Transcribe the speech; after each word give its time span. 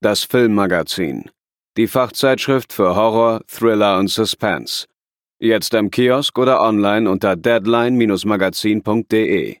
das 0.00 0.24
Filmmagazin, 0.24 1.30
die 1.76 1.86
Fachzeitschrift 1.86 2.72
für 2.72 2.96
Horror, 2.96 3.42
Thriller 3.46 3.98
und 3.98 4.08
Suspense. 4.08 4.86
Jetzt 5.38 5.74
im 5.74 5.90
Kiosk 5.90 6.38
oder 6.38 6.62
online 6.62 7.10
unter 7.10 7.36
deadline-magazin.de. 7.36 9.56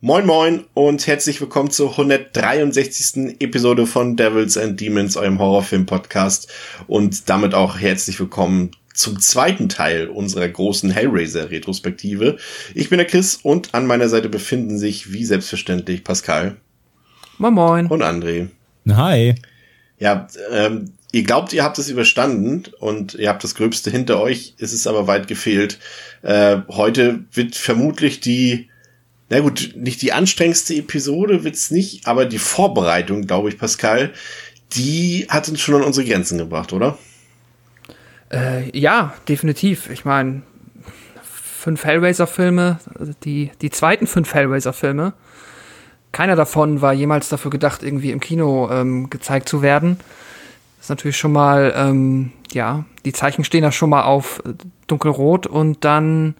Moin 0.00 0.26
Moin 0.26 0.64
und 0.74 1.06
herzlich 1.06 1.40
willkommen 1.40 1.70
zur 1.70 1.92
163. 1.92 3.40
Episode 3.40 3.86
von 3.86 4.16
Devils 4.16 4.58
and 4.58 4.80
Demons, 4.80 5.16
eurem 5.16 5.38
Horrorfilm-Podcast 5.38 6.52
und 6.88 7.28
damit 7.28 7.54
auch 7.54 7.78
herzlich 7.78 8.18
willkommen 8.18 8.72
zum 8.92 9.20
zweiten 9.20 9.68
Teil 9.68 10.08
unserer 10.08 10.48
großen 10.48 10.90
Hellraiser-Retrospektive. 10.90 12.38
Ich 12.74 12.90
bin 12.90 12.98
der 12.98 13.06
Chris 13.06 13.36
und 13.36 13.72
an 13.74 13.86
meiner 13.86 14.08
Seite 14.08 14.28
befinden 14.28 14.78
sich 14.78 15.12
wie 15.12 15.24
selbstverständlich 15.24 16.02
Pascal. 16.02 16.56
Moin 17.38 17.54
Moin. 17.54 17.86
Und 17.86 18.02
André. 18.02 18.48
Hi. 18.88 19.36
Ja, 19.98 20.26
ähm, 20.50 20.92
ihr 21.12 21.22
glaubt, 21.22 21.52
ihr 21.52 21.64
habt 21.64 21.78
es 21.78 21.88
überstanden 21.88 22.64
und 22.78 23.14
ihr 23.14 23.28
habt 23.28 23.42
das 23.42 23.54
Gröbste 23.54 23.90
hinter 23.90 24.20
euch, 24.20 24.54
es 24.58 24.72
ist 24.72 24.86
aber 24.86 25.06
weit 25.06 25.28
gefehlt. 25.28 25.78
Äh, 26.22 26.58
heute 26.68 27.24
wird 27.32 27.56
vermutlich 27.56 28.20
die, 28.20 28.68
na 29.30 29.40
gut, 29.40 29.72
nicht 29.74 30.02
die 30.02 30.12
anstrengendste 30.12 30.74
Episode 30.74 31.44
wird's 31.44 31.70
nicht, 31.70 32.06
aber 32.06 32.26
die 32.26 32.38
Vorbereitung, 32.38 33.26
glaube 33.26 33.48
ich, 33.48 33.58
Pascal, 33.58 34.12
die 34.74 35.26
hat 35.28 35.48
uns 35.48 35.60
schon 35.60 35.76
an 35.76 35.82
unsere 35.82 36.06
Grenzen 36.06 36.38
gebracht, 36.38 36.72
oder? 36.72 36.98
Äh, 38.30 38.76
ja, 38.76 39.14
definitiv. 39.28 39.88
Ich 39.90 40.04
meine, 40.04 40.42
fünf 41.22 41.84
Hellraiser-Filme, 41.84 42.78
die, 43.24 43.50
die 43.62 43.70
zweiten 43.70 44.06
fünf 44.06 44.34
Hellraiser-Filme, 44.34 45.14
keiner 46.16 46.34
davon 46.34 46.80
war 46.80 46.94
jemals 46.94 47.28
dafür 47.28 47.50
gedacht, 47.50 47.82
irgendwie 47.82 48.10
im 48.10 48.20
Kino 48.20 48.70
ähm, 48.72 49.10
gezeigt 49.10 49.50
zu 49.50 49.60
werden. 49.60 49.98
Das 50.78 50.86
ist 50.86 50.88
natürlich 50.88 51.18
schon 51.18 51.30
mal, 51.30 51.74
ähm, 51.76 52.32
ja, 52.52 52.86
die 53.04 53.12
Zeichen 53.12 53.44
stehen 53.44 53.60
da 53.60 53.70
schon 53.70 53.90
mal 53.90 54.04
auf 54.04 54.42
äh, 54.46 54.54
dunkelrot 54.86 55.46
und 55.46 55.84
dann, 55.84 56.34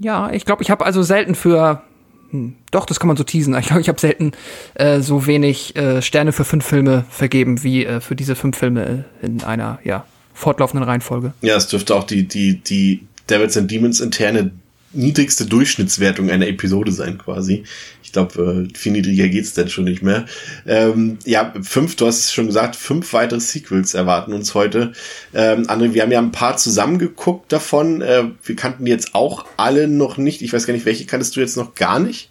ja, 0.00 0.32
ich 0.32 0.44
glaube, 0.44 0.60
ich 0.64 0.72
habe 0.72 0.84
also 0.84 1.04
selten 1.04 1.36
für, 1.36 1.82
hm, 2.30 2.56
doch, 2.72 2.84
das 2.84 2.98
kann 2.98 3.06
man 3.06 3.16
so 3.16 3.22
teasen, 3.22 3.56
ich 3.56 3.66
glaube, 3.66 3.80
ich 3.80 3.88
habe 3.88 4.00
selten 4.00 4.32
äh, 4.74 4.98
so 5.02 5.24
wenig 5.28 5.76
äh, 5.76 6.02
Sterne 6.02 6.32
für 6.32 6.44
fünf 6.44 6.66
Filme 6.66 7.04
vergeben 7.10 7.62
wie 7.62 7.86
äh, 7.86 8.00
für 8.00 8.16
diese 8.16 8.34
fünf 8.34 8.58
Filme 8.58 9.04
in 9.22 9.44
einer, 9.44 9.78
ja, 9.84 10.04
fortlaufenden 10.34 10.88
Reihenfolge. 10.88 11.32
Ja, 11.42 11.54
es 11.54 11.68
dürfte 11.68 11.94
auch 11.94 12.02
die, 12.02 12.26
die, 12.26 12.56
die 12.56 13.06
Devils 13.30 13.56
and 13.56 13.70
Demons 13.70 14.00
interne 14.00 14.50
niedrigste 14.92 15.46
Durchschnittswertung 15.46 16.30
einer 16.30 16.46
Episode 16.46 16.92
sein, 16.92 17.18
quasi. 17.18 17.64
Ich 18.02 18.12
glaube, 18.12 18.68
äh, 18.70 18.76
viel 18.76 18.92
niedriger 18.92 19.28
geht's 19.28 19.54
denn 19.54 19.68
schon 19.68 19.84
nicht 19.84 20.02
mehr. 20.02 20.26
Ähm, 20.66 21.18
ja, 21.24 21.52
fünf, 21.62 21.96
du 21.96 22.06
hast 22.06 22.20
es 22.20 22.32
schon 22.32 22.46
gesagt, 22.46 22.76
fünf 22.76 23.12
weitere 23.12 23.40
Sequels 23.40 23.94
erwarten 23.94 24.32
uns 24.32 24.54
heute. 24.54 24.92
Ähm, 25.32 25.62
André, 25.66 25.94
wir 25.94 26.02
haben 26.02 26.12
ja 26.12 26.18
ein 26.18 26.32
paar 26.32 26.56
zusammengeguckt 26.56 27.52
davon. 27.52 28.02
Äh, 28.02 28.24
wir 28.44 28.56
kannten 28.56 28.86
jetzt 28.86 29.14
auch 29.14 29.46
alle 29.56 29.88
noch 29.88 30.18
nicht. 30.18 30.42
Ich 30.42 30.52
weiß 30.52 30.66
gar 30.66 30.74
nicht, 30.74 30.86
welche 30.86 31.06
kanntest 31.06 31.36
du 31.36 31.40
jetzt 31.40 31.56
noch 31.56 31.74
gar 31.74 31.98
nicht? 31.98 32.30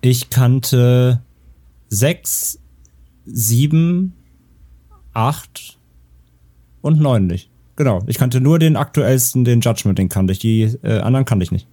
Ich 0.00 0.30
kannte 0.30 1.22
sechs, 1.88 2.58
sieben, 3.26 4.14
acht 5.12 5.78
und 6.82 7.00
neun 7.00 7.26
nicht. 7.26 7.50
Genau. 7.76 8.02
Ich 8.06 8.18
kannte 8.18 8.40
nur 8.40 8.58
den 8.58 8.76
aktuellsten, 8.76 9.44
den 9.44 9.60
Judgment, 9.60 9.98
den 9.98 10.08
kannte 10.08 10.32
ich. 10.32 10.38
Die 10.38 10.62
äh, 10.82 11.00
anderen 11.00 11.24
kannte 11.24 11.44
ich 11.44 11.50
nicht. 11.50 11.66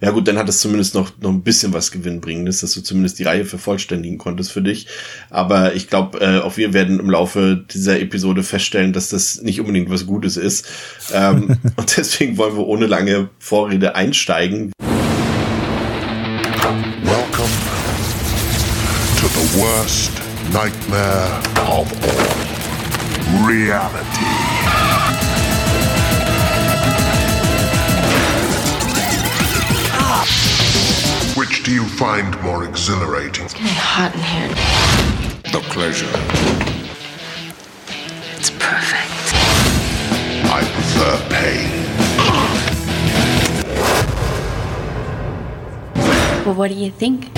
Ja 0.00 0.12
gut, 0.12 0.28
dann 0.28 0.38
hat 0.38 0.48
es 0.48 0.60
zumindest 0.60 0.94
noch, 0.94 1.10
noch 1.20 1.30
ein 1.30 1.42
bisschen 1.42 1.72
was 1.72 1.90
Gewinnbringendes, 1.90 2.60
dass 2.60 2.72
du 2.72 2.82
zumindest 2.82 3.18
die 3.18 3.24
Reihe 3.24 3.44
vervollständigen 3.44 4.16
konntest 4.16 4.52
für 4.52 4.62
dich. 4.62 4.86
Aber 5.28 5.74
ich 5.74 5.88
glaube, 5.88 6.20
äh, 6.20 6.38
auch 6.38 6.56
wir 6.56 6.72
werden 6.72 7.00
im 7.00 7.10
Laufe 7.10 7.64
dieser 7.68 7.98
Episode 7.98 8.44
feststellen, 8.44 8.92
dass 8.92 9.08
das 9.08 9.42
nicht 9.42 9.58
unbedingt 9.58 9.90
was 9.90 10.06
Gutes 10.06 10.36
ist. 10.36 10.68
Ähm, 11.12 11.56
und 11.76 11.96
deswegen 11.96 12.38
wollen 12.38 12.56
wir 12.56 12.64
ohne 12.64 12.86
lange 12.86 13.28
Vorrede 13.40 13.96
einsteigen. 13.96 14.72
Welcome 17.02 17.50
to 19.16 19.26
the 19.26 19.58
worst 19.58 20.12
nightmare 20.52 21.40
of 21.66 21.92
all. 22.04 23.48
Reality. 23.48 24.87
Which 31.58 31.66
do 31.66 31.72
you 31.72 31.86
find 31.86 32.40
more 32.40 32.62
exhilarating? 32.64 33.46
It's 33.46 33.54
getting 33.54 33.66
hot 33.68 34.14
in 34.14 34.20
here. 34.20 34.48
The 35.50 35.58
pleasure. 35.70 36.06
It's 38.36 38.50
perfect. 38.50 39.34
I 40.46 40.62
prefer 40.72 41.18
pain. 41.28 41.68
Well, 46.46 46.54
what 46.54 46.68
do 46.68 46.74
you 46.76 46.92
think? 46.92 47.28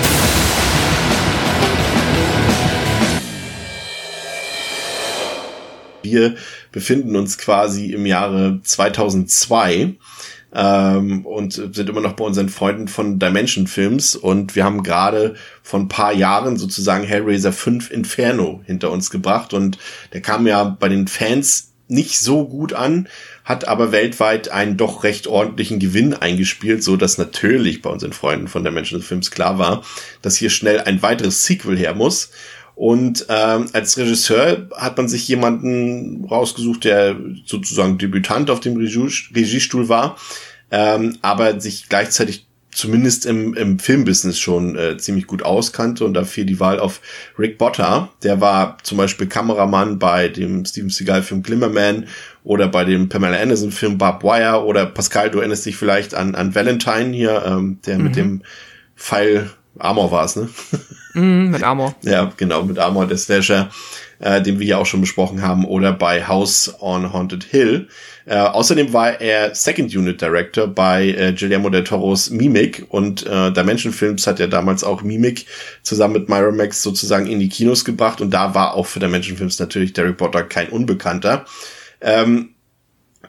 Wir 6.03 6.35
befinden 6.71 7.15
uns 7.15 7.39
quasi 7.39 7.93
im 7.93 8.05
Jahre 8.05 8.59
2002 8.61 9.97
ähm, 10.53 11.25
und 11.25 11.53
sind 11.53 11.89
immer 11.89 12.01
noch 12.01 12.13
bei 12.13 12.25
unseren 12.25 12.49
Freunden 12.49 12.87
von 12.87 13.19
Dimension 13.19 13.67
Films 13.67 14.15
und 14.15 14.55
wir 14.55 14.63
haben 14.63 14.83
gerade 14.83 15.35
vor 15.63 15.79
ein 15.79 15.87
paar 15.87 16.13
Jahren 16.13 16.57
sozusagen 16.57 17.03
Hellraiser 17.03 17.53
5 17.53 17.91
Inferno 17.91 18.61
hinter 18.65 18.91
uns 18.91 19.09
gebracht 19.09 19.53
und 19.53 19.77
der 20.13 20.21
kam 20.21 20.47
ja 20.47 20.63
bei 20.63 20.89
den 20.89 21.07
Fans 21.07 21.71
nicht 21.91 22.19
so 22.19 22.47
gut 22.47 22.71
an, 22.71 23.09
hat 23.43 23.67
aber 23.67 23.91
weltweit 23.91 24.49
einen 24.49 24.77
doch 24.77 25.03
recht 25.03 25.27
ordentlichen 25.27 25.77
Gewinn 25.77 26.13
eingespielt, 26.13 26.83
so 26.83 26.95
dass 26.95 27.17
natürlich 27.17 27.81
bei 27.81 27.89
unseren 27.89 28.13
Freunden 28.13 28.47
von 28.47 28.63
Dimension 28.63 29.01
Films 29.01 29.29
klar 29.29 29.59
war, 29.59 29.83
dass 30.21 30.37
hier 30.37 30.49
schnell 30.49 30.79
ein 30.79 31.01
weiteres 31.01 31.45
Sequel 31.45 31.77
her 31.77 31.93
muss. 31.93 32.31
Und 32.75 33.25
ähm, 33.29 33.65
als 33.73 33.97
Regisseur 33.97 34.69
hat 34.75 34.97
man 34.97 35.07
sich 35.07 35.27
jemanden 35.27 36.25
rausgesucht, 36.25 36.83
der 36.83 37.15
sozusagen 37.45 37.97
Debütant 37.97 38.49
auf 38.49 38.59
dem 38.59 38.77
Regie 38.77 39.09
Regiestuhl 39.35 39.89
war, 39.89 40.17
ähm, 40.71 41.17
aber 41.21 41.59
sich 41.59 41.89
gleichzeitig 41.89 42.47
zumindest 42.71 43.25
im, 43.25 43.53
im 43.53 43.79
Filmbusiness 43.79 44.39
schon 44.39 44.77
äh, 44.77 44.97
ziemlich 44.97 45.27
gut 45.27 45.43
auskannte 45.43 46.05
und 46.05 46.13
da 46.13 46.23
fiel 46.23 46.45
die 46.45 46.59
Wahl 46.59 46.79
auf 46.79 47.01
Rick 47.37 47.57
Botter. 47.57 48.09
Der 48.23 48.39
war 48.39 48.77
zum 48.83 48.97
Beispiel 48.97 49.27
Kameramann 49.27 49.99
bei 49.99 50.29
dem 50.29 50.65
Steven 50.65 50.89
Seagal-Film 50.89 51.43
Glimmerman 51.43 52.07
oder 52.43 52.67
bei 52.67 52.85
dem 52.85 53.09
Pamela 53.09 53.39
Anderson-Film 53.39 53.97
Barb 53.97 54.23
Wire 54.23 54.63
oder 54.63 54.85
Pascal, 54.85 55.29
du 55.29 55.39
erinnerst 55.39 55.65
dich 55.65 55.75
vielleicht 55.75 56.15
an, 56.15 56.35
an 56.35 56.55
Valentine 56.55 57.13
hier, 57.13 57.43
ähm, 57.45 57.79
der 57.85 57.97
mhm. 57.97 58.03
mit 58.03 58.15
dem 58.15 58.41
Pfeil 58.95 59.49
Armor 59.77 60.11
war 60.11 60.25
es, 60.25 60.35
ne? 60.35 60.49
Mm, 61.13 61.51
mit 61.51 61.63
Armor. 61.63 61.95
ja, 62.01 62.31
genau, 62.37 62.63
mit 62.63 62.79
Armor, 62.79 63.07
der 63.07 63.17
Slasher, 63.17 63.69
äh, 64.19 64.41
den 64.41 64.59
wir 64.59 64.67
ja 64.67 64.77
auch 64.77 64.85
schon 64.85 65.01
besprochen 65.01 65.41
haben, 65.41 65.65
oder 65.65 65.91
bei 65.93 66.27
House 66.27 66.73
on 66.79 67.11
Haunted 67.11 67.43
Hill. 67.43 67.87
Äh, 68.25 68.37
außerdem 68.37 68.93
war 68.93 69.19
er 69.19 69.55
Second 69.55 69.95
Unit 69.95 70.21
Director 70.21 70.67
bei 70.67 71.09
äh, 71.09 71.33
Guillermo 71.33 71.69
del 71.69 71.83
Toros 71.83 72.29
Mimic 72.29 72.85
und 72.89 73.25
äh, 73.25 73.51
Dimension 73.51 73.91
Films 73.91 74.27
hat 74.27 74.39
ja 74.39 74.47
damals 74.47 74.83
auch 74.83 75.01
Mimic 75.01 75.45
zusammen 75.81 76.13
mit 76.13 76.29
Miramax 76.29 76.83
sozusagen 76.83 77.25
in 77.25 77.39
die 77.39 77.49
Kinos 77.49 77.83
gebracht 77.83 78.21
und 78.21 78.31
da 78.31 78.53
war 78.53 78.75
auch 78.75 78.85
für 78.85 78.99
Dimension 78.99 79.37
Films 79.37 79.59
natürlich 79.59 79.93
Derek 79.93 80.17
Potter 80.17 80.43
kein 80.43 80.69
Unbekannter. 80.69 81.45
Ähm, 81.99 82.49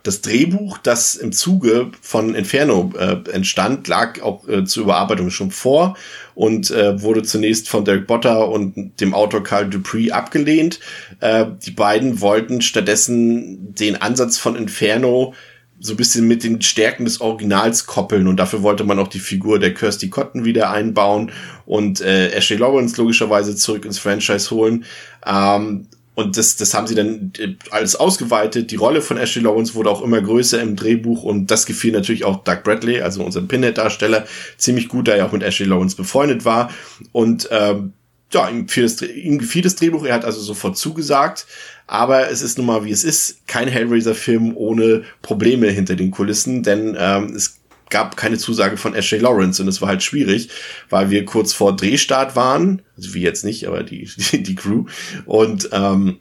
das 0.03 0.21
Drehbuch, 0.21 0.79
das 0.79 1.15
im 1.15 1.33
Zuge 1.33 1.91
von 2.01 2.35
Inferno 2.35 2.93
äh, 2.99 3.19
entstand, 3.31 3.87
lag 3.89 4.21
auch 4.23 4.49
äh, 4.49 4.65
zur 4.65 4.85
Überarbeitung 4.85 5.31
schon 5.31 5.51
vor 5.51 5.97
und 6.35 6.71
äh, 6.71 7.01
wurde 7.03 7.23
zunächst 7.23 7.69
von 7.69 7.85
Derek 7.85 8.07
Botter 8.07 8.49
und 8.49 9.01
dem 9.01 9.15
Autor 9.15 9.43
Carl 9.43 9.69
Dupree 9.69 10.11
abgelehnt. 10.11 10.81
Äh, 11.21 11.47
die 11.65 11.71
beiden 11.71 12.21
wollten 12.21 12.63
stattdessen 12.63 13.75
den 13.75 13.97
Ansatz 14.01 14.39
von 14.39 14.57
Inferno 14.57 15.35
so 15.83 15.95
ein 15.95 15.97
bisschen 15.97 16.29
mit 16.29 16.45
den 16.45 16.63
Stärken 16.63 17.05
des 17.05 17.21
Originals 17.21 17.87
koppeln 17.87 18.29
und 18.29 18.37
dafür 18.37 18.63
wollte 18.63 18.85
man 18.85 19.01
auch 19.01 19.09
die 19.09 19.19
Figur 19.19 19.59
der 19.59 19.75
Kirsty 19.75 20.11
Cotton 20.11 20.45
wieder 20.45 20.71
einbauen 20.71 21.33
und 21.67 22.01
äh, 22.01 22.29
Ashley 22.31 22.57
Lawrence 22.57 22.97
logischerweise 23.01 23.57
zurück 23.57 23.85
ins 23.85 23.99
Franchise 23.99 24.51
holen. 24.53 24.85
Ähm, 25.27 25.89
und 26.15 26.37
das, 26.37 26.57
das 26.57 26.75
haben 26.75 26.87
sie 26.87 26.95
dann 26.95 27.33
äh, 27.39 27.55
alles 27.71 27.97
ausgeweitet. 27.97 28.71
Die 28.71 28.77
Rolle 28.77 29.01
von 29.01 29.17
Ashley 29.17 29.43
Lawrence 29.43 29.75
wurde 29.75 29.91
auch 29.91 30.03
immer 30.03 30.21
größer 30.21 30.61
im 30.61 30.77
Drehbuch 30.77 31.23
und 31.23 31.51
das 31.51 31.65
gefiel 31.65 31.93
natürlich 31.93 32.25
auch 32.25 32.45
Doug 32.45 32.63
Bradley, 32.65 33.01
also 33.01 33.25
unserem 33.25 33.49
Pinhead-Darsteller, 33.49 34.27
ziemlich 34.59 34.89
gut, 34.89 35.09
da 35.09 35.13
er 35.13 35.27
auch 35.27 35.33
mit 35.33 35.43
Ashley 35.43 35.67
Lawrence 35.67 35.97
befreundet 35.97 36.45
war. 36.45 36.71
Und 37.13 37.49
ähm, 37.51 37.95
ja, 38.31 38.49
ihm 38.49 38.67
gefiel, 38.67 38.83
das, 38.83 39.01
ihm 39.03 39.39
gefiel 39.39 39.63
das 39.63 39.77
Drehbuch, 39.77 40.05
er 40.05 40.15
hat 40.15 40.25
also 40.25 40.41
sofort 40.41 40.77
zugesagt. 40.77 41.47
Aber 41.87 42.31
es 42.31 42.43
ist 42.43 42.59
nun 42.59 42.67
mal, 42.67 42.85
wie 42.85 42.91
es 42.91 43.05
ist, 43.05 43.47
kein 43.47 43.69
Hellraiser-Film 43.69 44.57
ohne 44.57 45.03
Probleme 45.21 45.69
hinter 45.69 45.97
den 45.97 46.11
Kulissen, 46.11 46.63
denn 46.63 46.97
ähm, 46.99 47.35
es 47.35 47.59
gab 47.93 48.17
keine 48.17 48.39
Zusage 48.39 48.77
von 48.77 48.95
Ashley 48.95 49.21
Lawrence 49.21 49.63
und 49.63 49.69
es 49.69 49.81
war 49.81 49.89
halt 49.89 50.03
schwierig, 50.03 50.49
weil 50.91 51.11
wir 51.11 51.25
kurz 51.25 51.53
vor 51.53 51.77
Drehstart 51.77 52.35
waren, 52.35 52.83
also 52.97 53.15
wie 53.15 53.23
jetzt 53.23 53.45
nicht, 53.45 53.69
aber 53.69 53.85
die, 53.85 54.11
die, 54.33 54.43
die 54.43 54.55
Crew. 54.57 54.87
Und 55.27 55.69
ähm, 55.73 56.19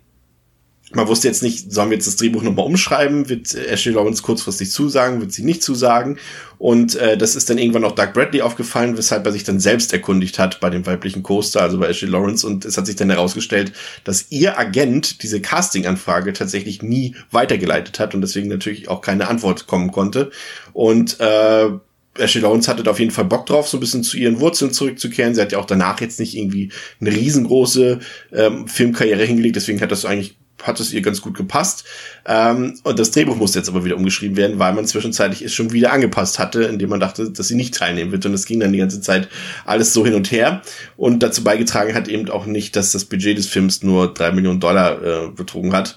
man 0.94 1.08
wusste 1.08 1.28
jetzt 1.28 1.44
nicht, 1.44 1.72
sollen 1.72 1.90
wir 1.90 1.98
jetzt 1.98 2.08
das 2.08 2.16
Drehbuch 2.16 2.44
nochmal 2.44 2.66
umschreiben? 2.66 3.30
Wird 3.30 3.54
Ashley 3.54 3.94
Lawrence 3.94 4.22
kurzfristig 4.22 4.72
zusagen? 4.72 5.22
Wird 5.22 5.32
sie 5.32 5.44
nicht 5.44 5.64
zusagen? 5.64 6.18
Und 6.58 6.96
äh, 6.96 7.18
das 7.18 7.36
ist 7.36 7.50
dann 7.50 7.58
irgendwann 7.58 7.84
auch 7.84 7.94
Doug 7.94 8.14
Bradley 8.14 8.42
aufgefallen, 8.42 8.98
weshalb 8.98 9.26
er 9.26 9.32
sich 9.32 9.44
dann 9.44 9.60
selbst 9.60 9.94
erkundigt 9.94 10.38
hat 10.38 10.60
bei 10.60 10.70
dem 10.70 10.86
weiblichen 10.86 11.24
Coaster, 11.24 11.62
also 11.62 11.80
bei 11.80 11.88
Ashley 11.88 12.10
Lawrence. 12.10 12.46
Und 12.46 12.66
es 12.66 12.78
hat 12.78 12.86
sich 12.86 12.96
dann 12.96 13.10
herausgestellt, 13.10 13.74
dass 14.04 14.28
ihr 14.30 14.60
Agent 14.60 15.24
diese 15.24 15.42
Casting-Anfrage 15.42 16.34
tatsächlich 16.34 16.82
nie 16.82 17.16
weitergeleitet 17.32 18.00
hat 18.00 18.14
und 18.14 18.22
deswegen 18.22 18.50
natürlich 18.50 18.90
auch 18.90 19.02
keine 19.02 19.28
Antwort 19.28 19.68
kommen 19.68 19.92
konnte. 19.92 20.32
Und 20.74 21.20
äh, 21.20 21.70
Ashley 22.18 22.42
Lawrence 22.42 22.70
hatte 22.70 22.90
auf 22.90 23.00
jeden 23.00 23.12
Fall 23.12 23.26
Bock 23.26 23.46
drauf, 23.46 23.68
so 23.68 23.78
ein 23.78 23.80
bisschen 23.80 24.04
zu 24.04 24.18
ihren 24.18 24.40
Wurzeln 24.40 24.74
zurückzukehren. 24.74 25.34
Sie 25.34 25.42
hat 25.42 25.54
ja 25.54 25.60
auch 25.60 25.66
danach 25.66 26.02
jetzt 26.02 26.20
nicht 26.20 26.36
irgendwie 26.36 26.72
eine 27.00 27.12
riesengroße 27.12 28.00
ähm, 28.34 28.68
Filmkarriere 28.68 29.24
hingelegt, 29.24 29.56
deswegen 29.56 29.82
hat 29.82 29.92
das 29.92 30.06
eigentlich 30.06 30.36
hat 30.64 30.80
es 30.80 30.94
ihr 30.94 31.02
ganz 31.02 31.22
gut 31.22 31.36
gepasst. 31.36 31.86
Ähm, 32.26 32.80
und 32.84 33.00
das 33.00 33.12
Drehbuch 33.12 33.36
musste 33.36 33.60
jetzt 33.60 33.70
aber 33.70 33.86
wieder 33.86 33.96
umgeschrieben 33.96 34.38
werden, 34.38 34.60
weil 34.60 34.74
man 34.74 34.86
zwischenzeitlich 34.86 35.42
es 35.42 35.54
schon 35.54 35.72
wieder 35.72 35.92
angepasst 35.92 36.40
hatte, 36.40 36.64
indem 36.64 36.90
man 36.90 37.00
dachte, 37.00 37.32
dass 37.32 37.48
sie 37.48 37.56
nicht 37.56 37.74
teilnehmen 37.74 38.12
wird. 38.12 38.26
Und 38.26 38.34
es 38.34 38.46
ging 38.46 38.60
dann 38.60 38.74
die 38.74 38.80
ganze 38.80 39.02
Zeit 39.02 39.28
alles 39.66 39.94
so 39.94 40.06
hin 40.06 40.14
und 40.14 40.32
her. 40.32 40.62
Und 40.98 41.24
dazu 41.24 41.44
beigetragen 41.44 41.96
hat 41.96 42.08
eben 42.08 42.30
auch 42.30 42.46
nicht, 42.46 42.76
dass 42.76 42.92
das 42.92 43.06
Budget 43.06 43.38
des 43.38 43.48
Films 43.48 43.84
nur 43.84 44.14
drei 44.14 44.32
Millionen 44.32 44.60
Dollar 44.60 45.02
äh, 45.04 45.28
betrogen 45.30 45.74
hat. 45.74 45.96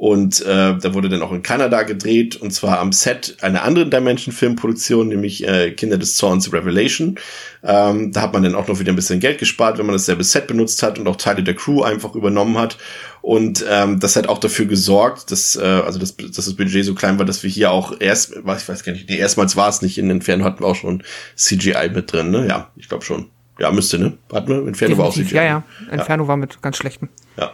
Und 0.00 0.40
äh, 0.46 0.78
da 0.78 0.94
wurde 0.94 1.10
dann 1.10 1.20
auch 1.20 1.30
in 1.30 1.42
Kanada 1.42 1.82
gedreht, 1.82 2.34
und 2.34 2.52
zwar 2.52 2.78
am 2.78 2.90
Set 2.90 3.36
einer 3.42 3.64
anderen 3.64 3.90
Dimension-Filmproduktion, 3.90 5.08
nämlich 5.08 5.46
äh, 5.46 5.72
Kinder 5.72 5.98
des 5.98 6.16
Zorns 6.16 6.54
Revelation. 6.54 7.18
Ähm, 7.62 8.10
da 8.10 8.22
hat 8.22 8.32
man 8.32 8.42
dann 8.42 8.54
auch 8.54 8.66
noch 8.66 8.80
wieder 8.80 8.94
ein 8.94 8.96
bisschen 8.96 9.20
Geld 9.20 9.36
gespart, 9.36 9.76
wenn 9.76 9.84
man 9.84 9.92
dasselbe 9.92 10.24
Set 10.24 10.46
benutzt 10.46 10.82
hat 10.82 10.98
und 10.98 11.06
auch 11.06 11.16
Teile 11.16 11.42
der 11.42 11.52
Crew 11.52 11.82
einfach 11.82 12.14
übernommen 12.14 12.56
hat. 12.56 12.78
Und 13.20 13.62
ähm, 13.68 14.00
das 14.00 14.16
hat 14.16 14.26
auch 14.26 14.38
dafür 14.38 14.64
gesorgt, 14.64 15.30
dass, 15.32 15.56
äh, 15.56 15.60
also 15.60 15.98
das, 15.98 16.16
dass 16.16 16.46
das 16.46 16.54
Budget 16.54 16.86
so 16.86 16.94
klein 16.94 17.18
war, 17.18 17.26
dass 17.26 17.42
wir 17.42 17.50
hier 17.50 17.70
auch 17.70 17.92
erst, 18.00 18.34
ich 18.34 18.68
weiß 18.68 18.82
gar 18.84 18.92
nicht, 18.92 19.06
nee, 19.10 19.18
erstmals 19.18 19.54
war 19.54 19.68
es 19.68 19.82
nicht, 19.82 19.98
in 19.98 20.08
Inferno 20.08 20.46
hatten 20.46 20.64
wir 20.64 20.68
auch 20.68 20.76
schon 20.76 21.02
CGI 21.36 21.90
mit 21.92 22.10
drin, 22.10 22.30
ne? 22.30 22.46
Ja, 22.48 22.70
ich 22.76 22.88
glaube 22.88 23.04
schon. 23.04 23.26
Ja, 23.58 23.70
müsste, 23.70 23.98
ne? 23.98 24.14
Hatten 24.32 24.48
wir? 24.48 24.66
Inferno 24.66 24.96
war 24.96 25.08
auch 25.08 25.14
CGI. 25.14 25.34
Ja, 25.34 25.44
ja. 25.44 25.62
Inferno 25.92 26.22
ja. 26.22 26.28
war 26.28 26.38
mit 26.38 26.62
ganz 26.62 26.78
schlechtem. 26.78 27.10
Ja. 27.36 27.52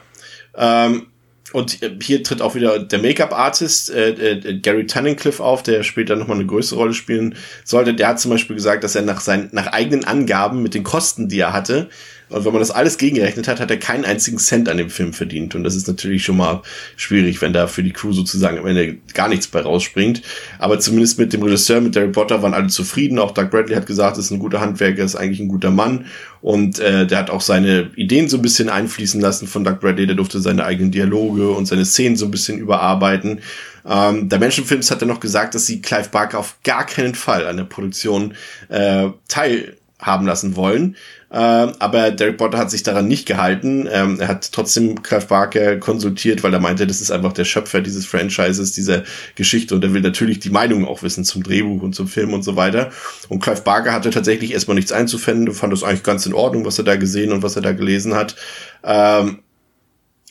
Ähm, 0.56 1.08
und 1.56 1.78
hier 2.02 2.22
tritt 2.22 2.42
auch 2.42 2.54
wieder 2.54 2.78
der 2.78 2.98
Make-up-Artist 2.98 3.88
äh, 3.88 4.10
äh, 4.10 4.58
Gary 4.58 4.86
Tunnicliffe 4.86 5.42
auf, 5.42 5.62
der 5.62 5.84
später 5.84 6.14
nochmal 6.14 6.36
eine 6.36 6.44
größere 6.44 6.78
Rolle 6.78 6.92
spielen 6.92 7.34
sollte. 7.64 7.94
Der 7.94 8.08
hat 8.08 8.20
zum 8.20 8.30
Beispiel 8.30 8.56
gesagt, 8.56 8.84
dass 8.84 8.94
er 8.94 9.00
nach 9.00 9.22
seinen 9.22 9.48
nach 9.52 9.68
eigenen 9.68 10.04
Angaben 10.04 10.62
mit 10.62 10.74
den 10.74 10.82
Kosten, 10.82 11.30
die 11.30 11.40
er 11.40 11.54
hatte, 11.54 11.88
und 12.28 12.44
wenn 12.44 12.52
man 12.52 12.60
das 12.60 12.72
alles 12.72 12.98
gegengerechnet 12.98 13.46
hat, 13.46 13.60
hat 13.60 13.70
er 13.70 13.76
keinen 13.76 14.04
einzigen 14.04 14.38
Cent 14.38 14.68
an 14.68 14.78
dem 14.78 14.90
Film 14.90 15.12
verdient. 15.12 15.54
Und 15.54 15.62
das 15.62 15.76
ist 15.76 15.86
natürlich 15.86 16.24
schon 16.24 16.36
mal 16.36 16.62
schwierig, 16.96 17.40
wenn 17.40 17.52
da 17.52 17.68
für 17.68 17.84
die 17.84 17.92
Crew 17.92 18.12
sozusagen 18.12 18.58
am 18.58 18.66
Ende 18.66 18.96
gar 19.14 19.28
nichts 19.28 19.46
bei 19.46 19.60
rausspringt. 19.60 20.22
Aber 20.58 20.80
zumindest 20.80 21.20
mit 21.20 21.32
dem 21.32 21.42
Regisseur, 21.42 21.80
mit 21.80 21.94
Harry 21.94 22.08
Potter, 22.08 22.42
waren 22.42 22.52
alle 22.52 22.66
zufrieden. 22.66 23.20
Auch 23.20 23.30
Doug 23.30 23.50
Bradley 23.50 23.76
hat 23.76 23.86
gesagt, 23.86 24.18
ist 24.18 24.32
ein 24.32 24.40
guter 24.40 24.60
Handwerker, 24.60 25.04
ist 25.04 25.14
eigentlich 25.14 25.38
ein 25.38 25.48
guter 25.48 25.70
Mann. 25.70 26.06
Und 26.40 26.80
äh, 26.80 27.06
der 27.06 27.18
hat 27.18 27.30
auch 27.30 27.40
seine 27.40 27.90
Ideen 27.94 28.28
so 28.28 28.38
ein 28.38 28.42
bisschen 28.42 28.68
einfließen 28.70 29.20
lassen 29.20 29.46
von 29.46 29.62
Doug 29.62 29.78
Bradley. 29.80 30.08
Der 30.08 30.16
durfte 30.16 30.40
seine 30.40 30.64
eigenen 30.64 30.90
Dialoge 30.90 31.50
und 31.50 31.66
seine 31.66 31.84
Szenen 31.84 32.16
so 32.16 32.24
ein 32.24 32.32
bisschen 32.32 32.58
überarbeiten. 32.58 33.40
Ähm, 33.88 34.28
der 34.28 34.40
Menschenfilms 34.40 34.90
hat 34.90 35.00
er 35.00 35.06
noch 35.06 35.20
gesagt, 35.20 35.54
dass 35.54 35.66
sie 35.66 35.80
Clive 35.80 36.08
Barker 36.08 36.40
auf 36.40 36.56
gar 36.64 36.86
keinen 36.86 37.14
Fall 37.14 37.46
an 37.46 37.56
der 37.56 37.64
Produktion 37.64 38.34
äh, 38.68 39.10
teilhaben 39.28 40.26
lassen 40.26 40.56
wollen. 40.56 40.96
Ähm, 41.38 41.72
aber 41.80 42.12
Derek 42.12 42.38
Potter 42.38 42.56
hat 42.56 42.70
sich 42.70 42.82
daran 42.82 43.08
nicht 43.08 43.26
gehalten. 43.26 43.86
Ähm, 43.92 44.18
er 44.18 44.28
hat 44.28 44.52
trotzdem 44.52 45.02
Clive 45.02 45.26
Barker 45.26 45.76
konsultiert, 45.76 46.42
weil 46.42 46.54
er 46.54 46.60
meinte, 46.60 46.86
das 46.86 47.02
ist 47.02 47.10
einfach 47.10 47.34
der 47.34 47.44
Schöpfer 47.44 47.82
dieses 47.82 48.06
Franchises, 48.06 48.72
dieser 48.72 49.02
Geschichte 49.34 49.74
und 49.74 49.84
er 49.84 49.92
will 49.92 50.00
natürlich 50.00 50.38
die 50.38 50.48
Meinung 50.48 50.86
auch 50.86 51.02
wissen 51.02 51.26
zum 51.26 51.42
Drehbuch 51.42 51.82
und 51.82 51.94
zum 51.94 52.08
Film 52.08 52.32
und 52.32 52.42
so 52.42 52.56
weiter. 52.56 52.90
Und 53.28 53.40
Clive 53.42 53.60
Barker 53.60 53.92
hatte 53.92 54.08
tatsächlich 54.08 54.54
erstmal 54.54 54.76
nichts 54.76 54.92
einzufinden, 54.92 55.52
fand 55.52 55.74
das 55.74 55.82
eigentlich 55.82 56.04
ganz 56.04 56.24
in 56.24 56.32
Ordnung, 56.32 56.64
was 56.64 56.78
er 56.78 56.84
da 56.84 56.96
gesehen 56.96 57.32
und 57.32 57.42
was 57.42 57.54
er 57.54 57.60
da 57.60 57.72
gelesen 57.72 58.14
hat. 58.14 58.34
Ähm, 58.82 59.40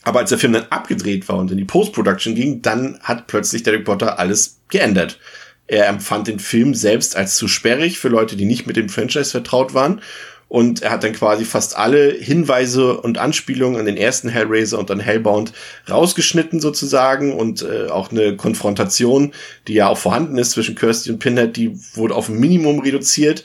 aber 0.02 0.18
als 0.20 0.30
der 0.30 0.38
Film 0.38 0.54
dann 0.54 0.66
abgedreht 0.70 1.28
war 1.28 1.38
und 1.38 1.52
in 1.52 1.58
die 1.58 1.64
Post-Production 1.64 2.34
ging, 2.34 2.62
dann 2.62 2.98
hat 3.00 3.28
plötzlich 3.28 3.62
Derek 3.62 3.84
Potter 3.84 4.18
alles 4.18 4.58
geändert. 4.70 5.20
Er 5.68 5.86
empfand 5.86 6.26
den 6.26 6.40
Film 6.40 6.74
selbst 6.74 7.14
als 7.14 7.36
zu 7.36 7.46
sperrig 7.46 8.00
für 8.00 8.08
Leute, 8.08 8.34
die 8.34 8.44
nicht 8.44 8.66
mit 8.66 8.76
dem 8.76 8.88
Franchise 8.88 9.30
vertraut 9.30 9.72
waren 9.72 10.00
und 10.48 10.82
er 10.82 10.92
hat 10.92 11.02
dann 11.02 11.12
quasi 11.12 11.44
fast 11.44 11.76
alle 11.76 12.12
Hinweise 12.12 13.00
und 13.00 13.18
Anspielungen 13.18 13.80
an 13.80 13.86
den 13.86 13.96
ersten 13.96 14.28
Hellraiser 14.28 14.78
und 14.78 14.90
an 14.90 15.00
Hellbound 15.00 15.52
rausgeschnitten 15.90 16.60
sozusagen. 16.60 17.32
Und 17.32 17.62
äh, 17.62 17.88
auch 17.88 18.12
eine 18.12 18.36
Konfrontation, 18.36 19.32
die 19.66 19.74
ja 19.74 19.88
auch 19.88 19.98
vorhanden 19.98 20.38
ist 20.38 20.52
zwischen 20.52 20.76
Kirsty 20.76 21.10
und 21.10 21.18
Pinhead, 21.18 21.56
die 21.56 21.76
wurde 21.94 22.14
auf 22.14 22.28
ein 22.28 22.38
Minimum 22.38 22.78
reduziert. 22.78 23.42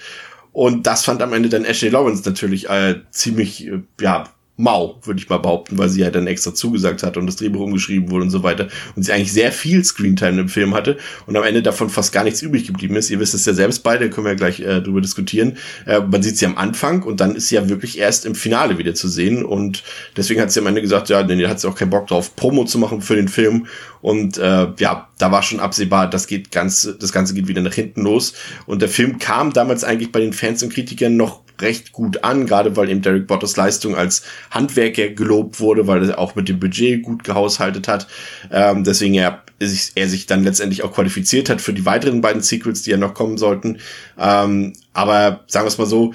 Und 0.54 0.86
das 0.86 1.04
fand 1.04 1.22
am 1.24 1.34
Ende 1.34 1.50
dann 1.50 1.66
Ashley 1.66 1.90
Lawrence 1.90 2.24
natürlich 2.26 2.70
äh, 2.70 3.00
ziemlich, 3.10 3.68
äh, 3.68 3.80
ja, 4.00 4.30
mau, 4.62 5.00
würde 5.04 5.20
ich 5.20 5.30
mal 5.30 5.38
behaupten, 5.38 5.78
weil 5.78 5.90
sie 5.90 6.02
ja 6.02 6.12
dann 6.12 6.28
extra 6.28 6.54
zugesagt 6.54 7.04
hat 7.04 7.18
und 7.18 7.26
das 7.26 7.36
Drehbuch 7.36 7.62
umgeschrieben 7.62 8.10
wurde 8.12 8.26
und 8.26 8.30
so 8.30 8.44
weiter 8.44 8.68
und 8.96 9.04
sie 9.04 9.12
eigentlich 9.12 9.34
sehr 9.34 9.52
viel 9.52 9.84
Screentime 9.84 10.42
im 10.42 10.50
Film 10.50 10.74
hatte 10.74 10.98
und 11.26 11.36
am 11.36 11.44
Ende 11.44 11.62
davon 11.62 11.90
fast 11.90 12.14
gar 12.14 12.24
nichts 12.24 12.42
übrig 12.42 12.68
geblieben 12.68 12.96
ist. 12.96 13.10
Ihr 13.10 13.20
wisst 13.20 13.34
es 13.34 13.46
ja 13.46 13.54
selbst 13.54 13.84
beide, 13.84 14.10
können 14.10 14.26
wir 14.26 14.32
ja 14.32 14.38
gleich 14.38 14.60
äh, 14.60 14.82
drüber 14.82 15.02
diskutieren. 15.02 15.58
Äh, 15.86 16.02
man 16.02 16.22
sieht 16.22 16.38
sie 16.38 16.46
am 16.46 16.58
Anfang 16.58 17.04
und 17.04 17.20
dann 17.20 17.36
ist 17.36 17.50
sie 17.50 17.56
ja 17.56 17.70
wirklich 17.70 17.98
erst 17.98 18.26
im 18.26 18.36
Finale 18.36 18.78
wieder 18.78 18.94
zu 18.94 19.08
sehen 19.08 19.44
und 19.44 19.84
deswegen 20.16 20.40
hat 20.40 20.52
sie 20.52 20.60
am 20.60 20.68
Ende 20.68 20.82
gesagt, 20.82 21.10
ja, 21.10 21.24
nee, 21.24 21.48
hat 21.48 21.60
sie 21.60 21.68
auch 21.68 21.76
keinen 21.76 21.90
Bock 21.90 22.08
drauf, 22.08 22.36
Promo 22.36 22.66
zu 22.66 22.78
machen 22.78 23.02
für 23.02 23.16
den 23.16 23.28
Film 23.28 23.66
und 24.02 24.38
äh, 24.38 24.68
ja, 24.78 25.10
da 25.18 25.32
war 25.32 25.44
schon 25.44 25.60
absehbar, 25.60 26.10
das 26.10 26.28
geht 26.28 26.52
ganz, 26.52 26.90
das 27.00 27.12
Ganze 27.12 27.34
geht 27.34 27.48
wieder 27.48 27.62
nach 27.62 27.74
hinten 27.74 28.02
los 28.02 28.34
und 28.66 28.82
der 28.82 28.90
Film 28.90 29.20
kam 29.20 29.54
damals 29.54 29.84
eigentlich 29.84 30.12
bei 30.12 30.20
den 30.20 30.34
Fans 30.34 30.64
und 30.64 30.74
Kritikern 30.74 31.18
noch 31.18 31.42
recht 31.62 31.92
gut 31.92 32.24
an, 32.24 32.46
gerade 32.46 32.76
weil 32.76 32.90
eben 32.90 33.02
Derek 33.02 33.28
Bottas 33.28 33.58
Leistung 33.58 33.96
als 33.96 34.24
Handwerker 34.50 35.10
gelobt 35.10 35.60
wurde, 35.60 35.88
weil 35.88 36.10
er 36.10 36.20
auch 36.20 36.36
mit 36.36 36.50
dem 36.50 36.60
Budget 36.60 37.04
gut 37.04 37.24
gehaushaltet 37.24 37.88
hat. 37.88 38.08
Ähm, 38.52 38.84
deswegen 38.84 39.14
er, 39.14 39.44
er 39.60 40.10
sich 40.10 40.26
dann 40.26 40.44
letztendlich 40.44 40.84
auch 40.84 40.94
qualifiziert 40.94 41.50
hat 41.50 41.62
für 41.62 41.74
die 41.74 41.86
weiteren 41.86 42.22
beiden 42.22 42.42
Sequels, 42.42 42.84
die 42.84 42.92
ja 42.92 42.98
noch 42.98 43.14
kommen 43.14 43.38
sollten. 43.38 43.80
Ähm, 44.18 44.74
aber 44.94 45.42
sagen 45.48 45.66
wir 45.66 45.70
es 45.70 45.78
mal 45.78 45.86
so, 45.86 46.14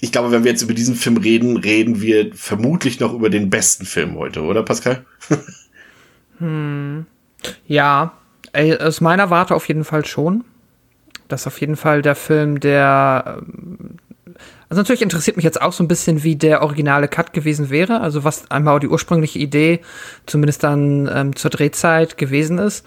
ich 0.00 0.12
glaube, 0.12 0.30
wenn 0.30 0.44
wir 0.44 0.52
jetzt 0.52 0.62
über 0.62 0.74
diesen 0.74 0.94
Film 0.94 1.16
reden, 1.16 1.56
reden 1.56 2.00
wir 2.00 2.30
vermutlich 2.34 3.00
noch 3.00 3.12
über 3.12 3.30
den 3.30 3.50
besten 3.50 3.84
Film 3.84 4.14
heute, 4.16 4.42
oder 4.42 4.62
Pascal? 4.62 5.04
hm. 6.38 7.06
Ja, 7.66 8.12
aus 8.80 9.00
meiner 9.00 9.30
Warte 9.30 9.54
auf 9.54 9.66
jeden 9.68 9.84
Fall 9.84 10.04
schon. 10.04 10.44
Das 11.28 11.42
ist 11.42 11.46
auf 11.46 11.60
jeden 11.60 11.76
Fall 11.76 12.02
der 12.02 12.14
Film, 12.14 12.60
der. 12.60 13.38
Ähm, 13.38 13.96
also 14.70 14.82
natürlich 14.82 15.02
interessiert 15.02 15.36
mich 15.36 15.44
jetzt 15.44 15.62
auch 15.62 15.72
so 15.72 15.82
ein 15.82 15.88
bisschen, 15.88 16.22
wie 16.24 16.36
der 16.36 16.62
originale 16.62 17.08
Cut 17.08 17.32
gewesen 17.32 17.70
wäre. 17.70 18.00
Also 18.00 18.24
was 18.24 18.50
einmal 18.50 18.80
die 18.80 18.88
ursprüngliche 18.88 19.38
Idee, 19.38 19.80
zumindest 20.26 20.62
dann 20.62 21.10
ähm, 21.12 21.36
zur 21.36 21.50
Drehzeit 21.50 22.18
gewesen 22.18 22.58
ist. 22.58 22.86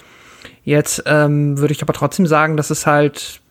Jetzt 0.63 1.03
ähm, 1.07 1.57
würde 1.57 1.71
ich 1.71 1.81
aber 1.81 1.93
trotzdem 1.93 2.27
sagen, 2.27 2.55
dass 2.55 2.69
es 2.69 2.85
halt 2.85 3.41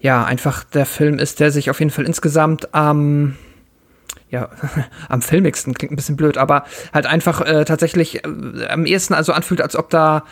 ja 0.00 0.24
einfach 0.24 0.64
der 0.64 0.86
Film 0.86 1.18
ist, 1.18 1.40
der 1.40 1.50
sich 1.50 1.70
auf 1.70 1.78
jeden 1.78 1.90
Fall 1.90 2.04
insgesamt 2.04 2.74
am 2.74 3.36
ja, 4.30 4.48
am 5.08 5.22
filmigsten, 5.22 5.74
klingt 5.74 5.92
ein 5.92 5.96
bisschen 5.96 6.16
blöd, 6.16 6.38
aber 6.38 6.64
halt 6.92 7.06
einfach 7.06 7.40
äh, 7.40 7.64
tatsächlich 7.64 8.24
äh, 8.24 8.66
am 8.68 8.86
ehesten 8.86 9.14
also 9.14 9.32
anfühlt, 9.32 9.60
als 9.60 9.76
ob 9.76 9.90
da 9.90 10.24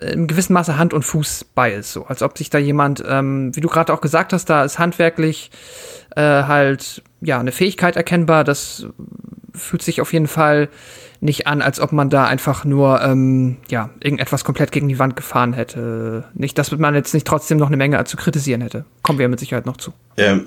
in 0.00 0.26
gewissem 0.26 0.54
Maße 0.54 0.76
Hand 0.76 0.94
und 0.94 1.02
Fuß 1.02 1.46
bei 1.54 1.72
ist, 1.72 1.92
so 1.92 2.06
als 2.06 2.22
ob 2.22 2.38
sich 2.38 2.50
da 2.50 2.58
jemand, 2.58 3.02
ähm, 3.06 3.54
wie 3.54 3.60
du 3.60 3.68
gerade 3.68 3.92
auch 3.92 4.00
gesagt 4.00 4.32
hast, 4.32 4.46
da 4.46 4.64
ist 4.64 4.78
handwerklich 4.78 5.50
äh, 6.16 6.20
halt 6.20 7.02
ja 7.20 7.38
eine 7.38 7.52
Fähigkeit 7.52 7.96
erkennbar. 7.96 8.44
Das 8.44 8.86
fühlt 9.52 9.82
sich 9.82 10.00
auf 10.00 10.12
jeden 10.12 10.28
Fall 10.28 10.68
nicht 11.20 11.46
an, 11.46 11.60
als 11.60 11.80
ob 11.80 11.92
man 11.92 12.08
da 12.08 12.26
einfach 12.26 12.64
nur 12.64 13.02
ähm, 13.02 13.58
ja 13.68 13.90
irgendetwas 14.00 14.44
komplett 14.44 14.72
gegen 14.72 14.88
die 14.88 14.98
Wand 14.98 15.16
gefahren 15.16 15.52
hätte. 15.52 16.24
Nicht, 16.34 16.56
dass 16.56 16.76
man 16.76 16.94
jetzt 16.94 17.12
nicht 17.12 17.26
trotzdem 17.26 17.58
noch 17.58 17.68
eine 17.68 17.76
Menge 17.76 18.02
zu 18.04 18.16
kritisieren 18.16 18.62
hätte. 18.62 18.84
Kommen 19.02 19.18
wir 19.18 19.28
mit 19.28 19.40
Sicherheit 19.40 19.66
noch 19.66 19.76
zu. 19.76 19.92
Ähm, 20.16 20.46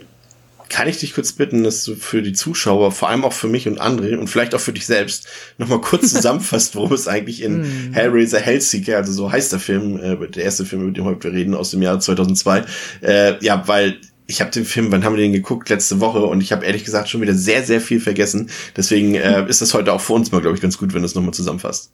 kann 0.74 0.88
ich 0.88 0.98
dich 0.98 1.14
kurz 1.14 1.34
bitten, 1.34 1.64
dass 1.64 1.84
du 1.84 1.96
für 1.96 2.24
die 2.24 2.34
Zuschauer, 2.34 2.92
vor 2.92 3.08
allem 3.08 3.24
auch 3.24 3.34
für 3.34 3.48
mich 3.48 3.68
und 3.68 3.80
André 3.80 4.18
und 4.18 4.28
vielleicht 4.28 4.56
auch 4.56 4.60
für 4.60 4.74
dich 4.74 4.88
selbst, 4.88 5.28
nochmal 5.60 5.80
kurz 5.82 6.10
zusammenfasst, 6.14 6.76
worum 6.76 6.94
es 6.94 7.08
eigentlich 7.08 7.44
in 7.44 7.64
Hm. 7.64 7.94
Hellraiser 7.94 8.40
Hellseeker, 8.40 8.98
also 8.98 9.14
so 9.14 9.32
heißt 9.32 9.52
der 9.52 9.60
Film, 9.60 10.00
äh, 10.00 10.28
der 10.28 10.44
erste 10.44 10.66
Film, 10.66 10.82
über 10.82 10.92
den 10.92 11.06
wir 11.06 11.12
heute 11.12 11.32
reden, 11.32 11.54
aus 11.54 11.70
dem 11.70 11.84
Jahr 11.84 12.00
2002. 12.00 12.66
Äh, 13.02 13.46
ja, 13.46 13.68
weil 13.68 14.00
ich 14.26 14.42
habe 14.42 14.50
den 14.50 14.66
Film, 14.66 14.92
wann 14.92 15.04
haben 15.04 15.16
wir 15.16 15.22
den 15.22 15.32
geguckt? 15.32 15.70
Letzte 15.70 16.00
Woche 16.00 16.26
und 16.26 16.42
ich 16.42 16.52
habe 16.52 16.66
ehrlich 16.66 16.84
gesagt 16.84 17.08
schon 17.08 17.22
wieder 17.22 17.36
sehr, 17.36 17.62
sehr 17.62 17.80
viel 17.80 18.00
vergessen. 18.00 18.50
Deswegen 18.76 19.14
äh, 19.14 19.48
ist 19.48 19.62
das 19.62 19.76
heute 19.76 19.94
auch 19.94 20.02
für 20.02 20.14
uns 20.14 20.32
mal, 20.32 20.42
glaube 20.42 20.56
ich, 20.56 20.62
ganz 20.62 20.80
gut, 20.80 20.96
wenn 20.96 21.04
du 21.04 21.06
es 21.06 21.14
nochmal 21.14 21.36
zusammenfasst. 21.36 21.92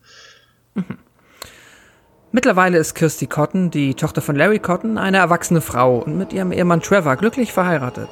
Mittlerweile 2.31 2.77
ist 2.77 2.93
Kirsty 2.93 3.27
Cotton, 3.27 3.71
die 3.71 3.95
Tochter 3.95 4.21
von 4.21 4.37
Larry 4.37 4.59
Cotton, 4.59 4.97
eine 4.97 5.17
erwachsene 5.17 5.59
Frau 5.59 5.97
und 5.97 6.17
mit 6.17 6.31
ihrem 6.31 6.53
Ehemann 6.53 6.81
Trevor 6.81 7.17
glücklich 7.17 7.51
verheiratet. 7.51 8.09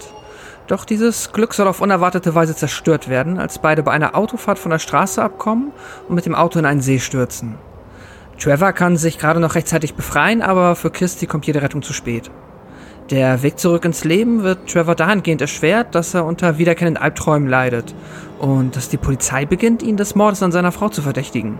Doch 0.67 0.83
dieses 0.83 1.31
Glück 1.31 1.53
soll 1.53 1.67
auf 1.67 1.79
unerwartete 1.79 2.36
Weise 2.36 2.53
zerstört 2.53 3.07
werden, 3.07 3.39
als 3.39 3.59
beide 3.59 3.83
bei 3.83 3.91
einer 3.91 4.15
Autofahrt 4.15 4.59
von 4.59 4.69
der 4.69 4.79
Straße 4.79 5.24
abkommen 5.24 5.71
und 6.09 6.15
mit 6.15 6.25
dem 6.25 6.36
Auto 6.36 6.59
in 6.59 6.65
einen 6.65 6.81
See 6.81 7.00
stürzen. 7.00 7.55
Trevor 8.38 8.74
kann 8.74 8.97
sich 8.97 9.17
gerade 9.17 9.39
noch 9.39 9.55
rechtzeitig 9.55 9.95
befreien, 9.95 10.41
aber 10.41 10.75
für 10.75 10.91
Kirsty 10.91 11.25
kommt 11.25 11.47
jede 11.47 11.62
Rettung 11.62 11.81
zu 11.81 11.93
spät. 11.93 12.29
Der 13.09 13.41
Weg 13.41 13.57
zurück 13.57 13.86
ins 13.86 14.03
Leben 14.03 14.43
wird 14.43 14.69
Trevor 14.69 14.93
dahingehend 14.93 15.39
erschwert, 15.39 15.95
dass 15.95 16.13
er 16.13 16.25
unter 16.25 16.57
wiederkehrenden 16.57 17.01
Albträumen 17.01 17.47
leidet 17.47 17.95
und 18.38 18.75
dass 18.75 18.89
die 18.89 18.97
Polizei 18.97 19.45
beginnt, 19.45 19.81
ihn 19.81 19.95
des 19.95 20.15
Mordes 20.15 20.43
an 20.43 20.51
seiner 20.51 20.74
Frau 20.74 20.89
zu 20.89 21.01
verdächtigen. 21.01 21.59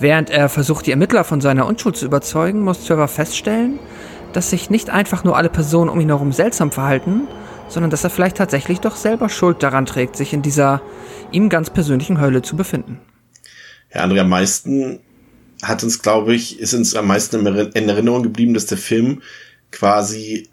Während 0.00 0.28
er 0.30 0.48
versucht, 0.48 0.86
die 0.86 0.90
Ermittler 0.90 1.22
von 1.22 1.40
seiner 1.40 1.66
Unschuld 1.66 1.96
zu 1.96 2.04
überzeugen, 2.04 2.60
muss 2.62 2.84
Trevor 2.84 3.06
feststellen, 3.06 3.78
dass 4.32 4.50
sich 4.50 4.68
nicht 4.68 4.90
einfach 4.90 5.22
nur 5.22 5.36
alle 5.36 5.48
Personen 5.48 5.88
um 5.88 6.00
ihn 6.00 6.08
herum 6.08 6.32
seltsam 6.32 6.72
verhalten, 6.72 7.28
sondern 7.68 7.90
dass 7.90 8.04
er 8.04 8.10
vielleicht 8.10 8.36
tatsächlich 8.36 8.80
doch 8.80 8.96
selber 8.96 9.28
Schuld 9.28 9.62
daran 9.62 9.86
trägt, 9.86 10.16
sich 10.16 10.32
in 10.32 10.42
dieser 10.42 10.82
ihm 11.32 11.48
ganz 11.48 11.70
persönlichen 11.70 12.20
Hölle 12.20 12.42
zu 12.42 12.56
befinden. 12.56 13.00
Ja, 13.94 14.04
André, 14.04 14.20
am 14.20 14.28
meisten 14.28 15.00
hat 15.62 15.82
uns, 15.82 16.02
glaube 16.02 16.34
ich, 16.34 16.60
ist 16.60 16.74
uns 16.74 16.94
am 16.94 17.06
meisten 17.06 17.40
in 17.40 17.46
Erinner- 17.46 17.76
in 17.76 17.88
Erinnerung 17.88 18.22
geblieben, 18.22 18.54
dass 18.54 18.66
der 18.66 18.78
Film 18.78 19.22
quasi 19.70 20.48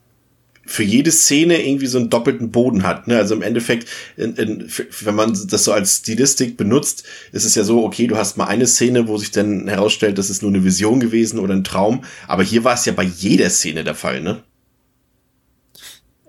für 0.65 0.83
jede 0.83 1.11
Szene 1.11 1.61
irgendwie 1.67 1.87
so 1.87 1.97
einen 1.97 2.09
doppelten 2.09 2.51
Boden 2.51 2.83
hat. 2.83 3.07
Ne? 3.07 3.17
Also 3.17 3.35
im 3.35 3.41
Endeffekt, 3.41 3.89
in, 4.15 4.35
in, 4.35 4.71
wenn 5.01 5.15
man 5.15 5.37
das 5.47 5.65
so 5.65 5.73
als 5.73 5.97
Stilistik 5.97 6.55
benutzt, 6.55 7.03
ist 7.33 7.43
es 7.43 7.55
ja 7.55 7.63
so, 7.63 7.83
okay, 7.83 8.07
du 8.07 8.15
hast 8.15 8.37
mal 8.37 8.45
eine 8.45 8.65
Szene, 8.65 9.07
wo 9.07 9.17
sich 9.17 9.31
dann 9.31 9.67
herausstellt, 9.67 10.17
das 10.17 10.29
ist 10.29 10.41
nur 10.41 10.51
eine 10.51 10.63
Vision 10.63 11.01
gewesen 11.01 11.39
oder 11.39 11.53
ein 11.53 11.65
Traum. 11.65 12.05
Aber 12.27 12.43
hier 12.43 12.63
war 12.63 12.75
es 12.75 12.85
ja 12.85 12.93
bei 12.93 13.03
jeder 13.03 13.49
Szene 13.49 13.83
der 13.83 13.95
Fall, 13.95 14.21
ne? 14.21 14.41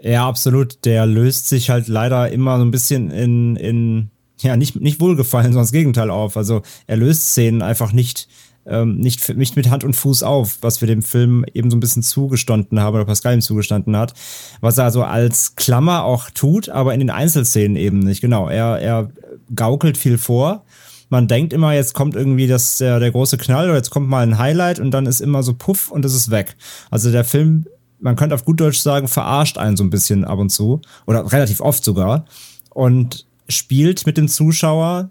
Ja, 0.05 0.29
absolut. 0.29 0.85
Der 0.85 1.07
löst 1.07 1.49
sich 1.49 1.71
halt 1.71 1.89
leider 1.89 2.31
immer 2.31 2.59
so 2.59 2.65
ein 2.65 2.71
bisschen 2.71 3.11
in, 3.11 3.57
in 3.57 4.11
ja, 4.41 4.55
nicht, 4.55 4.79
nicht 4.79 5.01
Wohlgefallen, 5.01 5.47
sondern 5.53 5.63
das 5.63 5.73
Gegenteil 5.73 6.11
auf. 6.11 6.37
Also 6.37 6.61
er 6.87 6.99
löst 6.99 7.31
Szenen 7.31 7.63
einfach 7.63 7.93
nicht, 7.93 8.29
ähm, 8.67 8.99
nicht, 8.99 9.35
nicht 9.35 9.57
mit 9.57 9.71
Hand 9.71 9.83
und 9.83 9.97
Fuß 9.97 10.23
auf, 10.23 10.59
was 10.61 10.83
wir 10.83 10.89
dem 10.89 11.01
Film 11.01 11.47
eben 11.55 11.71
so 11.71 11.79
ein 11.79 11.81
bisschen 11.81 12.03
zugestanden 12.03 12.81
haben 12.81 12.95
oder 12.95 13.07
Pascal 13.07 13.33
ihm 13.33 13.41
zugestanden 13.41 13.97
hat. 13.97 14.13
Was 14.61 14.77
er 14.77 14.85
also 14.85 15.03
als 15.05 15.57
Klammer 15.57 16.05
auch 16.05 16.29
tut, 16.29 16.69
aber 16.69 16.93
in 16.93 17.01
den 17.01 17.11
Einzelszenen 17.11 17.77
eben 17.77 18.01
nicht. 18.01 18.21
Genau, 18.21 18.49
er, 18.49 18.79
er 18.81 19.11
gaukelt 19.55 19.97
viel 19.97 20.19
vor. 20.19 20.67
Man 21.09 21.29
denkt 21.29 21.55
immer, 21.55 21.73
jetzt 21.73 21.95
kommt 21.95 22.15
irgendwie 22.15 22.47
das, 22.47 22.77
der, 22.77 23.01
der 23.01 23.11
große 23.11 23.39
Knall 23.39 23.67
oder 23.67 23.77
jetzt 23.77 23.91
kommt 23.91 24.09
mal 24.09 24.23
ein 24.23 24.37
Highlight 24.37 24.81
und 24.81 24.91
dann 24.91 25.07
ist 25.07 25.21
immer 25.21 25.43
so 25.43 25.55
puff 25.55 25.91
und 25.91 26.05
es 26.05 26.15
ist 26.15 26.31
weg. 26.31 26.57
Also 26.91 27.11
der 27.11 27.25
Film 27.25 27.65
man 27.99 28.17
könnte 28.17 28.35
auf 28.35 28.45
gut 28.45 28.61
Deutsch 28.61 28.79
sagen, 28.79 29.09
verarscht 29.09 29.57
einen 29.59 29.77
so 29.77 29.85
ein 29.85 29.91
bisschen 29.91 30.25
ab 30.25 30.39
und 30.39 30.51
zu. 30.51 30.81
Oder 31.07 31.31
relativ 31.33 31.61
oft 31.61 31.85
sogar. 31.85 32.25
Und 32.71 33.27
spielt 33.49 34.07
mit 34.07 34.17
dem 34.17 34.29
Zuschauer 34.29 35.11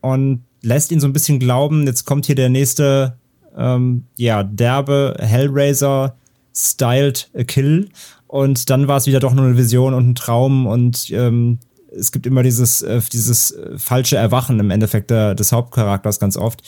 und 0.00 0.44
lässt 0.62 0.92
ihn 0.92 1.00
so 1.00 1.06
ein 1.06 1.12
bisschen 1.12 1.38
glauben, 1.38 1.86
jetzt 1.86 2.04
kommt 2.04 2.26
hier 2.26 2.34
der 2.34 2.48
nächste, 2.48 3.16
ähm, 3.56 4.04
ja, 4.16 4.42
derbe 4.42 5.14
Hellraiser-styled 5.18 7.30
Kill. 7.46 7.90
Und 8.26 8.70
dann 8.70 8.88
war 8.88 8.96
es 8.98 9.06
wieder 9.06 9.20
doch 9.20 9.32
nur 9.32 9.46
eine 9.46 9.56
Vision 9.56 9.94
und 9.94 10.10
ein 10.10 10.14
Traum 10.14 10.66
und 10.66 11.08
ähm, 11.10 11.60
es 11.98 12.12
gibt 12.12 12.26
immer 12.26 12.42
dieses, 12.42 12.82
äh, 12.82 13.00
dieses 13.12 13.50
äh, 13.50 13.78
falsche 13.78 14.16
Erwachen 14.16 14.60
im 14.60 14.70
Endeffekt 14.70 15.10
der, 15.10 15.34
des 15.34 15.52
Hauptcharakters 15.52 16.20
ganz 16.20 16.36
oft. 16.36 16.62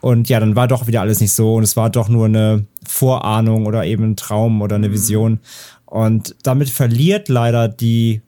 Und 0.00 0.28
ja, 0.28 0.40
dann 0.40 0.56
war 0.56 0.68
doch 0.68 0.86
wieder 0.86 1.00
alles 1.00 1.20
nicht 1.20 1.32
so 1.32 1.54
und 1.54 1.62
es 1.62 1.76
war 1.76 1.90
doch 1.90 2.08
nur 2.08 2.26
eine 2.26 2.66
Vorahnung 2.86 3.66
oder 3.66 3.84
eben 3.84 4.04
ein 4.04 4.16
Traum 4.16 4.62
oder 4.62 4.76
eine 4.76 4.92
Vision. 4.92 5.40
Und 5.86 6.36
damit 6.42 6.70
verliert 6.70 7.28
leider 7.28 7.68
die, 7.68 8.22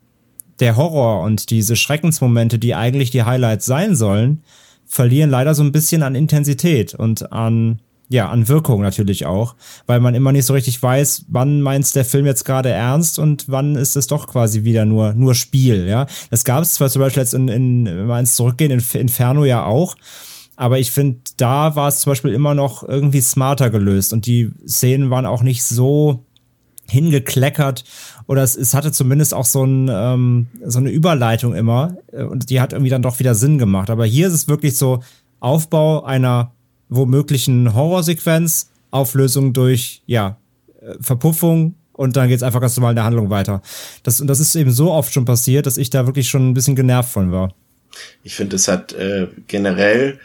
der 0.60 0.76
Horror 0.76 1.22
und 1.22 1.50
diese 1.50 1.76
Schreckensmomente, 1.76 2.58
die 2.58 2.74
eigentlich 2.74 3.10
die 3.10 3.24
Highlights 3.24 3.66
sein 3.66 3.94
sollen, 3.94 4.42
verlieren 4.86 5.30
leider 5.30 5.54
so 5.54 5.62
ein 5.62 5.72
bisschen 5.72 6.02
an 6.02 6.14
Intensität 6.14 6.94
und 6.94 7.32
an, 7.32 7.80
ja, 8.08 8.28
an 8.28 8.48
Wirkung 8.48 8.82
natürlich 8.82 9.26
auch, 9.26 9.56
weil 9.86 10.00
man 10.00 10.14
immer 10.14 10.32
nicht 10.32 10.46
so 10.46 10.54
richtig 10.54 10.80
weiß, 10.80 11.26
wann 11.28 11.60
meint 11.60 11.92
der 11.94 12.04
Film 12.04 12.24
jetzt 12.24 12.44
gerade 12.44 12.70
ernst 12.70 13.18
und 13.18 13.48
wann 13.48 13.74
ist 13.74 13.96
es 13.96 14.06
doch 14.06 14.28
quasi 14.28 14.64
wieder 14.64 14.84
nur, 14.84 15.14
nur 15.14 15.34
Spiel, 15.34 15.86
ja. 15.88 16.06
Das 16.30 16.44
gab 16.44 16.62
es 16.62 16.74
zwar 16.74 16.88
zum 16.88 17.00
Beispiel 17.00 17.22
jetzt 17.22 17.34
in, 17.34 17.48
in 17.48 17.86
wenn 17.86 18.06
wir 18.06 18.18
ins 18.18 18.36
Zurückgehen, 18.36 18.70
in 18.70 18.82
Inferno 19.00 19.44
ja 19.44 19.64
auch, 19.64 19.96
aber 20.56 20.78
ich 20.78 20.90
finde, 20.90 21.18
da 21.36 21.76
war 21.76 21.88
es 21.88 22.00
zum 22.00 22.12
Beispiel 22.12 22.32
immer 22.32 22.54
noch 22.54 22.82
irgendwie 22.82 23.20
smarter 23.20 23.70
gelöst 23.70 24.12
und 24.12 24.26
die 24.26 24.52
Szenen 24.66 25.10
waren 25.10 25.26
auch 25.26 25.42
nicht 25.42 25.64
so 25.64 26.24
hingekleckert 26.88 27.84
oder 28.26 28.42
es, 28.42 28.56
es 28.56 28.72
hatte 28.72 28.92
zumindest 28.92 29.34
auch 29.34 29.44
so, 29.44 29.64
ein, 29.64 29.90
ähm, 29.92 30.46
so 30.64 30.78
eine 30.78 30.90
Überleitung 30.90 31.54
immer 31.54 31.96
äh, 32.12 32.22
und 32.22 32.50
die 32.50 32.60
hat 32.60 32.72
irgendwie 32.72 32.90
dann 32.90 33.02
doch 33.02 33.18
wieder 33.18 33.34
Sinn 33.34 33.58
gemacht. 33.58 33.90
Aber 33.90 34.06
hier 34.06 34.28
ist 34.28 34.32
es 34.32 34.48
wirklich 34.48 34.76
so 34.76 35.00
Aufbau 35.40 36.04
einer 36.04 36.52
womöglichen 36.88 37.74
Horrorsequenz, 37.74 38.70
Auflösung 38.90 39.52
durch, 39.52 40.02
ja, 40.06 40.38
äh, 40.80 40.94
Verpuffung 41.00 41.74
und 41.92 42.16
dann 42.16 42.28
geht's 42.28 42.42
einfach 42.42 42.60
ganz 42.60 42.76
normal 42.76 42.92
in 42.92 42.96
der 42.96 43.04
Handlung 43.04 43.30
weiter. 43.30 43.62
Das, 44.02 44.20
und 44.20 44.26
das 44.26 44.40
ist 44.40 44.54
eben 44.54 44.70
so 44.70 44.92
oft 44.92 45.12
schon 45.12 45.24
passiert, 45.24 45.66
dass 45.66 45.78
ich 45.78 45.90
da 45.90 46.06
wirklich 46.06 46.28
schon 46.28 46.50
ein 46.50 46.54
bisschen 46.54 46.76
genervt 46.76 47.10
von 47.10 47.32
war. 47.32 47.54
Ich 48.22 48.34
finde, 48.34 48.56
es 48.56 48.68
hat 48.68 48.92
äh, 48.92 49.28
generell 49.46 50.18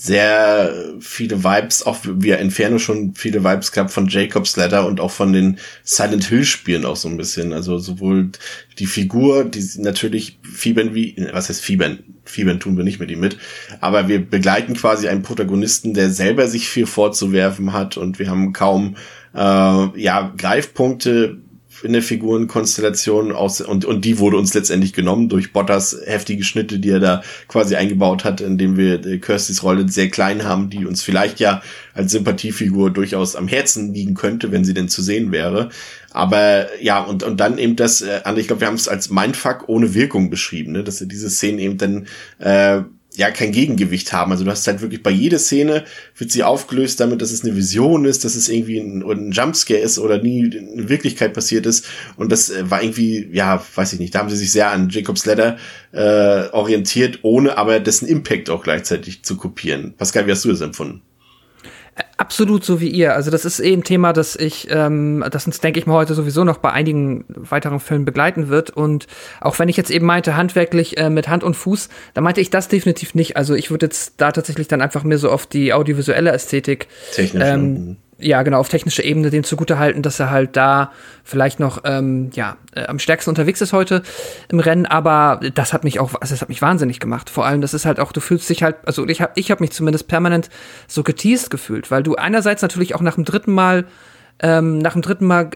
sehr 0.00 0.94
viele 1.00 1.42
Vibes, 1.42 1.84
auch 1.84 1.98
wie 2.04 2.30
Inferno 2.30 2.78
schon 2.78 3.14
viele 3.16 3.42
Vibes 3.42 3.72
gehabt 3.72 3.90
von 3.90 4.06
Jacob's 4.06 4.54
Ladder 4.56 4.86
und 4.86 5.00
auch 5.00 5.10
von 5.10 5.32
den 5.32 5.58
Silent 5.82 6.24
Hill 6.26 6.44
Spielen 6.44 6.84
auch 6.84 6.94
so 6.94 7.08
ein 7.08 7.16
bisschen. 7.16 7.52
Also 7.52 7.78
sowohl 7.78 8.30
die 8.78 8.86
Figur, 8.86 9.44
die 9.44 9.66
natürlich 9.78 10.38
fiebern 10.44 10.94
wie, 10.94 11.16
was 11.32 11.48
heißt 11.48 11.60
fiebern? 11.60 11.98
Fiebern 12.24 12.60
tun 12.60 12.76
wir 12.76 12.84
nicht 12.84 13.00
mit 13.00 13.10
ihm 13.10 13.18
mit. 13.18 13.38
Aber 13.80 14.06
wir 14.06 14.24
begleiten 14.24 14.74
quasi 14.74 15.08
einen 15.08 15.22
Protagonisten, 15.22 15.94
der 15.94 16.10
selber 16.10 16.46
sich 16.46 16.68
viel 16.68 16.86
vorzuwerfen 16.86 17.72
hat 17.72 17.96
und 17.96 18.20
wir 18.20 18.30
haben 18.30 18.52
kaum, 18.52 18.94
äh, 19.34 20.00
ja, 20.00 20.32
Greifpunkte 20.36 21.38
in 21.82 21.92
der 21.92 22.02
Figurenkonstellation 22.02 23.32
aus 23.32 23.60
und, 23.60 23.84
und 23.84 24.04
die 24.04 24.18
wurde 24.18 24.36
uns 24.36 24.54
letztendlich 24.54 24.92
genommen 24.92 25.28
durch 25.28 25.52
Bottas 25.52 25.96
heftige 26.04 26.44
Schnitte, 26.44 26.78
die 26.78 26.90
er 26.90 27.00
da 27.00 27.22
quasi 27.46 27.76
eingebaut 27.76 28.24
hat, 28.24 28.40
indem 28.40 28.76
wir 28.76 29.04
äh, 29.04 29.18
Kirstys 29.18 29.62
Rolle 29.62 29.88
sehr 29.88 30.08
klein 30.08 30.44
haben, 30.44 30.70
die 30.70 30.86
uns 30.86 31.02
vielleicht 31.02 31.40
ja 31.40 31.62
als 31.94 32.12
Sympathiefigur 32.12 32.90
durchaus 32.90 33.36
am 33.36 33.48
Herzen 33.48 33.92
liegen 33.92 34.14
könnte, 34.14 34.52
wenn 34.52 34.64
sie 34.64 34.74
denn 34.74 34.88
zu 34.88 35.02
sehen 35.02 35.32
wäre. 35.32 35.70
Aber 36.10 36.66
ja, 36.82 37.00
und, 37.00 37.22
und 37.22 37.38
dann 37.38 37.58
eben 37.58 37.76
das, 37.76 38.00
äh, 38.00 38.20
ich 38.36 38.46
glaube, 38.46 38.62
wir 38.62 38.68
haben 38.68 38.74
es 38.74 38.88
als 38.88 39.10
Mindfuck 39.10 39.68
ohne 39.68 39.94
Wirkung 39.94 40.30
beschrieben, 40.30 40.72
ne? 40.72 40.84
dass 40.84 40.98
diese 40.98 41.30
Szenen 41.30 41.58
eben 41.58 41.78
dann 41.78 42.06
äh, 42.38 42.82
ja 43.18 43.32
kein 43.32 43.50
Gegengewicht 43.50 44.12
haben. 44.12 44.30
Also 44.30 44.44
du 44.44 44.50
hast 44.50 44.66
halt 44.68 44.80
wirklich 44.80 45.02
bei 45.02 45.10
jeder 45.10 45.40
Szene 45.40 45.84
wird 46.16 46.30
sie 46.30 46.44
aufgelöst 46.44 47.00
damit, 47.00 47.20
dass 47.20 47.32
es 47.32 47.44
eine 47.44 47.56
Vision 47.56 48.04
ist, 48.04 48.24
dass 48.24 48.36
es 48.36 48.48
irgendwie 48.48 48.78
ein, 48.78 49.02
ein 49.02 49.32
Jumpscare 49.32 49.80
ist 49.80 49.98
oder 49.98 50.22
nie 50.22 50.44
in 50.44 50.88
Wirklichkeit 50.88 51.32
passiert 51.34 51.66
ist. 51.66 51.84
Und 52.16 52.30
das 52.30 52.48
äh, 52.48 52.70
war 52.70 52.80
irgendwie, 52.80 53.28
ja, 53.32 53.60
weiß 53.74 53.92
ich 53.92 53.98
nicht, 53.98 54.14
da 54.14 54.20
haben 54.20 54.30
sie 54.30 54.36
sich 54.36 54.52
sehr 54.52 54.70
an 54.70 54.88
Jacob's 54.88 55.26
Ladder 55.26 55.58
äh, 55.90 56.48
orientiert, 56.52 57.18
ohne 57.22 57.58
aber 57.58 57.80
dessen 57.80 58.06
Impact 58.06 58.50
auch 58.50 58.62
gleichzeitig 58.62 59.24
zu 59.24 59.36
kopieren. 59.36 59.94
Pascal, 59.96 60.28
wie 60.28 60.30
hast 60.30 60.44
du 60.44 60.50
das 60.50 60.60
empfunden? 60.60 61.02
Absolut 62.16 62.64
so 62.64 62.80
wie 62.80 62.88
ihr. 62.88 63.14
Also 63.14 63.30
das 63.30 63.44
ist 63.44 63.60
eh 63.60 63.72
ein 63.72 63.84
Thema, 63.84 64.12
das 64.12 64.34
ich, 64.36 64.68
ähm, 64.70 65.24
das 65.30 65.46
uns, 65.46 65.60
denke 65.60 65.78
ich 65.78 65.86
mal, 65.86 65.94
heute 65.94 66.14
sowieso 66.14 66.44
noch 66.44 66.58
bei 66.58 66.72
einigen 66.72 67.24
weiteren 67.28 67.80
Filmen 67.80 68.04
begleiten 68.04 68.48
wird. 68.48 68.70
Und 68.70 69.06
auch 69.40 69.58
wenn 69.58 69.68
ich 69.68 69.76
jetzt 69.76 69.90
eben 69.90 70.06
meinte, 70.06 70.36
handwerklich 70.36 70.96
äh, 70.98 71.10
mit 71.10 71.28
Hand 71.28 71.44
und 71.44 71.54
Fuß, 71.54 71.88
da 72.14 72.20
meinte 72.20 72.40
ich 72.40 72.50
das 72.50 72.68
definitiv 72.68 73.14
nicht. 73.14 73.36
Also 73.36 73.54
ich 73.54 73.70
würde 73.70 73.86
jetzt 73.86 74.14
da 74.16 74.32
tatsächlich 74.32 74.68
dann 74.68 74.82
einfach 74.82 75.04
mehr 75.04 75.18
so 75.18 75.30
auf 75.30 75.46
die 75.46 75.72
audiovisuelle 75.72 76.30
Ästhetik 76.30 76.88
Technisch. 77.12 77.44
ähm, 77.44 77.96
ja, 78.20 78.42
genau, 78.42 78.58
auf 78.58 78.68
technischer 78.68 79.04
Ebene 79.04 79.30
dem 79.30 79.44
zugute 79.44 79.78
halten, 79.78 80.02
dass 80.02 80.18
er 80.18 80.30
halt 80.30 80.56
da 80.56 80.90
vielleicht 81.22 81.60
noch, 81.60 81.82
ähm, 81.84 82.30
ja, 82.34 82.56
äh, 82.74 82.86
am 82.86 82.98
stärksten 82.98 83.30
unterwegs 83.30 83.60
ist 83.60 83.72
heute 83.72 84.02
im 84.48 84.58
Rennen, 84.58 84.86
aber 84.86 85.40
das 85.54 85.72
hat 85.72 85.84
mich 85.84 86.00
auch, 86.00 86.14
also 86.20 86.34
das 86.34 86.40
hat 86.40 86.48
mich 86.48 86.60
wahnsinnig 86.60 86.98
gemacht. 86.98 87.30
Vor 87.30 87.46
allem, 87.46 87.60
das 87.60 87.74
ist 87.74 87.86
halt 87.86 88.00
auch, 88.00 88.10
du 88.10 88.20
fühlst 88.20 88.50
dich 88.50 88.64
halt, 88.64 88.76
also 88.86 89.06
ich 89.06 89.20
habe 89.20 89.32
ich 89.36 89.52
hab 89.52 89.60
mich 89.60 89.70
zumindest 89.70 90.08
permanent 90.08 90.50
so 90.88 91.04
geteased 91.04 91.50
gefühlt, 91.50 91.92
weil 91.92 92.02
du 92.02 92.16
einerseits 92.16 92.62
natürlich 92.62 92.96
auch 92.96 93.02
nach 93.02 93.14
dem 93.14 93.24
dritten 93.24 93.52
Mal 93.52 93.84
ähm, 94.40 94.78
nach 94.78 94.92
dem 94.92 95.02
dritten 95.02 95.26
Mal 95.26 95.50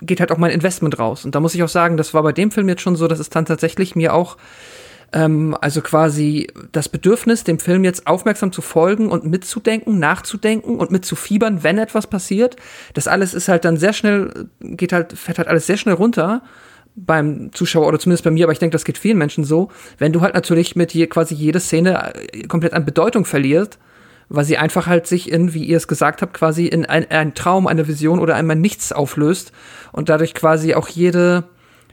geht 0.00 0.20
halt 0.20 0.32
auch 0.32 0.38
mein 0.38 0.50
Investment 0.52 0.98
raus. 0.98 1.24
Und 1.24 1.34
da 1.34 1.40
muss 1.40 1.54
ich 1.54 1.62
auch 1.62 1.68
sagen, 1.68 1.98
das 1.98 2.14
war 2.14 2.22
bei 2.22 2.32
dem 2.32 2.50
Film 2.50 2.68
jetzt 2.68 2.80
schon 2.80 2.96
so, 2.96 3.06
dass 3.06 3.18
es 3.18 3.28
dann 3.28 3.44
tatsächlich 3.44 3.94
mir 3.94 4.14
auch 4.14 4.38
ähm, 5.12 5.56
also 5.60 5.80
quasi 5.80 6.48
das 6.72 6.88
Bedürfnis, 6.88 7.44
dem 7.44 7.58
Film 7.58 7.84
jetzt 7.84 8.06
aufmerksam 8.06 8.52
zu 8.52 8.62
folgen 8.62 9.10
und 9.10 9.24
mitzudenken, 9.24 9.98
nachzudenken 9.98 10.76
und 10.76 10.90
mitzufiebern, 10.90 11.62
wenn 11.62 11.78
etwas 11.78 12.06
passiert. 12.06 12.56
Das 12.94 13.08
alles 13.08 13.34
ist 13.34 13.48
halt 13.48 13.64
dann 13.64 13.76
sehr 13.76 13.92
schnell, 13.92 14.48
geht 14.60 14.92
halt, 14.92 15.16
fährt 15.18 15.38
halt 15.38 15.48
alles 15.48 15.66
sehr 15.66 15.76
schnell 15.76 15.94
runter 15.94 16.42
beim 16.94 17.52
Zuschauer 17.52 17.86
oder 17.86 17.98
zumindest 17.98 18.24
bei 18.24 18.30
mir, 18.30 18.44
aber 18.44 18.52
ich 18.52 18.58
denke, 18.58 18.74
das 18.74 18.84
geht 18.84 18.98
vielen 18.98 19.18
Menschen 19.18 19.44
so, 19.44 19.70
wenn 19.98 20.12
du 20.12 20.20
halt 20.20 20.34
natürlich 20.34 20.76
mit 20.76 20.92
je, 20.92 21.06
quasi 21.06 21.34
jede 21.34 21.60
Szene 21.60 22.14
äh, 22.14 22.42
komplett 22.42 22.74
an 22.74 22.84
Bedeutung 22.84 23.24
verlierst, 23.24 23.78
weil 24.28 24.44
sie 24.44 24.58
einfach 24.58 24.86
halt 24.86 25.06
sich 25.06 25.30
in, 25.30 25.54
wie 25.54 25.64
ihr 25.64 25.76
es 25.76 25.88
gesagt 25.88 26.22
habt, 26.22 26.34
quasi 26.34 26.66
in 26.66 26.86
ein, 26.86 27.10
ein 27.10 27.34
Traum, 27.34 27.66
eine 27.66 27.88
Vision 27.88 28.18
oder 28.18 28.34
einmal 28.34 28.56
nichts 28.56 28.92
auflöst 28.92 29.52
und 29.92 30.08
dadurch 30.08 30.34
quasi 30.34 30.74
auch 30.74 30.88
jede, 30.88 31.44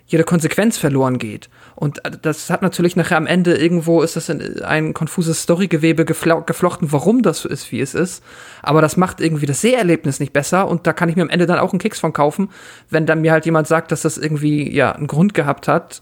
jede 0.09 0.23
Konsequenz 0.23 0.77
verloren 0.77 1.19
geht. 1.19 1.49
Und 1.75 2.03
äh, 2.03 2.11
das 2.21 2.49
hat 2.49 2.61
natürlich 2.61 2.95
nachher 2.95 3.17
am 3.17 3.27
Ende 3.27 3.55
irgendwo 3.55 4.01
ist 4.01 4.15
das 4.15 4.27
in 4.27 4.61
ein 4.63 4.93
konfuses 4.93 5.43
Storygewebe 5.43 6.03
geflochten, 6.03 6.91
warum 6.91 7.21
das 7.21 7.41
so 7.41 7.49
ist, 7.49 7.71
wie 7.71 7.79
es 7.79 7.93
ist. 7.93 8.23
Aber 8.61 8.81
das 8.81 8.97
macht 8.97 9.21
irgendwie 9.21 9.45
das 9.45 9.61
Seherlebnis 9.61 10.19
nicht 10.19 10.33
besser 10.33 10.67
und 10.67 10.87
da 10.87 10.93
kann 10.93 11.09
ich 11.09 11.15
mir 11.15 11.21
am 11.21 11.29
Ende 11.29 11.45
dann 11.45 11.59
auch 11.59 11.71
einen 11.71 11.79
Keks 11.79 11.99
von 11.99 12.11
kaufen, 12.11 12.49
wenn 12.89 13.05
dann 13.05 13.21
mir 13.21 13.31
halt 13.31 13.45
jemand 13.45 13.67
sagt, 13.67 13.91
dass 13.91 14.01
das 14.01 14.17
irgendwie 14.17 14.75
ja 14.75 14.91
einen 14.91 15.07
Grund 15.07 15.33
gehabt 15.35 15.67
hat. 15.67 16.01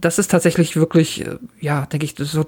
Das 0.00 0.18
ist 0.18 0.30
tatsächlich 0.30 0.76
wirklich, 0.76 1.26
äh, 1.26 1.36
ja, 1.60 1.86
denke 1.86 2.06
ich, 2.06 2.14
so 2.18 2.46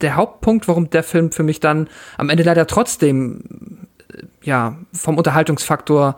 der 0.00 0.16
Hauptpunkt, 0.16 0.66
warum 0.66 0.90
der 0.90 1.04
Film 1.04 1.30
für 1.30 1.44
mich 1.44 1.60
dann 1.60 1.88
am 2.16 2.28
Ende 2.28 2.42
leider 2.42 2.66
trotzdem 2.66 3.86
äh, 4.12 4.22
ja 4.42 4.76
vom 4.92 5.16
Unterhaltungsfaktor 5.16 6.16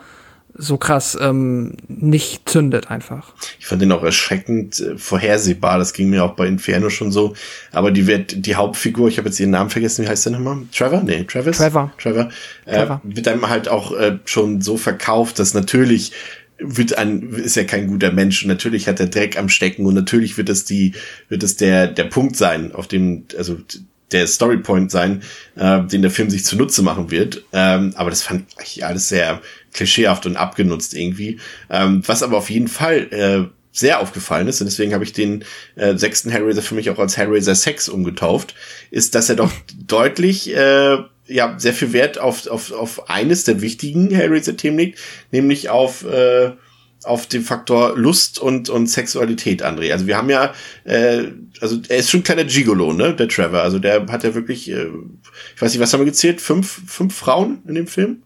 so 0.55 0.77
krass 0.77 1.17
ähm, 1.21 1.75
nicht 1.89 2.49
zündet 2.49 2.91
einfach. 2.91 3.35
Ich 3.59 3.67
fand 3.67 3.81
den 3.83 3.93
auch 3.93 4.03
erschreckend 4.03 4.81
äh, 4.81 4.99
vorhersehbar. 4.99 5.79
Das 5.79 5.93
ging 5.93 6.11
mir 6.11 6.25
auch 6.25 6.35
bei 6.35 6.47
Inferno 6.47 6.91
schon 6.91 7.11
so. 7.11 7.35
Aber 7.73 7.91
die 7.91 8.07
wird 8.07 8.47
die 8.47 8.55
Hauptfigur, 8.55 9.09
ich 9.09 9.19
habe 9.19 9.29
jetzt 9.29 9.41
ihren 9.41 9.51
Namen 9.51 9.71
vergessen, 9.71 10.05
wie 10.05 10.09
heißt 10.09 10.27
der 10.27 10.33
nochmal? 10.33 10.59
Trevor? 10.73 11.03
Nee, 11.03 11.25
Travis? 11.25 11.57
Trevor. 11.57 11.93
Trevor. 11.99 12.29
Äh, 12.67 12.77
Trevor. 12.77 13.01
Wird 13.05 13.29
einem 13.29 13.49
halt 13.49 13.69
auch 13.69 13.93
äh, 13.93 14.19
schon 14.25 14.61
so 14.61 14.77
verkauft, 14.77 15.39
dass 15.39 15.55
natürlich 15.55 16.13
wird 16.59 16.97
ein, 16.97 17.31
ist 17.31 17.57
ja 17.57 17.65
kein 17.65 17.89
guter 17.89 18.13
Mensch 18.13 18.43
und 18.43 18.49
natürlich 18.49 18.87
hat 18.87 19.01
er 19.01 19.07
Dreck 19.07 19.39
am 19.39 19.49
Stecken 19.49 19.87
und 19.87 19.95
natürlich 19.95 20.37
wird 20.37 20.49
es 20.49 20.65
die, 20.65 20.93
wird 21.29 21.43
es 21.43 21.57
der, 21.57 21.89
der 21.89 22.05
Punkt 22.05 22.37
sein, 22.37 22.73
auf 22.73 22.87
dem, 22.87 23.25
also 23.37 23.59
der 24.13 24.27
Storypoint 24.27 24.91
sein, 24.91 25.23
äh, 25.57 25.83
den 25.83 26.03
der 26.03 26.11
Film 26.11 26.31
sich 26.31 26.45
zunutze 26.45 26.83
machen 26.83 27.11
wird. 27.11 27.45
Ähm, 27.53 27.93
aber 27.97 28.11
das 28.11 28.23
fand 28.23 28.47
ich 28.63 28.85
alles 28.85 29.09
sehr 29.09 29.41
klischeehaft 29.73 30.27
und 30.27 30.37
abgenutzt 30.37 30.95
irgendwie. 30.95 31.41
Ähm, 31.71 32.03
was 32.07 32.23
aber 32.23 32.37
auf 32.37 32.51
jeden 32.51 32.69
Fall 32.69 33.09
äh, 33.11 33.49
sehr 33.73 34.01
aufgefallen 34.01 34.49
ist, 34.49 34.61
und 34.61 34.67
deswegen 34.67 34.93
habe 34.93 35.05
ich 35.05 35.13
den 35.13 35.45
äh, 35.77 35.97
sechsten 35.97 36.31
Hellraiser 36.31 36.63
für 36.63 36.75
mich 36.75 36.91
auch 36.91 36.99
als 36.99 37.17
Hellraiser 37.17 37.55
6 37.55 37.89
umgetauft, 37.89 38.55
ist, 38.91 39.15
dass 39.15 39.31
er 39.31 39.37
doch 39.37 39.53
deutlich 39.87 40.55
äh, 40.55 40.99
ja 41.27 41.55
sehr 41.59 41.73
viel 41.73 41.93
Wert 41.93 42.19
auf, 42.19 42.47
auf, 42.47 42.73
auf 42.73 43.09
eines 43.09 43.45
der 43.45 43.63
wichtigen 43.63 44.11
Hellraiser-Themen 44.11 44.79
legt, 44.79 44.99
nämlich 45.31 45.71
auf 45.71 46.05
äh, 46.05 46.53
auf 47.05 47.27
den 47.27 47.43
Faktor 47.43 47.97
Lust 47.97 48.39
und, 48.39 48.69
und 48.69 48.87
Sexualität, 48.87 49.65
André. 49.65 49.93
Also 49.93 50.07
wir 50.07 50.17
haben 50.17 50.31
ja, 50.31 50.53
äh, 50.85 51.25
also 51.61 51.81
er 51.89 51.99
ist 51.99 52.11
schon 52.11 52.21
ein 52.21 52.25
kleiner 52.25 52.45
Gigolo, 52.45 52.93
ne, 52.93 53.15
der 53.15 53.29
Trevor. 53.29 53.61
Also 53.61 53.79
der 53.79 54.07
hat 54.07 54.25
ja 54.25 54.35
wirklich, 54.35 54.71
äh, 54.71 54.87
ich 55.55 55.63
weiß 55.63 55.73
nicht, 55.73 55.81
was 55.81 55.93
haben 55.93 56.01
wir 56.01 56.07
gezählt? 56.07 56.41
Fünf, 56.41 56.83
fünf 56.87 57.15
Frauen 57.15 57.63
in 57.67 57.75
dem 57.75 57.87
Film? 57.87 58.23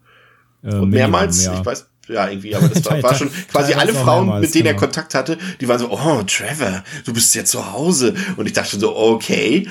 Äh, 0.62 0.74
und 0.74 0.90
mehrmals, 0.90 1.44
ja. 1.44 1.58
ich 1.58 1.64
weiß, 1.64 1.86
ja, 2.08 2.28
irgendwie, 2.28 2.54
aber 2.54 2.68
das 2.68 2.84
war, 2.90 3.02
war 3.02 3.14
schon 3.14 3.30
quasi 3.50 3.74
alle 3.74 3.92
Frauen, 3.92 4.26
mehrmals, 4.26 4.46
mit 4.46 4.54
denen 4.54 4.64
genau. 4.64 4.76
er 4.76 4.80
Kontakt 4.80 5.14
hatte, 5.14 5.38
die 5.60 5.68
waren 5.68 5.78
so, 5.78 5.90
oh, 5.90 6.22
Trevor, 6.22 6.84
du 7.04 7.12
bist 7.12 7.34
ja 7.34 7.44
zu 7.44 7.72
Hause. 7.72 8.14
Und 8.36 8.46
ich 8.46 8.52
dachte 8.52 8.70
schon 8.70 8.80
so, 8.80 8.96
okay. 8.96 9.68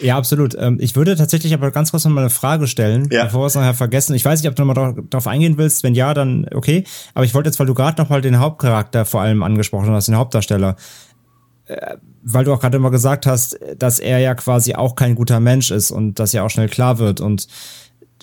Ja, 0.00 0.16
absolut. 0.16 0.56
Ähm, 0.58 0.78
ich 0.80 0.96
würde 0.96 1.16
tatsächlich 1.16 1.52
aber 1.52 1.70
ganz 1.70 1.90
kurz 1.90 2.04
noch 2.04 2.12
mal 2.12 2.22
eine 2.22 2.30
Frage 2.30 2.66
stellen, 2.66 3.08
ja. 3.10 3.24
bevor 3.24 3.42
wir 3.42 3.46
es 3.46 3.54
nachher 3.54 3.74
vergessen. 3.74 4.14
Ich 4.14 4.24
weiß 4.24 4.40
nicht, 4.40 4.48
ob 4.48 4.56
du 4.56 4.64
nochmal 4.64 4.94
darauf 5.10 5.26
eingehen 5.26 5.58
willst. 5.58 5.82
Wenn 5.82 5.94
ja, 5.94 6.14
dann 6.14 6.46
okay. 6.54 6.84
Aber 7.14 7.24
ich 7.24 7.34
wollte 7.34 7.48
jetzt, 7.48 7.58
weil 7.58 7.66
du 7.66 7.74
gerade 7.74 8.00
noch 8.00 8.08
mal 8.08 8.20
den 8.20 8.38
Hauptcharakter 8.38 9.04
vor 9.04 9.20
allem 9.20 9.42
angesprochen 9.42 9.90
hast, 9.90 10.08
den 10.08 10.16
Hauptdarsteller, 10.16 10.76
äh, 11.66 11.96
weil 12.22 12.44
du 12.44 12.52
auch 12.52 12.60
gerade 12.60 12.78
immer 12.78 12.90
gesagt 12.90 13.26
hast, 13.26 13.58
dass 13.78 13.98
er 13.98 14.18
ja 14.18 14.34
quasi 14.34 14.74
auch 14.74 14.96
kein 14.96 15.14
guter 15.14 15.40
Mensch 15.40 15.70
ist 15.70 15.90
und 15.90 16.18
das 16.18 16.32
ja 16.32 16.42
auch 16.42 16.50
schnell 16.50 16.68
klar 16.68 16.98
wird 16.98 17.20
und 17.20 17.46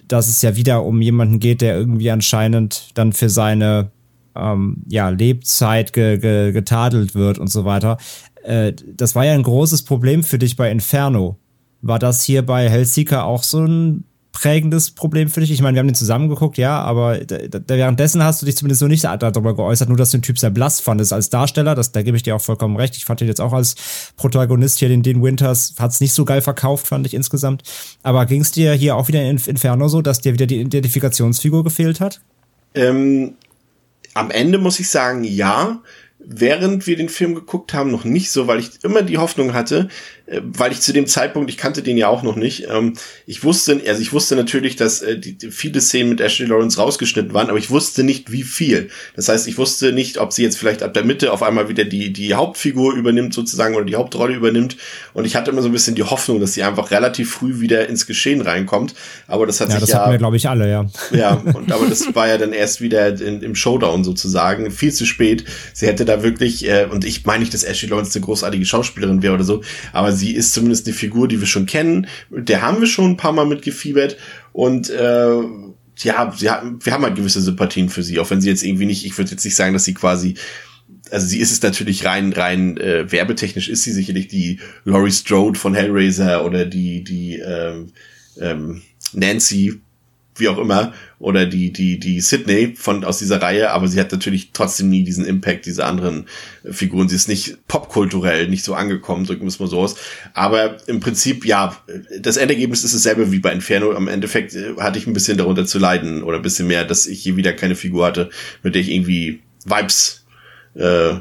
dass 0.07 0.27
es 0.27 0.41
ja 0.41 0.55
wieder 0.55 0.83
um 0.83 1.01
jemanden 1.01 1.39
geht, 1.39 1.61
der 1.61 1.77
irgendwie 1.77 2.09
anscheinend 2.09 2.89
dann 2.95 3.13
für 3.13 3.29
seine 3.29 3.91
ähm, 4.35 4.77
ja, 4.87 5.09
Lebzeit 5.09 5.93
ge 5.93 6.17
ge 6.17 6.51
getadelt 6.51 7.13
wird 7.13 7.37
und 7.37 7.47
so 7.47 7.63
weiter. 7.63 7.97
Äh, 8.43 8.73
das 8.87 9.13
war 9.13 9.23
ja 9.25 9.33
ein 9.33 9.43
großes 9.43 9.83
Problem 9.83 10.23
für 10.23 10.39
dich 10.39 10.55
bei 10.55 10.71
Inferno 10.71 11.37
war 11.81 11.99
das 11.99 12.23
hier 12.23 12.45
bei 12.45 12.69
Hellseeker 12.69 13.25
auch 13.25 13.43
so 13.43 13.65
ein 13.65 14.03
prägendes 14.31 14.91
Problem 14.91 15.29
für 15.29 15.41
dich? 15.41 15.51
Ich 15.51 15.61
meine, 15.61 15.75
wir 15.75 15.79
haben 15.79 15.87
den 15.87 15.95
zusammengeguckt, 15.95 16.57
ja, 16.57 16.79
aber 16.81 17.19
währenddessen 17.67 18.23
hast 18.23 18.41
du 18.41 18.45
dich 18.45 18.55
zumindest 18.55 18.79
so 18.79 18.87
nicht 18.87 19.03
darüber 19.03 19.55
geäußert, 19.55 19.89
nur 19.89 19.97
dass 19.97 20.11
du 20.11 20.17
den 20.17 20.23
Typ 20.23 20.39
sehr 20.39 20.49
blass 20.49 20.79
fandest 20.79 21.13
als 21.13 21.29
Darsteller. 21.29 21.75
Das, 21.75 21.91
da 21.91 22.01
gebe 22.01 22.15
ich 22.15 22.23
dir 22.23 22.35
auch 22.35 22.41
vollkommen 22.41 22.77
recht. 22.77 22.95
Ich 22.95 23.05
fand 23.05 23.21
ihn 23.21 23.27
jetzt 23.27 23.41
auch 23.41 23.53
als 23.53 23.75
Protagonist 24.17 24.79
hier, 24.79 24.89
den 24.89 25.03
Dean 25.03 25.21
Winters, 25.21 25.75
hat 25.79 25.91
es 25.91 25.99
nicht 25.99 26.13
so 26.13 26.25
geil 26.25 26.41
verkauft, 26.41 26.87
fand 26.87 27.05
ich 27.05 27.13
insgesamt. 27.13 27.63
Aber 28.03 28.25
ging 28.25 28.41
es 28.41 28.51
dir 28.51 28.73
hier 28.73 28.95
auch 28.95 29.07
wieder 29.07 29.21
in 29.21 29.37
Inferno 29.37 29.87
so, 29.87 30.01
dass 30.01 30.21
dir 30.21 30.33
wieder 30.33 30.45
die 30.45 30.61
Identifikationsfigur 30.61 31.63
gefehlt 31.63 31.99
hat? 31.99 32.21
Ähm, 32.75 33.33
am 34.13 34.31
Ende 34.31 34.57
muss 34.57 34.79
ich 34.79 34.89
sagen, 34.89 35.23
ja 35.23 35.81
während 36.19 36.85
wir 36.85 36.97
den 36.97 37.09
Film 37.09 37.33
geguckt 37.33 37.73
haben, 37.73 37.91
noch 37.91 38.03
nicht 38.03 38.29
so, 38.31 38.47
weil 38.47 38.59
ich 38.59 38.83
immer 38.83 39.01
die 39.01 39.17
Hoffnung 39.17 39.53
hatte, 39.53 39.87
weil 40.43 40.71
ich 40.71 40.81
zu 40.81 40.93
dem 40.93 41.07
Zeitpunkt, 41.07 41.49
ich 41.49 41.57
kannte 41.57 41.81
den 41.81 41.97
ja 41.97 42.07
auch 42.07 42.23
noch 42.23 42.35
nicht, 42.35 42.67
ähm, 42.69 42.93
ich 43.25 43.43
wusste, 43.43 43.81
also 43.87 44.01
ich 44.01 44.13
wusste 44.13 44.35
natürlich, 44.35 44.75
dass 44.75 45.01
äh, 45.01 45.17
die, 45.17 45.37
die 45.37 45.51
viele 45.51 45.81
Szenen 45.81 46.09
mit 46.09 46.21
Ashley 46.21 46.47
Lawrence 46.47 46.79
rausgeschnitten 46.79 47.33
waren, 47.33 47.49
aber 47.49 47.57
ich 47.57 47.69
wusste 47.69 48.03
nicht, 48.03 48.31
wie 48.31 48.43
viel. 48.43 48.89
Das 49.15 49.29
heißt, 49.29 49.47
ich 49.47 49.57
wusste 49.57 49.91
nicht, 49.91 50.17
ob 50.19 50.31
sie 50.33 50.43
jetzt 50.43 50.57
vielleicht 50.57 50.83
ab 50.83 50.93
der 50.93 51.03
Mitte 51.03 51.31
auf 51.31 51.41
einmal 51.41 51.69
wieder 51.69 51.85
die, 51.85 52.13
die 52.13 52.33
Hauptfigur 52.33 52.93
übernimmt 52.93 53.33
sozusagen 53.33 53.75
oder 53.75 53.85
die 53.85 53.95
Hauptrolle 53.95 54.35
übernimmt. 54.35 54.77
Und 55.13 55.25
ich 55.25 55.35
hatte 55.35 55.51
immer 55.51 55.61
so 55.61 55.69
ein 55.69 55.71
bisschen 55.71 55.95
die 55.95 56.03
Hoffnung, 56.03 56.39
dass 56.39 56.53
sie 56.53 56.63
einfach 56.63 56.91
relativ 56.91 57.31
früh 57.31 57.59
wieder 57.59 57.87
ins 57.87 58.05
Geschehen 58.05 58.41
reinkommt. 58.41 58.93
Aber 59.27 59.45
das 59.45 59.59
hat 59.61 59.69
ja, 59.69 59.75
sich 59.75 59.81
das 59.81 59.89
ja. 59.89 59.99
hatten 59.99 60.11
wir, 60.11 60.17
glaube 60.17 60.37
ich, 60.37 60.47
alle, 60.47 60.69
ja. 60.69 60.85
Ja, 61.11 61.33
und 61.53 61.71
aber 61.71 61.87
das 61.87 62.13
war 62.13 62.27
ja 62.27 62.37
dann 62.37 62.53
erst 62.53 62.81
wieder 62.81 63.19
in, 63.19 63.41
im 63.41 63.55
Showdown 63.55 64.03
sozusagen. 64.03 64.69
Viel 64.71 64.93
zu 64.93 65.05
spät. 65.05 65.45
Sie 65.73 65.87
hätte 65.87 66.05
da 66.05 66.23
wirklich, 66.23 66.67
äh, 66.67 66.85
und 66.85 67.05
ich 67.05 67.25
meine 67.25 67.39
nicht, 67.39 67.53
dass 67.53 67.63
Ashley 67.63 67.89
Lawrence 67.89 68.15
eine 68.15 68.25
großartige 68.25 68.65
Schauspielerin 68.65 69.23
wäre 69.23 69.33
oder 69.33 69.43
so, 69.43 69.61
aber 69.93 70.11
sie 70.19 70.35
ist 70.35 70.53
zumindest 70.53 70.85
eine 70.87 70.95
Figur, 70.95 71.27
die 71.27 71.39
wir 71.39 71.47
schon 71.47 71.65
kennen. 71.65 72.07
Der 72.29 72.61
haben 72.61 72.79
wir 72.79 72.87
schon 72.87 73.11
ein 73.11 73.17
paar 73.17 73.31
Mal 73.31 73.45
mitgefiebert 73.45 74.17
und 74.53 74.89
äh, 74.89 75.41
ja, 75.97 76.33
sie 76.35 76.49
haben, 76.49 76.79
wir 76.85 76.93
haben 76.93 77.03
halt 77.03 77.15
gewisse 77.15 77.41
Sympathien 77.41 77.89
für 77.89 78.03
sie, 78.03 78.19
auch 78.19 78.29
wenn 78.29 78.41
sie 78.41 78.49
jetzt 78.49 78.63
irgendwie 78.63 78.85
nicht, 78.85 79.05
ich 79.05 79.17
würde 79.17 79.31
jetzt 79.31 79.43
nicht 79.43 79.55
sagen, 79.55 79.73
dass 79.73 79.85
sie 79.85 79.93
quasi 79.93 80.35
also 81.11 81.25
sie 81.25 81.39
ist 81.39 81.51
es 81.51 81.61
natürlich 81.61 82.05
rein 82.05 82.33
rein 82.33 82.77
äh, 82.77 83.11
werbetechnisch 83.11 83.69
ist 83.69 83.83
sie 83.83 83.91
sicherlich 83.91 84.27
die 84.27 84.59
Laurie 84.85 85.11
Strode 85.11 85.57
von 85.57 85.73
Hellraiser 85.73 86.45
oder 86.45 86.65
die 86.65 87.03
die 87.03 87.37
ähm, 87.37 87.91
ähm, 88.39 88.81
Nancy 89.13 89.81
wie 90.39 90.47
auch 90.47 90.57
immer, 90.57 90.93
oder 91.19 91.45
die, 91.45 91.71
die, 91.71 91.99
die 91.99 92.21
Sydney 92.21 92.75
von, 92.77 93.03
aus 93.03 93.19
dieser 93.19 93.41
Reihe, 93.41 93.71
aber 93.71 93.89
sie 93.89 93.99
hat 93.99 94.11
natürlich 94.11 94.51
trotzdem 94.53 94.89
nie 94.89 95.03
diesen 95.03 95.25
Impact 95.25 95.65
dieser 95.65 95.85
anderen 95.85 96.27
Figuren. 96.63 97.09
Sie 97.09 97.15
ist 97.15 97.27
nicht 97.27 97.67
popkulturell 97.67 98.47
nicht 98.47 98.63
so 98.63 98.73
angekommen, 98.73 99.25
drücken 99.25 99.41
wir 99.41 99.49
es 99.49 99.59
mal 99.59 99.67
so 99.67 99.79
aus. 99.79 99.95
Aber 100.33 100.77
im 100.87 101.01
Prinzip, 101.01 101.45
ja, 101.45 101.75
das 102.19 102.37
Endergebnis 102.37 102.85
ist 102.85 102.95
dasselbe 102.95 103.33
wie 103.33 103.39
bei 103.39 103.51
Inferno. 103.51 103.91
Am 103.91 104.07
Endeffekt 104.07 104.55
äh, 104.55 104.75
hatte 104.77 104.97
ich 104.97 105.07
ein 105.07 105.13
bisschen 105.13 105.37
darunter 105.37 105.65
zu 105.65 105.77
leiden 105.77 106.23
oder 106.23 106.37
ein 106.37 106.43
bisschen 106.43 106.67
mehr, 106.67 106.85
dass 106.85 107.05
ich 107.05 107.21
hier 107.21 107.35
wieder 107.35 107.51
keine 107.51 107.75
Figur 107.75 108.05
hatte, 108.05 108.29
mit 108.63 108.75
der 108.75 108.81
ich 108.81 108.89
irgendwie 108.89 109.41
Vibes 109.65 110.25
äh, 110.75 111.15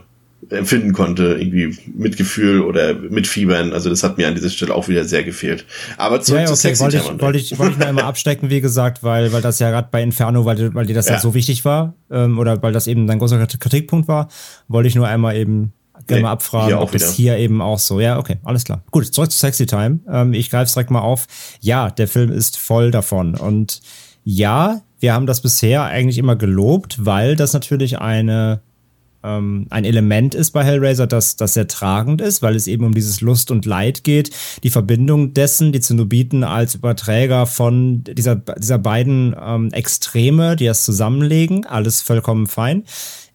empfinden 0.50 0.92
konnte, 0.92 1.36
irgendwie 1.38 1.76
Mitgefühl 1.94 2.60
oder 2.60 2.94
Mitfiebern. 2.94 3.72
Also 3.72 3.90
das 3.90 4.02
hat 4.02 4.18
mir 4.18 4.28
an 4.28 4.34
dieser 4.34 4.50
Stelle 4.50 4.74
auch 4.74 4.88
wieder 4.88 5.04
sehr 5.04 5.24
gefehlt. 5.24 5.66
Aber 5.96 6.20
zurück 6.20 6.40
ja, 6.40 6.44
ja, 6.44 6.50
okay. 6.50 6.56
zu 6.56 6.62
Sexy 6.62 6.82
wollte 6.82 6.96
ich, 6.96 7.20
wollte 7.20 7.38
ich, 7.38 7.58
wollte 7.58 7.72
ich 7.72 7.78
nur 7.78 7.88
einmal 7.88 8.04
abstecken, 8.04 8.48
wie 8.48 8.60
gesagt, 8.60 9.02
weil, 9.02 9.32
weil 9.32 9.42
das 9.42 9.58
ja 9.58 9.70
gerade 9.70 9.88
bei 9.90 10.02
Inferno, 10.02 10.44
weil, 10.44 10.74
weil 10.74 10.86
dir 10.86 10.94
das 10.94 11.06
ja. 11.06 11.14
halt 11.14 11.22
so 11.22 11.34
wichtig 11.34 11.64
war, 11.64 11.94
ähm, 12.10 12.38
oder 12.38 12.62
weil 12.62 12.72
das 12.72 12.86
eben 12.86 13.06
dein 13.06 13.18
großer 13.18 13.44
Kritikpunkt 13.46 14.08
war, 14.08 14.28
wollte 14.68 14.88
ich 14.88 14.94
nur 14.94 15.08
einmal 15.08 15.36
eben 15.36 15.72
gerne 16.06 16.20
nee, 16.20 16.22
mal 16.22 16.32
abfragen, 16.32 16.74
ob 16.74 16.92
das 16.92 17.12
hier 17.12 17.36
eben 17.36 17.60
auch 17.60 17.78
so. 17.78 18.00
Ja, 18.00 18.18
okay, 18.18 18.36
alles 18.44 18.64
klar. 18.64 18.82
Gut, 18.90 19.12
zurück 19.12 19.30
zu 19.30 19.38
Sexy 19.38 19.66
Time. 19.66 20.00
Ähm, 20.10 20.32
ich 20.32 20.50
greife 20.50 20.64
es 20.64 20.72
direkt 20.72 20.90
mal 20.90 21.00
auf. 21.00 21.26
Ja, 21.60 21.90
der 21.90 22.08
Film 22.08 22.32
ist 22.32 22.56
voll 22.56 22.90
davon. 22.90 23.34
Und 23.34 23.80
ja, 24.24 24.80
wir 25.00 25.12
haben 25.12 25.26
das 25.26 25.40
bisher 25.40 25.84
eigentlich 25.84 26.18
immer 26.18 26.36
gelobt, 26.36 27.04
weil 27.04 27.36
das 27.36 27.52
natürlich 27.52 27.98
eine 27.98 28.60
ähm, 29.28 29.66
ein 29.70 29.84
Element 29.84 30.34
ist 30.34 30.52
bei 30.52 30.64
Hellraiser, 30.64 31.06
das, 31.06 31.36
das 31.36 31.54
sehr 31.54 31.68
tragend 31.68 32.20
ist, 32.20 32.42
weil 32.42 32.56
es 32.56 32.66
eben 32.66 32.84
um 32.84 32.94
dieses 32.94 33.20
Lust 33.20 33.50
und 33.50 33.66
Leid 33.66 34.04
geht. 34.04 34.30
Die 34.62 34.70
Verbindung 34.70 35.34
dessen, 35.34 35.72
die 35.72 35.80
Zenobiten 35.80 36.44
als 36.44 36.74
Überträger 36.74 37.46
von 37.46 38.04
dieser, 38.04 38.36
dieser 38.36 38.78
beiden 38.78 39.36
ähm, 39.40 39.70
Extreme, 39.72 40.56
die 40.56 40.66
das 40.66 40.84
zusammenlegen, 40.84 41.66
alles 41.66 42.00
vollkommen 42.02 42.46
fein. 42.46 42.84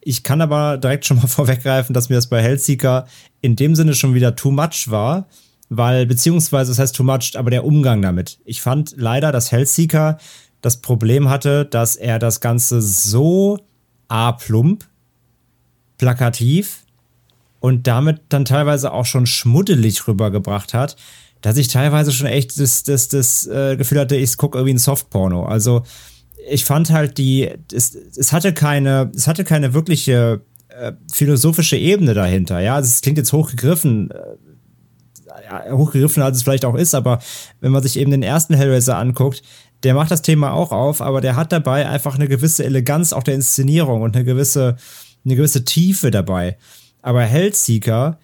Ich 0.02 0.24
kann 0.24 0.42
aber 0.42 0.78
direkt 0.78 1.06
schon 1.06 1.18
mal 1.18 1.28
vorweggreifen, 1.28 1.94
dass 1.94 2.10
mir 2.10 2.16
das 2.16 2.28
bei 2.28 2.42
Hellseeker 2.42 3.06
in 3.42 3.56
dem 3.56 3.76
Sinne 3.76 3.94
schon 3.94 4.16
wieder 4.16 4.36
too 4.36 4.52
much 4.52 4.90
war, 4.90 5.28
weil, 5.70 6.06
beziehungsweise, 6.06 6.72
das 6.72 6.80
heißt 6.80 6.96
too 6.96 7.04
much, 7.04 7.34
aber 7.36 7.50
der 7.50 7.66
Umgang 7.66 8.02
damit. 8.02 8.40
Ich 8.46 8.62
fand 8.62 8.96
leider, 8.98 9.32
dass 9.32 9.52
Hellseeker 9.52 10.18
das 10.62 10.82
Problem 10.82 11.30
hatte, 11.30 11.66
dass 11.66 11.96
er 11.96 12.20
das 12.20 12.40
Ganze 12.40 12.82
so 12.82 13.60
a 14.08 14.32
plump, 14.32 14.86
plakativ 16.04 16.84
und 17.62 17.88
damit 17.88 18.20
dann 18.28 18.44
teilweise 18.44 18.92
auch 18.92 19.06
schon 19.06 19.26
schmuddelig 19.26 20.06
rübergebracht 20.06 20.74
hat, 20.74 20.98
dass 21.40 21.56
ich 21.56 21.70
teilweise 21.70 22.12
schon 22.12 22.28
echt 22.28 22.60
das, 22.60 22.84
das, 22.84 23.08
das 23.08 23.48
äh, 23.48 23.78
Gefühl 23.78 24.02
hatte, 24.02 24.18
ich 24.18 24.36
gucke 24.36 24.58
irgendwie 24.58 24.74
ein 24.74 24.80
Softporno. 24.80 25.46
Also 25.46 25.84
ich 26.50 26.66
fand 26.66 26.90
halt 26.90 27.18
die, 27.18 27.50
es, 27.72 27.96
es 27.96 28.34
hatte 28.34 28.54
keine, 28.54 29.12
es 29.16 29.30
hatte 29.30 29.46
keine 29.46 29.74
wirkliche 29.74 30.42
äh, 30.68 30.92
philosophische 31.10 31.78
Ebene 31.78 32.14
dahinter. 32.14 32.60
Ja, 32.60 32.80
es 32.80 33.00
klingt 33.00 33.18
jetzt 33.18 33.32
hochgegriffen, 33.32 34.12
äh, 34.12 35.72
hochgegriffen 35.72 36.22
als 36.22 36.36
es 36.36 36.44
vielleicht 36.44 36.66
auch 36.66 36.76
ist, 36.76 36.94
aber 36.94 37.20
wenn 37.62 37.72
man 37.72 37.82
sich 37.82 37.98
eben 37.98 38.12
den 38.12 38.24
ersten 38.24 38.56
Hellraiser 38.56 38.98
anguckt, 38.98 39.42
der 39.84 39.94
macht 39.94 40.12
das 40.12 40.22
Thema 40.22 40.52
auch 40.52 40.74
auf, 40.74 41.02
aber 41.02 41.22
der 41.22 41.38
hat 41.38 41.54
dabei 41.54 41.88
einfach 41.88 42.16
eine 42.16 42.28
gewisse 42.28 42.66
Eleganz 42.66 43.14
auch 43.14 43.24
der 43.24 43.36
Inszenierung 43.36 44.02
und 44.02 44.18
eine 44.18 44.26
gewisse, 44.26 44.76
eine 45.26 45.36
gewisse 45.36 45.66
Tiefe 45.66 46.12
dabei. 46.12 46.58
Aber 47.02 47.24
Hellseeker, 47.24 48.18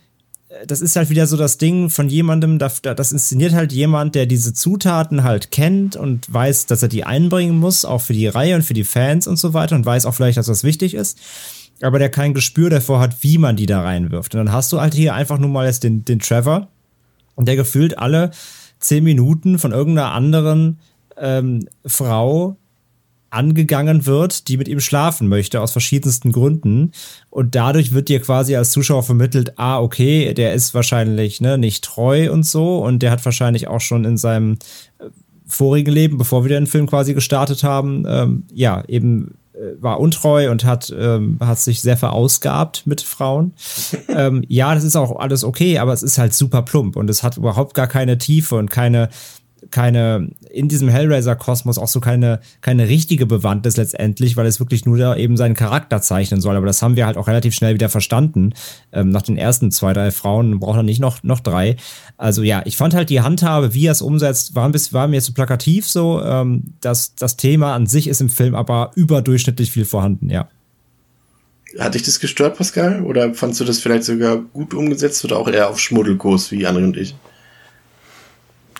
äh, 0.50 0.66
das 0.66 0.82
ist 0.82 0.96
halt 0.96 1.10
wieder 1.10 1.28
so 1.28 1.38
das 1.38 1.58
Ding 1.58 1.90
von 1.90 2.10
jemandem, 2.10 2.60
das, 2.60 2.82
inszeniert 3.12 3.54
halt 3.54 3.72
jemand, 3.72 4.16
der 4.16 4.26
diese 4.26 4.54
Zutaten 4.54 5.24
halt 5.24 5.52
kennt 5.52 5.96
und 5.96 6.32
weiß, 6.34 6.66
dass 6.66 6.84
er 6.84 6.90
die 6.90 7.04
einbringen 7.04 7.58
muss, 7.58 7.86
auch 7.86 8.02
für 8.02 8.14
die 8.14 8.28
Reihe 8.28 8.56
und 8.56 8.64
für 8.64 8.74
die 8.74 8.84
Fans 8.84 9.28
und 9.28 9.38
so 9.38 9.54
weiter 9.54 9.76
und 9.76 9.86
weiß 9.86 10.06
auch 10.06 10.14
vielleicht, 10.14 10.38
dass 10.38 10.48
das 10.48 10.64
wichtig 10.64 10.94
ist, 10.94 11.20
aber 11.82 12.00
der 12.00 12.10
kein 12.10 12.34
Gespür 12.34 12.70
davor 12.70 13.00
hat, 13.00 13.24
wie 13.24 13.38
man 13.38 13.56
die 13.56 13.66
da 13.66 13.82
reinwirft. 13.82 14.36
Und 14.36 14.40
dann 14.40 14.52
hast 14.52 14.72
du 14.74 14.82
halt 14.82 14.94
hier 14.94 15.14
einfach 15.14 15.38
nur 15.38 15.50
mal 15.50 15.66
jetzt 15.66 15.84
den, 15.84 16.04
den 16.06 16.20
Trevor, 16.20 16.68
der 17.38 17.56
gefühlt 17.56 17.98
alle 17.98 18.32
zehn 18.80 19.04
Minuten 19.04 19.60
von 19.60 19.72
irgendeiner 19.72 20.12
anderen 20.12 20.80
ähm, 21.18 21.68
Frau 21.86 22.58
angegangen 23.32 24.06
wird, 24.06 24.48
die 24.48 24.58
mit 24.58 24.68
ihm 24.68 24.80
schlafen 24.80 25.28
möchte, 25.28 25.62
aus 25.62 25.72
verschiedensten 25.72 26.32
Gründen. 26.32 26.92
Und 27.30 27.56
dadurch 27.56 27.94
wird 27.94 28.10
dir 28.10 28.20
quasi 28.20 28.56
als 28.56 28.72
Zuschauer 28.72 29.04
vermittelt, 29.04 29.54
ah, 29.58 29.80
okay, 29.80 30.34
der 30.34 30.54
ist 30.54 30.74
wahrscheinlich 30.74 31.42
ne, 31.42 31.58
nicht 31.58 31.84
treu 31.84 32.32
und 32.32 32.46
so. 32.46 32.80
Und 32.80 33.00
der 33.00 33.12
hat 33.12 33.24
wahrscheinlich 33.26 33.68
auch 33.68 33.82
schon 33.82 34.06
in 34.06 34.18
seinem 34.18 34.54
äh, 35.00 35.06
vorigen 35.46 35.92
Leben, 35.92 36.18
bevor 36.18 36.44
wir 36.44 36.50
den 36.50 36.68
Film 36.68 36.88
quasi 36.88 37.14
gestartet 37.14 37.64
haben, 37.64 38.06
ähm, 38.08 38.44
ja, 38.54 38.84
eben 38.88 39.36
äh, 39.60 39.82
war 39.82 40.00
untreu 40.00 40.52
und 40.52 40.64
hat, 40.64 40.94
ähm, 40.98 41.38
hat 41.42 41.60
sich 41.60 41.82
sehr 41.82 41.98
verausgabt 41.98 42.86
mit 42.86 43.02
Frauen. 43.02 43.54
ähm, 44.08 44.44
ja, 44.48 44.74
das 44.74 44.84
ist 44.84 44.96
auch 44.96 45.20
alles 45.20 45.44
okay, 45.44 45.80
aber 45.80 45.92
es 45.92 46.04
ist 46.04 46.18
halt 46.18 46.34
super 46.34 46.62
plump 46.62 46.96
und 46.96 47.10
es 47.10 47.24
hat 47.24 47.38
überhaupt 47.38 47.74
gar 47.74 47.88
keine 47.88 48.18
Tiefe 48.18 48.56
und 48.56 48.70
keine, 48.70 49.10
keine, 49.72 50.30
in 50.50 50.68
diesem 50.68 50.90
Hellraiser-Kosmos 50.90 51.78
auch 51.78 51.88
so 51.88 52.00
keine, 52.00 52.40
keine 52.62 52.88
richtige 52.88 53.26
Bewandtnis 53.26 53.78
letztendlich, 53.78 54.38
weil 54.38 54.46
es 54.46 54.60
wirklich 54.60 54.86
nur 54.86 54.98
da 54.98 55.16
eben 55.16 55.38
seinen 55.38 55.56
Charakter 55.56 56.02
zeichnen 56.02 56.42
soll. 56.42 56.56
Aber 56.56 56.66
das 56.66 56.82
haben 56.82 56.96
wir 56.96 57.06
halt 57.06 57.18
auch 57.18 57.28
relativ 57.28 57.54
schnell 57.54 57.74
wieder 57.74 57.90
verstanden. 57.90 58.54
Ähm, 58.92 59.10
nach 59.10 59.22
den 59.22 59.38
ersten 59.38 59.72
zwei, 59.72 59.94
drei 59.94 60.12
Frauen 60.12 60.60
braucht 60.60 60.78
er 60.78 60.84
nicht 60.84 61.00
noch, 61.00 61.24
noch 61.24 61.40
drei. 61.40 61.78
Also 62.18 62.44
ja, 62.44 62.62
ich 62.66 62.78
fand 62.78 62.94
halt 62.94 63.10
die 63.10 63.22
Handhabe, 63.22 63.74
wie 63.74 63.88
er 63.88 63.94
es 63.94 64.02
umsetzt, 64.02 64.56
war, 64.56 64.66
ein 64.66 64.72
bisschen, 64.72 64.94
war 64.94 65.08
mir 65.08 65.22
zu 65.22 65.34
plakativ 65.34 65.88
so. 65.88 66.22
Ähm, 66.22 66.64
das, 66.82 67.16
das 67.16 67.38
Thema 67.38 67.74
an 67.76 67.88
sich 67.88 68.08
ist 68.08 68.22
im 68.22 68.30
Film 68.30 68.56
aber 68.56 68.92
überdurchschnittlich 68.96 69.72
viel 69.72 69.86
vorhanden, 69.86 70.30
ja. 70.30 70.48
Hat 71.78 71.94
dich 71.94 72.02
das 72.04 72.20
gestört, 72.20 72.58
Pascal? 72.58 73.04
Oder 73.04 73.34
fandst 73.36 73.60
du 73.60 73.64
das 73.64 73.80
vielleicht 73.80 74.04
sogar 74.04 74.38
gut 74.38 74.74
umgesetzt 74.74 75.24
oder 75.24 75.38
auch 75.38 75.48
eher 75.48 75.70
auf 75.70 75.80
Schmuddelkurs 75.80 76.52
wie 76.52 76.66
andere 76.66 76.84
und 76.84 76.98
ich? 76.98 77.16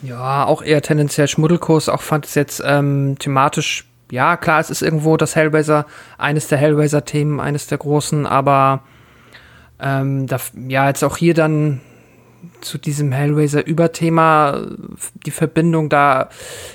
Ja, 0.02 0.46
auch 0.46 0.62
eher 0.62 0.82
tendenziell 0.82 1.28
Schmuddelkurs. 1.28 1.90
Auch 1.90 2.02
fand 2.02 2.26
es 2.26 2.36
jetzt 2.36 2.62
ähm, 2.66 3.18
thematisch, 3.20 3.86
ja, 4.12 4.38
klar, 4.38 4.60
es 4.60 4.70
ist 4.70 4.82
irgendwo 4.82 5.18
das 5.18 5.36
Hellraiser, 5.36 5.86
eines 6.18 6.48
der 6.48 6.58
Hellraiser-Themen, 6.58 7.40
eines 7.40 7.68
der 7.68 7.78
großen, 7.78 8.26
aber 8.26 8.84
ähm, 9.80 10.28
da, 10.28 10.40
ja, 10.68 10.88
jetzt 10.88 11.04
auch 11.04 11.18
hier 11.18 11.34
dann 11.34 11.82
zu 12.62 12.78
diesem 12.78 13.12
Hellraiser-Überthema, 13.12 14.62
die 15.26 15.32
Verbindung 15.32 15.90
da 15.90 16.30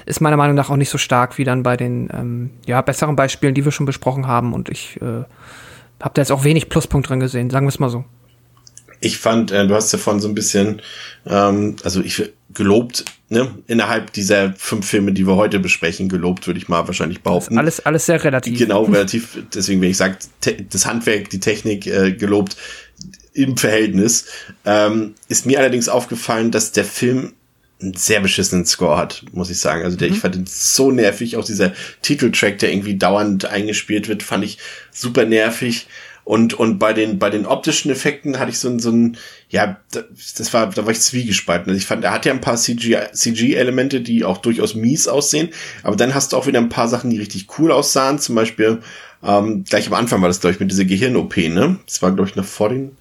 ist 0.06 0.20
meiner 0.20 0.36
Meinung 0.36 0.56
nach 0.56 0.70
auch 0.70 0.76
nicht 0.76 0.90
so 0.90 0.98
stark 0.98 1.38
wie 1.38 1.44
dann 1.44 1.62
bei 1.62 1.76
den 1.76 2.08
ähm, 2.12 2.50
ja, 2.66 2.80
besseren 2.82 3.16
Beispielen, 3.16 3.54
die 3.54 3.64
wir 3.64 3.72
schon 3.72 3.86
besprochen 3.86 4.26
haben. 4.26 4.52
Und 4.52 4.68
ich 4.68 5.00
äh, 5.00 5.24
habe 6.00 6.14
da 6.14 6.22
jetzt 6.22 6.32
auch 6.32 6.44
wenig 6.44 6.68
Pluspunkt 6.68 7.08
drin 7.08 7.20
gesehen, 7.20 7.50
sagen 7.50 7.66
wir 7.66 7.70
es 7.70 7.78
mal 7.78 7.90
so. 7.90 8.04
Ich 9.00 9.18
fand, 9.18 9.52
äh, 9.52 9.66
du 9.66 9.74
hast 9.74 9.92
davon 9.92 10.20
so 10.20 10.28
ein 10.28 10.34
bisschen, 10.34 10.80
ähm, 11.26 11.76
also 11.82 12.00
ich 12.00 12.32
gelobt, 12.54 13.04
ne, 13.28 13.50
innerhalb 13.66 14.12
dieser 14.12 14.54
fünf 14.56 14.86
Filme, 14.86 15.12
die 15.12 15.26
wir 15.26 15.36
heute 15.36 15.58
besprechen, 15.58 16.08
gelobt, 16.08 16.46
würde 16.46 16.58
ich 16.58 16.68
mal 16.68 16.86
wahrscheinlich 16.86 17.22
behaupten. 17.22 17.58
Alles, 17.58 17.84
alles 17.84 18.06
sehr 18.06 18.22
relativ. 18.22 18.58
Genau, 18.58 18.84
relativ, 18.84 19.38
deswegen, 19.54 19.80
wenn 19.80 19.90
ich 19.90 19.96
sage, 19.96 20.16
das 20.70 20.86
Handwerk, 20.86 21.30
die 21.30 21.40
Technik 21.40 21.86
äh, 21.86 22.12
gelobt 22.12 22.56
im 23.32 23.56
Verhältnis, 23.56 24.26
ähm, 24.64 25.14
ist 25.28 25.46
mir 25.46 25.58
allerdings 25.58 25.88
aufgefallen, 25.88 26.50
dass 26.50 26.72
der 26.72 26.84
Film 26.84 27.32
einen 27.82 27.94
sehr 27.94 28.20
beschissenen 28.20 28.64
Score 28.64 28.96
hat, 28.96 29.24
muss 29.32 29.50
ich 29.50 29.58
sagen. 29.58 29.84
Also 29.84 29.96
der, 29.96 30.08
mhm. 30.08 30.14
ich 30.14 30.20
fand 30.20 30.34
den 30.36 30.46
so 30.46 30.90
nervig. 30.90 31.36
Auch 31.36 31.44
dieser 31.44 31.72
Titeltrack, 32.02 32.58
der 32.58 32.72
irgendwie 32.72 32.96
dauernd 32.96 33.44
eingespielt 33.44 34.08
wird, 34.08 34.22
fand 34.22 34.44
ich 34.44 34.58
super 34.90 35.26
nervig. 35.26 35.86
Und, 36.24 36.54
und 36.54 36.78
bei 36.78 36.94
den, 36.94 37.18
bei 37.18 37.28
den 37.28 37.44
optischen 37.44 37.90
Effekten 37.90 38.38
hatte 38.38 38.50
ich 38.50 38.58
so 38.58 38.78
so 38.78 38.90
ein, 38.90 39.18
ja, 39.54 39.76
das 39.92 40.52
war, 40.52 40.68
da 40.70 40.84
war 40.84 40.90
ich 40.90 41.00
zwiegespalten. 41.00 41.70
Also 41.70 41.78
ich 41.78 41.86
fand, 41.86 42.02
er 42.02 42.10
hat 42.10 42.26
ja 42.26 42.32
ein 42.32 42.40
paar 42.40 42.56
CG-Elemente, 42.56 44.00
die 44.00 44.24
auch 44.24 44.38
durchaus 44.38 44.74
mies 44.74 45.06
aussehen. 45.06 45.50
Aber 45.84 45.94
dann 45.94 46.12
hast 46.12 46.32
du 46.32 46.36
auch 46.36 46.48
wieder 46.48 46.58
ein 46.58 46.70
paar 46.70 46.88
Sachen, 46.88 47.08
die 47.08 47.18
richtig 47.18 47.46
cool 47.56 47.70
aussahen. 47.70 48.18
Zum 48.18 48.34
Beispiel, 48.34 48.80
ähm, 49.22 49.62
gleich 49.62 49.86
am 49.86 49.94
Anfang 49.94 50.20
war 50.22 50.28
das, 50.28 50.40
glaube 50.40 50.54
ich, 50.54 50.60
mit 50.60 50.72
dieser 50.72 50.84
Gehirn-OP, 50.84 51.36
ne? 51.36 51.78
Das 51.86 52.02
war, 52.02 52.10
glaube 52.10 52.28
ich, 52.28 52.34
noch 52.34 52.44
vor 52.44 52.70
den, 52.70 52.96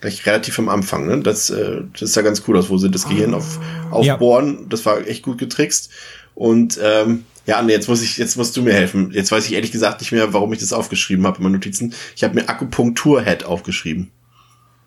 gleich 0.00 0.24
relativ 0.26 0.60
am 0.60 0.68
Anfang, 0.68 1.08
ne? 1.08 1.18
Das, 1.22 1.50
äh, 1.50 1.80
das 1.98 2.12
sah 2.12 2.22
ganz 2.22 2.44
cool 2.46 2.56
aus, 2.56 2.70
wo 2.70 2.78
sie 2.78 2.88
das 2.88 3.08
Gehirn 3.08 3.34
auf, 3.34 3.58
aufbohren. 3.90 4.58
Ja. 4.60 4.66
Das 4.68 4.86
war 4.86 5.04
echt 5.08 5.24
gut 5.24 5.38
getrickst. 5.38 5.90
Und, 6.36 6.78
ähm, 6.80 7.24
ja, 7.46 7.60
nee, 7.62 7.72
jetzt 7.72 7.88
muss 7.88 8.02
ich, 8.02 8.16
jetzt 8.16 8.36
musst 8.36 8.56
du 8.56 8.62
mir 8.62 8.74
helfen. 8.74 9.10
Jetzt 9.12 9.32
weiß 9.32 9.44
ich 9.46 9.54
ehrlich 9.54 9.72
gesagt 9.72 10.00
nicht 10.00 10.12
mehr, 10.12 10.32
warum 10.32 10.52
ich 10.52 10.60
das 10.60 10.72
aufgeschrieben 10.72 11.26
habe 11.26 11.38
in 11.38 11.42
meinen 11.42 11.54
Notizen. 11.54 11.94
Ich 12.14 12.22
habe 12.22 12.36
mir 12.36 12.48
Akupunktur-Head 12.48 13.44
aufgeschrieben. 13.44 14.12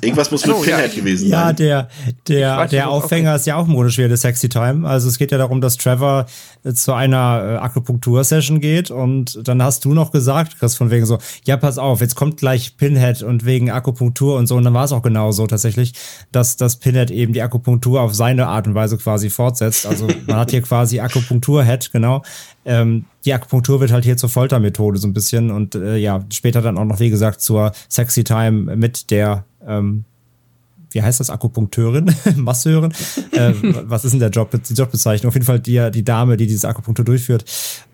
Irgendwas 0.00 0.30
muss 0.30 0.46
mit 0.46 0.56
oh, 0.56 0.60
Pinhead 0.60 0.94
ja. 0.94 1.00
gewesen 1.00 1.28
sein. 1.28 1.30
Ja, 1.30 1.52
der, 1.52 1.88
der, 2.28 2.66
der 2.66 2.90
Aufhänger 2.90 3.30
okay. 3.30 3.36
ist 3.36 3.46
ja 3.46 3.56
auch 3.56 3.66
modisch 3.66 3.98
wie 3.98 4.16
Sexy 4.16 4.48
Time. 4.48 4.88
Also 4.88 5.08
es 5.08 5.18
geht 5.18 5.32
ja 5.32 5.38
darum, 5.38 5.60
dass 5.60 5.76
Trevor 5.76 6.26
äh, 6.64 6.72
zu 6.72 6.92
einer 6.92 7.42
äh, 7.44 7.56
Akupunktur-Session 7.58 8.60
geht 8.60 8.90
und 8.90 9.38
dann 9.46 9.62
hast 9.62 9.84
du 9.84 9.94
noch 9.94 10.10
gesagt, 10.10 10.58
Chris, 10.58 10.74
von 10.74 10.90
wegen 10.90 11.06
so, 11.06 11.18
ja, 11.44 11.56
pass 11.56 11.78
auf, 11.78 12.00
jetzt 12.00 12.14
kommt 12.14 12.38
gleich 12.38 12.76
Pinhead 12.76 13.22
und 13.22 13.44
wegen 13.44 13.70
Akupunktur 13.70 14.36
und 14.36 14.46
so. 14.46 14.56
Und 14.56 14.64
dann 14.64 14.74
war 14.74 14.84
es 14.84 14.92
auch 14.92 15.02
genau 15.02 15.32
so 15.32 15.46
tatsächlich, 15.46 15.92
dass, 16.30 16.56
dass 16.56 16.76
Pinhead 16.76 17.10
eben 17.10 17.32
die 17.32 17.42
Akupunktur 17.42 18.00
auf 18.00 18.14
seine 18.14 18.46
Art 18.46 18.66
und 18.66 18.74
Weise 18.74 18.98
quasi 18.98 19.30
fortsetzt. 19.30 19.86
Also 19.86 20.08
man 20.26 20.36
hat 20.36 20.50
hier 20.50 20.62
quasi 20.62 21.00
Akupunktur-Head, 21.00 21.92
genau. 21.92 22.22
Ähm, 22.64 23.06
die 23.24 23.32
Akupunktur 23.32 23.80
wird 23.80 23.92
halt 23.92 24.04
hier 24.04 24.16
zur 24.16 24.28
Foltermethode 24.28 24.98
so 24.98 25.08
ein 25.08 25.12
bisschen 25.12 25.50
und 25.50 25.74
äh, 25.74 25.96
ja, 25.96 26.24
später 26.32 26.62
dann 26.62 26.78
auch 26.78 26.84
noch, 26.84 27.00
wie 27.00 27.10
gesagt, 27.10 27.40
zur 27.40 27.72
Sexy 27.88 28.24
Time 28.24 28.76
mit 28.76 29.10
der, 29.10 29.44
ähm, 29.66 30.04
wie 30.94 31.02
heißt 31.02 31.20
das, 31.20 31.30
Akupunkteurin, 31.30 32.14
Masseurin. 32.36 32.92
äh, 33.32 33.52
was 33.84 34.04
ist 34.04 34.12
denn 34.12 34.20
der 34.20 34.30
Job, 34.30 34.50
die 34.50 34.74
Jobbezeichnung? 34.74 35.28
Auf 35.28 35.34
jeden 35.34 35.46
Fall 35.46 35.60
die, 35.60 35.90
die 35.90 36.04
Dame, 36.04 36.36
die 36.36 36.46
diese 36.46 36.68
Akupunktur 36.68 37.04
durchführt, 37.04 37.44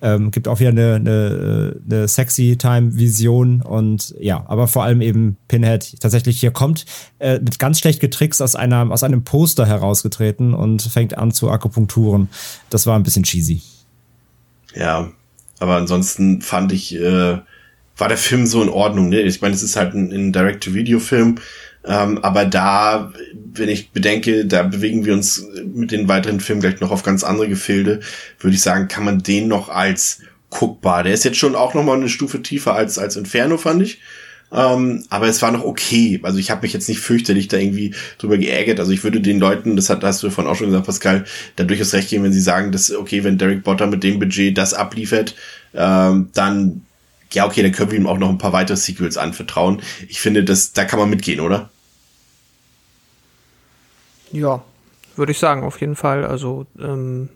ähm, 0.03 0.31
gibt 0.31 0.49
auch 0.49 0.61
wieder 0.61 0.71
eine, 0.71 0.95
eine, 0.97 1.77
eine 1.89 2.09
Sexy 2.09 2.57
Time-Vision 2.57 3.63
und 3.63 4.15
ja, 4.21 4.45
aber 4.49 4.69
vor 4.69 4.85
allem 4.85 5.01
eben 5.01 5.37
Pinhead 5.49 6.01
tatsächlich 6.01 6.41
hier 6.41 6.51
kommt 6.51 6.85
äh, 7.19 7.39
mit 7.39 7.59
ganz 7.59 7.79
schlecht 7.79 8.01
getrickst 8.01 8.43
aus, 8.43 8.57
einer, 8.57 8.91
aus 8.91 9.03
einem 9.03 9.25
Poster 9.25 9.67
herausgetreten 9.67 10.55
und 10.55 10.83
fängt 10.83 11.17
an 11.17 11.33
zu 11.33 11.51
Akupunkturen. 11.51 12.29
Das 12.71 12.87
war 12.87 12.97
ein 12.97 13.03
bisschen 13.03 13.23
cheesy. 13.23 13.63
Ja, 14.75 15.11
aber 15.61 15.77
ansonsten 15.77 16.41
fand 16.43 16.73
ich, 16.73 16.95
äh, 16.95 17.39
war 17.99 18.09
der 18.09 18.17
Film 18.17 18.47
so 18.47 18.63
in 18.63 18.69
Ordnung. 18.69 19.09
Ne? 19.09 19.21
Ich 19.23 19.41
meine, 19.43 19.55
es 19.55 19.63
ist 19.63 19.77
halt 19.77 19.95
ein, 19.95 20.13
ein 20.13 20.33
Direct-to-Video-Film, 20.33 21.37
ähm, 21.85 22.19
aber 22.19 22.45
da, 22.45 23.13
wenn 23.55 23.69
ich 23.69 23.91
bedenke, 23.91 24.47
da 24.47 24.63
bewegen 24.63 25.05
wir 25.05 25.15
uns 25.15 25.45
mit 25.75 25.91
den 25.91 26.09
weiteren 26.09 26.41
Filmen 26.41 26.61
gleich 26.61 26.81
noch 26.81 26.91
auf 26.91 27.03
ganz 27.03 27.25
andere 27.25 27.49
Gefilde, 27.49 28.01
würde 28.41 28.55
ich 28.55 28.63
sagen, 28.63 28.89
kann 28.89 29.05
man 29.05 29.23
den 29.23 29.49
noch 29.49 29.69
als 29.69 30.21
guckbar. 30.51 31.03
Der 31.03 31.15
ist 31.15 31.25
jetzt 31.25 31.39
schon 31.39 31.55
auch 31.55 31.75
noch 31.75 31.85
mal 31.85 31.97
eine 31.97 32.09
Stufe 32.09 32.43
tiefer 32.43 32.75
als, 32.75 32.99
als 32.99 33.17
Inferno, 33.17 33.59
fand 33.59 33.83
ich. 33.83 34.01
Ähm, 34.51 35.05
aber 35.11 35.29
es 35.29 35.43
war 35.43 35.51
noch 35.51 35.65
okay. 35.65 36.21
Also 36.23 36.39
ich 36.39 36.51
habe 36.51 36.63
mich 36.63 36.73
jetzt 36.73 36.89
nicht 36.89 37.01
fürchterlich 37.01 37.49
da 37.49 37.59
irgendwie 37.59 37.95
drüber 38.19 38.39
geärgert. 38.39 38.81
Also 38.81 38.93
ich 38.93 39.05
würde 39.05 39.21
den 39.21 39.39
Leuten, 39.39 39.77
das 39.77 39.91
hat, 39.91 40.03
hast 40.03 40.23
du 40.23 40.31
vorhin 40.31 40.51
auch 40.51 40.57
schon 40.57 40.69
gesagt, 40.69 40.87
Pascal, 40.87 41.25
da 41.57 41.65
durchaus 41.65 41.93
recht 41.93 42.09
geben, 42.09 42.25
wenn 42.25 42.33
sie 42.33 42.41
sagen, 42.41 42.73
dass, 42.73 42.95
okay, 42.95 43.25
wenn 43.25 43.37
Derek 43.37 43.63
Potter 43.63 43.87
mit 43.87 44.03
dem 44.03 44.19
Budget 44.19 44.57
das 44.57 44.73
abliefert, 44.73 45.35
ähm, 45.75 46.31
dann, 46.33 46.83
ja, 47.33 47.47
okay, 47.47 47.63
dann 47.63 47.73
können 47.73 47.91
wir 47.91 47.99
ihm 47.99 48.07
auch 48.07 48.19
noch 48.19 48.29
ein 48.29 48.39
paar 48.39 48.53
weitere 48.53 48.77
Sequels 48.77 49.17
anvertrauen. 49.17 49.83
Ich 50.09 50.21
finde, 50.21 50.45
das, 50.45 50.73
da 50.73 50.85
kann 50.85 50.99
man 50.99 51.11
mitgehen, 51.11 51.41
oder? 51.41 51.71
Ja, 54.33 54.63
würde 55.17 55.33
ich 55.33 55.39
sagen, 55.39 55.63
auf 55.63 55.81
jeden 55.81 55.97
Fall. 55.97 56.25
Also, 56.25 56.67
ähm, 56.79 57.29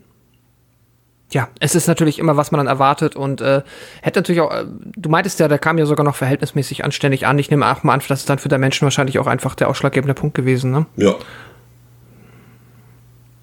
ja, 1.31 1.49
es 1.59 1.75
ist 1.75 1.87
natürlich 1.87 2.19
immer, 2.19 2.37
was 2.37 2.51
man 2.51 2.59
dann 2.59 2.67
erwartet 2.67 3.15
und 3.15 3.41
äh, 3.41 3.63
hätte 4.01 4.19
natürlich 4.19 4.41
auch, 4.41 4.51
äh, 4.51 4.65
du 4.95 5.09
meintest 5.09 5.39
ja, 5.39 5.47
der 5.47 5.59
kam 5.59 5.77
ja 5.77 5.85
sogar 5.85 6.05
noch 6.05 6.15
verhältnismäßig 6.15 6.83
anständig 6.85 7.25
an. 7.25 7.39
Ich 7.39 7.49
nehme 7.49 7.69
auch 7.71 7.83
mal 7.83 7.93
an, 7.93 8.01
das 8.07 8.21
ist 8.21 8.29
dann 8.29 8.39
für 8.39 8.49
der 8.49 8.59
Menschen 8.59 8.85
wahrscheinlich 8.85 9.19
auch 9.19 9.27
einfach 9.27 9.55
der 9.55 9.69
ausschlaggebende 9.69 10.13
Punkt 10.13 10.35
gewesen, 10.35 10.71
ne? 10.71 10.85
Ja. 10.95 11.15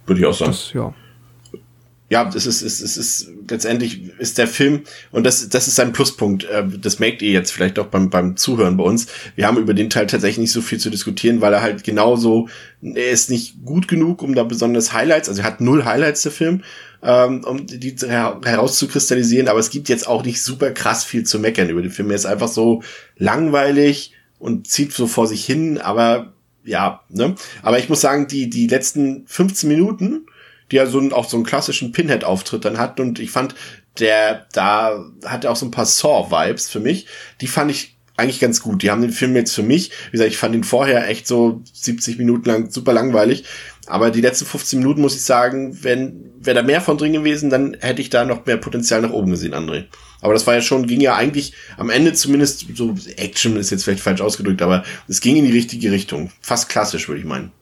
Würde 0.07 0.21
ich 0.21 0.27
auch 0.27 0.35
sagen. 0.35 0.53
Das, 0.53 0.73
ja. 0.73 0.95
Ja, 2.11 2.29
es 2.35 2.44
ist, 2.44 2.61
es 2.61 2.81
ist, 2.81 2.81
es 2.81 2.96
ist, 2.96 3.31
letztendlich 3.49 4.11
ist 4.18 4.37
der 4.37 4.49
Film, 4.49 4.83
und 5.12 5.25
das, 5.25 5.49
das 5.49 5.68
ist 5.68 5.79
ein 5.79 5.92
Pluspunkt, 5.92 6.42
äh, 6.44 6.66
das 6.66 6.99
merkt 6.99 7.23
ihr 7.23 7.31
jetzt 7.31 7.53
vielleicht 7.53 7.79
auch 7.79 7.87
beim, 7.87 8.11
beim 8.11 8.37
Zuhören 8.37 8.77
bei 8.77 8.83
uns. 8.83 9.07
Wir 9.37 9.46
haben 9.46 9.59
über 9.59 9.75
den 9.75 9.90
Teil 9.90 10.09
tatsächlich 10.09 10.38
nicht 10.38 10.53
so 10.53 10.61
viel 10.61 10.79
zu 10.79 10.90
diskutieren, 10.90 11.40
weil 11.40 11.53
er 11.53 11.62
halt 11.62 11.85
genauso, 11.85 12.49
er 12.83 13.11
ist 13.11 13.31
nicht 13.31 13.64
gut 13.64 13.87
genug, 13.87 14.23
um 14.23 14.35
da 14.35 14.42
besonders 14.42 14.92
Highlights, 14.92 15.29
also 15.29 15.42
er 15.42 15.46
hat 15.46 15.61
null 15.61 15.85
Highlights, 15.85 16.23
der 16.23 16.33
Film, 16.33 16.64
ähm, 17.01 17.44
um 17.44 17.64
die 17.68 17.94
her 18.01 18.40
herauszukristallisieren, 18.44 19.46
aber 19.46 19.61
es 19.61 19.70
gibt 19.70 19.88
jetzt 19.88 20.09
auch 20.09 20.25
nicht 20.25 20.42
super 20.42 20.73
krass 20.73 21.05
viel 21.05 21.23
zu 21.23 21.38
meckern 21.38 21.70
über 21.70 21.81
den 21.81 21.92
Film. 21.92 22.11
Er 22.11 22.16
ist 22.16 22.27
einfach 22.27 22.49
so 22.49 22.83
langweilig 23.18 24.14
und 24.40 24.66
zieht 24.66 24.92
so 24.92 25.07
vor 25.07 25.29
sich 25.29 25.44
hin, 25.44 25.79
aber 25.79 26.33
ja, 26.64 27.03
ne? 27.09 27.37
Aber 27.62 27.79
ich 27.79 27.88
muss 27.88 28.01
sagen, 28.01 28.27
die, 28.27 28.51
die 28.51 28.66
letzten 28.66 29.25
15 29.27 29.68
Minuten, 29.68 30.27
die 30.70 30.76
ja 30.76 30.87
so 30.87 31.00
auch 31.12 31.28
so 31.28 31.37
einen 31.37 31.46
klassischen 31.46 31.92
Pinhead-Auftritt 31.92 32.64
dann 32.64 32.78
hat 32.78 33.00
und 33.00 33.18
ich 33.18 33.30
fand, 33.30 33.54
der, 33.98 34.46
da 34.52 35.04
hat 35.24 35.44
er 35.44 35.50
auch 35.50 35.56
so 35.56 35.66
ein 35.66 35.70
paar 35.70 35.87
Saw-Vibes 35.87 36.68
für 36.68 36.80
mich, 36.80 37.06
die 37.40 37.48
fand 37.48 37.70
ich 37.70 37.96
eigentlich 38.20 38.40
ganz 38.40 38.61
gut. 38.61 38.83
Die 38.83 38.90
haben 38.90 39.00
den 39.00 39.12
Film 39.12 39.35
jetzt 39.35 39.54
für 39.54 39.62
mich, 39.62 39.90
wie 40.06 40.12
gesagt, 40.12 40.30
ich 40.30 40.37
fand 40.37 40.54
ihn 40.54 40.64
vorher 40.64 41.09
echt 41.09 41.26
so 41.26 41.62
70 41.72 42.18
Minuten 42.18 42.48
lang 42.48 42.70
super 42.70 42.92
langweilig. 42.92 43.44
Aber 43.87 44.11
die 44.11 44.20
letzten 44.20 44.44
15 44.44 44.78
Minuten 44.78 45.00
muss 45.00 45.16
ich 45.16 45.22
sagen, 45.22 45.83
wenn, 45.83 46.30
wäre 46.38 46.56
da 46.56 46.62
mehr 46.62 46.80
von 46.80 46.98
drin 46.98 47.12
gewesen, 47.12 47.50
dann 47.50 47.76
hätte 47.80 48.02
ich 48.02 48.11
da 48.11 48.24
noch 48.24 48.46
mehr 48.46 48.59
Potenzial 48.59 49.00
nach 49.00 49.11
oben 49.11 49.30
gesehen, 49.33 49.54
André. 49.54 49.87
Aber 50.20 50.35
das 50.35 50.46
war 50.46 50.54
ja 50.54 50.61
schon, 50.61 50.87
ging 50.87 51.00
ja 51.00 51.16
eigentlich 51.16 51.54
am 51.76 51.90
Ende 51.90 52.12
zumindest 52.12 52.66
so, 52.74 52.94
Action 53.16 53.56
ist 53.56 53.70
jetzt 53.70 53.85
vielleicht 53.85 54.02
falsch 54.02 54.20
ausgedrückt, 54.20 54.62
aber 54.62 54.85
es 55.09 55.20
ging 55.20 55.37
in 55.37 55.46
die 55.46 55.52
richtige 55.52 55.90
Richtung. 55.90 56.30
Fast 56.40 56.68
klassisch, 56.68 57.09
würde 57.09 57.20
ich 57.20 57.26
meinen. 57.26 57.52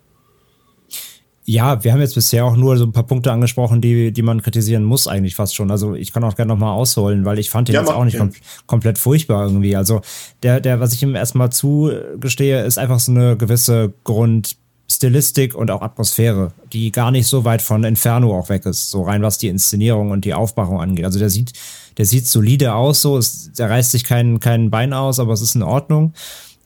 Ja, 1.50 1.82
wir 1.82 1.94
haben 1.94 2.00
jetzt 2.00 2.14
bisher 2.14 2.44
auch 2.44 2.56
nur 2.56 2.76
so 2.76 2.84
ein 2.84 2.92
paar 2.92 3.06
Punkte 3.06 3.32
angesprochen, 3.32 3.80
die, 3.80 4.12
die 4.12 4.20
man 4.20 4.42
kritisieren 4.42 4.84
muss 4.84 5.08
eigentlich 5.08 5.34
fast 5.34 5.54
schon. 5.54 5.70
Also 5.70 5.94
ich 5.94 6.12
kann 6.12 6.22
auch 6.22 6.36
gerne 6.36 6.52
nochmal 6.52 6.74
ausholen, 6.74 7.24
weil 7.24 7.38
ich 7.38 7.48
fand 7.48 7.68
den 7.68 7.74
ja, 7.74 7.80
jetzt 7.80 7.90
auch 7.90 8.04
nicht 8.04 8.18
kom 8.18 8.32
komplett 8.66 8.98
furchtbar 8.98 9.46
irgendwie. 9.46 9.74
Also 9.74 10.02
der, 10.42 10.60
der, 10.60 10.78
was 10.78 10.92
ich 10.92 11.02
ihm 11.02 11.14
erstmal 11.14 11.50
zugestehe, 11.50 12.62
ist 12.64 12.76
einfach 12.76 13.00
so 13.00 13.12
eine 13.12 13.38
gewisse 13.38 13.94
Grundstilistik 14.04 15.54
und 15.54 15.70
auch 15.70 15.80
Atmosphäre, 15.80 16.52
die 16.74 16.92
gar 16.92 17.10
nicht 17.10 17.26
so 17.26 17.46
weit 17.46 17.62
von 17.62 17.82
Inferno 17.82 18.38
auch 18.38 18.50
weg 18.50 18.66
ist, 18.66 18.90
so 18.90 19.04
rein 19.04 19.22
was 19.22 19.38
die 19.38 19.48
Inszenierung 19.48 20.10
und 20.10 20.26
die 20.26 20.34
Aufmachung 20.34 20.82
angeht. 20.82 21.06
Also 21.06 21.18
der 21.18 21.30
sieht, 21.30 21.54
der 21.96 22.04
sieht 22.04 22.26
solide 22.26 22.74
aus, 22.74 23.00
so, 23.00 23.16
es, 23.16 23.52
der 23.54 23.70
reißt 23.70 23.92
sich 23.92 24.04
kein, 24.04 24.38
kein 24.38 24.68
Bein 24.68 24.92
aus, 24.92 25.18
aber 25.18 25.32
es 25.32 25.40
ist 25.40 25.54
in 25.54 25.62
Ordnung 25.62 26.12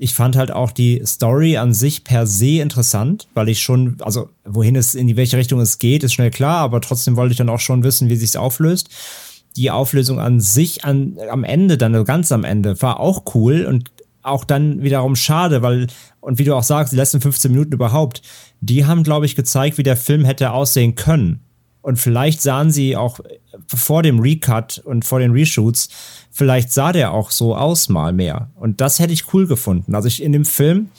ich 0.02 0.14
fand 0.14 0.34
halt 0.34 0.50
auch 0.50 0.72
die 0.72 1.00
Story 1.06 1.56
an 1.58 1.72
sich 1.72 2.02
per 2.02 2.26
se 2.26 2.60
interessant, 2.60 3.28
weil 3.34 3.48
ich 3.48 3.62
schon, 3.62 3.98
also 4.00 4.30
wohin 4.44 4.74
es, 4.74 4.96
in 4.96 5.14
welche 5.16 5.36
Richtung 5.36 5.60
es 5.60 5.78
geht, 5.78 6.02
ist 6.02 6.14
schnell 6.14 6.32
klar, 6.32 6.58
aber 6.58 6.80
trotzdem 6.80 7.14
wollte 7.14 7.30
ich 7.30 7.38
dann 7.38 7.48
auch 7.48 7.60
schon 7.60 7.84
wissen, 7.84 8.08
wie 8.08 8.16
sich's 8.16 8.34
auflöst. 8.34 8.88
Die 9.56 9.70
Auflösung 9.70 10.18
an 10.18 10.40
sich 10.40 10.84
an, 10.84 11.18
am 11.30 11.44
Ende, 11.44 11.78
dann 11.78 11.94
also 11.94 12.04
ganz 12.04 12.32
am 12.32 12.42
Ende, 12.42 12.82
war 12.82 12.98
auch 12.98 13.32
cool 13.36 13.64
und 13.64 13.92
auch 14.22 14.42
dann 14.44 14.82
wiederum 14.82 15.14
schade, 15.14 15.62
weil, 15.62 15.86
und 16.20 16.40
wie 16.40 16.44
du 16.44 16.56
auch 16.56 16.64
sagst, 16.64 16.92
die 16.92 16.96
letzten 16.96 17.20
15 17.20 17.52
Minuten 17.52 17.72
überhaupt, 17.72 18.22
die 18.60 18.84
haben, 18.84 19.04
glaube 19.04 19.26
ich, 19.26 19.36
gezeigt, 19.36 19.78
wie 19.78 19.84
der 19.84 19.96
Film 19.96 20.24
hätte 20.24 20.50
aussehen 20.50 20.96
können. 20.96 21.44
Und 21.82 21.98
vielleicht 21.98 22.40
sahen 22.40 22.70
sie 22.70 22.96
auch 22.96 23.18
vor 23.66 24.02
dem 24.02 24.20
Recut 24.20 24.78
und 24.84 25.04
vor 25.04 25.18
den 25.18 25.32
Reshoots, 25.32 25.88
vielleicht 26.30 26.72
sah 26.72 26.92
der 26.92 27.12
auch 27.12 27.30
so 27.30 27.56
aus 27.56 27.88
mal 27.88 28.12
mehr. 28.12 28.50
Und 28.54 28.80
das 28.80 29.00
hätte 29.00 29.12
ich 29.12 29.34
cool 29.34 29.46
gefunden. 29.46 29.94
Also 29.94 30.08
ich 30.08 30.22
in 30.22 30.32
dem 30.32 30.44
Film, 30.44 30.90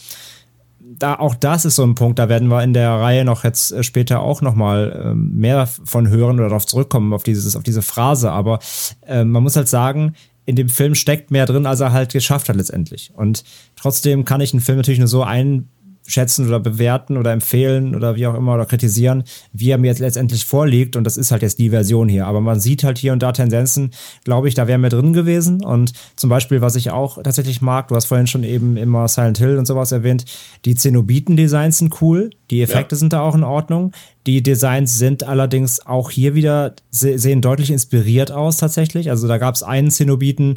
da 1.00 1.16
auch 1.16 1.36
das 1.36 1.66
ist 1.66 1.76
so 1.76 1.84
ein 1.84 1.96
Punkt, 1.96 2.20
da 2.20 2.30
werden 2.30 2.50
wir 2.50 2.62
in 2.64 2.74
der 2.74 2.92
Reihe 2.92 3.26
noch 3.26 3.44
jetzt 3.44 3.72
äh, 3.72 3.84
später 3.84 4.20
auch 4.20 4.42
noch 4.42 4.56
mal 4.56 5.04
ähm, 5.06 5.36
mehr 5.38 5.68
von 5.68 6.10
hören 6.10 6.36
oder 6.36 6.50
darauf 6.50 6.66
zurückkommen 6.66 7.14
auf 7.14 7.24
dieses 7.24 7.56
auf 7.56 7.64
diese 7.64 7.82
Phrase. 7.82 8.32
Aber 8.32 8.60
äh, 9.08 9.24
man 9.24 9.42
muss 9.42 9.56
halt 9.56 9.70
sagen, 9.70 10.14
in 10.46 10.56
dem 10.56 10.70
Film 10.70 10.94
steckt 10.96 11.32
mehr 11.32 11.46
drin, 11.46 11.66
als 11.66 11.80
er 11.80 11.94
halt 11.94 12.12
geschafft 12.12 12.50
hat 12.50 12.58
letztendlich. 12.58 13.12
Und 13.16 13.44
trotzdem 13.76 14.26
kann 14.26 14.42
ich 14.42 14.54
einen 14.54 14.62
Film 14.62 14.78
natürlich 14.78 15.00
nur 15.00 15.08
so 15.08 15.24
ein 15.24 15.70
schätzen 16.06 16.48
oder 16.48 16.60
bewerten 16.60 17.18
oder 17.18 17.32
empfehlen 17.32 17.96
oder 17.96 18.16
wie 18.16 18.28
auch 18.28 18.36
immer 18.36 18.56
oder 18.56 18.66
kritisieren, 18.66 19.24
wie 19.54 19.70
er 19.70 19.78
mir 19.78 19.88
jetzt 19.88 20.00
letztendlich 20.00 20.46
vorliegt. 20.46 20.96
Und 20.96 21.06
das 21.06 21.18
ist 21.18 21.32
halt 21.32 21.42
jetzt 21.42 21.60
die 21.60 21.70
Version 21.70 22.10
hier. 22.10 22.28
Aber 22.28 22.42
man 22.42 22.60
sieht 22.60 22.84
halt 22.84 22.98
hier 22.98 23.14
und 23.14 23.24
da 23.24 23.32
Tendenzen, 23.32 23.92
glaube 24.24 24.48
ich, 24.48 24.54
da 24.54 24.68
wäre 24.68 24.78
mehr 24.78 24.90
drin 24.90 25.14
gewesen. 25.14 25.64
Und 25.64 25.94
zum 26.16 26.30
Beispiel, 26.30 26.62
was 26.62 26.76
ich 26.76 26.92
auch 26.92 27.22
tatsächlich 27.24 27.62
mag, 27.62 27.88
du 27.88 27.96
hast 27.96 28.06
vorhin 28.06 28.28
schon 28.28 28.44
eben 28.44 28.76
immer 28.76 29.08
Silent 29.08 29.38
Hill 29.38 29.58
und 29.58 29.66
sowas 29.66 29.92
erwähnt, 29.92 30.26
die 30.66 30.76
Zenobiten-Designs 30.76 31.78
sind 31.78 32.02
cool, 32.02 32.32
die 32.52 32.62
Effekte 32.62 32.96
ja. 32.96 33.00
sind 33.00 33.14
da 33.14 33.22
auch 33.22 33.36
in 33.36 33.44
Ordnung. 33.44 33.94
Die 34.28 34.44
Designs 34.44 34.98
sind 34.98 35.24
allerdings 35.24 35.86
auch 35.86 36.10
hier 36.10 36.36
wieder, 36.36 36.76
sehen 36.92 37.42
deutlich 37.42 37.72
inspiriert 37.72 38.32
aus 38.32 38.58
tatsächlich. 38.58 39.10
Also 39.10 39.28
da 39.28 39.38
gab 39.38 39.56
es 39.56 39.64
einen 39.64 39.92
Zenobiten, 39.92 40.56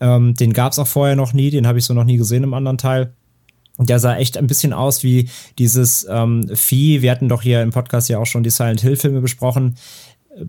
ähm, 0.00 0.34
den 0.34 0.52
gab 0.52 0.72
es 0.72 0.78
auch 0.78 0.86
vorher 0.86 1.16
noch 1.16 1.32
nie, 1.32 1.50
den 1.50 1.66
habe 1.66 1.78
ich 1.78 1.84
so 1.84 1.94
noch 1.94 2.04
nie 2.04 2.16
gesehen 2.16 2.42
im 2.42 2.54
anderen 2.54 2.78
Teil. 2.78 3.12
Der 3.78 3.98
sah 3.98 4.16
echt 4.16 4.38
ein 4.38 4.46
bisschen 4.46 4.72
aus 4.72 5.02
wie 5.02 5.28
dieses 5.58 6.06
ähm, 6.08 6.48
Vieh. 6.54 7.02
Wir 7.02 7.10
hatten 7.10 7.28
doch 7.28 7.42
hier 7.42 7.62
im 7.62 7.70
Podcast 7.70 8.08
ja 8.08 8.18
auch 8.18 8.26
schon 8.26 8.42
die 8.42 8.50
Silent 8.50 8.80
Hill-Filme 8.80 9.20
besprochen. 9.20 9.76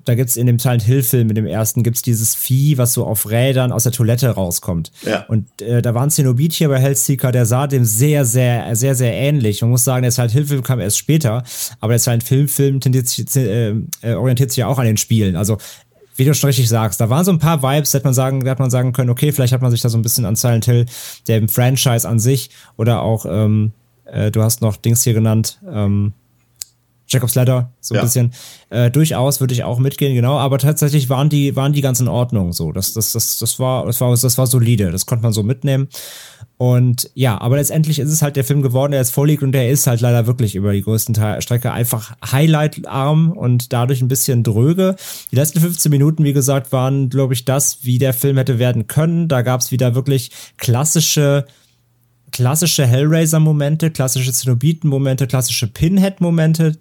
Da 0.03 0.15
gibt's 0.15 0.35
in 0.35 0.47
dem 0.47 0.59
Silent 0.59 0.83
Hill-Film, 0.83 1.29
in 1.29 1.35
dem 1.35 1.45
ersten, 1.45 1.81
gibt's 1.81 2.01
dieses 2.01 2.35
Vieh, 2.35 2.77
was 2.77 2.93
so 2.93 3.05
auf 3.05 3.29
Rädern 3.29 3.71
aus 3.71 3.83
der 3.83 3.93
Toilette 3.93 4.29
rauskommt. 4.29 4.91
Ja. 5.05 5.25
Und 5.29 5.61
äh, 5.61 5.81
da 5.81 5.93
war 5.93 6.03
ein 6.03 6.09
Zenobit 6.09 6.51
hier 6.53 6.67
bei 6.67 6.79
Hellseeker, 6.79 7.31
der 7.31 7.45
sah 7.45 7.67
dem 7.67 7.85
sehr, 7.85 8.25
sehr, 8.25 8.75
sehr, 8.75 8.95
sehr 8.95 9.13
ähnlich. 9.13 9.61
Man 9.61 9.71
muss 9.71 9.85
sagen, 9.85 10.01
der 10.01 10.11
Silent 10.11 10.33
Hill-Film 10.33 10.63
kam 10.63 10.81
erst 10.81 10.97
später, 10.97 11.43
aber 11.79 11.93
der 11.93 11.99
Silent 11.99 12.27
Hill-Film 12.27 12.81
äh, 12.83 13.73
äh, 14.01 14.13
orientiert 14.15 14.51
sich 14.51 14.57
ja 14.57 14.67
auch 14.67 14.79
an 14.79 14.85
den 14.85 14.97
Spielen. 14.97 15.37
Also 15.37 15.57
wie 16.17 16.25
du 16.25 16.34
schon 16.34 16.47
richtig 16.47 16.67
sagst, 16.67 16.99
da 16.99 17.10
waren 17.10 17.23
so 17.23 17.32
ein 17.32 17.39
paar 17.39 17.62
Vibes, 17.63 17.91
da 17.91 17.97
hätte 17.97 18.08
man 18.08 18.13
sagen, 18.13 18.43
da 18.43 18.51
hätte 18.51 18.62
man 18.62 18.71
sagen 18.71 18.91
können, 18.91 19.10
okay, 19.10 19.32
vielleicht 19.32 19.53
hat 19.53 19.62
man 19.62 19.71
sich 19.71 19.82
da 19.82 19.89
so 19.89 19.97
ein 19.97 20.01
bisschen 20.01 20.25
an 20.25 20.36
Silent 20.36 20.65
Hill, 20.65 20.86
dem 21.27 21.47
Franchise 21.47 22.08
an 22.08 22.19
sich, 22.19 22.49
oder 22.75 23.01
auch, 23.01 23.25
ähm, 23.27 23.71
äh, 24.06 24.32
du 24.32 24.41
hast 24.41 24.62
noch 24.62 24.77
Dings 24.77 25.03
hier 25.03 25.13
genannt, 25.13 25.60
ähm, 25.71 26.13
Jacob's 27.08 27.36
Ladder, 27.36 27.72
so 27.80 27.96
ein 27.96 27.98
ja. 27.98 28.04
bisschen. 28.04 28.34
Äh, 28.70 28.91
durchaus 28.91 29.39
würde 29.39 29.54
ich 29.54 29.63
auch 29.63 29.80
mitgehen, 29.80 30.13
genau. 30.13 30.38
Aber 30.38 30.58
tatsächlich 30.58 31.10
waren 31.10 31.30
die, 31.30 31.56
waren 31.56 31.74
die 31.74 31.82
ganz 31.82 32.00
in 32.00 32.08
Ordnung. 32.08 32.52
So, 32.52 32.72
das, 32.72 32.93
das, 32.93 33.13
das, 33.13 33.39
das 33.39 33.60
war, 33.60 33.86
das 33.86 34.02
war, 34.02 34.15
das 34.15 34.38
war 34.38 34.48
solide. 34.48 34.91
Das 34.91 35.06
konnte 35.06 35.24
man 35.24 35.34
so 35.34 35.41
mitnehmen. 35.43 35.88
Und 36.58 37.12
ja, 37.13 37.39
aber 37.39 37.58
letztendlich 37.58 38.00
ist 38.00 38.12
es 38.12 38.24
halt 38.24 38.36
der 38.36 38.43
Film 38.43 38.63
geworden, 38.63 38.91
der 38.91 39.00
jetzt 39.00 39.13
vorliegt 39.13 39.43
und 39.43 39.52
der 39.52 39.70
ist 39.70 39.86
halt 39.86 40.02
leider 40.02 40.26
wirklich 40.26 40.56
über 40.56 40.74
die 40.74 40.82
größten 40.82 41.13
Teil 41.13 41.41
Strecke 41.41 41.72
einfach 41.72 42.15
highlightarm 42.32 43.32
und 43.32 43.74
dadurch 43.74 44.02
ein 44.02 44.08
bisschen 44.08 44.43
dröge. 44.43 44.96
Die 45.32 45.36
letzten 45.36 45.60
15 45.60 45.91
Minuten, 45.91 46.24
wie 46.24 46.34
gesagt, 46.34 46.72
waren, 46.72 47.10
glaube 47.10 47.36
ich, 47.36 47.46
das, 47.46 47.86
wie 47.86 48.00
der 48.00 48.13
Film 48.13 48.38
hätte 48.38 48.58
werden 48.58 48.88
können. 48.88 49.28
Da 49.28 49.43
gab 49.43 49.62
es 49.62 49.72
wieder 49.72 49.93
wirklich 49.93 50.32
klassische 50.58 51.46
klassische 52.31 52.85
Hellraiser-Momente, 52.85 53.91
klassische 53.91 54.33
Zenobiten-Momente, 54.33 55.27
klassische 55.27 55.67
Pinhead-Momente, 55.67 56.77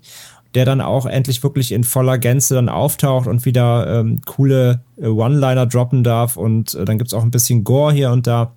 der 0.54 0.64
dann 0.64 0.80
auch 0.80 1.06
endlich 1.06 1.42
wirklich 1.42 1.72
in 1.72 1.84
voller 1.84 2.18
Gänze 2.18 2.54
dann 2.54 2.68
auftaucht 2.68 3.26
und 3.26 3.44
wieder 3.44 4.00
ähm, 4.00 4.20
coole 4.24 4.82
äh, 4.96 5.06
One-Liner 5.06 5.66
droppen 5.66 6.02
darf 6.02 6.36
und 6.36 6.74
äh, 6.74 6.84
dann 6.84 6.98
gibt's 6.98 7.14
auch 7.14 7.22
ein 7.22 7.30
bisschen 7.30 7.64
Gore 7.64 7.92
hier 7.92 8.10
und 8.10 8.26
da. 8.26 8.54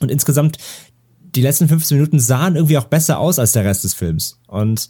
Und 0.00 0.10
insgesamt, 0.10 0.58
die 1.20 1.42
letzten 1.42 1.68
15 1.68 1.96
Minuten 1.96 2.18
sahen 2.18 2.56
irgendwie 2.56 2.78
auch 2.78 2.84
besser 2.84 3.18
aus 3.18 3.38
als 3.38 3.52
der 3.52 3.64
Rest 3.64 3.84
des 3.84 3.94
Films. 3.94 4.38
Und 4.46 4.88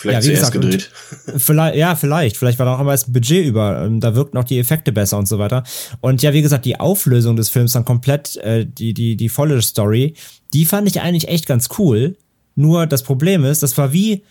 Vielleicht 0.00 0.22
ja, 0.22 0.28
wie 0.30 0.34
gesagt, 0.34 0.52
gedreht. 0.52 0.90
Vielleicht, 1.36 1.76
ja, 1.76 1.94
vielleicht. 1.94 2.36
Vielleicht 2.38 2.58
war 2.58 2.64
da 2.64 2.74
auch 2.74 2.78
am 2.78 2.86
meisten 2.86 3.12
Budget 3.12 3.44
über. 3.44 3.82
Ähm, 3.84 4.00
da 4.00 4.14
wirkten 4.14 4.38
auch 4.38 4.44
die 4.44 4.58
Effekte 4.58 4.92
besser 4.92 5.18
und 5.18 5.26
so 5.26 5.38
weiter. 5.38 5.62
Und 6.00 6.22
ja, 6.22 6.32
wie 6.32 6.40
gesagt, 6.40 6.64
die 6.64 6.80
Auflösung 6.80 7.36
des 7.36 7.50
Films 7.50 7.72
dann 7.72 7.84
komplett, 7.84 8.36
äh, 8.38 8.64
die, 8.66 8.94
die, 8.94 9.16
die 9.16 9.28
volle 9.28 9.60
Story, 9.60 10.14
die 10.52 10.64
fand 10.64 10.88
ich 10.88 11.00
eigentlich 11.00 11.28
echt 11.28 11.46
ganz 11.46 11.68
cool. 11.78 12.16
Nur 12.54 12.86
das 12.86 13.02
Problem 13.02 13.44
ist, 13.44 13.62
das 13.62 13.76
war 13.78 13.92
wie, 13.92 14.22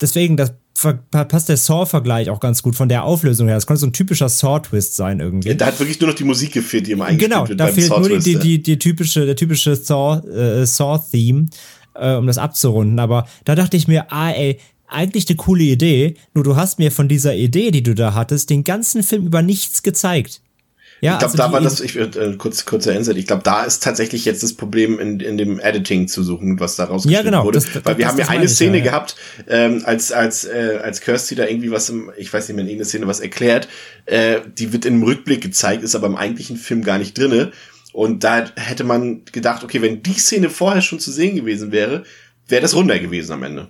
deswegen, 0.00 0.36
das 0.36 0.52
passt 1.10 1.48
der 1.48 1.56
Saw-Vergleich 1.56 2.30
auch 2.30 2.40
ganz 2.40 2.62
gut 2.62 2.76
von 2.76 2.88
der 2.88 3.04
Auflösung 3.04 3.48
her. 3.48 3.56
Das 3.56 3.66
könnte 3.66 3.80
so 3.80 3.86
ein 3.86 3.92
typischer 3.92 4.28
Saw-Twist 4.28 4.94
sein 4.94 5.20
irgendwie. 5.20 5.54
Da 5.54 5.66
hat 5.66 5.78
wirklich 5.78 6.00
nur 6.00 6.10
noch 6.10 6.16
die 6.16 6.24
Musik 6.24 6.52
gefehlt, 6.52 6.86
die 6.86 6.92
immer 6.92 7.06
eingespielt 7.06 7.32
Genau, 7.32 7.54
da 7.54 7.66
fehlt 7.66 7.90
nur 7.90 8.08
die, 8.08 8.18
die, 8.18 8.38
die, 8.38 8.62
die 8.62 8.78
typische, 8.78 9.26
der 9.26 9.36
typische 9.36 9.74
Saw, 9.76 10.26
äh, 10.28 10.64
Saw-Theme, 10.64 11.46
äh, 11.94 12.14
um 12.14 12.26
das 12.26 12.38
abzurunden. 12.38 12.98
Aber 12.98 13.26
da 13.44 13.54
dachte 13.54 13.76
ich 13.76 13.88
mir, 13.88 14.12
ah, 14.12 14.30
ey, 14.30 14.58
eigentlich 14.86 15.28
eine 15.28 15.36
coole 15.36 15.64
Idee, 15.64 16.14
nur 16.34 16.44
du 16.44 16.56
hast 16.56 16.78
mir 16.78 16.90
von 16.90 17.08
dieser 17.08 17.34
Idee, 17.34 17.70
die 17.70 17.82
du 17.82 17.94
da 17.94 18.14
hattest, 18.14 18.50
den 18.50 18.64
ganzen 18.64 19.02
Film 19.02 19.26
über 19.26 19.42
nichts 19.42 19.82
gezeigt. 19.82 20.40
Ja, 21.00 21.12
Ich 21.14 21.18
glaube, 21.20 21.24
also 21.26 21.36
da 21.36 21.52
war 21.52 21.60
das, 21.60 21.80
ich 21.80 21.96
äh, 21.96 22.34
kurz, 22.38 22.64
kurzer 22.64 22.94
Insight, 22.96 23.16
ich 23.16 23.26
glaube, 23.26 23.42
da 23.44 23.62
ist 23.62 23.82
tatsächlich 23.84 24.24
jetzt 24.24 24.42
das 24.42 24.52
Problem 24.54 24.98
in, 24.98 25.20
in 25.20 25.38
dem 25.38 25.60
Editing 25.60 26.08
zu 26.08 26.22
suchen, 26.24 26.58
was 26.58 26.74
da 26.76 26.84
rausgeschnitten 26.84 27.24
Ja, 27.26 27.30
genau, 27.30 27.44
wurde. 27.44 27.60
das- 27.60 27.74
Weil 27.84 27.98
wir 27.98 28.04
das- 28.04 28.12
haben 28.12 28.18
ja 28.18 28.24
das 28.24 28.28
eine 28.34 28.44
ich, 28.46 28.50
Szene 28.50 28.78
ja, 28.78 28.84
ja. 28.84 28.90
gehabt, 28.90 29.16
ähm, 29.48 29.82
als, 29.84 30.10
als, 30.10 30.44
äh, 30.44 30.80
als 30.82 31.00
Kirsty 31.00 31.36
da 31.36 31.46
irgendwie 31.46 31.70
was 31.70 31.88
im, 31.90 32.10
ich 32.16 32.32
weiß 32.32 32.48
nicht 32.48 32.56
mehr, 32.56 32.64
in 32.64 32.70
irgendeiner 32.70 32.88
Szene 32.88 33.06
was 33.06 33.20
erklärt, 33.20 33.68
äh, 34.06 34.40
die 34.58 34.72
wird 34.72 34.84
im 34.86 35.02
Rückblick 35.02 35.40
gezeigt, 35.40 35.84
ist 35.84 35.94
aber 35.94 36.08
im 36.08 36.16
eigentlichen 36.16 36.56
Film 36.56 36.82
gar 36.82 36.98
nicht 36.98 37.16
drinne. 37.16 37.52
Und 37.92 38.24
da 38.24 38.46
hätte 38.56 38.84
man 38.84 39.22
gedacht, 39.30 39.62
okay, 39.64 39.80
wenn 39.82 40.02
die 40.02 40.14
Szene 40.18 40.50
vorher 40.50 40.82
schon 40.82 40.98
zu 41.00 41.10
sehen 41.12 41.36
gewesen 41.36 41.70
wäre, 41.72 42.02
wäre 42.48 42.62
das 42.62 42.74
runder 42.74 42.98
gewesen 42.98 43.32
am 43.32 43.42
Ende. 43.44 43.68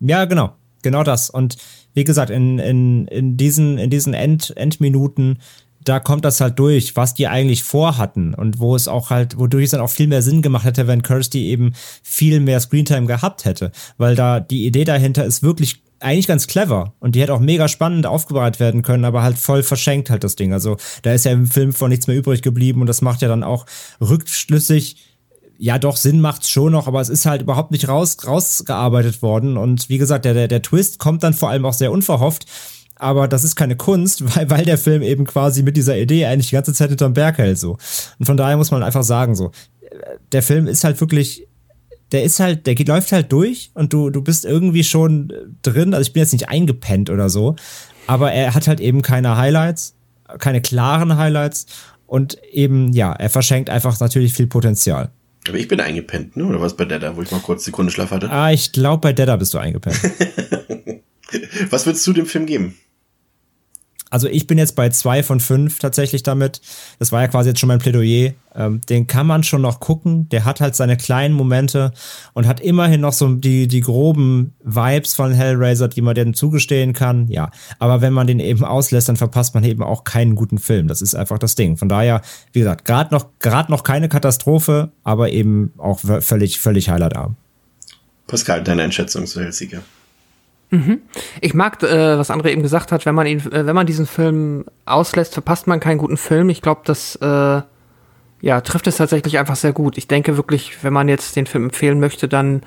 Ja, 0.00 0.24
genau. 0.24 0.54
Genau 0.82 1.02
das. 1.02 1.28
Und 1.30 1.56
wie 1.92 2.04
gesagt, 2.04 2.30
in, 2.30 2.58
in, 2.58 3.06
in 3.08 3.36
diesen, 3.36 3.76
in 3.78 3.90
diesen 3.90 4.14
End, 4.14 4.54
Endminuten, 4.56 5.38
da 5.82 5.98
kommt 5.98 6.24
das 6.24 6.40
halt 6.40 6.58
durch, 6.58 6.96
was 6.96 7.14
die 7.14 7.26
eigentlich 7.26 7.64
vorhatten 7.64 8.34
und 8.34 8.58
wo 8.58 8.76
es 8.76 8.88
auch 8.88 9.10
halt, 9.10 9.38
wodurch 9.38 9.64
es 9.64 9.70
dann 9.70 9.80
auch 9.80 9.90
viel 9.90 10.06
mehr 10.06 10.22
Sinn 10.22 10.42
gemacht 10.42 10.64
hätte, 10.64 10.86
wenn 10.86 11.02
Kirsty 11.02 11.46
eben 11.46 11.72
viel 12.02 12.40
mehr 12.40 12.60
Screentime 12.60 13.06
gehabt 13.06 13.44
hätte. 13.44 13.72
Weil 13.96 14.14
da 14.14 14.40
die 14.40 14.66
Idee 14.66 14.84
dahinter 14.84 15.24
ist 15.24 15.42
wirklich 15.42 15.82
eigentlich 16.00 16.26
ganz 16.26 16.46
clever 16.46 16.94
und 16.98 17.14
die 17.14 17.20
hätte 17.20 17.34
auch 17.34 17.40
mega 17.40 17.68
spannend 17.68 18.06
aufbereitet 18.06 18.58
werden 18.58 18.82
können, 18.82 19.04
aber 19.04 19.22
halt 19.22 19.38
voll 19.38 19.62
verschenkt 19.62 20.10
halt 20.10 20.24
das 20.24 20.36
Ding. 20.36 20.52
Also 20.52 20.76
da 21.02 21.12
ist 21.12 21.24
ja 21.24 21.32
im 21.32 21.46
Film 21.46 21.72
von 21.72 21.90
nichts 21.90 22.06
mehr 22.06 22.16
übrig 22.16 22.42
geblieben 22.42 22.80
und 22.80 22.86
das 22.86 23.02
macht 23.02 23.22
ja 23.22 23.28
dann 23.28 23.44
auch 23.44 23.66
rückschlüssig, 24.00 24.96
ja 25.58 25.78
doch, 25.78 25.96
Sinn 25.96 26.22
macht's 26.22 26.48
schon 26.50 26.72
noch, 26.72 26.86
aber 26.86 27.02
es 27.02 27.10
ist 27.10 27.26
halt 27.26 27.42
überhaupt 27.42 27.70
nicht 27.70 27.86
raus, 27.86 28.16
rausgearbeitet 28.26 29.20
worden. 29.20 29.58
Und 29.58 29.90
wie 29.90 29.98
gesagt, 29.98 30.24
der, 30.24 30.32
der, 30.32 30.48
der 30.48 30.62
Twist 30.62 30.98
kommt 30.98 31.22
dann 31.22 31.34
vor 31.34 31.50
allem 31.50 31.66
auch 31.66 31.74
sehr 31.74 31.92
unverhofft. 31.92 32.46
Aber 33.00 33.28
das 33.28 33.44
ist 33.44 33.56
keine 33.56 33.76
Kunst, 33.76 34.22
weil, 34.36 34.50
weil 34.50 34.64
der 34.64 34.78
Film 34.78 35.02
eben 35.02 35.24
quasi 35.24 35.62
mit 35.62 35.76
dieser 35.76 35.96
Idee 35.98 36.26
eigentlich 36.26 36.50
die 36.50 36.54
ganze 36.54 36.74
Zeit 36.74 36.90
hinterm 36.90 37.14
Berg 37.14 37.38
hält, 37.38 37.58
so. 37.58 37.78
Und 38.18 38.26
von 38.26 38.36
daher 38.36 38.56
muss 38.56 38.70
man 38.70 38.82
einfach 38.82 39.02
sagen, 39.02 39.34
so. 39.34 39.50
Der 40.32 40.42
Film 40.42 40.66
ist 40.66 40.84
halt 40.84 41.00
wirklich, 41.00 41.48
der 42.12 42.22
ist 42.22 42.38
halt, 42.38 42.66
der 42.66 42.74
geht, 42.74 42.88
läuft 42.88 43.10
halt 43.10 43.32
durch 43.32 43.70
und 43.74 43.92
du, 43.92 44.10
du 44.10 44.22
bist 44.22 44.44
irgendwie 44.44 44.84
schon 44.84 45.32
drin. 45.62 45.94
Also 45.94 46.08
ich 46.08 46.12
bin 46.12 46.20
jetzt 46.20 46.32
nicht 46.32 46.48
eingepennt 46.48 47.10
oder 47.10 47.28
so. 47.28 47.56
Aber 48.06 48.32
er 48.32 48.54
hat 48.54 48.68
halt 48.68 48.80
eben 48.80 49.02
keine 49.02 49.36
Highlights, 49.36 49.94
keine 50.38 50.60
klaren 50.60 51.16
Highlights. 51.16 51.66
Und 52.06 52.38
eben, 52.52 52.92
ja, 52.92 53.12
er 53.12 53.30
verschenkt 53.30 53.70
einfach 53.70 53.98
natürlich 53.98 54.34
viel 54.34 54.46
Potenzial. 54.46 55.10
Aber 55.48 55.58
ich 55.58 55.68
bin 55.68 55.80
eingepennt, 55.80 56.36
ne? 56.36 56.44
Oder 56.44 56.60
was 56.60 56.76
bei 56.76 56.84
der 56.84 56.98
da, 56.98 57.16
wo 57.16 57.22
ich 57.22 57.30
mal 57.30 57.40
kurz 57.40 57.64
Sekunde 57.64 57.90
Schlaf 57.92 58.10
hatte? 58.10 58.30
Ah, 58.30 58.52
ich 58.52 58.72
glaube, 58.72 59.00
bei 59.00 59.12
Dada 59.12 59.36
bist 59.36 59.54
du 59.54 59.58
eingepennt. 59.58 59.98
Was 61.70 61.86
würdest 61.86 62.06
du 62.06 62.12
dem 62.12 62.26
Film 62.26 62.46
geben? 62.46 62.76
Also 64.10 64.28
ich 64.28 64.46
bin 64.46 64.58
jetzt 64.58 64.74
bei 64.74 64.88
zwei 64.90 65.22
von 65.22 65.38
fünf 65.40 65.78
tatsächlich 65.78 66.24
damit. 66.24 66.60
Das 66.98 67.12
war 67.12 67.22
ja 67.22 67.28
quasi 67.28 67.50
jetzt 67.50 67.60
schon 67.60 67.68
mein 67.68 67.78
Plädoyer. 67.78 68.32
Ähm, 68.54 68.80
den 68.88 69.06
kann 69.06 69.28
man 69.28 69.44
schon 69.44 69.62
noch 69.62 69.78
gucken. 69.78 70.28
Der 70.30 70.44
hat 70.44 70.60
halt 70.60 70.74
seine 70.74 70.96
kleinen 70.96 71.34
Momente 71.34 71.92
und 72.34 72.48
hat 72.48 72.60
immerhin 72.60 73.00
noch 73.00 73.12
so 73.12 73.32
die, 73.34 73.68
die 73.68 73.80
groben 73.80 74.54
Vibes 74.64 75.14
von 75.14 75.32
Hellraiser, 75.32 75.86
die 75.86 76.02
man 76.02 76.16
denen 76.16 76.34
zugestehen 76.34 76.92
kann. 76.92 77.28
Ja, 77.28 77.50
aber 77.78 78.00
wenn 78.00 78.12
man 78.12 78.26
den 78.26 78.40
eben 78.40 78.64
auslässt, 78.64 79.08
dann 79.08 79.16
verpasst 79.16 79.54
man 79.54 79.62
eben 79.62 79.84
auch 79.84 80.02
keinen 80.02 80.34
guten 80.34 80.58
Film. 80.58 80.88
Das 80.88 81.00
ist 81.00 81.14
einfach 81.14 81.38
das 81.38 81.54
Ding. 81.54 81.76
Von 81.76 81.88
daher, 81.88 82.22
wie 82.52 82.58
gesagt, 82.58 82.84
gerade 82.84 83.14
noch, 83.14 83.26
noch 83.68 83.84
keine 83.84 84.08
Katastrophe, 84.08 84.90
aber 85.04 85.30
eben 85.30 85.72
auch 85.78 86.00
völlig, 86.00 86.58
völlig 86.58 86.90
highlightarm. 86.90 87.36
Pascal, 88.26 88.64
deine 88.64 88.82
Einschätzung 88.82 89.26
zu 89.26 89.40
Helsiker. 90.70 90.98
Ich 91.40 91.54
mag, 91.54 91.82
äh, 91.82 92.18
was 92.18 92.30
André 92.30 92.50
eben 92.50 92.62
gesagt 92.62 92.92
hat, 92.92 93.06
wenn 93.06 93.14
man 93.14 93.26
ihn, 93.26 93.40
äh, 93.52 93.66
wenn 93.66 93.74
man 93.74 93.86
diesen 93.86 94.06
Film 94.06 94.64
auslässt, 94.86 95.34
verpasst 95.34 95.66
man 95.66 95.80
keinen 95.80 95.98
guten 95.98 96.16
Film. 96.16 96.48
Ich 96.48 96.62
glaube, 96.62 96.82
das 96.84 97.16
äh, 97.16 97.62
ja, 98.42 98.60
trifft 98.62 98.86
es 98.86 98.96
tatsächlich 98.96 99.38
einfach 99.38 99.56
sehr 99.56 99.72
gut. 99.72 99.98
Ich 99.98 100.08
denke 100.08 100.36
wirklich, 100.36 100.82
wenn 100.82 100.92
man 100.92 101.08
jetzt 101.08 101.36
den 101.36 101.46
Film 101.46 101.64
empfehlen 101.64 102.00
möchte, 102.00 102.28
dann 102.28 102.62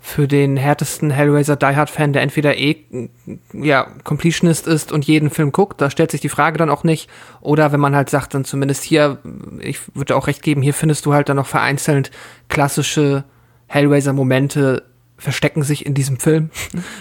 für 0.00 0.28
den 0.28 0.58
härtesten 0.58 1.10
Hellraiser 1.10 1.56
Die 1.56 1.64
Hard 1.64 1.88
Fan, 1.88 2.12
der 2.12 2.20
entweder 2.20 2.58
eh 2.58 2.76
ja 3.54 3.86
Completionist 4.04 4.66
ist 4.66 4.92
und 4.92 5.06
jeden 5.06 5.30
Film 5.30 5.50
guckt, 5.50 5.80
da 5.80 5.88
stellt 5.88 6.10
sich 6.10 6.20
die 6.20 6.28
Frage 6.28 6.58
dann 6.58 6.68
auch 6.68 6.84
nicht, 6.84 7.08
oder 7.40 7.72
wenn 7.72 7.80
man 7.80 7.96
halt 7.96 8.10
sagt, 8.10 8.34
dann 8.34 8.44
zumindest 8.44 8.84
hier, 8.84 9.16
ich 9.60 9.80
würde 9.94 10.14
auch 10.14 10.26
recht 10.26 10.42
geben, 10.42 10.60
hier 10.60 10.74
findest 10.74 11.06
du 11.06 11.14
halt 11.14 11.30
dann 11.30 11.36
noch 11.36 11.46
vereinzelt 11.46 12.10
klassische 12.48 13.24
Hellraiser 13.66 14.12
Momente 14.12 14.82
verstecken 15.16 15.62
sich 15.62 15.86
in 15.86 15.94
diesem 15.94 16.18
Film. 16.18 16.50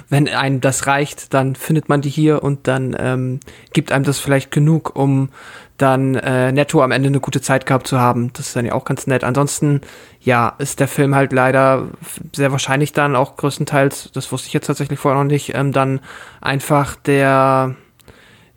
Wenn 0.10 0.28
einem 0.28 0.62
das 0.62 0.88
reicht, 0.88 1.34
dann 1.34 1.56
findet 1.56 1.90
man 1.90 2.02
die 2.02 2.10
hier 2.10 2.44
und 2.44 2.68
dann 2.68 2.96
ähm, 2.98 3.40
gibt 3.74 3.92
einem 3.92 4.06
das 4.06 4.20
vielleicht 4.20 4.52
genug, 4.52 4.96
um 4.96 5.30
dann 5.78 6.16
äh, 6.16 6.52
netto 6.52 6.84
am 6.84 6.92
Ende 6.92 7.08
eine 7.08 7.20
gute 7.20 7.42
Zeit 7.42 7.66
gehabt 7.66 7.88
zu 7.88 8.00
haben. 8.00 8.32
Das 8.34 8.48
ist 8.48 8.56
dann 8.56 8.66
ja 8.66 8.74
auch 8.74 8.86
ganz 8.86 9.08
nett. 9.08 9.24
Ansonsten, 9.24 9.82
ja, 10.22 10.54
ist 10.60 10.80
der 10.80 10.88
Film 10.88 11.16
halt 11.16 11.34
leider 11.34 11.88
sehr 12.34 12.52
wahrscheinlich 12.52 12.94
dann 12.94 13.16
auch 13.16 13.36
größtenteils, 13.36 14.12
das 14.14 14.32
wusste 14.32 14.48
ich 14.48 14.54
jetzt 14.54 14.68
tatsächlich 14.68 15.00
vorher 15.00 15.22
noch 15.22 15.30
nicht, 15.30 15.56
ähm, 15.56 15.72
dann 15.72 16.00
einfach 16.40 16.96
der, 16.96 17.76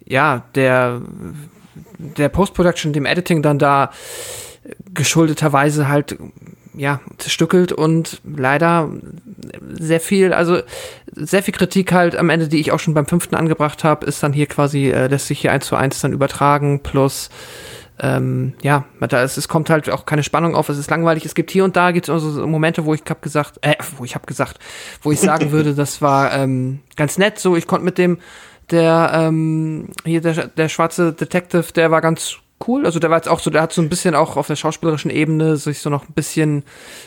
ja, 0.04 0.42
der, 0.54 1.00
der 1.98 2.28
Post-Production, 2.28 2.92
dem 2.92 3.06
Editing 3.06 3.42
dann 3.42 3.58
da 3.58 3.90
geschuldeterweise 4.92 5.88
halt 5.88 6.18
ja, 6.76 7.00
zerstückelt 7.18 7.72
und 7.72 8.20
leider 8.24 8.90
sehr 9.78 10.00
viel, 10.00 10.32
also 10.32 10.60
sehr 11.12 11.42
viel 11.42 11.54
Kritik 11.54 11.92
halt 11.92 12.16
am 12.16 12.30
Ende, 12.30 12.48
die 12.48 12.60
ich 12.60 12.70
auch 12.70 12.78
schon 12.78 12.94
beim 12.94 13.06
fünften 13.06 13.34
angebracht 13.34 13.82
habe, 13.82 14.06
ist 14.06 14.22
dann 14.22 14.32
hier 14.32 14.46
quasi, 14.46 14.90
äh, 14.90 15.06
lässt 15.06 15.26
sich 15.26 15.40
hier 15.40 15.52
eins 15.52 15.66
zu 15.66 15.76
eins 15.76 16.00
dann 16.00 16.12
übertragen, 16.12 16.80
plus 16.82 17.30
ähm, 17.98 18.52
ja, 18.62 18.84
da 19.00 19.22
ist, 19.22 19.38
es 19.38 19.48
kommt 19.48 19.70
halt 19.70 19.88
auch 19.88 20.04
keine 20.04 20.22
Spannung 20.22 20.54
auf, 20.54 20.68
es 20.68 20.76
ist 20.76 20.90
langweilig, 20.90 21.24
es 21.24 21.34
gibt 21.34 21.50
hier 21.50 21.64
und 21.64 21.76
da 21.76 21.92
gibt 21.92 22.08
es 22.08 22.10
also 22.10 22.30
so 22.30 22.46
Momente, 22.46 22.84
wo 22.84 22.92
ich 22.92 23.02
hab 23.08 23.22
gesagt, 23.22 23.58
äh, 23.62 23.74
wo 23.96 24.04
ich 24.04 24.14
hab 24.14 24.26
gesagt, 24.26 24.58
wo 25.00 25.12
ich 25.12 25.20
sagen 25.20 25.50
würde, 25.50 25.74
das 25.74 26.02
war 26.02 26.32
ähm, 26.34 26.80
ganz 26.96 27.16
nett, 27.16 27.38
so 27.38 27.56
ich 27.56 27.66
konnte 27.66 27.86
mit 27.86 27.96
dem, 27.96 28.18
der, 28.70 29.12
ähm, 29.14 29.88
hier 30.04 30.20
der, 30.20 30.48
der 30.48 30.68
schwarze 30.68 31.14
Detective, 31.14 31.72
der 31.74 31.90
war 31.90 32.02
ganz 32.02 32.36
cool. 32.66 32.86
Also 32.86 32.98
der 32.98 33.10
war 33.10 33.18
jetzt 33.18 33.28
auch 33.28 33.40
so, 33.40 33.50
der 33.50 33.62
hat 33.62 33.72
so 33.72 33.82
ein 33.82 33.88
bisschen 33.88 34.14
auch 34.14 34.36
auf 34.36 34.46
der 34.46 34.56
schauspielerischen 34.56 35.10
Ebene 35.10 35.56
sich 35.56 35.80
so 35.80 35.90
noch 35.90 36.08
ein 36.08 36.12
bisschen 36.14 36.62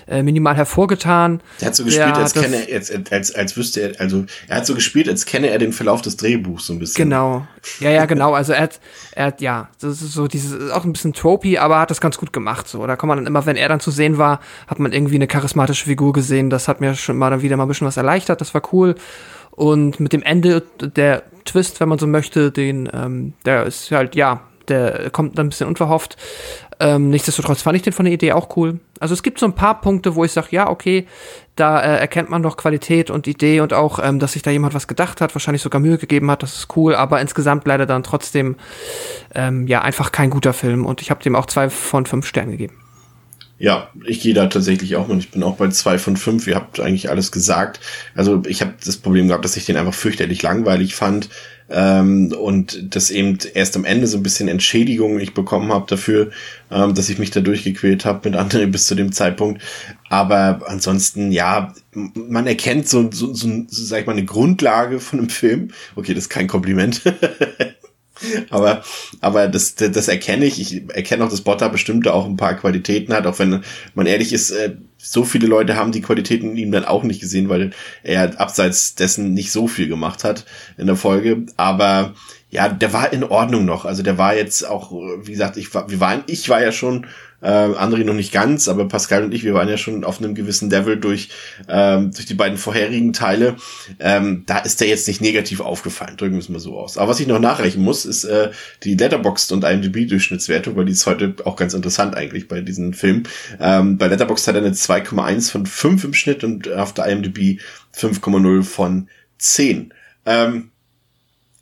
äh, 0.08 0.22
minimal 0.24 0.56
hervorgetan. 0.56 1.42
Der 1.60 1.68
hat 1.68 1.76
so 1.76 1.84
gespielt, 1.86 2.08
als 2.16 2.18
hat 2.18 2.36
das- 2.36 2.44
kenne 2.44 2.70
er, 2.70 2.76
als, 2.76 2.92
als, 3.12 3.36
als 3.36 3.58
wüsste 3.58 3.82
er, 3.82 4.00
also 4.02 4.26
er 4.48 4.58
hat 4.58 4.66
so 4.66 4.76
gespielt, 4.76 5.10
als 5.10 5.26
kenne 5.26 5.50
er 5.50 5.58
den 5.58 5.74
Verlauf 5.74 6.02
des 6.02 6.18
Drehbuchs 6.18 6.66
so 6.68 6.74
ein 6.74 6.80
bisschen. 6.80 7.04
Genau. 7.10 7.48
Ja, 7.80 7.90
ja, 7.92 8.06
genau. 8.06 8.34
Also 8.34 8.54
er 8.54 8.62
hat, 8.62 8.80
er 9.14 9.26
hat, 9.28 9.42
ja, 9.42 9.70
das 9.82 10.02
ist 10.02 10.14
so 10.14 10.28
dieses, 10.28 10.52
ist 10.52 10.72
auch 10.72 10.86
ein 10.86 10.94
bisschen 10.94 11.14
tropey, 11.14 11.58
aber 11.58 11.80
hat 11.80 11.90
das 11.92 12.02
ganz 12.02 12.18
gut 12.18 12.32
gemacht. 12.34 12.68
So, 12.68 12.86
da 12.88 12.96
kann 12.96 13.08
man 13.08 13.18
dann 13.18 13.28
immer, 13.28 13.46
wenn 13.46 13.56
er 13.56 13.70
dann 13.70 13.80
zu 13.80 13.92
sehen 13.92 14.18
war, 14.18 14.40
hat 14.68 14.80
man 14.80 14.92
irgendwie 14.92 15.16
eine 15.16 15.28
charismatische 15.28 15.86
Figur 15.86 16.14
gesehen. 16.14 16.50
Das 16.50 16.68
hat 16.68 16.80
mir 16.82 16.96
schon 16.96 17.18
mal 17.18 17.30
dann 17.32 17.42
wieder 17.42 17.58
mal 17.58 17.66
ein 17.66 17.70
bisschen 17.70 17.88
was 17.88 17.98
erleichtert. 17.98 18.40
Das 18.42 18.54
war 18.54 18.62
cool. 18.72 18.96
Und 19.52 20.00
mit 20.00 20.14
dem 20.14 20.24
Ende, 20.24 20.64
der 20.80 21.24
Twist, 21.44 21.80
wenn 21.82 21.90
man 21.90 22.00
so 22.00 22.08
möchte, 22.08 22.52
den, 22.52 22.88
ähm, 22.94 23.34
der 23.46 23.64
ist 23.66 23.92
halt, 23.92 24.16
ja, 24.16 24.42
der 24.70 25.10
kommt 25.10 25.38
dann 25.38 25.48
ein 25.48 25.50
bisschen 25.50 25.68
unverhofft. 25.68 26.18
Ähm, 26.80 27.10
nichtsdestotrotz 27.10 27.62
fand 27.62 27.76
ich 27.76 27.82
den 27.82 27.92
von 27.92 28.06
der 28.06 28.14
Idee 28.14 28.32
auch 28.32 28.56
cool. 28.56 28.80
Also 29.00 29.14
es 29.14 29.22
gibt 29.22 29.40
so 29.40 29.46
ein 29.46 29.54
paar 29.54 29.82
Punkte, 29.82 30.16
wo 30.16 30.24
ich 30.24 30.32
sage, 30.32 30.48
ja, 30.52 30.70
okay, 30.70 31.08
da 31.56 31.82
äh, 31.82 32.00
erkennt 32.00 32.30
man 32.30 32.42
doch 32.42 32.56
Qualität 32.56 33.10
und 33.10 33.28
Idee 33.28 33.60
und 33.60 33.74
auch, 33.74 34.00
ähm, 34.02 34.20
dass 34.20 34.34
sich 34.34 34.44
da 34.44 34.52
jemand 34.52 34.74
was 34.74 34.88
gedacht 34.88 35.20
hat, 35.20 35.36
wahrscheinlich 35.36 35.62
sogar 35.62 35.82
Mühe 35.82 35.98
gegeben 35.98 36.32
hat, 36.32 36.42
das 36.42 36.56
ist 36.56 36.78
cool, 36.78 36.96
aber 36.96 37.20
insgesamt 37.20 37.68
leider 37.68 37.86
dann 37.86 38.04
trotzdem 38.04 38.56
ähm, 39.36 39.68
ja 39.68 39.82
einfach 39.82 40.14
kein 40.14 40.30
guter 40.30 40.54
Film 40.54 40.86
und 40.86 41.02
ich 41.02 41.12
habe 41.12 41.22
dem 41.22 41.36
auch 41.36 41.48
zwei 41.48 41.70
von 41.70 42.06
fünf 42.06 42.26
Sternen 42.26 42.52
gegeben. 42.52 42.78
Ja, 43.58 43.90
ich 44.06 44.22
gehe 44.22 44.34
da 44.34 44.48
tatsächlich 44.48 44.96
auch 44.96 45.10
und 45.10 45.20
ich 45.20 45.32
bin 45.32 45.44
auch 45.44 45.58
bei 45.58 45.68
zwei 45.68 45.98
von 45.98 46.16
fünf. 46.16 46.48
Ihr 46.48 46.56
habt 46.56 46.80
eigentlich 46.80 47.10
alles 47.10 47.30
gesagt. 47.30 47.82
Also 48.16 48.42
ich 48.48 48.62
habe 48.62 48.74
das 48.84 48.96
Problem 48.96 49.28
gehabt, 49.28 49.44
dass 49.44 49.58
ich 49.58 49.66
den 49.66 49.76
einfach 49.76 49.94
fürchterlich 49.94 50.42
langweilig 50.42 50.96
fand 50.96 51.30
ähm, 51.70 52.34
und 52.34 52.96
dass 52.96 53.12
eben 53.12 53.38
erst 53.54 53.76
am 53.76 53.86
Ende 53.86 54.08
so 54.08 54.18
ein 54.18 54.24
bisschen 54.24 54.48
Entschädigung 54.48 55.20
ich 55.20 55.34
bekommen 55.34 55.72
habe 55.72 55.86
dafür, 55.88 56.32
ähm, 56.72 56.96
dass 56.96 57.10
ich 57.10 57.20
mich 57.20 57.32
da 57.32 57.42
durchgequält 57.42 58.06
habe 58.06 58.30
mit 58.30 58.40
anderen 58.40 58.72
bis 58.72 58.86
zu 58.86 58.96
dem 58.96 59.12
Zeitpunkt. 59.12 59.62
Aber 60.10 60.62
ansonsten, 60.66 61.32
ja, 61.32 61.74
man 61.94 62.48
erkennt 62.48 62.88
so, 62.88 63.10
so, 63.12 63.34
so, 63.34 63.48
so 63.68 63.84
sag 63.84 64.02
ich 64.02 64.06
mal, 64.08 64.14
eine 64.14 64.26
Grundlage 64.26 65.00
von 65.00 65.20
einem 65.20 65.30
Film. 65.30 65.72
Okay, 65.96 66.14
das 66.14 66.26
ist 66.26 66.30
kein 66.30 66.48
Kompliment. 66.48 67.02
Aber, 68.50 68.84
aber 69.22 69.48
das, 69.48 69.76
das, 69.76 69.92
das 69.92 70.08
erkenne 70.10 70.46
ich. 70.46 70.60
Ich 70.60 70.94
erkenne 70.94 71.24
auch, 71.24 71.30
dass 71.30 71.40
Botta 71.40 71.70
bestimmt 71.70 72.06
auch 72.08 72.26
ein 72.26 72.36
paar 72.36 72.56
Qualitäten 72.56 73.14
hat, 73.14 73.26
auch 73.26 73.40
wenn 73.40 73.64
man 73.94 74.08
ehrlich 74.08 74.34
ist, 74.34 74.52
äh, 74.52 74.76
so 75.02 75.24
viele 75.24 75.48
Leute 75.48 75.76
haben 75.76 75.92
die 75.92 76.02
Qualitäten 76.02 76.52
in 76.52 76.58
ihm 76.58 76.72
dann 76.72 76.86
auch 76.86 77.04
nicht 77.04 77.22
gesehen, 77.22 77.50
weil 77.50 77.72
er 78.04 78.40
abseits 78.40 78.96
dessen 78.96 79.34
nicht 79.34 79.52
so 79.52 79.68
viel 79.68 79.88
gemacht 79.88 80.24
hat 80.24 80.46
in 80.78 80.88
der 80.88 80.98
Folge. 80.98 81.46
Aber 81.56 82.14
ja, 82.50 82.68
der 82.68 82.92
war 82.94 83.14
in 83.14 83.24
Ordnung 83.24 83.66
noch. 83.66 83.86
Also 83.86 84.04
der 84.04 84.18
war 84.18 84.36
jetzt 84.36 84.68
auch, 84.68 84.92
wie 84.92 85.32
gesagt, 85.32 85.56
ich 85.56 85.74
war, 85.74 85.90
wir 85.90 86.00
waren, 86.00 86.24
ich 86.28 86.50
war 86.50 86.62
ja 86.62 86.72
schon 86.72 87.06
äh, 87.42 87.48
André 87.48 88.04
noch 88.04 88.14
nicht 88.14 88.32
ganz, 88.32 88.68
aber 88.68 88.88
Pascal 88.88 89.24
und 89.24 89.34
ich, 89.34 89.44
wir 89.44 89.54
waren 89.54 89.70
ja 89.70 89.78
schon 89.78 90.04
auf 90.04 90.20
einem 90.20 90.36
gewissen 90.36 90.70
Level 90.70 90.98
durch, 90.98 91.30
ähm, 91.68 92.12
durch 92.12 92.26
die 92.26 92.34
beiden 92.34 92.58
vorherigen 92.58 93.14
Teile. 93.14 93.56
Ähm, 94.00 94.44
da 94.46 94.60
ist 94.60 94.82
der 94.82 94.88
jetzt 94.88 95.08
nicht 95.08 95.22
negativ 95.22 95.62
aufgefallen, 95.62 96.18
drücken 96.18 96.34
wir 96.34 96.40
es 96.40 96.50
mal 96.50 96.60
so 96.60 96.78
aus. 96.78 96.98
Aber 96.98 97.12
was 97.12 97.20
ich 97.20 97.28
noch 97.28 97.40
nachrechnen 97.40 97.84
muss, 97.84 98.06
ist 98.06 98.24
äh, 98.24 98.52
die 98.84 98.96
Letterboxd 98.96 99.52
und 99.52 99.64
IMDb-Durchschnittswertung, 99.64 100.76
weil 100.76 100.86
die 100.86 100.92
ist 100.92 101.06
heute 101.06 101.36
auch 101.46 101.56
ganz 101.56 101.74
interessant 101.74 102.16
eigentlich 102.16 102.48
bei 102.48 102.62
diesen 102.62 102.94
Filmen. 102.94 103.28
Ähm, 103.60 103.98
bei 103.98 104.08
Letterboxd 104.08 104.48
hat 104.48 104.56
er 104.56 104.62
eine 104.62 104.72
2,1 104.72 105.52
von 105.52 105.66
5 105.66 106.04
im 106.04 106.14
Schnitt 106.14 106.44
und 106.44 106.72
auf 106.72 106.94
der 106.94 107.06
IMDb 107.08 107.60
5,0 107.96 108.64
von 108.64 109.10
10. 109.38 109.94
Ähm, 110.26 110.72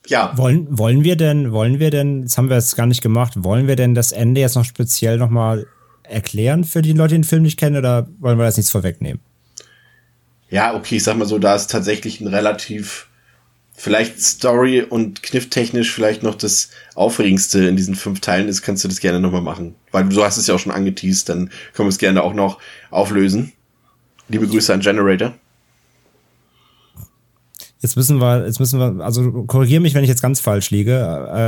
ja. 0.10 0.38
Wollen, 0.38 0.68
wollen 0.70 1.04
wir 1.04 1.16
denn, 1.16 1.52
wollen 1.52 1.80
wir 1.80 1.92
denn, 1.92 2.24
das 2.24 2.38
haben 2.38 2.50
wir 2.50 2.56
jetzt 2.56 2.76
gar 2.76 2.86
nicht 2.86 3.02
gemacht, 3.02 3.34
wollen 3.38 3.68
wir 3.68 3.76
denn 3.76 3.96
das 3.96 4.12
Ende 4.12 4.42
jetzt 4.42 4.56
noch 4.56 4.66
speziell 4.66 5.18
nochmal 5.18 5.68
erklären 6.04 6.64
für 6.64 6.82
die 6.82 6.94
Leute, 6.94 7.16
die 7.16 7.22
den 7.22 7.24
Film 7.24 7.44
nicht 7.44 7.60
kennen, 7.60 7.78
oder 7.78 8.08
wollen 8.20 8.38
wir 8.38 8.46
das 8.46 8.58
nichts 8.58 8.72
vorwegnehmen? 8.72 9.22
Ja, 10.50 10.76
okay, 10.76 10.98
ich 10.98 11.04
sag 11.04 11.18
mal 11.18 11.26
so, 11.26 11.40
da 11.40 11.56
ist 11.56 11.70
tatsächlich 11.70 12.22
ein 12.22 12.28
relativ, 12.28 13.08
vielleicht 13.74 14.22
Story 14.22 14.82
und 14.82 15.22
knifftechnisch 15.22 15.92
vielleicht 15.94 16.24
noch 16.24 16.36
das 16.36 16.70
Aufregendste 16.96 17.68
in 17.68 17.76
diesen 17.76 17.96
fünf 17.96 18.22
Teilen 18.22 18.48
ist, 18.48 18.62
kannst 18.62 18.84
du 18.84 18.88
das 18.88 19.02
gerne 19.02 19.20
nochmal 19.20 19.42
machen. 19.42 19.76
Weil 19.92 20.06
du 20.06 20.24
hast 20.24 20.38
es 20.38 20.48
ja 20.48 20.56
auch 20.56 20.60
schon 20.60 20.72
angeteased, 20.72 21.30
dann 21.30 21.50
können 21.74 21.88
wir 21.88 21.92
es 21.92 21.98
gerne 21.98 22.24
auch 22.24 22.34
noch 22.34 22.60
auflösen. 22.90 23.52
Liebe 24.30 24.48
Grüße 24.48 24.74
an 24.74 24.80
Generator. 24.80 25.34
Jetzt 27.80 27.96
müssen 27.96 28.20
wir, 28.20 28.46
jetzt 28.46 28.60
müssen 28.60 28.80
wir, 28.80 29.04
also 29.06 29.44
korrigiere 29.44 29.82
mich, 29.82 29.94
wenn 29.94 30.04
ich 30.04 30.10
jetzt 30.10 30.22
ganz 30.22 30.40
falsch 30.40 30.72
liege, 30.72 30.94
äh, 30.94 31.00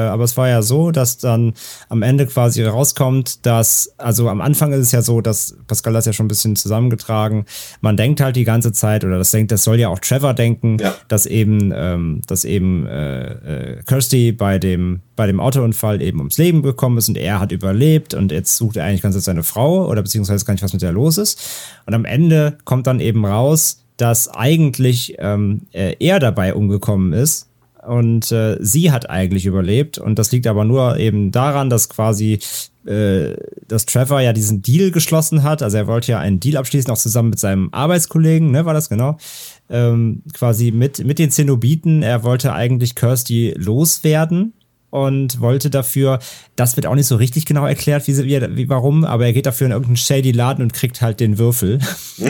aber 0.09 0.23
es 0.23 0.37
war 0.37 0.47
ja 0.47 0.61
so, 0.61 0.91
dass 0.91 1.17
dann 1.17 1.53
am 1.89 2.03
Ende 2.03 2.27
quasi 2.27 2.63
rauskommt, 2.63 3.45
dass, 3.47 3.93
also 3.97 4.29
am 4.29 4.39
Anfang 4.39 4.71
ist 4.71 4.79
es 4.79 4.91
ja 4.91 5.01
so, 5.01 5.21
dass 5.21 5.57
Pascal 5.67 5.93
das 5.93 6.05
ja 6.05 6.13
schon 6.13 6.25
ein 6.25 6.29
bisschen 6.29 6.55
zusammengetragen, 6.55 7.45
man 7.81 7.97
denkt 7.97 8.21
halt 8.21 8.35
die 8.35 8.43
ganze 8.43 8.71
Zeit, 8.73 9.03
oder 9.03 9.17
das 9.17 9.31
denkt, 9.31 9.51
das 9.51 9.63
soll 9.63 9.79
ja 9.79 9.89
auch 9.89 9.97
Trevor 9.99 10.35
denken, 10.35 10.77
Ja. 10.79 10.93
dass 11.07 11.25
eben, 11.25 11.71
ähm, 11.75 12.21
dass 12.27 12.45
eben 12.45 12.85
äh, 12.85 13.77
äh, 13.77 13.83
Kirsty 13.87 14.31
bei 14.31 14.59
dem, 14.59 15.01
bei 15.15 15.25
dem 15.25 15.39
Autounfall 15.39 15.99
eben 16.01 16.19
ums 16.19 16.37
Leben 16.37 16.61
gekommen 16.61 16.99
ist 16.99 17.09
und 17.09 17.17
er 17.17 17.39
hat 17.39 17.51
überlebt 17.51 18.13
und 18.13 18.31
jetzt 18.31 18.55
sucht 18.55 18.77
er 18.77 18.85
eigentlich 18.85 19.01
ganz 19.01 19.15
jetzt 19.15 19.25
seine 19.25 19.43
Frau 19.43 19.87
oder 19.87 20.03
beziehungsweise 20.03 20.45
gar 20.45 20.53
nicht, 20.53 20.63
was 20.63 20.73
mit 20.73 20.81
der 20.83 20.91
los 20.91 21.17
ist. 21.17 21.41
Und 21.87 21.93
am 21.95 22.05
Ende 22.05 22.57
kommt 22.65 22.85
dann 22.87 22.99
eben 22.99 23.25
raus, 23.25 23.83
dass 23.99 24.29
eigentlich 24.29 25.15
ähm, 25.19 25.61
äh, 25.71 25.95
er 25.99 26.19
dabei 26.19 26.53
umgekommen 26.53 27.13
ist. 27.13 27.47
Und 27.85 28.31
äh, 28.31 28.57
sie 28.59 28.91
hat 28.91 29.09
eigentlich 29.09 29.45
überlebt. 29.45 29.97
Und 29.97 30.19
das 30.19 30.31
liegt 30.31 30.47
aber 30.47 30.65
nur 30.65 30.97
eben 30.97 31.31
daran, 31.31 31.69
dass 31.69 31.89
quasi 31.89 32.39
äh, 32.85 33.35
dass 33.67 33.85
Trevor 33.85 34.21
ja 34.21 34.33
diesen 34.33 34.61
Deal 34.61 34.91
geschlossen 34.91 35.43
hat, 35.43 35.61
also 35.61 35.77
er 35.77 35.87
wollte 35.87 36.13
ja 36.13 36.19
einen 36.19 36.39
Deal 36.39 36.57
abschließen, 36.57 36.89
auch 36.91 36.97
zusammen 36.97 37.29
mit 37.29 37.39
seinem 37.39 37.69
Arbeitskollegen, 37.71 38.51
ne, 38.51 38.65
war 38.65 38.73
das 38.73 38.89
genau, 38.89 39.17
ähm, 39.69 40.23
quasi 40.33 40.71
mit, 40.71 41.05
mit 41.05 41.19
den 41.19 41.29
Zenobiten, 41.29 42.01
er 42.01 42.23
wollte 42.23 42.53
eigentlich 42.53 42.95
Kirsty 42.95 43.53
loswerden 43.57 44.53
und 44.89 45.39
wollte 45.39 45.69
dafür, 45.69 46.19
das 46.55 46.77
wird 46.77 46.87
auch 46.87 46.95
nicht 46.95 47.07
so 47.07 47.17
richtig 47.17 47.45
genau 47.45 47.65
erklärt, 47.65 48.07
wie, 48.07 48.17
wie 48.17 48.69
warum, 48.69 49.03
aber 49.03 49.25
er 49.25 49.33
geht 49.33 49.45
dafür 49.45 49.65
in 49.65 49.71
irgendeinen 49.71 49.97
shady 49.97 50.31
Laden 50.31 50.63
und 50.63 50.73
kriegt 50.73 51.01
halt 51.01 51.19
den 51.19 51.37
Würfel. 51.37 51.79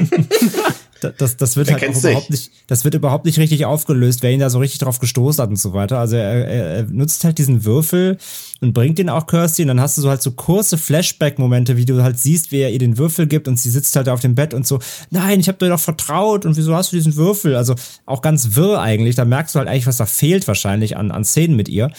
Da- 1.01 1.11
das, 1.17 1.37
das 1.37 1.55
wird 1.55 1.67
halt 1.73 1.81
überhaupt 2.09 2.29
nicht, 2.29 2.51
das 2.67 2.83
wird 2.83 2.93
überhaupt 2.95 3.25
nicht 3.25 3.39
richtig 3.39 3.65
aufgelöst, 3.65 4.21
wer 4.21 4.31
ihn 4.31 4.39
da 4.39 4.49
so 4.49 4.59
richtig 4.59 4.79
drauf 4.79 4.99
gestoßen 4.99 5.41
hat 5.41 5.49
und 5.49 5.55
so 5.57 5.73
weiter. 5.73 5.97
Also 5.99 6.15
er, 6.17 6.45
er, 6.47 6.65
er 6.77 6.83
nutzt 6.83 7.23
halt 7.23 7.37
diesen 7.37 7.63
Würfel 7.65 8.17
und 8.61 8.73
bringt 8.73 8.97
den 8.97 9.09
auch 9.09 9.25
Kirsty 9.27 9.61
und 9.61 9.69
dann 9.69 9.79
hast 9.79 9.97
du 9.97 10.01
so 10.01 10.09
halt 10.09 10.21
so 10.21 10.31
kurze 10.31 10.77
Flashback-Momente, 10.77 11.77
wie 11.77 11.85
du 11.85 12.03
halt 12.03 12.19
siehst, 12.19 12.51
wie 12.51 12.57
er 12.59 12.71
ihr 12.71 12.79
den 12.79 12.97
Würfel 12.97 13.27
gibt 13.27 13.47
und 13.47 13.57
sie 13.57 13.69
sitzt 13.69 13.95
halt 13.95 14.07
da 14.07 14.13
auf 14.13 14.19
dem 14.19 14.35
Bett 14.35 14.53
und 14.53 14.67
so, 14.67 14.79
nein, 15.09 15.39
ich 15.39 15.47
habe 15.47 15.57
dir 15.57 15.69
doch 15.69 15.79
vertraut 15.79 16.45
und 16.45 16.57
wieso 16.57 16.75
hast 16.75 16.91
du 16.91 16.97
diesen 16.97 17.15
Würfel? 17.15 17.55
Also 17.55 17.75
auch 18.05 18.21
ganz 18.21 18.55
wirr 18.55 18.81
eigentlich, 18.81 19.15
da 19.15 19.23
merkst 19.25 19.55
du 19.55 19.59
halt 19.59 19.69
eigentlich, 19.69 19.87
was 19.87 19.97
da 19.97 20.05
fehlt 20.05 20.47
wahrscheinlich 20.47 20.97
an, 20.97 21.11
an 21.11 21.23
Szenen 21.23 21.55
mit 21.55 21.69
ihr. 21.69 21.91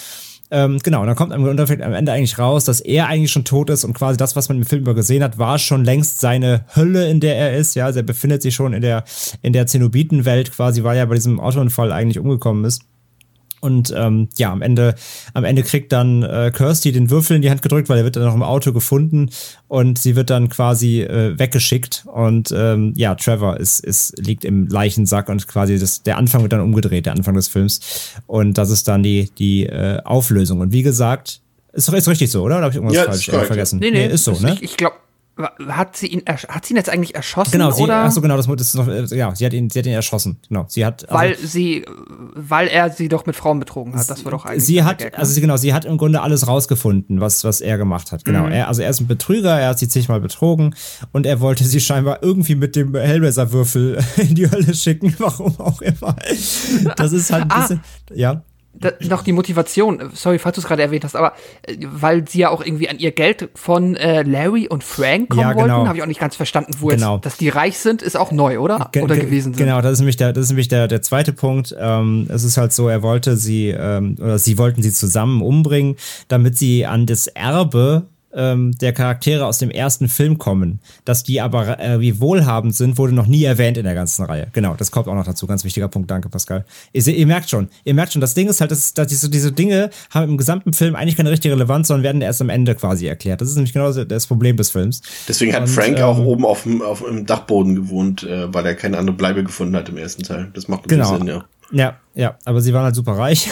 Ähm, 0.53 0.78
genau, 0.82 1.03
und 1.03 1.07
dann 1.07 1.16
kommt 1.16 1.32
am 1.32 1.46
Ende 1.46 2.12
eigentlich 2.12 2.38
raus, 2.38 2.64
dass 2.64 2.80
er 2.80 3.07
eigentlich 3.07 3.30
schon 3.30 3.44
tot 3.44 3.70
ist 3.70 3.84
und 3.84 3.94
quasi 3.94 4.16
das, 4.16 4.34
was 4.34 4.48
man 4.48 4.59
im 4.59 4.64
Film 4.64 4.82
über 4.82 4.94
gesehen 4.94 5.22
hat, 5.22 5.38
war 5.38 5.59
schon 5.59 5.84
längst 5.84 6.20
seine 6.20 6.64
Hölle, 6.74 7.09
in 7.09 7.20
der 7.20 7.36
er 7.36 7.57
ist. 7.57 7.76
Ja, 7.76 7.86
also 7.86 8.01
er 8.01 8.05
befindet 8.05 8.42
sich 8.42 8.55
schon 8.55 8.72
in 8.72 8.82
der, 8.82 9.05
in 9.42 9.53
der 9.53 9.66
Zenobitenwelt 9.66 10.53
quasi, 10.53 10.82
weil 10.82 10.96
er 10.96 11.07
bei 11.07 11.14
diesem 11.14 11.38
Autounfall 11.38 11.92
eigentlich 11.92 12.18
umgekommen 12.18 12.64
ist. 12.64 12.82
Und 13.61 13.92
ähm, 13.96 14.28
ja, 14.38 14.52
am 14.52 14.62
Ende, 14.62 14.94
am 15.34 15.44
Ende 15.44 15.62
kriegt 15.62 15.92
dann 15.92 16.22
äh, 16.22 16.50
Kirsty 16.54 16.92
den 16.92 17.11
Würfel 17.11 17.36
in 17.36 17.42
die 17.42 17.50
Hand 17.50 17.62
gedrückt, 17.62 17.88
weil 17.88 17.98
er 17.98 18.04
wird 18.04 18.16
dann 18.16 18.24
noch 18.24 18.34
im 18.34 18.42
Auto 18.42 18.72
gefunden 18.72 19.30
und 19.68 19.98
sie 19.98 20.16
wird 20.16 20.30
dann 20.30 20.48
quasi 20.48 21.02
äh, 21.02 21.38
weggeschickt. 21.38 22.04
Und 22.06 22.52
ähm, 22.56 22.94
ja, 22.96 23.14
Trevor 23.14 23.58
ist, 23.58 23.84
ist, 23.84 24.18
liegt 24.18 24.44
im 24.44 24.66
Leichensack 24.66 25.28
und 25.28 25.46
quasi 25.46 25.78
das, 25.78 26.02
der 26.02 26.16
Anfang 26.16 26.42
wird 26.42 26.52
dann 26.52 26.61
umgedreht, 26.61 27.06
der 27.06 27.12
Anfang 27.12 27.34
des 27.34 27.48
Films. 27.48 28.14
Und 28.26 28.56
das 28.58 28.70
ist 28.70 28.88
dann 28.88 29.02
die, 29.02 29.30
die 29.38 29.66
äh, 29.66 30.00
Auflösung. 30.04 30.61
Und 30.61 30.72
wie 30.72 30.82
gesagt, 30.82 31.40
ist 31.72 31.88
doch 31.88 31.94
ist 31.94 32.08
richtig 32.08 32.30
so, 32.30 32.42
oder? 32.42 32.56
Oder 32.56 32.64
habe 32.64 32.70
ich 32.72 32.76
irgendwas 32.76 32.96
Ja, 32.96 33.04
falsch 33.04 33.28
ist 33.28 33.30
korrekt, 33.30 33.44
äh, 33.44 33.46
vergessen? 33.48 33.78
Nee, 33.78 33.90
nee, 33.90 34.06
ist 34.06 34.24
so, 34.24 34.32
ne? 34.32 34.54
Ich, 34.54 34.62
ich 34.62 34.76
glaube, 34.76 34.96
hat 35.68 35.97
sie 35.97 36.09
ihn, 36.09 36.22
hat 36.26 36.66
sie 36.66 36.74
ihn 36.74 36.76
jetzt 36.76 36.91
eigentlich 36.91 37.14
erschossen 37.14 37.53
Genau, 37.53 37.70
sie, 37.70 37.83
oder? 37.85 38.05
ach 38.05 38.11
so, 38.11 38.20
genau, 38.20 38.37
das, 38.37 38.47
das 38.47 38.61
ist 38.66 38.74
noch, 38.74 38.89
äh, 38.89 39.05
ja, 39.16 39.35
sie 39.35 39.47
hat 39.47 39.53
ihn, 39.55 39.70
sie 39.70 39.78
hat 39.78 39.87
ihn 39.87 39.93
erschossen. 39.93 40.39
Genau, 40.49 40.66
sie 40.68 40.85
hat, 40.85 41.09
also- 41.09 41.14
weil 41.18 41.37
sie, 41.39 41.87
weil 42.35 42.68
er 42.68 42.91
sie 42.91 43.09
doch 43.09 43.24
mit 43.24 43.37
Frauen 43.37 43.59
betrogen 43.59 43.95
hat. 43.97 44.11
Das 44.11 44.22
war 44.24 44.33
doch 44.33 44.45
eigentlich. 44.45 44.64
sie 44.66 44.83
hat, 44.85 44.99
Gag, 44.99 45.12
ne? 45.12 45.18
also 45.18 45.33
sie, 45.33 45.41
genau, 45.41 45.57
sie 45.57 45.72
hat 45.72 45.87
im 45.87 45.97
Grunde 45.97 46.20
alles 46.20 46.47
rausgefunden, 46.47 47.20
was, 47.20 47.43
was 47.45 47.61
er 47.62 47.78
gemacht 47.78 48.12
hat. 48.12 48.26
Mhm. 48.26 48.33
Genau. 48.33 48.47
Er, 48.49 48.68
also 48.68 48.83
er 48.83 48.91
ist 48.91 49.01
ein 49.01 49.07
Betrüger, 49.07 49.59
er 49.59 49.70
hat 49.70 49.78
sie 49.78 49.89
zigmal 49.89 50.20
betrogen 50.20 50.74
und 51.12 51.24
er 51.24 51.41
wollte 51.41 51.64
sie 51.64 51.81
scheinbar 51.81 52.22
irgendwie 52.22 52.55
mit 52.57 52.76
dem 52.76 52.95
Hellraiser-Würfel 52.95 53.99
in 54.18 54.35
die 54.35 54.51
Hölle 54.51 54.74
schicken, 54.74 55.14
warum 55.18 55.59
auch 55.59 55.81
immer. 55.81 56.16
Das 56.97 57.12
ist 57.12 57.33
halt 57.33 57.45
ein 57.45 57.51
Ah. 57.51 57.61
bisschen, 57.61 57.81
ja. 58.14 58.43
Da, 58.72 58.92
noch 59.08 59.22
die 59.22 59.32
Motivation, 59.32 60.00
äh, 60.00 60.04
sorry, 60.14 60.38
falls 60.38 60.54
du 60.54 60.60
es 60.60 60.66
gerade 60.66 60.82
erwähnt 60.82 61.04
hast, 61.04 61.16
aber 61.16 61.32
äh, 61.66 61.76
weil 61.80 62.26
sie 62.28 62.38
ja 62.40 62.50
auch 62.50 62.64
irgendwie 62.64 62.88
an 62.88 62.98
ihr 62.98 63.10
Geld 63.10 63.48
von 63.54 63.96
äh, 63.96 64.22
Larry 64.22 64.68
und 64.68 64.84
Frank 64.84 65.30
kommen 65.30 65.40
Ja, 65.42 65.52
genau. 65.52 65.74
wollten, 65.76 65.88
habe 65.88 65.98
ich 65.98 66.02
auch 66.02 66.06
nicht 66.08 66.20
ganz 66.20 66.36
verstanden, 66.36 66.72
wo 66.78 66.88
Genau. 66.88 67.16
jetzt, 67.16 67.26
dass 67.26 67.36
die 67.36 67.48
reich 67.48 67.78
sind, 67.78 68.00
ist 68.00 68.16
auch 68.16 68.30
neu, 68.32 68.58
oder? 68.60 68.88
Ge- 68.92 69.02
oder 69.02 69.16
ge- 69.16 69.24
gewesen 69.24 69.54
sind. 69.54 69.64
Genau, 69.64 69.80
das 69.82 69.94
ist 69.94 69.98
nämlich 70.00 70.16
der, 70.16 70.32
das 70.32 70.44
ist 70.44 70.50
nämlich 70.50 70.68
der, 70.68 70.86
der 70.88 71.02
zweite 71.02 71.32
Punkt. 71.32 71.74
Ähm, 71.78 72.26
es 72.30 72.44
ist 72.44 72.56
halt 72.56 72.72
so, 72.72 72.88
er 72.88 73.02
wollte 73.02 73.36
sie, 73.36 73.68
ähm, 73.68 74.16
oder 74.20 74.38
sie 74.38 74.56
wollten 74.56 74.82
sie 74.82 74.92
zusammen 74.92 75.42
umbringen, 75.42 75.96
damit 76.28 76.56
sie 76.56 76.86
an 76.86 77.06
das 77.06 77.26
Erbe 77.26 78.06
ähm, 78.35 78.72
der 78.78 78.93
Charaktere 78.93 79.47
aus 79.47 79.59
dem 79.59 79.70
ersten 79.70 80.09
Film 80.09 80.39
kommen. 80.39 80.81
Dass 81.05 81.22
die 81.22 81.41
aber 81.41 81.78
äh, 81.81 82.01
wie 82.01 82.20
wohlhabend 82.20 82.74
sind, 82.74 82.99
wurde 82.99 83.12
noch 83.12 83.26
nie 83.26 83.45
erwähnt 83.45 83.76
in 83.76 83.85
der 83.85 83.95
ganzen 83.95 84.24
Reihe. 84.24 84.49
Genau, 84.53 84.74
das 84.74 84.91
kommt 84.91 85.09
auch 85.09 85.14
noch 85.14 85.24
dazu. 85.24 85.47
Ganz 85.47 85.64
wichtiger 85.64 85.89
Punkt. 85.89 86.11
Danke, 86.11 86.28
Pascal. 86.28 86.64
Ihr, 86.93 87.07
ihr 87.07 87.26
merkt 87.26 87.51
schon, 87.51 87.68
ihr 87.85 87.95
merkt 87.95 88.12
schon, 88.12 88.20
das 88.20 88.35
Ding 88.35 88.49
ist 88.49 88.61
halt, 88.61 88.70
dass, 88.70 88.95
dass 88.95 89.07
diese, 89.09 89.31
diese 89.31 89.53
Dinge 89.53 89.91
haben 90.11 90.31
im 90.31 90.39
gesamten 90.39 90.72
Film 90.72 90.95
eigentlich 90.97 91.16
keine 91.16 91.31
richtige 91.31 91.55
Relevanz, 91.55 91.89
sondern 91.89 92.05
werden 92.05 92.22
erst 92.22 92.41
am 92.41 92.49
Ende 92.49 92.74
quasi 92.74 93.07
erklärt. 93.07 93.41
Das 93.41 93.49
ist 93.49 93.57
nämlich 93.57 93.72
genau 93.72 93.93
das 93.93 94.26
Problem 94.26 94.57
des 94.57 94.70
Films. 94.70 95.03
Deswegen 95.28 95.53
hat 95.55 95.62
Und, 95.62 95.68
Frank 95.68 95.99
ähm, 95.99 96.05
auch 96.05 96.18
oben 96.18 96.45
auf 96.45 96.62
dem, 96.62 96.83
auf 96.83 97.03
dem 97.03 97.26
Dachboden 97.26 97.74
gewohnt, 97.74 98.22
äh, 98.22 98.53
weil 98.53 98.66
er 98.66 98.74
keine 98.74 98.99
andere 98.99 99.16
Bleibe 99.16 99.45
gefunden 99.45 99.76
hat 99.76 99.89
im 99.89 99.97
ersten 99.97 100.22
Teil. 100.22 100.51
Das 100.55 100.68
macht 100.68 100.89
Genau. 100.89 101.16
Sinn, 101.16 101.26
ja. 101.26 101.45
Ja, 101.72 101.98
ja, 102.14 102.36
aber 102.44 102.60
sie 102.60 102.72
waren 102.74 102.84
halt 102.84 102.96
super 102.96 103.12
reich. 103.12 103.48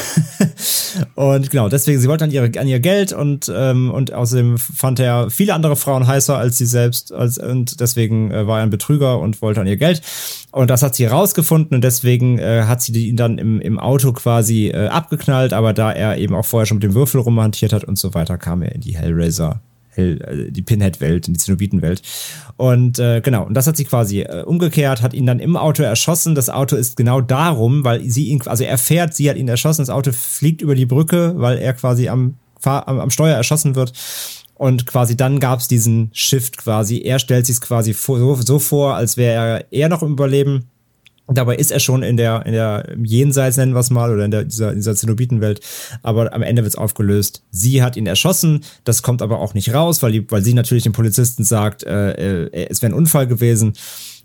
und 1.14 1.50
genau, 1.50 1.68
deswegen, 1.68 2.00
sie 2.00 2.08
wollten 2.08 2.24
an, 2.24 2.30
ihre, 2.32 2.50
an 2.58 2.66
ihr 2.66 2.80
Geld 2.80 3.12
und, 3.12 3.50
ähm, 3.54 3.90
und 3.92 4.12
außerdem 4.12 4.58
fand 4.58 4.98
er 4.98 5.30
viele 5.30 5.54
andere 5.54 5.76
Frauen 5.76 6.06
heißer 6.06 6.36
als 6.36 6.58
sie 6.58 6.66
selbst. 6.66 7.12
Als, 7.12 7.38
und 7.38 7.80
deswegen 7.80 8.32
äh, 8.32 8.46
war 8.48 8.58
er 8.58 8.64
ein 8.64 8.70
Betrüger 8.70 9.20
und 9.20 9.40
wollte 9.42 9.60
an 9.60 9.68
ihr 9.68 9.76
Geld. 9.76 10.02
Und 10.50 10.70
das 10.70 10.82
hat 10.82 10.96
sie 10.96 11.04
herausgefunden 11.04 11.76
und 11.76 11.84
deswegen 11.84 12.38
äh, 12.38 12.64
hat 12.64 12.82
sie 12.82 13.08
ihn 13.08 13.16
dann 13.16 13.38
im, 13.38 13.60
im 13.60 13.78
Auto 13.78 14.12
quasi 14.12 14.68
äh, 14.68 14.88
abgeknallt. 14.88 15.52
Aber 15.52 15.72
da 15.72 15.92
er 15.92 16.18
eben 16.18 16.34
auch 16.34 16.44
vorher 16.44 16.66
schon 16.66 16.78
mit 16.78 16.84
dem 16.84 16.94
Würfel 16.94 17.20
rumhantiert 17.20 17.72
hat 17.72 17.84
und 17.84 17.96
so 17.96 18.14
weiter, 18.14 18.38
kam 18.38 18.62
er 18.62 18.74
in 18.74 18.80
die 18.80 18.96
Hellraiser 18.96 19.48
Hell, 19.50 19.67
die 19.96 20.62
Pinhead-Welt, 20.62 21.28
in 21.28 21.34
die 21.34 21.40
Zenobiten-Welt. 21.40 22.02
Und 22.56 22.98
äh, 22.98 23.20
genau, 23.20 23.46
und 23.46 23.54
das 23.54 23.66
hat 23.66 23.76
sie 23.76 23.84
quasi 23.84 24.20
äh, 24.20 24.42
umgekehrt, 24.42 25.02
hat 25.02 25.14
ihn 25.14 25.26
dann 25.26 25.40
im 25.40 25.56
Auto 25.56 25.82
erschossen. 25.82 26.34
Das 26.34 26.50
Auto 26.50 26.76
ist 26.76 26.96
genau 26.96 27.20
darum, 27.20 27.84
weil 27.84 28.04
sie 28.08 28.28
ihn, 28.28 28.42
also 28.46 28.64
er 28.64 28.78
fährt, 28.78 29.14
sie 29.14 29.28
hat 29.28 29.36
ihn 29.36 29.48
erschossen, 29.48 29.82
das 29.82 29.90
Auto 29.90 30.12
fliegt 30.12 30.62
über 30.62 30.74
die 30.74 30.86
Brücke, 30.86 31.34
weil 31.36 31.58
er 31.58 31.72
quasi 31.72 32.08
am, 32.08 32.36
am, 32.62 33.00
am 33.00 33.10
Steuer 33.10 33.36
erschossen 33.36 33.74
wird. 33.74 33.92
Und 34.54 34.86
quasi 34.86 35.16
dann 35.16 35.38
gab's 35.38 35.68
diesen 35.68 36.10
Shift 36.12 36.58
quasi. 36.58 36.98
Er 36.98 37.20
stellt 37.20 37.46
sich 37.46 37.60
quasi 37.60 37.94
vor, 37.94 38.18
so, 38.18 38.34
so 38.34 38.58
vor, 38.58 38.94
als 38.94 39.16
wäre 39.16 39.64
er, 39.70 39.72
er 39.72 39.88
noch 39.88 40.02
im 40.02 40.12
Überleben 40.12 40.64
Dabei 41.30 41.56
ist 41.56 41.70
er 41.70 41.78
schon 41.78 42.02
in 42.02 42.16
der, 42.16 42.46
in 42.46 42.52
der 42.52 42.96
Jenseits, 43.02 43.58
nennen 43.58 43.74
wir 43.74 43.80
es 43.80 43.90
mal, 43.90 44.12
oder 44.12 44.24
in 44.24 44.30
der, 44.30 44.44
dieser, 44.44 44.74
dieser 44.74 44.94
Zenobitenwelt. 44.94 45.60
Aber 46.02 46.32
am 46.32 46.42
Ende 46.42 46.62
wird 46.62 46.72
es 46.72 46.78
aufgelöst. 46.78 47.42
Sie 47.50 47.82
hat 47.82 47.96
ihn 47.96 48.06
erschossen. 48.06 48.64
Das 48.84 49.02
kommt 49.02 49.20
aber 49.20 49.38
auch 49.38 49.52
nicht 49.52 49.74
raus, 49.74 50.02
weil, 50.02 50.12
die, 50.12 50.30
weil 50.30 50.42
sie 50.42 50.54
natürlich 50.54 50.84
dem 50.84 50.92
Polizisten 50.92 51.44
sagt, 51.44 51.84
äh, 51.84 52.46
äh, 52.46 52.68
es 52.70 52.80
wäre 52.80 52.92
ein 52.92 52.98
Unfall 52.98 53.26
gewesen. 53.26 53.74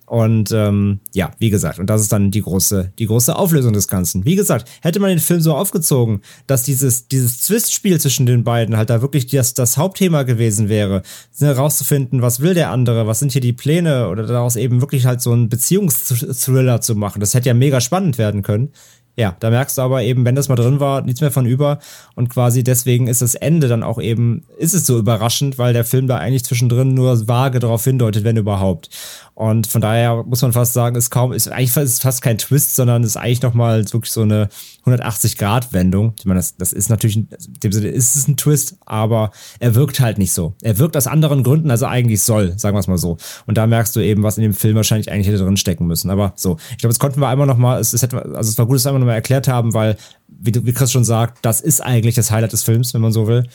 Und 0.05 0.51
ähm, 0.51 0.99
ja, 1.13 1.31
wie 1.39 1.49
gesagt, 1.49 1.79
und 1.79 1.89
das 1.89 2.01
ist 2.01 2.11
dann 2.11 2.29
die 2.29 2.41
große, 2.41 2.91
die 2.99 3.05
große 3.05 3.35
Auflösung 3.35 3.73
des 3.73 3.87
Ganzen. 3.87 4.25
Wie 4.25 4.35
gesagt, 4.35 4.69
hätte 4.81 4.99
man 4.99 5.09
den 5.09 5.19
Film 5.19 5.39
so 5.39 5.55
aufgezogen, 5.55 6.21
dass 6.45 6.63
dieses, 6.63 7.07
dieses 7.07 7.41
Zwistspiel 7.41 7.99
zwischen 7.99 8.25
den 8.25 8.43
beiden 8.43 8.75
halt 8.75 8.89
da 8.89 9.01
wirklich 9.01 9.27
das, 9.27 9.53
das 9.53 9.77
Hauptthema 9.77 10.23
gewesen 10.23 10.67
wäre, 10.69 11.03
herauszufinden, 11.39 12.21
was 12.21 12.41
will 12.41 12.53
der 12.53 12.69
andere, 12.69 13.07
was 13.07 13.19
sind 13.19 13.31
hier 13.31 13.41
die 13.41 13.53
Pläne 13.53 14.09
oder 14.09 14.25
daraus 14.25 14.55
eben 14.55 14.81
wirklich 14.81 15.05
halt 15.05 15.21
so 15.21 15.31
einen 15.31 15.49
Beziehungsthriller 15.49 16.81
zu 16.81 16.95
machen. 16.95 17.19
Das 17.19 17.33
hätte 17.33 17.47
ja 17.47 17.53
mega 17.53 17.79
spannend 17.79 18.17
werden 18.17 18.41
können. 18.41 18.71
Ja, 19.15 19.35
da 19.39 19.51
merkst 19.51 19.77
du 19.77 19.83
aber 19.83 20.01
eben, 20.01 20.25
wenn 20.25 20.33
das 20.33 20.49
mal 20.49 20.55
drin 20.55 20.79
war, 20.79 21.01
nichts 21.01 21.21
mehr 21.21 21.29
von 21.29 21.45
über. 21.45 21.77
Und 22.15 22.29
quasi 22.29 22.63
deswegen 22.63 23.05
ist 23.05 23.21
das 23.21 23.35
Ende 23.35 23.67
dann 23.67 23.83
auch 23.83 24.01
eben, 24.01 24.43
ist 24.57 24.73
es 24.73 24.87
so 24.87 24.97
überraschend, 24.97 25.59
weil 25.59 25.73
der 25.73 25.85
Film 25.85 26.07
da 26.07 26.17
eigentlich 26.17 26.43
zwischendrin 26.43 26.95
nur 26.95 27.27
vage 27.27 27.59
darauf 27.59 27.83
hindeutet, 27.83 28.23
wenn 28.23 28.37
überhaupt. 28.37 28.89
Und 29.35 29.65
von 29.65 29.81
daher 29.81 30.23
muss 30.23 30.43
man 30.43 30.53
fast 30.53 30.73
sagen, 30.73 30.95
ist 30.95 31.09
kaum, 31.09 31.33
ist 31.33 31.47
eigentlich 31.47 31.75
ist 31.75 32.03
fast 32.03 32.21
kein 32.21 32.37
Twist, 32.37 32.75
sondern 32.75 33.03
ist 33.03 33.17
eigentlich 33.17 33.41
nochmal 33.41 33.83
wirklich 33.91 34.11
so 34.11 34.21
eine 34.21 34.47
180-Grad-Wendung. 34.85 36.13
Ich 36.19 36.25
meine, 36.25 36.39
das, 36.39 36.55
das 36.55 36.71
ist 36.71 36.89
natürlich, 36.89 37.17
in 37.17 37.27
dem 37.63 37.71
Sinne 37.71 37.87
ist 37.87 38.15
es 38.15 38.27
ein 38.27 38.37
Twist, 38.37 38.77
aber 38.85 39.31
er 39.59 39.73
wirkt 39.73 39.99
halt 39.99 40.19
nicht 40.19 40.33
so. 40.33 40.53
Er 40.61 40.77
wirkt 40.77 40.95
aus 40.95 41.07
anderen 41.07 41.41
Gründen, 41.41 41.71
als 41.71 41.81
er 41.81 41.89
eigentlich 41.89 42.21
soll, 42.21 42.57
sagen 42.59 42.75
wir 42.75 42.79
es 42.79 42.87
mal 42.87 42.99
so. 42.99 43.17
Und 43.47 43.57
da 43.57 43.65
merkst 43.65 43.95
du 43.95 44.01
eben, 44.01 44.21
was 44.21 44.37
in 44.37 44.43
dem 44.43 44.53
Film 44.53 44.75
wahrscheinlich 44.75 45.11
eigentlich 45.11 45.27
hätte 45.27 45.43
drin 45.43 45.57
stecken 45.57 45.87
müssen. 45.87 46.11
Aber 46.11 46.33
so, 46.35 46.57
ich 46.71 46.77
glaube, 46.77 46.93
das 46.93 46.99
konnten 46.99 47.19
wir 47.19 47.27
einmal 47.27 47.47
nochmal, 47.47 47.81
es, 47.81 47.93
es 47.93 48.03
hätte, 48.03 48.23
also 48.35 48.51
es 48.51 48.57
war 48.59 48.67
gut, 48.67 48.75
dass 48.75 48.85
wir 48.85 48.89
einmal 48.89 48.99
nochmal 48.99 49.15
erklärt 49.15 49.47
haben, 49.47 49.73
weil, 49.73 49.97
wie, 50.27 50.51
du, 50.51 50.63
wie 50.65 50.73
Chris 50.73 50.91
schon 50.91 51.05
sagt, 51.05 51.43
das 51.43 51.59
ist 51.59 51.81
eigentlich 51.81 52.13
das 52.13 52.29
Highlight 52.29 52.53
des 52.53 52.63
Films, 52.63 52.93
wenn 52.93 53.01
man 53.01 53.11
so 53.11 53.25
will. 53.25 53.47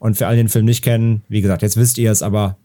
Und 0.00 0.16
für 0.16 0.26
alle, 0.26 0.36
die 0.36 0.42
den 0.42 0.48
Film 0.48 0.64
nicht 0.64 0.82
kennen, 0.82 1.22
wie 1.28 1.40
gesagt, 1.40 1.62
jetzt 1.62 1.76
wisst 1.76 1.98
ihr 1.98 2.10
es, 2.10 2.22
aber 2.22 2.56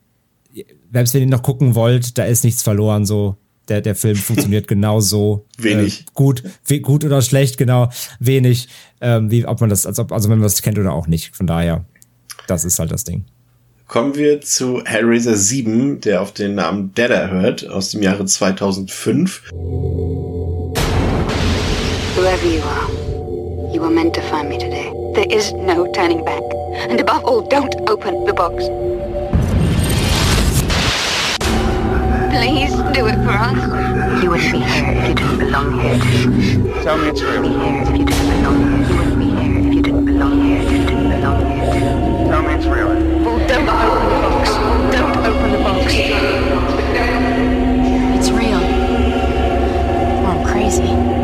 selbst 0.92 1.14
wenn 1.14 1.22
ihr 1.22 1.28
noch 1.28 1.44
gucken 1.44 1.76
wollt, 1.76 2.18
da 2.18 2.26
ist 2.26 2.44
nichts 2.44 2.62
verloren, 2.62 3.06
so. 3.06 3.38
Der, 3.68 3.82
der 3.82 3.96
Film 3.96 4.16
funktioniert 4.16 4.68
genauso. 4.70 5.46
Wenig. 5.58 6.02
Äh, 6.02 6.04
gut, 6.14 6.44
we, 6.68 6.82
gut 6.82 7.04
oder 7.04 7.22
schlecht, 7.22 7.58
genau. 7.58 7.90
Wenig. 8.20 8.68
Ähm, 9.02 9.32
wie, 9.32 9.46
ob 9.46 9.60
man 9.60 9.72
das, 9.72 9.88
als 9.88 9.98
ob, 9.98 10.12
also 10.12 10.30
wenn 10.30 10.38
man 10.38 10.44
das 10.44 10.62
kennt 10.62 10.78
oder 10.78 10.94
auch 10.94 11.08
nicht. 11.08 11.36
Von 11.36 11.48
daher, 11.48 11.84
das 12.48 12.64
ist 12.64 12.78
halt 12.78 12.92
das 12.92 13.04
Ding. 13.04 13.26
Kommen 13.88 14.16
wir 14.16 14.42
zu 14.42 14.84
Hellraiser 14.84 15.36
7, 15.36 16.02
der 16.02 16.22
auf 16.22 16.32
den 16.32 16.56
Namen 16.56 16.94
Deader 16.94 17.30
hört, 17.30 17.68
aus 17.68 17.90
dem 17.92 18.02
Jahre 18.02 18.26
2005. 18.26 19.44
Whoever 22.16 22.46
you 22.46 22.62
are, 22.64 23.74
you 23.74 23.82
were 23.82 23.92
meant 23.92 24.16
to 24.16 24.22
find 24.22 24.50
me 24.50 24.58
today. 24.58 24.92
There 25.14 25.28
is 25.36 25.52
no 25.54 25.86
turning 25.92 26.24
back. 26.24 26.42
And 26.90 27.00
above 27.00 27.24
all, 27.26 27.48
don't 27.48 27.76
open 27.90 28.26
the 28.26 28.34
box. 28.34 28.66
Please 32.36 32.76
do 32.94 33.08
it 33.08 33.16
for 33.24 33.32
us. 33.32 33.56
You 34.22 34.30
wouldn't 34.30 34.52
be 34.52 34.60
here 34.60 34.92
if 34.92 35.08
you 35.08 35.16
didn't 35.16 35.40
belong 35.40 35.80
here. 35.80 35.98
Tell 36.84 36.98
me 36.98 37.08
it's 37.08 37.22
real. 37.22 37.46
You 37.46 37.58
wouldn't 37.58 37.88
Be 37.88 37.96
here 37.96 37.96
if 37.96 37.98
you 37.98 38.06
didn't 38.06 38.30
belong 38.36 38.58
here. 38.60 38.84
You 38.90 38.96
wouldn't 38.98 39.20
be 39.20 39.26
here 39.30 39.58
if 39.58 39.74
you 39.74 39.82
didn't 39.82 40.06
belong 40.06 40.42
here. 40.42 40.62
If 40.62 40.72
you 40.72 40.78
didn't 40.86 41.10
belong 41.10 41.46
here. 41.46 41.72
Tell 42.28 42.42
me 42.44 42.54
it's 42.54 42.66
real. 42.66 42.90
Well, 43.24 43.40
don't 43.48 43.70
open 43.70 44.10
the 44.12 44.20
box. 44.28 44.50
Don't 44.92 45.18
open 45.26 45.52
the 45.54 45.60
box. 45.60 45.94
It's 48.18 48.30
real. 48.32 48.62
Or 50.20 50.28
I'm 50.28 50.46
crazy. 50.46 51.15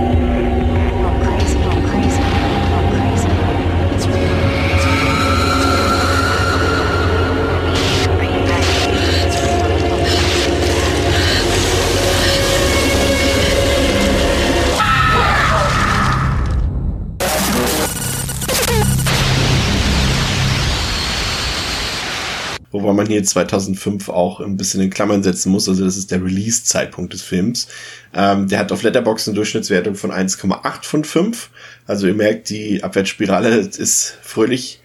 Wobei 22.72 22.94
man 22.94 23.08
hier 23.08 23.24
2005 23.24 24.10
auch 24.10 24.40
ein 24.40 24.58
bisschen 24.58 24.82
in 24.82 24.90
Klammern 24.90 25.24
setzen 25.24 25.52
muss. 25.52 25.68
Also 25.68 25.84
das 25.84 25.98
ist 25.98 26.12
der 26.12 26.24
Release-Zeitpunkt 26.24 27.14
des 27.14 27.22
Films. 27.22 27.68
Ähm, 28.14 28.48
der 28.48 28.60
hat 28.60 28.72
auf 28.72 28.84
Letterboxd 28.84 29.30
eine 29.30 29.36
Durchschnittswertung 29.36 29.96
von 29.96 30.12
1,8 30.12 30.84
von 30.84 31.04
5. 31.04 31.50
Also 31.86 32.08
ihr 32.08 32.14
merkt, 32.14 32.50
die 32.50 32.84
Abwärtsspirale 32.84 33.58
ist 33.58 34.18
fröhlich 34.22 34.82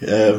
äh, 0.00 0.34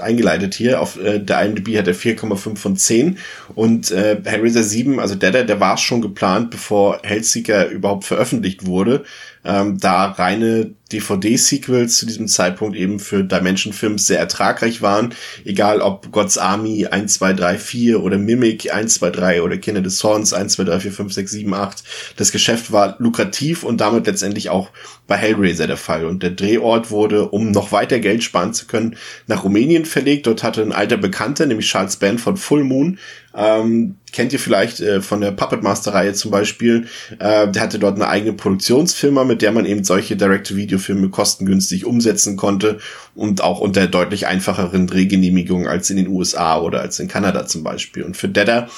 eingeleitet 0.00 0.54
hier. 0.54 0.80
Auf 0.80 0.98
äh, 0.98 1.18
der 1.18 1.42
IMDb 1.42 1.76
hat 1.76 1.88
er 1.88 1.94
4,5 1.94 2.56
von 2.56 2.76
10. 2.76 3.18
Und 3.54 3.90
äh, 3.90 4.18
Hellraiser 4.24 4.62
7, 4.62 5.00
also 5.00 5.14
der, 5.14 5.44
der, 5.44 5.60
war 5.60 5.76
schon 5.76 6.00
geplant, 6.00 6.50
bevor 6.50 7.00
Hellseeker 7.02 7.68
überhaupt 7.68 8.04
veröffentlicht 8.04 8.66
wurde. 8.66 9.04
Ähm, 9.44 9.78
da 9.78 10.06
reine 10.06 10.72
DVD-Sequels 10.92 11.98
zu 11.98 12.06
diesem 12.06 12.28
Zeitpunkt 12.28 12.76
eben 12.76 13.00
für 13.00 13.24
Dimension 13.24 13.72
Films 13.72 14.06
sehr 14.06 14.20
ertragreich 14.20 14.82
waren. 14.82 15.14
Egal 15.44 15.80
ob 15.80 16.12
God's 16.12 16.38
Army 16.38 16.86
1, 16.86 17.14
2, 17.14 17.32
3, 17.32 17.58
4 17.58 18.02
oder 18.02 18.18
Mimic 18.18 18.72
1, 18.72 18.94
2, 18.94 19.10
3 19.10 19.42
oder 19.42 19.56
Kinder 19.58 19.80
des 19.80 19.96
Zorns 19.98 20.32
1, 20.32 20.52
2, 20.54 20.64
3, 20.64 20.80
4, 20.80 20.92
5, 20.92 21.12
6, 21.12 21.30
7, 21.32 21.54
8. 21.54 21.84
Das 22.16 22.30
Geschäft 22.30 22.70
war 22.70 22.96
lukrativ 22.98 23.64
und 23.64 23.80
damit 23.80 24.06
letztendlich 24.06 24.48
auch 24.48 24.70
bei 25.06 25.16
Hellraiser 25.16 25.66
der 25.66 25.76
Fall. 25.76 26.04
Und 26.04 26.22
der 26.22 26.30
Drehort 26.30 26.90
wurde, 26.90 27.28
um 27.28 27.50
noch 27.50 27.72
weiter 27.72 27.98
Geld 27.98 28.22
sparen 28.22 28.54
zu 28.54 28.66
können, 28.66 28.96
nach 29.26 29.44
Rumänien 29.44 29.84
verlegt. 29.84 30.26
Dort 30.26 30.42
hatte 30.42 30.62
ein 30.62 30.72
alter 30.72 30.96
Bekannter, 30.96 31.46
nämlich 31.46 31.68
Charles 31.68 31.96
Band 31.96 32.20
von 32.20 32.36
Full 32.36 32.64
Moon, 32.64 32.98
ähm, 33.36 33.96
kennt 34.12 34.32
ihr 34.32 34.38
vielleicht 34.38 34.80
äh, 34.80 35.02
von 35.02 35.20
der 35.20 35.30
Puppet 35.30 35.62
Master 35.62 35.92
Reihe 35.92 36.14
zum 36.14 36.30
Beispiel. 36.30 36.86
Äh, 37.18 37.48
der 37.48 37.62
hatte 37.62 37.78
dort 37.78 37.96
eine 37.96 38.08
eigene 38.08 38.32
Produktionsfirma, 38.32 39.24
mit 39.24 39.42
der 39.42 39.52
man 39.52 39.66
eben 39.66 39.84
solche 39.84 40.16
Direct-to-Video-Filme 40.16 41.10
kostengünstig 41.10 41.84
umsetzen 41.84 42.36
konnte 42.36 42.78
und 43.14 43.42
auch 43.42 43.60
unter 43.60 43.86
deutlich 43.86 44.26
einfacheren 44.26 44.86
Drehgenehmigungen 44.86 45.66
als 45.66 45.90
in 45.90 45.98
den 45.98 46.08
USA 46.08 46.58
oder 46.58 46.80
als 46.80 46.98
in 46.98 47.08
Kanada 47.08 47.46
zum 47.46 47.62
Beispiel. 47.62 48.04
Und 48.04 48.16
für 48.16 48.28
Deader 48.28 48.68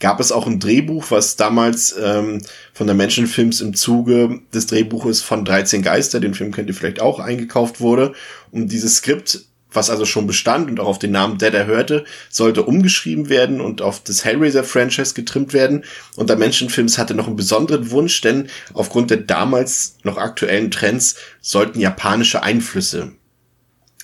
gab 0.00 0.20
es 0.20 0.32
auch 0.32 0.46
ein 0.46 0.60
Drehbuch, 0.60 1.10
was 1.10 1.36
damals 1.36 1.94
ähm, 2.00 2.40
von 2.72 2.86
der 2.86 2.96
Menschenfilms 2.96 3.60
im 3.60 3.74
Zuge 3.74 4.40
des 4.54 4.66
Drehbuches 4.66 5.22
von 5.22 5.44
13 5.44 5.82
Geister, 5.82 6.20
den 6.20 6.34
Film 6.34 6.52
kennt 6.52 6.68
ihr 6.68 6.74
vielleicht 6.74 7.00
auch, 7.00 7.18
eingekauft 7.18 7.80
wurde. 7.80 8.12
Und 8.50 8.72
dieses 8.72 8.96
Skript 8.96 9.47
was 9.72 9.90
also 9.90 10.04
schon 10.04 10.26
bestand 10.26 10.70
und 10.70 10.80
auch 10.80 10.86
auf 10.86 10.98
den 10.98 11.12
Namen 11.12 11.38
Dead 11.38 11.52
hörte, 11.52 12.04
sollte 12.30 12.62
umgeschrieben 12.62 13.28
werden 13.28 13.60
und 13.60 13.82
auf 13.82 14.02
das 14.02 14.24
Hellraiser-Franchise 14.24 15.14
getrimmt 15.14 15.52
werden. 15.52 15.84
Und 16.16 16.30
der 16.30 16.36
Menschenfilms 16.36 16.98
hatte 16.98 17.14
noch 17.14 17.26
einen 17.26 17.36
besonderen 17.36 17.90
Wunsch, 17.90 18.20
denn 18.20 18.48
aufgrund 18.72 19.10
der 19.10 19.18
damals 19.18 19.96
noch 20.02 20.16
aktuellen 20.16 20.70
Trends 20.70 21.16
sollten 21.40 21.80
japanische 21.80 22.42
Einflüsse 22.42 23.12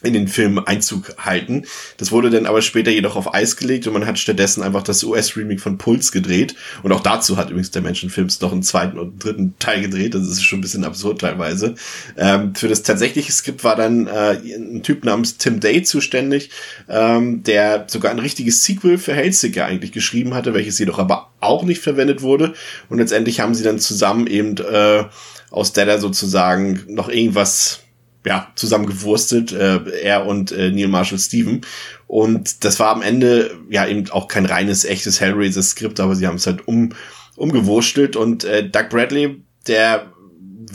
in 0.05 0.13
den 0.13 0.29
Film 0.29 0.59
Einzug 0.59 1.15
halten. 1.19 1.65
Das 1.97 2.13
wurde 2.13 2.31
dann 2.31 2.47
aber 2.47 2.63
später 2.63 2.91
jedoch 2.91 3.17
auf 3.17 3.35
Eis 3.35 3.57
gelegt 3.57 3.87
und 3.87 3.95
man 3.95 4.07
hat 4.07 4.19
stattdessen 4.19 4.63
einfach 4.63 4.83
das 4.83 5.03
US-Remake 5.03 5.61
von 5.61 5.79
Puls 5.79 6.13
gedreht. 6.13 6.55
Und 6.83 6.93
auch 6.93 7.01
dazu 7.01 7.37
hat 7.37 7.51
übrigens 7.51 7.71
der 7.71 7.83
Menschenfilms 7.83 8.41
noch 8.41 8.53
einen 8.53 8.63
zweiten 8.63 8.99
und 8.99 9.09
einen 9.09 9.19
dritten 9.19 9.55
Teil 9.59 9.81
gedreht. 9.81 10.15
Das 10.15 10.23
ist 10.23 10.43
schon 10.43 10.59
ein 10.59 10.63
bisschen 10.63 10.85
absurd 10.85 11.21
teilweise. 11.21 11.75
Ähm, 12.17 12.55
für 12.55 12.69
das 12.69 12.83
tatsächliche 12.83 13.33
Skript 13.33 13.65
war 13.65 13.77
dann 13.77 14.07
äh, 14.07 14.39
ein 14.57 14.83
Typ 14.83 15.05
namens 15.05 15.39
Tim 15.39 15.61
Day 15.61 15.83
zuständig, 15.83 16.51
ähm, 16.89 17.43
der 17.43 17.87
sogar 17.89 18.11
ein 18.11 18.19
richtiges 18.19 18.65
Sequel 18.65 18.99
für 18.99 19.15
Hellseeker 19.15 19.65
eigentlich 19.65 19.93
geschrieben 19.93 20.35
hatte, 20.35 20.55
welches 20.55 20.79
jedoch 20.79 20.99
aber 20.99 21.31
auch 21.41 21.63
nicht 21.63 21.81
verwendet 21.81 22.23
wurde. 22.23 22.55
Und 22.89 22.99
letztendlich 22.99 23.41
haben 23.41 23.55
sie 23.55 23.65
dann 23.65 23.79
zusammen 23.79 24.27
eben 24.27 24.57
äh, 24.59 25.05
aus 25.51 25.73
der 25.73 25.99
sozusagen 26.01 26.83
noch 26.89 27.09
irgendwas 27.09 27.84
ja, 28.25 28.51
zusammengewurstet, 28.55 29.53
äh, 29.53 29.81
er 30.03 30.27
und 30.27 30.53
äh, 30.53 30.71
Neil 30.71 30.89
Marshall 30.89 31.19
Steven. 31.19 31.61
Und 32.07 32.65
das 32.65 32.81
war 32.81 32.89
am 32.89 33.03
Ende 33.03 33.59
ja 33.69 33.87
eben 33.87 34.11
auch 34.11 34.29
kein 34.29 34.47
reines, 34.47 34.85
echtes 34.85 35.21
Hellraiser-Skript, 35.21 36.01
aber 36.01 36.15
sie 36.15 36.27
haben 36.27 36.37
es 36.37 36.47
halt 36.47 36.67
um, 36.67 36.93
umgewurstelt. 37.37 38.17
Und 38.17 38.45
äh, 38.45 38.69
Doug 38.69 38.89
Bradley, 38.91 39.43
der 39.67 40.13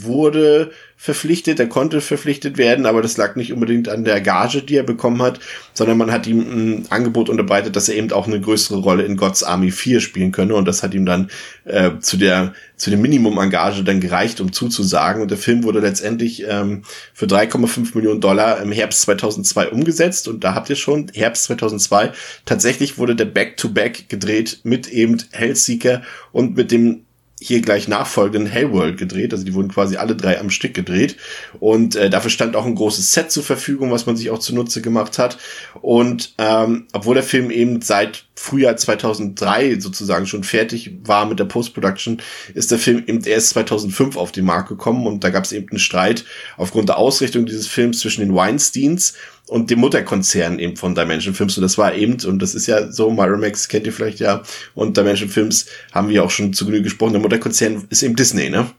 wurde 0.04 0.72
verpflichtet, 0.96 1.58
er 1.58 1.66
konnte 1.66 2.02
verpflichtet 2.02 2.58
werden, 2.58 2.84
aber 2.84 3.00
das 3.00 3.16
lag 3.16 3.34
nicht 3.34 3.54
unbedingt 3.54 3.88
an 3.88 4.04
der 4.04 4.20
Gage, 4.20 4.62
die 4.62 4.76
er 4.76 4.82
bekommen 4.82 5.22
hat, 5.22 5.40
sondern 5.72 5.96
man 5.96 6.12
hat 6.12 6.26
ihm 6.26 6.40
ein 6.40 6.86
Angebot 6.90 7.30
unterbreitet, 7.30 7.74
dass 7.74 7.88
er 7.88 7.96
eben 7.96 8.12
auch 8.12 8.26
eine 8.26 8.38
größere 8.38 8.80
Rolle 8.80 9.04
in 9.04 9.16
God's 9.16 9.42
Army 9.42 9.70
4 9.70 10.00
spielen 10.00 10.30
könne. 10.30 10.54
Und 10.54 10.66
das 10.66 10.82
hat 10.82 10.92
ihm 10.92 11.06
dann 11.06 11.30
äh, 11.64 11.92
zu 12.00 12.18
der 12.18 12.52
zu 12.76 12.90
dem 12.90 13.00
Minimum 13.00 13.38
an 13.38 13.48
Gage 13.50 13.82
dann 13.82 14.00
gereicht, 14.00 14.40
um 14.40 14.52
zuzusagen. 14.52 15.22
Und 15.22 15.30
der 15.30 15.38
Film 15.38 15.64
wurde 15.64 15.80
letztendlich 15.80 16.44
ähm, 16.46 16.82
für 17.14 17.26
3,5 17.26 17.94
Millionen 17.94 18.20
Dollar 18.20 18.60
im 18.60 18.72
Herbst 18.72 19.02
2002 19.02 19.70
umgesetzt. 19.70 20.28
Und 20.28 20.44
da 20.44 20.54
habt 20.54 20.68
ihr 20.68 20.76
schon 20.76 21.10
Herbst 21.14 21.44
2002 21.44 22.12
tatsächlich 22.44 22.98
wurde 22.98 23.16
der 23.16 23.24
Back-to-Back 23.24 23.96
-Back 23.96 24.08
gedreht 24.08 24.60
mit 24.64 24.88
eben 24.88 25.16
Hellseeker 25.30 26.02
und 26.32 26.56
mit 26.56 26.70
dem 26.72 27.04
hier 27.40 27.62
gleich 27.62 27.88
nachfolgenden 27.88 28.46
Hellworld 28.46 28.98
gedreht. 28.98 29.32
Also 29.32 29.44
die 29.44 29.54
wurden 29.54 29.70
quasi 29.70 29.96
alle 29.96 30.14
drei 30.14 30.38
am 30.38 30.50
Stück 30.50 30.74
gedreht. 30.74 31.16
Und 31.58 31.96
äh, 31.96 32.10
dafür 32.10 32.30
stand 32.30 32.54
auch 32.54 32.66
ein 32.66 32.74
großes 32.74 33.12
Set 33.12 33.30
zur 33.30 33.42
Verfügung, 33.42 33.90
was 33.90 34.04
man 34.04 34.16
sich 34.16 34.30
auch 34.30 34.38
zunutze 34.38 34.82
gemacht 34.82 35.18
hat. 35.18 35.38
Und 35.80 36.34
ähm, 36.36 36.86
obwohl 36.92 37.14
der 37.14 37.24
Film 37.24 37.50
eben 37.50 37.80
seit 37.80 38.26
Frühjahr 38.34 38.76
2003 38.76 39.80
sozusagen 39.80 40.26
schon 40.26 40.44
fertig 40.44 40.92
war 41.04 41.26
mit 41.26 41.38
der 41.38 41.44
Post-Production, 41.46 42.20
ist 42.54 42.70
der 42.70 42.78
Film 42.78 43.04
eben 43.06 43.24
erst 43.24 43.50
2005 43.50 44.16
auf 44.16 44.32
den 44.32 44.44
Markt 44.44 44.68
gekommen. 44.68 45.06
Und 45.06 45.24
da 45.24 45.30
gab 45.30 45.44
es 45.44 45.52
eben 45.52 45.70
einen 45.70 45.78
Streit 45.78 46.26
aufgrund 46.58 46.90
der 46.90 46.98
Ausrichtung 46.98 47.46
dieses 47.46 47.66
Films 47.66 48.00
zwischen 48.00 48.20
den 48.20 48.34
Weinsteins 48.34 49.14
und 49.50 49.68
dem 49.68 49.80
Mutterkonzern 49.80 50.60
eben 50.60 50.76
von 50.76 50.94
Dimension 50.94 51.34
Films. 51.34 51.58
Und 51.58 51.62
das 51.62 51.76
war 51.76 51.92
eben, 51.94 52.16
und 52.24 52.40
das 52.40 52.54
ist 52.54 52.68
ja 52.68 52.90
so, 52.92 53.10
Miramax 53.10 53.68
kennt 53.68 53.84
ihr 53.84 53.92
vielleicht 53.92 54.20
ja, 54.20 54.42
und 54.74 54.96
Dimension 54.96 55.28
Films 55.28 55.66
haben 55.92 56.08
wir 56.08 56.22
auch 56.22 56.30
schon 56.30 56.52
zu 56.52 56.64
Genüge 56.64 56.84
gesprochen. 56.84 57.14
Der 57.14 57.20
Mutterkonzern 57.20 57.84
ist 57.90 58.02
eben 58.02 58.14
Disney, 58.14 58.48
ne? 58.48 58.70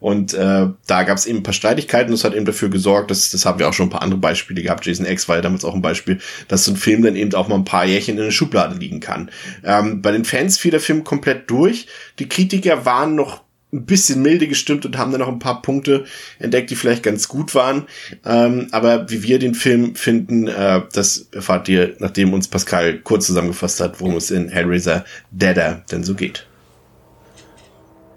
Und 0.00 0.34
äh, 0.34 0.66
da 0.86 1.02
gab 1.02 1.16
es 1.16 1.26
eben 1.26 1.38
ein 1.38 1.42
paar 1.42 1.54
Streitigkeiten. 1.54 2.12
Das 2.12 2.24
hat 2.24 2.34
eben 2.34 2.44
dafür 2.44 2.68
gesorgt, 2.68 3.10
dass 3.10 3.30
das 3.30 3.46
haben 3.46 3.58
wir 3.58 3.68
auch 3.68 3.72
schon 3.72 3.86
ein 3.86 3.90
paar 3.90 4.02
andere 4.02 4.20
Beispiele 4.20 4.62
gehabt. 4.62 4.86
Jason 4.86 5.06
X 5.06 5.28
war 5.28 5.36
ja 5.36 5.42
damals 5.42 5.64
auch 5.64 5.74
ein 5.74 5.82
Beispiel, 5.82 6.18
dass 6.46 6.64
so 6.64 6.72
ein 6.72 6.76
Film 6.76 7.02
dann 7.02 7.16
eben 7.16 7.32
auch 7.34 7.48
mal 7.48 7.56
ein 7.56 7.64
paar 7.64 7.86
Jährchen 7.86 8.18
in 8.18 8.24
der 8.24 8.30
Schublade 8.30 8.76
liegen 8.76 9.00
kann. 9.00 9.30
Ähm, 9.64 10.02
bei 10.02 10.12
den 10.12 10.24
Fans 10.26 10.58
fiel 10.58 10.70
der 10.70 10.80
Film 10.80 11.04
komplett 11.04 11.50
durch. 11.50 11.86
Die 12.18 12.28
Kritiker 12.28 12.84
waren 12.84 13.14
noch 13.14 13.47
ein 13.72 13.84
bisschen 13.84 14.22
milde 14.22 14.48
gestimmt 14.48 14.86
und 14.86 14.96
haben 14.96 15.12
dann 15.12 15.20
noch 15.20 15.28
ein 15.28 15.38
paar 15.38 15.60
Punkte 15.60 16.04
entdeckt, 16.38 16.70
die 16.70 16.76
vielleicht 16.76 17.02
ganz 17.02 17.28
gut 17.28 17.54
waren. 17.54 17.86
Ähm, 18.24 18.68
aber 18.72 19.10
wie 19.10 19.22
wir 19.22 19.38
den 19.38 19.54
Film 19.54 19.94
finden, 19.94 20.48
äh, 20.48 20.82
das 20.92 21.28
erfahrt 21.32 21.68
ihr, 21.68 21.94
nachdem 21.98 22.32
uns 22.32 22.48
Pascal 22.48 22.98
kurz 22.98 23.26
zusammengefasst 23.26 23.80
hat, 23.80 24.00
worum 24.00 24.16
es 24.16 24.30
in 24.30 24.48
Hellraiser 24.48 25.04
Deader 25.30 25.84
denn 25.90 26.02
so 26.02 26.14
geht. 26.14 26.46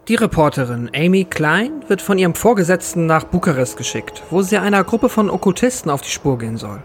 Die 0.08 0.16
Reporterin 0.16 0.90
Amy 0.96 1.26
Klein 1.26 1.84
wird 1.88 2.02
von 2.02 2.18
ihrem 2.18 2.34
Vorgesetzten 2.34 3.06
nach 3.06 3.26
Bukarest 3.26 3.78
geschickt, 3.78 4.24
wo 4.30 4.42
sie 4.42 4.58
einer 4.58 4.84
Gruppe 4.84 5.10
von 5.10 5.30
Okkultisten 5.30 5.92
auf 5.92 6.02
die 6.02 6.10
Spur 6.10 6.38
gehen 6.40 6.58
soll. 6.58 6.82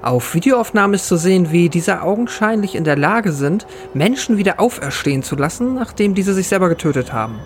Auf 0.00 0.34
Videoaufnahmen 0.34 0.94
ist 0.94 1.06
zu 1.06 1.16
sehen, 1.16 1.50
wie 1.50 1.68
diese 1.68 2.02
augenscheinlich 2.02 2.74
in 2.74 2.84
der 2.84 2.96
Lage 2.96 3.32
sind, 3.32 3.66
Menschen 3.94 4.36
wieder 4.36 4.60
auferstehen 4.60 5.22
zu 5.22 5.36
lassen, 5.36 5.74
nachdem 5.74 6.14
diese 6.14 6.34
sich 6.34 6.48
selber 6.48 6.68
getötet 6.68 7.12
haben. 7.12 7.40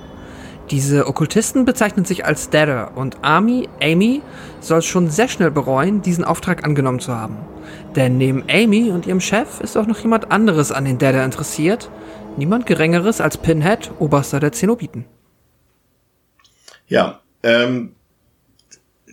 Diese 0.71 1.07
Okkultisten 1.07 1.65
bezeichnen 1.65 2.05
sich 2.05 2.25
als 2.25 2.51
Deader 2.51 2.97
und 2.97 3.19
Amy, 3.23 3.69
Amy, 3.81 4.21
soll 4.61 4.83
schon 4.83 5.11
sehr 5.11 5.29
schnell 5.29 5.53
bereuen, 5.53 6.03
diesen 6.03 6.25
Auftrag 6.25 6.65
angenommen 6.65 6.99
zu 6.99 7.15
haben. 7.15 7.37
Denn 7.95 8.19
neben 8.19 8.43
Amy 8.51 8.91
und 8.91 9.07
ihrem 9.07 9.21
Chef 9.21 9.61
ist 9.61 9.77
auch 9.77 9.87
noch 9.87 10.01
jemand 10.01 10.33
anderes 10.33 10.73
an 10.73 10.85
den 10.85 10.99
Deader 10.99 11.25
interessiert. 11.25 11.89
Niemand 12.37 12.67
Geringeres 12.67 13.21
als 13.21 13.39
Pinhead, 13.39 13.93
Oberster 14.01 14.41
der 14.41 14.51
Zenobiten. 14.53 15.05
Ja, 16.89 17.21
ähm, 17.45 17.95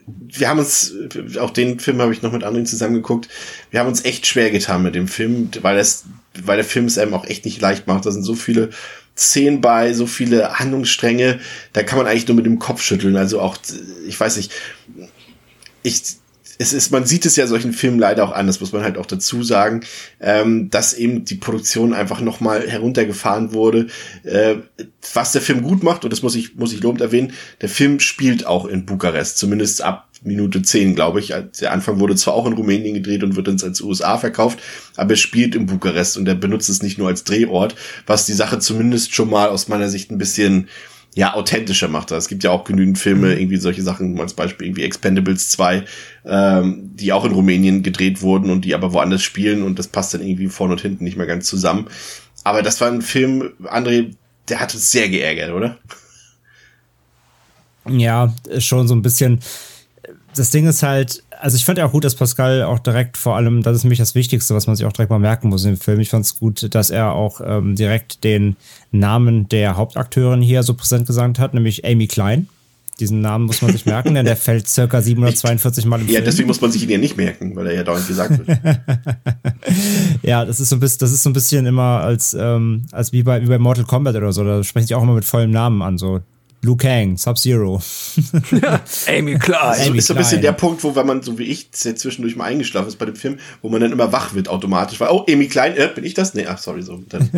wir 0.06 0.50
haben 0.50 0.60
uns, 0.60 0.94
auch 1.40 1.52
den 1.52 1.80
Film 1.80 2.02
habe 2.02 2.14
ich 2.14 2.24
noch 2.24 2.32
mit 2.32 2.44
anderen 2.44 2.66
zusammengeguckt, 2.66 3.30
wir 3.72 3.80
haben 3.80 3.88
uns 3.88 4.04
echt 4.06 4.26
schwer 4.26 4.50
getan 4.52 4.84
mit 4.84 4.96
dem 4.96 5.08
Film, 5.08 5.50
weil 5.62 5.78
das, 5.78 6.06
weil 6.44 6.58
der 6.58 6.66
Film 6.66 6.86
es 6.86 6.98
einem 6.98 7.14
auch 7.14 7.26
echt 7.26 7.46
nicht 7.46 7.62
leicht 7.62 7.88
macht. 7.88 8.06
Da 8.06 8.12
sind 8.12 8.24
so 8.24 8.36
viele 8.36 8.72
Szenen 9.16 9.62
bei, 9.62 9.94
so 9.94 10.08
viele 10.08 10.60
Handlungsstränge, 10.60 11.40
da 11.74 11.84
kann 11.84 11.98
man 11.98 12.08
eigentlich 12.08 12.28
nur 12.28 12.36
mit 12.36 12.46
dem 12.46 12.60
Kopf 12.60 12.82
schütteln. 12.82 13.16
Also 13.16 13.40
auch, 13.40 13.58
ich 14.08 14.20
weiß 14.20 14.38
nicht, 14.38 14.52
ich, 15.84 16.02
es 16.60 16.74
ist, 16.74 16.92
man 16.92 17.06
sieht 17.06 17.26
es 17.26 17.36
ja 17.36 17.48
solchen 17.48 17.74
Filmen 17.74 18.00
leider 18.00 18.24
auch 18.24 18.32
an, 18.32 18.48
das 18.48 18.60
muss 18.60 18.72
man 18.72 18.84
halt 18.84 18.98
auch 18.98 19.06
dazu 19.06 19.44
sagen, 19.44 19.82
ähm, 20.20 20.70
dass 20.70 20.94
eben 20.94 21.26
die 21.26 21.36
Produktion 21.36 21.94
einfach 21.94 22.22
nochmal 22.22 22.68
heruntergefahren 22.68 23.54
wurde. 23.54 23.88
Äh, 24.24 24.56
was 25.14 25.32
der 25.32 25.42
Film 25.42 25.64
gut 25.64 25.84
macht, 25.84 26.04
und 26.04 26.14
das 26.14 26.22
muss 26.22 26.36
ich, 26.36 26.56
muss 26.56 26.74
ich 26.74 26.82
lobend 26.82 27.02
erwähnen, 27.02 27.34
der 27.62 27.70
Film 27.70 28.00
spielt 28.00 28.46
auch 28.46 28.66
in 28.66 28.86
Bukarest, 28.86 29.38
zumindest 29.38 29.82
ab 29.82 30.10
Minute 30.24 30.62
10, 30.62 30.96
glaube 30.96 31.20
ich. 31.20 31.34
Der 31.60 31.72
Anfang 31.72 32.00
wurde 32.00 32.16
zwar 32.16 32.34
auch 32.34 32.46
in 32.48 32.54
Rumänien 32.54 32.94
gedreht 32.94 33.24
und 33.24 33.36
wird 33.36 33.48
dann 33.48 33.62
als 33.62 33.82
USA 33.82 34.18
verkauft, 34.18 34.60
aber 34.96 35.12
er 35.12 35.18
spielt 35.18 35.56
in 35.56 35.66
Bukarest 35.66 36.18
und 36.18 36.28
er 36.28 36.36
benutzt 36.36 36.70
es 36.70 36.82
nicht 36.82 36.98
nur 36.98 37.08
als 37.08 37.24
Drehort, 37.24 37.76
was 38.06 38.26
die 38.26 38.34
Sache 38.34 38.60
zumindest 38.60 39.14
schon 39.14 39.30
mal 39.30 39.50
aus 39.50 39.68
meiner 39.68 39.90
Sicht 39.90 40.12
ein 40.12 40.18
bisschen 40.18 40.70
ja, 41.16 41.34
authentischer 41.36 41.88
macht 41.88 42.10
das. 42.12 42.24
Es 42.24 42.28
gibt 42.30 42.44
ja 42.44 42.52
auch 42.52 42.64
genügend 42.64 42.98
Filme, 42.98 43.28
Mhm. 43.28 43.38
irgendwie 43.38 43.58
solche 43.58 43.84
Sachen, 43.84 44.20
als 44.20 44.34
Beispiel 44.34 44.68
irgendwie 44.68 44.84
Expendables 44.84 45.50
2, 45.50 45.84
ähm, 46.26 46.92
die 46.96 47.14
auch 47.14 47.24
in 47.26 47.34
Rumänien 47.34 47.84
gedreht 47.84 48.22
wurden 48.22 48.50
und 48.50 48.66
die 48.66 48.74
aber 48.74 48.94
woanders 48.94 49.22
spielen 49.22 49.62
und 49.62 49.78
das 49.78 49.88
passt 49.88 50.14
dann 50.14 50.22
irgendwie 50.22 50.48
vorne 50.48 50.74
und 50.74 50.82
hinten 50.82 51.04
nicht 51.04 51.18
mehr 51.18 51.28
ganz 51.28 51.48
zusammen. 51.48 51.88
Aber 52.44 52.62
das 52.64 52.82
war 52.82 52.90
ein 52.90 53.02
Film, 53.02 53.52
André, 53.64 54.16
der 54.50 54.60
hat 54.60 54.74
uns 54.74 54.92
sehr 54.92 55.08
geärgert, 55.08 55.52
oder? 55.52 55.78
Ja, 57.88 58.34
schon 58.60 58.88
so 58.88 58.96
ein 58.96 59.02
bisschen. 59.02 59.40
Das 60.36 60.50
Ding 60.50 60.68
ist 60.68 60.84
halt, 60.84 61.24
also 61.44 61.58
ich 61.58 61.66
fand 61.66 61.78
ja 61.78 61.86
auch 61.86 61.92
gut, 61.92 62.06
dass 62.06 62.16
Pascal 62.16 62.64
auch 62.64 62.80
direkt 62.80 63.18
vor 63.18 63.36
allem, 63.36 63.62
das 63.64 63.76
ist 63.76 63.84
nämlich 63.84 64.00
das 64.00 64.16
Wichtigste, 64.16 64.56
was 64.56 64.66
man 64.66 64.78
sich 64.78 64.86
auch 64.86 64.94
direkt 64.94 65.10
mal 65.10 65.20
merken 65.20 65.50
muss 65.50 65.66
in 65.66 65.72
dem 65.74 65.80
Film. 65.80 66.00
Ich 66.00 66.10
fand 66.10 66.24
es 66.26 66.40
gut, 66.40 66.74
dass 66.74 66.90
er 66.90 67.12
auch 67.12 67.42
ähm, 67.46 67.76
direkt 67.76 68.24
den 68.24 68.56
Namen 68.92 69.50
der 69.50 69.76
Hauptakteurin 69.76 70.42
hier 70.42 70.64
so 70.64 70.74
präsent 70.74 71.06
gesagt 71.06 71.40
hat, 71.40 71.54
nämlich 71.54 71.86
Amy 71.86 72.08
Klein. 72.08 72.48
Diesen 73.00 73.22
Namen 73.22 73.46
muss 73.46 73.62
man 73.62 73.72
sich 73.72 73.86
merken, 73.86 74.14
denn 74.14 74.26
der 74.26 74.38
fällt 74.48 74.70
circa 74.70 75.02
742 75.02 75.86
Mal 75.86 76.00
im 76.00 76.08
Ja, 76.08 76.14
Film. 76.14 76.26
deswegen 76.26 76.48
muss 76.48 76.62
man 76.62 76.72
sich 76.72 76.84
ihn 76.84 76.90
ja 76.92 76.98
nicht 76.98 77.18
merken, 77.18 77.56
weil 77.56 77.68
er 77.68 77.74
ja 77.74 77.84
dauernd 77.84 78.08
gesagt 78.08 78.48
wird. 78.48 78.60
Ja, 80.22 80.46
das 80.46 80.60
ist 80.60 80.70
so 80.70 80.78
ein 80.78 80.80
bisschen, 80.80 81.00
das 81.00 81.12
ist 81.12 81.24
so 81.24 81.30
ein 81.30 81.34
bisschen 81.34 81.66
immer 81.66 82.00
als, 82.02 82.34
ähm, 82.40 82.86
als 82.92 83.12
wie 83.12 83.24
bei, 83.24 83.42
wie 83.42 83.48
bei 83.48 83.58
Mortal 83.60 83.84
Kombat 83.86 84.16
oder 84.16 84.32
so. 84.32 84.44
Da 84.44 84.64
sprechen 84.64 84.88
sie 84.88 84.96
auch 84.96 85.04
immer 85.04 85.16
mit 85.16 85.26
vollem 85.26 85.52
Namen 85.52 85.82
an, 85.82 85.98
so 85.98 86.22
Liu 86.64 86.78
Kang, 86.78 87.18
Sub-Zero. 87.18 87.82
Amy 89.08 89.38
Klein. 89.38 89.62
Also 89.62 89.90
Amy 89.90 89.98
ist 89.98 90.08
so 90.08 90.14
ein 90.14 90.18
bisschen 90.18 90.40
Klein. 90.40 90.42
der 90.42 90.52
Punkt, 90.54 90.82
wo, 90.86 90.96
wenn 90.96 91.06
man, 91.06 91.22
so 91.22 91.38
wie 91.38 91.44
ich, 91.44 91.68
jetzt 91.84 92.00
zwischendurch 92.00 92.38
mal 92.38 92.46
eingeschlafen 92.46 92.88
ist 92.88 92.98
bei 92.98 93.06
dem 93.06 93.18
Film, 93.18 93.38
wo 93.62 93.68
man 93.68 93.82
dann 93.82 93.92
immer 93.92 94.14
wach 94.14 94.34
wird 94.34 94.48
automatisch, 94.48 95.00
weil, 95.02 95.10
oh, 95.10 95.26
Amy 95.30 95.48
Klein, 95.48 95.76
äh, 95.76 95.90
bin 95.94 96.06
ich 96.06 96.14
das? 96.14 96.34
Nee, 96.34 96.46
ach, 96.48 96.58
sorry, 96.58 96.82
so. 96.82 97.04
Dann, 97.10 97.30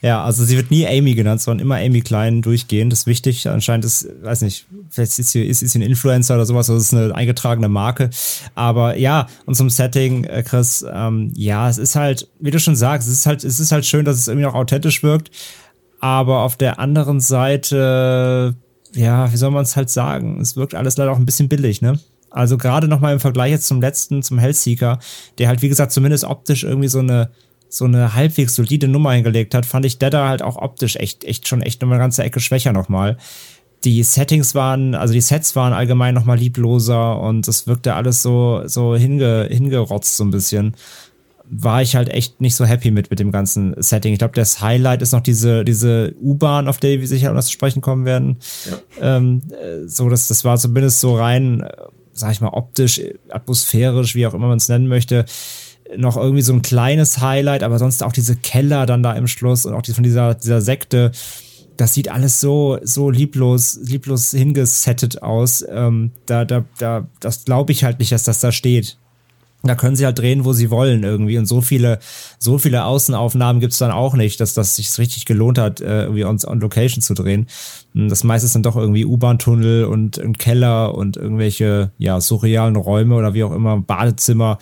Ja, 0.00 0.22
also 0.22 0.44
sie 0.44 0.56
wird 0.56 0.70
nie 0.70 0.86
Amy 0.86 1.14
genannt, 1.14 1.42
sondern 1.42 1.64
immer 1.64 1.76
Amy 1.76 2.00
Klein 2.00 2.40
durchgehend. 2.40 2.92
Das 2.92 3.00
ist 3.00 3.06
wichtig. 3.06 3.48
Anscheinend 3.48 3.84
ist, 3.84 4.08
weiß 4.22 4.42
nicht, 4.42 4.66
vielleicht 4.90 5.18
ist 5.18 5.30
sie, 5.32 5.44
ist, 5.44 5.62
ist 5.62 5.72
sie 5.72 5.80
ein 5.80 5.82
Influencer 5.82 6.36
oder 6.36 6.46
sowas, 6.46 6.68
das 6.68 6.84
ist 6.84 6.94
eine 6.94 7.12
eingetragene 7.14 7.68
Marke. 7.68 8.10
Aber 8.54 8.96
ja, 8.96 9.26
und 9.44 9.56
zum 9.56 9.70
Setting, 9.70 10.22
äh, 10.22 10.44
Chris, 10.44 10.84
ähm, 10.88 11.32
ja, 11.34 11.68
es 11.68 11.78
ist 11.78 11.96
halt, 11.96 12.28
wie 12.38 12.52
du 12.52 12.60
schon 12.60 12.76
sagst, 12.76 13.08
es 13.08 13.14
ist 13.14 13.26
halt, 13.26 13.42
es 13.42 13.58
ist 13.58 13.72
halt 13.72 13.86
schön, 13.86 14.04
dass 14.04 14.18
es 14.18 14.28
irgendwie 14.28 14.46
noch 14.46 14.54
authentisch 14.54 15.02
wirkt. 15.02 15.30
Aber 16.00 16.40
auf 16.42 16.56
der 16.56 16.78
anderen 16.78 17.20
Seite, 17.20 18.54
ja, 18.94 19.32
wie 19.32 19.36
soll 19.36 19.50
man 19.50 19.62
es 19.62 19.76
halt 19.76 19.90
sagen? 19.90 20.40
Es 20.40 20.56
wirkt 20.56 20.74
alles 20.74 20.96
leider 20.96 21.12
auch 21.12 21.18
ein 21.18 21.26
bisschen 21.26 21.48
billig, 21.48 21.82
ne? 21.82 21.98
Also 22.30 22.58
gerade 22.58 22.88
nochmal 22.88 23.14
im 23.14 23.20
Vergleich 23.20 23.50
jetzt 23.50 23.66
zum 23.66 23.80
letzten, 23.80 24.22
zum 24.22 24.38
Hellseeker, 24.38 24.98
der 25.38 25.48
halt, 25.48 25.62
wie 25.62 25.68
gesagt, 25.68 25.92
zumindest 25.92 26.24
optisch 26.24 26.62
irgendwie 26.62 26.88
so 26.88 26.98
eine, 26.98 27.30
so 27.68 27.84
eine 27.84 28.14
halbwegs 28.14 28.54
solide 28.54 28.86
Nummer 28.88 29.12
hingelegt 29.12 29.54
hat, 29.54 29.66
fand 29.66 29.86
ich 29.86 29.98
Deader 29.98 30.28
halt 30.28 30.42
auch 30.42 30.56
optisch 30.56 30.96
echt, 30.96 31.24
echt 31.24 31.48
schon 31.48 31.62
echt 31.62 31.80
nochmal 31.80 31.96
eine 31.96 32.04
ganze 32.04 32.22
Ecke 32.22 32.40
schwächer 32.40 32.72
nochmal. 32.72 33.16
Die 33.84 34.02
Settings 34.02 34.54
waren, 34.54 34.94
also 34.94 35.14
die 35.14 35.20
Sets 35.20 35.54
waren 35.54 35.72
allgemein 35.72 36.14
nochmal 36.14 36.36
liebloser 36.36 37.20
und 37.20 37.46
es 37.46 37.66
wirkte 37.66 37.94
alles 37.94 38.22
so, 38.22 38.62
so 38.66 38.96
hinge, 38.96 39.46
hingerotzt 39.50 40.16
so 40.16 40.24
ein 40.24 40.30
bisschen. 40.30 40.74
War 41.50 41.82
ich 41.82 41.96
halt 41.96 42.10
echt 42.10 42.40
nicht 42.40 42.54
so 42.54 42.64
happy 42.64 42.90
mit, 42.90 43.10
mit 43.10 43.20
dem 43.20 43.32
ganzen 43.32 43.74
Setting. 43.78 44.12
Ich 44.12 44.18
glaube, 44.18 44.34
das 44.34 44.60
Highlight 44.60 45.02
ist 45.02 45.12
noch 45.12 45.22
diese, 45.22 45.64
diese 45.64 46.14
U-Bahn, 46.20 46.68
auf 46.68 46.78
der 46.78 47.00
wir 47.00 47.08
sicher 47.08 47.32
noch 47.32 47.42
zu 47.42 47.52
sprechen 47.52 47.80
kommen 47.80 48.04
werden. 48.04 48.36
Ähm, 49.00 49.42
äh, 49.50 49.88
so, 49.88 50.08
das, 50.08 50.28
das 50.28 50.44
war 50.44 50.58
zumindest 50.58 51.00
so 51.00 51.16
rein, 51.16 51.60
äh, 51.60 51.72
sag 52.12 52.32
ich 52.32 52.40
mal, 52.40 52.50
optisch, 52.50 52.98
äh, 52.98 53.14
atmosphärisch, 53.30 54.14
wie 54.14 54.26
auch 54.26 54.34
immer 54.34 54.48
man 54.48 54.58
es 54.58 54.68
nennen 54.68 54.88
möchte, 54.88 55.24
noch 55.96 56.16
irgendwie 56.16 56.42
so 56.42 56.52
ein 56.52 56.62
kleines 56.62 57.20
Highlight, 57.20 57.62
aber 57.62 57.78
sonst 57.78 58.02
auch 58.02 58.12
diese 58.12 58.36
Keller 58.36 58.86
dann 58.86 59.02
da 59.02 59.12
im 59.12 59.26
Schluss 59.26 59.64
und 59.64 59.74
auch 59.74 59.82
die 59.82 59.92
von 59.92 60.04
dieser, 60.04 60.34
dieser 60.34 60.60
Sekte. 60.60 61.12
Das 61.76 61.94
sieht 61.94 62.10
alles 62.10 62.40
so, 62.40 62.78
so 62.82 63.08
lieblos, 63.08 63.78
lieblos 63.82 64.32
hingesettet 64.32 65.22
aus. 65.22 65.64
Ähm, 65.68 66.10
da, 66.26 66.44
da, 66.44 66.64
da, 66.78 67.06
das 67.20 67.44
glaube 67.44 67.72
ich 67.72 67.84
halt 67.84 68.00
nicht, 68.00 68.12
dass 68.12 68.24
das 68.24 68.40
da 68.40 68.52
steht. 68.52 68.98
Da 69.64 69.74
können 69.74 69.96
sie 69.96 70.04
halt 70.06 70.18
drehen, 70.20 70.44
wo 70.44 70.52
sie 70.52 70.70
wollen 70.70 71.02
irgendwie. 71.02 71.36
Und 71.36 71.46
so 71.46 71.60
viele, 71.60 71.98
so 72.38 72.58
viele 72.58 72.84
Außenaufnahmen 72.84 73.58
gibt's 73.60 73.78
dann 73.78 73.90
auch 73.90 74.14
nicht, 74.14 74.38
dass 74.40 74.54
das 74.54 74.76
sich 74.76 74.96
richtig 74.98 75.24
gelohnt 75.26 75.58
hat, 75.58 75.80
äh, 75.80 76.02
irgendwie 76.04 76.24
on, 76.24 76.38
on 76.46 76.60
Location 76.60 77.02
zu 77.02 77.12
drehen. 77.14 77.48
Hm, 77.92 78.08
Das 78.08 78.22
meiste 78.22 78.46
ist 78.46 78.54
dann 78.54 78.62
doch 78.62 78.76
irgendwie 78.76 79.04
U-Bahn-Tunnel 79.04 79.84
und 79.86 80.16
ein 80.18 80.38
Keller 80.38 80.94
und 80.94 81.16
irgendwelche, 81.16 81.90
ja, 81.98 82.20
surrealen 82.20 82.76
Räume 82.76 83.16
oder 83.16 83.34
wie 83.34 83.42
auch 83.42 83.52
immer, 83.52 83.78
Badezimmer. 83.80 84.58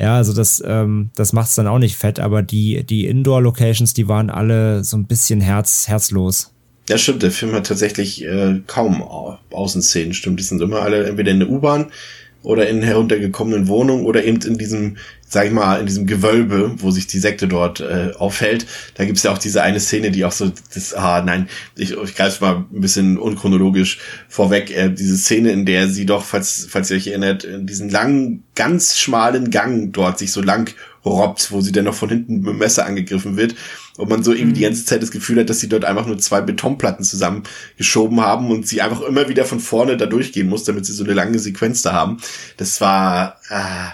Ja, 0.00 0.16
also 0.16 0.32
das, 0.32 0.62
ähm, 0.66 1.10
das 1.14 1.34
macht's 1.34 1.54
dann 1.56 1.66
auch 1.66 1.78
nicht 1.78 1.96
fett, 1.96 2.18
aber 2.18 2.42
die, 2.42 2.84
die 2.84 3.06
Indoor-Locations, 3.06 3.92
die 3.92 4.08
waren 4.08 4.30
alle 4.30 4.82
so 4.82 4.96
ein 4.96 5.04
bisschen 5.06 5.42
herz, 5.42 5.88
herzlos. 5.88 6.52
ja, 6.88 6.96
stimmt, 6.96 7.22
der 7.22 7.32
Film 7.32 7.52
hat 7.52 7.66
tatsächlich 7.66 8.24
äh, 8.24 8.60
kaum 8.66 9.02
Au- 9.02 9.36
Außenszenen, 9.50 10.14
stimmt. 10.14 10.40
Die 10.40 10.44
sind 10.44 10.62
immer 10.62 10.80
alle 10.80 11.06
entweder 11.06 11.32
in 11.32 11.40
der 11.40 11.50
U-Bahn 11.50 11.86
oder 12.42 12.68
in 12.68 12.82
heruntergekommenen 12.82 13.68
Wohnungen 13.68 14.06
oder 14.06 14.24
eben 14.24 14.40
in 14.42 14.58
diesem 14.58 14.96
sag 15.28 15.46
ich 15.46 15.52
mal, 15.52 15.78
in 15.78 15.86
diesem 15.86 16.06
Gewölbe, 16.06 16.72
wo 16.78 16.90
sich 16.90 17.06
die 17.06 17.18
Sekte 17.18 17.48
dort 17.48 17.80
äh, 17.80 18.12
aufhält, 18.18 18.66
da 18.94 19.04
gibt's 19.04 19.22
ja 19.22 19.30
auch 19.30 19.38
diese 19.38 19.62
eine 19.62 19.78
Szene, 19.78 20.10
die 20.10 20.24
auch 20.24 20.32
so, 20.32 20.50
das, 20.74 20.94
ah 20.94 21.22
nein, 21.22 21.48
ich, 21.76 21.92
ich 21.92 22.14
greife 22.14 22.42
mal 22.42 22.56
ein 22.72 22.80
bisschen 22.80 23.18
unchronologisch 23.18 23.98
vorweg, 24.28 24.70
äh, 24.70 24.88
diese 24.88 25.18
Szene, 25.18 25.52
in 25.52 25.66
der 25.66 25.88
sie 25.88 26.06
doch, 26.06 26.24
falls, 26.24 26.66
falls 26.70 26.90
ihr 26.90 26.96
euch 26.96 27.08
erinnert, 27.08 27.44
in 27.44 27.66
diesen 27.66 27.90
langen, 27.90 28.44
ganz 28.54 28.98
schmalen 28.98 29.50
Gang 29.50 29.92
dort 29.92 30.18
sich 30.18 30.32
so 30.32 30.40
lang 30.40 30.74
robbt, 31.04 31.50
wo 31.52 31.60
sie 31.60 31.72
dann 31.72 31.84
noch 31.84 31.94
von 31.94 32.08
hinten 32.08 32.40
mit 32.40 32.46
dem 32.46 32.58
Messer 32.58 32.86
angegriffen 32.86 33.36
wird 33.36 33.54
und 33.96 34.08
man 34.08 34.22
so 34.22 34.32
irgendwie 34.32 34.54
die 34.54 34.62
ganze 34.62 34.84
Zeit 34.84 35.02
das 35.02 35.10
Gefühl 35.10 35.40
hat, 35.40 35.50
dass 35.50 35.60
sie 35.60 35.68
dort 35.68 35.84
einfach 35.84 36.06
nur 36.06 36.18
zwei 36.18 36.40
Betonplatten 36.40 37.04
zusammengeschoben 37.04 38.20
haben 38.20 38.50
und 38.50 38.66
sie 38.66 38.80
einfach 38.80 39.02
immer 39.02 39.28
wieder 39.28 39.44
von 39.44 39.60
vorne 39.60 39.96
da 39.96 40.06
durchgehen 40.06 40.48
muss, 40.48 40.64
damit 40.64 40.86
sie 40.86 40.92
so 40.92 41.04
eine 41.04 41.14
lange 41.14 41.38
Sequenz 41.38 41.82
da 41.82 41.92
haben. 41.92 42.18
Das 42.56 42.80
war, 42.80 43.40
äh, 43.50 43.90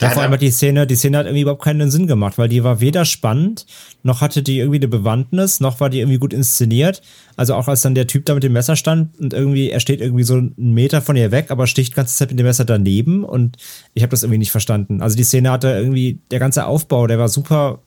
Ja, 0.00 0.10
vor 0.10 0.22
allem 0.22 0.32
hat 0.32 0.42
die 0.42 0.50
Szene, 0.50 0.86
die 0.86 0.96
Szene 0.96 1.18
hat 1.18 1.26
irgendwie 1.26 1.42
überhaupt 1.42 1.62
keinen 1.62 1.90
Sinn 1.90 2.06
gemacht, 2.06 2.36
weil 2.36 2.48
die 2.48 2.64
war 2.64 2.80
weder 2.80 3.04
spannend, 3.04 3.66
noch 4.02 4.20
hatte 4.20 4.42
die 4.42 4.58
irgendwie 4.58 4.78
eine 4.78 4.88
Bewandtnis, 4.88 5.60
noch 5.60 5.78
war 5.78 5.90
die 5.90 6.00
irgendwie 6.00 6.18
gut 6.18 6.32
inszeniert. 6.32 7.02
Also 7.36 7.54
auch 7.54 7.68
als 7.68 7.82
dann 7.82 7.94
der 7.94 8.08
Typ 8.08 8.24
da 8.24 8.34
mit 8.34 8.42
dem 8.42 8.52
Messer 8.52 8.74
stand 8.74 9.18
und 9.20 9.32
irgendwie, 9.32 9.70
er 9.70 9.80
steht 9.80 10.00
irgendwie 10.00 10.24
so 10.24 10.34
einen 10.34 10.54
Meter 10.56 11.02
von 11.02 11.14
ihr 11.14 11.30
weg, 11.30 11.50
aber 11.50 11.66
sticht 11.66 11.92
die 11.92 11.96
ganze 11.96 12.16
Zeit 12.16 12.30
mit 12.30 12.38
dem 12.38 12.46
Messer 12.46 12.64
daneben 12.64 13.24
und 13.24 13.58
ich 13.94 14.02
habe 14.02 14.10
das 14.10 14.22
irgendwie 14.24 14.38
nicht 14.38 14.50
verstanden. 14.50 15.02
Also 15.02 15.16
die 15.16 15.24
Szene 15.24 15.50
hatte 15.50 15.68
irgendwie, 15.68 16.18
der 16.30 16.40
ganze 16.40 16.66
Aufbau, 16.66 17.06
der 17.06 17.18
war 17.18 17.28
super 17.28 17.80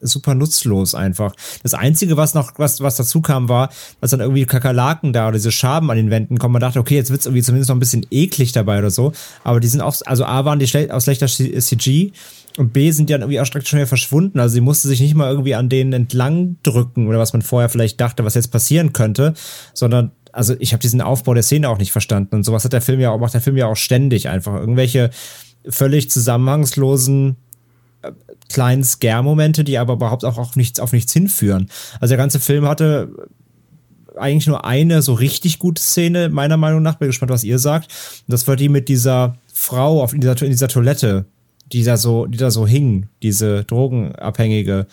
super 0.00 0.34
nutzlos 0.34 0.94
einfach. 0.94 1.34
Das 1.62 1.74
einzige, 1.74 2.16
was 2.16 2.34
noch, 2.34 2.52
was, 2.56 2.80
was 2.80 2.96
dazu 2.96 3.20
kam, 3.20 3.48
war, 3.48 3.70
dass 4.00 4.10
dann 4.10 4.20
irgendwie 4.20 4.46
Kakerlaken 4.46 5.12
da 5.12 5.28
oder 5.28 5.36
diese 5.36 5.52
Schaben 5.52 5.90
an 5.90 5.96
den 5.96 6.10
Wänden 6.10 6.38
kommen. 6.38 6.52
Man 6.52 6.60
dachte, 6.60 6.78
okay, 6.78 6.96
jetzt 6.96 7.10
wird's 7.10 7.26
irgendwie 7.26 7.42
zumindest 7.42 7.68
noch 7.68 7.76
ein 7.76 7.80
bisschen 7.80 8.06
eklig 8.10 8.52
dabei 8.52 8.78
oder 8.78 8.90
so. 8.90 9.12
Aber 9.44 9.60
die 9.60 9.68
sind 9.68 9.80
auch, 9.80 9.94
also 10.06 10.24
A 10.24 10.44
waren 10.44 10.58
die 10.58 10.66
schle 10.66 10.92
aus 10.94 11.04
schlechter 11.04 11.26
CG 11.26 12.12
und 12.56 12.72
B 12.72 12.90
sind 12.90 13.08
die 13.08 13.12
dann 13.12 13.22
irgendwie 13.22 13.40
auch 13.40 13.48
direkt 13.48 13.68
schon 13.68 13.78
wieder 13.78 13.86
verschwunden. 13.86 14.40
Also 14.40 14.54
sie 14.54 14.60
musste 14.60 14.88
sich 14.88 15.00
nicht 15.00 15.14
mal 15.14 15.30
irgendwie 15.30 15.54
an 15.54 15.68
denen 15.68 15.92
entlang 15.92 16.56
drücken 16.62 17.06
oder 17.06 17.18
was 17.18 17.32
man 17.32 17.42
vorher 17.42 17.68
vielleicht 17.68 18.00
dachte, 18.00 18.24
was 18.24 18.34
jetzt 18.34 18.50
passieren 18.50 18.92
könnte, 18.92 19.34
sondern 19.74 20.12
also 20.32 20.54
ich 20.58 20.72
habe 20.72 20.80
diesen 20.80 21.00
Aufbau 21.00 21.34
der 21.34 21.42
Szene 21.42 21.68
auch 21.68 21.78
nicht 21.78 21.92
verstanden 21.92 22.36
und 22.36 22.44
sowas 22.44 22.64
hat 22.64 22.72
der 22.72 22.82
Film 22.82 23.00
ja 23.00 23.10
auch 23.10 23.18
macht 23.18 23.34
der 23.34 23.40
Film 23.40 23.56
ja 23.56 23.66
auch 23.66 23.76
ständig 23.76 24.28
einfach 24.28 24.54
irgendwelche 24.54 25.10
völlig 25.68 26.10
zusammenhangslosen 26.10 27.36
kleinen 28.50 28.84
Scare-Momente, 28.84 29.64
die 29.64 29.78
aber 29.78 29.94
überhaupt 29.94 30.24
auch 30.24 30.36
auf 30.36 30.56
nichts, 30.56 30.80
auf 30.80 30.92
nichts 30.92 31.12
hinführen. 31.12 31.68
Also 32.00 32.12
der 32.12 32.18
ganze 32.18 32.40
Film 32.40 32.66
hatte 32.66 33.08
eigentlich 34.16 34.46
nur 34.46 34.64
eine 34.64 35.02
so 35.02 35.14
richtig 35.14 35.58
gute 35.58 35.82
Szene, 35.82 36.28
meiner 36.28 36.56
Meinung 36.56 36.82
nach. 36.82 36.96
Bin 36.96 37.08
gespannt, 37.08 37.30
was 37.30 37.44
ihr 37.44 37.58
sagt. 37.58 37.86
Und 38.26 38.32
das 38.32 38.46
war 38.46 38.56
die 38.56 38.68
mit 38.68 38.88
dieser 38.88 39.36
Frau 39.52 40.02
auf 40.02 40.12
in 40.12 40.20
dieser, 40.20 40.40
in 40.42 40.50
dieser 40.50 40.68
Toilette, 40.68 41.24
die 41.72 41.84
da 41.84 41.96
so, 41.96 42.26
die 42.26 42.38
da 42.38 42.50
so 42.50 42.66
hing, 42.66 43.08
diese 43.22 43.64
Drogenabhängige. 43.64 44.86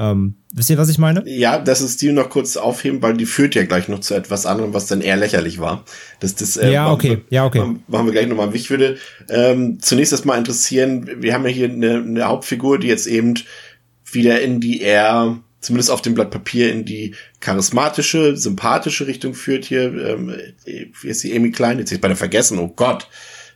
Ähm, 0.00 0.34
wisst 0.54 0.70
ihr, 0.70 0.78
was 0.78 0.88
ich 0.88 0.98
meine? 0.98 1.24
Ja, 1.26 1.58
das 1.58 1.80
ist 1.80 2.00
die 2.00 2.12
noch 2.12 2.30
kurz 2.30 2.56
aufheben, 2.56 3.02
weil 3.02 3.14
die 3.16 3.26
führt 3.26 3.56
ja 3.56 3.64
gleich 3.64 3.88
noch 3.88 3.98
zu 3.98 4.14
etwas 4.14 4.46
anderem, 4.46 4.72
was 4.72 4.86
dann 4.86 5.00
eher 5.00 5.16
lächerlich 5.16 5.58
war. 5.58 5.84
Das, 6.20 6.36
das, 6.36 6.56
äh, 6.56 6.70
Ja, 6.70 6.92
okay, 6.92 7.08
machen 7.08 7.24
wir- 7.28 7.34
ja, 7.36 7.44
okay. 7.44 7.74
Machen 7.88 8.06
wir 8.06 8.12
gleich 8.12 8.28
nochmal. 8.28 8.48
Mich 8.50 8.70
würde 8.70 8.96
ähm, 9.28 9.78
zunächst 9.80 10.12
erstmal 10.12 10.38
interessieren, 10.38 11.10
wir 11.20 11.34
haben 11.34 11.42
ja 11.44 11.50
hier 11.50 11.68
eine, 11.68 11.96
eine 11.96 12.24
Hauptfigur, 12.24 12.78
die 12.78 12.86
jetzt 12.86 13.08
eben 13.08 13.34
wieder 14.12 14.40
in 14.40 14.60
die 14.60 14.80
eher, 14.82 15.36
zumindest 15.60 15.90
auf 15.90 16.00
dem 16.00 16.14
Blatt 16.14 16.30
Papier, 16.30 16.70
in 16.72 16.84
die 16.84 17.16
charismatische, 17.40 18.36
sympathische 18.36 19.06
Richtung 19.08 19.34
führt 19.34 19.64
hier. 19.64 19.82
Ähm, 19.92 20.32
wie 20.64 21.08
ist 21.08 21.24
die 21.24 21.34
Amy 21.36 21.50
Klein? 21.50 21.80
Jetzt 21.80 21.90
ist 21.90 22.00
bei 22.00 22.08
der 22.08 22.16
vergessen, 22.16 22.58
oh 22.60 22.68
Gott. 22.68 23.08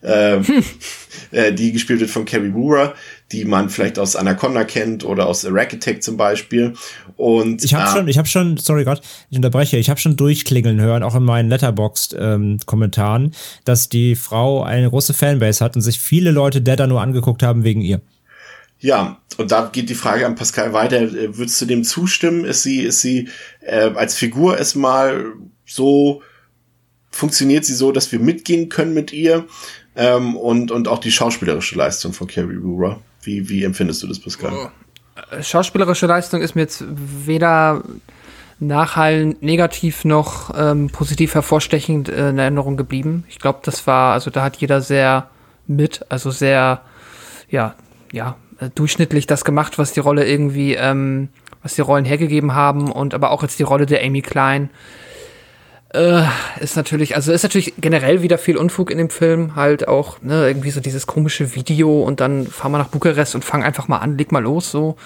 Ähm, 0.05 0.45
äh, 1.31 1.53
die 1.53 1.71
gespielt 1.73 2.01
wird 2.01 2.11
von 2.11 2.25
Carrie 2.25 2.53
Woorer, 2.53 2.95
die 3.33 3.45
man 3.45 3.71
vielleicht 3.71 3.99
aus 3.99 4.17
Anaconda 4.17 4.65
kennt 4.65 5.05
oder 5.05 5.27
aus 5.27 5.45
Arachitect 5.45 6.03
zum 6.03 6.17
Beispiel. 6.17 6.75
Und 7.17 7.65
Ich 7.65 7.75
habe 7.75 7.85
ah, 7.85 7.93
schon, 7.93 8.09
ich 8.09 8.19
habe 8.19 8.29
schon, 8.29 8.57
sorry 8.57 8.85
Gott, 8.85 9.01
ich 9.31 9.37
unterbreche, 9.37 9.79
ich 9.79 9.91
habe 9.91 9.99
schon 9.99 10.17
durchklingeln 10.17 10.81
hören, 10.81 11.03
auch 11.03 11.15
in 11.15 11.25
meinen 11.25 11.49
Letterboxd-Kommentaren, 11.49 13.35
dass 13.65 13.89
die 13.89 14.17
Frau 14.17 14.63
eine 14.63 14.91
große 14.91 15.15
Fanbase 15.15 15.65
hat 15.65 15.77
und 15.77 15.83
sich 15.83 15.99
viele 15.99 16.31
Leute 16.31 16.61
der 16.63 16.77
da 16.77 16.87
nur 16.87 17.01
angeguckt 17.01 17.43
haben 17.43 17.65
wegen 17.65 17.81
ihr. 17.81 18.01
Ja, 18.79 19.19
und 19.37 19.53
da 19.53 19.71
geht 19.73 19.89
die 19.91 19.95
Frage 19.95 20.27
an 20.27 20.35
Pascal 20.35 20.73
weiter. 20.73 21.01
Äh, 21.01 21.37
Würdest 21.39 21.61
du 21.61 21.67
dem 21.67 21.85
zustimmen? 21.85 22.45
Ist 22.45 22.65
sie, 22.65 22.81
ist 22.81 23.01
sie 23.01 23.29
äh, 23.61 23.91
als 23.95 24.17
Figur 24.17 24.59
erstmal 24.59 25.27
so, 25.65 26.23
funktioniert 27.11 27.65
sie 27.65 27.75
so, 27.75 27.93
dass 27.93 28.11
wir 28.11 28.19
mitgehen 28.19 28.69
können 28.69 28.93
mit 28.93 29.13
ihr? 29.13 29.47
Ähm, 29.95 30.37
und, 30.37 30.73
und 30.73 30.89
auch 30.89 30.99
die 30.99 31.13
schauspielerische 31.13 31.77
Leistung 31.77 32.13
von 32.13 32.27
Carrie 32.27 32.61
Woorer. 32.61 33.01
Wie, 33.23 33.49
wie 33.49 33.65
empfindest 33.65 34.03
du 34.03 34.07
das, 34.07 34.19
Pascal? 34.19 34.71
schauspielerische 35.41 36.07
Leistung 36.07 36.43
ist 36.43 36.55
mir 36.55 36.63
jetzt 36.63 36.85
weder 36.89 37.83
nachhallend 38.61 39.43
negativ 39.43 40.05
noch 40.05 40.53
ähm, 40.57 40.89
positiv 40.89 41.35
hervorstechend 41.35 42.09
äh, 42.09 42.31
in 42.31 42.39
Erinnerung 42.39 42.77
geblieben. 42.77 43.25
Ich 43.29 43.39
glaube, 43.39 43.61
das 43.63 43.87
war, 43.87 44.13
also 44.13 44.31
da 44.31 44.43
hat 44.43 44.57
jeder 44.57 44.81
sehr 44.81 45.29
mit, 45.67 46.07
also 46.09 46.31
sehr, 46.31 46.83
ja, 47.51 47.75
ja, 48.13 48.37
äh, 48.61 48.71
durchschnittlich 48.75 49.27
das 49.27 49.45
gemacht, 49.45 49.79
was 49.79 49.93
die 49.93 50.01
Rolle 50.01 50.27
irgendwie, 50.27 50.75
ähm, 50.75 51.29
was 51.63 51.75
die 51.75 51.81
Rollen 51.81 52.05
hergegeben 52.05 52.55
haben 52.55 52.91
und 52.91 53.15
aber 53.15 53.31
auch 53.31 53.43
jetzt 53.43 53.59
die 53.59 53.65
Rolle 53.65 53.87
der 53.87 54.05
Amy 54.05 54.23
Klein 54.23 54.71
äh, 55.93 56.23
ist 56.61 56.77
natürlich, 56.77 57.17
also 57.17 57.33
ist 57.33 57.43
natürlich 57.43 57.75
generell 57.79 58.23
wieder 58.23 58.39
viel 58.39 58.57
Unfug 58.57 58.91
in 58.91 58.99
dem 58.99 59.11
Film, 59.11 59.57
halt 59.57 59.89
auch, 59.89 60.21
ne, 60.23 60.47
irgendwie 60.47 60.71
so 60.71 60.81
dieses 60.81 61.07
komische 61.07 61.55
Video 61.55 62.03
und 62.03 62.21
dann 62.21 62.47
fahren 62.47 62.73
wir 62.73 62.79
nach 62.79 62.89
Bukarest 62.89 63.35
und 63.35 63.45
fangen 63.45 63.63
einfach 63.63 63.89
mal 63.89 63.99
an, 63.99 64.17
leg 64.17 64.33
mal 64.33 64.43
los, 64.43 64.71
so. 64.71 64.97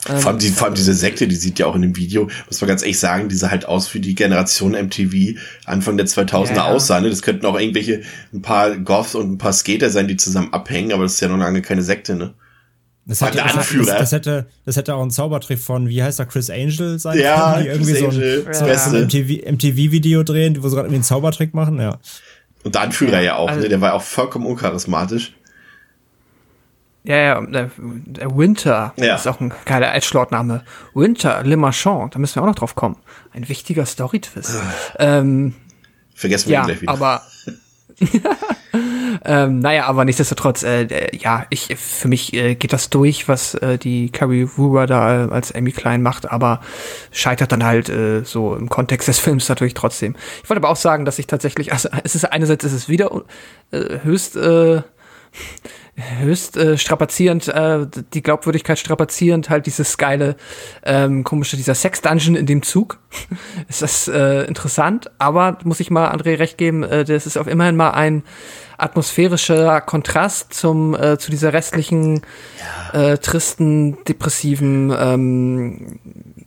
vor, 0.00 0.26
allem 0.26 0.38
die, 0.38 0.50
vor 0.50 0.66
allem 0.66 0.74
diese 0.74 0.92
Sekte, 0.92 1.26
die 1.26 1.36
sieht 1.36 1.58
ja 1.58 1.66
auch 1.66 1.74
in 1.74 1.82
dem 1.82 1.96
Video, 1.96 2.28
muss 2.46 2.60
man 2.60 2.68
ganz 2.68 2.82
ehrlich 2.82 2.98
sagen, 2.98 3.28
die 3.28 3.36
sah 3.36 3.50
halt 3.50 3.66
aus 3.66 3.92
wie 3.94 4.00
die 4.00 4.14
Generation 4.14 4.72
MTV 4.72 5.38
Anfang 5.64 5.96
der 5.96 6.06
2000er 6.06 6.48
Ja, 6.48 6.54
ja. 6.56 6.64
aussah. 6.64 7.00
Ne? 7.00 7.08
Das 7.08 7.22
könnten 7.22 7.46
auch 7.46 7.58
irgendwelche, 7.58 8.02
ein 8.32 8.42
paar 8.42 8.76
Goths 8.76 9.14
und 9.14 9.32
ein 9.32 9.38
paar 9.38 9.54
Skater 9.54 9.88
sein, 9.88 10.08
die 10.08 10.16
zusammen 10.16 10.52
abhängen, 10.52 10.92
aber 10.92 11.04
das 11.04 11.14
ist 11.14 11.20
ja 11.20 11.28
noch 11.28 11.38
lange 11.38 11.62
keine 11.62 11.82
Sekte, 11.82 12.16
ne? 12.16 12.34
Das 13.06 13.20
hätte, 13.20 13.32
der 13.36 13.44
das, 13.44 13.56
Anführer. 13.56 13.84
das, 13.86 13.98
das, 13.98 14.12
hätte, 14.12 14.46
das 14.64 14.76
hätte 14.76 14.94
auch 14.94 15.02
ein 15.02 15.10
Zaubertrick 15.10 15.58
von, 15.58 15.88
wie 15.88 16.02
heißt 16.02 16.18
er, 16.20 16.26
Chris 16.26 16.48
Angel 16.48 16.98
sein 16.98 17.18
Ja, 17.18 17.52
können, 17.52 17.64
die 17.64 17.68
irgendwie 17.70 17.92
Chris 17.92 18.00
so 18.00 18.06
Angel, 18.08 18.46
ein, 18.46 18.78
so 18.78 18.96
ein 18.96 19.04
MTV 19.04 19.50
MTV-Video 19.52 20.22
drehen, 20.22 20.62
wo 20.62 20.68
sie 20.68 20.74
gerade 20.74 20.86
irgendwie 20.86 20.96
einen 20.96 21.04
Zaubertrick 21.04 21.52
machen, 21.52 21.78
ja. 21.80 21.98
Und 22.62 22.74
der 22.74 22.82
Anführer 22.82 23.20
ja 23.20 23.36
auch, 23.36 23.48
Also- 23.48 23.60
ne? 23.60 23.68
Der 23.68 23.80
war 23.82 23.92
auch 23.94 24.02
vollkommen 24.02 24.46
uncharismatisch. 24.46 25.34
Ja, 27.06 27.16
ja, 27.16 27.40
der, 27.42 27.70
der 27.76 28.34
Winter 28.34 28.94
Ja. 28.96 29.16
ist 29.16 29.26
auch 29.28 29.38
ein 29.38 29.52
geiler 29.66 29.94
Edgelord-Name. 29.94 30.62
Winter, 30.94 31.42
Le 31.42 31.58
Marchand, 31.58 32.14
da 32.14 32.18
müssen 32.18 32.36
wir 32.36 32.42
auch 32.42 32.46
noch 32.46 32.54
drauf 32.54 32.74
kommen. 32.74 32.96
Ein 33.34 33.46
wichtiger 33.50 33.84
Story-Twist. 33.84 34.54
ähm, 34.98 35.54
Vergessen 36.14 36.48
wir 36.48 36.54
ihn 36.56 36.60
ja, 36.60 36.64
gleich 36.64 36.80
wieder. 36.80 36.92
aber 36.92 37.20
ähm, 39.24 39.60
naja, 39.60 39.86
aber 39.86 40.04
nichtsdestotrotz, 40.04 40.62
äh, 40.62 41.16
ja, 41.16 41.46
ich 41.50 41.74
für 41.76 42.08
mich 42.08 42.34
äh, 42.34 42.54
geht 42.54 42.72
das 42.72 42.90
durch, 42.90 43.28
was 43.28 43.54
äh, 43.54 43.78
die 43.78 44.10
Carrie 44.10 44.48
Wooer 44.56 44.86
da 44.86 45.24
äh, 45.24 45.30
als 45.30 45.54
Amy 45.54 45.72
Klein 45.72 46.02
macht, 46.02 46.30
aber 46.30 46.60
scheitert 47.10 47.52
dann 47.52 47.64
halt 47.64 47.88
äh, 47.88 48.22
so 48.24 48.54
im 48.54 48.68
Kontext 48.68 49.08
des 49.08 49.18
Films 49.18 49.48
natürlich 49.48 49.74
trotzdem. 49.74 50.14
Ich 50.42 50.50
wollte 50.50 50.60
aber 50.60 50.70
auch 50.70 50.76
sagen, 50.76 51.04
dass 51.04 51.18
ich 51.18 51.26
tatsächlich, 51.26 51.72
also 51.72 51.88
es 52.04 52.14
ist 52.14 52.24
einerseits 52.24 52.64
ist 52.64 52.72
es 52.72 52.88
wieder 52.88 53.22
äh, 53.70 54.00
höchst 54.02 54.36
äh, 54.36 54.82
höchst 55.96 56.56
äh, 56.56 56.76
strapazierend, 56.76 57.48
äh, 57.48 57.86
die 58.12 58.22
Glaubwürdigkeit 58.22 58.78
strapazierend, 58.78 59.48
halt 59.48 59.66
dieses 59.66 59.96
geile, 59.96 60.36
ähm, 60.84 61.22
komische, 61.22 61.56
dieser 61.56 61.74
Sex-Dungeon 61.74 62.34
in 62.34 62.46
dem 62.46 62.62
Zug. 62.62 62.98
ist 63.68 63.82
das 63.82 64.08
äh, 64.08 64.44
interessant, 64.44 65.10
aber 65.18 65.58
muss 65.64 65.80
ich 65.80 65.90
mal 65.90 66.10
André 66.10 66.38
recht 66.38 66.58
geben, 66.58 66.82
äh, 66.82 67.04
das 67.04 67.26
ist 67.26 67.36
auch 67.36 67.46
immerhin 67.46 67.76
mal 67.76 67.90
ein 67.90 68.24
atmosphärischer 68.76 69.80
Kontrast 69.80 70.52
zum 70.52 70.94
äh, 70.94 71.16
zu 71.16 71.30
dieser 71.30 71.52
restlichen 71.52 72.22
äh, 72.92 73.18
tristen, 73.18 74.02
depressiven 74.04 74.92
ähm, 74.98 76.00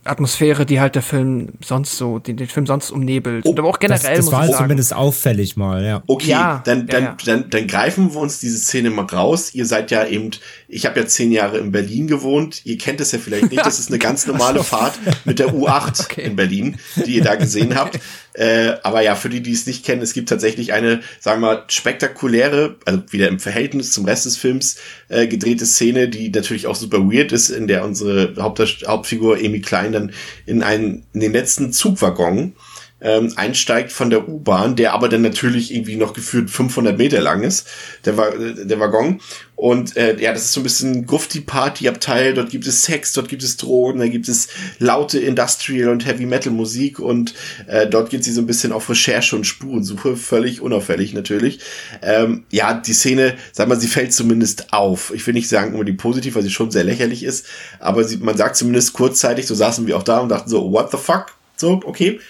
Atmosphäre, 0.08 0.66
die 0.66 0.80
halt 0.80 0.94
der 0.94 1.02
Film 1.02 1.52
sonst 1.64 1.96
so, 1.96 2.18
den, 2.18 2.36
den 2.36 2.48
Film 2.48 2.66
sonst 2.66 2.90
umnebelt. 2.90 3.44
Und 3.44 3.58
aber 3.58 3.68
auch 3.68 3.76
Das, 3.76 4.02
generell 4.02 4.16
das 4.16 4.24
muss 4.26 4.32
war 4.32 4.40
ich 4.40 4.46
halt 4.46 4.52
sagen. 4.52 4.64
zumindest 4.64 4.94
auffällig 4.94 5.56
mal, 5.56 5.84
ja. 5.84 6.02
Okay, 6.06 6.30
Ja, 6.30 6.62
dann, 6.64 6.86
dann, 6.86 7.02
ja, 7.02 7.08
ja. 7.10 7.16
Dann, 7.24 7.50
dann 7.50 7.66
greifen 7.66 8.12
wir 8.14 8.20
uns 8.20 8.40
diese 8.40 8.58
Szene 8.58 8.90
mal 8.90 9.04
raus. 9.06 9.54
Ihr 9.54 9.66
seid 9.66 9.90
ja 9.90 10.04
eben, 10.06 10.30
ich 10.68 10.86
habe 10.86 11.00
ja 11.00 11.06
zehn 11.06 11.32
Jahre 11.32 11.58
in 11.58 11.72
Berlin 11.72 12.06
gewohnt. 12.06 12.64
Ihr 12.64 12.78
kennt 12.78 13.00
es 13.00 13.12
ja 13.12 13.18
vielleicht 13.18 13.50
nicht. 13.50 13.64
Das 13.68 13.78
ist 13.78 13.88
eine 13.90 13.98
ganz 13.98 14.26
normale 14.26 14.64
Fahrt 14.64 14.98
mit 15.26 15.38
der 15.38 15.48
U8 15.48 16.00
Okay. 16.10 16.22
in 16.22 16.36
Berlin, 16.36 16.78
die 17.04 17.16
ihr 17.16 17.22
da 17.24 17.34
gesehen 17.34 17.74
habt. 17.76 17.98
Äh, 18.38 18.76
aber 18.84 19.00
ja, 19.02 19.16
für 19.16 19.28
die, 19.28 19.42
die 19.42 19.52
es 19.52 19.66
nicht 19.66 19.84
kennen, 19.84 20.00
es 20.00 20.12
gibt 20.12 20.28
tatsächlich 20.28 20.72
eine, 20.72 21.00
sagen 21.18 21.40
wir 21.40 21.48
mal, 21.48 21.64
spektakuläre, 21.66 22.76
also 22.84 23.02
wieder 23.10 23.26
im 23.26 23.40
Verhältnis 23.40 23.90
zum 23.90 24.04
Rest 24.04 24.26
des 24.26 24.36
Films 24.36 24.76
äh, 25.08 25.26
gedrehte 25.26 25.66
Szene, 25.66 26.08
die 26.08 26.30
natürlich 26.30 26.68
auch 26.68 26.76
super 26.76 27.00
weird 27.00 27.32
ist, 27.32 27.50
in 27.50 27.66
der 27.66 27.84
unsere 27.84 28.36
Haupt 28.36 28.60
Hauptfigur 28.86 29.38
Amy 29.38 29.60
Klein 29.60 29.90
dann 29.90 30.12
in 30.46 30.62
einen, 30.62 31.04
in 31.12 31.20
den 31.20 31.32
letzten 31.32 31.72
Zugwaggon 31.72 32.52
ähm, 33.00 33.32
einsteigt 33.36 33.92
von 33.92 34.10
der 34.10 34.28
U-Bahn, 34.28 34.74
der 34.76 34.92
aber 34.92 35.08
dann 35.08 35.22
natürlich 35.22 35.72
irgendwie 35.72 35.96
noch 35.96 36.12
gefühlt 36.14 36.50
500 36.50 36.98
Meter 36.98 37.20
lang 37.20 37.42
ist, 37.42 37.66
der, 38.04 38.16
Wa- 38.16 38.32
der 38.36 38.80
Waggon. 38.80 39.20
Und 39.54 39.96
äh, 39.96 40.16
ja, 40.20 40.32
das 40.32 40.44
ist 40.44 40.52
so 40.52 40.60
ein 40.60 40.64
bisschen 40.64 41.06
Grufti-Party-Abteil. 41.06 42.34
Dort 42.34 42.50
gibt 42.50 42.66
es 42.66 42.82
Sex, 42.82 43.12
dort 43.12 43.28
gibt 43.28 43.42
es 43.42 43.56
Drogen, 43.56 43.98
da 44.00 44.06
gibt 44.08 44.28
es 44.28 44.48
laute 44.78 45.18
Industrial- 45.18 45.88
und 45.90 46.06
Heavy-Metal-Musik 46.06 46.98
und 47.00 47.34
äh, 47.66 47.86
dort 47.86 48.10
geht 48.10 48.24
sie 48.24 48.32
so 48.32 48.40
ein 48.40 48.46
bisschen 48.46 48.72
auf 48.72 48.88
Recherche 48.88 49.34
und 49.36 49.44
Spurensuche, 49.46 50.16
völlig 50.16 50.60
unauffällig 50.60 51.12
natürlich. 51.14 51.60
Ähm, 52.02 52.44
ja, 52.50 52.74
die 52.74 52.92
Szene, 52.92 53.34
sag 53.52 53.68
mal, 53.68 53.80
sie 53.80 53.88
fällt 53.88 54.12
zumindest 54.12 54.72
auf. 54.72 55.12
Ich 55.14 55.26
will 55.26 55.34
nicht 55.34 55.48
sagen 55.48 55.72
unbedingt 55.72 55.98
positiv, 55.98 56.34
weil 56.36 56.42
sie 56.42 56.50
schon 56.50 56.70
sehr 56.70 56.84
lächerlich 56.84 57.22
ist, 57.24 57.46
aber 57.80 58.04
sie, 58.04 58.18
man 58.18 58.36
sagt 58.36 58.56
zumindest 58.56 58.92
kurzzeitig, 58.92 59.46
so 59.46 59.54
saßen 59.54 59.86
wir 59.86 59.96
auch 59.96 60.02
da 60.04 60.18
und 60.18 60.28
dachten 60.28 60.48
so, 60.50 60.70
what 60.72 60.90
the 60.90 60.96
fuck? 60.98 61.26
So, 61.56 61.80
okay, 61.84 62.20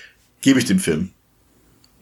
gebe 0.40 0.58
ich 0.58 0.64
dem 0.64 0.78
Film. 0.78 1.10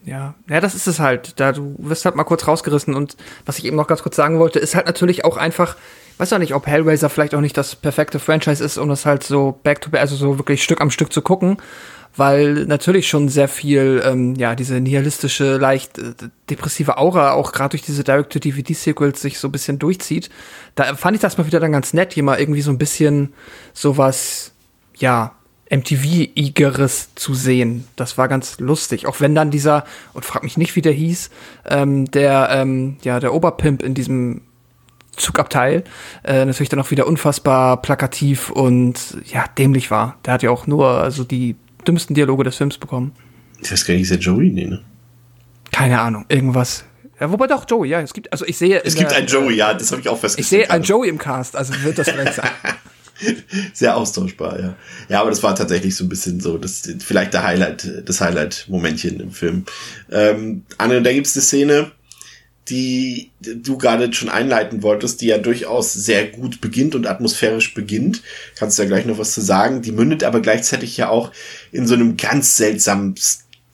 Ja, 0.07 0.35
ja, 0.49 0.61
das 0.61 0.77
ist 0.77 0.87
es 0.87 1.01
halt. 1.01 1.41
Da 1.41 1.51
du 1.53 1.75
wirst 1.79 2.05
halt 2.05 2.15
mal 2.15 2.25
kurz 2.25 2.47
rausgerissen 2.47 2.95
und 2.95 3.17
was 3.45 3.59
ich 3.59 3.65
eben 3.65 3.77
noch 3.77 3.89
ganz 3.89 4.03
kurz 4.03 4.15
sagen 4.15 4.39
wollte, 4.39 4.61
ist 4.61 4.77
halt 4.77 4.87
natürlich 4.87 5.25
auch 5.25 5.37
einfach, 5.37 5.77
weiß 6.19 6.33
auch 6.33 6.39
nicht, 6.39 6.55
ob 6.55 6.69
Hellraiser 6.69 7.11
vielleicht 7.11 7.35
auch 7.35 7.41
nicht 7.41 7.57
das 7.57 7.75
perfekte 7.75 8.21
Franchise 8.21 8.63
ist, 8.63 8.79
um 8.79 8.89
das 8.89 9.05
halt 9.05 9.25
so 9.25 9.59
back 9.65 9.81
to 9.81 9.91
back, 9.91 10.01
also 10.01 10.15
so 10.15 10.39
wirklich 10.39 10.63
Stück 10.63 10.81
am 10.81 10.93
Stück 10.93 11.13
zu 11.13 11.23
gucken, 11.23 11.57
weil 12.17 12.67
natürlich 12.67 13.09
schon 13.09 13.29
sehr 13.29 13.49
viel, 13.49 14.01
ähm, 14.05 14.37
ja, 14.37 14.55
diese 14.55 14.81
nihilistische, 14.81 15.57
leicht 15.57 15.99
äh, 15.99 16.15
depressive 16.49 16.99
Aura 16.99 17.33
auch 17.33 17.51
gerade 17.51 17.71
durch 17.71 17.83
diese 17.83 18.05
Direct-to-DVD-Sequels 18.05 19.21
sich 19.21 19.41
so 19.41 19.49
ein 19.49 19.53
bisschen 19.53 19.81
durchzieht. 19.81 20.31
Da 20.77 20.95
fand 20.95 21.17
ich 21.17 21.21
das 21.21 21.37
mal 21.37 21.49
wieder 21.49 21.59
dann 21.59 21.73
ganz 21.73 21.95
nett, 21.95 22.13
hier 22.13 22.23
mal 22.23 22.39
irgendwie 22.39 22.63
so 22.63 22.71
ein 22.71 22.79
bisschen 22.79 23.33
sowas, 23.75 24.53
ja, 24.97 25.35
MTV-igeres 25.71 27.15
zu 27.15 27.35
sehen. 27.35 27.85
Das 27.97 28.19
war 28.19 28.29
ganz 28.29 28.59
lustig. 28.61 29.07
Auch 29.07 29.21
wenn 29.21 29.35
dann 29.35 29.51
dieser, 29.51 29.85
und 30.15 30.25
frag 30.25 30.43
mich 30.43 30.57
nicht, 30.57 30.77
wie 30.77 30.83
der 30.83 30.93
hieß, 30.93 31.31
ähm, 31.67 32.11
der, 32.11 32.49
ähm, 32.53 32.97
ja, 33.03 33.21
der 33.21 33.35
Oberpimp 33.35 33.83
in 33.83 33.95
diesem 33.95 34.43
Zugabteil 35.17 35.83
äh, 36.25 36.45
natürlich 36.45 36.69
dann 36.69 36.81
auch 36.81 36.91
wieder 36.91 37.07
unfassbar 37.07 37.81
plakativ 37.81 38.51
und 38.51 39.17
ja, 39.25 39.47
dämlich 39.59 39.91
war. 39.91 40.19
Der 40.27 40.35
hat 40.35 40.43
ja 40.43 40.51
auch 40.51 40.67
nur 40.67 40.89
also 40.89 41.25
die 41.25 41.57
dümmsten 41.89 42.15
Dialoge 42.15 42.45
des 42.45 42.57
Films 42.57 42.79
bekommen. 42.79 43.13
Ich 43.63 43.73
weiß 43.73 43.87
gar 43.87 43.95
nicht, 43.95 44.03
ist 44.03 44.11
der 44.11 44.19
Joey? 44.19 44.51
Nee, 44.51 44.67
ne? 44.67 44.83
Keine 45.73 46.01
Ahnung, 46.01 46.27
irgendwas. 46.29 46.85
Ja, 47.19 47.33
wobei 47.33 47.47
doch, 47.47 47.65
Joey, 47.69 47.89
ja, 47.89 48.01
es 48.03 48.13
gibt, 48.13 48.31
also 48.31 48.45
ich 48.45 48.59
sehe. 48.59 48.85
Es 48.85 48.95
gibt 48.95 49.11
einen 49.13 49.27
Joey, 49.27 49.55
ja, 49.57 49.73
das 49.73 49.91
habe 49.91 50.03
ich 50.03 50.09
auch 50.09 50.17
Ich 50.17 50.21
festgestellt. 50.21 50.65
sehe 50.67 50.71
einen 50.71 50.85
Joey 50.85 51.09
im 51.09 51.17
Cast, 51.17 51.57
also 51.57 51.73
wird 51.83 51.97
das 51.97 52.11
vielleicht 52.11 52.35
sein. 52.35 52.51
Sehr 53.73 53.97
austauschbar, 53.97 54.61
ja. 54.61 54.77
Ja, 55.09 55.21
aber 55.21 55.31
das 55.31 55.43
war 55.43 55.55
tatsächlich 55.55 55.97
so 55.97 56.05
ein 56.05 56.09
bisschen 56.09 56.41
so, 56.41 56.59
das 56.59 56.83
vielleicht 57.01 57.35
der 57.35 57.43
Highlight, 57.43 58.09
das 58.09 58.21
Highlight-Momentchen 58.21 59.21
im 59.21 59.31
Film. 59.31 59.65
Ähm, 60.11 60.65
Anne, 60.79 61.03
da 61.03 61.13
gibt's 61.13 61.37
eine 61.37 61.43
Szene, 61.43 61.93
die 62.69 63.31
du 63.41 63.79
gerade 63.79 64.13
schon 64.13 64.29
einleiten 64.29 64.83
wolltest, 64.83 65.21
die 65.21 65.27
ja 65.27 65.39
durchaus 65.39 65.93
sehr 65.93 66.27
gut 66.27 66.61
beginnt 66.61 66.95
und 66.95 67.07
atmosphärisch 67.07 67.75
beginnt. 67.75 68.23
Kannst 68.57 68.79
du 68.79 68.83
ja 68.83 68.89
gleich 68.89 69.07
noch 69.07 69.19
was 69.19 69.33
zu 69.33 69.41
sagen. 69.41 69.83
Die 69.83 69.93
mündet 69.93 70.25
aber 70.25 70.41
gleichzeitig 70.41 70.97
ja 70.97 71.09
auch 71.09 71.31
in 71.71 71.87
so 71.87 71.95
einem 71.95 72.17
ganz 72.17 72.57
seltsamen, 72.57 73.15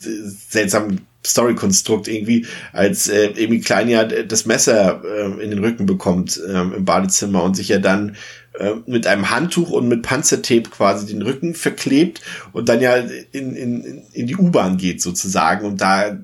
äh, 0.02 0.08
seltsamen 0.50 1.00
Story-Konstrukt 1.24 2.08
irgendwie, 2.08 2.46
als 2.72 3.08
äh, 3.08 3.32
Amy 3.38 3.60
Klein 3.60 3.88
ja 3.88 4.04
das 4.04 4.44
Messer 4.44 5.02
äh, 5.04 5.42
in 5.42 5.50
den 5.50 5.60
Rücken 5.60 5.86
bekommt 5.86 6.40
ähm, 6.48 6.72
im 6.76 6.84
Badezimmer 6.84 7.44
und 7.44 7.56
sich 7.56 7.68
ja 7.68 7.78
dann 7.78 8.16
äh, 8.58 8.72
mit 8.86 9.06
einem 9.06 9.30
Handtuch 9.30 9.70
und 9.70 9.88
mit 9.88 10.02
Panzertape 10.02 10.70
quasi 10.70 11.06
den 11.06 11.22
Rücken 11.22 11.54
verklebt 11.54 12.20
und 12.52 12.68
dann 12.68 12.80
ja 12.80 12.96
in, 12.96 13.56
in, 13.56 14.02
in 14.12 14.26
die 14.26 14.36
U-Bahn 14.36 14.76
geht 14.76 15.00
sozusagen 15.00 15.66
und 15.66 15.80
da 15.80 16.18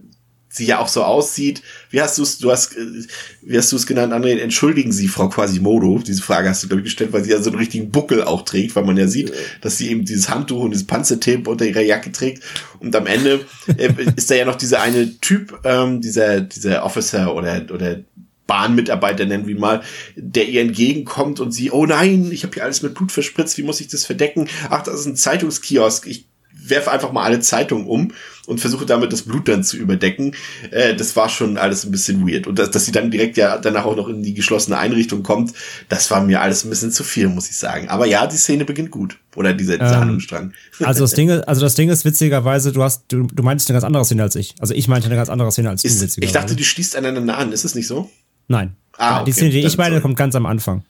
sie 0.49 0.67
ja 0.67 0.79
auch 0.79 0.89
so 0.89 1.05
aussieht. 1.05 1.63
Wie 1.91 2.01
hast 2.01 2.19
du 2.19 2.23
es, 2.23 2.39
du 2.39 2.51
hast, 2.51 2.77
äh, 2.77 3.05
wie 3.43 3.57
hast 3.57 3.71
du 3.73 3.77
es 3.77 3.87
genannt, 3.87 4.13
André? 4.13 4.39
Entschuldigen 4.39 4.93
Sie, 4.93 5.09
Frau 5.09 5.29
Quasimodo. 5.29 6.01
Diese 6.05 6.23
Frage 6.23 6.49
hast 6.49 6.63
du, 6.63 6.69
glaube 6.69 6.81
ich, 6.81 6.87
gestellt, 6.87 7.13
weil 7.13 7.25
sie 7.25 7.31
ja 7.31 7.41
so 7.41 7.51
einen 7.51 7.59
richtigen 7.59 7.91
Buckel 7.91 8.23
auch 8.25 8.43
trägt, 8.43 8.75
weil 8.77 8.85
man 8.85 8.97
ja 8.97 9.07
sieht, 9.07 9.33
dass 9.61 9.79
sie 9.79 9.91
eben 9.91 10.05
dieses 10.05 10.29
Handtuch 10.29 10.63
und 10.63 10.73
dieses 10.73 10.87
Panzertape 10.87 11.49
unter 11.49 11.65
ihrer 11.65 11.83
Jacke 11.83 12.13
trägt. 12.13 12.43
Und 12.81 12.95
am 12.97 13.07
Ende 13.07 13.47
äh, 13.77 13.93
ist 14.17 14.31
da 14.31 14.35
ja 14.35 14.45
noch 14.45 14.57
dieser 14.57 14.81
eine 14.81 15.19
Typ, 15.21 15.59
ähm, 15.65 16.01
dieser, 16.01 16.41
dieser 16.41 16.85
Officer 16.85 17.35
oder, 17.35 17.67
oder 17.73 18.01
Bahnmitarbeiter 18.49 19.25
nennen 19.27 19.47
wir 19.47 19.57
mal, 19.57 19.83
der 20.17 20.49
ihr 20.49 20.63
entgegenkommt 20.63 21.39
und 21.39 21.53
sie, 21.53 21.71
oh 21.71 21.87
nein, 21.87 22.31
ich 22.33 22.43
habe 22.43 22.55
hier 22.55 22.65
alles 22.65 22.83
mit 22.83 22.95
Blut 22.95 23.13
verspritzt, 23.13 23.57
wie 23.59 23.63
muss 23.63 23.81
ich 23.81 23.87
das 23.87 24.05
verdecken? 24.05 24.49
Ach, 24.71 24.83
das 24.83 24.99
ist 25.01 25.07
ein 25.07 25.15
Zeitungskiosk. 25.17 26.07
Ich 26.09 26.27
werfe 26.61 26.91
einfach 26.91 27.13
mal 27.13 27.23
alle 27.23 27.41
Zeitungen 27.41 27.87
um 27.87 28.13
und 28.47 28.61
versuche 28.61 28.85
damit 28.85 29.13
das 29.13 29.23
Blut 29.23 29.49
dann 29.49 29.63
zu 29.65 29.77
überdecken. 29.77 30.35
Äh, 30.71 30.95
das 30.97 31.15
war 31.17 31.29
schon 31.29 31.57
alles 31.57 31.85
ein 31.85 31.91
bisschen 31.91 32.29
weird. 32.29 32.47
Und 32.47 32.59
dass, 32.59 32.71
dass 32.71 32.85
sie 32.85 32.93
dann 32.93 33.11
direkt 33.11 33.37
ja 33.37 33.57
danach 33.59 33.85
auch 33.85 33.97
noch 33.97 34.09
in 34.09 34.23
die 34.23 34.35
geschlossene 34.35 34.77
Einrichtung 34.77 35.23
kommt, 35.23 35.53
das 35.89 36.11
war 36.11 36.23
mir 36.23 36.41
alles 36.43 36.65
ein 36.65 36.71
bisschen 36.71 36.91
zu 36.91 37.05
viel, 37.05 37.29
muss 37.29 37.49
ich 37.49 37.57
sagen. 37.57 37.89
Aber 37.89 38.07
ja, 38.07 38.27
die 38.27 38.37
Szene 38.37 38.65
beginnt 38.65 38.91
gut. 38.91 39.19
Oder 39.37 39.55
dieser, 39.55 39.75
dieser 39.79 39.93
Ähm, 39.95 40.01
Handlungsstrang. 40.01 40.53
Also 40.81 41.05
das 41.05 41.13
Ding, 41.13 41.29
ist- 41.31 41.47
also 41.49 41.61
das 41.61 41.75
Ding 41.75 41.89
ist 41.91 42.05
witzigerweise, 42.05 42.73
du 42.73 42.83
hast, 42.83 43.05
du, 43.09 43.23
du 43.33 43.43
meintest 43.43 43.71
eine 43.71 43.77
ganz 43.77 43.85
andere 43.85 44.05
Szene 44.05 44.23
als 44.25 44.35
ich. 44.35 44.55
Also 44.59 44.75
ich 44.75 44.89
meinte 44.89 45.07
eine 45.07 45.17
ganz 45.17 45.29
andere 45.29 45.51
Szene 45.53 45.71
als 45.71 45.83
du 45.83 45.89
Ist, 45.89 46.03
witzigerweise. 46.03 46.27
ich 46.27 46.33
dachte, 46.33 46.57
die 46.57 46.65
schließt 46.65 46.97
aneinander 46.97 47.39
an. 47.39 47.53
Ist 47.53 47.65
es 47.65 47.75
nicht 47.75 47.87
so? 47.87 48.11
Nein. 48.49 48.77
Ah, 48.97 49.23
Die 49.23 49.31
okay. 49.31 49.33
Szene, 49.33 49.51
die 49.51 49.61
ich 49.61 49.79
meine, 49.79 50.01
kommt 50.01 50.17
ganz 50.17 50.35
am 50.35 50.47
Anfang. 50.47 50.83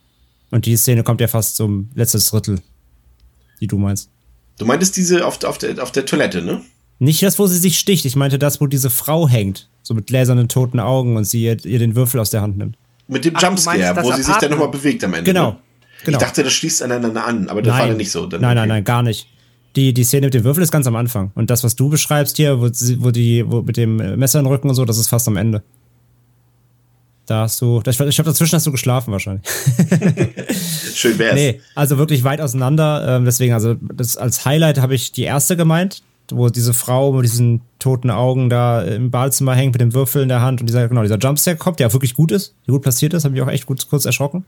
Und 0.50 0.64
die 0.64 0.76
Szene 0.76 1.02
kommt 1.02 1.20
ja 1.20 1.28
fast 1.28 1.56
zum 1.56 1.90
letztes 1.94 2.30
Drittel, 2.30 2.60
die 3.60 3.66
du 3.66 3.76
meinst. 3.76 4.10
Du 4.58 4.64
meintest 4.64 4.96
diese 4.96 5.26
auf, 5.26 5.42
auf, 5.44 5.58
der, 5.58 5.82
auf 5.82 5.92
der 5.92 6.06
Toilette, 6.06 6.40
ne? 6.42 6.62
Nicht 6.98 7.22
das, 7.22 7.38
wo 7.38 7.46
sie 7.46 7.58
sich 7.58 7.78
sticht. 7.78 8.04
Ich 8.06 8.16
meinte 8.16 8.38
das, 8.38 8.60
wo 8.60 8.66
diese 8.66 8.90
Frau 8.90 9.28
hängt. 9.28 9.68
So 9.82 9.94
mit 9.94 10.06
gläsernen 10.06 10.48
toten 10.48 10.80
Augen 10.80 11.16
und 11.16 11.24
sie 11.24 11.44
ihr, 11.44 11.64
ihr 11.64 11.78
den 11.78 11.94
Würfel 11.94 12.18
aus 12.18 12.30
der 12.30 12.40
Hand 12.42 12.58
nimmt. 12.58 12.76
Mit 13.06 13.24
dem 13.24 13.36
Ach, 13.36 13.42
Jumpscare, 13.42 14.02
wo 14.02 14.12
sie 14.12 14.22
sich 14.22 14.36
dann 14.36 14.50
nochmal 14.50 14.68
bewegt 14.68 15.04
am 15.04 15.14
Ende. 15.14 15.30
Genau. 15.30 15.52
Ne? 15.52 15.56
Genau. 16.04 16.18
Ich 16.18 16.24
dachte, 16.24 16.42
das 16.42 16.52
schließt 16.52 16.82
aneinander 16.82 17.24
an, 17.24 17.48
aber 17.48 17.62
das 17.62 17.76
war 17.76 17.88
dann 17.88 17.96
nicht 17.96 18.10
so. 18.10 18.26
Dann, 18.26 18.40
nein, 18.40 18.54
nein, 18.54 18.64
okay. 18.64 18.68
nein, 18.68 18.84
gar 18.84 19.02
nicht. 19.02 19.26
Die, 19.76 19.92
die 19.92 20.04
Szene 20.04 20.26
mit 20.26 20.34
dem 20.34 20.44
Würfel 20.44 20.62
ist 20.62 20.72
ganz 20.72 20.86
am 20.86 20.96
Anfang. 20.96 21.30
Und 21.34 21.50
das, 21.50 21.64
was 21.64 21.76
du 21.76 21.88
beschreibst 21.88 22.36
hier, 22.36 22.60
wo, 22.60 22.68
sie, 22.72 23.02
wo 23.02 23.10
die, 23.10 23.44
wo 23.48 23.62
mit 23.62 23.76
dem 23.76 23.96
Messer 23.96 24.40
im 24.40 24.46
Rücken 24.46 24.68
und 24.68 24.74
so, 24.74 24.84
das 24.84 24.98
ist 24.98 25.08
fast 25.08 25.28
am 25.28 25.36
Ende. 25.36 25.62
Da 27.28 27.42
hast 27.42 27.60
du, 27.60 27.82
ich 27.84 27.96
glaube, 27.98 28.24
dazwischen 28.24 28.56
hast 28.56 28.66
du 28.66 28.72
geschlafen 28.72 29.12
wahrscheinlich. 29.12 29.46
Schön 30.94 31.18
wär's. 31.18 31.34
Nee, 31.34 31.60
also 31.74 31.98
wirklich 31.98 32.24
weit 32.24 32.40
auseinander. 32.40 33.04
Ähm, 33.06 33.26
deswegen, 33.26 33.52
also 33.52 33.74
das 33.82 34.16
als 34.16 34.46
Highlight 34.46 34.80
habe 34.80 34.94
ich 34.94 35.12
die 35.12 35.24
erste 35.24 35.54
gemeint, 35.54 36.02
wo 36.30 36.48
diese 36.48 36.72
Frau 36.72 37.12
mit 37.12 37.26
diesen 37.26 37.60
toten 37.78 38.10
Augen 38.10 38.48
da 38.48 38.80
im 38.80 39.10
Badezimmer 39.10 39.54
hängt 39.54 39.74
mit 39.74 39.82
dem 39.82 39.92
Würfel 39.92 40.22
in 40.22 40.30
der 40.30 40.40
Hand 40.40 40.62
und 40.62 40.68
dieser, 40.68 40.88
genau, 40.88 41.02
dieser 41.02 41.18
Jumpscare 41.18 41.58
kommt, 41.58 41.80
der 41.80 41.88
auch 41.88 41.92
wirklich 41.92 42.14
gut 42.14 42.32
ist, 42.32 42.54
der 42.66 42.72
gut 42.72 42.82
platziert 42.82 43.12
ist, 43.12 43.26
habe 43.26 43.36
ich 43.36 43.42
auch 43.42 43.48
echt 43.48 43.66
gut, 43.66 43.86
kurz 43.90 44.06
erschrocken. 44.06 44.46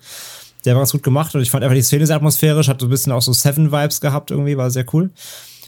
Der 0.65 0.75
war 0.75 0.81
ganz 0.81 0.93
gut 0.93 1.03
gemacht 1.03 1.35
und 1.35 1.43
ich 1.43 1.51
fand 1.51 1.63
einfach 1.63 1.77
die 1.77 1.83
Szene 1.83 2.07
sehr 2.07 2.17
atmosphärisch, 2.17 2.69
hat 2.69 2.81
so 2.81 2.87
ein 2.87 2.91
bisschen 2.91 3.13
auch 3.13 3.21
so 3.21 3.35
Seven-Vibes 3.35 4.01
gehabt 4.01 4.31
irgendwie, 4.31 4.57
war 4.57 4.71
sehr 4.71 4.87
cool. 4.95 5.11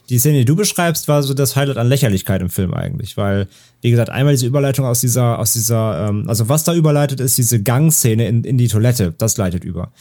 Die 0.09 0.19
Szene, 0.19 0.39
die 0.39 0.45
du 0.47 0.57
beschreibst, 0.57 1.09
war 1.09 1.23
so 1.23 1.35
das 1.35 1.57
Highlight 1.57 1.77
an 1.77 1.89
Lächerlichkeit 1.89 2.41
im 2.41 2.49
Film 2.49 2.73
eigentlich, 2.73 3.19
weil, 3.19 3.49
wie 3.83 3.91
gesagt, 3.91 4.11
einmal 4.11 4.33
diese 4.33 4.47
Überleitung 4.47 4.87
aus 4.87 5.01
dieser, 5.01 5.39
aus 5.39 5.53
dieser, 5.53 6.09
ähm, 6.09 6.25
also 6.29 6.49
was 6.49 6.65
da 6.65 6.73
überleitet, 6.73 7.21
ist 7.21 7.37
diese 7.37 7.63
Gangszene 7.63 8.27
in, 8.27 8.45
in 8.45 8.57
die 8.57 8.69
Toilette, 8.69 9.13
das 9.19 9.37
leitet 9.37 9.65
über. 9.65 9.93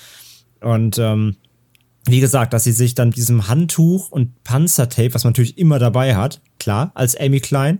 Und 0.61 0.99
ähm, 0.99 1.35
wie 2.05 2.19
gesagt, 2.19 2.53
dass 2.53 2.63
sie 2.63 2.71
sich 2.71 2.95
dann 2.95 3.09
mit 3.09 3.17
diesem 3.17 3.47
Handtuch 3.47 4.11
und 4.11 4.43
Panzertape, 4.43 5.13
was 5.13 5.23
man 5.23 5.31
natürlich 5.31 5.57
immer 5.57 5.79
dabei 5.79 6.15
hat, 6.15 6.41
klar, 6.59 6.91
als 6.93 7.19
Amy 7.19 7.39
Klein, 7.39 7.79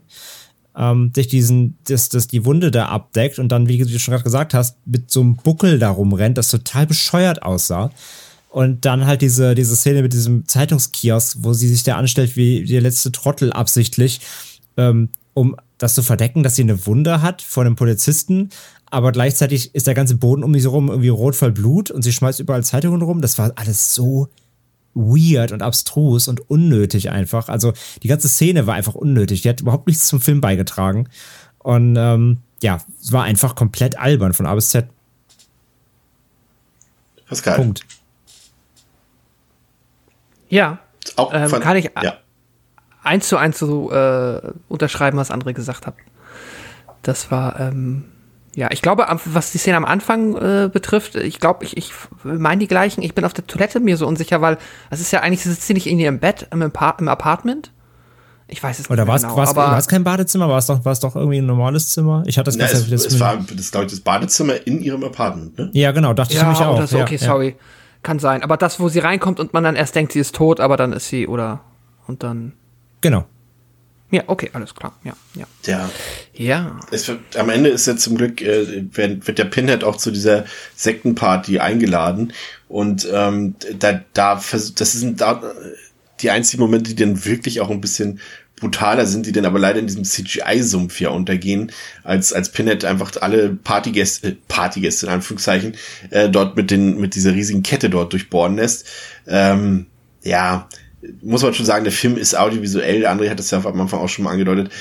ähm, 0.75 1.11
sich 1.15 1.27
diesen, 1.27 1.77
das, 1.83 2.09
das 2.09 2.27
die 2.27 2.45
Wunde 2.45 2.71
da 2.71 2.87
abdeckt 2.87 3.37
und 3.37 3.49
dann, 3.49 3.67
wie 3.67 3.77
du 3.77 3.99
schon 3.99 4.13
gerade 4.13 4.23
gesagt 4.23 4.53
hast, 4.55 4.77
mit 4.85 5.11
so 5.11 5.21
einem 5.21 5.35
Buckel 5.35 5.77
darum 5.77 6.13
rennt, 6.13 6.37
das 6.37 6.49
total 6.49 6.87
bescheuert 6.87 7.43
aussah. 7.43 7.91
Und 8.49 8.85
dann 8.85 9.05
halt 9.05 9.21
diese, 9.21 9.55
diese 9.55 9.75
Szene 9.75 10.01
mit 10.01 10.13
diesem 10.13 10.47
Zeitungskiosk, 10.47 11.37
wo 11.41 11.53
sie 11.53 11.69
sich 11.69 11.83
da 11.83 11.95
anstellt 11.95 12.35
wie 12.35 12.65
der 12.65 12.81
letzte 12.81 13.11
Trottel 13.11 13.53
absichtlich, 13.53 14.19
ähm, 14.77 15.09
um 15.33 15.55
das 15.81 15.95
zu 15.95 16.03
verdecken, 16.03 16.43
dass 16.43 16.55
sie 16.55 16.61
eine 16.63 16.85
Wunde 16.85 17.21
hat 17.21 17.41
vor 17.41 17.63
einem 17.63 17.75
Polizisten, 17.75 18.49
aber 18.89 19.11
gleichzeitig 19.11 19.73
ist 19.73 19.87
der 19.87 19.93
ganze 19.93 20.15
Boden 20.15 20.43
um 20.43 20.53
sie 20.57 20.65
rum 20.67 20.89
irgendwie 20.89 21.09
rot 21.09 21.35
voll 21.35 21.51
Blut 21.51 21.91
und 21.91 22.01
sie 22.03 22.11
schmeißt 22.13 22.39
überall 22.39 22.63
Zeitungen 22.63 23.01
rum. 23.01 23.21
Das 23.21 23.37
war 23.37 23.51
alles 23.55 23.95
so 23.95 24.27
weird 24.93 25.51
und 25.53 25.61
abstrus 25.61 26.27
und 26.27 26.49
unnötig 26.49 27.09
einfach. 27.09 27.47
Also 27.49 27.73
die 28.03 28.07
ganze 28.09 28.27
Szene 28.27 28.67
war 28.67 28.73
einfach 28.75 28.93
unnötig. 28.95 29.41
Die 29.41 29.49
hat 29.49 29.61
überhaupt 29.61 29.87
nichts 29.87 30.07
zum 30.07 30.19
Film 30.19 30.41
beigetragen. 30.41 31.07
Und 31.59 31.95
ähm, 31.97 32.39
ja, 32.61 32.79
es 33.01 33.11
war 33.13 33.23
einfach 33.23 33.55
komplett 33.55 33.97
albern 33.97 34.33
von 34.33 34.45
A 34.45 34.53
bis 34.55 34.69
Z. 34.71 34.87
Pascal. 37.27 37.55
Punkt. 37.55 37.85
Ja, 40.49 40.79
Auch 41.15 41.33
Ähm, 41.33 41.49
von, 41.49 41.61
kann 41.61 41.77
ich- 41.77 41.89
ja. 42.03 42.17
Eins 43.03 43.27
zu 43.27 43.37
eins 43.37 43.59
so 43.59 43.91
äh, 43.91 44.41
unterschreiben, 44.67 45.17
was 45.17 45.31
André 45.31 45.53
gesagt 45.53 45.87
hat. 45.87 45.95
Das 47.01 47.31
war, 47.31 47.59
ähm, 47.59 48.05
ja, 48.55 48.69
ich 48.71 48.81
glaube, 48.81 49.07
was 49.25 49.51
die 49.51 49.57
Szene 49.57 49.77
am 49.77 49.85
Anfang 49.85 50.35
äh, 50.35 50.69
betrifft, 50.71 51.15
ich 51.15 51.39
glaube, 51.39 51.65
ich, 51.65 51.77
ich 51.77 51.93
meine 52.23 52.59
die 52.59 52.67
gleichen. 52.67 53.01
Ich 53.01 53.15
bin 53.15 53.25
auf 53.25 53.33
der 53.33 53.47
Toilette 53.47 53.79
mir 53.79 53.97
so 53.97 54.05
unsicher, 54.05 54.41
weil 54.41 54.57
es 54.89 54.99
ist 54.99 55.11
ja 55.11 55.21
eigentlich, 55.21 55.41
sitzt 55.43 55.67
sie 55.67 55.73
nicht 55.73 55.87
in 55.87 55.99
ihrem 55.99 56.19
Bett 56.19 56.47
im, 56.51 56.61
im 56.61 57.07
Apartment 57.07 57.71
Ich 58.47 58.61
weiß 58.61 58.77
es 58.77 58.83
nicht 58.83 58.91
Oder 58.91 59.05
mehr 59.05 59.07
war 59.07 59.15
es 59.15 59.21
genau. 59.21 59.55
war's, 59.55 59.87
kein 59.87 60.03
Badezimmer? 60.03 60.49
War 60.49 60.57
es 60.57 60.67
doch, 60.67 60.83
war's 60.83 60.99
doch 60.99 61.15
irgendwie 61.15 61.37
ein 61.37 61.45
normales 61.45 61.89
Zimmer? 61.89 62.23
Ich 62.27 62.37
hatte 62.37 62.45
das 62.45 62.57
besser 62.57 62.77
es, 62.77 62.89
das 62.89 63.05
es 63.05 63.19
war 63.19 63.37
das, 63.37 63.71
glaube 63.71 63.85
ich, 63.85 63.93
das 63.93 64.01
Badezimmer 64.01 64.67
in 64.67 64.81
ihrem 64.81 65.03
Apartment, 65.05 65.57
ne? 65.57 65.69
Ja, 65.73 65.91
genau, 65.91 66.13
dachte 66.13 66.33
ich 66.33 66.39
ja, 66.39 66.43
nämlich 66.43 66.61
auch. 66.61 66.75
oder 66.75 66.87
so, 66.87 66.97
ja, 66.97 67.03
okay, 67.03 67.17
ja. 67.19 67.25
sorry. 67.25 67.55
Kann 68.03 68.19
sein. 68.19 68.43
Aber 68.43 68.57
das, 68.57 68.79
wo 68.79 68.89
sie 68.89 68.99
reinkommt 68.99 69.39
und 69.39 69.53
man 69.53 69.63
dann 69.63 69.75
erst 69.75 69.95
denkt, 69.95 70.11
sie 70.11 70.19
ist 70.19 70.35
tot, 70.35 70.59
aber 70.59 70.75
dann 70.75 70.91
ist 70.91 71.07
sie, 71.07 71.27
oder, 71.27 71.61
und 72.07 72.23
dann, 72.23 72.53
Genau. 73.01 73.25
ja, 74.11 74.23
okay, 74.27 74.49
alles 74.53 74.75
klar, 74.75 74.97
ja, 75.03 75.13
ja. 75.35 75.47
Ja. 75.65 75.89
Ja. 76.33 76.79
Es 76.91 77.07
wird, 77.07 77.37
am 77.37 77.49
Ende 77.49 77.69
ist 77.69 77.87
ja 77.87 77.97
zum 77.97 78.17
Glück, 78.17 78.41
äh, 78.41 78.85
wird, 78.93 79.27
wird 79.27 79.37
der 79.37 79.45
Pinhead 79.45 79.83
auch 79.83 79.97
zu 79.97 80.11
dieser 80.11 80.45
Sektenparty 80.75 81.59
eingeladen. 81.59 82.33
Und 82.67 83.07
ähm, 83.11 83.55
da, 83.79 84.01
da, 84.13 84.35
das 84.35 84.91
sind 84.91 85.21
da 85.21 85.41
die 86.21 86.29
einzigen 86.29 86.61
Momente, 86.61 86.93
die 86.93 87.03
dann 87.03 87.25
wirklich 87.25 87.61
auch 87.61 87.69
ein 87.69 87.81
bisschen 87.81 88.19
brutaler 88.61 89.07
sind, 89.07 89.25
die 89.25 89.31
dann 89.31 89.45
aber 89.45 89.59
leider 89.59 89.79
in 89.79 89.87
diesem 89.87 90.03
CGI-Sumpf 90.05 91.01
ja 91.01 91.09
untergehen, 91.09 91.71
als, 92.03 92.31
als 92.31 92.51
Pinhead 92.51 92.85
einfach 92.85 93.11
alle 93.19 93.49
Partygäste, 93.49 94.29
äh, 94.29 94.35
Partygäste 94.47 95.07
in 95.07 95.11
Anführungszeichen, 95.11 95.75
äh, 96.11 96.29
dort 96.29 96.55
mit 96.55 96.71
den, 96.71 96.99
mit 96.99 97.15
dieser 97.15 97.33
riesigen 97.33 97.63
Kette 97.63 97.89
dort 97.89 98.13
durchbohren 98.13 98.55
lässt. 98.55 98.85
Ähm, 99.27 99.87
ja, 100.23 100.69
muss 101.21 101.43
man 101.43 101.53
schon 101.53 101.65
sagen, 101.65 101.83
der 101.83 101.93
Film 101.93 102.17
ist 102.17 102.37
audiovisuell, 102.37 103.05
André 103.05 103.29
hat 103.29 103.39
das 103.39 103.51
ja 103.51 103.63
am 103.63 103.81
Anfang 103.81 103.99
auch 103.99 104.09
schon 104.09 104.25
mal 104.25 104.31
angedeutet, 104.31 104.71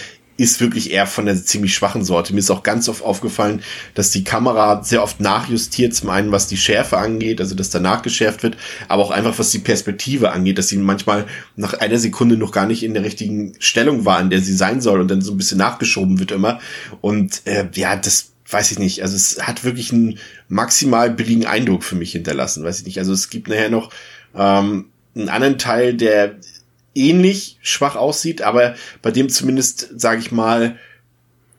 ist 0.40 0.60
wirklich 0.62 0.90
eher 0.90 1.06
von 1.06 1.26
der 1.26 1.36
ziemlich 1.36 1.74
schwachen 1.74 2.02
Sorte. 2.02 2.32
Mir 2.32 2.38
ist 2.38 2.50
auch 2.50 2.62
ganz 2.62 2.88
oft 2.88 3.02
aufgefallen, 3.02 3.62
dass 3.94 4.10
die 4.10 4.24
Kamera 4.24 4.82
sehr 4.82 5.02
oft 5.02 5.20
nachjustiert, 5.20 5.94
zum 5.94 6.08
einen 6.08 6.32
was 6.32 6.46
die 6.46 6.56
Schärfe 6.56 6.96
angeht, 6.96 7.42
also 7.42 7.54
dass 7.54 7.68
da 7.68 7.78
nachgeschärft 7.78 8.42
wird, 8.42 8.56
aber 8.88 9.02
auch 9.02 9.10
einfach 9.10 9.38
was 9.38 9.50
die 9.50 9.58
Perspektive 9.58 10.32
angeht, 10.32 10.56
dass 10.56 10.68
sie 10.68 10.78
manchmal 10.78 11.26
nach 11.56 11.74
einer 11.74 11.98
Sekunde 11.98 12.38
noch 12.38 12.52
gar 12.52 12.64
nicht 12.64 12.82
in 12.82 12.94
der 12.94 13.04
richtigen 13.04 13.52
Stellung 13.58 14.06
war, 14.06 14.18
in 14.18 14.30
der 14.30 14.40
sie 14.40 14.54
sein 14.54 14.80
soll 14.80 15.02
und 15.02 15.10
dann 15.10 15.20
so 15.20 15.32
ein 15.32 15.36
bisschen 15.36 15.58
nachgeschoben 15.58 16.18
wird 16.18 16.30
immer. 16.30 16.58
Und 17.02 17.42
äh, 17.44 17.68
ja, 17.74 17.96
das 17.96 18.32
weiß 18.48 18.70
ich 18.72 18.78
nicht. 18.78 19.02
Also 19.02 19.16
es 19.16 19.46
hat 19.46 19.62
wirklich 19.62 19.92
einen 19.92 20.18
maximal 20.48 21.10
billigen 21.10 21.44
Eindruck 21.44 21.84
für 21.84 21.96
mich 21.96 22.12
hinterlassen, 22.12 22.64
weiß 22.64 22.80
ich 22.80 22.86
nicht. 22.86 22.98
Also 22.98 23.12
es 23.12 23.28
gibt 23.28 23.48
nachher 23.48 23.68
noch 23.68 23.90
ähm, 24.34 24.86
einen 25.14 25.28
anderen 25.28 25.58
Teil, 25.58 25.94
der 25.94 26.36
ähnlich 26.94 27.58
schwach 27.62 27.96
aussieht, 27.96 28.42
aber 28.42 28.74
bei 29.02 29.10
dem 29.10 29.28
zumindest, 29.28 30.00
sage 30.00 30.20
ich 30.20 30.32
mal, 30.32 30.76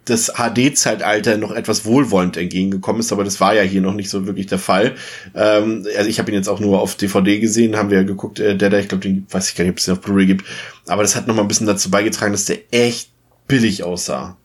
das 0.06 0.34
HD-Zeitalter 0.36 1.38
noch 1.38 1.52
etwas 1.52 1.86
wohlwollend 1.86 2.36
entgegengekommen 2.36 3.02
ist, 3.02 3.12
aber 3.12 3.24
das 3.24 3.40
war 3.40 3.54
ja 3.54 3.62
hier 3.62 3.82
noch 3.82 3.94
nicht 3.94 4.10
so 4.10 4.26
wirklich 4.26 4.48
der 4.48 4.58
Fall. 4.58 4.96
Ähm, 5.36 5.86
also 5.96 6.10
ich 6.10 6.20
habe 6.20 6.32
ihn 6.32 6.36
jetzt 6.36 6.50
auch 6.50 6.60
nur 6.60 6.82
auf 6.82 6.96
DVD 6.96 7.40
gesehen, 7.40 7.78
haben 7.78 7.92
wir 7.92 8.00
ja 8.00 8.04
geguckt, 8.04 8.40
äh, 8.40 8.58
der 8.58 8.70
da, 8.70 8.80
ich 8.80 8.88
glaube, 8.88 9.04
den 9.04 9.28
weiß 9.30 9.50
ich 9.50 9.56
gar 9.56 9.64
nicht, 9.64 9.72
ob 9.72 9.78
es 9.78 9.86
den 9.86 9.94
auf 9.94 10.02
Blu-ray 10.02 10.26
gibt, 10.26 10.46
aber 10.88 11.04
das 11.04 11.16
hat 11.16 11.28
noch 11.28 11.36
mal 11.36 11.44
ein 11.44 11.48
bisschen 11.48 11.68
dazu 11.68 11.92
beigetragen, 11.92 12.32
dass 12.32 12.46
der 12.46 12.60
echt 12.72 13.10
billig 13.48 13.84
aussah. 13.84 14.38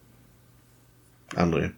André. 1.34 1.70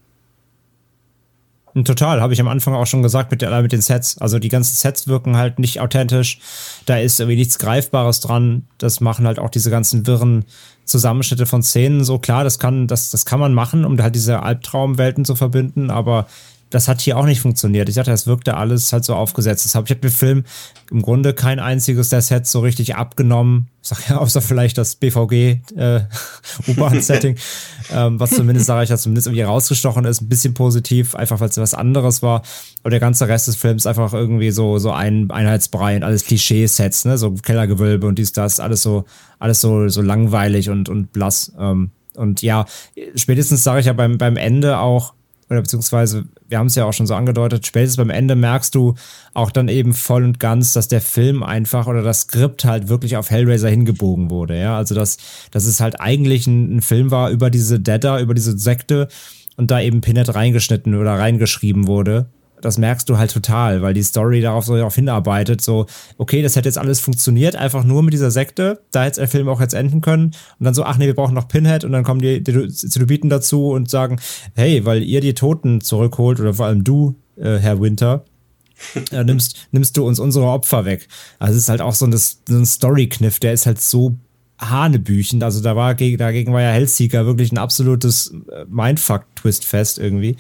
Total, 1.84 2.20
habe 2.20 2.32
ich 2.32 2.40
am 2.40 2.48
Anfang 2.48 2.74
auch 2.74 2.86
schon 2.86 3.02
gesagt 3.02 3.30
mit, 3.30 3.42
der, 3.42 3.62
mit 3.62 3.72
den 3.72 3.80
Sets. 3.80 4.18
Also 4.18 4.38
die 4.38 4.48
ganzen 4.48 4.76
Sets 4.76 5.08
wirken 5.08 5.36
halt 5.36 5.58
nicht 5.58 5.80
authentisch. 5.80 6.38
Da 6.86 6.98
ist 6.98 7.20
irgendwie 7.20 7.38
nichts 7.38 7.58
Greifbares 7.58 8.20
dran. 8.20 8.64
Das 8.78 9.00
machen 9.00 9.26
halt 9.26 9.38
auch 9.38 9.50
diese 9.50 9.70
ganzen 9.70 10.06
wirren 10.06 10.44
Zusammenschnitte 10.84 11.46
von 11.46 11.62
Szenen 11.62 12.04
so. 12.04 12.18
Klar, 12.18 12.44
das 12.44 12.58
kann, 12.58 12.86
das, 12.86 13.10
das 13.10 13.24
kann 13.24 13.40
man 13.40 13.54
machen, 13.54 13.84
um 13.84 14.00
halt 14.00 14.14
diese 14.14 14.42
Albtraumwelten 14.42 15.24
zu 15.24 15.36
verbinden, 15.36 15.90
aber 15.90 16.26
das 16.70 16.88
hat 16.88 17.00
hier 17.00 17.16
auch 17.16 17.24
nicht 17.24 17.40
funktioniert. 17.40 17.88
Ich 17.88 17.94
dachte, 17.94 18.10
das 18.10 18.26
wirkte 18.26 18.56
alles 18.56 18.92
halt 18.92 19.04
so 19.04 19.14
aufgesetzt. 19.14 19.64
Das 19.64 19.74
hab, 19.74 19.84
ich 19.84 19.90
habe 19.90 20.00
dem 20.00 20.10
Film 20.10 20.44
im 20.90 21.02
Grunde 21.02 21.32
kein 21.32 21.60
einziges 21.60 22.10
der 22.10 22.20
Sets 22.20 22.52
so 22.52 22.60
richtig 22.60 22.96
abgenommen. 22.96 23.68
Ich 23.82 23.88
sag 23.88 24.08
ja, 24.08 24.18
außer 24.18 24.40
vielleicht 24.40 24.76
das 24.76 24.96
BVG 24.96 25.60
äh, 25.76 26.00
U-Bahn-Setting, 26.68 27.36
ähm, 27.92 28.20
was 28.20 28.30
zumindest, 28.30 28.66
sage 28.66 28.84
ich 28.84 28.90
ja, 28.90 28.96
zumindest 28.96 29.26
irgendwie 29.28 29.42
rausgestochen 29.42 30.04
ist, 30.04 30.20
ein 30.20 30.28
bisschen 30.28 30.54
positiv, 30.54 31.14
einfach 31.14 31.40
weil 31.40 31.48
es 31.48 31.56
was 31.56 31.74
anderes 31.74 32.22
war. 32.22 32.42
Aber 32.82 32.90
der 32.90 33.00
ganze 33.00 33.28
Rest 33.28 33.48
des 33.48 33.56
Films 33.56 33.86
einfach 33.86 34.12
irgendwie 34.12 34.50
so 34.50 34.78
so 34.78 34.92
ein 34.92 35.30
Einheitsbrei 35.30 35.96
und 35.96 36.02
alles 36.02 36.24
Klischee-Sets, 36.24 37.06
ne, 37.06 37.18
so 37.18 37.32
Kellergewölbe 37.32 38.06
und 38.06 38.18
dies 38.18 38.32
das, 38.32 38.60
alles 38.60 38.82
so 38.82 39.04
alles 39.38 39.60
so 39.60 39.88
so 39.88 40.02
langweilig 40.02 40.70
und 40.70 40.88
und 40.88 41.12
blass. 41.12 41.52
Ähm, 41.58 41.90
und 42.14 42.42
ja, 42.42 42.66
spätestens 43.14 43.62
sage 43.62 43.80
ich 43.80 43.86
ja 43.86 43.92
beim 43.92 44.18
beim 44.18 44.36
Ende 44.36 44.78
auch 44.78 45.14
oder 45.50 45.62
beziehungsweise, 45.62 46.26
wir 46.48 46.58
haben 46.58 46.66
es 46.66 46.74
ja 46.74 46.84
auch 46.84 46.92
schon 46.92 47.06
so 47.06 47.14
angedeutet, 47.14 47.66
spätestens 47.66 47.98
beim 47.98 48.10
Ende 48.10 48.34
merkst 48.34 48.74
du 48.74 48.94
auch 49.34 49.50
dann 49.50 49.68
eben 49.68 49.94
voll 49.94 50.24
und 50.24 50.40
ganz, 50.40 50.72
dass 50.72 50.88
der 50.88 51.00
Film 51.00 51.42
einfach 51.42 51.86
oder 51.86 52.02
das 52.02 52.22
Skript 52.22 52.64
halt 52.64 52.88
wirklich 52.88 53.16
auf 53.16 53.30
Hellraiser 53.30 53.68
hingebogen 53.68 54.30
wurde, 54.30 54.58
ja. 54.58 54.76
Also, 54.76 54.94
dass, 54.94 55.18
dass 55.50 55.64
es 55.64 55.80
halt 55.80 56.00
eigentlich 56.00 56.46
ein, 56.46 56.76
ein 56.76 56.80
Film 56.80 57.10
war 57.10 57.30
über 57.30 57.50
diese 57.50 57.78
Deader, 57.78 58.20
über 58.20 58.34
diese 58.34 58.58
Sekte 58.58 59.08
und 59.56 59.70
da 59.70 59.80
eben 59.80 60.00
Pinhead 60.00 60.34
reingeschnitten 60.34 60.94
oder 60.94 61.18
reingeschrieben 61.18 61.86
wurde. 61.86 62.26
Das 62.60 62.78
merkst 62.78 63.08
du 63.08 63.18
halt 63.18 63.30
total, 63.30 63.82
weil 63.82 63.94
die 63.94 64.02
Story 64.02 64.40
darauf 64.40 64.64
so 64.64 64.76
darauf 64.76 64.94
hinarbeitet, 64.94 65.60
so, 65.60 65.86
okay, 66.16 66.42
das 66.42 66.56
hätte 66.56 66.68
jetzt 66.68 66.78
alles 66.78 67.00
funktioniert, 67.00 67.56
einfach 67.56 67.84
nur 67.84 68.02
mit 68.02 68.12
dieser 68.12 68.30
Sekte, 68.30 68.80
da 68.90 69.04
hätte 69.04 69.20
der 69.20 69.28
Film 69.28 69.48
auch 69.48 69.60
jetzt 69.60 69.74
enden 69.74 70.00
können 70.00 70.32
und 70.58 70.64
dann 70.64 70.74
so, 70.74 70.84
ach 70.84 70.98
nee, 70.98 71.06
wir 71.06 71.14
brauchen 71.14 71.34
noch 71.34 71.48
Pinhead 71.48 71.84
und 71.84 71.92
dann 71.92 72.04
kommen 72.04 72.20
die, 72.20 72.42
Zenobiten 72.42 73.30
dazu 73.30 73.70
und 73.70 73.90
sagen, 73.90 74.20
hey, 74.54 74.84
weil 74.84 75.02
ihr 75.02 75.20
die 75.20 75.34
Toten 75.34 75.80
zurückholt 75.80 76.40
oder 76.40 76.54
vor 76.54 76.66
allem 76.66 76.84
du, 76.84 77.16
äh, 77.36 77.58
Herr 77.58 77.80
Winter, 77.80 78.24
äh, 79.12 79.24
nimmst, 79.24 79.68
nimmst 79.72 79.96
du 79.96 80.06
uns 80.06 80.18
unsere 80.18 80.46
Opfer 80.46 80.84
weg. 80.84 81.08
Also 81.38 81.54
es 81.54 81.64
ist 81.64 81.68
halt 81.68 81.80
auch 81.80 81.94
so 81.94 82.06
ein, 82.06 82.12
so 82.12 82.38
ein 82.48 82.66
Story-Kniff, 82.66 83.40
der 83.40 83.52
ist 83.52 83.66
halt 83.66 83.80
so 83.80 84.18
hanebüchend. 84.58 85.42
Also 85.42 85.60
da 85.60 85.76
war 85.76 85.94
dagegen 85.94 86.52
war 86.52 86.62
ja 86.62 86.70
Hellseeker 86.70 87.26
wirklich 87.26 87.52
ein 87.52 87.58
absolutes 87.58 88.34
äh, 88.50 88.64
Mindfuck-Twist-Fest 88.68 89.98
irgendwie. 89.98 90.36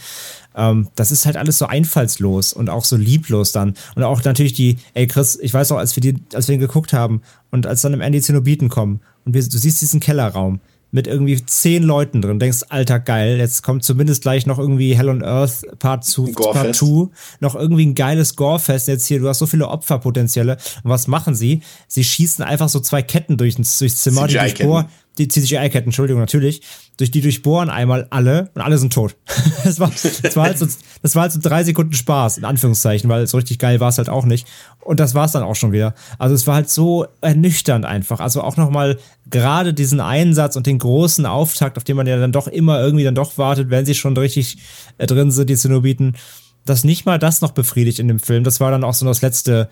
Ähm, 0.58 0.88
das 0.96 1.10
ist 1.10 1.24
halt 1.24 1.36
alles 1.36 1.56
so 1.58 1.66
einfallslos 1.66 2.52
und 2.52 2.68
auch 2.68 2.84
so 2.84 2.96
lieblos 2.96 3.52
dann. 3.52 3.74
Und 3.94 4.02
auch 4.02 4.22
natürlich 4.24 4.52
die, 4.52 4.76
ey 4.94 5.06
Chris, 5.06 5.38
ich 5.40 5.54
weiß 5.54 5.72
auch, 5.72 5.78
als 5.78 5.96
wir 5.96 6.00
die, 6.00 6.16
als 6.34 6.48
wir 6.48 6.54
ihn 6.54 6.60
geguckt 6.60 6.92
haben 6.92 7.22
und 7.50 7.66
als 7.66 7.80
dann 7.80 7.94
im 7.94 8.00
Ende 8.00 8.18
die 8.18 8.24
Zenobiten 8.24 8.68
kommen 8.68 9.00
und 9.24 9.34
wir, 9.34 9.42
du 9.42 9.56
siehst 9.56 9.80
diesen 9.80 10.00
Kellerraum 10.00 10.60
mit 10.90 11.06
irgendwie 11.06 11.44
zehn 11.44 11.82
Leuten 11.82 12.22
drin, 12.22 12.38
denkst, 12.38 12.64
alter 12.70 12.98
geil, 12.98 13.36
jetzt 13.36 13.62
kommt 13.62 13.84
zumindest 13.84 14.22
gleich 14.22 14.46
noch 14.46 14.58
irgendwie 14.58 14.96
Hell 14.96 15.10
on 15.10 15.22
Earth 15.22 15.66
Part 15.78 16.04
2, 16.04 16.32
Part 16.32 16.74
2, 16.74 17.08
noch 17.40 17.54
irgendwie 17.54 17.84
ein 17.84 17.94
geiles 17.94 18.36
Gorefest 18.36 18.88
jetzt 18.88 19.06
hier, 19.06 19.20
du 19.20 19.28
hast 19.28 19.38
so 19.38 19.46
viele 19.46 19.68
Opferpotenziale. 19.68 20.56
Und 20.82 20.90
was 20.90 21.06
machen 21.06 21.34
sie? 21.34 21.60
Sie 21.88 22.04
schießen 22.04 22.42
einfach 22.42 22.70
so 22.70 22.80
zwei 22.80 23.02
Ketten 23.02 23.36
durch, 23.36 23.56
durchs 23.56 23.96
Zimmer, 23.96 24.26
die 24.28 24.38
durchbohren, 24.38 24.86
die 25.18 25.28
CGI-Ketten, 25.28 25.88
Entschuldigung, 25.88 26.20
natürlich, 26.20 26.62
durch 26.96 27.10
die 27.10 27.20
durchbohren 27.20 27.70
einmal 27.70 28.06
alle 28.10 28.50
und 28.54 28.62
alle 28.62 28.78
sind 28.78 28.92
tot. 28.92 29.16
das, 29.64 29.80
war, 29.80 29.90
das, 29.90 30.36
war 30.36 30.44
halt 30.44 30.58
so, 30.58 30.66
das 31.02 31.14
war 31.14 31.22
halt 31.22 31.32
so 31.32 31.40
drei 31.42 31.64
Sekunden 31.64 31.92
Spaß, 31.92 32.38
in 32.38 32.44
Anführungszeichen, 32.44 33.10
weil 33.10 33.26
so 33.26 33.36
richtig 33.36 33.58
geil 33.58 33.80
war 33.80 33.88
es 33.88 33.98
halt 33.98 34.08
auch 34.08 34.24
nicht. 34.24 34.46
Und 34.80 35.00
das 35.00 35.14
war 35.14 35.26
es 35.26 35.32
dann 35.32 35.42
auch 35.42 35.56
schon 35.56 35.72
wieder. 35.72 35.94
Also 36.18 36.34
es 36.34 36.46
war 36.46 36.54
halt 36.54 36.70
so 36.70 37.06
ernüchternd 37.20 37.84
einfach. 37.84 38.20
Also 38.20 38.42
auch 38.42 38.56
nochmal 38.56 38.98
gerade 39.28 39.74
diesen 39.74 40.00
Einsatz 40.00 40.56
und 40.56 40.66
den 40.66 40.78
großen 40.78 41.26
Auftakt, 41.26 41.76
auf 41.76 41.84
den 41.84 41.96
man 41.96 42.06
ja 42.06 42.16
dann 42.18 42.32
doch 42.32 42.46
immer 42.46 42.80
irgendwie 42.80 43.04
dann 43.04 43.14
doch 43.14 43.36
wartet, 43.38 43.70
wenn 43.70 43.86
sie 43.86 43.94
schon 43.94 44.16
richtig 44.16 44.58
äh, 44.98 45.06
drin 45.06 45.30
sind, 45.30 45.50
die 45.50 45.56
Zenobiten, 45.56 46.16
dass 46.64 46.84
nicht 46.84 47.06
mal 47.06 47.18
das 47.18 47.40
noch 47.40 47.52
befriedigt 47.52 47.98
in 47.98 48.08
dem 48.08 48.18
Film. 48.18 48.44
Das 48.44 48.60
war 48.60 48.70
dann 48.70 48.84
auch 48.84 48.94
so 48.94 49.06
das 49.06 49.22
letzte 49.22 49.68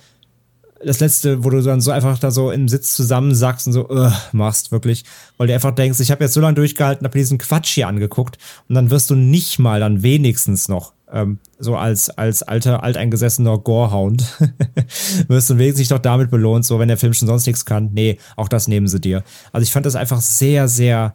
das 0.85 1.01
letzte, 1.01 1.45
wo 1.45 1.51
du 1.51 1.63
dann 1.63 1.81
so 1.81 1.91
einfach 1.91 2.19
da 2.19 2.31
so 2.31 2.51
im 2.51 2.69
Sitz 2.69 2.95
zusammensackst 2.95 3.67
und 3.67 3.73
so 3.73 3.89
uh, 3.89 4.11
machst, 4.33 4.73
wirklich, 4.73 5.05
weil 5.37 5.47
du 5.47 5.55
einfach 5.55 5.75
denkst, 5.75 6.01
ich 6.01 6.11
habe 6.11 6.25
jetzt 6.25 6.35
so 6.35 6.41
lange 6.41 6.55
durchgehalten, 6.55 7.05
habe 7.05 7.19
diesen 7.19 7.39
Quatsch 7.39 7.75
hier 7.75 7.89
angeguckt 7.89 8.39
und 8.69 8.75
dann 8.75 8.91
wirst 8.91 9.11
du 9.11 9.15
nicht 9.15 9.59
mal 9.59 9.81
dann 9.81 10.03
wenigstens 10.03 10.69
noch 10.69 10.93
ähm, 11.13 11.39
so 11.59 11.77
als 11.77 12.11
als 12.11 12.43
alter 12.43 12.83
alteingesessener 12.83 13.59
Gorehound 13.59 14.25
wirst 15.29 15.51
du 15.51 15.59
wenigstens 15.59 15.89
doch 15.89 15.99
damit 15.99 16.31
belohnt, 16.31 16.65
so 16.65 16.79
wenn 16.79 16.89
der 16.89 16.97
Film 16.97 17.15
schon 17.15 17.29
sonst 17.29 17.47
nichts 17.47 17.65
kann. 17.65 17.91
Nee, 17.93 18.19
auch 18.37 18.49
das 18.49 18.69
nehmen 18.69 18.89
sie 18.89 19.01
dir. 19.01 19.23
Also 19.53 19.63
ich 19.63 19.71
fand 19.71 19.87
das 19.87 19.95
einfach 19.95 20.21
sehr 20.21 20.69
sehr 20.69 21.15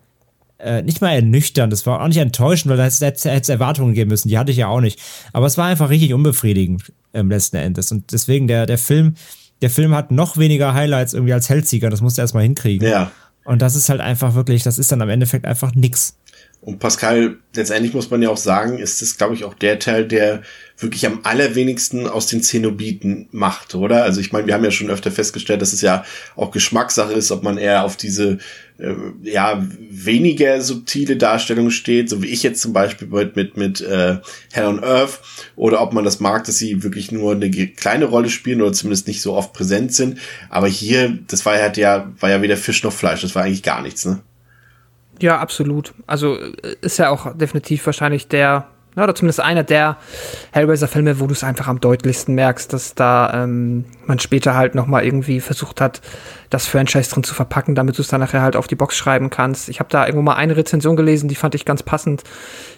äh, 0.59 0.81
nicht 0.81 1.01
mal 1.01 1.13
ernüchternd, 1.13 1.73
das 1.73 1.85
war 1.85 2.01
auch 2.01 2.07
nicht 2.07 2.17
enttäuschend, 2.17 2.69
weil 2.69 2.77
da 2.77 2.85
hätte 2.85 3.29
es 3.29 3.49
Erwartungen 3.49 3.93
geben 3.93 4.09
müssen, 4.09 4.29
die 4.29 4.37
hatte 4.37 4.51
ich 4.51 4.57
ja 4.57 4.67
auch 4.67 4.81
nicht. 4.81 4.99
Aber 5.33 5.47
es 5.47 5.57
war 5.57 5.65
einfach 5.65 5.89
richtig 5.89 6.13
unbefriedigend 6.13 6.93
im 7.13 7.29
letzten 7.29 7.57
Endes. 7.57 7.91
Und 7.91 8.11
deswegen, 8.11 8.47
der, 8.47 8.65
der 8.65 8.77
Film, 8.77 9.15
der 9.61 9.69
Film 9.69 9.93
hat 9.95 10.11
noch 10.11 10.37
weniger 10.37 10.73
Highlights 10.73 11.13
irgendwie 11.13 11.33
als 11.33 11.49
Hellsieger, 11.49 11.89
das 11.89 12.01
musst 12.01 12.17
du 12.17 12.21
erstmal 12.21 12.43
hinkriegen. 12.43 12.87
Ja. 12.87 13.11
Und 13.43 13.61
das 13.61 13.75
ist 13.75 13.89
halt 13.89 14.01
einfach 14.01 14.35
wirklich, 14.35 14.63
das 14.63 14.77
ist 14.77 14.91
dann 14.91 15.01
am 15.01 15.09
Endeffekt 15.09 15.45
einfach 15.45 15.73
nix. 15.73 16.15
Und 16.61 16.77
Pascal, 16.77 17.37
letztendlich 17.55 17.95
muss 17.95 18.11
man 18.11 18.21
ja 18.21 18.29
auch 18.29 18.37
sagen, 18.37 18.77
ist 18.77 19.01
das, 19.01 19.17
glaube 19.17 19.33
ich, 19.33 19.45
auch 19.45 19.55
der 19.55 19.79
Teil, 19.79 20.07
der 20.07 20.43
wirklich 20.77 21.07
am 21.07 21.21
allerwenigsten 21.23 22.07
aus 22.07 22.27
den 22.27 22.43
Zenobiten 22.43 23.27
macht, 23.31 23.73
oder? 23.73 24.03
Also 24.03 24.21
ich 24.21 24.31
meine, 24.31 24.45
wir 24.45 24.53
haben 24.53 24.63
ja 24.63 24.69
schon 24.69 24.91
öfter 24.91 25.11
festgestellt, 25.11 25.63
dass 25.63 25.73
es 25.73 25.81
ja 25.81 26.05
auch 26.35 26.51
Geschmackssache 26.51 27.13
ist, 27.13 27.31
ob 27.31 27.41
man 27.41 27.57
eher 27.57 27.83
auf 27.83 27.97
diese 27.97 28.37
äh, 28.81 28.95
ja 29.23 29.65
weniger 29.89 30.61
subtile 30.61 31.17
Darstellung 31.17 31.69
steht, 31.69 32.09
so 32.09 32.21
wie 32.21 32.27
ich 32.27 32.43
jetzt 32.43 32.61
zum 32.61 32.73
Beispiel 32.73 33.07
mit 33.07 33.35
mit, 33.35 33.57
mit 33.57 33.81
äh, 33.81 34.17
Hell 34.51 34.65
on 34.65 34.83
Earth, 34.83 35.19
oder 35.55 35.81
ob 35.81 35.93
man 35.93 36.03
das 36.03 36.19
mag, 36.19 36.43
dass 36.45 36.57
sie 36.57 36.83
wirklich 36.83 37.11
nur 37.11 37.33
eine 37.33 37.49
kleine 37.49 38.05
Rolle 38.05 38.29
spielen 38.29 38.61
oder 38.61 38.73
zumindest 38.73 39.07
nicht 39.07 39.21
so 39.21 39.33
oft 39.33 39.53
präsent 39.53 39.93
sind. 39.93 40.17
Aber 40.49 40.67
hier, 40.67 41.19
das 41.27 41.45
war 41.45 41.55
ja, 41.55 42.11
war 42.19 42.29
ja 42.29 42.41
weder 42.41 42.57
Fisch 42.57 42.83
noch 42.83 42.93
Fleisch, 42.93 43.21
das 43.21 43.35
war 43.35 43.43
eigentlich 43.43 43.63
gar 43.63 43.81
nichts, 43.81 44.05
ne? 44.05 44.21
Ja, 45.21 45.37
absolut. 45.37 45.93
Also 46.07 46.37
äh, 46.39 46.75
ist 46.81 46.97
ja 46.97 47.09
auch 47.09 47.37
definitiv 47.37 47.85
wahrscheinlich 47.85 48.27
der, 48.27 48.67
oder 48.95 49.13
zumindest 49.13 49.39
einer 49.39 49.63
der 49.63 49.97
Hellraiser-Filme, 50.51 51.19
wo 51.19 51.27
du 51.27 51.33
es 51.33 51.43
einfach 51.43 51.67
am 51.67 51.79
deutlichsten 51.79 52.35
merkst, 52.35 52.73
dass 52.73 52.95
da 52.95 53.43
ähm, 53.43 53.85
man 54.11 54.19
später 54.19 54.55
halt 54.55 54.75
nochmal 54.75 55.03
irgendwie 55.05 55.39
versucht 55.39 55.79
hat, 55.81 56.01
das 56.49 56.67
Franchise 56.67 57.09
drin 57.09 57.23
zu 57.23 57.33
verpacken, 57.33 57.75
damit 57.75 57.97
du 57.97 58.01
es 58.01 58.09
dann 58.09 58.19
nachher 58.19 58.41
halt 58.41 58.57
auf 58.57 58.67
die 58.67 58.75
Box 58.75 58.97
schreiben 58.97 59.29
kannst. 59.29 59.69
Ich 59.69 59.79
habe 59.79 59.89
da 59.89 60.05
irgendwo 60.05 60.21
mal 60.21 60.35
eine 60.35 60.57
Rezension 60.57 60.97
gelesen, 60.97 61.29
die 61.29 61.35
fand 61.35 61.55
ich 61.55 61.63
ganz 61.63 61.81
passend. 61.81 62.23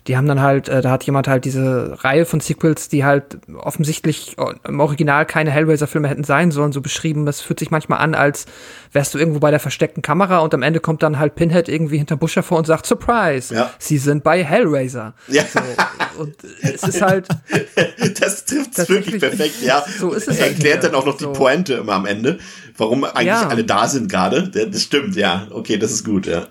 Die 0.06 0.16
haben 0.16 0.28
dann 0.28 0.42
halt, 0.42 0.70
äh, 0.70 0.82
da 0.82 0.92
hat 0.92 1.04
jemand 1.06 1.28
halt 1.28 1.44
diese 1.46 1.98
Reihe 2.04 2.26
von 2.28 2.40
Sequels, 2.40 2.88
die 2.90 3.04
halt 3.04 3.40
offensichtlich 3.58 4.36
im 4.68 4.80
Original 4.80 5.26
keine 5.26 5.50
Hellraiser-Filme 5.50 6.08
hätten 6.08 6.24
sein 6.24 6.52
sollen, 6.52 6.72
so 6.72 6.82
beschrieben. 6.82 7.26
Das 7.26 7.42
fühlt 7.42 7.60
sich 7.60 7.72
manchmal 7.72 8.00
an, 8.00 8.14
als 8.14 8.46
wärst 8.92 9.16
du 9.16 9.18
irgendwo 9.18 9.40
bei 9.40 9.50
der 9.50 9.60
versteckten 9.60 10.04
Kamera 10.04 10.38
und 10.40 10.54
am 10.54 10.62
Ende 10.62 10.80
kommt 10.80 11.02
dann 11.02 11.18
halt 11.18 11.34
Pinhead 11.34 11.68
irgendwie 11.68 11.98
hinter 11.98 12.16
Busch 12.16 12.36
hervor 12.36 12.60
und 12.60 12.68
sagt, 12.68 12.86
Surprise, 12.86 13.56
Ja. 13.56 13.72
sie 13.80 13.98
sind 13.98 14.24
bei 14.24 14.44
Hellraiser. 14.44 15.16
Ja. 15.30 15.44
So, 15.52 16.22
und 16.22 16.36
es 16.62 16.84
ist 16.84 17.02
halt, 17.02 17.28
Das 18.20 18.46
trifft 18.46 18.78
Das 18.78 18.90
wirklich 18.90 19.20
perfekt, 19.20 19.56
ja. 19.64 19.84
so 20.00 20.12
ist 20.12 20.28
es 20.28 20.38
er 20.38 20.44
halt 20.46 20.54
erklärt 20.56 20.82
hier. 20.82 20.92
dann 20.92 21.00
auch 21.00 21.06
noch 21.08 21.18
die 21.18 21.23
So. 21.24 21.34
Pointe 21.34 21.74
immer 21.76 21.94
am 21.94 22.06
Ende, 22.06 22.40
warum 22.78 23.04
eigentlich 23.04 23.28
Ja. 23.28 23.48
alle 23.48 23.64
da 23.64 23.88
sind 23.88 24.10
gerade. 24.12 24.50
Das 24.50 24.84
stimmt, 24.84 25.16
ja. 25.16 25.48
Okay, 25.52 25.78
das 25.78 25.92
ist 25.92 26.06
gut, 26.06 26.26
ja. 26.28 26.48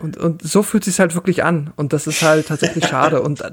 Und, 0.00 0.16
und 0.16 0.42
so 0.42 0.62
fühlt 0.64 0.82
sich 0.84 0.98
halt 0.98 1.14
wirklich 1.14 1.44
an. 1.44 1.72
Und 1.76 1.92
das 1.92 2.06
ist 2.08 2.20
halt 2.22 2.48
tatsächlich 2.48 2.84
schade. 2.86 3.22
Und 3.22 3.40
äh, 3.42 3.52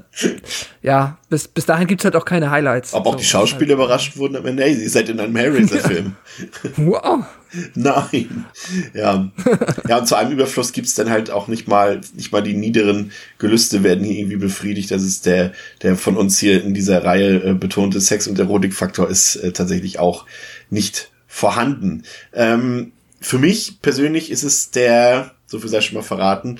ja, 0.82 1.18
bis, 1.30 1.46
bis 1.46 1.66
dahin 1.66 1.86
gibt's 1.86 2.04
halt 2.04 2.16
auch 2.16 2.24
keine 2.24 2.50
Highlights. 2.50 2.94
Ob 2.94 3.06
auch 3.06 3.12
So, 3.12 3.18
die 3.18 3.24
Schauspieler 3.24 3.74
überrascht 3.74 4.16
wurden 4.16 4.36
am 4.36 4.44
Ende, 4.46 4.64
hey, 4.64 4.74
ihr 4.74 4.90
seid 4.90 5.08
in 5.08 5.20
einem 5.20 5.36
Hellraiser-Film. 5.36 6.16
Halt, 6.62 6.72
wow. 6.78 7.24
Nein. 7.74 8.46
Ja. 8.94 9.30
Ja, 9.88 9.98
und 9.98 10.06
zu 10.06 10.16
einem 10.16 10.32
Überfluss 10.32 10.72
gibt's 10.72 10.94
dann 10.94 11.10
halt 11.10 11.30
auch 11.30 11.48
nicht 11.48 11.68
mal, 11.68 12.00
nicht 12.14 12.32
mal 12.32 12.42
die 12.42 12.54
niederen 12.54 13.12
Gelüste 13.38 13.82
werden 13.82 14.04
hier 14.04 14.18
irgendwie 14.18 14.36
befriedigt. 14.36 14.90
Das 14.90 15.02
ist 15.02 15.26
der, 15.26 15.52
der 15.82 15.96
von 15.96 16.16
uns 16.16 16.38
hier 16.38 16.62
in 16.62 16.74
dieser 16.74 17.04
Reihe 17.04 17.42
äh, 17.42 17.54
betonte 17.54 18.00
Sex- 18.00 18.26
und 18.26 18.38
Erotikfaktor 18.38 19.08
ist 19.08 19.36
äh, 19.36 19.52
tatsächlich 19.52 19.98
auch 19.98 20.26
nicht 20.70 21.10
vorhanden. 21.26 22.04
Ähm, 22.32 22.92
für 23.20 23.38
mich 23.38 23.80
persönlich 23.82 24.30
ist 24.30 24.42
es 24.42 24.70
der, 24.70 25.32
so 25.46 25.58
viel 25.58 25.68
sei 25.68 25.80
schon 25.80 25.96
mal 25.96 26.02
verraten, 26.02 26.58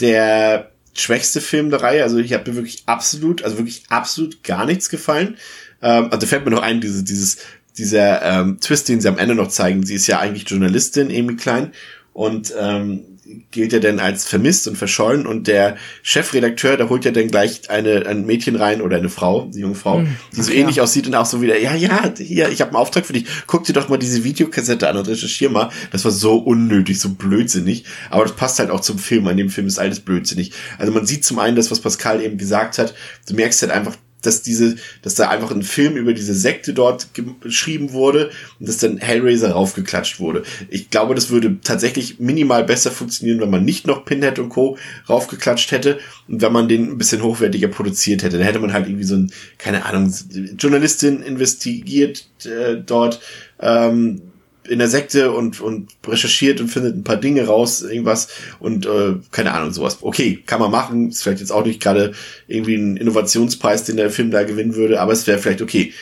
der 0.00 0.70
schwächste 0.94 1.40
Film 1.40 1.70
der 1.70 1.82
Reihe. 1.82 2.02
Also 2.02 2.18
ich 2.18 2.32
habe 2.32 2.50
mir 2.50 2.56
wirklich 2.56 2.82
absolut, 2.86 3.42
also 3.42 3.58
wirklich 3.58 3.84
absolut 3.88 4.42
gar 4.42 4.66
nichts 4.66 4.88
gefallen. 4.88 5.36
Ähm, 5.82 6.08
also 6.10 6.26
fällt 6.26 6.44
mir 6.44 6.50
noch 6.50 6.62
ein, 6.62 6.80
diese, 6.80 7.04
dieses, 7.04 7.38
dieser 7.80 8.22
ähm, 8.22 8.60
Twist, 8.60 8.88
den 8.88 9.00
sie 9.00 9.08
am 9.08 9.18
Ende 9.18 9.34
noch 9.34 9.48
zeigen. 9.48 9.84
Sie 9.84 9.94
ist 9.94 10.06
ja 10.06 10.20
eigentlich 10.20 10.48
Journalistin, 10.48 11.08
Amy 11.08 11.36
Klein, 11.36 11.72
und 12.12 12.52
ähm, 12.58 13.04
gilt 13.50 13.72
ja 13.72 13.78
dann 13.78 13.98
als 13.98 14.26
vermisst 14.26 14.66
und 14.68 14.76
verschollen 14.76 15.26
und 15.26 15.46
der 15.46 15.76
Chefredakteur, 16.02 16.76
der 16.76 16.88
holt 16.88 17.04
ja 17.04 17.10
dann 17.10 17.28
gleich 17.28 17.70
eine 17.70 18.06
ein 18.06 18.26
Mädchen 18.26 18.56
rein 18.56 18.82
oder 18.82 18.96
eine 18.96 19.08
Frau, 19.08 19.44
eine 19.44 19.56
junge 19.56 19.74
Frau, 19.74 20.02
die 20.36 20.42
so 20.42 20.52
ähnlich 20.52 20.80
aussieht 20.80 21.06
und 21.06 21.14
auch 21.14 21.26
so 21.26 21.40
wieder, 21.40 21.58
ja, 21.58 21.74
ja, 21.74 22.12
hier, 22.16 22.48
ich 22.48 22.60
habe 22.60 22.70
einen 22.70 22.76
Auftrag 22.76 23.06
für 23.06 23.12
dich, 23.12 23.26
guck 23.46 23.64
dir 23.64 23.72
doch 23.72 23.88
mal 23.88 23.98
diese 23.98 24.24
Videokassette 24.24 24.88
an 24.88 24.96
und 24.96 25.06
recherchier 25.06 25.50
mal. 25.50 25.70
Das 25.92 26.04
war 26.04 26.10
so 26.10 26.38
unnötig, 26.38 26.98
so 26.98 27.10
blödsinnig, 27.10 27.84
aber 28.10 28.24
das 28.24 28.32
passt 28.32 28.58
halt 28.58 28.70
auch 28.70 28.80
zum 28.80 28.98
Film, 28.98 29.26
an 29.28 29.36
dem 29.36 29.50
Film 29.50 29.66
ist 29.66 29.78
alles 29.78 30.00
blödsinnig. 30.00 30.52
Also 30.78 30.92
man 30.92 31.06
sieht 31.06 31.24
zum 31.24 31.38
einen 31.38 31.56
das, 31.56 31.70
was 31.70 31.80
Pascal 31.80 32.22
eben 32.22 32.38
gesagt 32.38 32.78
hat, 32.78 32.94
du 33.28 33.34
merkst 33.34 33.62
halt 33.62 33.72
einfach, 33.72 33.96
dass 34.22 34.42
diese, 34.42 34.76
dass 35.02 35.14
da 35.14 35.28
einfach 35.28 35.50
ein 35.50 35.62
Film 35.62 35.96
über 35.96 36.12
diese 36.12 36.34
Sekte 36.34 36.72
dort 36.74 37.14
ge- 37.14 37.24
geschrieben 37.40 37.92
wurde 37.92 38.30
und 38.58 38.68
dass 38.68 38.78
dann 38.78 38.98
Hellraiser 38.98 39.52
raufgeklatscht 39.52 40.20
wurde. 40.20 40.42
Ich 40.68 40.90
glaube, 40.90 41.14
das 41.14 41.30
würde 41.30 41.58
tatsächlich 41.62 42.20
minimal 42.20 42.64
besser 42.64 42.90
funktionieren, 42.90 43.40
wenn 43.40 43.50
man 43.50 43.64
nicht 43.64 43.86
noch 43.86 44.04
Pinhead 44.04 44.38
und 44.38 44.50
Co. 44.50 44.78
raufgeklatscht 45.08 45.72
hätte 45.72 45.98
und 46.28 46.42
wenn 46.42 46.52
man 46.52 46.68
den 46.68 46.90
ein 46.90 46.98
bisschen 46.98 47.22
hochwertiger 47.22 47.68
produziert 47.68 48.22
hätte. 48.22 48.38
Dann 48.38 48.46
hätte 48.46 48.58
man 48.60 48.72
halt 48.72 48.86
irgendwie 48.86 49.04
so 49.04 49.16
ein, 49.16 49.32
keine 49.58 49.84
Ahnung, 49.86 50.12
Journalistin 50.58 51.22
investigiert 51.22 52.26
äh, 52.44 52.76
dort, 52.84 53.20
ähm, 53.60 54.22
in 54.68 54.78
der 54.78 54.88
Sekte 54.88 55.32
und, 55.32 55.60
und 55.60 55.90
recherchiert 56.06 56.60
und 56.60 56.68
findet 56.68 56.96
ein 56.96 57.04
paar 57.04 57.16
Dinge 57.16 57.46
raus, 57.46 57.82
irgendwas 57.82 58.28
und 58.58 58.86
äh, 58.86 59.14
keine 59.30 59.52
Ahnung, 59.52 59.72
sowas. 59.72 59.98
Okay, 60.00 60.42
kann 60.46 60.60
man 60.60 60.70
machen, 60.70 61.08
ist 61.08 61.22
vielleicht 61.22 61.40
jetzt 61.40 61.52
auch 61.52 61.64
nicht 61.64 61.80
gerade 61.80 62.12
irgendwie 62.46 62.76
ein 62.76 62.96
Innovationspreis, 62.96 63.84
den 63.84 63.96
der 63.96 64.10
Film 64.10 64.30
da 64.30 64.42
gewinnen 64.42 64.74
würde, 64.74 65.00
aber 65.00 65.12
es 65.12 65.26
wäre 65.26 65.38
vielleicht 65.38 65.62
okay. 65.62 65.92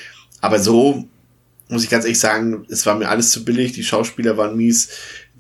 Aber 0.41 0.59
so 0.59 1.09
muss 1.69 1.85
ich 1.85 1.91
ganz 1.91 2.05
ehrlich 2.05 2.21
sagen, 2.21 2.67
es 2.69 2.87
war 2.87 2.97
mir 2.97 3.09
alles 3.09 3.31
zu 3.31 3.45
billig, 3.45 3.73
die 3.73 3.85
Schauspieler 3.85 4.37
waren 4.37 4.57
mies, 4.57 4.89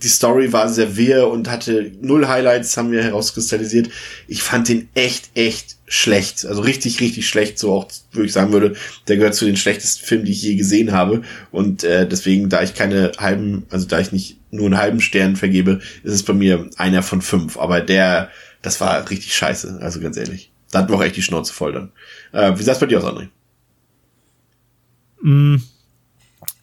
die 0.03 0.09
Story 0.09 0.53
war 0.53 0.68
sehr 0.68 0.96
wirr 0.96 1.28
und 1.28 1.51
hatte 1.51 1.92
null 2.01 2.28
Highlights, 2.28 2.76
haben 2.76 2.92
wir 2.92 3.03
herauskristallisiert. 3.03 3.90
Ich 4.28 4.42
fand 4.42 4.68
den 4.68 4.88
echt, 4.94 5.30
echt 5.34 5.76
schlecht. 5.86 6.44
Also 6.46 6.62
richtig, 6.62 7.01
richtig 7.01 7.28
schlecht. 7.28 7.59
So 7.59 7.72
auch, 7.72 7.88
würde 8.12 8.26
ich 8.26 8.32
sagen 8.32 8.53
würde, 8.53 8.76
der 9.09 9.16
gehört 9.16 9.34
zu 9.34 9.44
den 9.44 9.57
schlechtesten 9.57 10.05
Filmen, 10.05 10.24
die 10.24 10.32
ich 10.32 10.42
je 10.42 10.55
gesehen 10.55 10.92
habe. 10.92 11.22
Und 11.51 11.82
äh, 11.82 12.07
deswegen, 12.07 12.49
da 12.49 12.62
ich 12.62 12.74
keine 12.74 13.12
halben, 13.18 13.66
also 13.70 13.86
da 13.86 13.99
ich 13.99 14.12
nicht 14.12 14.38
nur 14.51 14.66
einen 14.66 14.78
halben 14.78 15.01
Stern 15.01 15.36
vergebe, 15.36 15.80
ist 16.05 16.12
es 16.12 16.22
bei 16.22 16.32
mir 16.32 16.70
einer 16.76 17.03
von 17.03 17.20
fünf. 17.20 17.59
Aber 17.59 17.80
der, 17.80 18.30
das 18.62 18.80
war 18.80 19.11
richtig 19.11 19.34
scheiße. 19.34 19.78
Also 19.80 20.01
ganz 20.01 20.16
ehrlich. 20.16 20.53
Da 20.70 20.80
hatten 20.80 20.92
wir 20.92 20.96
auch 20.96 21.03
echt 21.03 21.16
die 21.16 21.22
Schnauze 21.22 21.53
voll 21.53 21.72
dann. 21.72 21.92
Äh, 22.32 22.57
wie 22.59 22.62
sah 22.62 22.72
es 22.72 22.78
bei 22.78 22.86
dir 22.86 22.99
aus, 22.99 23.05
André? 23.05 23.28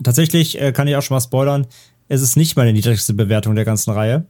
Tatsächlich 0.04 0.62
äh, 0.62 0.72
kann 0.72 0.88
ich 0.88 0.96
auch 0.96 1.02
schon 1.02 1.16
mal 1.16 1.22
spoilern. 1.22 1.68
Es 2.08 2.22
ist 2.22 2.38
nicht 2.38 2.56
meine 2.56 2.74
niedrigste 2.74 3.14
Bewertung 3.14 3.56
der 3.56 3.66
ganzen 3.66 3.92
Reihe. 3.92 4.26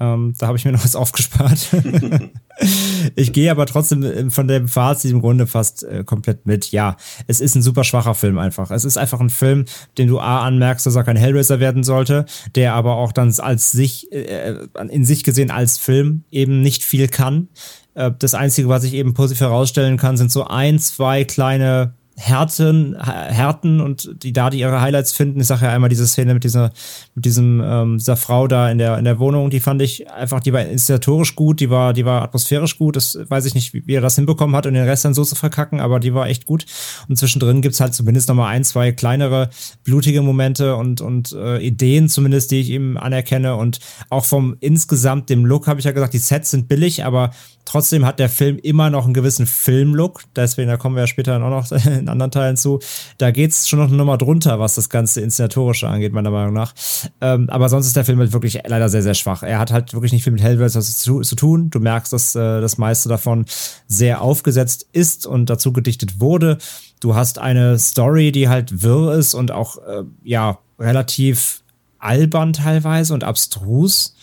Ähm, 0.00 0.34
da 0.38 0.48
habe 0.48 0.58
ich 0.58 0.64
mir 0.64 0.72
noch 0.72 0.84
was 0.84 0.96
aufgespart. 0.96 1.68
ich 3.14 3.32
gehe 3.32 3.50
aber 3.50 3.66
trotzdem 3.66 4.02
äh, 4.02 4.30
von 4.30 4.48
dem 4.48 4.66
Fazit 4.66 5.12
im 5.12 5.20
Grunde 5.20 5.46
fast 5.46 5.84
äh, 5.84 6.02
komplett 6.04 6.46
mit. 6.46 6.72
Ja, 6.72 6.96
es 7.28 7.40
ist 7.40 7.54
ein 7.54 7.62
super 7.62 7.84
schwacher 7.84 8.14
Film 8.14 8.38
einfach. 8.38 8.70
Es 8.70 8.84
ist 8.84 8.96
einfach 8.96 9.20
ein 9.20 9.30
Film, 9.30 9.66
den 9.96 10.08
du 10.08 10.18
A 10.18 10.44
anmerkst, 10.44 10.84
dass 10.84 10.96
er 10.96 11.04
kein 11.04 11.16
Hellraiser 11.16 11.60
werden 11.60 11.84
sollte, 11.84 12.26
der 12.54 12.74
aber 12.74 12.96
auch 12.96 13.12
dann 13.12 13.32
als 13.38 13.70
sich, 13.70 14.10
äh, 14.12 14.56
in 14.88 15.04
sich 15.04 15.22
gesehen 15.22 15.50
als 15.50 15.78
Film 15.78 16.24
eben 16.30 16.60
nicht 16.60 16.82
viel 16.82 17.06
kann. 17.06 17.48
Äh, 17.94 18.10
das 18.18 18.34
Einzige, 18.34 18.68
was 18.68 18.84
ich 18.84 18.94
eben 18.94 19.14
positiv 19.14 19.42
herausstellen 19.42 19.96
kann, 19.96 20.16
sind 20.16 20.32
so 20.32 20.44
ein, 20.44 20.80
zwei 20.80 21.24
kleine 21.24 21.94
Härten, 22.16 22.96
Härten 23.00 23.80
und 23.80 24.22
die 24.22 24.32
da 24.32 24.48
die 24.48 24.60
ihre 24.60 24.80
Highlights 24.80 25.12
finden. 25.12 25.40
Ich 25.40 25.48
sage 25.48 25.66
ja 25.66 25.72
einmal 25.72 25.88
diese 25.88 26.06
Szene 26.06 26.34
mit 26.34 26.44
dieser, 26.44 26.72
mit 27.14 27.24
diesem, 27.24 27.60
ähm, 27.64 27.98
dieser 27.98 28.16
Frau 28.16 28.46
da 28.46 28.70
in 28.70 28.78
der, 28.78 28.98
in 28.98 29.04
der 29.04 29.18
Wohnung, 29.18 29.50
die 29.50 29.58
fand 29.58 29.82
ich 29.82 30.08
einfach, 30.10 30.40
die 30.40 30.52
war 30.52 30.64
inszenatorisch 30.64 31.34
gut, 31.34 31.58
die 31.58 31.70
war, 31.70 31.92
die 31.92 32.04
war 32.04 32.22
atmosphärisch 32.22 32.78
gut. 32.78 32.94
Das 32.94 33.18
weiß 33.28 33.46
ich 33.46 33.54
nicht, 33.54 33.74
wie, 33.74 33.94
er 33.94 34.00
das 34.00 34.14
hinbekommen 34.14 34.54
hat 34.54 34.66
und 34.66 34.74
den 34.74 34.84
Rest 34.84 35.04
dann 35.04 35.14
so 35.14 35.24
zu 35.24 35.34
verkacken, 35.34 35.80
aber 35.80 35.98
die 35.98 36.14
war 36.14 36.28
echt 36.28 36.46
gut. 36.46 36.66
Und 37.08 37.16
zwischendrin 37.16 37.62
gibt's 37.62 37.80
halt 37.80 37.94
zumindest 37.94 38.28
nochmal 38.28 38.54
ein, 38.54 38.62
zwei 38.62 38.92
kleinere, 38.92 39.50
blutige 39.82 40.22
Momente 40.22 40.76
und, 40.76 41.00
und 41.00 41.32
äh, 41.32 41.58
Ideen 41.58 42.08
zumindest, 42.08 42.52
die 42.52 42.60
ich 42.60 42.70
ihm 42.70 42.96
anerkenne. 42.96 43.56
Und 43.56 43.80
auch 44.08 44.24
vom 44.24 44.56
insgesamt 44.60 45.30
dem 45.30 45.44
Look 45.44 45.66
habe 45.66 45.80
ich 45.80 45.86
ja 45.86 45.92
gesagt, 45.92 46.14
die 46.14 46.18
Sets 46.18 46.52
sind 46.52 46.68
billig, 46.68 47.04
aber 47.04 47.30
Trotzdem 47.64 48.04
hat 48.04 48.18
der 48.18 48.28
Film 48.28 48.58
immer 48.58 48.90
noch 48.90 49.04
einen 49.04 49.14
gewissen 49.14 49.46
Filmlook. 49.46 50.22
Deswegen, 50.36 50.68
da 50.68 50.76
kommen 50.76 50.96
wir 50.96 51.02
ja 51.02 51.06
später 51.06 51.32
dann 51.32 51.42
auch 51.42 51.50
noch 51.50 51.80
in 52.04 52.08
anderen 52.08 52.30
Teilen 52.30 52.56
zu. 52.56 52.80
Da 53.18 53.30
geht's 53.30 53.68
schon 53.68 53.78
noch 53.78 53.88
eine 53.88 53.96
Nummer 53.96 54.18
drunter, 54.18 54.60
was 54.60 54.74
das 54.74 54.88
ganze 54.88 55.20
Inszenatorische 55.20 55.88
angeht, 55.88 56.12
meiner 56.12 56.30
Meinung 56.30 56.54
nach. 56.54 56.74
Ähm, 57.20 57.48
aber 57.50 57.68
sonst 57.68 57.86
ist 57.86 57.96
der 57.96 58.04
Film 58.04 58.18
halt 58.18 58.32
wirklich 58.32 58.60
leider 58.66 58.88
sehr, 58.88 59.02
sehr 59.02 59.14
schwach. 59.14 59.42
Er 59.42 59.58
hat 59.58 59.72
halt 59.72 59.94
wirklich 59.94 60.12
nicht 60.12 60.24
viel 60.24 60.32
mit 60.32 60.42
Hellraiser 60.42 60.80
zu, 60.80 61.20
zu 61.20 61.36
tun. 61.36 61.70
Du 61.70 61.80
merkst, 61.80 62.12
dass 62.12 62.34
äh, 62.34 62.60
das 62.60 62.78
meiste 62.78 63.08
davon 63.08 63.46
sehr 63.86 64.20
aufgesetzt 64.20 64.86
ist 64.92 65.26
und 65.26 65.50
dazu 65.50 65.72
gedichtet 65.72 66.20
wurde. 66.20 66.58
Du 67.00 67.14
hast 67.14 67.38
eine 67.38 67.78
Story, 67.78 68.32
die 68.32 68.48
halt 68.48 68.82
wirr 68.82 69.14
ist 69.14 69.34
und 69.34 69.50
auch, 69.50 69.78
äh, 69.78 70.04
ja, 70.22 70.58
relativ 70.78 71.62
albern 71.98 72.52
teilweise 72.52 73.14
und 73.14 73.24
abstrus 73.24 74.13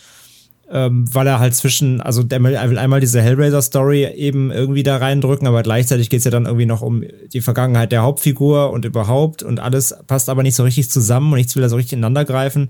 ähm, 0.72 1.06
weil 1.14 1.28
er 1.28 1.40
halt 1.40 1.54
zwischen, 1.54 2.00
also 2.00 2.24
der 2.24 2.42
will 2.42 2.56
einmal 2.56 3.02
diese 3.02 3.22
Hellraiser-Story 3.22 4.06
eben 4.16 4.52
irgendwie 4.52 4.84
da 4.84 4.98
reindrücken, 4.98 5.46
aber 5.46 5.64
gleichzeitig 5.64 6.10
geht's 6.10 6.24
ja 6.24 6.32
dann 6.32 6.46
irgendwie 6.46 6.66
noch 6.66 6.82
um 6.82 7.04
die 7.34 7.42
Vergangenheit 7.42 7.92
der 7.92 8.04
Hauptfigur 8.04 8.72
und 8.72 8.86
überhaupt 8.86 9.44
und 9.44 9.60
alles 9.60 9.94
passt 10.08 10.30
aber 10.30 10.44
nicht 10.44 10.56
so 10.56 10.64
richtig 10.64 10.90
zusammen 10.90 11.32
und 11.34 11.38
nichts 11.38 11.56
will 11.56 11.62
da 11.62 11.70
so 11.70 11.76
richtig 11.76 11.94
ineinander 11.94 12.24
greifen. 12.24 12.70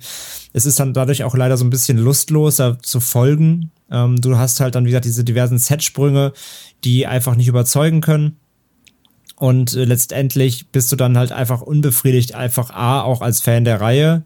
Es 0.51 0.65
ist 0.65 0.79
dann 0.79 0.93
dadurch 0.93 1.23
auch 1.23 1.35
leider 1.35 1.57
so 1.57 1.63
ein 1.63 1.69
bisschen 1.69 1.99
lustlos, 1.99 2.55
da 2.55 2.79
zu 2.79 2.99
folgen. 2.99 3.71
Ähm, 3.91 4.19
du 4.19 4.35
hast 4.35 4.59
halt 4.59 4.73
dann, 4.73 4.85
wie 4.85 4.89
gesagt, 4.89 5.05
diese 5.05 5.23
diversen 5.23 5.59
Setsprünge, 5.59 6.33
die 6.83 7.05
einfach 7.05 7.35
nicht 7.35 7.47
überzeugen 7.47 8.01
können. 8.01 8.37
Und 9.35 9.75
äh, 9.75 9.85
letztendlich 9.85 10.69
bist 10.69 10.91
du 10.91 10.95
dann 10.95 11.17
halt 11.17 11.31
einfach 11.31 11.61
unbefriedigt, 11.61 12.33
einfach 12.33 12.71
A, 12.71 13.01
auch 13.01 13.21
als 13.21 13.41
Fan 13.41 13.63
der 13.63 13.79
Reihe, 13.79 14.23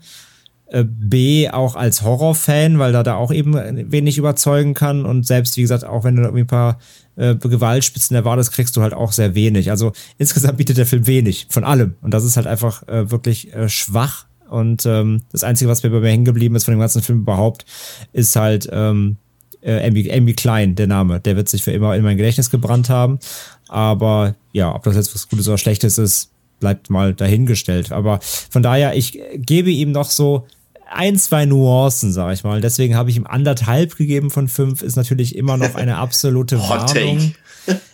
B 0.84 1.50
auch 1.50 1.76
als 1.76 2.02
Horrorfan, 2.02 2.80
weil 2.80 2.92
da 2.92 3.04
da 3.04 3.16
auch 3.16 3.32
eben 3.32 3.54
wenig 3.92 4.18
überzeugen 4.18 4.74
kann 4.74 5.06
und 5.06 5.26
selbst 5.26 5.56
wie 5.58 5.62
gesagt 5.62 5.86
auch 5.86 6.04
wenn 6.04 6.16
du 6.16 6.24
irgendwie 6.24 6.42
ein 6.42 6.48
paar 6.48 6.80
äh, 7.16 7.36
Gewaltspitzen 7.36 8.16
erwartest, 8.16 8.52
kriegst 8.52 8.76
du 8.76 8.82
halt 8.82 8.94
auch 8.94 9.12
sehr 9.12 9.36
wenig. 9.36 9.72
Also 9.72 9.94
insgesamt 10.18 10.58
bietet 10.58 10.78
der 10.78 10.86
Film 10.86 11.08
wenig 11.08 11.48
von 11.50 11.64
allem 11.64 11.96
und 12.02 12.14
das 12.14 12.24
ist 12.24 12.36
halt 12.36 12.48
einfach 12.48 12.88
äh, 12.88 13.10
wirklich 13.12 13.54
äh, 13.54 13.70
schwach 13.70 14.26
und 14.50 14.86
ähm, 14.86 15.22
das 15.32 15.44
einzige, 15.44 15.70
was 15.70 15.84
mir 15.84 15.90
bei 15.90 16.00
mir 16.00 16.10
hängen 16.10 16.26
geblieben 16.26 16.56
ist 16.56 16.66
von 16.66 16.74
dem 16.74 16.80
ganzen 16.80 17.02
Film 17.02 17.20
überhaupt, 17.20 17.66
ist 18.14 18.36
halt 18.36 18.68
ähm, 18.72 19.18
Äh, 19.66 19.88
Amy, 19.88 20.12
Amy 20.12 20.34
Klein, 20.36 20.76
der 20.76 20.86
Name, 20.86 21.20
der 21.20 21.36
wird 21.36 21.50
sich 21.50 21.64
für 21.64 21.72
immer 21.72 21.96
in 21.96 22.04
mein 22.04 22.18
Gedächtnis 22.18 22.52
gebrannt 22.52 22.88
haben. 22.90 23.18
Aber 23.68 24.36
ja, 24.54 24.76
ob 24.76 24.84
das 24.84 24.96
jetzt 24.96 25.16
was 25.16 25.28
Gutes 25.28 25.48
oder 25.48 25.58
Schlechtes 25.58 25.98
ist, 25.98 26.30
bleibt 26.60 26.92
mal 26.92 27.16
dahingestellt. 27.16 27.92
Aber 27.92 28.20
von 28.22 28.62
daher, 28.62 28.96
ich 28.96 29.20
gebe 29.34 29.72
ihm 29.72 29.92
noch 29.92 30.12
so 30.12 30.46
ein, 30.96 31.18
zwei 31.18 31.46
Nuancen, 31.46 32.12
sag 32.12 32.34
ich 32.34 32.44
mal. 32.44 32.62
Deswegen 32.62 32.96
habe 32.96 33.10
ich 33.10 33.18
ihm 33.18 33.28
anderthalb 33.28 33.96
gegeben 33.98 34.32
von 34.32 34.48
fünf. 34.48 34.82
Ist 34.82 34.96
natürlich 34.96 35.36
immer 35.36 35.58
noch 35.58 35.76
eine 35.76 35.98
absolute. 35.98 36.60
Warnung. 36.70 37.34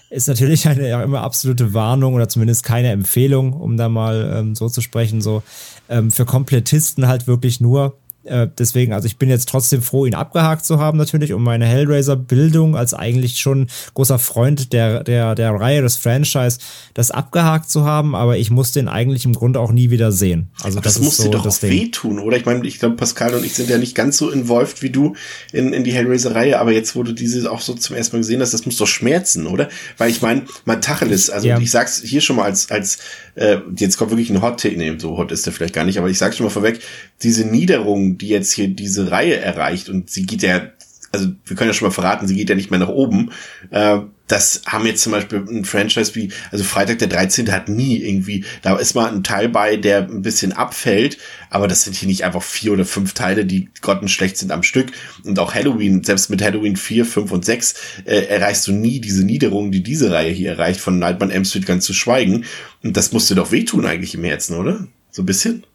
Ist 0.10 0.28
natürlich 0.28 0.68
eine 0.68 1.03
immer 1.03 1.22
absolute 1.22 1.73
Warnung 1.73 2.15
oder 2.15 2.28
zumindest 2.28 2.64
keine 2.64 2.91
Empfehlung, 2.91 3.53
um 3.53 3.78
da 3.78 3.88
mal 3.88 4.34
ähm, 4.36 4.56
so 4.56 4.68
zu 4.68 4.82
sprechen. 4.82 5.22
So 5.22 5.41
ähm, 5.90 6.11
für 6.11 6.26
Komplettisten 6.26 7.07
halt 7.07 7.28
wirklich 7.28 7.61
nur. 7.61 7.98
Äh, 8.23 8.48
deswegen, 8.57 8.93
also 8.93 9.07
ich 9.07 9.18
bin 9.18 9.30
jetzt 9.30 9.49
trotzdem 9.49 9.81
froh, 9.81 10.06
ihn 10.06 10.15
abgehakt 10.15 10.65
zu 10.65 10.80
haben, 10.80 10.98
natürlich, 10.98 11.34
um 11.34 11.43
meine 11.43 11.65
Hellraiser-Bildung 11.65 12.76
als 12.76 12.93
eigentlich 12.93 13.39
schon 13.39 13.68
großer 13.93 14.19
Freund 14.19 14.73
der, 14.73 15.03
der, 15.03 15.35
der 15.35 15.52
Reihe, 15.52 15.81
des 15.81 15.95
Franchise, 15.95 16.60
das 16.93 17.11
abgehakt 17.11 17.69
zu 17.69 17.85
haben, 17.85 18.15
aber 18.15 18.38
ich 18.38 18.52
muss 18.52 18.72
den 18.72 18.88
eigentlich 18.88 19.26
im 19.26 19.34
Grunde 19.34 19.60
auch 19.60 19.72
nie 19.72 19.89
wieder 19.89 20.11
sehen. 20.11 20.49
Also 20.61 20.77
Aber 20.77 20.84
das, 20.84 20.95
das, 20.95 21.03
muss 21.03 21.18
so 21.18 21.23
dir 21.23 21.31
doch 21.31 21.45
auch 21.45 21.61
wehtun, 21.64 22.19
oder? 22.19 22.38
Ich 22.38 22.45
meine, 22.45 22.65
ich 22.68 22.80
glaube, 22.80 22.95
Pascal 22.95 23.34
und 23.34 23.45
ich 23.45 23.53
sind 23.53 23.69
ja 23.69 23.77
nicht 23.77 23.95
ganz 23.95 24.18
so 24.18 24.30
involviert 24.30 24.81
wie 24.81 24.89
du 24.89 25.15
in, 25.52 25.73
in 25.73 25.84
die 25.84 25.91
Hellraiser-Reihe, 25.91 26.60
aber 26.60 26.72
jetzt, 26.72 26.95
du 26.95 27.03
diese 27.14 27.52
auch 27.52 27.61
so 27.61 27.73
zum 27.73 27.95
ersten 27.95 28.15
Mal 28.15 28.22
gesehen 28.22 28.41
hast, 28.41 28.53
das 28.53 28.65
muss 28.65 28.77
doch 28.77 28.88
schmerzen, 28.88 29.48
oder? 29.48 29.69
Weil 29.98 30.11
ich 30.11 30.22
meine, 30.22 30.43
man 30.65 30.81
Tacheles, 30.81 31.30
also 31.30 31.48
Ja. 31.48 31.60
ich 31.60 31.72
sag's 31.72 32.02
hier 32.03 32.22
schon 32.22 32.35
mal 32.35 32.43
als, 32.43 32.69
als 32.69 32.99
äh, 33.35 33.57
jetzt 33.77 33.97
kommt 33.97 34.11
wirklich 34.11 34.29
ein 34.29 34.41
Hot-Take, 34.41 34.77
nee, 34.77 34.93
so 34.97 35.17
hot 35.17 35.31
ist 35.31 35.45
der 35.45 35.53
vielleicht 35.53 35.73
gar 35.73 35.85
nicht, 35.85 35.97
aber 35.97 36.09
ich 36.09 36.17
sag's 36.17 36.37
schon 36.37 36.45
mal 36.45 36.51
vorweg, 36.51 36.79
diese 37.23 37.45
Niederung, 37.45 38.17
die 38.17 38.29
jetzt 38.29 38.51
hier 38.51 38.67
diese 38.67 39.11
Reihe 39.11 39.37
erreicht 39.37 39.89
und 39.89 40.09
sie 40.09 40.25
geht 40.25 40.43
ja, 40.43 40.69
also 41.11 41.27
wir 41.45 41.55
können 41.55 41.69
ja 41.69 41.73
schon 41.73 41.88
mal 41.88 41.93
verraten, 41.93 42.27
sie 42.27 42.35
geht 42.35 42.49
ja 42.49 42.55
nicht 42.55 42.71
mehr 42.71 42.79
nach 42.79 42.89
oben, 42.89 43.31
äh, 43.69 43.99
das 44.31 44.61
haben 44.65 44.85
jetzt 44.85 45.03
zum 45.03 45.11
Beispiel 45.11 45.39
ein 45.39 45.65
Franchise 45.65 46.15
wie, 46.15 46.31
also 46.51 46.63
Freitag 46.63 46.99
der 46.99 47.09
13. 47.09 47.51
hat 47.51 47.67
nie 47.67 47.97
irgendwie, 47.97 48.45
da 48.61 48.77
ist 48.77 48.95
mal 48.95 49.11
ein 49.11 49.23
Teil 49.23 49.49
bei, 49.49 49.75
der 49.75 50.07
ein 50.07 50.21
bisschen 50.21 50.53
abfällt, 50.53 51.17
aber 51.49 51.67
das 51.67 51.83
sind 51.83 51.97
hier 51.97 52.07
nicht 52.07 52.23
einfach 52.23 52.41
vier 52.41 52.71
oder 52.71 52.85
fünf 52.85 53.13
Teile, 53.13 53.45
die 53.45 53.69
grottenschlecht 53.81 54.38
sind 54.38 54.51
am 54.51 54.63
Stück. 54.63 54.93
Und 55.25 55.38
auch 55.38 55.53
Halloween, 55.53 56.03
selbst 56.03 56.29
mit 56.29 56.41
Halloween 56.41 56.77
4, 56.77 57.05
5 57.05 57.31
und 57.31 57.43
6, 57.43 57.75
äh, 58.05 58.21
erreichst 58.27 58.67
du 58.67 58.71
nie 58.71 59.01
diese 59.01 59.25
Niederung, 59.25 59.71
die 59.71 59.83
diese 59.83 60.11
Reihe 60.11 60.31
hier 60.31 60.51
erreicht, 60.51 60.79
von 60.79 60.97
Nightmare 60.97 61.29
on 61.29 61.35
Elm 61.35 61.45
Street 61.45 61.65
ganz 61.65 61.83
zu 61.83 61.93
schweigen. 61.93 62.45
Und 62.83 62.95
das 62.95 63.11
musst 63.11 63.29
dir 63.29 63.35
doch 63.35 63.51
wehtun 63.51 63.85
eigentlich 63.85 64.15
im 64.15 64.23
Herzen, 64.23 64.55
oder? 64.55 64.88
So 65.09 65.23
ein 65.23 65.25
bisschen? 65.25 65.65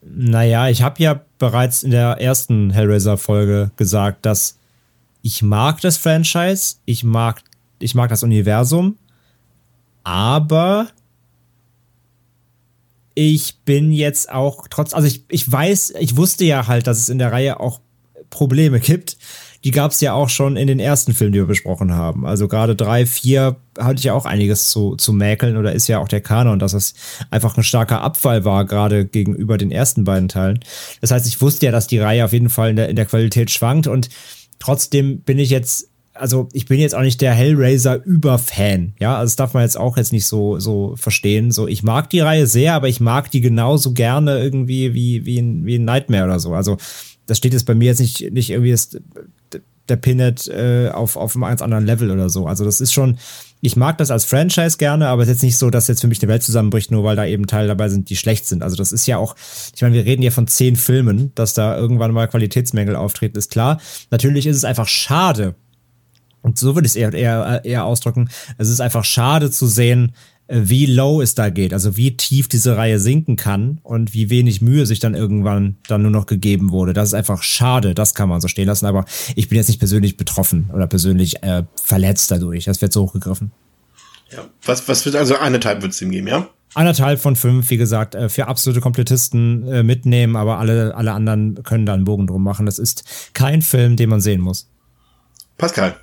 Naja, 0.00 0.68
ich 0.68 0.82
habe 0.82 1.02
ja 1.02 1.20
bereits 1.38 1.82
in 1.82 1.90
der 1.90 2.20
ersten 2.20 2.70
Hellraiser-Folge 2.70 3.72
gesagt, 3.76 4.24
dass 4.26 4.58
ich 5.22 5.42
mag 5.42 5.80
das 5.80 5.96
Franchise, 5.96 6.76
ich 6.84 7.04
mag, 7.04 7.42
ich 7.80 7.94
mag 7.94 8.08
das 8.08 8.22
Universum, 8.22 8.96
aber 10.04 10.88
ich 13.14 13.58
bin 13.64 13.90
jetzt 13.90 14.30
auch 14.30 14.68
trotz, 14.68 14.94
also 14.94 15.08
ich, 15.08 15.24
ich 15.28 15.50
weiß, 15.50 15.94
ich 15.98 16.16
wusste 16.16 16.44
ja 16.44 16.68
halt, 16.68 16.86
dass 16.86 16.98
es 16.98 17.08
in 17.08 17.18
der 17.18 17.32
Reihe 17.32 17.58
auch 17.58 17.80
Probleme 18.30 18.78
gibt. 18.80 19.17
Die 19.64 19.70
gab 19.72 19.90
es 19.90 20.00
ja 20.00 20.12
auch 20.12 20.28
schon 20.28 20.56
in 20.56 20.66
den 20.66 20.78
ersten 20.78 21.14
Filmen, 21.14 21.32
die 21.32 21.40
wir 21.40 21.46
besprochen 21.46 21.92
haben. 21.92 22.24
Also 22.24 22.46
gerade 22.46 22.76
drei, 22.76 23.06
vier 23.06 23.56
hatte 23.78 23.98
ich 23.98 24.04
ja 24.04 24.14
auch 24.14 24.24
einiges 24.24 24.68
zu, 24.70 24.96
zu 24.96 25.12
mäkeln 25.12 25.56
oder 25.56 25.72
ist 25.72 25.88
ja 25.88 25.98
auch 25.98 26.08
der 26.08 26.20
Kanon, 26.20 26.58
dass 26.58 26.72
es 26.72 26.94
einfach 27.30 27.56
ein 27.56 27.62
starker 27.62 28.02
Abfall 28.02 28.44
war, 28.44 28.64
gerade 28.64 29.04
gegenüber 29.04 29.58
den 29.58 29.70
ersten 29.70 30.04
beiden 30.04 30.28
Teilen. 30.28 30.60
Das 31.00 31.10
heißt, 31.10 31.26
ich 31.26 31.40
wusste 31.40 31.66
ja, 31.66 31.72
dass 31.72 31.86
die 31.86 31.98
Reihe 31.98 32.24
auf 32.24 32.32
jeden 32.32 32.50
Fall 32.50 32.70
in 32.70 32.76
der, 32.76 32.88
in 32.88 32.96
der 32.96 33.06
Qualität 33.06 33.50
schwankt 33.50 33.86
und 33.86 34.08
trotzdem 34.58 35.20
bin 35.20 35.38
ich 35.38 35.50
jetzt, 35.50 35.88
also 36.14 36.48
ich 36.52 36.66
bin 36.66 36.80
jetzt 36.80 36.94
auch 36.94 37.02
nicht 37.02 37.20
der 37.20 37.32
Hellraiser-Über-Fan. 37.32 38.94
Ja, 38.98 39.16
also 39.16 39.26
das 39.26 39.36
darf 39.36 39.54
man 39.54 39.62
jetzt 39.62 39.78
auch 39.78 39.96
jetzt 39.96 40.12
nicht 40.12 40.26
so, 40.26 40.58
so 40.58 40.94
verstehen. 40.96 41.52
So, 41.52 41.68
ich 41.68 41.82
mag 41.82 42.10
die 42.10 42.20
Reihe 42.20 42.46
sehr, 42.46 42.74
aber 42.74 42.88
ich 42.88 43.00
mag 43.00 43.30
die 43.30 43.40
genauso 43.40 43.92
gerne 43.92 44.38
irgendwie 44.38 44.94
wie, 44.94 45.24
wie, 45.24 45.38
ein, 45.38 45.64
wie 45.64 45.76
ein 45.76 45.84
Nightmare 45.84 46.24
oder 46.24 46.40
so. 46.40 46.54
Also 46.54 46.76
das 47.28 47.38
steht 47.38 47.52
jetzt 47.52 47.66
bei 47.66 47.74
mir 47.74 47.86
jetzt 47.86 48.00
nicht, 48.00 48.32
nicht 48.32 48.50
irgendwie 48.50 48.72
das, 48.72 48.98
der 49.88 49.96
Pinhead 49.96 50.46
äh, 50.48 50.88
auf, 50.88 51.16
auf 51.16 51.34
einem 51.34 51.44
ganz 51.44 51.62
anderen 51.62 51.86
Level 51.86 52.10
oder 52.10 52.28
so. 52.28 52.46
Also 52.46 52.64
das 52.64 52.80
ist 52.80 52.92
schon, 52.92 53.18
ich 53.60 53.76
mag 53.76 53.98
das 53.98 54.10
als 54.10 54.24
Franchise 54.24 54.78
gerne, 54.78 55.08
aber 55.08 55.22
es 55.22 55.28
ist 55.28 55.34
jetzt 55.36 55.42
nicht 55.42 55.58
so, 55.58 55.70
dass 55.70 55.88
jetzt 55.88 56.00
für 56.00 56.08
mich 56.08 56.22
eine 56.22 56.30
Welt 56.30 56.42
zusammenbricht, 56.42 56.90
nur 56.90 57.04
weil 57.04 57.16
da 57.16 57.24
eben 57.24 57.46
Teile 57.46 57.68
dabei 57.68 57.88
sind, 57.88 58.10
die 58.10 58.16
schlecht 58.16 58.46
sind. 58.46 58.62
Also 58.62 58.76
das 58.76 58.92
ist 58.92 59.06
ja 59.06 59.18
auch, 59.18 59.36
ich 59.74 59.82
meine, 59.82 59.94
wir 59.94 60.04
reden 60.04 60.22
hier 60.22 60.32
von 60.32 60.46
zehn 60.46 60.76
Filmen, 60.76 61.32
dass 61.34 61.54
da 61.54 61.76
irgendwann 61.76 62.12
mal 62.12 62.28
Qualitätsmängel 62.28 62.96
auftreten, 62.96 63.36
ist 63.36 63.50
klar. 63.50 63.80
Natürlich 64.10 64.46
ist 64.46 64.56
es 64.56 64.64
einfach 64.64 64.88
schade, 64.88 65.54
und 66.40 66.58
so 66.58 66.74
würde 66.74 66.86
ich 66.86 66.92
es 66.92 66.96
eher, 66.96 67.12
eher, 67.12 67.64
eher 67.64 67.84
ausdrücken, 67.84 68.30
es 68.58 68.68
ist 68.68 68.80
einfach 68.80 69.04
schade 69.04 69.50
zu 69.50 69.66
sehen, 69.66 70.12
wie 70.48 70.86
low 70.86 71.20
es 71.20 71.34
da 71.34 71.50
geht, 71.50 71.74
also 71.74 71.96
wie 71.96 72.16
tief 72.16 72.48
diese 72.48 72.76
Reihe 72.76 72.98
sinken 72.98 73.36
kann 73.36 73.80
und 73.82 74.14
wie 74.14 74.30
wenig 74.30 74.62
Mühe 74.62 74.86
sich 74.86 74.98
dann 74.98 75.14
irgendwann 75.14 75.76
dann 75.86 76.02
nur 76.02 76.10
noch 76.10 76.26
gegeben 76.26 76.70
wurde. 76.70 76.94
Das 76.94 77.08
ist 77.08 77.14
einfach 77.14 77.42
schade, 77.42 77.94
das 77.94 78.14
kann 78.14 78.30
man 78.30 78.40
so 78.40 78.48
stehen 78.48 78.66
lassen, 78.66 78.86
aber 78.86 79.04
ich 79.36 79.48
bin 79.48 79.56
jetzt 79.56 79.68
nicht 79.68 79.78
persönlich 79.78 80.16
betroffen 80.16 80.70
oder 80.72 80.86
persönlich 80.86 81.42
äh, 81.42 81.64
verletzt 81.82 82.30
dadurch. 82.30 82.64
Das 82.64 82.80
wird 82.80 82.92
so 82.94 83.02
hochgegriffen. 83.02 83.52
Ja. 84.30 84.44
Was, 84.64 84.88
was 84.88 85.04
wird 85.04 85.16
also 85.16 85.36
eine 85.36 85.60
Type 85.60 85.82
wird's 85.82 86.00
ihm 86.00 86.10
geben, 86.10 86.28
ja? 86.28 86.48
Anderthalb 86.74 87.20
von 87.20 87.34
fünf, 87.34 87.70
wie 87.70 87.76
gesagt, 87.76 88.14
äh, 88.14 88.28
für 88.28 88.46
absolute 88.46 88.80
Komplettisten 88.80 89.66
äh, 89.68 89.82
mitnehmen, 89.82 90.36
aber 90.36 90.58
alle, 90.58 90.94
alle 90.94 91.12
anderen 91.12 91.62
können 91.62 91.86
da 91.86 91.94
einen 91.94 92.04
Bogen 92.04 92.26
drum 92.26 92.42
machen. 92.42 92.66
Das 92.66 92.78
ist 92.78 93.30
kein 93.34 93.62
Film, 93.62 93.96
den 93.96 94.10
man 94.10 94.20
sehen 94.20 94.40
muss. 94.40 94.70
Pascal. 95.56 95.96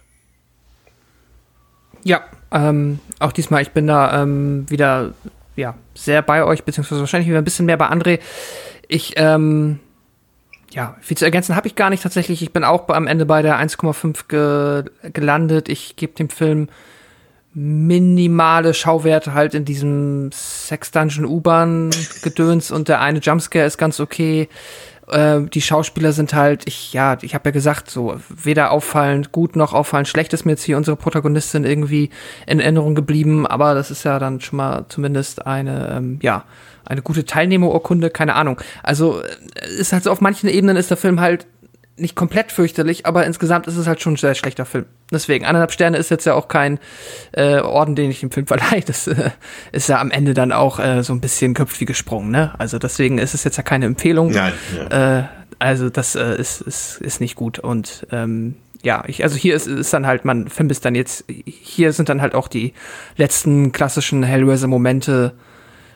Ja, 2.04 2.26
ähm, 2.56 3.00
auch 3.20 3.32
diesmal, 3.32 3.62
ich 3.62 3.72
bin 3.72 3.88
da 3.88 4.22
ähm, 4.22 4.66
wieder 4.70 5.14
ja, 5.56 5.76
sehr 5.94 6.22
bei 6.22 6.44
euch, 6.44 6.64
beziehungsweise 6.64 7.02
wahrscheinlich 7.02 7.30
wieder 7.30 7.40
ein 7.40 7.44
bisschen 7.44 7.66
mehr 7.66 7.78
bei 7.78 7.90
André. 7.90 8.20
Ich, 8.88 9.14
ähm, 9.18 9.80
ja, 10.72 10.96
viel 11.02 11.18
zu 11.18 11.26
ergänzen 11.26 11.56
habe 11.56 11.68
ich 11.68 11.76
gar 11.76 11.90
nicht 11.90 12.04
tatsächlich. 12.04 12.42
Ich 12.42 12.54
bin 12.54 12.64
auch 12.64 12.88
am 12.90 13.08
Ende 13.08 13.26
bei 13.26 13.42
der 13.42 13.60
1,5 13.60 14.28
ge 14.28 15.12
gelandet. 15.12 15.70
Ich 15.70 15.96
gebe 15.96 16.14
dem 16.14 16.30
Film 16.30 16.70
minimale 17.54 18.74
Schauwerte 18.74 19.34
halt 19.34 19.54
in 19.54 19.64
diesem 19.64 20.30
Sex 20.34 20.92
Dungeon 20.92 21.26
U-Bahn 21.26 21.90
Gedöns 22.22 22.70
und 22.70 22.90
der 22.90 23.00
eine 23.00 23.20
Jumpscare 23.20 23.66
ist 23.66 23.78
ganz 23.78 24.02
okay. 24.02 24.50
Äh, 25.08 25.42
die 25.42 25.62
Schauspieler 25.62 26.12
sind 26.14 26.34
halt, 26.34 26.68
ich, 26.68 26.94
ja, 26.94 27.18
ich 27.22 27.36
habe 27.36 27.50
ja 27.50 27.52
gesagt, 27.52 27.90
so 27.90 28.20
weder 28.30 28.72
auffallend 28.72 29.32
gut 29.32 29.56
noch 29.56 29.74
auffallend 29.74 30.08
schlecht 30.08 30.34
ist 30.34 30.46
mir 30.46 30.54
jetzt 30.54 30.64
hier 30.64 30.78
unsere 30.78 30.98
Protagonistin 30.98 31.64
irgendwie 31.64 32.10
in 32.48 32.60
Erinnerung 32.60 32.96
geblieben, 32.96 33.46
aber 33.46 33.76
das 33.76 33.92
ist 33.92 34.04
ja 34.04 34.20
dann 34.20 34.42
schon 34.42 34.58
mal 34.58 34.86
zumindest 34.90 35.46
eine, 35.46 35.96
ähm, 35.96 36.20
ja, 36.22 36.46
eine 36.86 37.02
gute 37.02 37.26
Teilnehmerurkunde, 37.26 38.10
keine 38.10 38.36
Ahnung. 38.36 38.62
Also 38.84 39.22
äh, 39.22 39.68
ist 39.80 39.94
halt 39.94 40.04
so, 40.04 40.12
auf 40.12 40.22
manchen 40.22 40.50
Ebenen 40.50 40.78
ist 40.78 40.90
der 40.90 40.98
Film 40.98 41.20
halt 41.20 41.46
nicht 41.98 42.16
komplett 42.16 42.52
fürchterlich, 42.52 43.06
aber 43.06 43.26
insgesamt 43.26 43.68
ist 43.68 43.78
es 43.78 43.88
halt 43.88 44.02
schon 44.02 44.14
ein 44.14 44.18
sehr 44.18 44.36
schlechter 44.36 44.66
Film. 44.66 44.86
Deswegen, 45.12 45.46
anderthalb 45.46 45.72
Sterne 45.72 45.98
ist 45.98 46.12
jetzt 46.12 46.26
ja 46.26 46.34
auch 46.34 46.48
kein 46.48 46.80
äh, 47.32 47.60
Orden, 47.60 47.96
den 47.96 48.12
ich 48.12 48.20
dem 48.20 48.32
Film 48.32 48.48
verleihe. 48.48 48.82
Das 48.86 49.08
äh, 49.08 49.32
ist 49.72 49.88
ja 49.88 50.00
am 50.00 50.12
Ende 50.12 50.34
dann 50.34 50.52
auch 50.52 50.80
äh, 50.80 51.04
so 51.04 51.14
ein 51.14 51.22
bisschen 51.22 51.54
köpft 51.54 51.80
wie 51.80 51.86
gesprungen, 51.86 52.32
ne? 52.32 52.54
Also 52.58 52.80
deswegen 52.80 53.18
ist 53.18 53.34
es 53.34 53.44
jetzt 53.44 53.58
ja 53.58 53.64
keine 53.64 53.86
Empfehlung. 53.86 54.32
Nein. 54.32 54.54
Ja. 54.92 55.20
Äh, 55.20 55.24
also 55.60 55.90
das 55.90 56.16
äh, 56.16 56.36
ist, 56.36 56.62
ist, 56.62 57.00
ist 57.02 57.22
nicht 57.22 57.36
gut. 57.36 57.60
Und 57.60 58.06
ähm, 58.12 58.56
ja, 58.84 59.04
ich, 59.08 59.24
also 59.24 59.38
hier 59.38 59.56
ist, 59.56 59.68
ist 59.68 59.94
dann 59.94 60.06
halt, 60.06 60.26
man 60.26 60.50
vermisst 60.50 60.84
dann 60.86 60.96
jetzt, 60.96 61.26
hier 61.46 61.94
sind 61.94 62.10
dann 62.10 62.22
halt 62.22 62.36
auch 62.36 62.48
die 62.48 62.74
letzten 63.16 63.72
klassischen 63.72 64.22
Hellraiser-Momente 64.24 65.34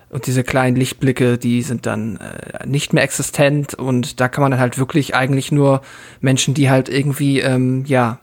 und 0.10 0.26
diese 0.26 0.44
kleinen 0.44 0.76
Lichtblicke, 0.76 1.38
die 1.38 1.62
sind 1.62 1.86
dann 1.86 2.18
äh, 2.18 2.66
nicht 2.66 2.94
mehr 2.94 3.04
existent. 3.04 3.76
Und 3.76 4.20
da 4.20 4.28
kann 4.28 4.42
man 4.42 4.52
dann 4.52 4.60
halt 4.60 4.80
wirklich 4.80 5.16
eigentlich 5.16 5.52
nur 5.52 5.82
Menschen, 6.20 6.54
die 6.54 6.70
halt 6.70 6.90
irgendwie, 6.90 7.40
ähm, 7.40 7.86
ja, 7.86 8.20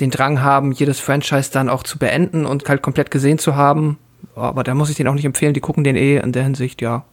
den 0.00 0.10
Drang 0.10 0.42
haben, 0.42 0.72
jedes 0.72 1.00
Franchise 1.00 1.50
dann 1.52 1.68
auch 1.68 1.82
zu 1.82 1.98
beenden 1.98 2.46
und 2.46 2.68
halt 2.68 2.82
komplett 2.82 3.10
gesehen 3.10 3.38
zu 3.38 3.56
haben. 3.56 3.98
Aber 4.36 4.64
da 4.64 4.74
muss 4.74 4.90
ich 4.90 4.96
den 4.96 5.08
auch 5.08 5.14
nicht 5.14 5.24
empfehlen, 5.24 5.54
die 5.54 5.60
gucken 5.60 5.84
den 5.84 5.96
eh 5.96 6.18
in 6.18 6.32
der 6.32 6.44
Hinsicht, 6.44 6.80
ja, 6.82 7.04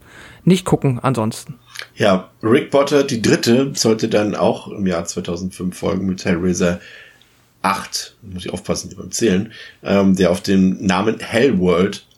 nicht 0.43 0.65
gucken 0.65 0.99
ansonsten. 1.02 1.56
Ja, 1.95 2.30
Rick 2.41 2.72
Potter, 2.72 3.03
die 3.03 3.22
dritte, 3.22 3.72
sollte 3.76 4.07
dann 4.07 4.35
auch 4.35 4.68
im 4.68 4.88
Jahr 4.88 5.06
2005 5.06 5.77
folgen 5.77 6.06
mit 6.07 6.26
Hellraiser 6.26 6.80
8, 7.61 8.15
muss 8.23 8.45
ich 8.45 8.53
aufpassen 8.53 8.91
beim 8.98 9.11
Zählen, 9.11 9.52
ähm, 9.84 10.15
der 10.15 10.31
auf 10.31 10.41
den 10.41 10.84
Namen 10.84 11.19
Hellworld 11.19 11.98
he 11.98 12.11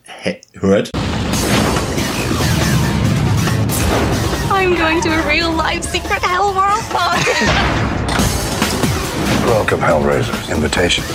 hört. 0.60 0.90
I'm 4.50 4.76
going 4.76 5.00
to 5.02 5.08
a 5.10 5.28
real 5.28 5.52
life 5.52 5.84
secret 5.84 6.22
hell 6.22 6.54
world 6.54 6.82
party. 6.90 7.30
Welcome, 9.46 9.80
Hellraisers. 9.80 10.50
Invitations. 10.54 11.08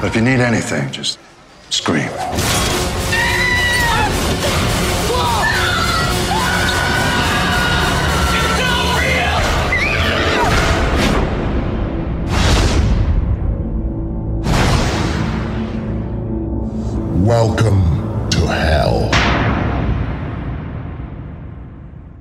But 0.00 0.06
if 0.06 0.16
you 0.16 0.22
need 0.22 0.40
anything, 0.40 0.90
just 0.92 1.18
scream. 1.68 2.10
Welcome 17.22 17.82
to 18.30 18.48
hell. 18.48 19.10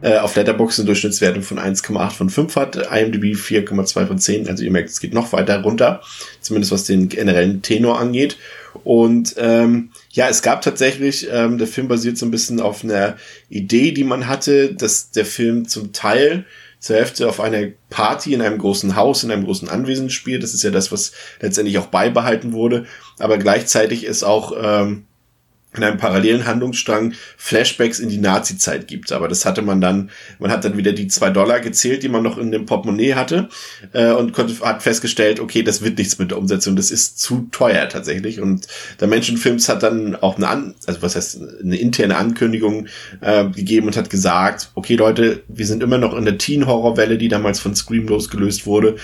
Äh, 0.02 0.18
auf 0.18 0.36
Letterboxd 0.36 0.80
eine 0.80 0.88
Durchschnittswertung 0.88 1.42
von 1.42 1.58
1,8 1.58 2.12
von 2.12 2.30
5 2.30 2.56
hat, 2.58 2.76
IMDb 2.76 3.34
4,2 3.34 4.08
von 4.08 4.20
10. 4.20 4.50
Also 4.50 4.66
ihr 4.66 4.72
merkt, 4.72 4.90
es 4.90 5.00
geht 5.00 5.14
noch 5.14 5.32
weiter 5.32 5.62
runter, 5.62 6.02
zumindest 6.42 6.74
was 6.74 6.84
den 6.84 7.08
generellen 7.08 7.62
Tenor 7.62 7.98
angeht. 7.98 8.38
Und 8.84 9.36
ähm, 9.38 9.92
ja, 10.12 10.28
es 10.28 10.42
gab 10.42 10.62
tatsächlich, 10.62 11.30
ähm, 11.32 11.58
der 11.58 11.68
Film 11.68 11.88
basiert 11.88 12.18
so 12.18 12.26
ein 12.26 12.32
bisschen 12.32 12.60
auf 12.60 12.84
einer 12.84 13.16
Idee, 13.50 13.94
die 13.94 14.04
man 14.04 14.28
hatte, 14.28 14.74
dass 14.74 15.12
der 15.12 15.26
Film 15.26 15.68
zum 15.70 15.94
Teil 15.94 16.46
zur 16.80 16.96
Hälfte 16.96 17.28
auf 17.28 17.40
einer 17.40 17.68
Party 17.90 18.34
in 18.34 18.42
einem 18.42 18.58
großen 18.58 18.96
Haus, 18.96 19.24
in 19.24 19.32
einem 19.32 19.44
großen 19.44 19.70
Anwesen 19.70 20.10
spielt. 20.10 20.44
Das 20.44 20.54
ist 20.54 20.64
ja 20.64 20.72
das, 20.72 20.92
was 20.92 21.12
letztendlich 21.42 21.78
auch 21.78 21.88
beibehalten 21.88 22.54
wurde. 22.54 22.86
Aber 23.20 23.38
gleichzeitig 23.38 24.06
ist 24.06 24.24
auch 24.24 24.54
ähm, 24.60 25.06
in 25.76 25.84
einem 25.84 25.98
parallelen 25.98 26.48
Handlungsstrang 26.48 27.14
Flashbacks 27.38 28.00
in 28.00 28.10
die 28.10 28.18
Nazi-Zeit 28.18 28.88
gibt. 28.88 29.12
Aber 29.12 29.28
das 29.28 29.46
hatte 29.46 29.62
man 29.62 29.82
dann, 29.82 30.10
man 30.40 30.50
hat 30.50 30.66
dann 30.66 30.78
wieder 30.78 30.94
die 30.94 31.08
zwei 31.08 31.30
Dollar 31.30 31.60
gezählt, 31.60 32.02
die 32.02 32.10
man 32.10 32.24
noch 32.24 32.40
in 32.40 32.52
dem 32.52 32.66
Portemonnaie 32.66 33.14
hatte 33.14 33.50
äh, 33.94 34.12
und 34.12 34.34
konnte, 34.34 34.60
hat 34.62 34.82
festgestellt, 34.82 35.40
okay, 35.40 35.62
das 35.62 35.84
wird 35.84 36.00
nichts 36.00 36.18
mit 36.18 36.32
der 36.32 36.40
Umsetzung, 36.40 36.76
das 36.76 36.90
ist 36.90 37.20
zu 37.20 37.48
teuer 37.52 37.88
tatsächlich. 37.88 38.42
Und 38.42 38.68
der 39.00 39.08
Menschenfilms 39.08 39.70
hat 39.70 39.84
dann 39.84 40.16
auch 40.16 40.38
eine, 40.38 40.48
An 40.48 40.76
also 40.88 41.04
was 41.04 41.16
heißt, 41.16 41.40
eine 41.64 41.78
interne 41.78 42.18
Ankündigung 42.18 42.88
äh, 43.22 43.46
gegeben 43.46 43.88
und 43.88 43.96
hat 43.96 44.10
gesagt, 44.10 44.72
okay 44.74 44.96
Leute, 44.96 45.44
wir 45.48 45.68
sind 45.68 45.84
immer 45.84 46.00
noch 46.00 46.18
in 46.18 46.26
der 46.26 46.40
Teen-Horror-Welle, 46.40 47.20
die 47.20 47.28
damals 47.28 47.60
von 47.60 47.76
Scream 47.76 48.08
losgelöst 48.08 48.66
wurde 48.66 48.96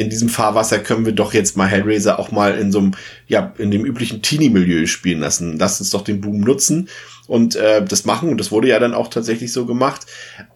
in 0.00 0.08
diesem 0.08 0.30
Fahrwasser 0.30 0.78
können 0.78 1.04
wir 1.04 1.12
doch 1.12 1.34
jetzt 1.34 1.58
mal 1.58 1.66
Hellraiser 1.66 2.18
auch 2.18 2.32
mal 2.32 2.56
in 2.56 2.72
so 2.72 2.78
einem, 2.78 2.92
ja, 3.26 3.52
in 3.58 3.70
dem 3.70 3.84
üblichen 3.84 4.22
Teenie-Milieu 4.22 4.86
spielen 4.86 5.20
lassen. 5.20 5.58
Lass 5.58 5.78
uns 5.78 5.90
doch 5.90 6.02
den 6.02 6.22
Boom 6.22 6.40
nutzen 6.40 6.88
und 7.26 7.54
äh, 7.54 7.84
das 7.84 8.06
machen. 8.06 8.30
Und 8.30 8.38
das 8.38 8.50
wurde 8.50 8.68
ja 8.68 8.78
dann 8.78 8.94
auch 8.94 9.08
tatsächlich 9.08 9.52
so 9.52 9.66
gemacht. 9.66 10.06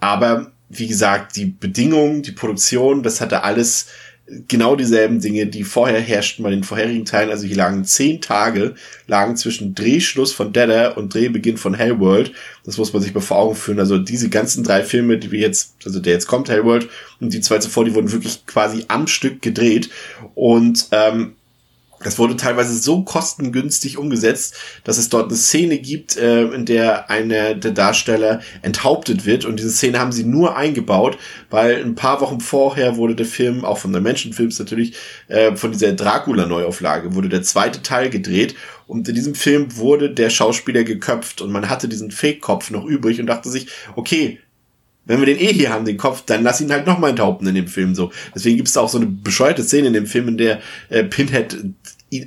Aber 0.00 0.52
wie 0.70 0.86
gesagt, 0.86 1.36
die 1.36 1.44
Bedingungen, 1.44 2.22
die 2.22 2.32
Produktion, 2.32 3.02
das 3.02 3.20
hatte 3.20 3.44
alles 3.44 3.88
genau 4.48 4.74
dieselben 4.74 5.20
Dinge, 5.20 5.46
die 5.46 5.64
vorher 5.64 6.00
herrschten 6.00 6.42
bei 6.42 6.50
den 6.50 6.64
vorherigen 6.64 7.04
Teilen. 7.04 7.30
Also 7.30 7.46
hier 7.46 7.56
lagen 7.56 7.84
zehn 7.84 8.20
Tage, 8.20 8.74
lagen 9.06 9.36
zwischen 9.36 9.74
Drehschluss 9.74 10.32
von 10.32 10.52
Deader 10.52 10.96
und 10.96 11.12
Drehbeginn 11.12 11.58
von 11.58 11.74
Hellworld. 11.74 12.32
Das 12.64 12.78
muss 12.78 12.92
man 12.92 13.02
sich 13.02 13.14
mal 13.14 13.20
vor 13.20 13.38
Augen 13.38 13.54
führen. 13.54 13.78
Also 13.78 13.98
diese 13.98 14.30
ganzen 14.30 14.64
drei 14.64 14.82
Filme, 14.82 15.18
die 15.18 15.30
wir 15.30 15.40
jetzt, 15.40 15.74
also 15.84 16.00
der 16.00 16.14
jetzt 16.14 16.26
kommt, 16.26 16.48
Hellworld, 16.48 16.88
und 17.20 17.32
die 17.32 17.40
zwei 17.40 17.58
zuvor, 17.58 17.84
die 17.84 17.94
wurden 17.94 18.12
wirklich 18.12 18.46
quasi 18.46 18.84
am 18.88 19.06
Stück 19.06 19.42
gedreht. 19.42 19.90
Und 20.34 20.88
ähm, 20.90 21.34
das 22.04 22.18
wurde 22.18 22.36
teilweise 22.36 22.76
so 22.76 23.02
kostengünstig 23.02 23.98
umgesetzt, 23.98 24.56
dass 24.84 24.98
es 24.98 25.08
dort 25.08 25.28
eine 25.28 25.36
Szene 25.36 25.78
gibt, 25.78 26.16
äh, 26.16 26.44
in 26.44 26.64
der 26.66 27.10
einer 27.10 27.54
der 27.54 27.72
Darsteller 27.72 28.40
enthauptet 28.62 29.26
wird. 29.26 29.44
Und 29.44 29.58
diese 29.58 29.70
Szene 29.70 29.98
haben 29.98 30.12
sie 30.12 30.24
nur 30.24 30.56
eingebaut, 30.56 31.18
weil 31.50 31.82
ein 31.82 31.94
paar 31.94 32.20
Wochen 32.20 32.40
vorher 32.40 32.96
wurde 32.96 33.16
der 33.16 33.26
Film, 33.26 33.64
auch 33.64 33.78
von 33.78 33.92
der 33.92 34.02
Menschenfilms 34.02 34.58
natürlich, 34.58 34.94
äh, 35.28 35.56
von 35.56 35.72
dieser 35.72 35.92
Dracula-Neuauflage, 35.92 37.14
wurde 37.14 37.28
der 37.28 37.42
zweite 37.42 37.82
Teil 37.82 38.10
gedreht. 38.10 38.54
Und 38.86 39.08
in 39.08 39.14
diesem 39.14 39.34
Film 39.34 39.76
wurde 39.76 40.10
der 40.10 40.28
Schauspieler 40.28 40.84
geköpft 40.84 41.40
und 41.40 41.50
man 41.50 41.70
hatte 41.70 41.88
diesen 41.88 42.10
Fake-Kopf 42.10 42.70
noch 42.70 42.84
übrig 42.84 43.18
und 43.18 43.26
dachte 43.26 43.48
sich, 43.48 43.68
okay, 43.96 44.40
wenn 45.06 45.18
wir 45.20 45.26
den 45.26 45.38
eh 45.38 45.52
hier 45.52 45.70
haben, 45.70 45.84
den 45.84 45.96
Kopf, 45.96 46.22
dann 46.26 46.42
lass 46.42 46.60
ihn 46.60 46.72
halt 46.72 46.86
nochmal 46.86 47.10
enthaupten 47.10 47.46
in 47.46 47.54
dem 47.54 47.68
Film 47.68 47.94
so. 47.94 48.10
Deswegen 48.34 48.56
gibt 48.56 48.68
es 48.68 48.74
da 48.74 48.80
auch 48.80 48.88
so 48.88 48.98
eine 48.98 49.06
bescheuerte 49.06 49.62
Szene 49.62 49.88
in 49.88 49.92
dem 49.92 50.06
Film, 50.06 50.28
in 50.28 50.38
der 50.38 50.60
äh, 50.88 51.04
Pinhead 51.04 51.56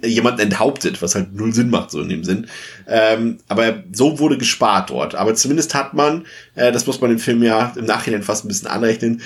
jemand 0.03 0.39
enthauptet, 0.39 1.01
was 1.01 1.15
halt 1.15 1.33
null 1.33 1.53
Sinn 1.53 1.69
macht, 1.69 1.91
so 1.91 2.01
in 2.01 2.09
dem 2.09 2.23
Sinn. 2.23 2.47
Ähm, 2.87 3.37
aber 3.47 3.83
so 3.91 4.19
wurde 4.19 4.37
gespart 4.37 4.89
dort. 4.89 5.15
Aber 5.15 5.35
zumindest 5.35 5.73
hat 5.73 5.93
man, 5.93 6.25
äh, 6.55 6.71
das 6.71 6.87
muss 6.87 7.01
man 7.01 7.11
im 7.11 7.19
Film 7.19 7.43
ja 7.43 7.73
im 7.75 7.85
Nachhinein 7.85 8.23
fast 8.23 8.45
ein 8.45 8.47
bisschen 8.47 8.67
anrechnen, 8.67 9.21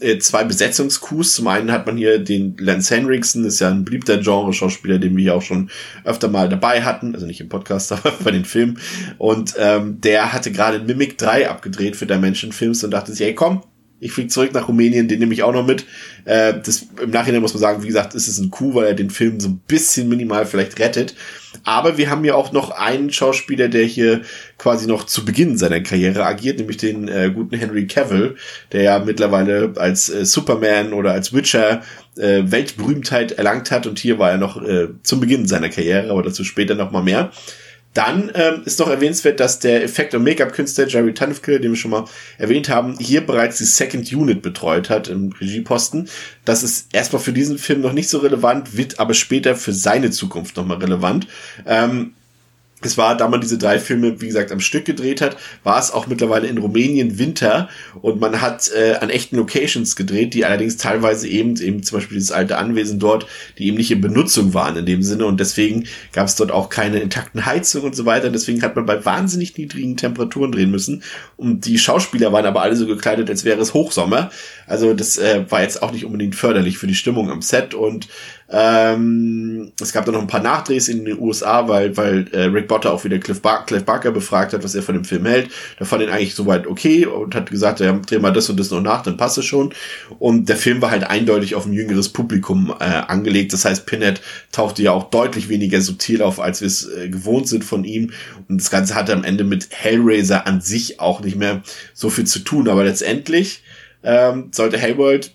äh, 0.00 0.18
zwei 0.18 0.44
Besetzungskus. 0.44 1.34
Zum 1.34 1.46
einen 1.48 1.72
hat 1.72 1.86
man 1.86 1.96
hier 1.96 2.18
den 2.18 2.56
Lance 2.58 2.94
Henriksen, 2.94 3.44
ist 3.44 3.60
ja 3.60 3.70
ein 3.70 3.84
beliebter 3.84 4.18
Genre-Schauspieler, 4.18 4.98
den 4.98 5.16
wir 5.16 5.22
hier 5.22 5.34
auch 5.34 5.42
schon 5.42 5.70
öfter 6.04 6.28
mal 6.28 6.48
dabei 6.48 6.82
hatten, 6.82 7.14
also 7.14 7.26
nicht 7.26 7.40
im 7.40 7.48
Podcast, 7.48 7.92
aber 7.92 8.12
bei 8.22 8.30
den 8.30 8.44
Filmen. 8.44 8.78
Und 9.18 9.54
ähm, 9.58 10.00
der 10.00 10.32
hatte 10.32 10.52
gerade 10.52 10.80
Mimic 10.80 11.18
3 11.18 11.48
abgedreht 11.48 11.96
für 11.96 12.06
Dimension 12.06 12.52
Films 12.52 12.84
und 12.84 12.90
dachte 12.90 13.12
sich, 13.12 13.26
ey 13.26 13.34
komm, 13.34 13.62
ich 14.02 14.12
fliege 14.12 14.28
zurück 14.28 14.52
nach 14.52 14.66
Rumänien, 14.66 15.06
den 15.06 15.20
nehme 15.20 15.32
ich 15.32 15.44
auch 15.44 15.52
noch 15.52 15.64
mit. 15.64 15.86
Äh, 16.24 16.54
das, 16.62 16.86
Im 17.00 17.10
Nachhinein 17.10 17.40
muss 17.40 17.54
man 17.54 17.60
sagen, 17.60 17.82
wie 17.84 17.86
gesagt, 17.86 18.14
ist 18.14 18.26
es 18.26 18.38
ein 18.38 18.50
Coup, 18.50 18.74
weil 18.74 18.86
er 18.86 18.94
den 18.94 19.10
Film 19.10 19.38
so 19.38 19.48
ein 19.48 19.60
bisschen 19.68 20.08
minimal 20.08 20.44
vielleicht 20.44 20.80
rettet. 20.80 21.14
Aber 21.62 21.98
wir 21.98 22.10
haben 22.10 22.24
ja 22.24 22.34
auch 22.34 22.50
noch 22.50 22.72
einen 22.72 23.12
Schauspieler, 23.12 23.68
der 23.68 23.84
hier 23.84 24.22
quasi 24.58 24.88
noch 24.88 25.06
zu 25.06 25.24
Beginn 25.24 25.56
seiner 25.56 25.80
Karriere 25.80 26.26
agiert, 26.26 26.58
nämlich 26.58 26.78
den 26.78 27.06
äh, 27.06 27.30
guten 27.32 27.56
Henry 27.56 27.86
Cavill, 27.86 28.34
der 28.72 28.82
ja 28.82 28.98
mittlerweile 28.98 29.72
als 29.76 30.08
äh, 30.08 30.24
Superman 30.24 30.94
oder 30.94 31.12
als 31.12 31.32
Witcher 31.32 31.82
äh, 32.16 32.42
Weltberühmtheit 32.44 33.32
erlangt 33.32 33.70
hat. 33.70 33.86
Und 33.86 34.00
hier 34.00 34.18
war 34.18 34.32
er 34.32 34.38
noch 34.38 34.60
äh, 34.60 34.88
zum 35.04 35.20
Beginn 35.20 35.46
seiner 35.46 35.68
Karriere, 35.68 36.10
aber 36.10 36.24
dazu 36.24 36.42
später 36.42 36.74
noch 36.74 36.90
mal 36.90 37.04
mehr. 37.04 37.30
Dann 37.94 38.30
ähm, 38.34 38.62
ist 38.64 38.78
noch 38.78 38.88
erwähnenswert, 38.88 39.38
dass 39.38 39.58
der 39.58 39.84
Effekt- 39.84 40.14
und 40.14 40.24
Make-up-Künstler 40.24 40.86
Jerry 40.86 41.12
Tunfkill, 41.12 41.60
den 41.60 41.72
wir 41.72 41.76
schon 41.76 41.90
mal 41.90 42.04
erwähnt 42.38 42.68
haben, 42.68 42.96
hier 42.98 43.20
bereits 43.20 43.58
die 43.58 43.64
Second 43.64 44.10
Unit 44.12 44.40
betreut 44.40 44.88
hat 44.88 45.08
im 45.08 45.30
Regieposten. 45.32 46.08
Das 46.44 46.62
ist 46.62 46.94
erstmal 46.94 47.20
für 47.20 47.32
diesen 47.32 47.58
Film 47.58 47.82
noch 47.82 47.92
nicht 47.92 48.08
so 48.08 48.18
relevant, 48.18 48.76
wird 48.76 48.98
aber 48.98 49.14
später 49.14 49.56
für 49.56 49.72
seine 49.72 50.10
Zukunft 50.10 50.56
nochmal 50.56 50.78
relevant. 50.78 51.26
Ähm, 51.66 52.14
es 52.86 52.98
war, 52.98 53.16
da 53.16 53.28
man 53.28 53.40
diese 53.40 53.58
drei 53.58 53.78
Filme, 53.78 54.20
wie 54.20 54.26
gesagt, 54.26 54.52
am 54.52 54.60
Stück 54.60 54.84
gedreht 54.84 55.20
hat, 55.20 55.36
war 55.64 55.78
es 55.78 55.90
auch 55.90 56.06
mittlerweile 56.06 56.46
in 56.46 56.58
Rumänien 56.58 57.18
Winter 57.18 57.68
und 58.00 58.20
man 58.20 58.40
hat 58.40 58.70
äh, 58.72 58.94
an 58.96 59.10
echten 59.10 59.36
Locations 59.36 59.96
gedreht, 59.96 60.34
die 60.34 60.44
allerdings 60.44 60.76
teilweise 60.76 61.28
eben, 61.28 61.56
eben 61.56 61.82
zum 61.82 61.98
Beispiel 61.98 62.16
dieses 62.16 62.32
alte 62.32 62.58
Anwesen 62.58 62.98
dort, 62.98 63.26
die 63.58 63.68
eben 63.68 63.76
nicht 63.76 63.90
in 63.90 64.00
Benutzung 64.00 64.54
waren 64.54 64.76
in 64.76 64.86
dem 64.86 65.02
Sinne 65.02 65.26
und 65.26 65.40
deswegen 65.40 65.86
gab 66.12 66.26
es 66.26 66.36
dort 66.36 66.50
auch 66.50 66.68
keine 66.68 67.00
intakten 67.00 67.46
Heizungen 67.46 67.86
und 67.86 67.96
so 67.96 68.04
weiter. 68.06 68.30
Deswegen 68.30 68.62
hat 68.62 68.76
man 68.76 68.86
bei 68.86 69.04
wahnsinnig 69.04 69.56
niedrigen 69.56 69.96
Temperaturen 69.96 70.52
drehen 70.52 70.70
müssen 70.70 71.02
und 71.36 71.66
die 71.66 71.78
Schauspieler 71.78 72.32
waren 72.32 72.46
aber 72.46 72.62
alle 72.62 72.76
so 72.76 72.86
gekleidet, 72.86 73.30
als 73.30 73.44
wäre 73.44 73.60
es 73.60 73.74
Hochsommer. 73.74 74.30
Also 74.66 74.94
das 74.94 75.18
äh, 75.18 75.44
war 75.50 75.62
jetzt 75.62 75.82
auch 75.82 75.92
nicht 75.92 76.04
unbedingt 76.04 76.34
förderlich 76.34 76.78
für 76.78 76.86
die 76.86 76.94
Stimmung 76.94 77.30
am 77.30 77.42
Set 77.42 77.74
und 77.74 78.08
ähm, 78.54 79.72
es 79.80 79.92
gab 79.92 80.04
dann 80.04 80.14
noch 80.14 80.20
ein 80.20 80.26
paar 80.26 80.42
Nachdrehs 80.42 80.88
in 80.88 81.06
den 81.06 81.18
USA, 81.18 81.68
weil, 81.68 81.96
weil 81.96 82.28
äh, 82.32 82.42
Rick 82.42 82.68
Botter 82.68 82.92
auch 82.92 83.02
wieder 83.02 83.18
Cliff, 83.18 83.40
Bar 83.40 83.64
Cliff 83.64 83.84
Barker 83.84 84.10
befragt 84.10 84.52
hat, 84.52 84.62
was 84.62 84.74
er 84.74 84.82
von 84.82 84.94
dem 84.94 85.04
Film 85.04 85.24
hält. 85.24 85.50
Der 85.78 85.86
fand 85.86 86.02
ihn 86.02 86.10
eigentlich 86.10 86.34
soweit 86.34 86.66
okay 86.66 87.06
und 87.06 87.34
hat 87.34 87.50
gesagt, 87.50 87.80
ja, 87.80 87.92
dreh 87.92 88.18
mal 88.18 88.32
das 88.32 88.50
und 88.50 88.60
das 88.60 88.70
noch 88.70 88.82
nach, 88.82 89.02
dann 89.02 89.16
passt 89.16 89.38
es 89.38 89.46
schon. 89.46 89.72
Und 90.18 90.50
der 90.50 90.56
Film 90.56 90.82
war 90.82 90.90
halt 90.90 91.04
eindeutig 91.04 91.54
auf 91.54 91.64
ein 91.64 91.72
jüngeres 91.72 92.10
Publikum 92.10 92.74
äh, 92.78 92.84
angelegt. 92.84 93.54
Das 93.54 93.64
heißt, 93.64 93.86
Pinhead 93.86 94.20
tauchte 94.52 94.82
ja 94.82 94.92
auch 94.92 95.08
deutlich 95.08 95.48
weniger 95.48 95.80
subtil 95.80 96.20
auf, 96.20 96.38
als 96.38 96.60
wir 96.60 96.66
es 96.66 96.86
äh, 96.86 97.08
gewohnt 97.08 97.48
sind 97.48 97.64
von 97.64 97.84
ihm. 97.84 98.12
Und 98.50 98.60
das 98.60 98.70
Ganze 98.70 98.94
hatte 98.94 99.14
am 99.14 99.24
Ende 99.24 99.44
mit 99.44 99.68
Hellraiser 99.70 100.46
an 100.46 100.60
sich 100.60 101.00
auch 101.00 101.20
nicht 101.20 101.36
mehr 101.36 101.62
so 101.94 102.10
viel 102.10 102.26
zu 102.26 102.40
tun. 102.40 102.68
Aber 102.68 102.84
letztendlich 102.84 103.62
ähm, 104.02 104.48
sollte 104.52 104.76
Hellworld 104.76 105.34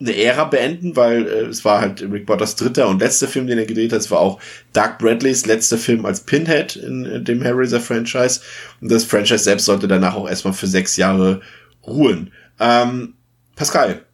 eine 0.00 0.16
Ära 0.16 0.44
beenden, 0.44 0.96
weil 0.96 1.26
äh, 1.26 1.46
es 1.46 1.64
war 1.64 1.80
halt 1.80 2.02
Rick 2.02 2.26
Botters 2.26 2.56
dritter 2.56 2.88
und 2.88 3.00
letzter 3.00 3.28
Film, 3.28 3.46
den 3.46 3.58
er 3.58 3.66
gedreht 3.66 3.92
hat. 3.92 4.00
Es 4.00 4.10
war 4.10 4.20
auch 4.20 4.40
Doug 4.72 4.98
Bradleys 4.98 5.46
letzter 5.46 5.78
Film 5.78 6.06
als 6.06 6.20
Pinhead 6.20 6.76
in, 6.76 7.04
in 7.04 7.24
dem 7.24 7.42
Hellraiser-Franchise. 7.42 8.40
Und 8.80 8.90
das 8.90 9.04
Franchise 9.04 9.44
selbst 9.44 9.66
sollte 9.66 9.88
danach 9.88 10.14
auch 10.14 10.28
erstmal 10.28 10.54
für 10.54 10.66
sechs 10.66 10.96
Jahre 10.96 11.42
ruhen. 11.86 12.32
Ähm, 12.58 13.14
Pascal, 13.56 14.04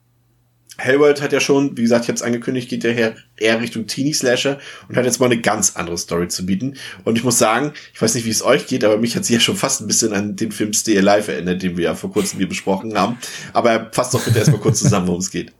Hellworld 0.78 1.22
hat 1.22 1.32
ja 1.32 1.40
schon, 1.40 1.76
wie 1.76 1.82
gesagt, 1.82 2.04
ich 2.04 2.08
habe 2.08 2.16
es 2.16 2.22
angekündigt, 2.22 2.68
geht 2.68 2.84
ja 2.84 3.14
eher 3.36 3.60
Richtung 3.60 3.86
Teenie-Slasher 3.86 4.58
und 4.88 4.96
hat 4.96 5.06
jetzt 5.06 5.20
mal 5.20 5.26
eine 5.26 5.40
ganz 5.40 5.74
andere 5.76 5.96
Story 5.96 6.28
zu 6.28 6.44
bieten. 6.44 6.74
Und 7.04 7.16
ich 7.16 7.24
muss 7.24 7.38
sagen, 7.38 7.72
ich 7.94 8.02
weiß 8.02 8.14
nicht, 8.14 8.26
wie 8.26 8.30
es 8.30 8.44
euch 8.44 8.66
geht, 8.66 8.84
aber 8.84 8.98
mich 8.98 9.16
hat 9.16 9.24
sie 9.24 9.34
ja 9.34 9.40
schon 9.40 9.56
fast 9.56 9.80
ein 9.80 9.86
bisschen 9.86 10.12
an 10.12 10.36
den 10.36 10.52
Film 10.52 10.74
Stay 10.74 10.98
Alive 10.98 11.32
erinnert, 11.32 11.62
den 11.62 11.78
wir 11.78 11.84
ja 11.84 11.94
vor 11.94 12.12
kurzem 12.12 12.38
hier 12.38 12.48
besprochen 12.48 12.98
haben. 12.98 13.16
Aber 13.54 13.88
fasst 13.92 14.12
doch 14.12 14.22
bitte 14.22 14.38
erstmal 14.38 14.60
kurz 14.60 14.80
zusammen, 14.80 15.06
worum 15.06 15.20
es 15.20 15.30
geht. 15.30 15.52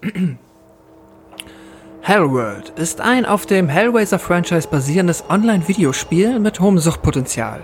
Hellworld 2.02 2.72
ist 2.76 3.00
ein 3.00 3.26
auf 3.26 3.46
dem 3.46 3.68
Hellraiser-Franchise 3.68 4.68
basierendes 4.68 5.24
Online-Videospiel 5.28 6.38
mit 6.38 6.60
hohem 6.60 6.78
Suchtpotenzial. 6.78 7.62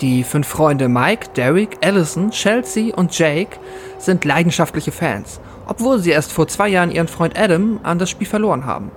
Die 0.00 0.22
fünf 0.22 0.46
Freunde 0.46 0.88
Mike, 0.88 1.30
Derek, 1.34 1.78
Allison, 1.84 2.30
Chelsea 2.30 2.94
und 2.94 3.18
Jake 3.18 3.58
sind 3.98 4.24
leidenschaftliche 4.24 4.92
Fans, 4.92 5.40
obwohl 5.66 5.98
sie 5.98 6.10
erst 6.10 6.32
vor 6.32 6.46
zwei 6.46 6.68
Jahren 6.68 6.92
ihren 6.92 7.08
Freund 7.08 7.36
Adam 7.36 7.80
an 7.82 7.98
das 7.98 8.10
Spiel 8.10 8.28
verloren 8.28 8.66
haben. 8.66 8.92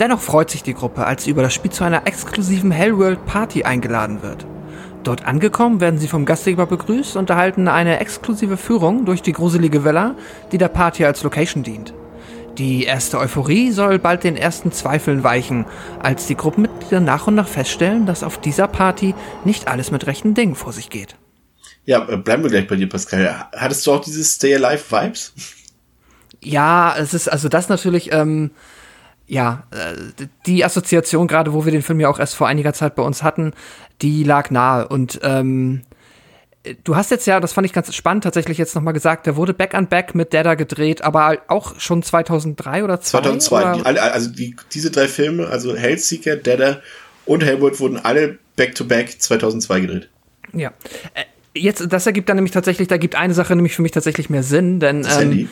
Dennoch 0.00 0.20
freut 0.20 0.50
sich 0.50 0.62
die 0.62 0.74
Gruppe, 0.74 1.04
als 1.04 1.24
sie 1.24 1.30
über 1.30 1.42
das 1.42 1.52
Spiel 1.52 1.70
zu 1.70 1.84
einer 1.84 2.06
exklusiven 2.06 2.70
Hellworld-Party 2.70 3.64
eingeladen 3.64 4.22
wird. 4.22 4.46
Dort 5.04 5.26
angekommen 5.26 5.82
werden 5.82 5.98
sie 5.98 6.08
vom 6.08 6.24
Gastgeber 6.24 6.64
begrüßt 6.64 7.16
und 7.16 7.28
erhalten 7.28 7.68
eine 7.68 8.00
exklusive 8.00 8.56
Führung 8.56 9.04
durch 9.04 9.20
die 9.20 9.34
gruselige 9.34 9.84
Villa, 9.84 10.14
die 10.50 10.58
der 10.58 10.68
Party 10.68 11.04
als 11.04 11.22
Location 11.22 11.62
dient. 11.62 11.92
Die 12.58 12.84
erste 12.84 13.18
Euphorie 13.18 13.70
soll 13.70 13.98
bald 13.98 14.24
den 14.24 14.36
ersten 14.36 14.72
Zweifeln 14.72 15.22
weichen, 15.22 15.66
als 16.02 16.26
die 16.26 16.36
Gruppenmitglieder 16.36 17.00
nach 17.00 17.26
und 17.26 17.34
nach 17.34 17.48
feststellen, 17.48 18.06
dass 18.06 18.22
auf 18.22 18.38
dieser 18.38 18.66
Party 18.66 19.14
nicht 19.44 19.68
alles 19.68 19.90
mit 19.90 20.06
rechten 20.06 20.32
Dingen 20.32 20.54
vor 20.54 20.72
sich 20.72 20.88
geht. 20.88 21.16
Ja, 21.84 22.08
äh, 22.08 22.16
bleiben 22.16 22.42
wir 22.42 22.50
gleich 22.50 22.66
bei 22.66 22.76
dir, 22.76 22.88
Pascal. 22.88 23.48
Hattest 23.54 23.86
du 23.86 23.92
auch 23.92 24.00
diese 24.00 24.24
Stay 24.24 24.54
Alive 24.54 24.90
Vibes? 24.90 25.34
Ja, 26.42 26.96
es 26.96 27.12
ist 27.12 27.28
also 27.28 27.48
das 27.48 27.68
natürlich, 27.68 28.12
ähm, 28.12 28.50
ja, 29.26 29.64
äh, 29.70 30.24
die 30.46 30.64
Assoziation, 30.64 31.26
gerade 31.26 31.52
wo 31.52 31.64
wir 31.64 31.72
den 31.72 31.82
Film 31.82 32.00
ja 32.00 32.08
auch 32.08 32.18
erst 32.18 32.36
vor 32.36 32.48
einiger 32.48 32.72
Zeit 32.72 32.94
bei 32.94 33.02
uns 33.02 33.22
hatten, 33.22 33.52
die 34.00 34.24
lag 34.24 34.50
nahe. 34.50 34.88
Und 34.88 35.20
ähm, 35.22 35.82
du 36.84 36.96
hast 36.96 37.10
jetzt 37.10 37.26
ja, 37.26 37.40
das 37.40 37.52
fand 37.52 37.66
ich 37.66 37.72
ganz 37.72 37.94
spannend, 37.94 38.24
tatsächlich 38.24 38.58
jetzt 38.58 38.74
nochmal 38.74 38.94
gesagt, 38.94 39.26
der 39.26 39.36
wurde 39.36 39.54
Back 39.54 39.74
on 39.74 39.86
Back 39.86 40.14
mit 40.14 40.32
Dada 40.34 40.54
gedreht, 40.54 41.02
aber 41.02 41.38
auch 41.48 41.78
schon 41.78 42.02
2003 42.02 42.84
oder 42.84 43.00
2002. 43.00 43.60
2002. 43.60 43.92
Die, 43.92 44.00
also 44.00 44.30
die, 44.30 44.56
diese 44.72 44.90
drei 44.90 45.08
Filme, 45.08 45.48
also 45.48 45.76
Hellseeker, 45.76 46.36
Dada 46.36 46.80
und 47.24 47.44
Hellwood, 47.44 47.80
wurden 47.80 47.98
alle 47.98 48.38
Back-to-Back 48.56 49.08
-back 49.08 49.18
2002 49.18 49.80
gedreht. 49.80 50.08
Ja. 50.52 50.72
Äh, 51.14 51.24
jetzt, 51.54 51.86
das 51.90 52.06
ergibt 52.06 52.28
dann 52.28 52.36
nämlich 52.36 52.52
tatsächlich, 52.52 52.88
da 52.88 52.96
gibt 52.96 53.14
eine 53.14 53.34
Sache 53.34 53.54
nämlich 53.54 53.74
für 53.74 53.82
mich 53.82 53.92
tatsächlich 53.92 54.30
mehr 54.30 54.42
Sinn, 54.42 54.80
denn 54.80 55.02
das 55.02 55.16
ähm, 55.16 55.30
Handy 55.30 55.48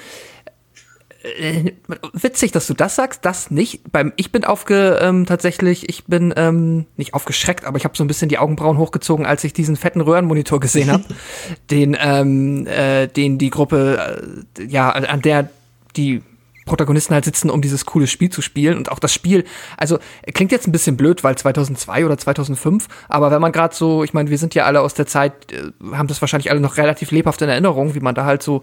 witzig, 2.12 2.52
dass 2.52 2.66
du 2.66 2.74
das 2.74 2.96
sagst, 2.96 3.24
das 3.24 3.50
nicht. 3.50 3.90
Beim 3.90 4.12
ich 4.16 4.30
bin 4.30 4.44
aufge 4.44 4.98
ähm, 5.00 5.26
tatsächlich, 5.26 5.88
ich 5.88 6.04
bin 6.04 6.34
ähm, 6.36 6.86
nicht 6.96 7.14
aufgeschreckt, 7.14 7.64
aber 7.64 7.78
ich 7.78 7.84
habe 7.84 7.96
so 7.96 8.04
ein 8.04 8.08
bisschen 8.08 8.28
die 8.28 8.38
Augenbrauen 8.38 8.78
hochgezogen, 8.78 9.24
als 9.24 9.42
ich 9.44 9.52
diesen 9.52 9.76
fetten 9.76 10.00
Röhrenmonitor 10.00 10.60
gesehen 10.60 10.90
habe, 10.90 11.04
den 11.70 11.96
ähm, 11.98 12.66
äh, 12.66 13.06
den 13.06 13.38
die 13.38 13.50
Gruppe 13.50 14.20
äh, 14.58 14.64
ja 14.64 14.90
an 14.90 15.22
der 15.22 15.48
die 15.96 16.22
Protagonisten 16.64 17.14
halt 17.14 17.24
sitzen, 17.24 17.50
um 17.50 17.60
dieses 17.60 17.86
coole 17.86 18.06
Spiel 18.06 18.30
zu 18.30 18.42
spielen. 18.42 18.76
Und 18.76 18.90
auch 18.90 18.98
das 18.98 19.12
Spiel, 19.12 19.44
also 19.76 19.98
klingt 20.32 20.52
jetzt 20.52 20.66
ein 20.66 20.72
bisschen 20.72 20.96
blöd, 20.96 21.24
weil 21.24 21.36
2002 21.36 22.06
oder 22.06 22.18
2005, 22.18 22.88
aber 23.08 23.30
wenn 23.30 23.40
man 23.40 23.52
gerade 23.52 23.74
so, 23.74 24.04
ich 24.04 24.14
meine, 24.14 24.30
wir 24.30 24.38
sind 24.38 24.54
ja 24.54 24.64
alle 24.64 24.80
aus 24.80 24.94
der 24.94 25.06
Zeit, 25.06 25.52
äh, 25.52 25.70
haben 25.94 26.08
das 26.08 26.20
wahrscheinlich 26.20 26.50
alle 26.50 26.60
noch 26.60 26.76
relativ 26.76 27.10
lebhaft 27.10 27.42
in 27.42 27.48
Erinnerung, 27.48 27.94
wie 27.94 28.00
man 28.00 28.14
da 28.14 28.24
halt 28.24 28.42
so 28.42 28.62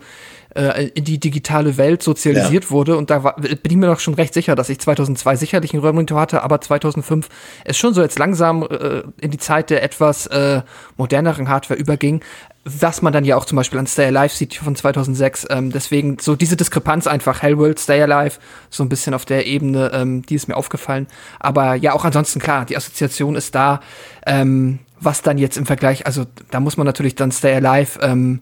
äh, 0.56 0.88
in 0.90 1.06
die 1.06 1.19
digitale 1.19 1.78
Welt 1.78 2.03
sozialisiert 2.03 2.65
ja. 2.65 2.69
wurde. 2.72 2.98
Und 2.98 3.10
da 3.10 3.23
war, 3.23 3.36
bin 3.36 3.60
ich 3.64 3.76
mir 3.78 3.88
doch 3.88 3.99
schon 3.99 4.14
recht 4.14 4.34
sicher, 4.34 4.56
dass 4.56 4.69
ich 4.69 4.80
2002 4.80 5.36
sicherlich 5.36 5.73
einen 5.73 5.82
Röhrenmonitor 5.82 6.19
hatte, 6.19 6.44
aber 6.44 6.61
2005 6.61 7.30
es 7.65 7.78
schon 7.78 7.94
so 7.94 8.02
jetzt 8.02 8.19
langsam 8.19 8.64
äh, 8.64 9.03
in 9.19 9.32
die 9.32 9.38
Zeit 9.38 9.69
der 9.69 9.84
etwas 9.84 10.28
äh, 10.28 10.61
moderneren 10.98 11.49
Hardware 11.49 11.80
überging 11.80 12.22
was 12.64 13.02
man 13.02 13.12
dann 13.12 13.26
ja 13.26 13.38
auch 13.38 13.46
zum 13.46 13.56
Beispiel 13.56 13.80
an 13.80 13.88
Stay 13.88 14.06
Alive 14.06 14.36
sieht 14.36 14.56
von 14.56 14.76
2006. 14.76 15.48
Ähm, 15.50 15.72
deswegen 15.72 16.18
so 16.20 16.36
diese 16.36 16.56
Diskrepanz 16.56 17.08
einfach 17.08 17.42
Hellworld, 17.42 17.80
Stay 17.80 18.02
Alive, 18.02 18.40
so 18.70 18.84
ein 18.84 18.90
bisschen 18.90 19.14
auf 19.14 19.26
der 19.26 19.48
Ebene, 19.48 19.92
ähm, 19.94 20.22
die 20.24 20.36
ist 20.36 20.48
mir 20.48 20.56
aufgefallen. 20.56 21.08
Aber 21.40 21.76
ja, 21.76 21.94
auch 21.94 22.06
ansonsten 22.06 22.40
klar, 22.40 22.66
die 22.66 22.78
Assoziation 22.78 23.36
ist 23.36 23.56
da. 23.56 23.82
Ähm, 24.28 24.80
was 25.00 25.24
dann 25.24 25.40
jetzt 25.40 25.58
im 25.58 25.66
Vergleich, 25.66 26.06
also 26.06 26.26
da 26.52 26.60
muss 26.60 26.78
man 26.78 26.86
natürlich 26.86 27.16
dann 27.16 27.32
Stay 27.32 27.56
Alive 27.56 28.00
ähm, 28.02 28.42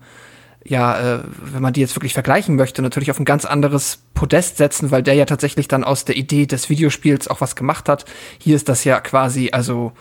ja, 0.66 1.16
äh, 1.16 1.20
wenn 1.41 1.62
man 1.62 1.74
die 1.74 1.82
jetzt 1.82 1.96
wirklich 1.96 2.14
vergleichen 2.14 2.56
möchte, 2.56 2.82
natürlich 2.82 3.12
auf 3.12 3.20
ein 3.20 3.26
ganz 3.26 3.46
anderes 3.46 4.04
Podest 4.14 4.58
setzen, 4.58 4.91
weil 4.91 5.04
der 5.04 5.14
ja 5.14 5.26
tatsächlich 5.26 5.68
dann 5.68 5.84
aus 5.84 6.06
der 6.06 6.18
Idee 6.18 6.46
des 6.46 6.70
Videospiels 6.70 7.28
auch 7.28 7.41
was 7.41 7.56
gemacht 7.56 7.88
hat. 7.88 8.06
Hier 8.38 8.56
ist 8.56 8.70
das 8.70 8.84
ja 8.84 9.00
quasi, 9.00 9.50
also 9.52 9.94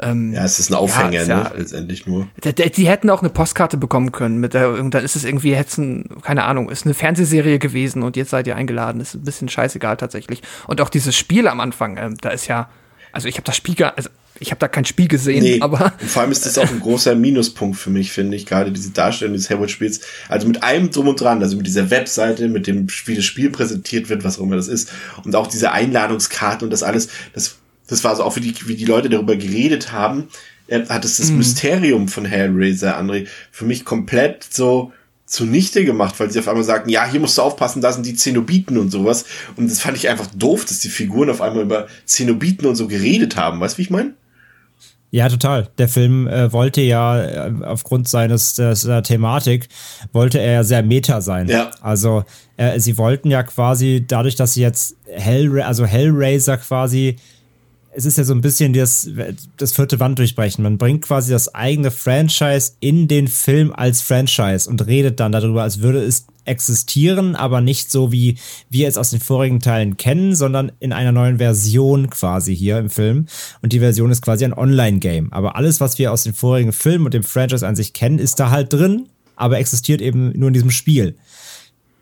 ähm, 0.00 0.32
ja, 0.32 0.44
es 0.44 0.58
ist 0.60 0.70
ein 0.70 0.74
Aufhänger, 0.74 1.24
ja, 1.24 1.26
ne? 1.26 1.52
Letztendlich 1.56 2.06
nur. 2.06 2.28
Die, 2.44 2.70
die, 2.70 2.88
hätten 2.88 3.10
auch 3.10 3.20
eine 3.20 3.30
Postkarte 3.30 3.76
bekommen 3.76 4.12
können. 4.12 4.38
Mit 4.38 4.54
der, 4.54 4.72
dann 4.72 5.04
ist 5.04 5.16
es 5.16 5.24
irgendwie, 5.24 5.54
hätten, 5.54 6.22
keine 6.22 6.44
Ahnung, 6.44 6.70
ist 6.70 6.84
eine 6.84 6.94
Fernsehserie 6.94 7.58
gewesen 7.58 8.02
und 8.02 8.16
jetzt 8.16 8.30
seid 8.30 8.46
ihr 8.46 8.54
eingeladen. 8.54 9.00
Ist 9.00 9.14
ein 9.14 9.22
bisschen 9.22 9.48
scheißegal 9.48 9.96
tatsächlich. 9.96 10.42
Und 10.66 10.80
auch 10.80 10.88
dieses 10.88 11.16
Spiel 11.16 11.48
am 11.48 11.60
Anfang, 11.60 11.96
äh, 11.96 12.10
da 12.20 12.30
ist 12.30 12.46
ja, 12.46 12.68
also 13.10 13.26
ich 13.26 13.34
habe 13.36 13.44
das 13.44 13.56
Spiel 13.56 13.74
gar, 13.74 13.96
also 13.96 14.08
ich 14.40 14.52
habe 14.52 14.60
da 14.60 14.68
kein 14.68 14.84
Spiel 14.84 15.08
gesehen, 15.08 15.42
nee, 15.42 15.60
aber. 15.60 15.92
Und 16.00 16.08
vor 16.08 16.22
allem 16.22 16.30
ist 16.30 16.46
das 16.46 16.58
auch 16.58 16.70
ein 16.70 16.78
großer 16.78 17.16
Minuspunkt 17.16 17.76
für 17.76 17.90
mich, 17.90 18.12
finde 18.12 18.36
ich, 18.36 18.46
gerade 18.46 18.70
diese 18.70 18.90
Darstellung 18.90 19.34
des 19.34 19.50
Hellwood-Spiels. 19.50 20.02
Also 20.28 20.46
mit 20.46 20.62
allem 20.62 20.90
drum 20.92 21.08
und 21.08 21.20
dran, 21.20 21.42
also 21.42 21.56
mit 21.56 21.66
dieser 21.66 21.90
Webseite, 21.90 22.48
mit 22.48 22.68
dem, 22.68 22.86
wie 23.06 23.16
das 23.16 23.24
Spiel 23.24 23.50
präsentiert 23.50 24.08
wird, 24.08 24.22
was 24.22 24.38
auch 24.38 24.44
immer 24.44 24.54
das 24.54 24.68
ist, 24.68 24.92
und 25.24 25.34
auch 25.34 25.48
diese 25.48 25.72
Einladungskarte 25.72 26.64
und 26.64 26.70
das 26.70 26.84
alles, 26.84 27.08
das, 27.34 27.56
das 27.88 28.04
war 28.04 28.14
so 28.14 28.22
auch 28.22 28.36
wie 28.36 28.40
die, 28.40 28.54
wie 28.68 28.76
die 28.76 28.84
Leute 28.84 29.08
darüber 29.08 29.36
geredet 29.36 29.92
haben, 29.92 30.28
hat 30.70 31.04
es 31.04 31.16
das 31.16 31.30
mm. 31.30 31.36
Mysterium 31.36 32.08
von 32.08 32.24
Hellraiser, 32.24 32.98
André, 32.98 33.26
für 33.50 33.64
mich 33.64 33.84
komplett 33.84 34.44
so 34.44 34.92
zunichte 35.28 35.84
gemacht, 35.84 36.18
weil 36.18 36.30
sie 36.30 36.38
auf 36.38 36.48
einmal 36.48 36.64
sagten, 36.64 36.88
ja, 36.88 37.04
hier 37.04 37.20
musst 37.20 37.36
du 37.36 37.42
aufpassen, 37.42 37.82
da 37.82 37.92
sind 37.92 38.06
die 38.06 38.14
Zenobiten 38.14 38.78
und 38.78 38.90
sowas. 38.90 39.26
Und 39.56 39.70
das 39.70 39.80
fand 39.80 39.96
ich 39.96 40.08
einfach 40.08 40.26
doof, 40.34 40.64
dass 40.64 40.80
die 40.80 40.88
Figuren 40.88 41.28
auf 41.28 41.42
einmal 41.42 41.62
über 41.62 41.86
Zenobiten 42.06 42.66
und 42.66 42.76
so 42.76 42.88
geredet 42.88 43.36
haben. 43.36 43.60
Weißt 43.60 43.74
du, 43.74 43.78
wie 43.78 43.82
ich 43.82 43.90
meine? 43.90 44.14
Ja, 45.10 45.28
total. 45.28 45.68
Der 45.78 45.88
Film 45.88 46.26
äh, 46.28 46.52
wollte 46.52 46.82
ja 46.82 47.22
äh, 47.22 47.52
aufgrund 47.64 48.08
seines 48.08 48.54
der 48.54 49.02
Thematik 49.02 49.68
wollte 50.12 50.38
er 50.38 50.52
ja 50.52 50.64
sehr 50.64 50.82
meta 50.82 51.22
sein. 51.22 51.48
Ja. 51.48 51.70
Also 51.80 52.24
äh, 52.58 52.78
sie 52.78 52.98
wollten 52.98 53.30
ja 53.30 53.42
quasi 53.42 54.04
dadurch, 54.06 54.36
dass 54.36 54.54
sie 54.54 54.60
jetzt 54.60 54.96
Hell 55.06 55.62
also 55.62 55.86
Hellraiser 55.86 56.58
quasi 56.58 57.16
es 57.98 58.04
ist 58.04 58.16
ja 58.16 58.22
so 58.22 58.32
ein 58.32 58.40
bisschen 58.40 58.72
das, 58.72 59.10
das 59.56 59.72
vierte 59.72 59.98
Wand 59.98 60.20
durchbrechen. 60.20 60.62
Man 60.62 60.78
bringt 60.78 61.02
quasi 61.02 61.32
das 61.32 61.52
eigene 61.52 61.90
Franchise 61.90 62.74
in 62.78 63.08
den 63.08 63.26
Film 63.26 63.72
als 63.72 64.02
Franchise 64.02 64.70
und 64.70 64.86
redet 64.86 65.18
dann 65.18 65.32
darüber, 65.32 65.64
als 65.64 65.80
würde 65.80 66.04
es 66.04 66.26
existieren, 66.44 67.34
aber 67.34 67.60
nicht 67.60 67.90
so 67.90 68.12
wie 68.12 68.38
wir 68.70 68.86
es 68.86 68.98
aus 68.98 69.10
den 69.10 69.18
vorigen 69.18 69.58
Teilen 69.58 69.96
kennen, 69.96 70.36
sondern 70.36 70.70
in 70.78 70.92
einer 70.92 71.10
neuen 71.10 71.38
Version 71.38 72.08
quasi 72.08 72.54
hier 72.54 72.78
im 72.78 72.88
Film. 72.88 73.26
Und 73.62 73.72
die 73.72 73.80
Version 73.80 74.12
ist 74.12 74.22
quasi 74.22 74.44
ein 74.44 74.54
Online-Game. 74.54 75.32
Aber 75.32 75.56
alles, 75.56 75.80
was 75.80 75.98
wir 75.98 76.12
aus 76.12 76.22
den 76.22 76.34
vorigen 76.34 76.70
Filmen 76.70 77.04
und 77.04 77.14
dem 77.14 77.24
Franchise 77.24 77.66
an 77.66 77.74
sich 77.74 77.94
kennen, 77.94 78.20
ist 78.20 78.38
da 78.38 78.50
halt 78.50 78.72
drin, 78.72 79.08
aber 79.34 79.58
existiert 79.58 80.00
eben 80.00 80.30
nur 80.38 80.46
in 80.46 80.54
diesem 80.54 80.70
Spiel. 80.70 81.16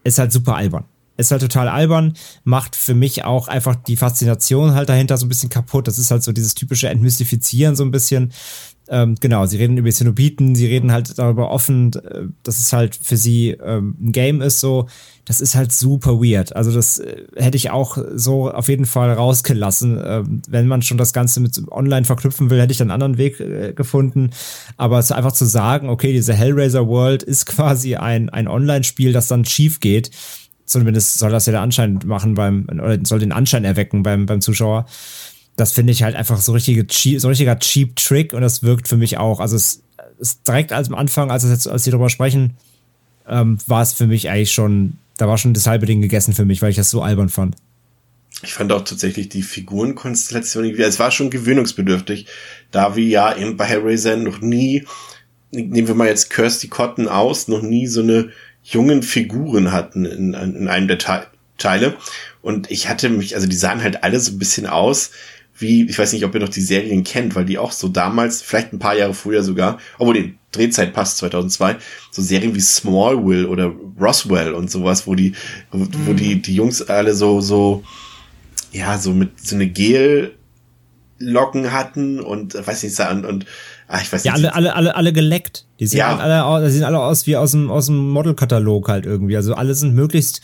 Ist 0.05 0.19
halt 0.19 0.31
super 0.31 0.57
albern. 0.57 0.85
Ist 1.17 1.31
halt 1.31 1.43
total 1.43 1.69
albern, 1.69 2.15
macht 2.45 2.77
für 2.77 2.95
mich 2.95 3.25
auch 3.25 3.49
einfach 3.49 3.75
die 3.75 3.97
Faszination 3.97 4.75
halt 4.75 4.89
dahinter 4.89 5.17
so 5.17 5.27
ein 5.27 5.31
bisschen 5.31 5.49
kaputt. 5.49 5.89
Das 5.89 5.99
ist 5.99 6.11
halt 6.11 6.23
so 6.23 6.33
dieses 6.33 6.55
typische 6.55 6.89
Entmystifizieren 6.89 7.75
so 7.75 7.85
ein 7.85 7.91
bisschen. 7.91 8.33
Ähm, 8.89 9.17
genau, 9.19 9.47
sie 9.47 9.57
reden 9.57 9.77
über 9.79 9.91
Zenobiten, 9.91 10.55
sie 10.55 10.67
reden 10.67 10.93
halt 10.93 11.19
darüber 11.19 11.51
offen, 11.51 11.93
äh, 11.95 12.29
dass 12.45 12.61
es 12.61 12.73
halt 12.73 12.95
für 12.95 13.17
sie 13.17 13.51
ähm, 13.51 13.97
ein 14.01 14.13
Game 14.13 14.41
ist, 14.41 14.61
so. 14.61 14.87
Das 15.25 15.41
ist 15.41 15.57
halt 15.57 15.73
super 15.73 16.21
weird. 16.21 16.55
Also, 16.55 16.71
das 16.73 17.01
äh, 17.01 17.25
hätte 17.35 17.57
ich 17.57 17.71
auch 17.71 17.99
so 18.15 18.49
auf 18.49 18.69
jeden 18.69 18.87
Fall 18.87 19.13
rausgelassen. 19.13 20.01
Ähm, 20.05 20.43
wenn 20.49 20.69
man 20.69 20.83
schon 20.83 20.99
das 20.99 21.13
Ganze 21.13 21.41
mit 21.41 21.61
online 21.73 22.05
verknüpfen 22.05 22.49
will, 22.49 22.61
hätte 22.61 22.73
ich 22.73 22.81
einen 22.81 22.93
anderen 22.93 23.19
Weg 23.19 23.41
äh, 23.41 23.73
gefunden. 23.73 24.31
Aber 24.77 25.01
es 25.01 25.11
einfach 25.11 25.33
zu 25.33 25.47
sagen, 25.47 25.89
okay, 25.89 26.13
diese 26.13 26.35
Hellraiser 26.35 26.87
World 26.87 27.25
ist 27.25 27.47
quasi 27.47 27.97
ein, 27.97 28.29
ein 28.29 28.47
Online-Spiel, 28.47 29.13
das 29.13 29.27
dann 29.27 29.45
schief 29.45 29.81
geht 29.81 30.11
zumindest 30.67 31.19
soll 31.19 31.31
das 31.31 31.47
ja 31.47 31.53
der 31.53 31.63
Anschein 31.63 32.01
machen 32.05 32.35
beim, 32.35 32.67
oder 32.69 32.99
soll 33.05 33.21
den 33.21 33.33
Anschein 33.33 33.65
erwecken 33.65 34.03
beim, 34.03 34.27
beim 34.27 34.41
Zuschauer. 34.41 34.87
Das 35.57 35.73
finde 35.73 35.93
ich 35.93 36.03
halt 36.03 36.17
einfach 36.17 36.39
so, 36.39 36.53
richtige, 36.53 36.87
so 37.19 37.29
richtiger 37.29 37.59
Cheap 37.59 37.97
Trick 37.97 38.35
und 38.35 38.43
das 38.43 38.63
wirkt 38.63 38.89
für 38.89 38.97
mich 38.97 39.17
auch. 39.17 39.41
Also 39.41 39.57
es, 39.57 39.83
es 40.21 40.43
direkt 40.43 40.73
als 40.73 40.89
am 40.89 40.95
Anfang, 40.95 41.31
als, 41.31 41.45
jetzt, 41.45 41.67
als 41.67 41.85
sie 41.85 41.91
darüber 41.91 42.11
sprechen, 42.11 42.55
ähm, 43.27 43.59
war 43.67 43.83
es 43.83 43.93
für 43.93 44.07
mich 44.07 44.29
eigentlich 44.29 44.53
schon, 44.53 44.99
da 45.17 45.29
war 45.29 45.39
schon 45.39 45.55
das 45.55 45.67
halbe 45.67 45.87
Ding 45.87 46.03
gegessen 46.03 46.35
für 46.35 46.45
mich, 46.45 46.61
weil 46.61 46.71
ich 46.71 46.77
das 46.77 46.91
so 46.91 47.01
albern 47.01 47.29
fand. 47.29 47.57
Ich 48.43 48.53
fand 48.53 48.71
auch 48.73 48.83
tatsächlich 48.85 49.31
die 49.31 49.43
Figurenkonstellation 49.43 50.65
irgendwie, 50.65 50.83
es 50.83 50.99
war 50.99 51.11
schon 51.11 51.31
gewöhnungsbedürftig, 51.31 52.27
da 52.71 52.95
wir 52.95 53.05
ja 53.05 53.35
eben 53.35 53.57
bei 53.57 53.65
Hellraiser 53.65 54.17
noch 54.17 54.41
nie, 54.43 54.85
nehmen 55.53 55.89
wir 55.89 55.95
mal 55.95 56.09
jetzt 56.09 56.29
Kirsty 56.29 56.69
Cotton 56.69 57.09
aus, 57.09 57.49
noch 57.49 57.63
nie 57.63 57.87
so 57.87 58.03
eine 58.03 58.31
jungen 58.67 59.03
Figuren 59.03 59.73
hatten 59.73 60.05
in, 60.05 60.35
in 60.35 60.69
einem 60.69 60.89
der 60.89 60.99
Teile. 61.57 61.97
Und 62.43 62.71
ich 62.71 62.89
hatte 62.89 63.09
mich, 63.09 63.35
also 63.35 63.47
die 63.47 63.57
sahen 63.57 63.83
halt 63.83 64.03
alle 64.03 64.21
so 64.21 64.33
ein 64.33 64.39
bisschen 64.39 64.67
aus 64.67 65.11
wie, 65.59 65.89
ich 65.89 65.99
weiß 65.99 66.13
nicht, 66.13 66.25
ob 66.25 66.35
ihr 66.35 66.41
noch 66.41 66.51
die 66.51 66.61
Serien 66.61 67.03
kennt, 67.03 67.35
weil 67.35 67.47
die 67.47 67.59
auch 67.59 67.73
so 67.73 67.89
damals, 67.89 68.43
vielleicht 68.43 68.73
ein 68.73 68.79
paar 68.79 68.97
Jahre 68.97 69.15
früher 69.15 69.43
sogar, 69.43 69.79
obwohl 69.99 70.15
die 70.15 70.35
Drehzeit 70.53 70.93
passt, 70.93 71.17
2002, 71.19 71.77
so 72.11 72.21
Serien 72.21 72.55
wie 72.55 72.61
Smallville 72.61 73.49
oder 73.49 73.73
Roswell 73.99 74.53
und 74.53 74.71
sowas, 74.71 75.07
wo 75.07 75.15
die, 75.15 75.35
wo, 75.71 75.79
mm. 75.79 75.91
wo 76.05 76.13
die, 76.13 76.43
die 76.43 76.55
Jungs 76.55 76.83
alle 76.83 77.15
so, 77.15 77.41
so, 77.41 77.85
ja, 78.71 78.99
so 78.99 79.13
mit 79.13 79.41
so 79.41 79.55
eine 79.55 79.67
Gel 79.67 80.35
Locken 81.19 81.73
hatten 81.73 82.21
und 82.21 82.55
weiß 82.55 82.83
nicht, 82.83 83.01
und, 83.01 83.25
und 83.25 83.47
Ah, 83.89 84.01
ich 84.03 84.13
weiß 84.13 84.25
ja, 84.25 84.33
alle, 84.33 84.55
alle, 84.55 84.75
alle, 84.75 84.97
alle 84.97 85.13
geleckt. 85.13 85.65
Die 85.79 85.87
sehen 85.87 85.99
ja. 85.99 86.17
alle, 86.17 86.67
die 86.67 86.73
sehen 86.73 86.85
alle 86.85 86.99
aus 86.99 87.27
wie 87.27 87.37
aus 87.37 87.53
dem, 87.53 87.71
aus 87.71 87.87
dem 87.87 88.09
Modelkatalog 88.11 88.89
halt 88.89 89.07
irgendwie. 89.07 89.37
Also 89.37 89.55
alle 89.55 89.75
sind 89.75 89.95
möglichst 89.95 90.41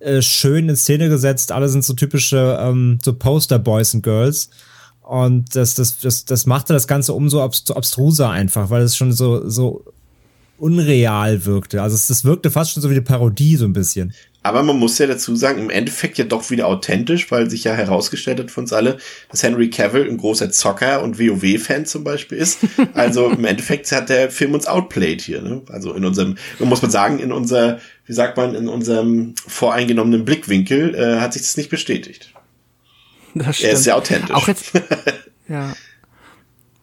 äh, 0.00 0.20
schön 0.20 0.68
in 0.68 0.76
Szene 0.76 1.08
gesetzt. 1.08 1.52
Alle 1.52 1.68
sind 1.68 1.84
so 1.84 1.94
typische 1.94 2.58
ähm, 2.60 2.98
so 3.02 3.14
Poster-Boys 3.14 3.94
und 3.94 4.02
Girls. 4.02 4.50
Und 5.00 5.56
das, 5.56 5.74
das, 5.74 5.98
das, 6.00 6.24
das 6.24 6.46
machte 6.46 6.72
das 6.72 6.86
Ganze 6.86 7.12
umso 7.12 7.42
abstruser 7.42 8.30
einfach, 8.30 8.70
weil 8.70 8.82
es 8.82 8.96
schon 8.96 9.12
so, 9.12 9.48
so 9.48 9.84
unreal 10.58 11.44
wirkte. 11.44 11.82
Also 11.82 11.96
es, 11.96 12.08
es 12.08 12.24
wirkte 12.24 12.50
fast 12.50 12.72
schon 12.72 12.82
so 12.82 12.88
wie 12.90 12.94
eine 12.94 13.02
Parodie 13.02 13.56
so 13.56 13.64
ein 13.64 13.72
bisschen. 13.72 14.12
Aber 14.44 14.62
man 14.62 14.78
muss 14.78 14.98
ja 14.98 15.06
dazu 15.06 15.36
sagen, 15.36 15.60
im 15.60 15.70
Endeffekt 15.70 16.18
ja 16.18 16.24
doch 16.24 16.50
wieder 16.50 16.66
authentisch, 16.66 17.30
weil 17.30 17.48
sich 17.48 17.64
ja 17.64 17.74
herausgestellt 17.74 18.40
hat 18.40 18.50
von 18.50 18.64
uns 18.64 18.72
alle, 18.72 18.98
dass 19.30 19.42
Henry 19.42 19.70
Cavill 19.70 20.08
ein 20.08 20.16
großer 20.16 20.50
Zocker 20.50 21.02
und 21.02 21.18
WoW-Fan 21.18 21.86
zum 21.86 22.04
Beispiel 22.04 22.38
ist. 22.38 22.60
Also 22.94 23.30
im 23.30 23.44
Endeffekt 23.44 23.90
hat 23.92 24.08
der 24.08 24.30
Film 24.30 24.54
uns 24.54 24.66
outplayed 24.66 25.22
hier. 25.22 25.40
Ne? 25.40 25.62
Also 25.68 25.94
in 25.94 26.04
unserem, 26.04 26.36
muss 26.58 26.82
man 26.82 26.90
sagen, 26.90 27.20
in 27.20 27.32
unser, 27.32 27.80
wie 28.06 28.12
sagt 28.12 28.36
man, 28.36 28.54
in 28.54 28.68
unserem 28.68 29.34
voreingenommenen 29.46 30.24
Blickwinkel 30.24 30.94
äh, 30.94 31.20
hat 31.20 31.32
sich 31.32 31.42
das 31.42 31.56
nicht 31.56 31.70
bestätigt. 31.70 32.32
Das 33.34 33.60
Er 33.60 33.72
ist 33.72 33.84
sehr 33.84 33.96
authentisch. 33.96 34.34
Auch 34.34 34.48
jetzt, 34.48 34.72
ja. 35.48 35.74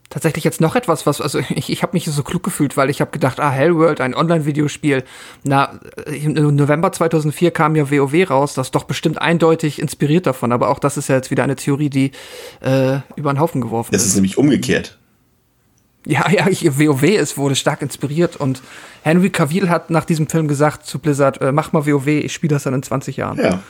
Tatsächlich 0.09 0.43
jetzt 0.43 0.59
noch 0.59 0.75
etwas, 0.75 1.05
was, 1.05 1.21
also 1.21 1.39
ich, 1.49 1.69
ich 1.69 1.83
habe 1.83 1.93
mich 1.93 2.05
so 2.05 2.23
klug 2.23 2.43
gefühlt, 2.43 2.77
weil 2.77 2.89
ich 2.89 3.01
habe 3.01 3.11
gedacht, 3.11 3.39
ah, 3.39 3.51
Hellworld, 3.51 4.01
ein 4.01 4.15
Online-Videospiel. 4.15 5.03
Na, 5.43 5.79
im 6.07 6.33
November 6.55 6.91
2004 6.91 7.51
kam 7.51 7.75
ja 7.75 7.89
WoW 7.89 8.29
raus, 8.29 8.53
das 8.53 8.67
ist 8.67 8.75
doch 8.75 8.83
bestimmt 8.83 9.21
eindeutig 9.21 9.79
inspiriert 9.81 10.25
davon, 10.27 10.51
aber 10.51 10.69
auch 10.69 10.79
das 10.79 10.97
ist 10.97 11.09
ja 11.09 11.15
jetzt 11.15 11.31
wieder 11.31 11.43
eine 11.43 11.55
Theorie, 11.55 11.89
die 11.89 12.11
äh, 12.61 12.99
über 13.15 13.33
den 13.33 13.39
Haufen 13.39 13.61
geworfen 13.61 13.89
Das 13.91 14.01
ist. 14.01 14.09
ist 14.09 14.15
nämlich 14.15 14.37
umgekehrt. 14.37 14.98
Ja, 16.05 16.29
ja, 16.29 16.47
ich, 16.47 16.63
WoW 16.79 17.03
ist, 17.03 17.37
wurde 17.37 17.55
stark 17.55 17.81
inspiriert 17.81 18.37
und 18.37 18.61
Henry 19.01 19.29
Cavill 19.29 19.69
hat 19.69 19.89
nach 19.89 20.05
diesem 20.05 20.27
Film 20.27 20.47
gesagt 20.47 20.85
zu 20.85 20.99
Blizzard, 20.99 21.41
äh, 21.41 21.51
mach 21.51 21.73
mal 21.73 21.85
WoW, 21.85 22.07
ich 22.07 22.33
spiele 22.33 22.55
das 22.55 22.63
dann 22.63 22.73
in 22.73 22.83
20 22.83 23.17
Jahren. 23.17 23.37
Ja. 23.37 23.61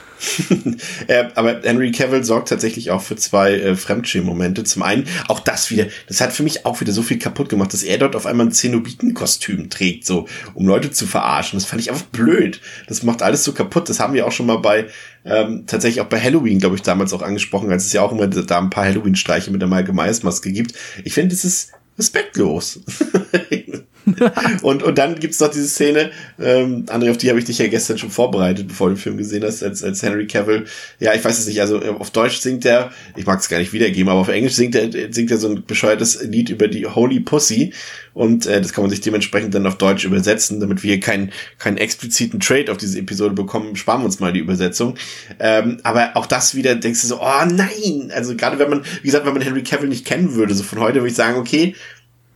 äh, 1.07 1.25
aber 1.33 1.61
Henry 1.63 1.91
Cavill 1.91 2.23
sorgt 2.23 2.49
tatsächlich 2.49 2.91
auch 2.91 3.01
für 3.01 3.15
zwei 3.15 3.53
äh, 3.53 3.75
Fremdschirm-Momente. 3.75 4.63
Zum 4.63 4.83
einen, 4.83 5.07
auch 5.27 5.39
das 5.39 5.71
wieder, 5.71 5.87
das 6.07 6.21
hat 6.21 6.31
für 6.31 6.43
mich 6.43 6.65
auch 6.65 6.79
wieder 6.81 6.91
so 6.91 7.01
viel 7.01 7.17
kaputt 7.17 7.49
gemacht, 7.49 7.73
dass 7.73 7.83
er 7.83 7.97
dort 7.97 8.15
auf 8.15 8.25
einmal 8.25 8.47
ein 8.47 8.51
Zenobitenkostüm 8.51 9.69
trägt, 9.69 10.05
so, 10.05 10.27
um 10.53 10.67
Leute 10.67 10.91
zu 10.91 11.07
verarschen. 11.07 11.57
Das 11.57 11.67
fand 11.67 11.81
ich 11.81 11.89
einfach 11.89 12.05
blöd. 12.05 12.61
Das 12.87 13.01
macht 13.03 13.23
alles 13.23 13.43
so 13.43 13.53
kaputt. 13.53 13.89
Das 13.89 13.99
haben 13.99 14.13
wir 14.13 14.27
auch 14.27 14.31
schon 14.31 14.45
mal 14.45 14.57
bei, 14.57 14.87
ähm, 15.25 15.63
tatsächlich 15.65 16.01
auch 16.01 16.09
bei 16.09 16.19
Halloween, 16.19 16.59
glaube 16.59 16.75
ich, 16.75 16.81
damals 16.81 17.13
auch 17.13 17.21
angesprochen, 17.21 17.71
als 17.71 17.85
es 17.85 17.93
ja 17.93 18.01
auch 18.01 18.11
immer 18.11 18.27
da 18.27 18.59
ein 18.59 18.69
paar 18.69 18.85
Halloween-Streiche 18.85 19.51
mit 19.51 19.61
der 19.61 19.69
Michael 19.69 19.93
Myers-Maske 19.93 20.51
gibt. 20.51 20.73
Ich 21.03 21.13
finde, 21.13 21.33
das 21.35 21.43
ist 21.43 21.71
respektlos. 21.99 22.79
und, 24.61 24.83
und 24.83 24.97
dann 24.97 25.19
gibt's 25.19 25.39
noch 25.39 25.49
diese 25.49 25.67
Szene, 25.67 26.11
ähm, 26.39 26.85
André, 26.87 27.11
auf 27.11 27.17
die 27.17 27.29
habe 27.29 27.39
ich 27.39 27.45
dich 27.45 27.57
ja 27.57 27.67
gestern 27.67 27.97
schon 27.97 28.09
vorbereitet, 28.09 28.67
bevor 28.67 28.89
du 28.89 28.95
den 28.95 29.01
Film 29.01 29.17
gesehen 29.17 29.43
hast, 29.43 29.63
als, 29.63 29.83
als 29.83 30.01
Henry 30.01 30.27
Cavill, 30.27 30.65
ja, 30.99 31.13
ich 31.13 31.23
weiß 31.23 31.39
es 31.39 31.47
nicht, 31.47 31.61
also 31.61 31.81
äh, 31.81 31.89
auf 31.89 32.11
Deutsch 32.11 32.37
singt 32.37 32.65
er, 32.65 32.91
ich 33.15 33.25
mag 33.25 33.39
es 33.39 33.49
gar 33.49 33.59
nicht 33.59 33.73
wiedergeben, 33.73 34.09
aber 34.09 34.19
auf 34.19 34.29
Englisch 34.29 34.53
singt 34.53 34.75
er, 34.75 34.89
singt 35.13 35.31
er 35.31 35.37
so 35.37 35.49
ein 35.49 35.63
bescheuertes 35.65 36.23
Lied 36.23 36.49
über 36.49 36.67
die 36.67 36.85
Holy 36.85 37.19
Pussy. 37.19 37.73
Und 38.13 38.47
äh, 38.47 38.59
das 38.59 38.73
kann 38.73 38.83
man 38.83 38.91
sich 38.91 39.01
dementsprechend 39.01 39.53
dann 39.53 39.65
auf 39.65 39.77
Deutsch 39.77 40.03
übersetzen, 40.03 40.59
damit 40.59 40.83
wir 40.83 40.99
keinen 40.99 41.31
keinen 41.57 41.77
expliziten 41.77 42.39
Trade 42.39 42.71
auf 42.71 42.77
diese 42.77 42.99
Episode 42.99 43.33
bekommen, 43.33 43.75
sparen 43.75 44.01
wir 44.01 44.05
uns 44.05 44.19
mal 44.19 44.33
die 44.33 44.39
Übersetzung. 44.39 44.95
Ähm, 45.39 45.79
aber 45.83 46.11
auch 46.15 46.25
das 46.25 46.55
wieder 46.55 46.75
denkst 46.75 47.01
du 47.01 47.07
so, 47.07 47.21
oh 47.21 47.45
nein, 47.45 48.11
also 48.13 48.35
gerade 48.35 48.59
wenn 48.59 48.69
man, 48.69 48.83
wie 49.01 49.07
gesagt, 49.07 49.25
wenn 49.25 49.33
man 49.33 49.41
Henry 49.41 49.63
Cavill 49.63 49.89
nicht 49.89 50.05
kennen 50.05 50.35
würde, 50.35 50.53
so 50.53 50.63
von 50.63 50.79
heute 50.79 50.95
würde 50.95 51.09
ich 51.09 51.15
sagen, 51.15 51.37
okay, 51.37 51.75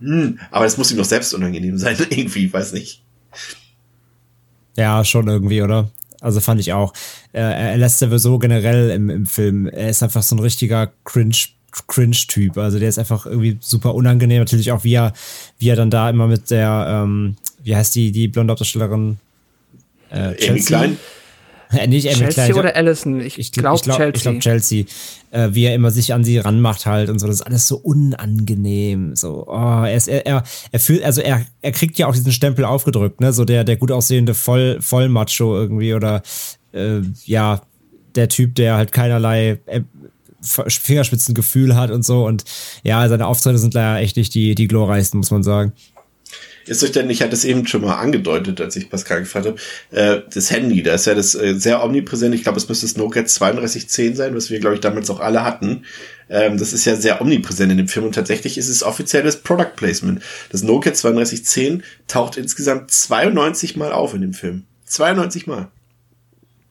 hm, 0.03 0.39
aber 0.51 0.65
es 0.65 0.77
muss 0.77 0.91
ihm 0.91 0.97
doch 0.97 1.05
selbst 1.05 1.33
unangenehm 1.33 1.77
sein, 1.77 1.95
irgendwie, 2.09 2.51
weiß 2.51 2.73
nicht. 2.73 3.03
Ja, 4.75 5.03
schon 5.05 5.27
irgendwie, 5.27 5.61
oder? 5.61 5.89
Also 6.19 6.39
fand 6.39 6.59
ich 6.61 6.73
auch. 6.73 6.93
Äh, 7.31 7.41
er 7.41 7.77
lässt 7.77 7.99
sowieso 7.99 8.39
generell 8.39 8.89
im, 8.91 9.09
im 9.09 9.25
Film, 9.25 9.67
er 9.67 9.89
ist 9.89 10.03
einfach 10.03 10.23
so 10.23 10.35
ein 10.35 10.39
richtiger 10.39 10.91
Cringe. 11.03 11.35
Cringe-Typ. 11.87 12.59
Also 12.59 12.77
der 12.77 12.87
ist 12.87 12.99
einfach 12.99 13.25
irgendwie 13.25 13.57
super 13.59 13.95
unangenehm. 13.95 14.37
Natürlich 14.37 14.71
auch, 14.71 14.83
wie 14.83 14.93
er, 14.93 15.11
wie 15.57 15.69
er 15.69 15.75
dann 15.75 15.89
da 15.89 16.07
immer 16.07 16.27
mit 16.27 16.51
der, 16.51 16.85
ähm, 16.87 17.35
wie 17.63 17.75
heißt 17.75 17.95
die, 17.95 18.11
die 18.11 18.27
blonde 18.27 18.51
Hauptdarstellerin? 18.51 19.17
Äh, 20.11 20.49
Amy 20.49 20.61
Klein? 20.61 20.99
Äh, 21.73 21.87
nicht 21.87 22.07
Amy 22.07 22.17
Chelsea 22.17 22.45
Klein. 22.45 22.53
oder 22.59 22.75
Allison? 22.75 23.19
Ich, 23.21 23.37
Ich 23.39 23.51
glaube 23.51 23.81
glaub, 23.81 23.97
Chelsea. 23.97 24.15
Ich 24.15 24.21
glaube 24.21 24.39
Chelsea. 24.39 24.85
Äh, 25.31 25.49
wie 25.53 25.65
er 25.65 25.73
immer 25.73 25.91
sich 25.91 26.13
an 26.13 26.23
sie 26.23 26.37
ranmacht 26.37 26.85
halt 26.85 27.09
und 27.09 27.19
so. 27.19 27.27
Das 27.27 27.37
ist 27.37 27.41
alles 27.41 27.67
so 27.67 27.77
unangenehm. 27.77 29.15
So, 29.15 29.45
oh, 29.47 29.83
er 29.83 29.95
ist, 29.95 30.07
er, 30.07 30.25
er, 30.25 30.43
er 30.71 30.79
fühlt, 30.79 31.03
also 31.03 31.21
er, 31.21 31.45
er 31.61 31.71
kriegt 31.71 31.97
ja 31.97 32.07
auch 32.07 32.13
diesen 32.13 32.31
Stempel 32.31 32.65
aufgedrückt, 32.65 33.19
ne? 33.19 33.33
So 33.33 33.45
der, 33.45 33.63
der 33.63 33.77
gut 33.77 33.91
aussehende 33.91 34.33
Voll, 34.33 34.77
Vollmacho 34.79 35.55
irgendwie 35.55 35.93
oder, 35.93 36.21
äh, 36.71 37.01
ja, 37.25 37.61
der 38.15 38.29
Typ, 38.29 38.55
der 38.55 38.75
halt 38.75 38.91
keinerlei 38.91 39.59
äh, 39.65 39.81
Fingerspitzengefühl 40.41 41.75
hat 41.75 41.91
und 41.91 42.03
so. 42.05 42.25
Und 42.25 42.43
ja, 42.83 43.07
seine 43.07 43.27
Auftritte 43.27 43.57
sind 43.57 43.73
leider 43.73 43.99
echt 44.01 44.17
nicht 44.17 44.33
die, 44.35 44.55
die 44.55 44.67
glorreichsten, 44.67 45.17
muss 45.17 45.31
man 45.31 45.43
sagen. 45.43 45.73
Ist 46.65 46.83
euch 46.83 46.91
denn, 46.91 47.09
ich 47.09 47.21
hatte 47.21 47.33
es 47.33 47.43
eben 47.43 47.67
schon 47.67 47.81
mal 47.81 47.95
angedeutet, 47.95 48.61
als 48.61 48.75
ich 48.75 48.89
Pascal 48.89 49.19
gefragt 49.19 49.45
habe, 49.45 49.57
äh, 49.91 50.21
das 50.33 50.51
Handy, 50.51 50.83
da 50.83 50.93
ist 50.93 51.05
ja 51.05 51.15
das 51.15 51.35
äh, 51.35 51.55
sehr 51.55 51.83
omnipräsent. 51.83 52.33
Ich 52.33 52.43
glaube, 52.43 52.57
es 52.57 52.69
müsste 52.69 52.85
das 52.85 52.97
Nokia 52.97 53.23
3210 53.23 54.15
sein, 54.15 54.35
was 54.35 54.49
wir, 54.49 54.59
glaube 54.59 54.75
ich, 54.75 54.81
damals 54.81 55.09
auch 55.09 55.19
alle 55.19 55.43
hatten. 55.43 55.83
Ähm, 56.29 56.57
das 56.57 56.73
ist 56.73 56.85
ja 56.85 56.95
sehr 56.95 57.21
omnipräsent 57.21 57.71
in 57.71 57.77
dem 57.77 57.87
Film 57.87 58.05
und 58.05 58.15
tatsächlich 58.15 58.57
ist 58.57 58.69
es 58.69 58.83
offizielles 58.83 59.37
Product 59.37 59.75
Placement. 59.75 60.21
Das 60.51 60.63
Nokia 60.63 60.91
3210 60.91 61.83
taucht 62.07 62.37
insgesamt 62.37 62.91
92 62.91 63.75
Mal 63.75 63.91
auf 63.91 64.13
in 64.13 64.21
dem 64.21 64.33
Film. 64.33 64.63
92 64.85 65.47
Mal. 65.47 65.69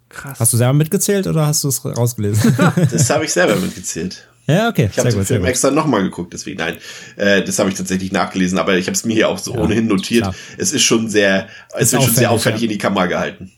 Krass. 0.09 0.41
Hast 0.41 0.53
du 0.53 0.57
selber 0.57 0.75
mitgezählt 0.75 1.27
oder 1.27 1.47
hast 1.47 1.65
du 1.65 1.69
es 1.69 1.85
rausgelesen? 1.85 2.55
Das 2.91 3.09
habe 3.11 3.25
ich 3.25 3.33
selber 3.33 3.57
mitgezählt. 3.57 4.29
Ja, 4.47 4.69
okay. 4.69 4.89
Ich 4.91 4.99
habe 4.99 5.11
den 5.11 5.25
Film 5.25 5.45
extra 5.45 5.71
nochmal 5.71 6.03
geguckt, 6.03 6.33
deswegen 6.33 6.59
nein. 6.59 6.77
Äh, 7.17 7.43
das 7.43 7.59
habe 7.59 7.71
ich 7.71 7.77
tatsächlich 7.77 8.13
nachgelesen, 8.13 8.59
aber 8.59 8.77
ich 8.77 8.87
habe 8.87 8.95
es 8.95 9.05
mir 9.05 9.15
hier 9.15 9.29
auch 9.29 9.39
so 9.39 9.55
ohnehin 9.55 9.87
notiert. 9.87 10.23
klar. 10.23 10.35
Es 10.59 10.73
ist 10.73 10.83
schon 10.83 11.09
sehr, 11.09 11.49
es 11.75 11.85
Ist 11.85 11.93
wird 11.93 12.03
schon 12.05 12.15
sehr 12.15 12.31
auffällig, 12.31 12.61
ja. 12.61 12.65
in 12.65 12.71
die 12.71 12.79
Kamera 12.79 13.07
gehalten. 13.07 13.53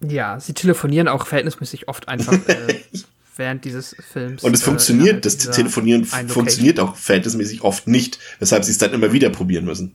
Ja, 0.00 0.40
sie 0.40 0.52
telefonieren 0.52 1.08
auch 1.08 1.26
verhältnismäßig 1.26 1.88
oft 1.88 2.08
einfach 2.08 2.32
äh, 2.32 2.80
während 3.36 3.64
dieses 3.64 3.96
Films. 4.12 4.42
Und 4.42 4.54
es 4.54 4.62
äh, 4.62 4.64
funktioniert, 4.64 5.24
das 5.24 5.38
Telefonieren 5.38 6.04
funktioniert 6.04 6.80
auch 6.80 6.96
verhältnismäßig 6.96 7.62
oft 7.62 7.86
nicht, 7.86 8.18
weshalb 8.38 8.64
sie 8.64 8.72
es 8.72 8.78
dann 8.78 8.92
immer 8.92 9.12
wieder 9.12 9.30
probieren 9.30 9.64
müssen. 9.64 9.94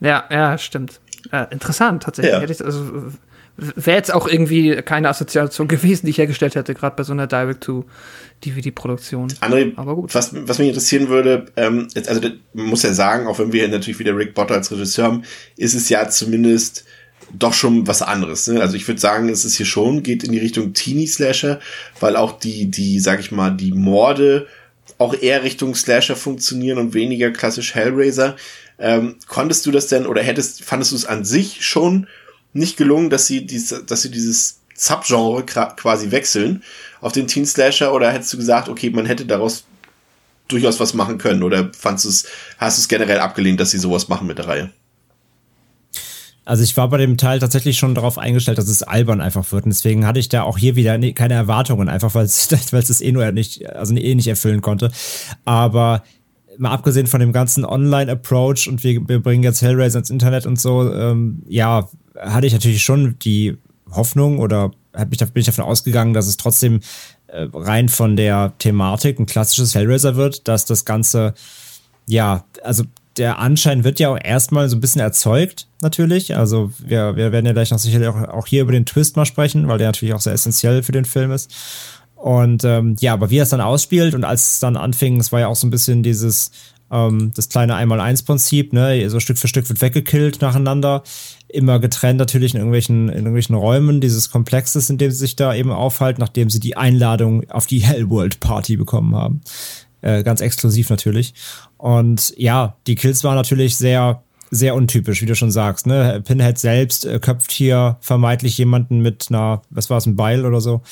Ja, 0.00 0.24
ja, 0.30 0.58
stimmt. 0.58 1.00
Äh, 1.32 1.46
interessant, 1.50 2.02
tatsächlich. 2.02 2.32
Ja. 2.34 2.40
Hätte 2.40 2.52
ich, 2.52 2.64
also, 2.64 3.12
Wäre 3.56 3.96
jetzt 3.96 4.12
auch 4.12 4.26
irgendwie 4.26 4.74
keine 4.82 5.08
Assoziation 5.08 5.68
gewesen, 5.68 6.06
die 6.06 6.10
ich 6.10 6.18
hergestellt 6.18 6.56
hätte, 6.56 6.74
gerade 6.74 6.96
bei 6.96 7.04
so 7.04 7.12
einer 7.12 7.28
Direct-to-DVD-Produktion. 7.28 9.28
André, 9.40 9.72
Aber 9.76 9.94
gut. 9.94 10.14
Was, 10.14 10.32
was 10.34 10.58
mich 10.58 10.68
interessieren 10.68 11.08
würde, 11.08 11.46
ähm, 11.56 11.86
jetzt, 11.94 12.08
also 12.08 12.20
muss 12.52 12.82
ja 12.82 12.92
sagen, 12.92 13.28
auch 13.28 13.38
wenn 13.38 13.52
wir 13.52 13.60
hier 13.60 13.70
natürlich 13.70 14.00
wieder 14.00 14.16
Rick 14.16 14.34
Botter 14.34 14.54
als 14.54 14.72
Regisseur 14.72 15.04
haben, 15.04 15.22
ist 15.56 15.74
es 15.74 15.88
ja 15.88 16.08
zumindest 16.08 16.84
doch 17.32 17.54
schon 17.54 17.86
was 17.86 18.02
anderes. 18.02 18.48
Ne? 18.48 18.60
Also 18.60 18.74
ich 18.74 18.88
würde 18.88 19.00
sagen, 19.00 19.28
es 19.28 19.44
ist 19.44 19.56
hier 19.56 19.66
schon, 19.66 20.02
geht 20.02 20.24
in 20.24 20.32
die 20.32 20.38
Richtung 20.38 20.72
Teenie-Slasher, 20.72 21.60
weil 22.00 22.16
auch 22.16 22.38
die, 22.38 22.70
die, 22.70 22.98
sag 22.98 23.20
ich 23.20 23.30
mal, 23.30 23.50
die 23.50 23.72
Morde 23.72 24.48
auch 24.98 25.14
eher 25.14 25.44
Richtung 25.44 25.74
Slasher 25.74 26.16
funktionieren 26.16 26.78
und 26.78 26.94
weniger 26.94 27.30
klassisch 27.30 27.74
Hellraiser. 27.74 28.36
Ähm, 28.78 29.16
konntest 29.28 29.64
du 29.66 29.70
das 29.70 29.86
denn 29.86 30.06
oder 30.06 30.22
hättest, 30.22 30.64
fandest 30.64 30.92
du 30.92 30.96
es 30.96 31.06
an 31.06 31.24
sich 31.24 31.64
schon 31.64 32.08
nicht 32.54 32.76
gelungen, 32.76 33.10
dass 33.10 33.26
sie 33.26 33.46
dies, 33.46 33.74
dass 33.86 34.02
sie 34.02 34.10
dieses 34.10 34.60
Subgenre 34.74 35.44
quasi 35.44 36.10
wechseln 36.10 36.62
auf 37.00 37.12
den 37.12 37.26
Teen 37.26 37.46
Slasher 37.46 37.92
oder 37.92 38.10
hättest 38.10 38.32
du 38.32 38.38
gesagt, 38.38 38.68
okay, 38.68 38.90
man 38.90 39.06
hätte 39.06 39.26
daraus 39.26 39.64
durchaus 40.48 40.80
was 40.80 40.94
machen 40.94 41.18
können 41.18 41.42
oder 41.42 41.70
fandst 41.78 42.06
es, 42.06 42.26
hast 42.58 42.78
du 42.78 42.80
es 42.80 42.88
generell 42.88 43.18
abgelehnt, 43.18 43.60
dass 43.60 43.70
sie 43.70 43.78
sowas 43.78 44.08
machen 44.08 44.26
mit 44.26 44.38
der 44.38 44.48
Reihe? 44.48 44.70
Also 46.46 46.62
ich 46.62 46.76
war 46.76 46.88
bei 46.90 46.98
dem 46.98 47.16
Teil 47.16 47.38
tatsächlich 47.38 47.78
schon 47.78 47.94
darauf 47.94 48.18
eingestellt, 48.18 48.58
dass 48.58 48.68
es 48.68 48.82
albern 48.82 49.22
einfach 49.22 49.50
wird. 49.50 49.64
Und 49.64 49.70
deswegen 49.70 50.06
hatte 50.06 50.18
ich 50.18 50.28
da 50.28 50.42
auch 50.42 50.58
hier 50.58 50.76
wieder 50.76 50.98
ne- 50.98 51.14
keine 51.14 51.34
Erwartungen, 51.34 51.88
einfach 51.88 52.14
weil 52.14 52.26
es, 52.26 52.50
weil 52.72 52.80
es 52.80 52.88
das 52.88 53.00
eh 53.00 53.12
nur 53.12 53.30
nicht, 53.32 53.66
also 53.70 53.94
eh 53.94 54.14
nicht 54.14 54.28
erfüllen 54.28 54.60
konnte. 54.60 54.90
Aber 55.46 56.02
mal 56.58 56.70
abgesehen 56.70 57.06
von 57.06 57.20
dem 57.20 57.32
ganzen 57.32 57.64
Online-Approach 57.64 58.68
und 58.68 58.84
wir, 58.84 59.08
wir 59.08 59.22
bringen 59.22 59.42
jetzt 59.42 59.62
Hellraiser 59.62 60.00
ins 60.00 60.10
Internet 60.10 60.46
und 60.46 60.60
so, 60.60 60.92
ähm, 60.92 61.42
ja, 61.48 61.88
hatte 62.18 62.46
ich 62.46 62.52
natürlich 62.52 62.82
schon 62.82 63.18
die 63.20 63.56
Hoffnung 63.90 64.38
oder 64.38 64.70
hab 64.92 65.10
mich, 65.10 65.18
bin 65.18 65.40
ich 65.40 65.46
davon 65.46 65.64
ausgegangen, 65.64 66.14
dass 66.14 66.26
es 66.26 66.36
trotzdem 66.36 66.80
äh, 67.26 67.46
rein 67.52 67.88
von 67.88 68.16
der 68.16 68.52
Thematik 68.58 69.18
ein 69.18 69.26
klassisches 69.26 69.74
Hellraiser 69.74 70.16
wird, 70.16 70.48
dass 70.48 70.64
das 70.64 70.84
Ganze 70.84 71.34
ja, 72.06 72.44
also 72.62 72.84
der 73.16 73.38
Anschein 73.38 73.84
wird 73.84 74.00
ja 74.00 74.08
auch 74.10 74.18
erstmal 74.22 74.68
so 74.68 74.76
ein 74.76 74.80
bisschen 74.80 75.00
erzeugt, 75.00 75.68
natürlich. 75.80 76.36
Also 76.36 76.72
wir, 76.78 77.16
wir 77.16 77.32
werden 77.32 77.46
ja 77.46 77.52
gleich 77.52 77.70
noch 77.70 77.78
sicherlich 77.78 78.08
auch, 78.08 78.16
auch 78.28 78.46
hier 78.46 78.62
über 78.62 78.72
den 78.72 78.86
Twist 78.86 79.16
mal 79.16 79.24
sprechen, 79.24 79.68
weil 79.68 79.78
der 79.78 79.88
natürlich 79.88 80.14
auch 80.14 80.20
sehr 80.20 80.32
essentiell 80.32 80.82
für 80.82 80.92
den 80.92 81.04
Film 81.04 81.30
ist. 81.30 81.54
Und 82.16 82.64
ähm, 82.64 82.96
ja, 83.00 83.12
aber 83.12 83.30
wie 83.30 83.38
er 83.38 83.44
es 83.44 83.50
dann 83.50 83.60
ausspielt 83.60 84.14
und 84.14 84.24
als 84.24 84.54
es 84.54 84.60
dann 84.60 84.76
anfing, 84.76 85.20
es 85.20 85.30
war 85.30 85.40
ja 85.40 85.46
auch 85.48 85.56
so 85.56 85.66
ein 85.66 85.70
bisschen 85.70 86.02
dieses, 86.02 86.50
ähm, 86.90 87.32
das 87.34 87.48
kleine 87.48 87.74
Einmal-Eins-Prinzip, 87.74 88.72
ne, 88.72 89.08
so 89.08 89.20
Stück 89.20 89.38
für 89.38 89.48
Stück 89.48 89.68
wird 89.68 89.80
weggekillt 89.80 90.40
nacheinander, 90.40 91.02
immer 91.48 91.78
getrennt 91.78 92.18
natürlich 92.18 92.54
in 92.54 92.58
irgendwelchen, 92.58 93.08
in 93.08 93.18
irgendwelchen 93.18 93.54
Räumen 93.54 94.00
dieses 94.00 94.30
Komplexes, 94.30 94.90
in 94.90 94.98
dem 94.98 95.10
sie 95.10 95.18
sich 95.18 95.36
da 95.36 95.54
eben 95.54 95.70
aufhalten, 95.70 96.20
nachdem 96.20 96.50
sie 96.50 96.60
die 96.60 96.76
Einladung 96.76 97.48
auf 97.50 97.66
die 97.66 97.82
Hellworld 97.82 98.40
Party 98.40 98.76
bekommen 98.76 99.14
haben 99.14 99.40
äh, 100.04 100.22
ganz 100.22 100.40
exklusiv 100.40 100.90
natürlich. 100.90 101.34
Und 101.78 102.34
ja, 102.36 102.76
die 102.86 102.94
Kills 102.94 103.24
waren 103.24 103.36
natürlich 103.36 103.76
sehr, 103.76 104.22
sehr 104.50 104.74
untypisch, 104.74 105.22
wie 105.22 105.26
du 105.26 105.34
schon 105.34 105.50
sagst. 105.50 105.86
Ne? 105.86 106.22
Pinhead 106.24 106.58
selbst 106.58 107.06
äh, 107.06 107.18
köpft 107.18 107.50
hier 107.50 107.96
vermeintlich 108.00 108.58
jemanden 108.58 109.00
mit 109.00 109.26
einer, 109.30 109.62
was 109.70 109.90
war 109.90 109.98
es, 109.98 110.06
ein 110.06 110.16
Beil 110.16 110.44
oder 110.44 110.60
so. 110.60 110.82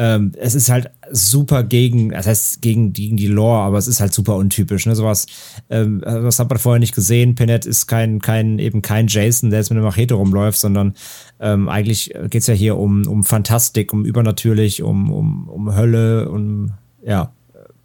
Ähm, 0.00 0.30
es 0.38 0.54
ist 0.54 0.70
halt 0.70 0.90
super 1.10 1.64
gegen, 1.64 2.10
das 2.10 2.28
heißt 2.28 2.62
gegen, 2.62 2.92
gegen 2.92 3.16
die 3.16 3.26
Lore, 3.26 3.58
aber 3.62 3.78
es 3.78 3.88
ist 3.88 4.00
halt 4.00 4.14
super 4.14 4.36
untypisch. 4.36 4.86
Ne? 4.86 4.94
Sowas, 4.94 5.26
ähm, 5.70 6.02
was 6.04 6.38
hat 6.38 6.48
man 6.48 6.58
vorher 6.60 6.78
nicht 6.78 6.94
gesehen. 6.94 7.34
Pinhead 7.34 7.66
ist 7.66 7.88
kein, 7.88 8.20
kein, 8.20 8.60
eben 8.60 8.80
kein 8.80 9.08
Jason, 9.08 9.50
der 9.50 9.58
jetzt 9.58 9.70
mit 9.70 9.76
einer 9.76 9.86
Machete 9.86 10.14
rumläuft, 10.14 10.60
sondern 10.60 10.94
ähm, 11.40 11.68
eigentlich 11.68 12.14
geht 12.30 12.42
es 12.42 12.46
ja 12.46 12.54
hier 12.54 12.76
um, 12.76 13.08
um 13.08 13.24
Fantastik, 13.24 13.92
um 13.92 14.04
übernatürlich, 14.04 14.84
um, 14.84 15.10
um, 15.10 15.48
um 15.48 15.74
Hölle, 15.74 16.30
um 16.30 16.74
ja, 17.04 17.32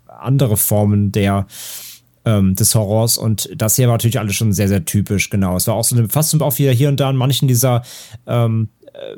andere 0.08 0.56
Formen 0.56 1.12
der 1.12 1.48
ähm, 2.26 2.56
des 2.56 2.76
Horrors 2.76 3.18
und 3.18 3.50
das 3.60 3.76
hier 3.76 3.88
war 3.88 3.96
natürlich 3.96 4.20
alles 4.20 4.36
schon 4.36 4.54
sehr, 4.54 4.68
sehr 4.68 4.86
typisch, 4.86 5.30
genau. 5.30 5.58
Es 5.58 5.68
war 5.68 5.76
auch 5.76 5.84
so 5.84 5.96
eine, 5.96 6.08
fast 6.10 6.40
auch 6.42 6.58
wieder 6.58 6.72
hier 6.72 6.90
und 6.90 7.00
da 7.00 7.10
in 7.10 7.18
manchen 7.18 7.48
dieser 7.48 7.84
ähm, 8.28 8.70
äh, 8.94 9.18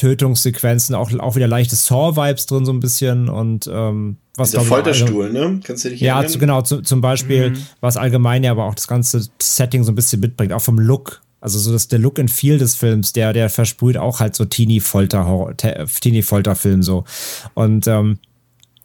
Tötungssequenzen 0.00 0.94
auch, 0.94 1.12
auch 1.18 1.36
wieder 1.36 1.46
leichte 1.46 1.76
Saw-Vibes 1.76 2.46
drin, 2.46 2.64
so 2.64 2.72
ein 2.72 2.80
bisschen 2.80 3.28
und 3.28 3.68
ähm, 3.70 4.16
was 4.34 4.52
Dieser 4.52 4.62
Folterstuhl, 4.62 5.30
ne? 5.30 5.60
Kannst 5.62 5.84
du 5.84 5.90
dich 5.90 6.00
Ja, 6.00 6.26
zu, 6.26 6.38
genau, 6.38 6.62
zu, 6.62 6.80
zum 6.80 7.02
Beispiel, 7.02 7.50
mhm. 7.50 7.66
was 7.80 7.98
allgemein 7.98 8.42
ja 8.42 8.52
aber 8.52 8.64
auch 8.64 8.74
das 8.74 8.88
ganze 8.88 9.28
Setting 9.42 9.84
so 9.84 9.92
ein 9.92 9.94
bisschen 9.94 10.20
mitbringt, 10.20 10.54
auch 10.54 10.62
vom 10.62 10.78
Look. 10.78 11.20
Also 11.42 11.58
so 11.58 11.70
dass 11.70 11.88
der 11.88 11.98
Look 11.98 12.18
and 12.18 12.30
Feel 12.30 12.56
des 12.56 12.76
Films, 12.76 13.12
der, 13.12 13.34
der 13.34 13.50
versprüht 13.50 13.98
auch 13.98 14.20
halt 14.20 14.34
so 14.34 14.46
Teenie-Folter, 14.46 15.54
Teenie-Folter-Film 15.56 16.82
so. 16.82 17.04
Und 17.52 17.86
ähm, 17.86 18.18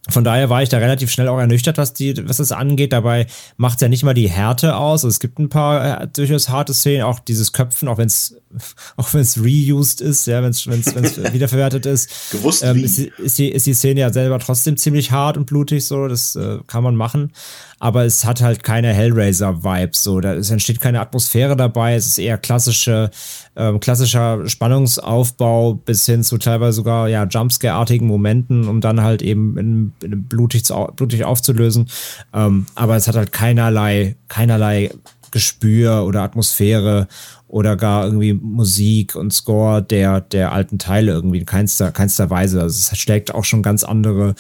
von 0.09 0.23
daher 0.23 0.49
war 0.49 0.61
ich 0.61 0.69
da 0.69 0.77
relativ 0.77 1.11
schnell 1.11 1.29
auch 1.29 1.39
ernüchtert, 1.39 1.77
was 1.77 1.93
die, 1.93 2.27
was 2.27 2.37
das 2.37 2.51
angeht. 2.51 2.93
Dabei 2.93 3.27
macht 3.57 3.75
es 3.75 3.81
ja 3.81 3.87
nicht 3.87 4.03
mal 4.03 4.13
die 4.13 4.29
Härte 4.29 4.75
aus. 4.75 5.05
Also 5.05 5.07
es 5.07 5.19
gibt 5.19 5.39
ein 5.39 5.49
paar 5.49 6.01
äh, 6.01 6.07
durchaus 6.07 6.49
harte 6.49 6.73
Szenen, 6.73 7.03
auch 7.03 7.19
dieses 7.19 7.53
Köpfen, 7.53 7.87
auch 7.87 7.97
wenn 7.97 8.07
es 8.07 8.35
auch 8.97 9.13
wenn 9.13 9.21
es 9.21 9.39
reused 9.39 10.01
ist, 10.01 10.27
ja, 10.27 10.41
wenn 10.41 10.51
es 10.51 10.65
wiederverwertet 11.33 11.85
ist. 11.85 12.31
Gewusst 12.31 12.63
ähm, 12.63 12.83
ist, 12.83 12.99
ist, 12.99 13.37
die, 13.37 13.49
ist 13.49 13.65
die 13.65 13.73
Szene 13.73 14.01
ja 14.01 14.11
selber 14.11 14.39
trotzdem 14.39 14.77
ziemlich 14.77 15.11
hart 15.11 15.37
und 15.37 15.45
blutig, 15.45 15.85
so, 15.85 16.07
das 16.07 16.35
äh, 16.35 16.59
kann 16.67 16.83
man 16.83 16.95
machen. 16.95 17.31
Aber 17.79 18.05
es 18.05 18.23
hat 18.25 18.41
halt 18.41 18.63
keine 18.63 18.93
Hellraiser-Vibes, 18.93 20.01
so, 20.01 20.19
da 20.21 20.33
es 20.33 20.49
entsteht 20.49 20.79
keine 20.79 21.01
Atmosphäre 21.01 21.55
dabei, 21.55 21.95
es 21.95 22.07
ist 22.07 22.17
eher 22.17 22.37
klassische, 22.37 23.11
ähm, 23.55 23.79
klassischer 23.79 24.47
Spannungsaufbau 24.47 25.73
bis 25.73 26.05
hin 26.05 26.23
zu 26.23 26.37
teilweise 26.37 26.77
sogar, 26.77 27.09
ja, 27.09 27.25
Jumpscare-artigen 27.25 28.07
Momenten, 28.07 28.67
um 28.67 28.81
dann 28.81 29.01
halt 29.01 29.21
eben 29.21 29.57
in, 29.57 29.93
in 30.01 30.23
blutig, 30.23 30.63
zu, 30.63 30.87
blutig 30.95 31.25
aufzulösen. 31.25 31.87
Ähm, 32.33 32.65
aber 32.75 32.95
es 32.95 33.07
hat 33.07 33.15
halt 33.15 33.31
keinerlei, 33.31 34.15
keinerlei 34.29 34.91
Gespür 35.35 36.05
oder 36.05 36.21
Atmosphäre 36.21 37.09
oder 37.49 37.75
gar 37.75 38.05
irgendwie 38.05 38.31
Musik 38.31 39.15
und 39.15 39.33
Score 39.33 39.83
der, 39.83 40.21
der 40.21 40.53
alten 40.53 40.79
Teile 40.79 41.11
irgendwie 41.11 41.39
in 41.39 41.45
keinster, 41.45 41.91
keinster 41.91 42.29
Weise. 42.29 42.61
Also 42.61 42.93
es 42.93 42.97
schlägt 42.97 43.35
auch 43.35 43.43
schon 43.43 43.61
ganz 43.61 43.83
andere 43.83 44.35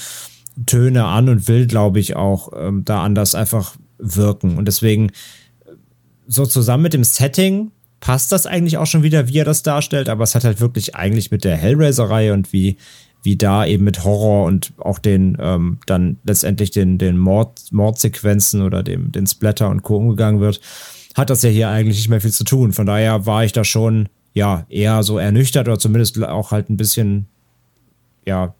Töne 0.65 1.03
an 1.03 1.27
und 1.27 1.49
will, 1.49 1.67
glaube 1.67 1.99
ich, 1.99 2.15
auch 2.15 2.53
ähm, 2.55 2.85
da 2.85 3.03
anders 3.03 3.35
einfach 3.35 3.75
wirken. 3.97 4.57
Und 4.57 4.69
deswegen, 4.69 5.11
so 6.27 6.45
zusammen 6.45 6.83
mit 6.83 6.93
dem 6.93 7.03
Setting, 7.03 7.71
passt 7.99 8.31
das 8.31 8.45
eigentlich 8.45 8.77
auch 8.77 8.87
schon 8.87 9.03
wieder, 9.03 9.27
wie 9.27 9.39
er 9.39 9.43
das 9.43 9.63
darstellt, 9.63 10.07
aber 10.07 10.23
es 10.23 10.33
hat 10.33 10.45
halt 10.45 10.61
wirklich 10.61 10.95
eigentlich 10.95 11.29
mit 11.29 11.43
der 11.43 11.57
Hellraiser-Reihe 11.57 12.31
und 12.31 12.53
wie, 12.53 12.77
wie 13.25 13.35
da 13.35 13.65
eben 13.65 13.83
mit 13.83 14.03
Horror 14.03 14.45
und 14.45 14.73
auch 14.77 14.99
den 14.99 15.37
ähm, 15.39 15.79
dann 15.87 16.17
letztendlich 16.23 16.71
den, 16.71 16.97
den 16.97 17.17
Mord, 17.17 17.71
Mordsequenzen 17.71 18.61
oder 18.61 18.83
dem, 18.83 19.11
den 19.11 19.27
Splatter 19.27 19.69
und 19.69 19.81
Co. 19.81 19.97
umgegangen 19.97 20.39
wird, 20.39 20.61
hat 21.15 21.29
das 21.29 21.41
ja 21.41 21.49
hier 21.49 21.69
eigentlich 21.69 21.97
nicht 21.97 22.09
mehr 22.09 22.21
viel 22.21 22.31
zu 22.31 22.43
tun. 22.43 22.71
Von 22.71 22.85
daher 22.85 23.25
war 23.25 23.43
ich 23.43 23.51
da 23.51 23.63
schon, 23.63 24.09
ja, 24.33 24.65
eher 24.69 25.01
so 25.03 25.17
ernüchtert 25.17 25.67
oder 25.67 25.79
zumindest 25.79 26.21
auch 26.23 26.51
halt 26.51 26.69
ein 26.69 26.77
bisschen, 26.77 27.25
ja, 28.25 28.53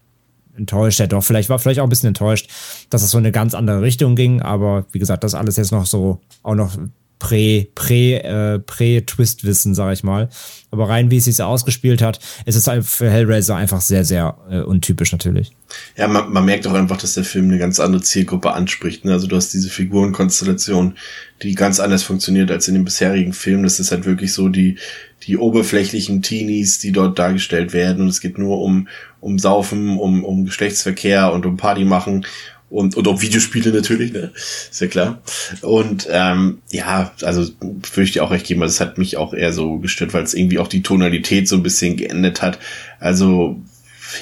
enttäuscht. 0.57 0.99
Ja, 0.99 1.07
doch, 1.07 1.23
vielleicht 1.23 1.49
war 1.49 1.59
vielleicht 1.59 1.79
auch 1.79 1.85
ein 1.85 1.89
bisschen 1.89 2.07
enttäuscht, 2.07 2.49
dass 2.89 3.03
es 3.03 3.11
so 3.11 3.17
eine 3.17 3.31
ganz 3.31 3.53
andere 3.53 3.81
Richtung 3.81 4.15
ging. 4.15 4.41
Aber 4.41 4.85
wie 4.91 4.99
gesagt, 4.99 5.23
das 5.23 5.35
alles 5.35 5.57
jetzt 5.57 5.71
noch 5.71 5.85
so 5.85 6.21
auch 6.43 6.55
noch 6.55 6.77
Prä, 7.19 7.67
Prä, 7.75 8.17
äh, 8.17 8.59
Prä-Twist-Wissen, 8.59 9.73
sag 9.73 9.93
ich 9.93 10.03
mal. 10.03 10.29
Aber 10.71 10.89
rein, 10.89 11.09
wie 11.09 11.17
es 11.17 11.25
sich 11.25 11.41
ausgespielt 11.41 12.01
hat, 12.01 12.19
ist 12.45 12.55
es 12.55 12.69
für 12.87 13.09
Hellraiser 13.09 13.55
einfach 13.55 13.81
sehr, 13.81 14.03
sehr 14.03 14.37
äh, 14.49 14.59
untypisch 14.59 15.11
natürlich. 15.11 15.51
Ja, 15.95 16.07
man, 16.07 16.31
man 16.31 16.45
merkt 16.45 16.67
auch 16.67 16.73
einfach, 16.73 16.97
dass 16.97 17.13
der 17.13 17.23
Film 17.23 17.45
eine 17.45 17.57
ganz 17.57 17.79
andere 17.79 18.01
Zielgruppe 18.01 18.51
anspricht. 18.51 19.05
Ne? 19.05 19.13
Also 19.13 19.27
du 19.27 19.35
hast 19.35 19.53
diese 19.53 19.69
Figurenkonstellation, 19.69 20.95
die 21.41 21.55
ganz 21.55 21.79
anders 21.79 22.03
funktioniert 22.03 22.51
als 22.51 22.67
in 22.67 22.73
den 22.73 22.85
bisherigen 22.85 23.33
Filmen. 23.33 23.63
Das 23.63 23.79
ist 23.79 23.91
halt 23.91 24.05
wirklich 24.05 24.33
so 24.33 24.49
die, 24.49 24.77
die 25.23 25.37
oberflächlichen 25.37 26.21
Teenies, 26.21 26.79
die 26.79 26.91
dort 26.91 27.17
dargestellt 27.17 27.71
werden. 27.71 28.03
Und 28.03 28.09
es 28.09 28.19
geht 28.19 28.37
nur 28.37 28.61
um, 28.61 28.87
um 29.21 29.39
Saufen, 29.39 29.97
um, 29.97 30.23
um 30.25 30.45
Geschlechtsverkehr 30.45 31.31
und 31.31 31.45
um 31.45 31.57
Party 31.57 31.85
machen 31.85 32.25
und, 32.69 32.95
und 32.95 33.07
auch 33.07 33.21
Videospiele 33.21 33.71
natürlich, 33.71 34.11
ne? 34.11 34.31
Ist 34.35 34.81
ja 34.81 34.87
klar. 34.87 35.21
Und 35.61 36.07
ähm, 36.09 36.59
ja, 36.69 37.13
also 37.21 37.47
würde 37.61 38.03
ich 38.03 38.11
dir 38.11 38.23
auch 38.23 38.31
recht 38.31 38.47
geben, 38.47 38.61
das 38.61 38.79
hat 38.79 38.97
mich 38.97 39.17
auch 39.17 39.33
eher 39.33 39.53
so 39.53 39.77
gestört, 39.77 40.13
weil 40.13 40.23
es 40.23 40.33
irgendwie 40.33 40.59
auch 40.59 40.67
die 40.67 40.83
Tonalität 40.83 41.47
so 41.47 41.55
ein 41.55 41.63
bisschen 41.63 41.95
geändert 41.95 42.41
hat. 42.41 42.59
Also, 42.99 43.61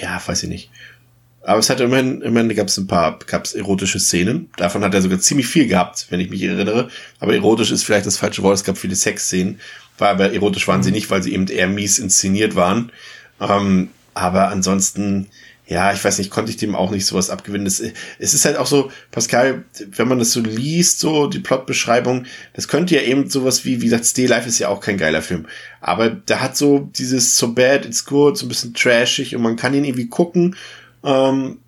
ja, 0.02 0.22
weiß 0.26 0.44
ich 0.44 0.50
nicht. 0.50 0.70
Aber 1.46 1.60
es 1.60 1.70
hat 1.70 1.82
immerhin, 1.82 2.22
immerhin 2.22 2.56
gab 2.56 2.68
es 2.68 2.78
ein 2.78 2.88
paar, 2.88 3.20
gab 3.26 3.44
es 3.44 3.54
erotische 3.54 4.00
Szenen. 4.00 4.50
Davon 4.56 4.84
hat 4.84 4.94
er 4.94 5.02
sogar 5.02 5.20
ziemlich 5.20 5.48
viel 5.48 5.68
gehabt, 5.68 6.08
wenn 6.10 6.22
ich 6.22 6.30
mich 6.30 6.42
erinnere. 6.42 6.90
Aber 7.20 7.34
erotisch 7.34 7.72
ist 7.72 7.84
vielleicht 7.84 8.06
das 8.06 8.18
falsche 8.18 8.44
Wort. 8.44 8.56
Es 8.56 8.64
gab 8.64 8.78
viele 8.78 8.96
Sexszenen. 8.96 9.60
War 9.98 10.10
aber 10.10 10.32
erotisch 10.32 10.68
waren 10.68 10.84
sie 10.84 10.92
nicht, 10.92 11.10
weil 11.10 11.22
sie 11.22 11.34
eben 11.34 11.48
eher 11.48 11.68
mies 11.68 12.00
inszeniert 12.00 12.56
waren. 12.56 12.92
Ähm, 13.42 13.90
aber 14.14 14.50
ansonsten, 14.50 15.28
ja, 15.66 15.94
ich 15.94 16.04
weiß 16.04 16.18
nicht, 16.18 16.30
konnte 16.30 16.52
ich 16.52 16.58
dem 16.58 16.76
auch 16.76 16.92
nicht 16.92 17.06
sowas 17.06 17.30
abgewinnen. 17.30 17.66
Es, 17.66 17.80
es 17.80 18.34
ist 18.34 18.44
halt 18.44 18.58
auch 18.58 18.68
so, 18.68 18.92
Pascal, 19.12 19.64
wenn 19.96 20.08
man 20.10 20.20
das 20.20 20.34
so 20.34 20.42
liest, 20.42 21.00
so 21.00 21.28
die 21.28 21.40
Plotbeschreibung, 21.40 22.26
das 22.54 22.68
könnte 22.68 22.96
ja 22.96 23.02
eben 23.02 23.30
sowas 23.30 23.64
wie, 23.64 23.80
wie 23.80 23.86
gesagt, 23.86 24.06
Stay 24.06 24.26
Life 24.26 24.48
ist 24.48 24.60
ja 24.60 24.68
auch 24.68 24.82
kein 24.82 24.98
geiler 24.98 25.22
Film. 25.22 25.48
Aber 25.80 26.10
da 26.10 26.42
hat 26.42 26.58
so 26.58 26.90
dieses 26.98 27.38
so 27.38 27.54
bad, 27.54 27.86
it's 27.86 28.04
good, 28.04 28.38
so 28.38 28.46
ein 28.46 28.50
bisschen 28.50 28.74
trashig 28.74 29.36
und 29.36 29.42
man 29.42 29.56
kann 29.56 29.74
ihn 29.74 29.86
irgendwie 29.86 30.10
gucken 30.10 30.58
ähm, 31.04 31.60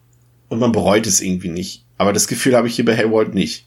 und 0.50 0.60
man 0.60 0.74
bereut 0.74 1.08
es 1.08 1.22
irgendwie 1.22 1.50
nicht. 1.50 1.86
Aber 1.98 2.12
das 2.12 2.28
Gefühl 2.28 2.56
habe 2.58 2.68
ich 2.68 2.76
hier 2.76 2.86
bei 2.86 2.98
Hayward 2.98 3.34
nicht. 3.34 3.66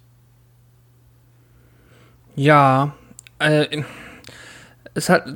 Ja, 2.36 2.94
äh, 3.38 3.82
es 4.92 5.08
hat, 5.08 5.26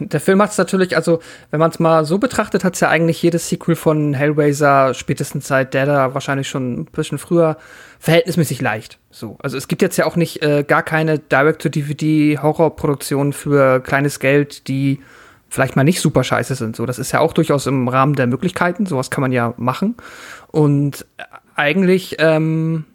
der 0.00 0.20
Film 0.20 0.42
hat 0.42 0.50
es 0.50 0.58
natürlich, 0.58 0.96
also 0.96 1.20
wenn 1.50 1.60
man 1.60 1.70
es 1.70 1.78
mal 1.78 2.04
so 2.04 2.18
betrachtet, 2.18 2.64
hat 2.64 2.74
es 2.74 2.80
ja 2.80 2.88
eigentlich 2.88 3.22
jedes 3.22 3.48
Sequel 3.48 3.76
von 3.76 4.14
Hellraiser 4.14 4.94
spätestens 4.94 5.48
seit 5.48 5.74
der 5.74 5.86
da 5.86 6.14
wahrscheinlich 6.14 6.48
schon 6.48 6.80
ein 6.80 6.84
bisschen 6.86 7.18
früher 7.18 7.56
verhältnismäßig 7.98 8.60
leicht. 8.60 8.98
So, 9.10 9.36
also 9.42 9.56
es 9.56 9.68
gibt 9.68 9.82
jetzt 9.82 9.96
ja 9.96 10.06
auch 10.06 10.16
nicht 10.16 10.42
äh, 10.42 10.64
gar 10.66 10.82
keine 10.82 11.18
Direct-to-DVD-Horrorproduktion 11.18 13.32
für 13.32 13.80
kleines 13.80 14.20
Geld, 14.20 14.68
die 14.68 15.00
vielleicht 15.48 15.76
mal 15.76 15.84
nicht 15.84 16.00
super 16.00 16.24
scheiße 16.24 16.54
sind. 16.54 16.76
So, 16.76 16.86
das 16.86 16.98
ist 16.98 17.12
ja 17.12 17.20
auch 17.20 17.32
durchaus 17.32 17.66
im 17.66 17.88
Rahmen 17.88 18.14
der 18.14 18.26
Möglichkeiten. 18.26 18.86
Sowas 18.86 19.10
kann 19.10 19.20
man 19.20 19.32
ja 19.32 19.54
machen. 19.56 19.96
Und 20.50 21.06
eigentlich 21.54 22.16
ähm, 22.18 22.86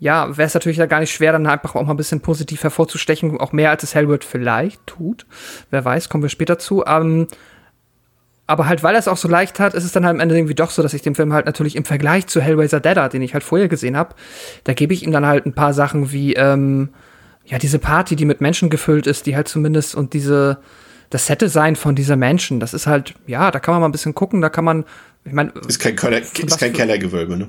ja, 0.00 0.36
wäre 0.38 0.46
es 0.46 0.54
natürlich 0.54 0.78
da 0.78 0.86
gar 0.86 1.00
nicht 1.00 1.12
schwer, 1.12 1.32
dann 1.32 1.46
einfach 1.46 1.74
auch 1.74 1.84
mal 1.84 1.92
ein 1.92 1.98
bisschen 1.98 2.20
positiv 2.20 2.62
hervorzustechen, 2.62 3.38
auch 3.38 3.52
mehr 3.52 3.70
als 3.70 3.82
es 3.82 3.94
Hellwood 3.94 4.24
vielleicht 4.24 4.84
tut. 4.86 5.26
Wer 5.70 5.84
weiß, 5.84 6.08
kommen 6.08 6.24
wir 6.24 6.30
später 6.30 6.58
zu. 6.58 6.84
Ähm, 6.86 7.28
aber 8.46 8.66
halt, 8.66 8.82
weil 8.82 8.94
er 8.94 8.98
es 8.98 9.08
auch 9.08 9.18
so 9.18 9.28
leicht 9.28 9.60
hat, 9.60 9.74
ist 9.74 9.84
es 9.84 9.92
dann 9.92 10.06
halt 10.06 10.14
am 10.16 10.20
Ende 10.20 10.36
irgendwie 10.36 10.54
doch 10.54 10.70
so, 10.70 10.82
dass 10.82 10.94
ich 10.94 11.02
dem 11.02 11.14
Film 11.14 11.34
halt 11.34 11.44
natürlich 11.44 11.76
im 11.76 11.84
Vergleich 11.84 12.26
zu 12.26 12.40
Hellraiser 12.40 12.80
Dead, 12.80 13.12
den 13.12 13.20
ich 13.20 13.34
halt 13.34 13.44
vorher 13.44 13.68
gesehen 13.68 13.96
habe, 13.96 14.14
da 14.64 14.72
gebe 14.72 14.94
ich 14.94 15.04
ihm 15.04 15.12
dann 15.12 15.26
halt 15.26 15.44
ein 15.44 15.52
paar 15.52 15.74
Sachen 15.74 16.10
wie, 16.12 16.32
ähm, 16.32 16.88
ja, 17.44 17.58
diese 17.58 17.78
Party, 17.78 18.16
die 18.16 18.24
mit 18.24 18.40
Menschen 18.40 18.70
gefüllt 18.70 19.06
ist, 19.06 19.26
die 19.26 19.36
halt 19.36 19.48
zumindest 19.48 19.94
und 19.94 20.14
diese, 20.14 20.58
das 21.10 21.26
Set-Design 21.26 21.76
von 21.76 21.94
dieser 21.94 22.16
Menschen, 22.16 22.58
das 22.58 22.72
ist 22.72 22.86
halt, 22.86 23.14
ja, 23.26 23.50
da 23.50 23.60
kann 23.60 23.74
man 23.74 23.82
mal 23.82 23.88
ein 23.88 23.92
bisschen 23.92 24.14
gucken, 24.14 24.40
da 24.40 24.48
kann 24.48 24.64
man, 24.64 24.84
ich 25.24 25.32
meine. 25.32 25.52
Ist 25.68 25.78
kein, 25.78 25.94
Keller, 25.94 26.18
ist 26.18 26.58
kein 26.58 26.72
Kellergewölbe, 26.72 27.36
ne? 27.36 27.48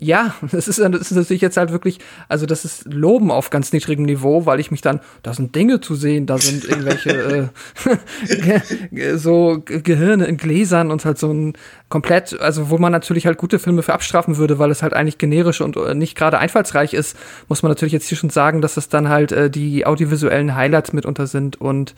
Ja, 0.00 0.34
das 0.52 0.68
ist, 0.68 0.78
das 0.78 1.00
ist 1.00 1.10
natürlich 1.10 1.42
jetzt 1.42 1.56
halt 1.56 1.72
wirklich, 1.72 1.98
also 2.28 2.46
das 2.46 2.64
ist 2.64 2.84
Loben 2.92 3.30
auf 3.30 3.50
ganz 3.50 3.72
niedrigem 3.72 4.04
Niveau, 4.04 4.46
weil 4.46 4.60
ich 4.60 4.70
mich 4.70 4.80
dann, 4.80 5.00
da 5.22 5.34
sind 5.34 5.54
Dinge 5.54 5.80
zu 5.80 5.96
sehen, 5.96 6.26
da 6.26 6.38
sind 6.38 6.64
irgendwelche 6.64 7.50
äh, 8.28 9.16
so 9.16 9.60
Gehirne 9.64 10.26
in 10.26 10.36
Gläsern 10.36 10.92
und 10.92 11.04
halt 11.04 11.18
so 11.18 11.32
ein 11.32 11.54
komplett, 11.88 12.38
also 12.38 12.70
wo 12.70 12.78
man 12.78 12.92
natürlich 12.92 13.26
halt 13.26 13.38
gute 13.38 13.58
Filme 13.58 13.82
für 13.82 13.92
abstrafen 13.92 14.36
würde, 14.36 14.58
weil 14.60 14.70
es 14.70 14.82
halt 14.82 14.94
eigentlich 14.94 15.18
generisch 15.18 15.60
und 15.60 15.76
äh, 15.76 15.94
nicht 15.94 16.16
gerade 16.16 16.38
einfallsreich 16.38 16.94
ist, 16.94 17.16
muss 17.48 17.62
man 17.62 17.70
natürlich 17.70 17.92
jetzt 17.92 18.06
hier 18.06 18.18
schon 18.18 18.30
sagen, 18.30 18.60
dass 18.60 18.76
es 18.76 18.88
dann 18.88 19.08
halt 19.08 19.32
äh, 19.32 19.50
die 19.50 19.84
audiovisuellen 19.84 20.54
Highlights 20.54 20.92
mitunter 20.92 21.26
sind 21.26 21.60
und 21.60 21.94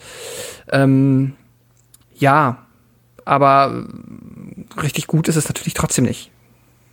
ähm, 0.71 1.33
ja, 2.15 2.65
aber 3.25 3.85
richtig 4.81 5.05
gut 5.05 5.27
ist 5.27 5.35
es 5.35 5.47
natürlich 5.47 5.75
trotzdem 5.75 6.05
nicht. 6.05 6.31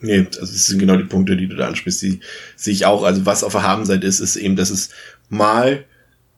Nee, 0.00 0.26
also 0.26 0.40
das 0.40 0.66
sind 0.66 0.78
genau 0.78 0.96
die 0.96 1.04
Punkte, 1.04 1.36
die 1.36 1.48
du 1.48 1.56
da 1.56 1.66
ansprichst, 1.66 2.02
die 2.02 2.20
sehe 2.54 2.72
ich 2.72 2.86
auch. 2.86 3.02
Also 3.02 3.26
was 3.26 3.42
auf 3.42 3.52
der 3.52 3.64
Habenseite 3.64 4.06
ist, 4.06 4.20
ist 4.20 4.36
eben, 4.36 4.56
dass 4.56 4.70
es 4.70 4.90
mal 5.28 5.84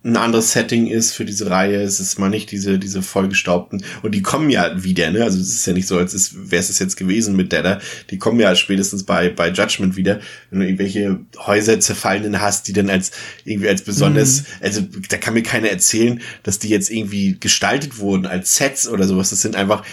ein 0.03 0.17
anderes 0.17 0.53
Setting 0.53 0.87
ist 0.87 1.13
für 1.13 1.27
diese 1.27 1.51
Reihe. 1.51 1.83
Es 1.83 2.01
ist 2.01 2.19
mal 2.19 2.31
nicht 2.31 2.51
diese, 2.51 2.79
diese 2.79 3.03
vollgestaubten. 3.03 3.85
Und 4.03 4.15
die 4.15 4.23
kommen 4.23 4.49
ja 4.49 4.83
wieder, 4.83 5.11
ne? 5.11 5.25
Also 5.25 5.39
es 5.39 5.51
ist 5.51 5.67
ja 5.67 5.75
nicht 5.75 5.87
so, 5.87 5.99
als 5.99 6.35
wäre 6.51 6.61
es 6.61 6.79
jetzt 6.79 6.97
gewesen 6.97 7.37
mit 7.37 7.53
der 7.53 7.81
Die 8.11 8.19
kommen 8.19 8.41
ja 8.41 8.55
spätestens 8.57 9.05
bei, 9.05 9.29
bei 9.29 9.51
Judgment 9.51 9.97
wieder. 9.97 10.21
Wenn 10.51 10.61
du 10.61 10.67
irgendwelche 10.67 11.21
Häuser 11.39 11.81
zerfallenen 11.81 12.41
hast, 12.41 12.67
die 12.69 12.73
dann 12.73 12.89
als, 12.89 13.11
irgendwie 13.45 13.69
als 13.69 13.83
besonders, 13.83 14.41
mhm. 14.41 14.47
also 14.61 14.81
da 15.11 15.19
kann 15.19 15.35
mir 15.35 15.43
keiner 15.43 15.69
erzählen, 15.69 16.23
dass 16.45 16.59
die 16.59 16.71
jetzt 16.71 16.91
irgendwie 16.91 17.37
gestaltet 17.39 17.99
wurden 17.99 18.25
als 18.25 18.57
Sets 18.57 18.89
oder 18.89 19.07
sowas. 19.07 19.29
Das 19.29 19.43
sind 19.43 19.55
einfach 19.55 19.85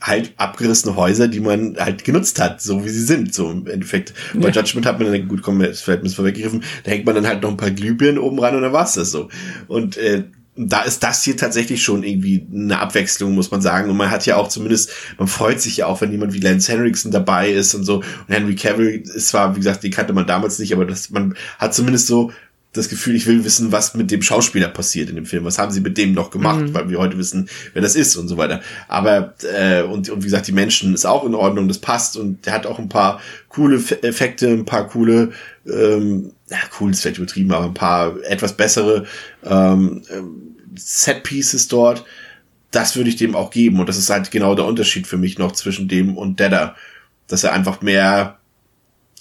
halt 0.00 0.32
abgerissene 0.38 0.96
Häuser, 0.96 1.28
die 1.28 1.40
man 1.40 1.76
halt 1.76 2.04
genutzt 2.04 2.40
hat, 2.40 2.62
so 2.62 2.82
wie 2.86 2.88
sie 2.88 3.04
sind, 3.04 3.34
so 3.34 3.50
im 3.50 3.66
Endeffekt. 3.66 4.14
Ja. 4.32 4.40
Bei 4.40 4.48
Judgment 4.48 4.86
hat 4.86 4.98
man 4.98 5.12
dann, 5.12 5.28
gut, 5.28 5.42
komm, 5.42 5.58
das 5.60 5.82
fällt 5.82 6.02
mir 6.02 6.08
vorweggegriffen, 6.08 6.64
da 6.84 6.92
hängt 6.92 7.04
man 7.04 7.14
dann 7.14 7.26
halt 7.26 7.42
noch 7.42 7.50
ein 7.50 7.58
paar 7.58 7.70
Glühbirnen 7.70 8.18
oben 8.18 8.38
ran 8.38 8.56
und 8.56 8.62
dann 8.62 8.72
war's 8.72 8.94
das 8.94 9.10
so. 9.10 9.28
Und 9.68 9.96
äh, 9.96 10.24
da 10.56 10.82
ist 10.82 11.02
das 11.02 11.22
hier 11.22 11.36
tatsächlich 11.36 11.82
schon 11.82 12.02
irgendwie 12.02 12.46
eine 12.52 12.78
Abwechslung, 12.78 13.34
muss 13.34 13.50
man 13.50 13.62
sagen. 13.62 13.90
Und 13.90 13.96
man 13.96 14.10
hat 14.10 14.26
ja 14.26 14.36
auch 14.36 14.48
zumindest, 14.48 14.90
man 15.18 15.28
freut 15.28 15.60
sich 15.60 15.78
ja 15.78 15.86
auch, 15.86 16.00
wenn 16.00 16.12
jemand 16.12 16.32
wie 16.34 16.40
Lance 16.40 16.70
Henriksen 16.70 17.10
dabei 17.10 17.50
ist 17.50 17.74
und 17.74 17.84
so. 17.84 17.96
Und 17.96 18.28
Henry 18.28 18.56
Cavill 18.56 19.02
ist 19.02 19.28
zwar, 19.28 19.54
wie 19.54 19.60
gesagt, 19.60 19.82
die 19.82 19.90
kannte 19.90 20.12
man 20.12 20.26
damals 20.26 20.58
nicht, 20.58 20.72
aber 20.72 20.84
das, 20.84 21.10
man 21.10 21.34
hat 21.58 21.74
zumindest 21.74 22.06
so 22.08 22.32
das 22.72 22.88
Gefühl, 22.88 23.16
ich 23.16 23.26
will 23.26 23.44
wissen, 23.44 23.72
was 23.72 23.94
mit 23.94 24.12
dem 24.12 24.22
Schauspieler 24.22 24.68
passiert 24.68 25.08
in 25.08 25.16
dem 25.16 25.26
Film. 25.26 25.44
Was 25.44 25.58
haben 25.58 25.72
sie 25.72 25.80
mit 25.80 25.98
dem 25.98 26.12
noch 26.12 26.30
gemacht, 26.30 26.60
mhm. 26.60 26.74
weil 26.74 26.88
wir 26.88 26.98
heute 26.98 27.18
wissen, 27.18 27.48
wer 27.72 27.82
das 27.82 27.96
ist 27.96 28.16
und 28.16 28.28
so 28.28 28.36
weiter. 28.36 28.60
Aber 28.86 29.34
äh, 29.56 29.82
und, 29.82 30.08
und 30.08 30.20
wie 30.20 30.26
gesagt, 30.26 30.46
die 30.46 30.52
Menschen 30.52 30.94
ist 30.94 31.04
auch 31.04 31.24
in 31.24 31.34
Ordnung, 31.34 31.66
das 31.66 31.78
passt 31.78 32.16
und 32.16 32.46
der 32.46 32.52
hat 32.52 32.66
auch 32.66 32.78
ein 32.78 32.88
paar 32.88 33.20
coole 33.48 33.76
Effekte, 34.02 34.48
ein 34.48 34.66
paar 34.66 34.88
coole 34.88 35.32
ähm, 35.66 36.32
ja, 36.50 36.58
cool 36.78 36.90
ist 36.90 37.02
vielleicht 37.02 37.18
übertrieben, 37.18 37.52
aber 37.52 37.66
ein 37.66 37.74
paar 37.74 38.16
etwas 38.24 38.56
bessere 38.56 39.06
ähm, 39.44 40.02
Set-Pieces 40.76 41.68
dort. 41.68 42.04
Das 42.72 42.96
würde 42.96 43.08
ich 43.08 43.16
dem 43.16 43.34
auch 43.34 43.50
geben. 43.50 43.80
Und 43.80 43.88
das 43.88 43.96
ist 43.96 44.10
halt 44.10 44.30
genau 44.30 44.54
der 44.54 44.64
Unterschied 44.64 45.06
für 45.06 45.16
mich 45.16 45.38
noch 45.38 45.52
zwischen 45.52 45.88
dem 45.88 46.16
und 46.16 46.40
Deader. 46.40 46.74
Dass 47.28 47.44
er 47.44 47.52
einfach 47.52 47.80
mehr 47.80 48.38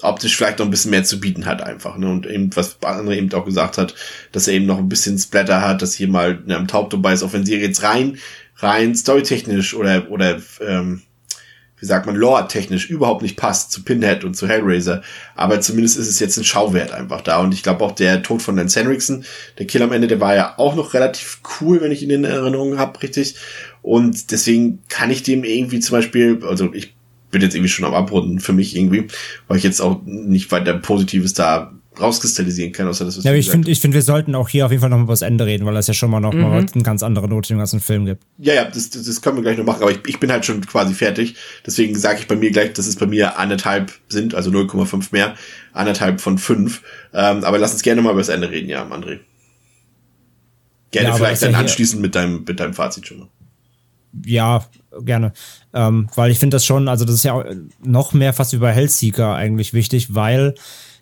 optisch 0.02 0.36
vielleicht 0.36 0.60
noch 0.60 0.66
ein 0.66 0.72
bisschen 0.72 0.92
mehr 0.92 1.04
zu 1.04 1.20
bieten 1.20 1.46
hat 1.46 1.62
einfach. 1.62 1.98
Ne? 1.98 2.10
Und 2.10 2.26
eben, 2.26 2.56
was 2.56 2.82
andere 2.82 3.16
eben 3.16 3.32
auch 3.34 3.46
gesagt 3.46 3.78
hat, 3.78 3.94
dass 4.32 4.48
er 4.48 4.56
eben 4.56 4.66
noch 4.66 4.78
ein 4.78 4.90
bisschen 4.90 5.18
Splatter 5.18 5.62
hat, 5.62 5.82
dass 5.82 5.94
hier 5.94 6.08
mal 6.08 6.42
ne, 6.46 6.56
am 6.56 6.68
Taub 6.68 6.90
dabei 6.90 7.14
ist, 7.14 7.22
auch 7.22 7.34
wenn 7.34 7.46
sie 7.46 7.56
jetzt 7.56 7.84
rein, 7.84 8.18
rein 8.58 8.96
storytechnisch 8.96 9.74
oder, 9.74 10.10
oder 10.10 10.42
ähm, 10.62 11.02
wie 11.80 11.86
sagt 11.86 12.06
man, 12.06 12.16
lore-technisch 12.16 12.90
überhaupt 12.90 13.22
nicht 13.22 13.38
passt 13.38 13.72
zu 13.72 13.84
Pinhead 13.84 14.24
und 14.24 14.36
zu 14.36 14.48
Hellraiser. 14.48 15.02
Aber 15.36 15.62
zumindest 15.62 15.98
ist 15.98 16.08
es 16.08 16.20
jetzt 16.20 16.38
ein 16.38 16.44
Schauwert 16.44 16.92
einfach 16.92 17.22
da. 17.22 17.40
Und 17.40 17.54
ich 17.54 17.64
glaube 17.64 17.84
auch 17.84 17.94
der 17.94 18.22
Tod 18.22 18.42
von 18.42 18.56
Lance 18.56 18.80
Henriksen, 18.80 19.26
der 19.58 19.68
Kill 19.68 19.82
am 19.82 19.92
Ende, 19.92 20.08
der 20.08 20.20
war 20.20 20.36
ja 20.36 20.54
auch 20.58 20.76
noch 20.76 20.94
relativ 20.94 21.40
cool, 21.62 21.82
wenn 21.82 21.92
ich 21.92 22.04
ihn 22.04 22.10
in 22.10 22.24
Erinnerung 22.24 22.78
habe, 22.78 23.02
richtig. 23.02 23.36
Und 23.82 24.32
deswegen 24.32 24.80
kann 24.90 25.12
ich 25.12 25.24
dem 25.24 25.44
irgendwie 25.44 25.80
zum 25.80 25.98
Beispiel, 25.98 26.40
also 26.44 26.74
ich 26.74 26.96
bin 27.32 27.42
jetzt 27.42 27.56
irgendwie 27.56 27.70
schon 27.70 27.86
am 27.86 27.94
Abrunden 27.94 28.40
für 28.40 28.54
mich 28.54 28.76
irgendwie, 28.76 29.08
weil 29.48 29.58
ich 29.58 29.64
jetzt 29.64 29.82
auch 29.82 30.02
nicht 30.04 30.52
weiter 30.52 30.74
Positives 30.74 31.34
da 31.34 31.74
rauskristallisieren 32.00 32.72
kann, 32.72 32.88
außer 32.88 33.06
das, 33.06 33.18
was 33.18 33.24
Ja, 33.24 33.34
ich 33.34 33.50
finde, 33.50 33.70
ich 33.70 33.82
finde, 33.82 33.96
wir 33.96 34.02
sollten 34.02 34.36
auch 34.36 34.50
hier 34.50 34.66
auf 34.66 34.72
jeden 34.72 34.82
Fall 34.82 34.90
noch 34.90 34.98
mal 34.98 35.04
über 35.04 35.14
das 35.14 35.22
Ende 35.22 35.46
reden, 35.46 35.66
weil 35.66 35.74
das 35.74 35.88
ja 35.88 35.94
schon 35.94 36.10
mal 36.10 36.20
noch 36.20 36.34
mhm. 36.34 36.42
mal 36.42 36.66
eine 36.74 36.84
ganz 36.84 37.04
andere 37.04 37.28
Note 37.28 37.54
im 37.54 37.60
ganzen 37.60 37.80
Film 37.80 38.06
gibt. 38.06 38.24
Ja, 38.38 38.54
ja, 38.54 38.66
das, 38.66 38.90
das, 38.90 39.04
das 39.04 39.22
können 39.22 39.38
wir 39.38 39.44
gleich 39.44 39.58
noch 39.58 39.66
machen, 39.66 39.82
aber 39.82 39.92
ich, 39.92 40.00
ich 40.08 40.20
bin 40.20 40.32
halt 40.32 40.46
schon 40.46 40.66
quasi 40.66 40.94
fertig. 40.94 41.36
Deswegen 41.66 41.96
sage 41.96 42.20
ich 42.20 42.28
bei 42.28 42.36
mir 42.36 42.52
gleich, 42.52 42.74
dass 42.74 42.88
es 42.88 42.96
bei 42.96 43.06
mir 43.06 43.38
anderthalb 43.38 43.92
sind, 44.08 44.36
also 44.36 44.50
0,5 44.50 45.08
mehr, 45.12 45.36
anderthalb 45.74 46.22
von 46.22 46.38
fünf. 46.38 46.82
Ähm, 47.14 47.44
aber 47.44 47.58
lass 47.58 47.74
uns 47.74 47.82
gerne 47.82 48.02
mal 48.02 48.12
über 48.12 48.22
das 48.22 48.30
Ende 48.30 48.50
reden, 48.50 48.70
ja, 48.70 48.84
André. 48.84 49.20
Gerne 50.92 51.10
ja, 51.10 51.16
vielleicht 51.16 51.42
dann 51.42 51.52
ja 51.52 51.60
anschließend 51.60 52.02
mit 52.02 52.16
deinem, 52.16 52.44
mit 52.48 52.60
deinem 52.60 52.74
Fazit 52.74 53.08
schon. 53.08 53.28
Ja, 54.26 54.66
gerne. 55.02 55.34
Ähm, 55.74 56.10
weil 56.16 56.32
ich 56.32 56.40
finde 56.40 56.56
das 56.56 56.66
schon, 56.66 56.88
also 56.88 57.06
das 57.06 57.16
ist 57.16 57.24
ja 57.24 57.44
noch 57.84 58.14
mehr 58.14 58.34
fast 58.34 58.54
über 58.54 58.72
Hellseeker 58.72 59.36
eigentlich 59.36 59.74
wichtig, 59.74 60.16
weil 60.16 60.56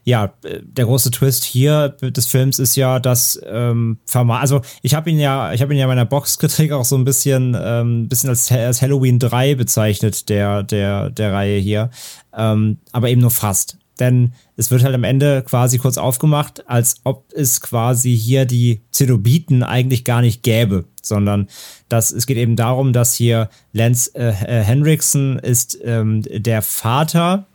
ja, 0.08 0.32
der 0.42 0.86
große 0.86 1.12
Twist 1.12 1.44
hier 1.44 1.90
des 1.90 2.28
Films 2.28 2.60
ist 2.60 2.78
ja, 2.78 2.98
dass 2.98 3.42
ähm, 3.46 3.98
also 4.14 4.62
ich 4.82 4.96
habe 4.96 5.10
ihn 5.10 5.20
ja, 5.20 5.52
ich 5.52 5.62
habe 5.62 5.74
ihn 5.74 5.78
ja 5.78 5.84
in 5.84 5.90
meiner 5.90 6.06
Boxkritik 6.06 6.72
auch 6.72 6.86
so 6.86 6.96
ein 6.96 7.04
bisschen, 7.04 7.58
ähm, 7.62 8.08
bisschen 8.08 8.30
als, 8.30 8.50
als 8.50 8.82
Halloween 8.82 9.20
3 9.20 9.56
bezeichnet, 9.56 10.30
der, 10.30 10.64
der, 10.64 11.10
der 11.10 11.34
Reihe 11.34 11.60
hier. 11.60 11.90
Ähm, 12.34 12.78
aber 12.94 13.10
eben 13.10 13.20
nur 13.20 13.32
fast. 13.32 13.80
Denn 14.00 14.32
es 14.56 14.72
wird 14.72 14.82
halt 14.86 14.96
am 14.96 15.04
Ende 15.04 15.44
quasi 15.44 15.78
kurz 15.78 15.98
aufgemacht, 15.98 16.70
als 16.70 17.02
ob 17.04 17.26
es 17.34 17.60
quasi 17.60 18.18
hier 18.18 18.46
die 18.46 18.84
Zenobiten 18.92 19.62
eigentlich 19.62 20.06
gar 20.06 20.22
nicht 20.22 20.42
gäbe, 20.42 20.86
sondern 21.02 21.50
dass 21.90 22.14
es 22.14 22.28
geht 22.28 22.38
eben 22.38 22.56
darum, 22.56 22.94
dass 22.94 23.14
hier 23.14 23.50
Lance 23.74 24.16
äh, 24.16 24.30
äh 24.30 24.64
Henriksen 24.64 25.38
ist 25.38 25.78
ähm, 25.84 26.22
der 26.22 26.62
Vater 26.62 27.46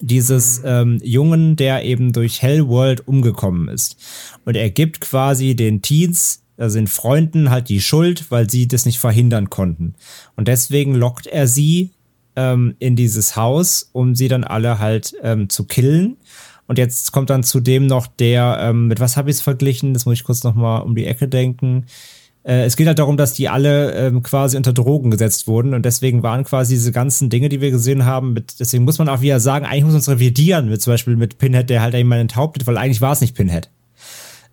dieses 0.00 0.62
ähm, 0.64 0.98
Jungen, 1.02 1.56
der 1.56 1.84
eben 1.84 2.12
durch 2.12 2.42
Hellworld 2.42 3.06
umgekommen 3.06 3.68
ist. 3.68 3.96
Und 4.44 4.56
er 4.56 4.70
gibt 4.70 5.00
quasi 5.00 5.54
den 5.54 5.82
Teens, 5.82 6.42
also 6.56 6.78
den 6.78 6.86
Freunden, 6.86 7.50
halt 7.50 7.68
die 7.68 7.80
Schuld, 7.80 8.30
weil 8.30 8.48
sie 8.50 8.68
das 8.68 8.86
nicht 8.86 8.98
verhindern 8.98 9.50
konnten. 9.50 9.94
Und 10.36 10.48
deswegen 10.48 10.94
lockt 10.94 11.26
er 11.26 11.46
sie 11.46 11.90
ähm, 12.36 12.74
in 12.78 12.96
dieses 12.96 13.36
Haus, 13.36 13.90
um 13.92 14.14
sie 14.14 14.28
dann 14.28 14.44
alle 14.44 14.78
halt 14.78 15.14
ähm, 15.22 15.48
zu 15.48 15.64
killen. 15.64 16.16
Und 16.66 16.78
jetzt 16.78 17.12
kommt 17.12 17.30
dann 17.30 17.42
zudem 17.42 17.86
noch 17.86 18.06
der, 18.06 18.58
ähm, 18.60 18.86
mit 18.86 19.00
was 19.00 19.16
habe 19.16 19.30
ich 19.30 19.36
es 19.36 19.42
verglichen? 19.42 19.92
Das 19.92 20.06
muss 20.06 20.14
ich 20.14 20.24
kurz 20.24 20.44
noch 20.44 20.54
mal 20.54 20.78
um 20.78 20.94
die 20.94 21.06
Ecke 21.06 21.26
denken. 21.26 21.86
Äh, 22.42 22.64
es 22.64 22.76
geht 22.76 22.86
halt 22.86 22.98
darum, 22.98 23.16
dass 23.16 23.34
die 23.34 23.48
alle 23.48 23.92
ähm, 23.92 24.22
quasi 24.22 24.56
unter 24.56 24.72
Drogen 24.72 25.10
gesetzt 25.10 25.46
wurden 25.46 25.74
und 25.74 25.84
deswegen 25.84 26.22
waren 26.22 26.44
quasi 26.44 26.74
diese 26.74 26.92
ganzen 26.92 27.28
Dinge, 27.28 27.48
die 27.48 27.60
wir 27.60 27.70
gesehen 27.70 28.04
haben, 28.06 28.32
mit, 28.32 28.60
deswegen 28.60 28.84
muss 28.84 28.98
man 28.98 29.08
auch 29.08 29.20
wieder 29.20 29.40
sagen, 29.40 29.66
eigentlich 29.66 29.84
muss 29.84 29.92
man 29.92 29.98
uns 29.98 30.08
revidieren, 30.08 30.70
mit 30.70 30.80
zum 30.80 30.92
Beispiel 30.92 31.16
mit 31.16 31.38
Pinhead, 31.38 31.68
der 31.68 31.82
halt 31.82 31.94
jemanden 31.94 32.22
enthauptet, 32.22 32.66
weil 32.66 32.78
eigentlich 32.78 33.00
war 33.00 33.12
es 33.12 33.20
nicht 33.20 33.34
Pinhead. 33.34 33.68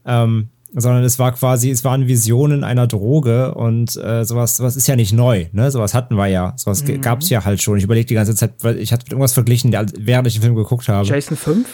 Ähm, 0.06 0.50
sondern 0.74 1.04
es 1.04 1.18
war 1.18 1.32
quasi, 1.32 1.72
es 1.72 1.84
waren 1.86 2.08
Visionen 2.08 2.64
einer 2.64 2.88
Droge 2.88 3.54
und 3.56 3.96
äh, 3.96 4.26
sowas, 4.26 4.58
sowas 4.58 4.76
ist 4.76 4.88
ja 4.88 4.96
nicht 4.98 5.14
neu, 5.14 5.46
ne? 5.54 5.72
Sowas 5.72 5.94
hatten 5.94 6.16
wir 6.16 6.28
ja, 6.28 6.54
sowas 6.58 6.84
mhm. 6.84 7.02
gab 7.02 7.22
es 7.22 7.30
ja 7.30 7.46
halt 7.46 7.62
schon. 7.62 7.78
Ich 7.78 7.86
überlege 7.86 8.06
die 8.06 8.14
ganze 8.16 8.36
Zeit, 8.36 8.52
weil 8.62 8.78
ich 8.78 8.92
hatte 8.92 9.06
mit 9.06 9.14
irgendwas 9.14 9.34
verglichen, 9.34 9.72
während 9.98 10.28
ich 10.28 10.34
den 10.34 10.42
Film 10.42 10.56
geguckt 10.56 10.90
habe. 10.90 11.08
Jason 11.08 11.38
5? 11.38 11.68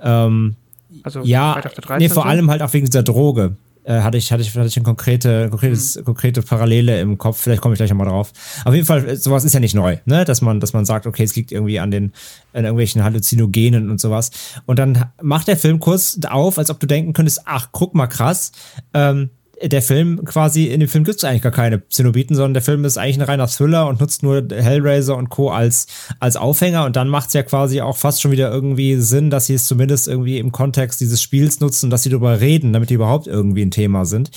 Ähm, 0.00 0.54
also 1.02 1.22
ja, 1.22 1.60
nee, 1.98 2.08
vor 2.08 2.26
allem 2.26 2.50
halt 2.50 2.62
auch 2.62 2.72
wegen 2.72 2.86
dieser 2.86 3.02
Droge 3.02 3.56
äh, 3.86 4.00
hatte 4.00 4.18
ich, 4.18 4.32
hatte 4.32 4.42
ich, 4.42 4.54
hatte 4.56 4.66
ich 4.66 4.76
eine 4.76 4.84
konkrete, 4.84 5.48
konkretes, 5.48 5.96
mhm. 5.96 6.04
konkrete 6.04 6.42
Parallele 6.42 7.00
im 7.00 7.18
Kopf. 7.18 7.40
Vielleicht 7.40 7.62
komme 7.62 7.74
ich 7.74 7.78
gleich 7.78 7.90
nochmal 7.90 8.08
drauf. 8.08 8.32
Auf 8.64 8.74
jeden 8.74 8.86
Fall, 8.86 9.16
sowas 9.16 9.44
ist 9.44 9.52
ja 9.52 9.60
nicht 9.60 9.74
neu, 9.74 9.98
ne? 10.04 10.24
Dass 10.24 10.42
man, 10.42 10.60
dass 10.60 10.72
man 10.72 10.84
sagt, 10.84 11.06
okay, 11.06 11.22
es 11.22 11.36
liegt 11.36 11.52
irgendwie 11.52 11.78
an 11.78 11.90
den, 11.90 12.12
an 12.52 12.64
irgendwelchen 12.64 13.04
Halluzinogenen 13.04 13.90
und 13.90 14.00
sowas. 14.00 14.30
Und 14.66 14.78
dann 14.78 15.06
macht 15.22 15.48
der 15.48 15.56
Film 15.56 15.78
kurz 15.78 16.18
auf, 16.28 16.58
als 16.58 16.70
ob 16.70 16.80
du 16.80 16.86
denken 16.86 17.12
könntest, 17.12 17.42
ach, 17.44 17.68
guck 17.70 17.94
mal 17.94 18.08
krass, 18.08 18.52
ähm, 18.92 19.30
der 19.62 19.82
Film 19.82 20.24
quasi, 20.24 20.66
in 20.66 20.80
dem 20.80 20.88
Film 20.88 21.04
gibt 21.04 21.18
es 21.18 21.24
eigentlich 21.24 21.42
gar 21.42 21.52
keine 21.52 21.86
Zenobiten, 21.88 22.34
sondern 22.34 22.54
der 22.54 22.62
Film 22.62 22.84
ist 22.84 22.98
eigentlich 22.98 23.18
ein 23.18 23.22
reiner 23.22 23.46
Thriller 23.46 23.86
und 23.88 24.00
nutzt 24.00 24.22
nur 24.22 24.46
Hellraiser 24.50 25.16
und 25.16 25.30
Co. 25.30 25.50
als, 25.50 25.86
als 26.20 26.36
Aufhänger 26.36 26.84
und 26.84 26.96
dann 26.96 27.08
macht 27.08 27.28
es 27.28 27.34
ja 27.34 27.42
quasi 27.42 27.80
auch 27.80 27.96
fast 27.96 28.20
schon 28.20 28.30
wieder 28.30 28.50
irgendwie 28.50 28.96
Sinn, 28.96 29.30
dass 29.30 29.46
sie 29.46 29.54
es 29.54 29.66
zumindest 29.66 30.08
irgendwie 30.08 30.38
im 30.38 30.52
Kontext 30.52 31.00
dieses 31.00 31.22
Spiels 31.22 31.60
nutzen, 31.60 31.88
dass 31.88 32.02
sie 32.02 32.10
darüber 32.10 32.40
reden, 32.40 32.72
damit 32.72 32.90
die 32.90 32.94
überhaupt 32.94 33.26
irgendwie 33.26 33.62
ein 33.62 33.70
Thema 33.70 34.04
sind. 34.04 34.30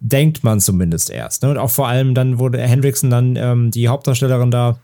Denkt 0.00 0.44
man 0.44 0.60
zumindest 0.60 1.08
erst. 1.08 1.42
Ne? 1.42 1.50
Und 1.50 1.58
auch 1.58 1.70
vor 1.70 1.88
allem 1.88 2.14
dann 2.14 2.38
wurde 2.38 2.60
Hendrickson 2.60 3.08
dann 3.08 3.36
ähm, 3.36 3.70
die 3.70 3.88
Hauptdarstellerin 3.88 4.50
da 4.50 4.78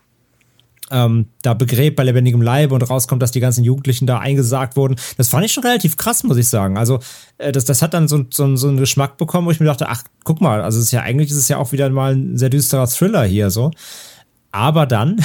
ähm, 0.91 1.27
da 1.43 1.55
begräbt 1.55 1.97
bei 1.97 2.05
lebendigem 2.05 2.43
Leibe 2.43 2.75
und 2.75 2.83
rauskommt, 2.83 3.23
dass 3.23 3.31
die 3.31 3.41
ganzen 3.41 3.65
Jugendlichen 3.65 4.07
da 4.07 4.19
eingesagt 4.19 4.77
wurden. 4.77 4.97
Das 5.17 5.29
fand 5.29 5.45
ich 5.45 5.53
schon 5.53 5.65
relativ 5.65 5.97
krass, 5.97 6.25
muss 6.25 6.37
ich 6.37 6.49
sagen. 6.49 6.77
Also, 6.77 7.01
äh, 7.39 7.53
das, 7.53 7.65
das 7.65 7.83
hat 7.83 7.95
dann 7.95 8.09
so, 8.09 8.25
so, 8.31 8.57
so 8.57 8.69
einen 8.69 8.77
Geschmack 8.77 9.17
bekommen, 9.17 9.47
wo 9.47 9.51
ich 9.51 9.61
mir 9.61 9.67
dachte, 9.67 9.89
ach, 9.89 10.03
guck 10.25 10.41
mal, 10.41 10.63
also 10.63 10.79
es 10.79 10.87
ist 10.87 10.93
ja 10.93 11.03
eigentlich 11.03 11.31
ist 11.31 11.37
es 11.37 11.49
ja 11.49 11.59
auch 11.59 11.73
wieder 11.73 11.89
mal 11.91 12.15
ein 12.15 12.37
sehr 12.37 12.51
düsterer 12.51 12.87
Thriller 12.87 13.25
hier 13.25 13.51
so. 13.51 13.71
Aber 14.53 14.87
dann 14.87 15.21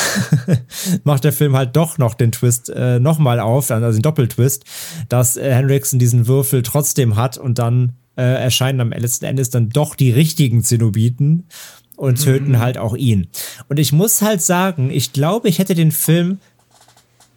macht 1.04 1.24
der 1.24 1.34
Film 1.34 1.56
halt 1.56 1.76
doch 1.76 1.98
noch 1.98 2.14
den 2.14 2.32
Twist 2.32 2.70
äh, 2.70 3.00
nochmal 3.00 3.40
auf, 3.40 3.72
also 3.72 3.98
den 3.98 4.04
Doppeltwist, 4.04 4.66
dass 5.10 5.36
äh, 5.36 5.52
Henriksen 5.52 5.98
diesen 5.98 6.28
Würfel 6.28 6.62
trotzdem 6.62 7.16
hat 7.16 7.38
und 7.38 7.58
dann 7.58 7.94
äh, 8.18 8.22
erscheinen 8.22 8.82
am 8.82 8.92
letzten 8.92 9.26
Endes 9.26 9.50
dann 9.50 9.70
doch 9.70 9.96
die 9.96 10.12
richtigen 10.12 10.64
Zenobiten 10.64 11.48
und 11.96 12.24
töten 12.24 12.54
mhm. 12.54 12.60
halt 12.60 12.78
auch 12.78 12.96
ihn. 12.96 13.28
Und 13.70 13.80
ich 13.80 13.92
muss 13.92 14.22
halt 14.22 14.42
sagen, 14.42 14.90
ich 14.92 15.14
glaube, 15.14 15.50
ich 15.50 15.60
hätte 15.60 15.76
den 15.76 15.92
Film 15.92 16.40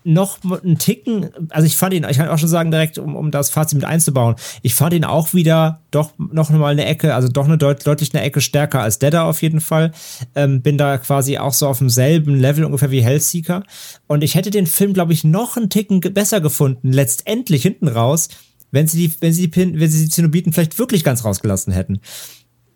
noch 0.04 0.38
einen 0.42 0.78
Ticken, 0.78 1.28
also 1.50 1.66
ich 1.66 1.76
fand 1.76 1.92
ihn, 1.92 2.06
ich 2.08 2.16
kann 2.16 2.28
auch 2.28 2.38
schon 2.38 2.48
sagen, 2.48 2.70
direkt, 2.70 2.96
um, 2.96 3.14
um 3.14 3.30
das 3.30 3.50
Fazit 3.50 3.76
mit 3.76 3.84
einzubauen, 3.84 4.36
ich 4.62 4.74
fand 4.74 4.94
ihn 4.94 5.04
auch 5.04 5.34
wieder 5.34 5.82
doch 5.90 6.12
noch 6.16 6.48
mal 6.48 6.72
eine 6.72 6.86
Ecke, 6.86 7.14
also 7.14 7.28
doch 7.28 7.44
eine 7.44 7.58
deut 7.58 7.86
deutlich 7.86 8.14
eine 8.14 8.22
Ecke 8.22 8.40
stärker 8.40 8.80
als 8.80 8.98
Deader 8.98 9.24
auf 9.24 9.42
jeden 9.42 9.60
Fall. 9.60 9.92
Ähm, 10.34 10.62
bin 10.62 10.78
da 10.78 10.96
quasi 10.96 11.36
auch 11.36 11.52
so 11.52 11.66
auf 11.66 11.78
demselben 11.78 12.36
Level 12.36 12.64
ungefähr 12.64 12.90
wie 12.90 13.02
Hellseeker. 13.02 13.64
Und 14.06 14.24
ich 14.24 14.34
hätte 14.34 14.50
den 14.50 14.66
Film, 14.66 14.94
glaube 14.94 15.12
ich, 15.12 15.24
noch 15.24 15.58
einen 15.58 15.68
Ticken 15.68 16.00
besser 16.00 16.40
gefunden, 16.40 16.92
letztendlich 16.92 17.62
hinten 17.62 17.88
raus, 17.88 18.28
wenn 18.70 18.86
sie 18.86 19.08
die, 19.08 19.14
wenn 19.20 19.32
sie 19.34 19.42
die, 19.42 19.48
Pin- 19.48 19.78
wenn 19.78 19.90
sie 19.90 20.04
die 20.04 20.10
Zenobiten 20.10 20.52
vielleicht 20.54 20.78
wirklich 20.78 21.04
ganz 21.04 21.24
rausgelassen 21.24 21.72
hätten 21.72 22.00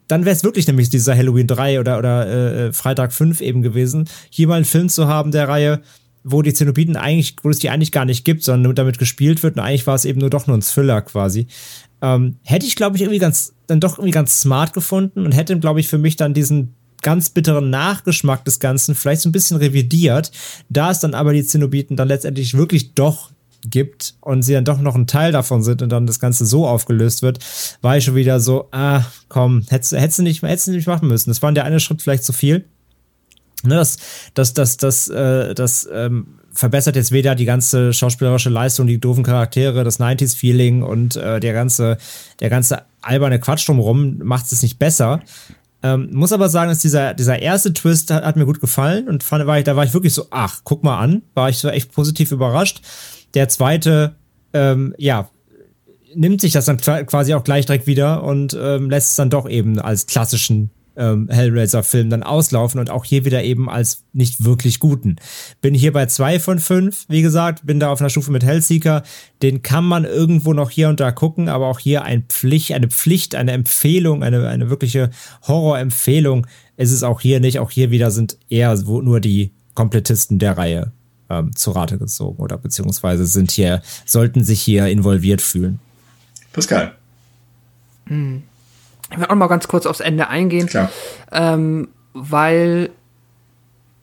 dann 0.08 0.24
wäre 0.24 0.34
es 0.34 0.44
wirklich 0.44 0.66
nämlich 0.66 0.90
dieser 0.90 1.16
Halloween 1.16 1.46
3 1.46 1.80
oder, 1.80 1.98
oder 1.98 2.26
äh, 2.66 2.72
Freitag 2.72 3.12
5 3.12 3.40
eben 3.40 3.62
gewesen, 3.62 4.08
hier 4.30 4.48
mal 4.48 4.56
einen 4.56 4.64
Film 4.64 4.88
zu 4.88 5.08
haben 5.08 5.30
der 5.30 5.48
Reihe, 5.48 5.80
wo 6.24 6.42
die 6.42 6.54
Zenobiten 6.54 6.96
eigentlich, 6.96 7.36
wo 7.42 7.50
es 7.50 7.58
die 7.58 7.70
eigentlich 7.70 7.92
gar 7.92 8.04
nicht 8.04 8.24
gibt, 8.24 8.42
sondern 8.44 8.74
damit 8.74 8.98
gespielt 8.98 9.42
wird 9.42 9.56
und 9.56 9.62
eigentlich 9.62 9.86
war 9.86 9.94
es 9.94 10.04
eben 10.04 10.20
nur 10.20 10.30
doch 10.30 10.46
nur 10.46 10.56
ein 10.56 10.62
Thriller 10.62 11.02
quasi. 11.02 11.46
Ähm, 12.00 12.36
hätte 12.42 12.66
ich, 12.66 12.76
glaube 12.76 12.96
ich, 12.96 13.02
irgendwie 13.02 13.18
ganz, 13.18 13.54
dann 13.66 13.80
doch 13.80 13.98
irgendwie 13.98 14.12
ganz 14.12 14.40
smart 14.40 14.72
gefunden 14.72 15.24
und 15.24 15.32
hätte, 15.32 15.58
glaube 15.58 15.80
ich, 15.80 15.88
für 15.88 15.98
mich 15.98 16.16
dann 16.16 16.34
diesen 16.34 16.74
ganz 17.02 17.30
bitteren 17.30 17.70
Nachgeschmack 17.70 18.44
des 18.44 18.60
Ganzen 18.60 18.94
vielleicht 18.94 19.22
so 19.22 19.28
ein 19.28 19.32
bisschen 19.32 19.56
revidiert, 19.56 20.30
da 20.68 20.90
es 20.90 21.00
dann 21.00 21.14
aber 21.14 21.32
die 21.32 21.44
Zenobiten 21.44 21.96
dann 21.96 22.08
letztendlich 22.08 22.56
wirklich 22.56 22.94
doch 22.94 23.30
gibt 23.64 24.14
und 24.20 24.42
sie 24.42 24.52
dann 24.52 24.64
doch 24.64 24.78
noch 24.80 24.94
ein 24.94 25.06
Teil 25.06 25.32
davon 25.32 25.62
sind 25.62 25.82
und 25.82 25.90
dann 25.90 26.06
das 26.06 26.18
Ganze 26.18 26.46
so 26.46 26.66
aufgelöst 26.66 27.22
wird, 27.22 27.38
war 27.80 27.96
ich 27.96 28.04
schon 28.04 28.14
wieder 28.14 28.40
so, 28.40 28.68
ah, 28.72 29.04
komm, 29.28 29.64
hättest, 29.68 29.92
hättest, 29.92 30.18
du 30.18 30.22
nicht, 30.22 30.42
hättest 30.42 30.68
du 30.68 30.72
nicht 30.72 30.86
machen 30.86 31.08
müssen. 31.08 31.30
Das 31.30 31.42
war 31.42 31.52
der 31.52 31.64
eine 31.64 31.80
Schritt 31.80 32.02
vielleicht 32.02 32.24
zu 32.24 32.32
viel. 32.32 32.64
Ne, 33.64 33.76
das, 33.76 33.98
das, 34.34 34.54
das, 34.54 34.76
das, 34.76 35.08
äh, 35.08 35.54
das 35.54 35.88
ähm, 35.92 36.26
verbessert 36.52 36.96
jetzt 36.96 37.12
weder 37.12 37.36
die 37.36 37.44
ganze 37.44 37.92
schauspielerische 37.92 38.50
Leistung, 38.50 38.88
die 38.88 38.98
doofen 38.98 39.22
Charaktere, 39.22 39.84
das 39.84 40.00
90s-Feeling 40.00 40.82
und 40.82 41.14
äh, 41.14 41.38
der 41.38 41.52
ganze, 41.52 41.96
der 42.40 42.50
ganze 42.50 42.82
alberne 43.02 43.38
Quatsch 43.38 43.68
drumherum 43.68 44.18
macht 44.18 44.50
es 44.50 44.62
nicht 44.62 44.80
besser. 44.80 45.20
Ähm, 45.84 46.10
muss 46.12 46.32
aber 46.32 46.48
sagen, 46.48 46.70
dass 46.70 46.78
dieser, 46.78 47.14
dieser 47.14 47.40
erste 47.40 47.72
Twist 47.72 48.10
hat, 48.10 48.24
hat 48.24 48.36
mir 48.36 48.46
gut 48.46 48.60
gefallen 48.60 49.08
und 49.08 49.22
fand, 49.22 49.46
war 49.46 49.58
ich, 49.58 49.64
da 49.64 49.74
war 49.74 49.84
ich 49.84 49.94
wirklich 49.94 50.14
so, 50.14 50.26
ach, 50.30 50.60
guck 50.64 50.84
mal 50.84 50.98
an, 50.98 51.22
war 51.34 51.48
ich 51.48 51.58
so 51.58 51.68
echt 51.68 51.92
positiv 51.92 52.30
überrascht. 52.30 52.82
Der 53.34 53.48
zweite, 53.48 54.16
ähm, 54.52 54.94
ja, 54.98 55.28
nimmt 56.14 56.40
sich 56.40 56.52
das 56.52 56.66
dann 56.66 56.76
qua- 56.76 57.04
quasi 57.04 57.34
auch 57.34 57.44
gleich 57.44 57.66
direkt 57.66 57.86
wieder 57.86 58.22
und 58.22 58.56
ähm, 58.60 58.90
lässt 58.90 59.10
es 59.10 59.16
dann 59.16 59.30
doch 59.30 59.48
eben 59.48 59.78
als 59.78 60.06
klassischen 60.06 60.70
ähm, 60.94 61.28
Hellraiser-Film 61.30 62.10
dann 62.10 62.22
auslaufen 62.22 62.78
und 62.78 62.90
auch 62.90 63.06
hier 63.06 63.24
wieder 63.24 63.42
eben 63.42 63.70
als 63.70 64.04
nicht 64.12 64.44
wirklich 64.44 64.78
guten. 64.78 65.16
Bin 65.62 65.72
hier 65.72 65.90
bei 65.90 66.04
zwei 66.04 66.38
von 66.38 66.58
fünf, 66.58 67.06
wie 67.08 67.22
gesagt, 67.22 67.64
bin 67.64 67.80
da 67.80 67.90
auf 67.90 68.00
einer 68.00 68.10
Stufe 68.10 68.30
mit 68.30 68.44
Hellseeker. 68.44 69.02
Den 69.40 69.62
kann 69.62 69.84
man 69.84 70.04
irgendwo 70.04 70.52
noch 70.52 70.68
hier 70.68 70.90
und 70.90 71.00
da 71.00 71.10
gucken, 71.10 71.48
aber 71.48 71.68
auch 71.68 71.78
hier 71.78 72.02
ein 72.02 72.24
Pflicht, 72.24 72.72
eine 72.72 72.88
Pflicht, 72.88 73.34
eine 73.34 73.52
Empfehlung, 73.52 74.22
eine, 74.22 74.46
eine 74.48 74.68
wirkliche 74.68 75.08
Horror-Empfehlung 75.48 76.46
ist 76.76 76.92
es 76.92 77.02
auch 77.02 77.22
hier 77.22 77.40
nicht. 77.40 77.58
Auch 77.58 77.70
hier 77.70 77.90
wieder 77.90 78.10
sind 78.10 78.36
eher 78.50 78.76
nur 78.76 79.20
die 79.20 79.54
Komplettisten 79.74 80.38
der 80.38 80.58
Reihe 80.58 80.92
ähm, 81.32 81.56
zu 81.56 81.70
Rate 81.70 81.98
gezogen 81.98 82.42
oder 82.42 82.58
beziehungsweise 82.58 83.26
sind 83.26 83.50
hier, 83.50 83.82
sollten 84.04 84.44
sich 84.44 84.60
hier 84.60 84.86
involviert 84.86 85.40
fühlen. 85.40 85.80
Pascal. 86.52 86.92
Ich 89.10 89.18
will 89.18 89.26
auch 89.26 89.34
mal 89.34 89.46
ganz 89.46 89.68
kurz 89.68 89.86
aufs 89.86 90.00
Ende 90.00 90.28
eingehen. 90.28 90.66
Klar. 90.66 90.90
Ähm, 91.30 91.88
weil, 92.12 92.90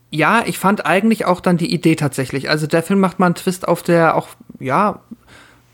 ja, 0.10 0.44
ich 0.46 0.58
fand 0.58 0.86
eigentlich 0.86 1.26
auch 1.26 1.42
dann 1.42 1.58
die 1.58 1.72
Idee 1.74 1.96
tatsächlich. 1.96 2.50
Also 2.50 2.68
der 2.68 2.84
Film 2.84 3.00
macht 3.00 3.20
mal 3.20 3.28
einen 3.28 3.36
Twist 3.36 3.68
auf 3.68 3.84
der 3.84 4.16
auch, 4.16 4.30
ja, 4.60 5.02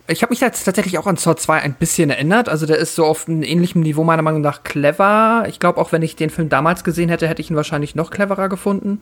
ich 0.08 0.22
habe 0.22 0.32
mich 0.32 0.40
jetzt 0.40 0.64
tatsächlich 0.64 1.00
auch 1.00 1.08
an 1.08 1.18
Saw 1.18 1.36
2 1.36 1.62
ein 1.62 1.74
bisschen 1.74 2.10
erinnert. 2.12 2.48
Also 2.48 2.66
der 2.66 2.78
ist 2.78 2.96
so 2.96 3.06
auf 3.06 3.28
einem 3.28 3.42
ähnlichen 3.42 3.82
Niveau 3.82 4.04
meiner 4.04 4.22
Meinung 4.22 4.42
nach 4.42 4.64
clever. 4.64 5.46
Ich 5.48 5.60
glaube, 5.60 5.80
auch 5.80 5.92
wenn 5.92 6.04
ich 6.04 6.16
den 6.16 6.30
Film 6.30 6.50
damals 6.50 6.84
gesehen 6.84 7.10
hätte, 7.10 7.28
hätte 7.28 7.42
ich 7.42 7.50
ihn 7.50 7.56
wahrscheinlich 7.56 7.96
noch 7.96 8.12
cleverer 8.12 8.48
gefunden. 8.48 9.00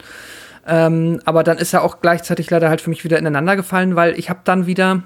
Ähm, 0.66 1.20
aber 1.26 1.44
dann 1.44 1.58
ist 1.58 1.74
er 1.74 1.84
auch 1.84 2.00
gleichzeitig 2.02 2.50
leider 2.50 2.70
halt 2.70 2.82
für 2.82 2.90
mich 2.90 3.04
wieder 3.04 3.18
ineinander 3.18 3.56
gefallen, 3.56 3.96
weil 3.96 4.18
ich 4.18 4.30
habe 4.30 4.40
dann 4.44 4.66
wieder 4.66 5.04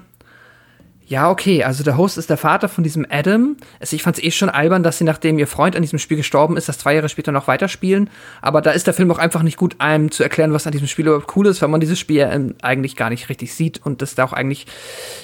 ja, 1.08 1.30
okay, 1.30 1.64
also 1.64 1.82
der 1.82 1.96
Host 1.96 2.18
ist 2.18 2.28
der 2.28 2.36
Vater 2.36 2.68
von 2.68 2.84
diesem 2.84 3.06
Adam. 3.08 3.56
Also 3.80 3.96
ich 3.96 4.02
fand 4.02 4.18
es 4.18 4.22
eh 4.22 4.30
schon 4.30 4.50
albern, 4.50 4.82
dass 4.82 4.98
sie, 4.98 5.04
nachdem 5.04 5.38
ihr 5.38 5.46
Freund 5.46 5.74
an 5.74 5.80
diesem 5.80 5.98
Spiel 5.98 6.18
gestorben 6.18 6.58
ist, 6.58 6.68
das 6.68 6.76
zwei 6.76 6.94
Jahre 6.94 7.08
später 7.08 7.32
noch 7.32 7.48
weiterspielen. 7.48 8.10
Aber 8.42 8.60
da 8.60 8.72
ist 8.72 8.86
der 8.86 8.92
Film 8.92 9.10
auch 9.10 9.18
einfach 9.18 9.42
nicht 9.42 9.56
gut, 9.56 9.76
einem 9.78 10.10
zu 10.10 10.22
erklären, 10.22 10.52
was 10.52 10.66
an 10.66 10.72
diesem 10.72 10.86
Spiel 10.86 11.06
überhaupt 11.06 11.34
cool 11.34 11.46
ist, 11.46 11.62
weil 11.62 11.70
man 11.70 11.80
dieses 11.80 11.98
Spiel 11.98 12.28
ähm, 12.30 12.56
eigentlich 12.60 12.94
gar 12.94 13.08
nicht 13.08 13.30
richtig 13.30 13.54
sieht 13.54 13.80
und 13.86 14.02
es 14.02 14.16
da 14.16 14.24
auch 14.24 14.34
eigentlich 14.34 14.66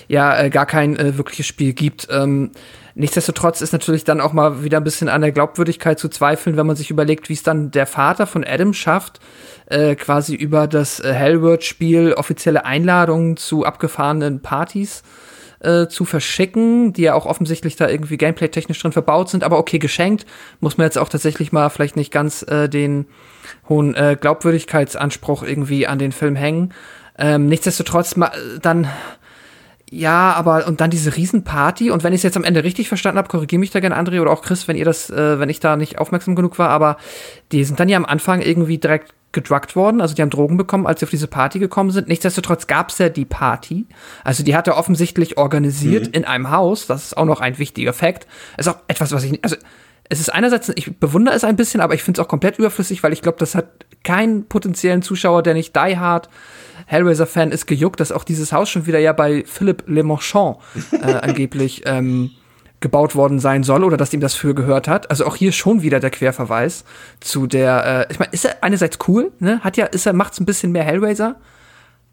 ja 0.09 0.45
äh, 0.45 0.49
gar 0.49 0.65
kein 0.65 0.97
äh, 0.97 1.19
wirkliches 1.19 1.47
Spiel 1.47 1.75
gibt. 1.75 2.09
Ähm, 2.11 2.53
nichtsdestotrotz 2.95 3.61
ist 3.61 3.73
natürlich 3.73 4.05
dann 4.05 4.21
auch 4.21 4.33
mal 4.33 4.65
wieder 4.65 4.79
ein 4.79 4.85
bisschen 4.85 5.09
an 5.09 5.21
der 5.21 5.33
Glaubwürdigkeit 5.33 5.99
zu 5.99 6.09
zweifeln, 6.09 6.57
wenn 6.57 6.67
man 6.67 6.77
sich 6.77 6.91
überlegt, 6.91 7.29
wie 7.29 7.35
es 7.35 7.43
dann 7.43 7.71
der 7.71 7.87
Vater 7.87 8.27
von 8.27 8.45
Adam 8.45 8.73
schafft, 8.73 9.21
äh, 9.67 9.95
quasi 9.95 10.35
über 10.35 10.67
das 10.67 11.01
äh, 11.01 11.13
Hellworld-Spiel 11.13 12.15
offizielle 12.15 12.65
Einladungen 12.65 13.37
zu 13.37 13.65
abgefahrenen 13.65 14.41
Partys 14.41 15.03
äh, 15.61 15.87
zu 15.89 16.05
verschicken, 16.05 16.93
die 16.93 17.03
ja 17.03 17.15
auch 17.15 17.27
offensichtlich 17.27 17.77
da 17.77 17.89
irgendwie 17.89 18.17
gameplay-technisch 18.17 18.81
drin 18.81 18.93
verbaut 18.93 19.31
sind, 19.31 19.45
aber 19.45 19.59
okay, 19.59 19.79
geschenkt, 19.79 20.27
muss 20.61 20.77
man 20.77 20.85
jetzt 20.87 20.99
auch 20.99 21.09
tatsächlich 21.09 21.53
mal 21.53 21.71
vielleicht 21.71 21.97
nicht 21.97 22.13
ganz 22.13 22.43
äh, 22.43 22.69
den 22.69 23.07
hohen 23.69 23.95
äh, 23.95 24.17
Glaubwürdigkeitsanspruch 24.21 25.43
irgendwie 25.43 25.87
an 25.87 25.99
den 25.99 26.13
Film 26.13 26.37
hängen. 26.37 26.75
Ähm, 27.17 27.47
nichtsdestotrotz 27.49 28.17
ma- 28.17 28.33
dann 28.61 28.89
ja, 29.95 30.33
aber 30.33 30.67
und 30.67 30.81
dann 30.81 30.91
diese 30.91 31.17
Riesenparty. 31.17 31.91
Und 31.93 32.03
wenn 32.03 32.13
ich 32.13 32.19
es 32.19 32.23
jetzt 32.25 32.37
am 32.37 32.43
Ende 32.43 32.65
richtig 32.65 32.89
verstanden 32.89 33.19
habe, 33.19 33.29
korrigiere 33.29 33.61
mich 33.61 33.71
da 33.71 33.79
gerne 33.79 33.97
André 33.97 34.21
oder 34.21 34.33
auch 34.33 34.43
Chris, 34.43 34.67
wenn 34.67 34.77
ihr 34.77 34.85
das, 34.85 35.09
äh, 35.09 35.39
wenn 35.39 35.49
ich 35.49 35.61
da 35.61 35.77
nicht 35.77 35.99
aufmerksam 35.99 36.35
genug 36.35 36.59
war, 36.59 36.71
aber 36.71 36.97
die 37.53 37.63
sind 37.63 37.79
dann 37.79 37.89
ja 37.89 37.97
am 37.97 38.05
Anfang 38.05 38.43
irgendwie 38.43 38.79
direkt 38.79 39.15
gedruckt 39.31 39.77
worden, 39.77 40.01
also 40.01 40.15
die 40.15 40.23
haben 40.23 40.31
Drogen 40.31 40.57
bekommen, 40.57 40.87
als 40.87 41.01
sie 41.01 41.07
auf 41.07 41.11
diese 41.11 41.29
Party 41.29 41.59
gekommen 41.59 41.91
sind. 41.91 42.09
Nichtsdestotrotz 42.09 42.67
gab 42.67 42.91
es 42.91 42.99
ja 42.99 43.09
die 43.09 43.25
Party, 43.25 43.87
also 44.25 44.43
die 44.43 44.57
hat 44.57 44.67
er 44.67 44.77
offensichtlich 44.77 45.39
organisiert 45.39 46.09
in 46.09 46.25
einem 46.25 46.51
Haus, 46.51 46.87
das 46.87 47.07
ist 47.07 47.17
auch 47.17 47.25
noch 47.25 47.41
ein 47.41 47.59
wichtiger 47.59 47.93
Fakt. 47.93 48.27
Ist 48.57 48.69
auch 48.69 48.79
etwas, 48.87 49.13
was 49.13 49.25
ich, 49.25 49.43
also 49.43 49.57
es 50.09 50.21
ist 50.21 50.33
einerseits, 50.33 50.71
ich 50.75 50.99
bewundere 50.99 51.35
es 51.35 51.45
ein 51.45 51.57
bisschen, 51.57 51.81
aber 51.81 51.95
ich 51.95 52.03
finde 52.03 52.21
es 52.21 52.25
auch 52.25 52.29
komplett 52.29 52.59
überflüssig, 52.59 53.03
weil 53.03 53.13
ich 53.13 53.23
glaube, 53.23 53.39
das 53.39 53.55
hat 53.55 53.67
keinen 54.05 54.47
potenziellen 54.47 55.03
Zuschauer, 55.03 55.43
der 55.43 55.55
nicht 55.55 55.75
Die 55.75 55.99
Hard 55.99 56.29
Hellraiser-Fan 56.87 57.51
ist, 57.51 57.67
gejuckt, 57.67 58.01
dass 58.01 58.13
auch 58.13 58.25
dieses 58.25 58.53
Haus 58.53 58.71
schon 58.71 58.87
wieder 58.87 58.99
ja 58.99 59.13
bei 59.13 59.45
Philippe 59.47 59.91
Le 59.91 60.03
Marchand 60.03 60.59
äh, 60.93 61.15
angeblich 61.23 61.83
ähm, 61.87 62.31
gebaut 62.85 63.17
worden 63.17 63.39
sein 63.39 63.63
soll 63.63 63.83
oder 63.83 63.97
dass 63.97 64.13
ihm 64.13 64.21
das 64.21 64.35
für 64.35 64.55
gehört 64.55 64.89
hat. 64.89 65.11
Also 65.11 65.25
auch 65.25 65.37
hier 65.37 65.53
schon 65.53 65.83
wieder 65.83 66.01
der 66.01 66.11
Querverweis 66.11 66.85
zu 67.19 67.47
der, 67.47 68.07
äh, 68.09 68.13
ich 68.13 68.19
meine, 68.19 68.31
ist 68.33 68.45
er 68.45 68.63
einerseits 68.63 68.99
cool, 69.09 69.33
ne? 69.39 69.61
Hat 69.61 69.77
ja, 69.79 69.87
ist 69.87 70.07
er, 70.07 70.13
macht's 70.13 70.39
ein 70.39 70.45
bisschen 70.45 70.71
mehr 70.71 70.85
Hellraiser. 70.85 71.37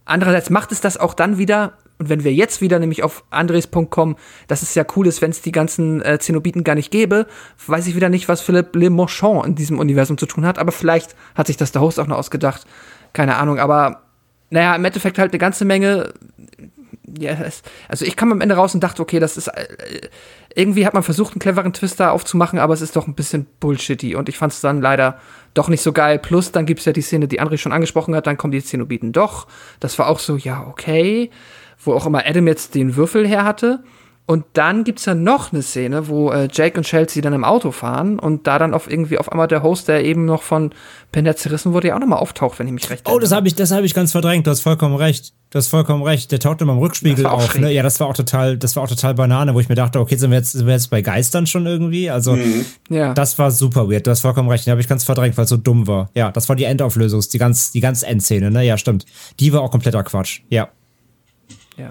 Andererseits 0.05 0.49
macht 0.49 0.71
es 0.71 0.79
das 0.79 0.97
auch 0.97 1.13
dann 1.13 1.37
wieder, 1.37 1.73
und 1.99 2.09
wenn 2.09 2.23
wir 2.23 2.33
jetzt 2.33 2.61
wieder 2.61 2.79
nämlich 2.79 3.03
auf 3.03 3.23
Andres 3.29 3.67
Punkt 3.67 3.91
kommen, 3.91 4.15
dass 4.47 4.61
es 4.61 4.73
ja 4.73 4.85
cool 4.95 5.07
ist, 5.07 5.21
wenn 5.21 5.31
es 5.31 5.41
die 5.41 5.51
ganzen 5.51 6.01
äh, 6.01 6.19
Zenobiten 6.19 6.63
gar 6.63 6.75
nicht 6.75 6.89
gäbe, 6.89 7.27
weiß 7.67 7.85
ich 7.87 7.95
wieder 7.95 8.09
nicht, 8.09 8.29
was 8.29 8.41
Philippe 8.41 8.79
Le 8.79 8.89
Marchand 8.89 9.45
in 9.45 9.55
diesem 9.55 9.77
Universum 9.77 10.17
zu 10.17 10.25
tun 10.25 10.45
hat, 10.45 10.57
aber 10.57 10.71
vielleicht 10.71 11.15
hat 11.35 11.47
sich 11.47 11.57
das 11.57 11.73
der 11.73 11.81
Host 11.81 11.99
auch 11.99 12.07
noch 12.07 12.17
ausgedacht. 12.17 12.65
Keine 13.13 13.35
Ahnung, 13.35 13.59
aber 13.59 14.03
naja, 14.51 14.75
im 14.75 14.85
Endeffekt 14.85 15.17
halt 15.17 15.31
eine 15.31 15.39
ganze 15.39 15.65
Menge. 15.65 16.13
Ja, 17.17 17.31
es, 17.31 17.63
also 17.87 18.05
ich 18.05 18.15
kam 18.15 18.31
am 18.31 18.41
Ende 18.41 18.55
raus 18.55 18.73
und 18.73 18.83
dachte, 18.83 19.01
okay, 19.01 19.19
das 19.19 19.35
ist 19.35 19.47
äh, 19.47 19.65
irgendwie 20.55 20.85
hat 20.85 20.93
man 20.93 21.03
versucht, 21.03 21.33
einen 21.33 21.39
cleveren 21.39 21.73
Twister 21.73 22.11
aufzumachen, 22.11 22.59
aber 22.59 22.73
es 22.73 22.81
ist 22.81 22.95
doch 22.95 23.07
ein 23.07 23.15
bisschen 23.15 23.47
bullshitty 23.59 24.15
und 24.15 24.29
ich 24.29 24.37
fand 24.37 24.53
es 24.53 24.61
dann 24.61 24.81
leider 24.81 25.19
doch 25.53 25.67
nicht 25.67 25.81
so 25.81 25.93
geil. 25.93 26.19
Plus, 26.19 26.51
dann 26.51 26.65
gibt's 26.65 26.85
ja 26.85 26.93
die 26.93 27.01
Szene, 27.01 27.27
die 27.27 27.41
André 27.41 27.57
schon 27.57 27.71
angesprochen 27.71 28.15
hat, 28.15 28.27
dann 28.27 28.37
kommen 28.37 28.51
die 28.51 28.63
Zenobiten 28.63 29.11
doch. 29.11 29.47
Das 29.79 29.97
war 29.99 30.07
auch 30.07 30.19
so, 30.19 30.35
ja, 30.35 30.65
okay. 30.67 31.31
Wo 31.83 31.93
auch 31.93 32.05
immer 32.05 32.25
Adam 32.25 32.47
jetzt 32.47 32.75
den 32.75 32.95
Würfel 32.95 33.27
her 33.27 33.43
hatte. 33.43 33.83
Und 34.27 34.45
dann 34.53 34.85
gibt's 34.85 35.05
ja 35.05 35.13
noch 35.13 35.51
eine 35.51 35.61
Szene, 35.61 36.07
wo 36.07 36.31
äh, 36.31 36.47
Jake 36.49 36.77
und 36.77 36.83
Chelsea 36.85 37.21
dann 37.21 37.33
im 37.33 37.43
Auto 37.43 37.71
fahren 37.71 38.17
und 38.17 38.47
da 38.47 38.59
dann 38.59 38.73
auf 38.73 38.89
irgendwie 38.89 39.17
auf 39.17 39.29
einmal 39.29 39.47
der 39.47 39.61
Host, 39.61 39.89
der 39.89 40.05
eben 40.05 40.23
noch 40.23 40.41
von 40.41 40.71
Pender 41.11 41.35
zerrissen 41.35 41.73
wurde, 41.73 41.89
ja 41.89 41.95
auch 41.95 41.99
nochmal 41.99 42.19
auftaucht, 42.19 42.57
wenn 42.57 42.67
ich 42.67 42.73
mich 42.73 42.89
recht 42.89 43.09
Oh, 43.09 43.19
das 43.19 43.33
habe 43.33 43.47
ich, 43.49 43.55
das 43.55 43.71
habe 43.71 43.85
ich 43.85 43.93
ganz 43.93 44.13
verdrängt. 44.13 44.47
Du 44.47 44.51
hast 44.51 44.61
vollkommen 44.61 44.95
recht. 44.95 45.33
Du 45.49 45.57
hast 45.57 45.67
vollkommen 45.67 46.01
recht. 46.03 46.31
Der 46.31 46.39
taucht 46.39 46.61
immer 46.61 46.71
im 46.71 46.79
Rückspiegel 46.79 47.25
auf. 47.25 47.57
Ne? 47.59 47.73
Ja, 47.73 47.83
das 47.83 47.99
war 47.99 48.07
auch 48.07 48.13
total, 48.13 48.57
das 48.57 48.77
war 48.77 48.83
auch 48.83 48.87
total 48.87 49.15
Banane, 49.15 49.53
wo 49.53 49.59
ich 49.59 49.67
mir 49.67 49.75
dachte, 49.75 49.99
okay, 49.99 50.15
sind 50.15 50.31
wir 50.31 50.37
jetzt, 50.37 50.53
sind 50.53 50.65
wir 50.65 50.73
jetzt 50.75 50.89
bei 50.89 51.01
Geistern 51.01 51.45
schon 51.45 51.65
irgendwie? 51.65 52.09
Also, 52.09 52.37
Ja. 52.89 53.13
das 53.13 53.37
war 53.37 53.51
super 53.51 53.89
weird. 53.89 54.07
Du 54.07 54.11
hast 54.11 54.21
vollkommen 54.21 54.47
recht. 54.47 54.65
Den 54.65 54.71
habe 54.71 54.79
ich 54.79 54.87
ganz 54.87 55.03
verdrängt, 55.03 55.35
weil 55.35 55.43
es 55.43 55.49
so 55.49 55.57
dumm 55.57 55.87
war. 55.87 56.09
Ja, 56.15 56.31
das 56.31 56.47
war 56.47 56.55
die 56.55 56.63
Endauflösung, 56.63 57.21
die 57.33 57.37
ganz, 57.37 57.71
die 57.71 57.81
ganz 57.81 58.01
Endszene. 58.03 58.49
Ne, 58.49 58.63
ja, 58.63 58.77
stimmt. 58.77 59.05
Die 59.41 59.51
war 59.51 59.59
auch 59.61 59.71
kompletter 59.71 60.03
Quatsch. 60.03 60.39
Ja. 60.49 60.69
ja. 61.75 61.89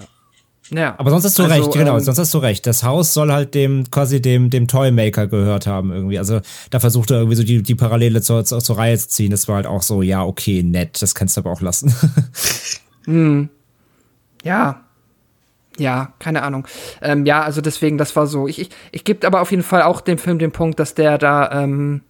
Ja. 0.70 0.94
Aber 0.98 1.10
sonst 1.10 1.24
hast 1.24 1.38
du 1.38 1.42
Also, 1.42 1.54
recht, 1.54 1.72
genau, 1.72 1.94
ähm, 1.96 2.00
sonst 2.00 2.18
hast 2.18 2.32
du 2.32 2.38
recht. 2.38 2.66
Das 2.66 2.84
Haus 2.84 3.12
soll 3.12 3.32
halt 3.32 3.54
dem, 3.54 3.90
quasi 3.90 4.22
dem, 4.22 4.50
dem 4.50 4.68
Toymaker 4.68 5.26
gehört 5.26 5.66
haben 5.66 5.92
irgendwie. 5.92 6.18
Also 6.18 6.40
da 6.70 6.80
versucht 6.80 7.10
er 7.10 7.18
irgendwie 7.18 7.36
so 7.36 7.42
die, 7.42 7.62
die 7.62 7.74
Parallele 7.74 8.22
zur, 8.22 8.44
zur, 8.44 8.60
zur 8.60 8.78
Reihe 8.78 8.96
zu 8.96 9.08
ziehen. 9.08 9.30
Das 9.30 9.48
war 9.48 9.56
halt 9.56 9.66
auch 9.66 9.82
so, 9.82 10.02
ja, 10.02 10.24
okay, 10.24 10.62
nett, 10.62 11.02
das 11.02 11.14
kannst 11.14 11.36
du 11.36 11.40
aber 11.40 11.50
auch 11.50 11.60
lassen. 11.60 11.94
ja, 14.44 14.80
ja, 15.80 16.12
keine 16.18 16.42
Ahnung. 16.42 16.66
Ähm, 17.00 17.24
ja, 17.24 17.42
also 17.42 17.60
deswegen, 17.60 17.96
das 17.96 18.14
war 18.14 18.26
so. 18.26 18.46
Ich, 18.46 18.60
ich, 18.60 18.70
ich 18.92 19.04
gebe 19.04 19.26
aber 19.26 19.40
auf 19.40 19.50
jeden 19.50 19.62
Fall 19.62 19.82
auch 19.82 20.00
dem 20.00 20.18
Film 20.18 20.38
den 20.38 20.52
Punkt, 20.52 20.78
dass 20.78 20.94
der 20.94 21.16
da 21.16 21.62
ähm, 21.62 22.02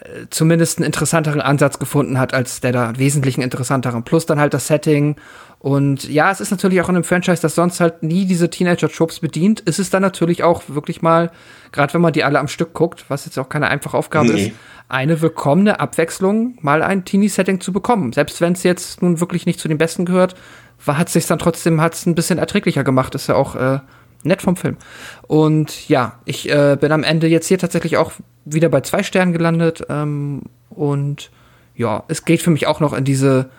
äh, 0.00 0.26
zumindest 0.30 0.78
einen 0.78 0.86
interessanteren 0.86 1.40
Ansatz 1.40 1.78
gefunden 1.78 2.18
hat, 2.18 2.34
als 2.34 2.60
der 2.60 2.72
da 2.72 2.98
wesentlich 2.98 3.36
einen 3.36 3.44
interessanteren. 3.44 4.04
Plus 4.04 4.26
dann 4.26 4.38
halt 4.38 4.54
das 4.54 4.66
Setting. 4.66 5.16
Und 5.60 6.08
ja, 6.08 6.30
es 6.30 6.40
ist 6.40 6.50
natürlich 6.52 6.80
auch 6.80 6.88
in 6.88 6.94
einem 6.94 7.04
Franchise, 7.04 7.42
das 7.42 7.56
sonst 7.56 7.80
halt 7.80 8.02
nie 8.02 8.26
diese 8.26 8.48
Teenager-Tropes 8.48 9.20
bedient, 9.20 9.60
ist 9.60 9.80
es 9.80 9.90
dann 9.90 10.02
natürlich 10.02 10.44
auch 10.44 10.62
wirklich 10.68 11.02
mal, 11.02 11.32
gerade 11.72 11.92
wenn 11.94 12.00
man 12.00 12.12
die 12.12 12.22
alle 12.22 12.38
am 12.38 12.46
Stück 12.46 12.74
guckt, 12.74 13.06
was 13.08 13.24
jetzt 13.24 13.38
auch 13.38 13.48
keine 13.48 13.68
einfache 13.68 13.96
Aufgabe 13.96 14.28
Nee. 14.32 14.46
ist, 14.46 14.52
eine 14.88 15.20
willkommene 15.20 15.80
Abwechslung, 15.80 16.56
mal 16.60 16.82
ein 16.82 17.04
Teenie-Setting 17.04 17.60
zu 17.60 17.72
bekommen. 17.72 18.12
Selbst 18.12 18.40
wenn 18.40 18.52
es 18.52 18.62
jetzt 18.62 19.02
nun 19.02 19.20
wirklich 19.20 19.46
nicht 19.46 19.60
zu 19.60 19.68
den 19.68 19.78
Besten 19.78 20.04
gehört, 20.04 20.34
war, 20.84 20.96
hat 20.96 21.08
sich 21.08 21.26
dann 21.26 21.38
trotzdem 21.38 21.80
hat's 21.80 22.06
ein 22.06 22.14
bisschen 22.14 22.38
erträglicher 22.38 22.84
gemacht. 22.84 23.14
Ist 23.14 23.26
ja 23.26 23.34
auch 23.34 23.56
äh, 23.56 23.80
nett 24.22 24.42
vom 24.42 24.56
Film. 24.56 24.76
Und 25.26 25.88
ja, 25.88 26.20
ich 26.24 26.48
äh, 26.50 26.76
bin 26.80 26.92
am 26.92 27.02
Ende 27.02 27.26
jetzt 27.26 27.48
hier 27.48 27.58
tatsächlich 27.58 27.96
auch 27.96 28.12
wieder 28.44 28.68
bei 28.68 28.80
zwei 28.80 29.02
Sternen 29.02 29.32
gelandet. 29.32 29.84
Ähm, 29.88 30.42
und 30.70 31.30
ja, 31.74 32.04
es 32.08 32.24
geht 32.24 32.40
für 32.40 32.50
mich 32.50 32.66
auch 32.66 32.80
noch 32.80 32.92
in 32.92 33.04
diese, 33.04 33.50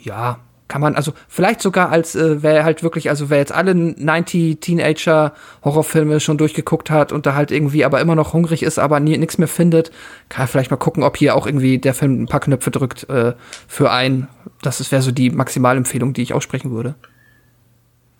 ja, 0.00 0.40
kann 0.68 0.80
man, 0.80 0.96
also 0.96 1.12
vielleicht 1.28 1.60
sogar 1.62 1.90
als, 1.90 2.14
äh, 2.14 2.42
wer 2.42 2.64
halt 2.64 2.82
wirklich, 2.82 3.08
also 3.08 3.30
wer 3.30 3.38
jetzt 3.38 3.52
alle 3.52 3.74
90 3.74 4.60
Teenager-Horrorfilme 4.60 6.18
schon 6.20 6.38
durchgeguckt 6.38 6.90
hat 6.90 7.12
und 7.12 7.26
da 7.26 7.34
halt 7.34 7.50
irgendwie 7.50 7.84
aber 7.84 8.00
immer 8.00 8.14
noch 8.14 8.32
hungrig 8.32 8.62
ist, 8.62 8.78
aber 8.78 8.98
nie 8.98 9.16
nichts 9.16 9.38
mehr 9.38 9.48
findet, 9.48 9.92
kann 10.28 10.48
vielleicht 10.48 10.70
mal 10.70 10.76
gucken, 10.76 11.02
ob 11.02 11.16
hier 11.16 11.36
auch 11.36 11.46
irgendwie 11.46 11.78
der 11.78 11.94
Film 11.94 12.22
ein 12.22 12.26
paar 12.26 12.40
Knöpfe 12.40 12.70
drückt 12.70 13.08
äh, 13.08 13.34
für 13.68 13.90
einen. 13.90 14.28
Das 14.62 14.90
wäre 14.90 15.02
so 15.02 15.12
die 15.12 15.30
Maximalempfehlung, 15.30 16.12
die 16.12 16.22
ich 16.22 16.34
aussprechen 16.34 16.72
würde. 16.72 16.96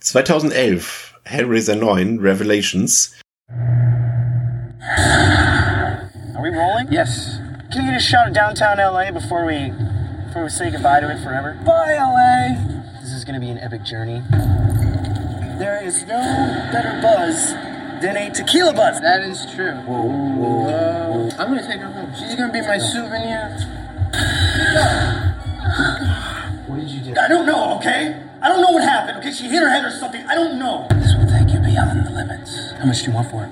2011, 0.00 1.14
Hellraiser 1.24 1.74
9, 1.74 2.20
Revelations. 2.20 3.12
Are 6.36 6.42
we 6.42 6.50
rolling? 6.50 6.92
Yes. 6.92 7.40
Can 7.72 7.86
you 7.86 7.92
get 7.92 8.00
a 8.00 8.04
shot 8.04 8.28
of 8.28 8.34
downtown 8.34 8.78
LA 8.78 9.10
before 9.10 9.44
we 9.44 9.72
we 10.42 10.50
say 10.50 10.70
goodbye 10.70 11.00
to 11.00 11.10
it 11.10 11.22
forever? 11.22 11.58
Bye 11.64 11.96
LA. 11.96 13.00
This 13.00 13.12
is 13.12 13.24
gonna 13.24 13.40
be 13.40 13.50
an 13.50 13.58
epic 13.58 13.82
journey. 13.82 14.22
There 15.58 15.82
is 15.82 16.02
no 16.02 16.20
better 16.72 17.00
buzz 17.00 17.52
than 18.02 18.16
a 18.16 18.30
tequila 18.30 18.74
buzz. 18.74 19.00
That 19.00 19.22
is 19.22 19.46
true. 19.54 19.72
Whoa, 19.72 20.02
whoa. 20.02 20.68
Uh, 20.68 21.30
I'm 21.38 21.48
gonna 21.48 21.66
take 21.66 21.80
her 21.80 21.86
home. 21.86 22.12
She's 22.14 22.34
gonna 22.34 22.52
be 22.52 22.60
my 22.60 22.78
souvenir. 22.78 23.56
What 26.66 26.80
did 26.80 26.90
you 26.90 27.00
do? 27.00 27.20
I 27.20 27.28
don't 27.28 27.46
know, 27.46 27.76
okay? 27.78 28.22
I 28.42 28.48
don't 28.48 28.60
know 28.60 28.72
what 28.72 28.82
happened, 28.82 29.18
okay? 29.18 29.32
She 29.32 29.44
hit 29.44 29.62
her 29.62 29.70
head 29.70 29.84
or 29.84 29.90
something. 29.90 30.24
I 30.26 30.34
don't 30.34 30.58
know. 30.58 30.86
This 30.90 31.14
will 31.16 31.26
take 31.26 31.48
you 31.52 31.60
beyond 31.60 32.06
the 32.06 32.10
limits. 32.10 32.72
How 32.72 32.84
much 32.84 33.00
do 33.02 33.10
you 33.10 33.14
want 33.14 33.30
for 33.30 33.44
it? 33.44 33.50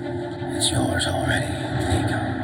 It's 0.55 0.69
yours 0.69 1.07
already. 1.07 1.47
There 1.47 2.01
you 2.01 2.07
go. 2.07 2.34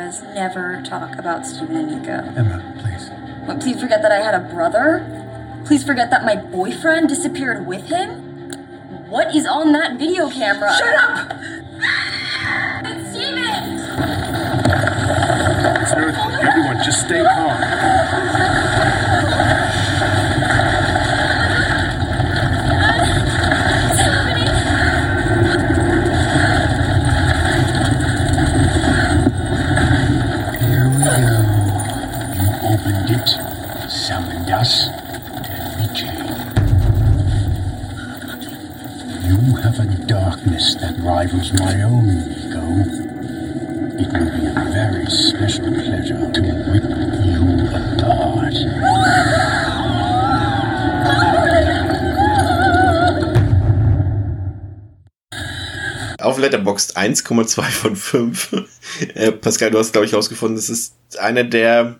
Really 0.00 0.12
get 0.12 0.24
guys 0.24 0.34
never 0.34 0.82
talk 0.82 1.18
about 1.18 1.46
Steven 1.46 1.76
and 1.76 2.00
Nico. 2.00 2.12
Emma, 2.12 2.74
please. 2.80 3.10
What, 3.46 3.60
please 3.60 3.80
forget 3.80 4.02
that 4.02 4.12
I 4.12 4.20
had 4.20 4.34
a 4.34 4.40
brother? 4.52 5.62
Please 5.66 5.84
forget 5.84 6.10
that 6.10 6.24
my 6.24 6.36
boyfriend 6.36 7.08
disappeared 7.08 7.66
with 7.66 7.86
him? 7.86 8.10
What 9.08 9.34
is 9.34 9.46
on 9.46 9.72
that 9.72 9.98
video 9.98 10.30
camera? 10.30 10.72
Shut 10.72 10.94
up! 10.94 11.32
It's 12.84 13.10
Steven! 13.10 13.78
It's. 15.82 16.42
Everyone, 16.42 16.84
just 16.84 17.00
stay 17.06 17.22
calm. 17.22 18.99
Then 34.60 35.78
we 35.78 35.86
came. 35.96 36.20
You 39.24 39.56
have 39.56 39.80
a 39.80 39.86
darkness 40.06 40.74
that 40.76 40.96
rivals 40.98 41.52
my 41.54 41.82
own, 41.82 42.28
Nico. 42.28 42.60
It 43.96 44.12
will 44.12 44.30
be 44.36 44.46
a 44.48 44.64
very 44.70 45.06
special 45.06 45.72
pleasure 45.72 46.30
to 46.30 46.40
rip 46.72 46.84
you 47.24 47.40
apart. 47.72 48.54
Auf 56.20 56.38
Letterboxd 56.38 56.98
1,2 56.98 57.62
von 57.62 57.96
5. 57.96 58.66
äh, 59.14 59.32
Pascal, 59.32 59.70
du 59.70 59.78
hast, 59.78 59.92
glaube 59.92 60.04
ich, 60.04 60.12
herausgefunden, 60.12 60.56
das 60.56 60.68
ist 60.68 60.94
einer 61.18 61.44
der 61.44 61.98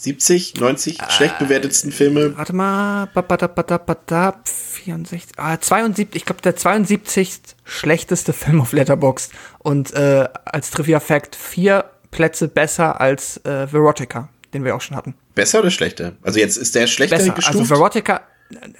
70, 0.00 0.54
90 0.54 0.98
schlecht 1.10 1.38
bewertetsten 1.38 1.92
Filme. 1.92 2.36
Warte 2.36 2.54
mal, 2.54 3.06
ba, 3.12 3.20
ba, 3.20 3.36
da, 3.36 3.46
ba, 3.48 3.62
da, 3.62 3.76
ba, 3.76 3.96
da, 4.06 4.40
64, 4.44 5.32
ah, 5.36 5.60
72, 5.60 6.16
ich 6.16 6.24
glaube 6.24 6.40
der 6.40 6.56
72. 6.56 7.40
schlechteste 7.64 8.32
Film 8.32 8.62
auf 8.62 8.72
Letterboxd 8.72 9.30
und 9.58 9.92
äh, 9.92 10.26
als 10.46 10.70
Trivia 10.70 11.00
Fact 11.00 11.36
vier 11.36 11.84
Plätze 12.10 12.48
besser 12.48 12.98
als 12.98 13.44
äh, 13.44 13.70
Verotica, 13.70 14.30
den 14.54 14.64
wir 14.64 14.74
auch 14.74 14.80
schon 14.80 14.96
hatten. 14.96 15.14
Besser 15.34 15.60
oder 15.60 15.70
schlechter? 15.70 16.14
Also 16.22 16.38
jetzt 16.40 16.56
ist 16.56 16.74
der 16.74 16.86
schlechter 16.86 17.16
Besser, 17.16 17.32
gestuft? 17.32 17.58
also 17.58 17.68
Verotica, 17.68 18.22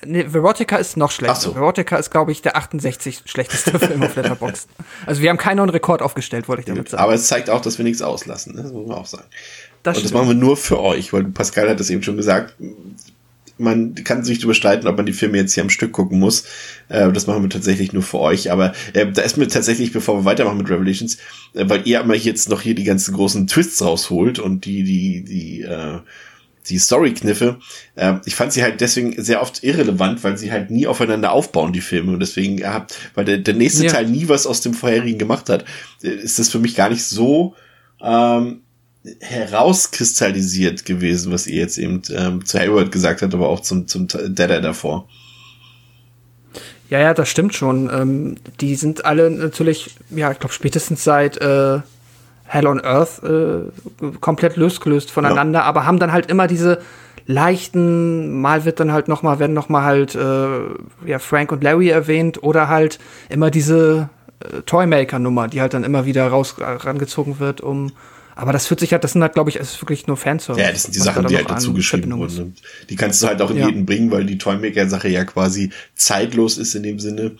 nee, 0.05 0.25
Verotica 0.27 0.77
ist 0.77 0.97
noch 0.97 1.11
schlechter. 1.11 1.37
Ach 1.37 1.41
so. 1.41 1.55
Verotica 1.55 1.99
ist 1.99 2.11
glaube 2.11 2.33
ich 2.33 2.41
der 2.41 2.57
68 2.57 3.25
schlechteste 3.27 3.79
Film 3.79 4.03
auf 4.03 4.17
Letterboxd. 4.17 4.71
Also 5.05 5.21
wir 5.21 5.29
haben 5.29 5.37
keinen 5.37 5.59
neuen 5.59 5.71
Rekord 5.71 6.01
aufgestellt, 6.01 6.49
wollte 6.49 6.61
ich 6.61 6.67
damit 6.67 6.89
sagen. 6.89 7.03
Aber 7.03 7.13
es 7.13 7.27
zeigt 7.27 7.51
auch, 7.51 7.61
dass 7.61 7.77
wir 7.77 7.85
nichts 7.85 8.01
auslassen. 8.01 8.57
ne? 8.57 8.63
Das 8.63 8.73
muss 8.73 8.89
man 8.89 8.97
auch 8.97 9.07
sagen. 9.07 9.27
Das 9.82 9.97
Und 9.97 10.05
das 10.05 10.11
stimmt. 10.11 10.15
machen 10.15 10.28
wir 10.28 10.35
nur 10.47 10.57
für 10.57 10.81
euch, 10.81 11.12
weil 11.12 11.24
Pascal 11.24 11.69
hat 11.70 11.81
das 11.81 11.90
eben 11.90 12.02
schon 12.02 12.16
gesagt. 12.16 12.55
Man 13.59 13.94
kann 13.94 14.24
sich 14.24 14.39
darüber 14.39 14.55
streiten, 14.55 14.86
ob 14.86 14.97
man 14.97 15.05
die 15.05 15.12
Filme 15.12 15.36
jetzt 15.36 15.52
hier 15.52 15.62
am 15.62 15.69
Stück 15.69 15.93
gucken 15.93 16.19
muss. 16.19 16.44
Äh, 16.89 17.12
das 17.12 17.27
machen 17.27 17.43
wir 17.43 17.51
tatsächlich 17.51 17.93
nur 17.93 18.02
für 18.02 18.19
euch. 18.19 18.51
Aber 18.51 18.73
äh, 18.94 19.07
da 19.11 19.20
ist 19.20 19.36
mir 19.36 19.48
tatsächlich, 19.48 19.93
bevor 19.93 20.19
wir 20.19 20.24
weitermachen 20.24 20.57
mit 20.59 20.70
Revelations, 20.70 21.19
äh, 21.55 21.65
weil 21.69 21.86
ihr 21.86 22.01
immer 22.01 22.15
jetzt 22.15 22.48
noch 22.48 22.62
hier 22.62 22.74
die 22.74 22.85
ganzen 22.85 23.15
großen 23.15 23.47
Twists 23.47 23.82
rausholt 23.82 24.39
und 24.39 24.65
die, 24.65 24.82
die, 24.82 25.24
die, 25.24 25.61
äh, 25.62 25.98
die 26.70 26.78
Story-Kniffe. 26.78 27.59
Äh, 27.97 28.15
ich 28.24 28.35
fand 28.35 28.55
sie 28.55 28.62
halt 28.62 28.81
deswegen 28.81 29.23
sehr 29.23 29.43
oft 29.43 29.62
irrelevant, 29.62 30.24
weil 30.24 30.39
sie 30.39 30.51
halt 30.52 30.70
nie 30.70 30.86
aufeinander 30.86 31.32
aufbauen, 31.32 31.74
die 31.74 31.82
Filme. 31.82 32.12
Und 32.12 32.20
deswegen 32.20 32.57
ihr 32.57 32.73
habt, 32.73 32.97
weil 33.15 33.27
der, 33.27 33.39
der 33.39 33.55
nächste 33.55 33.85
Ja. 33.85 33.93
Teil 33.93 34.07
nie 34.07 34.28
was 34.28 34.47
aus 34.47 34.62
dem 34.62 34.73
vorherigen 34.73 35.19
gemacht 35.19 35.51
hat, 35.51 35.66
äh, 36.02 36.09
ist 36.09 36.39
das 36.39 36.48
für 36.48 36.61
mich 36.61 36.77
gar 36.77 36.89
nicht 36.89 37.05
so 37.05 37.55
ähm, 38.02 38.62
herauskristallisiert 39.20 40.85
gewesen, 40.85 41.32
was 41.32 41.47
ihr 41.47 41.60
jetzt 41.60 41.78
eben 41.78 42.02
ähm, 42.10 42.44
zu 42.44 42.59
Hayward 42.59 42.93
gesagt 42.93 43.22
habt, 43.22 43.32
aber 43.32 43.48
auch 43.48 43.60
zum, 43.60 43.86
zum 43.86 44.09
Deader 44.09 44.60
davor. 44.60 45.09
Ja, 46.90 46.98
ja, 46.98 47.14
das 47.14 47.28
stimmt 47.28 47.55
schon. 47.55 47.89
Ähm, 47.90 48.36
die 48.60 48.74
sind 48.74 49.05
alle 49.05 49.31
natürlich, 49.31 49.97
ja, 50.10 50.32
ich 50.32 50.39
glaube, 50.39 50.52
spätestens 50.52 51.05
seit 51.05 51.40
äh, 51.40 51.78
Hell 52.44 52.66
on 52.66 52.85
Earth 52.85 53.22
äh, 53.22 53.70
komplett 54.20 54.56
losgelöst 54.56 55.10
voneinander, 55.10 55.64
aber 55.64 55.86
haben 55.86 56.01
dann 56.01 56.12
halt 56.12 56.27
immer 56.27 56.48
diese 56.48 56.81
leichten, 57.27 58.40
mal 58.40 58.64
wird 58.64 58.81
dann 58.81 58.93
halt 58.93 59.06
noch 59.06 59.22
mal, 59.22 59.39
werden 59.39 59.52
noch 59.55 59.68
mal 59.68 59.85
halt 59.85 60.16
äh, 60.16 60.60
ja, 61.06 61.20
Frank 61.20 61.52
und 61.52 61.62
Larry 61.62 61.90
erwähnt 61.90 62.43
oder 62.43 62.66
halt 62.66 62.98
immer 63.28 63.52
diese 63.52 64.09
äh, 64.40 64.62
Toymaker-Nummer, 64.62 65.47
die 65.47 65.60
halt 65.60 65.74
dann 65.74 65.85
immer 65.85 66.06
wieder 66.06 66.27
raus 66.27 66.56
rangezogen 66.59 67.39
wird, 67.39 67.60
um 67.60 67.93
aber 68.41 68.53
das 68.53 68.67
fühlt 68.67 68.81
sich 68.81 68.93
halt, 68.93 69.05
das 69.05 69.12
sind 69.12 69.23
halt, 69.23 69.35
glaube 69.35 69.51
ich, 69.51 69.57
es 69.57 69.75
ist 69.75 69.83
wirklich 69.83 70.07
nur 70.07 70.17
Fanservice. 70.17 70.62
Ja, 70.65 70.73
das 70.73 70.83
sind 70.85 70.95
die 70.95 70.99
da 70.99 71.05
Sachen, 71.05 71.27
die 71.27 71.37
halt 71.37 71.51
dazu 71.51 71.75
geschrieben 71.75 72.17
wurden. 72.17 72.39
Und 72.39 72.62
die 72.89 72.97
kannst 72.97 73.23
du 73.23 73.27
halt 73.27 73.41
auch 73.43 73.51
in 73.51 73.59
Ja. 73.59 73.67
jeden 73.67 73.87
bringen, 73.87 74.11
weil 74.11 74.25
die 74.25 74.39
Toymaker-Sache 74.39 75.09
ja 75.09 75.25
quasi 75.25 75.71
zeitlos 75.95 76.59
ist 76.59 76.75
in 76.75 76.83
dem 76.83 76.99
Sinne. 76.99 77.37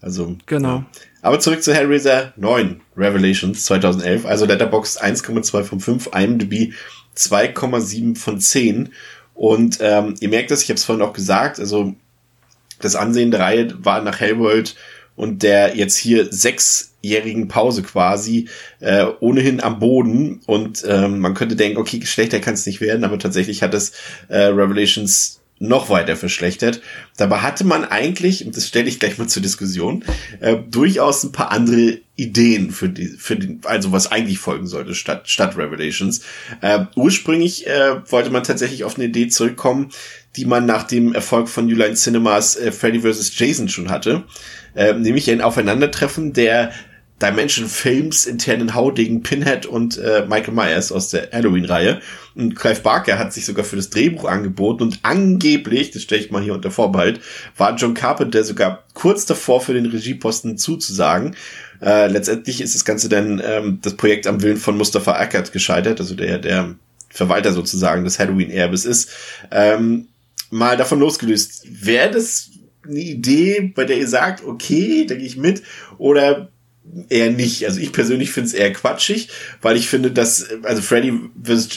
Also. 0.00 0.36
Genau. 0.46 0.76
Ja. 0.78 0.86
Aber 1.22 1.38
zurück 1.40 1.62
zu 1.62 1.72
Hellraiser 1.72 2.32
9 2.36 2.80
Revelations 2.96 3.64
2011. 3.64 4.26
Also 4.26 4.44
Letterboxd 4.44 5.02
1,2 5.02 5.62
von 5.64 5.80
5, 5.80 6.10
IMDb 6.14 6.72
2,7 7.16 8.16
von 8.16 8.40
10. 8.40 8.90
Und 9.34 9.78
ähm, 9.80 10.14
ihr 10.20 10.28
merkt 10.28 10.50
das, 10.50 10.62
ich 10.62 10.68
habe 10.68 10.76
es 10.76 10.84
vorhin 10.84 11.02
auch 11.04 11.12
gesagt, 11.12 11.58
also 11.58 11.94
das 12.80 12.96
Ansehen 12.96 13.30
der 13.30 13.40
Reihe 13.40 13.74
war 13.84 14.02
nach 14.02 14.20
Hellworld 14.20 14.76
und 15.14 15.42
der 15.42 15.76
jetzt 15.76 15.96
hier 15.96 16.30
sechsjährigen 17.02 17.48
Pause 17.48 17.82
quasi 17.82 18.48
äh, 18.80 19.04
ohnehin 19.20 19.62
am 19.62 19.78
Boden 19.78 20.40
und 20.46 20.84
ähm, 20.86 21.18
man 21.18 21.34
könnte 21.34 21.56
denken, 21.56 21.78
okay, 21.78 22.00
schlechter 22.04 22.40
kann 22.40 22.54
es 22.54 22.66
nicht 22.66 22.80
werden, 22.80 23.04
aber 23.04 23.18
tatsächlich 23.18 23.62
hat 23.62 23.74
es 23.74 23.92
äh, 24.28 24.38
Revelations 24.38 25.40
noch 25.58 25.90
weiter 25.90 26.16
verschlechtert. 26.16 26.80
Dabei 27.16 27.38
hatte 27.38 27.64
man 27.64 27.84
eigentlich, 27.84 28.44
und 28.44 28.56
das 28.56 28.66
stelle 28.66 28.88
ich 28.88 28.98
gleich 28.98 29.18
mal 29.18 29.28
zur 29.28 29.42
Diskussion, 29.42 30.04
äh, 30.40 30.56
durchaus 30.56 31.22
ein 31.22 31.30
paar 31.30 31.52
andere 31.52 32.00
Ideen 32.16 32.72
für 32.72 32.88
die, 32.88 33.06
für 33.06 33.36
den, 33.36 33.60
also 33.64 33.92
was 33.92 34.10
eigentlich 34.10 34.40
folgen 34.40 34.66
sollte 34.66 34.96
statt, 34.96 35.28
statt 35.28 35.56
Revelations. 35.56 36.22
Äh, 36.62 36.86
ursprünglich 36.96 37.68
äh, 37.68 37.94
wollte 38.10 38.30
man 38.30 38.42
tatsächlich 38.42 38.82
auf 38.82 38.96
eine 38.96 39.04
Idee 39.04 39.28
zurückkommen, 39.28 39.90
die 40.34 40.46
man 40.46 40.66
nach 40.66 40.82
dem 40.82 41.14
Erfolg 41.14 41.48
von 41.48 41.66
New 41.66 41.76
Line 41.76 41.94
Cinemas 41.94 42.56
äh, 42.56 42.72
Freddy 42.72 43.00
vs. 43.00 43.38
Jason 43.38 43.68
schon 43.68 43.88
hatte, 43.88 44.24
äh, 44.74 44.94
nämlich 44.94 45.30
ein 45.30 45.40
Aufeinandertreffen 45.40 46.32
der 46.32 46.72
Dimension 47.22 47.68
Films 47.68 48.26
internen 48.26 48.74
Haudegen 48.74 49.22
Pinhead 49.22 49.64
und 49.66 49.96
äh, 49.98 50.26
Michael 50.28 50.54
Myers 50.54 50.90
aus 50.90 51.10
der 51.10 51.30
Halloween-Reihe. 51.32 52.00
Und 52.34 52.54
Clive 52.56 52.80
Barker 52.80 53.18
hat 53.18 53.32
sich 53.32 53.44
sogar 53.44 53.64
für 53.64 53.76
das 53.76 53.90
Drehbuch 53.90 54.24
angeboten 54.24 54.82
und 54.82 54.98
angeblich, 55.02 55.90
das 55.90 56.02
stelle 56.02 56.20
ich 56.20 56.30
mal 56.30 56.42
hier 56.42 56.54
unter 56.54 56.70
Vorbehalt, 56.70 57.20
war 57.56 57.76
John 57.76 57.94
Carpenter 57.94 58.42
sogar 58.42 58.84
kurz 58.94 59.26
davor 59.26 59.60
für 59.60 59.74
den 59.74 59.86
Regieposten 59.86 60.58
zuzusagen. 60.58 61.36
Äh, 61.80 62.08
letztendlich 62.08 62.60
ist 62.60 62.74
das 62.74 62.84
Ganze 62.84 63.08
dann 63.08 63.40
ähm, 63.44 63.78
das 63.82 63.94
Projekt 63.94 64.26
am 64.26 64.42
Willen 64.42 64.56
von 64.56 64.76
Mustafa 64.76 65.20
Eckert 65.20 65.52
gescheitert, 65.52 66.00
also 66.00 66.14
der, 66.14 66.38
der 66.38 66.74
Verwalter 67.10 67.52
sozusagen 67.52 68.04
des 68.04 68.18
Halloween-Erbes 68.18 68.84
ist. 68.84 69.10
Ähm, 69.50 70.08
mal 70.50 70.76
davon 70.76 71.00
losgelöst, 71.00 71.66
wäre 71.68 72.10
das 72.10 72.50
eine 72.84 73.00
Idee, 73.00 73.72
bei 73.74 73.84
der 73.84 73.98
ihr 73.98 74.08
sagt, 74.08 74.44
okay, 74.44 75.06
da 75.06 75.14
gehe 75.14 75.26
ich 75.26 75.36
mit, 75.36 75.62
oder 75.98 76.51
eher 77.08 77.30
nicht. 77.30 77.64
Also 77.64 77.80
ich 77.80 77.92
persönlich 77.92 78.32
finde 78.32 78.48
es 78.48 78.54
eher 78.54 78.72
quatschig, 78.72 79.28
weil 79.60 79.76
ich 79.76 79.88
finde, 79.88 80.10
dass, 80.10 80.48
also 80.64 80.82
Freddy, 80.82 81.12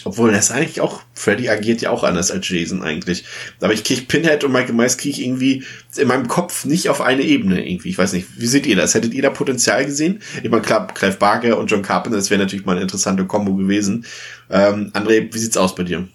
obwohl 0.03 0.31
das 0.31 0.51
eigentlich 0.51 0.81
auch, 0.81 1.01
Freddy 1.13 1.47
agiert 1.49 1.81
ja 1.81 1.91
auch 1.91 2.03
anders 2.03 2.31
als 2.31 2.47
Jason 2.49 2.81
eigentlich. 2.81 3.23
Aber 3.61 3.73
ich 3.73 3.83
kriege 3.83 4.01
Pinhead 4.01 4.43
und 4.43 4.51
Michael 4.51 4.73
Myers 4.73 4.97
kriege 4.97 5.15
ich 5.15 5.25
irgendwie 5.25 5.63
in 5.95 6.07
meinem 6.07 6.27
Kopf 6.27 6.65
nicht 6.65 6.89
auf 6.89 7.01
eine 7.01 7.21
Ebene 7.21 7.67
irgendwie. 7.67 7.89
Ich 7.89 7.97
weiß 7.97 8.13
nicht, 8.13 8.27
wie 8.37 8.47
seht 8.47 8.65
ihr 8.65 8.75
das? 8.75 8.93
Hättet 8.93 9.13
ihr 9.13 9.21
da 9.21 9.29
Potenzial 9.29 9.85
gesehen? 9.85 10.21
Ich 10.43 10.49
meine, 10.49 10.63
klar, 10.63 10.87
Clive 10.87 11.17
Barker 11.17 11.57
und 11.57 11.69
John 11.69 11.81
Carpenter, 11.81 12.17
das 12.17 12.29
wäre 12.29 12.41
natürlich 12.41 12.65
mal 12.65 12.73
eine 12.73 12.81
interessante 12.81 13.25
Kombo 13.25 13.55
gewesen. 13.55 14.05
Ähm, 14.49 14.91
André, 14.93 15.33
wie 15.33 15.37
sieht's 15.37 15.57
aus 15.57 15.75
bei 15.75 15.83
dir? 15.83 16.07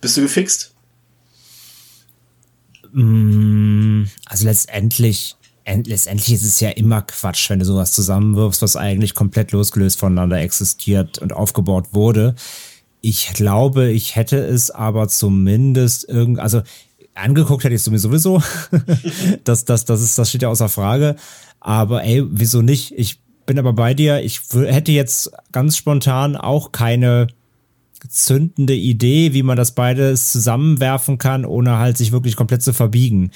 Bist 0.00 0.16
du 0.16 0.22
gefixt? 0.22 0.74
Mm, 2.92 4.04
also 4.26 4.46
letztendlich, 4.46 5.36
letztendlich 5.66 6.32
ist 6.32 6.44
es 6.44 6.60
ja 6.60 6.70
immer 6.70 7.02
Quatsch, 7.02 7.48
wenn 7.50 7.58
du 7.58 7.64
sowas 7.64 7.92
zusammenwirfst, 7.92 8.62
was 8.62 8.76
eigentlich 8.76 9.14
komplett 9.14 9.52
losgelöst 9.52 9.98
voneinander 9.98 10.40
existiert 10.40 11.18
und 11.18 11.32
aufgebaut 11.32 11.88
wurde. 11.92 12.34
Ich 13.00 13.32
glaube, 13.34 13.90
ich 13.90 14.16
hätte 14.16 14.38
es 14.38 14.70
aber 14.70 15.08
zumindest 15.08 16.08
irgend, 16.08 16.38
also 16.38 16.62
angeguckt 17.14 17.64
hätte 17.64 17.74
ich 17.74 17.86
es 17.86 18.02
sowieso. 18.02 18.42
das, 19.44 19.64
das, 19.64 19.84
das 19.84 20.02
ist, 20.02 20.18
das 20.18 20.28
steht 20.28 20.42
ja 20.42 20.48
außer 20.48 20.68
Frage. 20.68 21.16
Aber 21.60 22.04
ey, 22.04 22.24
wieso 22.28 22.62
nicht? 22.62 22.92
Ich 22.96 23.20
bin 23.46 23.58
aber 23.58 23.72
bei 23.72 23.94
dir. 23.94 24.22
Ich 24.22 24.40
hätte 24.52 24.92
jetzt 24.92 25.32
ganz 25.52 25.76
spontan 25.76 26.36
auch 26.36 26.72
keine 26.72 27.28
zündende 28.08 28.74
Idee, 28.74 29.32
wie 29.32 29.42
man 29.42 29.56
das 29.56 29.74
beides 29.74 30.30
zusammenwerfen 30.30 31.16
kann, 31.16 31.46
ohne 31.46 31.78
halt 31.78 31.96
sich 31.96 32.12
wirklich 32.12 32.36
komplett 32.36 32.62
zu 32.62 32.74
verbiegen. 32.74 33.30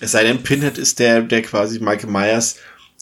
Es 0.00 0.12
sei 0.12 0.24
denn, 0.24 0.42
Pinhead 0.42 0.78
ist 0.78 0.98
der, 0.98 1.22
der 1.22 1.42
quasi 1.42 1.78
Michael 1.80 2.10
Myers 2.10 2.56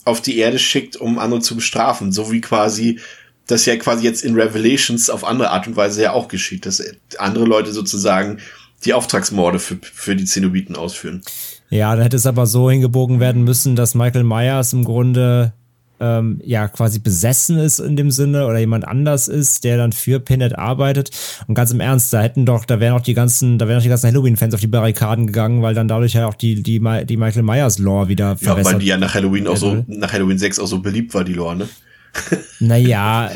auf 0.04 0.20
die 0.20 0.38
Erde 0.38 0.58
schickt, 0.58 0.96
um 0.96 1.18
andere 1.18 1.40
zu 1.40 1.56
bestrafen, 1.56 2.12
so 2.12 2.30
wie 2.32 2.40
quasi 2.40 2.98
das 3.46 3.66
ja 3.66 3.76
quasi 3.76 4.04
jetzt 4.04 4.24
in 4.24 4.34
Revelations 4.34 5.10
auf 5.10 5.24
andere 5.24 5.50
Art 5.50 5.66
und 5.66 5.76
Weise 5.76 6.02
ja 6.02 6.12
auch 6.12 6.28
geschieht, 6.28 6.66
dass 6.66 6.82
andere 7.18 7.44
Leute 7.44 7.72
sozusagen 7.72 8.38
die 8.84 8.94
Auftragsmorde 8.94 9.58
für, 9.58 9.78
für 9.82 10.16
die 10.16 10.24
Zenobiten 10.24 10.76
ausführen. 10.76 11.22
Ja, 11.68 11.94
da 11.94 12.02
hätte 12.02 12.16
es 12.16 12.26
aber 12.26 12.46
so 12.46 12.70
hingebogen 12.70 13.20
werden 13.20 13.44
müssen, 13.44 13.76
dass 13.76 13.94
Michael 13.94 14.24
Myers 14.24 14.72
im 14.72 14.84
Grunde 14.84 15.52
ähm, 16.01 16.40
ja 16.44 16.68
quasi 16.68 16.98
besessen 16.98 17.59
ist 17.59 17.78
in 17.78 17.97
dem 17.97 18.10
Sinne 18.10 18.47
oder 18.47 18.59
jemand 18.59 18.86
anders 18.86 19.28
ist, 19.28 19.64
der 19.64 19.77
dann 19.77 19.93
für 19.93 20.20
Pinhead 20.20 20.59
arbeitet. 20.59 21.10
Und 21.47 21.55
ganz 21.55 21.70
im 21.70 21.81
Ernst, 21.81 22.12
da 22.12 22.22
hätten 22.22 22.47
doch, 22.47 22.64
da 22.64 22.81
wären 22.81 22.94
auch 22.94 23.02
die 23.02 23.14
ganzen, 23.14 23.59
da 23.59 23.68
wären 23.68 23.78
auch 23.78 23.82
die 23.82 23.89
ganzen 23.89 24.09
Halloween-Fans 24.09 24.55
auf 24.55 24.60
die 24.60 24.66
Barrikaden 24.66 25.27
gegangen, 25.27 25.62
weil 25.62 25.74
dann 25.74 25.89
dadurch 25.89 26.14
ja 26.14 26.27
auch 26.27 26.35
die, 26.35 26.62
die, 26.62 26.81
die 27.05 27.16
Michael 27.16 27.43
Myers-Lore 27.43 28.09
wieder 28.09 28.36
Ja, 28.40 28.64
weil 28.64 28.78
die 28.78 28.86
ja 28.86 28.97
nach 28.97 29.14
Halloween 29.14 29.47
auch 29.47 29.56
so, 29.56 29.85
nach 29.86 30.12
Halloween 30.12 30.39
6 30.39 30.59
auch 30.59 30.66
so 30.66 30.81
beliebt 30.81 31.14
war, 31.14 31.24
die 31.24 31.35
Lore, 31.35 31.56
ne? 31.56 31.68
naja, 32.60 33.31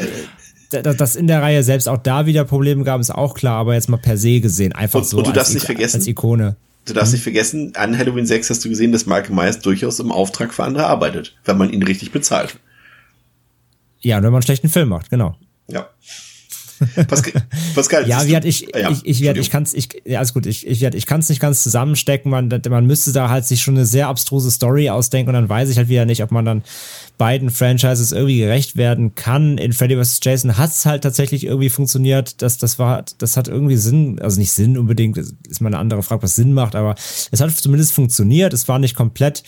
dass 0.70 1.15
in 1.15 1.28
der 1.28 1.43
Reihe 1.43 1.62
selbst 1.62 1.89
auch 1.89 1.99
da 1.99 2.27
wieder 2.27 2.45
Probleme 2.45 2.82
gab, 2.82 3.01
ist 3.01 3.11
auch 3.11 3.35
klar, 3.35 3.59
aber 3.59 3.74
jetzt 3.74 3.89
mal 3.89 3.99
per 3.99 4.16
se 4.16 4.41
gesehen, 4.41 4.73
einfach 4.73 5.01
und, 5.01 5.07
so 5.07 5.19
und 5.19 5.27
du 5.28 5.32
darfst 5.32 5.51
als, 5.51 5.55
nicht 5.55 5.66
vergessen, 5.66 5.97
als 5.99 6.07
Ikone. 6.07 6.57
Du 6.86 6.93
darfst 6.93 7.12
mhm. 7.12 7.16
nicht 7.16 7.23
vergessen, 7.23 7.73
an 7.77 7.97
Halloween 7.97 8.27
6 8.27 8.51
hast 8.51 8.65
du 8.65 8.69
gesehen, 8.69 8.93
dass 8.93 9.06
Michael 9.06 9.35
Myers 9.35 9.61
durchaus 9.61 10.01
im 10.01 10.12
Auftrag 10.12 10.52
für 10.52 10.65
andere 10.65 10.86
arbeitet, 10.86 11.36
wenn 11.44 11.56
man 11.56 11.70
ihn 11.70 11.82
richtig 11.82 12.12
bezahlt. 12.12 12.59
Ja, 14.01 14.16
wenn 14.16 14.24
man 14.24 14.35
einen 14.35 14.43
schlechten 14.43 14.69
Film 14.69 14.90
macht, 14.90 15.09
genau. 15.09 15.36
Ja. 15.66 15.89
Pascal, 17.09 17.42
Pascal 17.74 18.09
ja, 18.09 18.26
wie 18.26 18.36
hat 18.36 18.44
ich, 18.44 18.68
ja, 18.74 18.90
ich, 18.90 19.05
ich, 19.05 19.22
ich, 19.22 19.36
ich 19.36 19.51
kann 19.51 19.62
es, 19.62 19.74
ich, 19.74 19.88
ja, 20.05 20.18
alles 20.18 20.34
gut, 20.34 20.46
ich, 20.46 20.66
ich, 20.66 20.82
ich 20.82 21.06
kann 21.06 21.20
es 21.20 21.28
nicht 21.28 21.40
ganz 21.40 21.62
zusammenstecken. 21.62 22.30
Man, 22.30 22.48
man 22.68 22.86
müsste 22.86 23.12
da 23.12 23.28
halt 23.28 23.44
sich 23.44 23.62
schon 23.62 23.74
eine 23.74 23.86
sehr 23.86 24.09
abstruse 24.09 24.51
Story 24.51 24.90
ausdenken 24.90 25.30
und 25.30 25.34
dann 25.34 25.48
weiß 25.48 25.68
ich 25.68 25.76
halt 25.76 25.88
wieder 25.88 26.05
nicht, 26.05 26.22
ob 26.22 26.30
man 26.30 26.44
dann 26.44 26.62
beiden 27.16 27.51
Franchises 27.51 28.12
irgendwie 28.12 28.38
gerecht 28.38 28.76
werden 28.76 29.14
kann. 29.14 29.59
In 29.59 29.72
Freddy 29.72 29.96
vs. 29.96 30.20
Jason 30.22 30.59
hat 30.59 30.70
es 30.70 30.84
halt 30.84 31.02
tatsächlich 31.02 31.44
irgendwie 31.44 31.70
funktioniert. 31.70 32.42
Das, 32.42 32.59
das 32.59 32.78
war, 32.78 33.05
das 33.18 33.36
hat 33.36 33.48
irgendwie 33.48 33.76
Sinn, 33.76 34.18
also 34.20 34.40
nicht 34.40 34.52
Sinn 34.52 34.76
unbedingt, 34.76 35.16
ist 35.16 35.60
mal 35.60 35.68
eine 35.68 35.78
andere 35.78 36.02
Frage, 36.02 36.22
was 36.22 36.34
Sinn 36.34 36.52
macht, 36.52 36.74
aber 36.74 36.96
es 37.30 37.40
hat 37.40 37.51
zumindest 37.52 37.92
funktioniert. 37.92 38.52
Es 38.52 38.68
war 38.68 38.78
nicht 38.78 38.96
komplett 38.96 39.44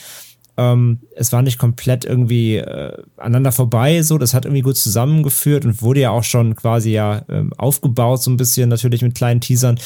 ähm, 0.56 1.00
es 1.14 1.32
war 1.32 1.42
nicht 1.42 1.58
komplett 1.58 2.04
irgendwie 2.04 2.56
äh, 2.56 2.96
aneinander 3.16 3.52
vorbei, 3.52 4.02
so. 4.02 4.18
Das 4.18 4.34
hat 4.34 4.44
irgendwie 4.44 4.62
gut 4.62 4.76
zusammengeführt 4.76 5.64
und 5.64 5.82
wurde 5.82 6.00
ja 6.00 6.10
auch 6.10 6.24
schon 6.24 6.54
quasi 6.54 6.92
ja 6.92 7.22
ähm, 7.28 7.52
aufgebaut, 7.56 8.22
so 8.22 8.30
ein 8.30 8.36
bisschen 8.36 8.68
natürlich 8.68 9.02
mit 9.02 9.14
kleinen 9.14 9.40
Teasern. 9.40 9.78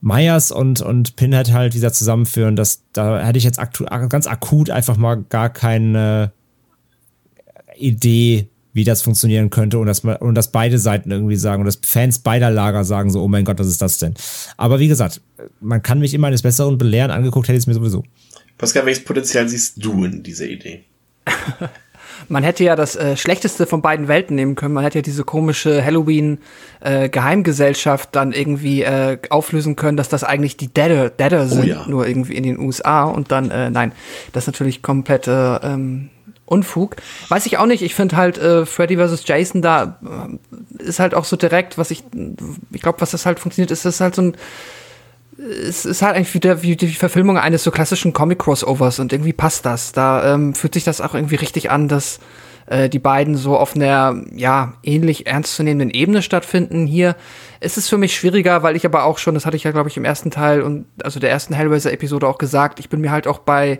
Myers 0.00 0.52
und, 0.52 0.80
und 0.80 1.16
Pinhead 1.16 1.52
halt 1.52 1.74
wieder 1.74 1.92
zusammenführen, 1.92 2.54
das, 2.54 2.84
da 2.92 3.18
hätte 3.18 3.38
ich 3.38 3.44
jetzt 3.44 3.58
aktu 3.58 3.84
ganz 4.08 4.28
akut 4.28 4.70
einfach 4.70 4.96
mal 4.96 5.16
gar 5.16 5.48
keine 5.50 6.30
Idee, 7.76 8.48
wie 8.72 8.84
das 8.84 9.02
funktionieren 9.02 9.50
könnte 9.50 9.78
und 9.78 9.86
dass, 9.86 10.00
und 10.04 10.36
dass 10.36 10.52
beide 10.52 10.78
Seiten 10.78 11.10
irgendwie 11.10 11.34
sagen 11.34 11.62
und 11.62 11.66
dass 11.66 11.80
Fans 11.84 12.20
beider 12.20 12.48
Lager 12.48 12.84
sagen 12.84 13.10
so, 13.10 13.20
oh 13.20 13.26
mein 13.26 13.44
Gott, 13.44 13.58
was 13.58 13.66
ist 13.66 13.82
das 13.82 13.98
denn? 13.98 14.14
Aber 14.56 14.78
wie 14.78 14.86
gesagt, 14.86 15.20
man 15.60 15.82
kann 15.82 15.98
mich 15.98 16.14
immer 16.14 16.28
eines 16.28 16.42
Besseren 16.42 16.78
belehren, 16.78 17.10
angeguckt 17.10 17.48
hätte 17.48 17.56
ich 17.56 17.64
es 17.64 17.66
mir 17.66 17.74
sowieso. 17.74 18.04
Pascal, 18.58 18.86
welches 18.86 19.04
Potenzial 19.04 19.48
siehst 19.48 19.74
du 19.76 20.04
in 20.04 20.22
dieser 20.22 20.46
Idee? 20.46 20.84
Man 22.28 22.42
hätte 22.42 22.64
ja 22.64 22.74
das 22.74 22.96
äh, 22.96 23.16
Schlechteste 23.16 23.66
von 23.66 23.80
beiden 23.80 24.08
Welten 24.08 24.34
nehmen 24.34 24.56
können. 24.56 24.74
Man 24.74 24.82
hätte 24.82 24.98
ja 24.98 25.02
diese 25.02 25.22
komische 25.24 25.84
Halloween-Geheimgesellschaft 25.84 28.08
äh, 28.08 28.12
dann 28.12 28.32
irgendwie 28.32 28.82
äh, 28.82 29.18
auflösen 29.30 29.76
können, 29.76 29.96
dass 29.96 30.08
das 30.08 30.24
eigentlich 30.24 30.56
die 30.56 30.66
Deader, 30.66 31.10
Deader 31.10 31.44
oh 31.44 31.48
sind, 31.48 31.64
oh 31.64 31.66
ja. 31.66 31.86
nur 31.86 32.08
irgendwie 32.08 32.34
in 32.34 32.42
den 32.42 32.58
USA. 32.58 33.04
Und 33.04 33.30
dann, 33.30 33.52
äh, 33.52 33.70
nein, 33.70 33.92
das 34.32 34.42
ist 34.44 34.48
natürlich 34.48 34.82
komplett 34.82 35.28
äh, 35.28 35.56
ähm, 35.56 36.10
Unfug. 36.44 36.96
Weiß 37.28 37.46
ich 37.46 37.58
auch 37.58 37.66
nicht. 37.66 37.82
Ich 37.82 37.94
finde 37.94 38.16
halt 38.16 38.38
äh, 38.38 38.66
Freddy 38.66 38.96
vs. 38.96 39.22
Jason 39.26 39.62
da 39.62 40.00
äh, 40.02 40.26
ist 40.82 40.98
halt 40.98 41.14
auch 41.14 41.24
so 41.24 41.36
direkt, 41.36 41.78
was 41.78 41.90
ich, 41.90 42.04
ich 42.72 42.82
glaube, 42.82 43.00
was 43.00 43.10
das 43.10 43.26
halt 43.26 43.38
funktioniert, 43.38 43.70
ist 43.70 43.84
das 43.84 44.00
halt 44.00 44.14
so 44.14 44.22
ein 44.22 44.34
es 45.38 45.84
ist 45.84 46.02
halt 46.02 46.16
eigentlich 46.16 46.34
wieder 46.34 46.62
wie 46.62 46.76
die 46.76 46.88
Verfilmung 46.88 47.38
eines 47.38 47.62
so 47.62 47.70
klassischen 47.70 48.12
Comic-Crossovers 48.12 48.98
und 48.98 49.12
irgendwie 49.12 49.32
passt 49.32 49.64
das. 49.64 49.92
Da 49.92 50.34
ähm, 50.34 50.54
fühlt 50.54 50.74
sich 50.74 50.84
das 50.84 51.00
auch 51.00 51.14
irgendwie 51.14 51.36
richtig 51.36 51.70
an, 51.70 51.86
dass 51.86 52.18
äh, 52.66 52.88
die 52.88 52.98
beiden 52.98 53.36
so 53.36 53.56
auf 53.56 53.76
einer, 53.76 54.20
ja, 54.34 54.74
ähnlich 54.82 55.26
ernstzunehmenden 55.26 55.90
Ebene 55.90 56.22
stattfinden. 56.22 56.86
Hier 56.86 57.16
ist 57.60 57.78
es 57.78 57.88
für 57.88 57.98
mich 57.98 58.16
schwieriger, 58.16 58.64
weil 58.64 58.74
ich 58.74 58.84
aber 58.84 59.04
auch 59.04 59.18
schon, 59.18 59.34
das 59.34 59.46
hatte 59.46 59.56
ich 59.56 59.64
ja, 59.64 59.70
glaube 59.70 59.88
ich, 59.88 59.96
im 59.96 60.04
ersten 60.04 60.30
Teil 60.30 60.60
und 60.62 60.86
also 61.02 61.20
der 61.20 61.30
ersten 61.30 61.54
Hellraiser-Episode 61.54 62.26
auch 62.26 62.38
gesagt, 62.38 62.80
ich 62.80 62.88
bin 62.88 63.00
mir 63.00 63.12
halt 63.12 63.28
auch 63.28 63.38
bei 63.38 63.78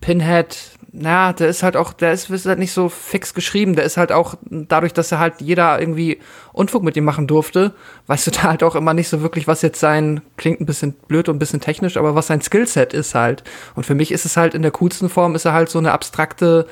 Pinhead 0.00 0.76
na, 0.98 1.34
der 1.34 1.48
ist 1.48 1.62
halt 1.62 1.76
auch, 1.76 1.92
der 1.92 2.12
ist, 2.12 2.30
ist 2.30 2.46
halt 2.46 2.58
nicht 2.58 2.72
so 2.72 2.88
fix 2.88 3.34
geschrieben. 3.34 3.76
Der 3.76 3.84
ist 3.84 3.98
halt 3.98 4.12
auch, 4.12 4.34
dadurch, 4.48 4.94
dass 4.94 5.12
er 5.12 5.18
halt 5.18 5.42
jeder 5.42 5.78
irgendwie 5.78 6.18
Unfug 6.54 6.82
mit 6.82 6.96
ihm 6.96 7.04
machen 7.04 7.26
durfte, 7.26 7.74
weißt 8.06 8.26
du 8.26 8.30
da 8.32 8.44
halt 8.44 8.62
auch 8.62 8.74
immer 8.74 8.94
nicht 8.94 9.08
so 9.08 9.20
wirklich, 9.20 9.46
was 9.46 9.60
jetzt 9.60 9.78
sein, 9.78 10.22
klingt 10.38 10.60
ein 10.60 10.66
bisschen 10.66 10.92
blöd 10.92 11.28
und 11.28 11.36
ein 11.36 11.38
bisschen 11.38 11.60
technisch, 11.60 11.98
aber 11.98 12.14
was 12.14 12.28
sein 12.28 12.40
Skillset 12.40 12.94
ist 12.94 13.14
halt. 13.14 13.44
Und 13.74 13.84
für 13.84 13.94
mich 13.94 14.10
ist 14.10 14.24
es 14.24 14.38
halt 14.38 14.54
in 14.54 14.62
der 14.62 14.70
coolsten 14.70 15.10
Form, 15.10 15.34
ist 15.34 15.44
er 15.44 15.52
halt 15.52 15.68
so 15.68 15.78
eine 15.78 15.92
abstrakte, 15.92 16.66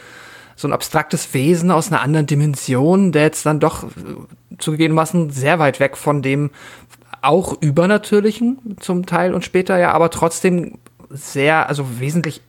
so 0.57 0.69
ein 0.69 0.73
abstraktes 0.73 1.35
Wesen 1.35 1.71
aus 1.71 1.89
einer 1.89 2.01
anderen 2.01 2.27
Dimension, 2.27 3.13
der 3.13 3.25
jetzt 3.25 3.45
dann 3.45 3.61
doch 3.61 3.85
zugegebenermaßen 4.59 5.31
sehr 5.31 5.59
weit 5.59 5.81
weg 5.81 5.99
von 5.99 6.23
dem 6.23 6.51
auch 7.21 7.61
übernatürlichen 7.61 8.77
zum 8.81 9.05
Teil 9.05 9.35
und 9.35 9.45
später 9.45 9.79
ja, 9.79 9.93
aber 9.93 10.11
trotzdem 10.11 10.79
sehr, 11.11 11.69
also 11.69 12.01
wesentlich 12.01 12.43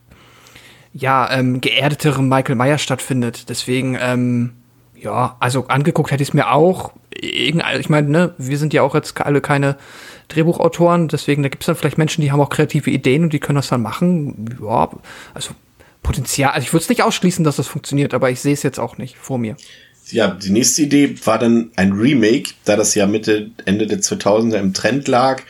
ja, 0.97 1.29
ähm, 1.29 1.59
geerdeterem 1.59 2.29
Michael 2.29 2.55
Myers 2.55 2.81
stattfindet. 2.81 3.49
Deswegen, 3.49 3.97
ähm, 3.99 4.53
ja, 4.95 5.35
also 5.41 5.67
angeguckt 5.67 6.11
hätte 6.11 6.23
ich 6.23 6.29
es 6.29 6.33
mir 6.33 6.51
auch. 6.51 6.93
Ich 7.11 7.53
meine, 7.89 8.09
ne, 8.09 8.33
wir 8.37 8.57
sind 8.57 8.73
ja 8.73 8.81
auch 8.81 8.95
jetzt 8.95 9.19
alle 9.19 9.41
keine 9.41 9.75
Drehbuchautoren. 10.29 11.09
Deswegen, 11.09 11.43
da 11.43 11.49
gibt 11.49 11.63
es 11.63 11.67
dann 11.67 11.75
vielleicht 11.75 11.97
Menschen, 11.97 12.21
die 12.21 12.31
haben 12.31 12.39
auch 12.39 12.49
kreative 12.49 12.89
Ideen 12.89 13.23
und 13.23 13.33
die 13.33 13.39
können 13.39 13.57
das 13.57 13.67
dann 13.67 13.81
machen. 13.81 14.57
Ja, 14.63 14.89
also 15.33 15.51
Potenzial. 16.01 16.51
Also 16.51 16.65
ich 16.65 16.71
würde 16.71 16.83
es 16.83 16.89
nicht 16.89 17.03
ausschließen, 17.03 17.43
dass 17.43 17.57
das 17.57 17.67
funktioniert, 17.67 18.13
aber 18.13 18.29
ich 18.29 18.39
sehe 18.39 18.53
es 18.53 18.63
jetzt 18.63 18.79
auch 18.79 18.97
nicht 18.97 19.17
vor 19.17 19.37
mir. 19.37 19.57
Ja, 20.11 20.29
die 20.29 20.51
nächste 20.51 20.83
Idee 20.83 21.15
war 21.25 21.39
dann 21.39 21.71
ein 21.75 21.91
Remake, 21.91 22.51
da 22.63 22.77
das 22.77 22.95
ja 22.95 23.05
Mitte, 23.05 23.49
Ende 23.65 23.87
der 23.87 23.99
2000er 23.99 24.57
im 24.57 24.73
Trend 24.73 25.09
lag. 25.09 25.41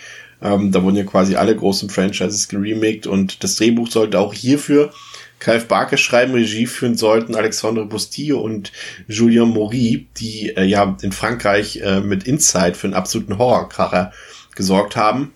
Ähm, 0.42 0.72
da 0.72 0.82
wurden 0.82 0.96
ja 0.96 1.04
quasi 1.04 1.36
alle 1.36 1.56
großen 1.56 1.90
Franchises 1.90 2.48
geremaked 2.48 3.06
und 3.06 3.44
das 3.44 3.58
Drehbuch 3.58 3.92
sollte 3.92 4.20
auch 4.20 4.34
hierfür 4.34 4.92
Clive 5.40 5.66
Barker 5.66 5.98
schreiben, 5.98 6.34
Regie 6.34 6.66
führen 6.66 6.98
sollten 6.98 7.36
Alexandre 7.36 7.86
Bustillo 7.86 8.40
und 8.40 8.72
Julien 9.08 9.50
Maury, 9.50 10.08
die 10.18 10.56
äh, 10.56 10.64
ja 10.64 10.98
in 11.02 11.12
Frankreich 11.12 11.82
äh, 11.84 12.00
mit 12.00 12.24
Inside 12.26 12.76
für 12.76 12.88
einen 12.88 12.94
absoluten 12.94 13.38
Horrorkracher 13.38 14.12
gesorgt 14.56 14.96
haben. 14.96 15.34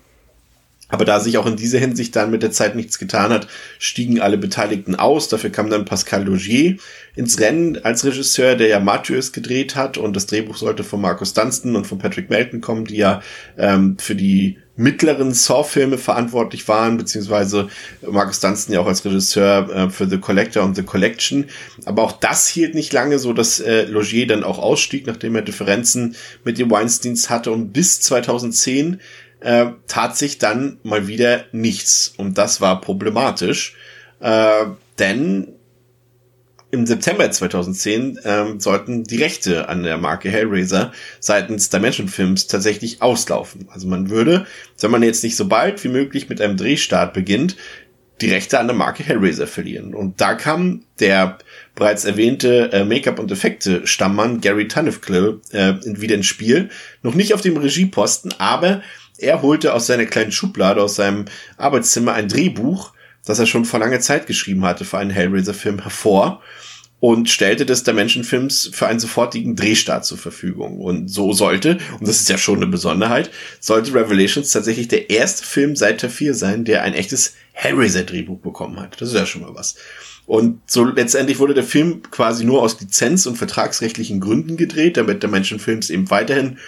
Aber 0.90 1.04
da 1.04 1.20
sich 1.20 1.38
auch 1.38 1.46
in 1.46 1.56
dieser 1.56 1.78
Hinsicht 1.78 2.16
dann 2.16 2.30
mit 2.30 2.42
der 2.42 2.50
Zeit 2.50 2.74
nichts 2.74 2.98
getan 2.98 3.32
hat, 3.32 3.46
stiegen 3.78 4.20
alle 4.20 4.38
Beteiligten 4.38 4.96
aus. 4.96 5.28
Dafür 5.28 5.50
kam 5.50 5.70
dann 5.70 5.84
Pascal 5.84 6.24
Logier 6.24 6.76
ins 7.14 7.38
Rennen 7.38 7.78
als 7.84 8.04
Regisseur, 8.04 8.56
der 8.56 8.68
ja 8.68 8.80
Mathieu's 8.80 9.32
gedreht 9.32 9.76
hat. 9.76 9.98
Und 9.98 10.16
das 10.16 10.26
Drehbuch 10.26 10.56
sollte 10.56 10.82
von 10.82 11.00
Markus 11.00 11.32
Dunstan 11.32 11.76
und 11.76 11.86
von 11.86 11.98
Patrick 11.98 12.28
Melton 12.28 12.60
kommen, 12.60 12.86
die 12.86 12.96
ja 12.96 13.22
ähm, 13.56 13.96
für 13.98 14.16
die 14.16 14.58
mittleren 14.76 15.34
Saw-Filme 15.34 15.98
verantwortlich 15.98 16.66
waren, 16.66 16.96
beziehungsweise 16.96 17.68
Markus 18.02 18.40
Dunstan 18.40 18.74
ja 18.74 18.80
auch 18.80 18.86
als 18.86 19.04
Regisseur 19.04 19.68
äh, 19.68 19.90
für 19.90 20.08
The 20.08 20.18
Collector 20.18 20.64
und 20.64 20.74
The 20.74 20.82
Collection. 20.82 21.46
Aber 21.84 22.02
auch 22.02 22.12
das 22.12 22.48
hielt 22.48 22.74
nicht 22.74 22.92
lange, 22.92 23.18
so 23.18 23.32
dass 23.32 23.60
äh, 23.60 23.84
Logier 23.84 24.26
dann 24.26 24.44
auch 24.44 24.58
ausstieg, 24.58 25.06
nachdem 25.06 25.34
er 25.36 25.42
Differenzen 25.42 26.16
mit 26.44 26.58
den 26.58 26.70
Weinsteins 26.70 27.28
hatte 27.28 27.50
und 27.50 27.72
bis 27.72 28.00
2010 28.00 29.00
äh, 29.40 29.66
tat 29.86 30.16
sich 30.16 30.38
dann 30.38 30.78
mal 30.82 31.06
wieder 31.08 31.44
nichts. 31.52 32.14
Und 32.16 32.38
das 32.38 32.60
war 32.60 32.80
problematisch, 32.80 33.76
äh, 34.20 34.66
denn 34.98 35.48
im 36.70 36.86
September 36.86 37.30
2010 37.30 38.20
ähm, 38.24 38.60
sollten 38.60 39.04
die 39.04 39.22
Rechte 39.22 39.68
an 39.68 39.82
der 39.82 39.98
Marke 39.98 40.30
Hellraiser 40.30 40.92
seitens 41.18 41.68
Dimension 41.68 42.08
Films 42.08 42.46
tatsächlich 42.46 43.02
auslaufen. 43.02 43.68
Also 43.72 43.88
man 43.88 44.10
würde, 44.10 44.46
wenn 44.78 44.90
man 44.90 45.02
jetzt 45.02 45.24
nicht 45.24 45.36
so 45.36 45.48
bald 45.48 45.82
wie 45.82 45.88
möglich 45.88 46.28
mit 46.28 46.40
einem 46.40 46.56
Drehstart 46.56 47.12
beginnt, 47.12 47.56
die 48.20 48.30
Rechte 48.30 48.58
an 48.58 48.66
der 48.66 48.76
Marke 48.76 49.02
Hellraiser 49.02 49.46
verlieren. 49.46 49.94
Und 49.94 50.20
da 50.20 50.34
kam 50.34 50.84
der 51.00 51.38
bereits 51.74 52.04
erwähnte 52.04 52.70
äh, 52.72 52.84
Make-up- 52.84 53.18
und 53.18 53.32
Effekte-Stammmann 53.32 54.40
Gary 54.40 54.68
Tunnicliffe 54.68 55.40
äh, 55.52 55.74
wieder 55.84 56.16
ins 56.16 56.26
Spiel. 56.26 56.68
Noch 57.02 57.14
nicht 57.14 57.34
auf 57.34 57.40
dem 57.40 57.56
Regieposten, 57.56 58.34
aber 58.38 58.82
er 59.18 59.42
holte 59.42 59.74
aus 59.74 59.86
seiner 59.86 60.06
kleinen 60.06 60.32
Schublade, 60.32 60.82
aus 60.82 60.96
seinem 60.96 61.26
Arbeitszimmer 61.56 62.12
ein 62.12 62.28
Drehbuch, 62.28 62.92
das 63.24 63.38
er 63.38 63.46
schon 63.46 63.64
vor 63.64 63.80
langer 63.80 64.00
Zeit 64.00 64.26
geschrieben 64.26 64.64
hatte 64.64 64.84
für 64.84 64.98
einen 64.98 65.10
Hellraiser-Film 65.10 65.82
hervor 65.82 66.42
und 67.00 67.30
stellte 67.30 67.64
das 67.64 67.82
Dimension 67.82 68.24
Films 68.24 68.70
für 68.72 68.86
einen 68.86 69.00
sofortigen 69.00 69.56
Drehstart 69.56 70.04
zur 70.04 70.18
Verfügung. 70.18 70.78
Und 70.78 71.08
so 71.08 71.32
sollte, 71.32 71.78
und 71.98 72.06
das 72.06 72.20
ist 72.20 72.28
ja 72.28 72.36
schon 72.36 72.56
eine 72.56 72.66
Besonderheit, 72.66 73.30
sollte 73.58 73.94
Revelations 73.94 74.52
tatsächlich 74.52 74.88
der 74.88 75.08
erste 75.08 75.44
Film 75.44 75.76
seit 75.76 76.02
der 76.02 76.10
4 76.10 76.34
sein, 76.34 76.64
der 76.64 76.82
ein 76.82 76.94
echtes 76.94 77.34
Hellraiser-Drehbuch 77.52 78.40
bekommen 78.40 78.78
hat. 78.78 79.00
Das 79.00 79.08
ist 79.08 79.14
ja 79.14 79.24
schon 79.26 79.42
mal 79.42 79.54
was. 79.54 79.76
Und 80.26 80.60
so 80.66 80.84
letztendlich 80.84 81.38
wurde 81.38 81.54
der 81.54 81.64
Film 81.64 82.02
quasi 82.10 82.44
nur 82.44 82.62
aus 82.62 82.78
Lizenz- 82.80 83.26
und 83.26 83.36
vertragsrechtlichen 83.36 84.20
Gründen 84.20 84.56
gedreht, 84.56 84.96
damit 84.96 85.22
Dimension 85.22 85.58
Films 85.58 85.90
eben 85.90 86.10
weiterhin 86.10 86.58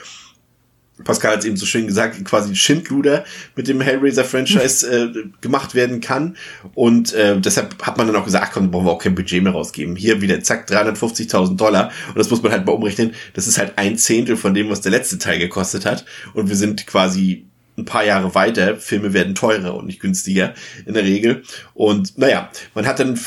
Pascal 1.05 1.33
hat 1.33 1.41
es 1.41 1.45
eben 1.47 1.57
so 1.57 1.67
schön 1.67 1.87
gesagt, 1.87 2.23
quasi 2.25 2.55
Schindluder 2.55 3.25
mit 3.57 3.67
dem 3.67 3.81
Hellraiser-Franchise 3.81 4.87
äh, 4.87 5.29
gemacht 5.41 5.75
werden 5.75 6.01
kann. 6.01 6.37
Und 6.75 7.13
äh, 7.15 7.41
deshalb 7.41 7.83
hat 7.83 7.97
man 7.97 8.07
dann 8.07 8.17
auch 8.17 8.25
gesagt, 8.25 8.47
ach 8.49 8.53
komm, 8.53 8.71
brauchen 8.71 8.87
wir 8.87 8.93
auch 8.93 9.03
kein 9.03 9.15
Budget 9.15 9.43
mehr 9.43 9.53
rausgeben. 9.53 9.97
Hier 9.97 10.21
wieder, 10.21 10.41
zack, 10.43 10.69
350.000 10.69 11.57
Dollar. 11.57 11.91
Und 12.09 12.19
das 12.19 12.31
muss 12.31 12.43
man 12.43 12.53
halt 12.53 12.67
mal 12.67 12.73
umrechnen. 12.73 13.15
Das 13.35 13.47
ist 13.47 13.59
halt 13.59 13.73
ein 13.77 13.97
Zehntel 13.99 14.37
von 14.37 14.55
dem, 14.55 14.69
was 14.69 14.81
der 14.81 14.93
letzte 14.93 15.19
Teil 15.19 15.39
gekostet 15.39 15.87
hat. 15.87 16.05
Und 16.35 16.49
wir 16.49 16.57
sind 16.57 16.87
quasi 16.87 17.47
ein 17.79 17.87
paar 17.87 18.05
Jahre 18.05 18.35
weiter, 18.35 18.77
Filme 18.77 19.15
werden 19.15 19.35
teurer 19.35 19.75
und 19.75 19.87
nicht 19.87 20.01
günstiger 20.01 20.53
in 20.85 20.93
der 20.93 21.05
Regel. 21.05 21.43
Und 21.73 22.19
naja, 22.19 22.51
man 22.75 22.87
hat 22.87 22.99
dann 22.99 23.19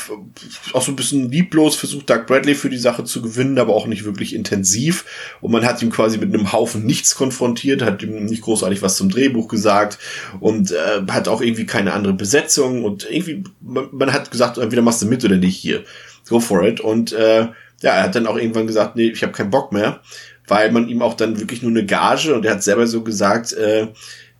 auch 0.72 0.82
so 0.82 0.92
ein 0.92 0.96
bisschen 0.96 1.30
lieblos 1.32 1.74
versucht, 1.74 2.08
Doug 2.08 2.26
Bradley 2.26 2.54
für 2.54 2.70
die 2.70 2.78
Sache 2.78 3.02
zu 3.04 3.22
gewinnen, 3.22 3.58
aber 3.58 3.74
auch 3.74 3.86
nicht 3.86 4.04
wirklich 4.04 4.34
intensiv. 4.34 5.04
Und 5.40 5.50
man 5.50 5.64
hat 5.64 5.82
ihm 5.82 5.90
quasi 5.90 6.18
mit 6.18 6.32
einem 6.32 6.52
Haufen 6.52 6.86
nichts 6.86 7.16
konfrontiert, 7.16 7.82
hat 7.82 8.02
ihm 8.02 8.24
nicht 8.26 8.42
großartig 8.42 8.82
was 8.82 8.96
zum 8.96 9.08
Drehbuch 9.08 9.48
gesagt 9.48 9.98
und 10.38 10.70
äh, 10.70 11.02
hat 11.10 11.26
auch 11.26 11.40
irgendwie 11.40 11.66
keine 11.66 11.92
andere 11.92 12.14
Besetzung 12.14 12.84
und 12.84 13.10
irgendwie, 13.10 13.42
man, 13.60 13.88
man 13.90 14.12
hat 14.12 14.30
gesagt, 14.30 14.58
entweder 14.58 14.82
machst 14.82 15.02
du 15.02 15.06
mit 15.06 15.24
oder 15.24 15.36
nicht 15.36 15.56
hier. 15.56 15.82
Go 16.28 16.38
for 16.38 16.62
it. 16.62 16.80
Und 16.80 17.12
äh, 17.12 17.48
ja, 17.82 17.92
er 17.92 18.02
hat 18.04 18.14
dann 18.14 18.26
auch 18.26 18.36
irgendwann 18.36 18.66
gesagt, 18.66 18.96
nee, 18.96 19.08
ich 19.08 19.22
habe 19.22 19.32
keinen 19.32 19.50
Bock 19.50 19.72
mehr, 19.72 20.00
weil 20.46 20.70
man 20.70 20.88
ihm 20.88 21.02
auch 21.02 21.14
dann 21.14 21.38
wirklich 21.40 21.62
nur 21.62 21.70
eine 21.70 21.84
Gage 21.84 22.34
und 22.34 22.44
er 22.44 22.52
hat 22.52 22.62
selber 22.62 22.86
so 22.86 23.02
gesagt, 23.02 23.52
äh, 23.52 23.88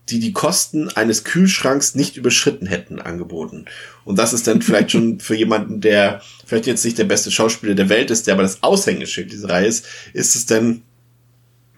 die 0.09 0.19
die 0.19 0.33
Kosten 0.33 0.89
eines 0.89 1.23
Kühlschranks 1.23 1.95
nicht 1.95 2.17
überschritten 2.17 2.65
hätten, 2.65 2.99
angeboten. 2.99 3.65
Und 4.05 4.17
das 4.17 4.33
ist 4.33 4.47
dann 4.47 4.61
vielleicht 4.61 4.91
schon 4.91 5.19
für 5.19 5.35
jemanden, 5.35 5.81
der 5.81 6.21
vielleicht 6.45 6.67
jetzt 6.67 6.85
nicht 6.85 6.97
der 6.97 7.03
beste 7.03 7.31
Schauspieler 7.31 7.75
der 7.75 7.89
Welt 7.89 8.09
ist, 8.09 8.27
der 8.27 8.33
aber 8.33 8.43
das 8.43 8.63
Aushängeschild 8.63 9.31
dieser 9.31 9.49
Reihe 9.49 9.67
ist, 9.67 9.85
ist 10.13 10.35
es 10.35 10.45
dann 10.45 10.83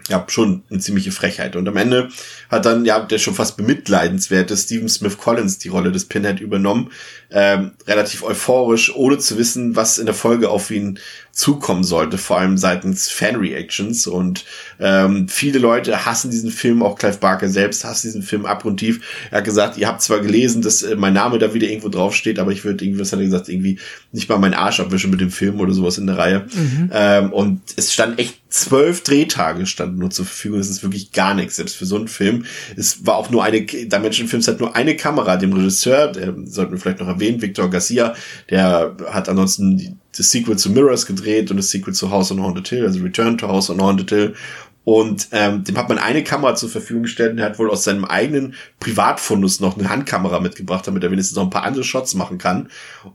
ja, 0.10 0.26
schon 0.28 0.64
eine 0.70 0.80
ziemliche 0.80 1.12
Frechheit. 1.12 1.56
Und 1.56 1.68
am 1.68 1.78
Ende 1.78 2.10
hat 2.50 2.66
dann, 2.66 2.86
ja, 2.86 3.00
der 3.00 3.20
schon 3.20 3.36
fast 3.36 3.58
bemitleidenswerte 3.58 4.58
Steven 4.58 4.90
Smith 4.90 5.18
Collins 5.18 5.60
die 5.60 5.70
Rolle 5.70 5.92
des 5.92 6.06
Pinhead 6.06 6.40
übernommen. 6.40 6.92
Ähm, 7.32 7.72
relativ 7.88 8.24
euphorisch, 8.24 8.94
ohne 8.96 9.20
zu 9.20 9.38
wissen, 9.38 9.76
was 9.76 10.00
in 10.00 10.08
der 10.08 10.16
Folge 10.16 10.50
auf 10.50 10.72
ihn 10.72 11.00
zukommen 11.32 11.84
sollte, 11.84 12.18
vor 12.18 12.40
allem 12.40 12.58
seitens 12.58 13.08
Fan-Reactions. 13.10 14.08
Und 14.08 14.46
ähm, 14.80 15.28
viele 15.30 15.60
Leute 15.60 16.06
hassen 16.06 16.32
diesen 16.32 16.52
Film, 16.52 16.84
auch 16.84 16.98
Clive 16.98 17.18
Barker 17.18 17.48
selbst 17.48 17.86
hasst 17.86 18.04
diesen 18.04 18.24
Film 18.24 18.46
abgrundtief. 18.46 19.02
Er 19.32 19.38
hat 19.38 19.46
gesagt, 19.46 19.78
ihr 19.78 19.88
habt 19.88 20.02
zwar 20.02 20.20
gelesen, 20.20 20.62
dass 20.62 20.82
äh, 20.82 20.96
mein 20.96 21.14
Name 21.14 21.40
da 21.40 21.54
wieder 21.54 21.68
irgendwo 21.68 21.90
draufsteht, 21.90 22.40
aber 22.40 22.52
ich 22.52 22.66
würde 22.66 22.84
irgendwie, 22.84 23.00
was 23.00 23.14
hat 23.14 23.20
er 23.20 23.26
gesagt, 23.26 23.48
irgendwie 23.48 23.80
nicht 24.12 24.28
mal 24.28 24.38
meinen 24.38 24.54
Arsch 24.54 24.80
abwischen 24.80 25.12
mit 25.12 25.22
dem 25.22 25.32
Film 25.32 25.60
oder 25.60 25.74
sowas 25.74 25.98
in 25.98 26.08
der 26.08 26.18
Reihe. 26.18 26.46
Mhm. 26.54 26.90
Ähm, 26.92 27.32
und 27.32 27.62
es 27.78 27.94
stand 27.94 28.20
echt 28.20 28.40
zwölf 28.50 29.04
Drehtage 29.04 29.66
standen 29.66 30.00
nur 30.00 30.10
zur 30.10 30.26
Verfügung. 30.26 30.58
Das 30.58 30.70
ist 30.70 30.84
wirklich 30.84 31.12
gar 31.12 31.34
nichts, 31.34 31.56
selbst 31.56 31.76
für 31.76 31.86
so 31.86 31.96
einen 31.96 32.08
Film. 32.08 32.46
Es 32.76 33.06
war 33.06 33.16
auch 33.16 33.30
nur 33.30 33.44
eine, 33.44 33.62
Dimension 33.62 34.28
Films 34.28 34.48
hat 34.48 34.60
nur 34.60 34.76
eine 34.76 34.96
Kamera, 34.96 35.38
dem 35.38 35.54
Regisseur, 35.54 36.12
der 36.12 36.34
sollten 36.46 36.74
wir 36.74 36.80
vielleicht 36.80 37.00
noch 37.00 37.08
erwähnen, 37.08 37.42
Victor 37.42 37.70
Garcia, 37.70 38.16
der 38.50 38.96
hat 39.12 39.30
ansonsten 39.30 40.00
das 40.18 40.32
Sequel 40.32 40.58
zu 40.58 40.72
Mirrors 40.72 41.06
gedreht 41.06 41.52
und 41.52 41.58
das 41.58 41.70
Sequel 41.70 41.94
zu 41.94 42.10
House 42.10 42.32
on 42.32 42.42
Haunted 42.42 42.68
Hill, 42.68 42.86
also 42.86 43.00
Return 43.00 43.38
to 43.38 43.48
House 43.48 43.70
on 43.70 43.82
Haunted 43.82 44.10
Hill. 44.10 44.36
Und 44.84 45.28
ähm, 45.32 45.64
dem 45.64 45.78
hat 45.78 45.88
man 45.88 46.00
eine 46.00 46.24
Kamera 46.24 46.56
zur 46.56 46.70
Verfügung 46.70 47.04
gestellt 47.04 47.34
und 47.34 47.38
er 47.38 47.46
hat 47.46 47.60
wohl 47.60 47.70
aus 47.70 47.84
seinem 47.84 48.06
eigenen 48.06 48.56
Privatfundus 48.80 49.60
noch 49.60 49.78
eine 49.78 49.88
Handkamera 49.88 50.40
mitgebracht, 50.40 50.88
damit 50.88 51.04
er 51.04 51.12
wenigstens 51.12 51.36
noch 51.36 51.44
ein 51.44 51.52
paar 51.52 51.64
andere 51.64 51.84
Shots 51.84 52.16
machen 52.16 52.40
kann. 52.40 52.70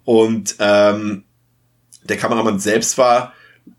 Und 0.04 0.54
ähm, 0.60 1.24
der 2.04 2.16
Kameramann 2.16 2.60
selbst 2.60 2.96
war 2.96 3.32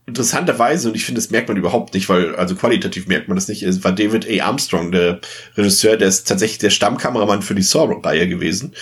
interessanterweise, 0.07 0.87
und 0.87 0.95
ich 0.95 1.05
finde, 1.05 1.19
das 1.19 1.31
merkt 1.31 1.47
man 1.47 1.57
überhaupt 1.57 1.93
nicht, 1.93 2.09
weil, 2.09 2.35
also 2.35 2.55
qualitativ 2.55 3.07
merkt 3.07 3.27
man 3.27 3.35
das 3.35 3.47
nicht, 3.47 3.63
war 3.83 3.91
David 3.91 4.27
A. 4.29 4.45
Armstrong, 4.45 4.91
der 4.91 5.19
Regisseur, 5.57 5.97
der 5.97 6.07
ist 6.07 6.27
tatsächlich 6.27 6.59
der 6.59 6.69
Stammkameramann 6.69 7.41
für 7.41 7.55
die 7.55 7.63
Saw-Reihe 7.63 8.27
gewesen. 8.27 8.73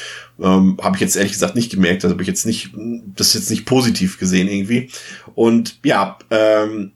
Ähm, 0.42 0.78
habe 0.82 0.96
ich 0.96 1.02
jetzt 1.02 1.16
ehrlich 1.16 1.32
gesagt 1.32 1.56
nicht 1.56 1.72
gemerkt, 1.72 2.04
also 2.04 2.14
habe 2.14 2.24
ich 2.24 2.28
jetzt 2.28 2.46
nicht, 2.46 2.72
das 3.16 3.34
jetzt 3.34 3.50
nicht 3.50 3.66
positiv 3.66 4.20
gesehen 4.20 4.50
irgendwie. 4.50 4.90
Und 5.34 5.80
ja, 5.84 6.18
ähm, 6.30 6.92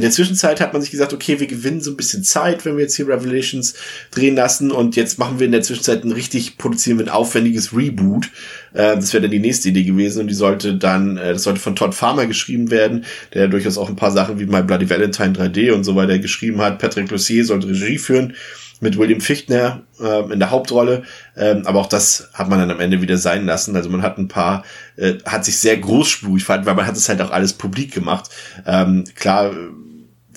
in 0.00 0.02
der 0.02 0.12
Zwischenzeit 0.12 0.62
hat 0.62 0.72
man 0.72 0.80
sich 0.80 0.90
gesagt, 0.90 1.12
okay, 1.12 1.40
wir 1.40 1.46
gewinnen 1.46 1.82
so 1.82 1.90
ein 1.90 1.96
bisschen 1.98 2.24
Zeit, 2.24 2.64
wenn 2.64 2.74
wir 2.76 2.84
jetzt 2.84 2.96
hier 2.96 3.06
Revelations 3.06 3.74
drehen 4.10 4.34
lassen 4.34 4.70
und 4.70 4.96
jetzt 4.96 5.18
machen 5.18 5.38
wir 5.38 5.44
in 5.44 5.52
der 5.52 5.60
Zwischenzeit 5.60 6.04
ein 6.04 6.12
richtig, 6.12 6.56
produzieren 6.56 6.98
wir 6.98 7.04
ein 7.04 7.10
aufwendiges 7.10 7.76
Reboot. 7.76 8.30
Äh, 8.72 8.96
das 8.96 9.12
wäre 9.12 9.20
dann 9.20 9.30
die 9.30 9.40
nächste 9.40 9.68
Idee 9.68 9.84
gewesen 9.84 10.22
und 10.22 10.28
die 10.28 10.34
sollte 10.34 10.74
dann, 10.74 11.18
äh, 11.18 11.34
das 11.34 11.42
sollte 11.42 11.60
von 11.60 11.76
Todd 11.76 11.94
Farmer 11.94 12.24
geschrieben 12.24 12.70
werden, 12.70 13.04
der 13.34 13.48
durchaus 13.48 13.76
auch 13.76 13.90
ein 13.90 13.96
paar 13.96 14.10
Sachen 14.10 14.38
wie 14.38 14.46
My 14.46 14.62
Bloody 14.62 14.88
Valentine 14.88 15.34
3D 15.34 15.72
und 15.72 15.84
so 15.84 15.94
weiter 15.96 16.18
geschrieben 16.18 16.62
hat. 16.62 16.78
Patrick 16.78 17.10
Lussier 17.10 17.44
sollte 17.44 17.68
Regie 17.68 17.98
führen 17.98 18.32
mit 18.80 18.96
William 18.98 19.20
Fichtner 19.20 19.82
äh, 20.00 20.32
in 20.32 20.38
der 20.38 20.50
Hauptrolle. 20.50 21.02
Ähm, 21.36 21.66
aber 21.66 21.80
auch 21.80 21.88
das 21.88 22.30
hat 22.32 22.48
man 22.48 22.58
dann 22.58 22.70
am 22.70 22.80
Ende 22.80 23.02
wieder 23.02 23.18
sein 23.18 23.44
lassen. 23.44 23.76
Also 23.76 23.90
man 23.90 24.02
hat 24.02 24.18
ein 24.18 24.28
paar, 24.28 24.64
äh, 24.96 25.14
hat 25.26 25.44
sich 25.44 25.58
sehr 25.58 25.76
großspurig 25.76 26.42
verhalten, 26.42 26.66
weil 26.66 26.74
man 26.74 26.86
hat 26.86 26.96
es 26.96 27.08
halt 27.08 27.20
auch 27.20 27.30
alles 27.30 27.52
publik 27.52 27.92
gemacht. 27.92 28.30
Ähm, 28.66 29.04
klar, 29.14 29.52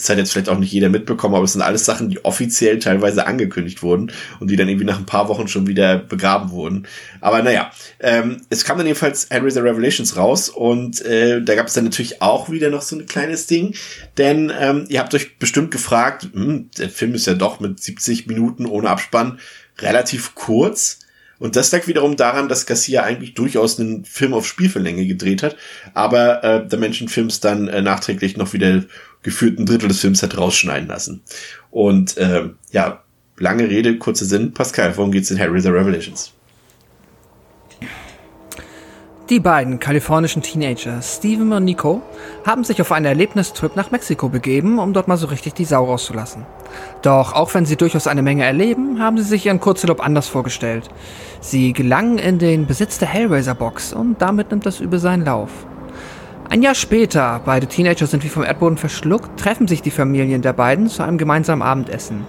das 0.04 0.10
hat 0.10 0.18
jetzt 0.18 0.34
vielleicht 0.34 0.50
auch 0.50 0.60
nicht 0.60 0.74
jeder 0.74 0.90
mitbekommen, 0.90 1.34
aber 1.34 1.46
es 1.46 1.54
sind 1.54 1.62
alles 1.62 1.86
Sachen, 1.86 2.10
die 2.10 2.26
offiziell 2.26 2.78
teilweise 2.80 3.26
angekündigt 3.26 3.84
wurden 3.84 4.12
und 4.42 4.52
die 4.52 4.58
dann 4.58 4.68
irgendwie 4.68 4.86
nach 4.86 5.00
ein 5.00 5.06
paar 5.06 5.30
Wochen 5.30 5.48
schon 5.48 5.66
wieder 5.66 5.98
begraben 5.98 6.52
wurden. 6.52 6.88
Aber 7.22 7.42
naja, 7.42 7.72
ähm, 8.02 8.42
es 8.50 8.66
kam 8.66 8.78
dann 8.78 8.86
jedenfalls 8.86 9.28
Hellraiser 9.30 9.64
Revelations 9.64 10.18
raus 10.18 10.50
und 10.50 11.02
äh, 11.06 11.42
da 11.42 11.56
gab 11.56 11.68
es 11.68 11.74
dann 11.74 11.86
natürlich 11.86 12.22
auch 12.22 12.50
wieder 12.50 12.70
noch 12.70 12.82
so 12.82 12.98
ein 12.98 13.06
kleines 13.06 13.48
Ding, 13.48 13.76
denn 14.18 14.52
ähm, 14.60 14.86
ihr 14.90 15.00
habt 15.00 15.16
euch 15.16 15.40
bestimmt 15.40 15.72
gefragt, 15.72 16.28
hm, 16.34 16.70
der 16.78 16.90
Film 16.90 17.14
ist 17.16 17.26
ja 17.26 17.34
doch 17.34 17.62
mit 17.62 17.80
70 17.82 18.28
Minuten 18.28 18.66
ohne 18.66 18.90
Abspann 18.90 19.40
relativ 19.80 20.36
kurz. 20.36 21.00
Und 21.44 21.58
das 21.58 21.74
lag 21.74 21.88
wiederum 21.88 22.16
daran, 22.16 22.48
dass 22.48 22.66
Garcia 22.66 23.04
eigentlich 23.04 23.34
durchaus 23.34 23.78
einen 23.78 24.06
Film 24.06 24.34
auf 24.34 24.48
Spielverlänge 24.48 25.06
gedreht 25.06 25.44
hat, 25.44 25.58
aber 25.94 26.42
äh, 26.42 26.66
der 26.66 26.80
Menschenfilms 26.80 27.42
dann 27.42 27.68
äh, 27.68 27.82
nachträglich 27.82 28.38
noch 28.38 28.54
wieder 28.54 28.86
gefühlt 29.24 29.60
ein 29.60 29.66
Drittel 29.66 29.90
des 29.90 30.00
Films 30.00 30.24
hat 30.24 30.38
rausschneiden 30.38 30.88
lassen. 30.88 31.22
Und 31.70 32.16
äh, 32.16 32.46
ja, 32.72 33.04
lange 33.36 33.70
Rede, 33.70 33.98
kurzer 33.98 34.24
Sinn. 34.24 34.54
Pascal, 34.54 34.96
worum 34.96 35.12
geht's 35.12 35.32
in 35.32 35.38
Harry 35.38 35.60
the 35.60 35.68
Revelations? 35.68 36.32
Die 39.30 39.40
beiden 39.40 39.80
kalifornischen 39.80 40.42
Teenager, 40.42 41.02
Steven 41.02 41.54
und 41.54 41.64
Nico, 41.64 42.02
haben 42.46 42.66
sich 42.66 42.82
auf 42.82 42.92
einen 42.92 43.06
Erlebnistrip 43.06 43.78
nach 43.78 43.90
Mexiko 43.90 44.28
begeben, 44.28 44.80
um 44.80 44.92
dort 44.92 45.08
mal 45.08 45.16
so 45.16 45.28
richtig 45.28 45.54
die 45.54 45.64
Sau 45.64 45.86
rauszulassen. 45.86 46.46
Doch 47.04 47.32
auch 47.32 47.54
wenn 47.54 47.66
sie 47.66 47.78
durchaus 47.78 48.06
eine 48.06 48.22
Menge 48.22 48.44
erleben, 48.44 49.02
haben 49.02 49.18
sie 49.18 49.24
sich 49.24 49.46
ihren 49.46 49.62
Kurzurlaub 49.62 50.06
anders 50.06 50.28
vorgestellt. 50.28 50.90
Sie 51.40 51.72
gelangen 51.72 52.18
in 52.18 52.38
den 52.38 52.68
Besitz 52.68 53.00
der 53.00 53.08
Hellraiser-Box 53.08 53.94
und 53.94 54.22
damit 54.22 54.52
nimmt 54.52 54.66
das 54.66 54.82
Übel 54.82 55.00
seinen 55.00 55.24
Lauf. 55.24 55.52
Ein 56.50 56.62
Jahr 56.62 56.76
später, 56.76 57.40
beide 57.46 57.68
Teenager 57.68 58.08
sind 58.08 58.26
wie 58.26 58.30
vom 58.30 58.44
Erdboden 58.44 58.78
verschluckt, 58.78 59.40
treffen 59.40 59.70
sich 59.70 59.82
die 59.82 59.92
Familien 59.92 60.42
der 60.42 60.54
beiden 60.54 60.88
zu 60.88 61.02
einem 61.02 61.18
gemeinsamen 61.18 61.62
Abendessen. 61.62 62.26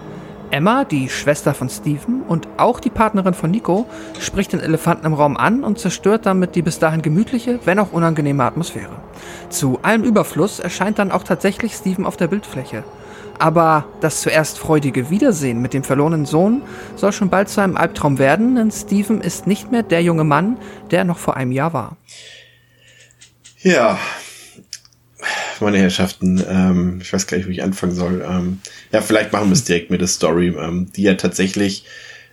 Emma, 0.55 0.85
die 0.85 1.09
Schwester 1.09 1.53
von 1.53 1.69
Steven 1.69 2.23
und 2.23 2.47
auch 2.59 2.79
die 2.79 2.89
Partnerin 2.89 3.35
von 3.35 3.51
Nico, 3.51 3.87
spricht 4.21 4.53
den 4.53 4.61
Elefanten 4.61 5.05
im 5.05 5.13
Raum 5.13 5.37
an 5.37 5.65
und 5.65 5.81
zerstört 5.81 6.27
damit 6.27 6.55
die 6.55 6.63
bis 6.63 6.79
dahin 6.79 7.03
gemütliche, 7.03 7.59
wenn 7.65 7.81
auch 7.81 7.91
unangenehme 7.91 8.45
Atmosphäre. 8.45 8.93
Zu 9.49 9.81
allem 9.83 10.05
Überfluss 10.05 10.61
erscheint 10.61 11.01
dann 11.01 11.11
auch 11.11 11.25
tatsächlich 11.25 11.73
Steven 11.73 12.07
auf 12.07 12.17
der 12.17 12.29
Bildfläche. 12.29 12.85
Aber 13.37 13.87
das 14.01 14.21
zuerst 14.21 14.61
freudige 14.61 15.11
Wiedersehen 15.11 15.61
mit 15.61 15.75
dem 15.75 15.83
verlorenen 15.83 16.25
Sohn 16.25 16.63
soll 16.95 17.11
schon 17.11 17.31
bald 17.31 17.49
zu 17.49 17.61
einem 17.61 17.77
Albtraum 17.77 18.21
werden, 18.21 18.55
denn 18.55 18.71
Steven 18.71 19.23
ist 19.23 19.49
nicht 19.49 19.73
mehr 19.73 19.83
der 19.83 20.05
junge 20.05 20.23
Mann, 20.23 20.57
der 20.93 21.01
er 21.01 21.05
noch 21.05 21.19
vor 21.19 21.37
einem 21.37 21.51
Jahr 21.51 21.73
war. 21.73 21.97
Ja, 23.61 23.99
meine 25.61 25.79
Herrschaften, 25.79 26.43
ähm, 26.49 26.99
ich 27.03 27.13
weiß 27.13 27.27
gar 27.27 27.37
nicht, 27.37 27.47
wo 27.47 27.51
ich 27.51 27.63
anfangen 27.63 27.95
soll. 27.95 28.25
Ähm, 28.29 28.61
ja, 28.93 29.01
vielleicht 29.01 29.33
machen 29.33 29.49
wir 29.49 29.55
es 29.55 29.65
direkt 29.65 29.91
mit 29.91 30.01
der 30.01 30.09
Story, 30.09 30.49
ähm, 30.49 30.91
die 30.95 31.03
ja 31.03 31.15
tatsächlich 31.15 31.85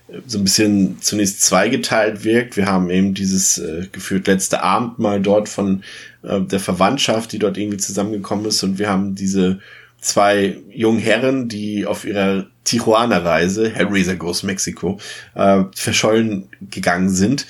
äh, 0.08 0.18
so 0.26 0.38
ein 0.38 0.44
bisschen 0.44 1.00
zunächst 1.00 1.42
zweigeteilt 1.42 2.24
wirkt. 2.24 2.56
Wir 2.56 2.66
haben 2.66 2.90
eben 2.90 3.14
dieses 3.14 3.58
äh, 3.58 3.86
gefühlt 3.92 4.26
letzte 4.26 4.62
Abendmahl 4.62 5.20
dort 5.20 5.48
von 5.48 5.82
äh, 6.22 6.40
der 6.40 6.60
Verwandtschaft, 6.60 7.32
die 7.32 7.38
dort 7.38 7.58
irgendwie 7.58 7.78
zusammengekommen 7.78 8.46
ist 8.46 8.62
und 8.62 8.78
wir 8.78 8.88
haben 8.88 9.14
diese 9.14 9.60
zwei 10.00 10.58
jungen 10.70 10.98
Herren, 10.98 11.48
die 11.48 11.86
auf 11.86 12.04
ihrer 12.04 12.46
Tijuana-Reise, 12.64 13.70
Hellraiser 13.70 14.16
Goes 14.16 14.42
Mexico, 14.42 14.98
äh, 15.34 15.62
verschollen 15.74 16.48
gegangen 16.70 17.08
sind. 17.08 17.46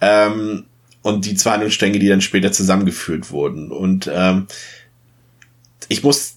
Ähm, 0.00 0.64
und 1.02 1.26
die 1.26 1.34
zwei 1.34 1.52
Handlungsstränge, 1.52 1.98
die 1.98 2.08
dann 2.08 2.22
später 2.22 2.50
zusammengeführt 2.52 3.30
wurden. 3.30 3.70
Und 3.70 4.10
ähm, 4.12 4.46
ich 5.94 6.02
muss 6.02 6.34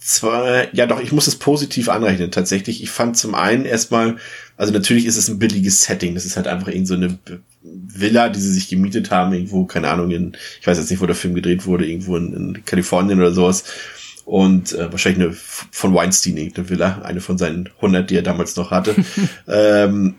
zwar, 0.00 0.72
ja 0.74 0.86
doch, 0.86 1.00
ich 1.00 1.12
muss 1.12 1.26
es 1.26 1.36
positiv 1.36 1.88
anrechnen, 1.88 2.30
tatsächlich. 2.30 2.82
Ich 2.82 2.90
fand 2.90 3.16
zum 3.16 3.34
einen 3.34 3.64
erstmal, 3.64 4.16
also 4.56 4.72
natürlich 4.72 5.06
ist 5.06 5.16
es 5.16 5.28
ein 5.28 5.38
billiges 5.38 5.82
Setting. 5.82 6.14
Das 6.14 6.24
ist 6.24 6.36
halt 6.36 6.46
einfach 6.46 6.68
irgend 6.68 6.86
so 6.86 6.94
eine 6.94 7.18
Villa, 7.62 8.28
die 8.28 8.40
sie 8.40 8.52
sich 8.52 8.68
gemietet 8.68 9.10
haben, 9.10 9.32
irgendwo, 9.32 9.64
keine 9.64 9.88
Ahnung, 9.88 10.10
in, 10.10 10.36
ich 10.60 10.66
weiß 10.66 10.78
jetzt 10.78 10.90
nicht, 10.90 11.00
wo 11.00 11.06
der 11.06 11.16
Film 11.16 11.34
gedreht 11.34 11.66
wurde, 11.66 11.86
irgendwo 11.86 12.16
in, 12.16 12.32
in 12.34 12.64
Kalifornien 12.64 13.18
oder 13.18 13.32
sowas. 13.32 13.64
Und 14.24 14.72
äh, 14.72 14.92
wahrscheinlich 14.92 15.24
eine 15.24 15.34
von 15.34 15.94
Weinstein 15.94 16.36
irgendeine 16.36 16.68
Villa, 16.68 17.02
eine 17.02 17.20
von 17.20 17.36
seinen 17.36 17.68
100, 17.76 18.08
die 18.08 18.16
er 18.16 18.22
damals 18.22 18.56
noch 18.56 18.70
hatte. 18.70 18.94
ähm, 19.48 20.14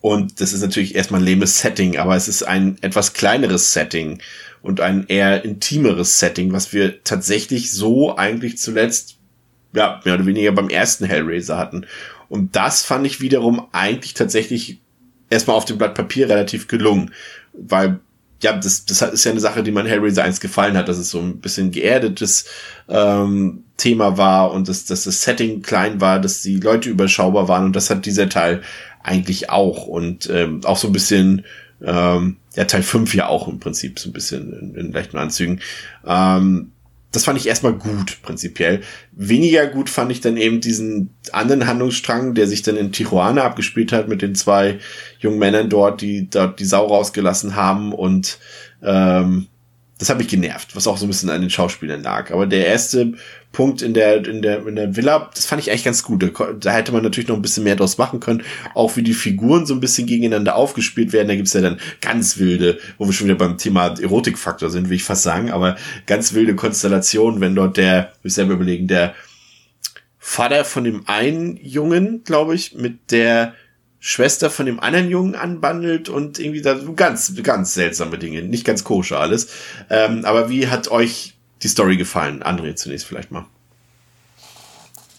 und 0.00 0.40
das 0.40 0.52
ist 0.52 0.62
natürlich 0.62 0.94
erstmal 0.94 1.20
ein 1.20 1.26
lehmes 1.26 1.58
Setting, 1.58 1.98
aber 1.98 2.14
es 2.14 2.28
ist 2.28 2.44
ein 2.44 2.78
etwas 2.82 3.14
kleineres 3.14 3.72
Setting 3.72 4.20
und 4.68 4.80
ein 4.80 5.06
eher 5.08 5.44
intimeres 5.44 6.18
Setting, 6.18 6.52
was 6.52 6.74
wir 6.74 7.02
tatsächlich 7.02 7.72
so 7.72 8.16
eigentlich 8.16 8.58
zuletzt, 8.58 9.16
ja, 9.72 10.00
mehr 10.04 10.14
oder 10.14 10.26
weniger 10.26 10.52
beim 10.52 10.68
ersten 10.68 11.06
Hellraiser 11.06 11.56
hatten. 11.56 11.86
Und 12.28 12.54
das 12.54 12.84
fand 12.84 13.06
ich 13.06 13.22
wiederum 13.22 13.66
eigentlich 13.72 14.12
tatsächlich 14.12 14.78
erstmal 15.30 15.56
auf 15.56 15.64
dem 15.64 15.78
Blatt 15.78 15.94
Papier 15.94 16.28
relativ 16.28 16.68
gelungen, 16.68 17.12
weil 17.54 18.00
ja, 18.42 18.52
das, 18.52 18.84
das 18.84 19.02
ist 19.02 19.24
ja 19.24 19.32
eine 19.32 19.40
Sache, 19.40 19.62
die 19.62 19.72
man 19.72 19.86
Hellraiser 19.86 20.22
1 20.22 20.38
gefallen 20.38 20.76
hat, 20.76 20.88
dass 20.88 20.98
es 20.98 21.10
so 21.10 21.18
ein 21.18 21.40
bisschen 21.40 21.70
geerdetes 21.70 22.44
ähm, 22.88 23.64
Thema 23.78 24.16
war 24.18 24.52
und 24.52 24.68
dass, 24.68 24.84
dass 24.84 25.04
das 25.04 25.22
Setting 25.22 25.62
klein 25.62 26.00
war, 26.00 26.20
dass 26.20 26.42
die 26.42 26.60
Leute 26.60 26.90
überschaubar 26.90 27.48
waren 27.48 27.64
und 27.64 27.74
das 27.74 27.90
hat 27.90 28.06
dieser 28.06 28.28
Teil 28.28 28.60
eigentlich 29.02 29.50
auch 29.50 29.86
und 29.86 30.28
ähm, 30.30 30.60
auch 30.64 30.76
so 30.76 30.88
ein 30.88 30.92
bisschen 30.92 31.44
ähm, 31.82 32.36
ja 32.58 32.64
Teil 32.64 32.82
5 32.82 33.14
ja 33.14 33.28
auch 33.28 33.46
im 33.46 33.60
Prinzip 33.60 34.00
so 34.00 34.10
ein 34.10 34.12
bisschen 34.12 34.52
in, 34.52 34.74
in 34.74 34.92
leichten 34.92 35.16
Anzügen. 35.16 35.60
Ähm, 36.04 36.72
das 37.12 37.24
fand 37.24 37.38
ich 37.38 37.46
erstmal 37.46 37.72
gut, 37.72 38.18
prinzipiell. 38.20 38.82
Weniger 39.12 39.68
gut 39.68 39.88
fand 39.88 40.10
ich 40.10 40.20
dann 40.20 40.36
eben 40.36 40.60
diesen 40.60 41.14
anderen 41.32 41.68
Handlungsstrang, 41.68 42.34
der 42.34 42.48
sich 42.48 42.62
dann 42.62 42.76
in 42.76 42.90
Tijuana 42.90 43.44
abgespielt 43.44 43.92
hat 43.92 44.08
mit 44.08 44.22
den 44.22 44.34
zwei 44.34 44.78
jungen 45.20 45.38
Männern 45.38 45.70
dort, 45.70 46.00
die 46.00 46.28
dort 46.28 46.58
die 46.58 46.64
Sau 46.64 46.86
rausgelassen 46.86 47.54
haben 47.54 47.92
und 47.92 48.38
ähm, 48.82 49.46
das 49.98 50.08
hat 50.08 50.18
mich 50.18 50.28
genervt, 50.28 50.76
was 50.76 50.86
auch 50.86 50.96
so 50.96 51.06
ein 51.06 51.08
bisschen 51.08 51.28
an 51.28 51.40
den 51.40 51.50
Schauspielern 51.50 52.02
lag. 52.02 52.30
Aber 52.30 52.46
der 52.46 52.66
erste 52.66 53.14
Punkt 53.50 53.82
in 53.82 53.94
der, 53.94 54.24
in 54.24 54.42
der, 54.42 54.64
in 54.64 54.76
der 54.76 54.94
Villa, 54.94 55.28
das 55.34 55.46
fand 55.46 55.60
ich 55.60 55.70
eigentlich 55.70 55.84
ganz 55.84 56.04
gut. 56.04 56.22
Da, 56.22 56.52
da 56.52 56.70
hätte 56.70 56.92
man 56.92 57.02
natürlich 57.02 57.28
noch 57.28 57.34
ein 57.34 57.42
bisschen 57.42 57.64
mehr 57.64 57.74
draus 57.74 57.98
machen 57.98 58.20
können. 58.20 58.44
Auch 58.74 58.96
wie 58.96 59.02
die 59.02 59.14
Figuren 59.14 59.66
so 59.66 59.74
ein 59.74 59.80
bisschen 59.80 60.06
gegeneinander 60.06 60.54
aufgespielt 60.54 61.12
werden. 61.12 61.26
Da 61.26 61.34
gibt's 61.34 61.52
ja 61.52 61.62
dann 61.62 61.80
ganz 62.00 62.38
wilde, 62.38 62.78
wo 62.96 63.06
wir 63.06 63.12
schon 63.12 63.26
wieder 63.26 63.36
beim 63.36 63.58
Thema 63.58 63.94
Erotikfaktor 64.00 64.70
sind, 64.70 64.88
will 64.88 64.96
ich 64.96 65.04
fast 65.04 65.24
sagen, 65.24 65.50
aber 65.50 65.76
ganz 66.06 66.32
wilde 66.32 66.54
Konstellationen, 66.54 67.40
wenn 67.40 67.56
dort 67.56 67.76
der, 67.76 68.12
ich 68.22 68.34
selber 68.34 68.54
überlegen, 68.54 68.86
der 68.86 69.14
Vater 70.18 70.64
von 70.64 70.84
dem 70.84 71.08
einen 71.08 71.56
Jungen, 71.56 72.22
glaube 72.22 72.54
ich, 72.54 72.74
mit 72.74 73.10
der 73.10 73.54
Schwester 74.00 74.50
von 74.50 74.66
dem 74.66 74.78
anderen 74.80 75.08
Jungen 75.08 75.34
anbandelt 75.34 76.08
und 76.08 76.38
irgendwie 76.38 76.62
da 76.62 76.74
ganz, 76.94 77.34
ganz 77.42 77.74
seltsame 77.74 78.18
Dinge. 78.18 78.42
Nicht 78.42 78.64
ganz 78.64 78.84
koscher 78.84 79.18
alles. 79.18 79.48
Ähm, 79.90 80.24
aber 80.24 80.48
wie 80.48 80.68
hat 80.68 80.90
euch 80.90 81.34
die 81.62 81.68
Story 81.68 81.96
gefallen? 81.96 82.42
André 82.42 82.76
zunächst 82.76 83.06
vielleicht 83.06 83.30
mal. 83.30 83.44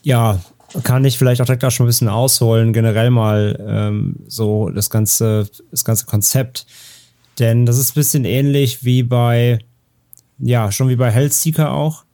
Ja, 0.01 0.39
kann 0.83 1.03
ich 1.03 1.17
vielleicht 1.17 1.41
auch 1.41 1.45
direkt 1.45 1.65
auch 1.65 1.71
schon 1.71 1.85
ein 1.85 1.87
bisschen 1.87 2.07
ausholen, 2.07 2.73
generell 2.73 3.09
mal 3.09 3.57
ähm, 3.67 4.15
so 4.27 4.69
das 4.69 4.89
ganze, 4.89 5.49
das 5.71 5.83
ganze 5.83 6.05
Konzept. 6.05 6.65
Denn 7.39 7.65
das 7.65 7.77
ist 7.77 7.91
ein 7.91 7.95
bisschen 7.95 8.25
ähnlich 8.25 8.83
wie 8.85 9.03
bei, 9.03 9.59
ja, 10.37 10.71
schon 10.71 10.89
wie 10.89 10.95
bei 10.95 11.11
Hellseeker 11.11 11.71
auch, 11.71 12.05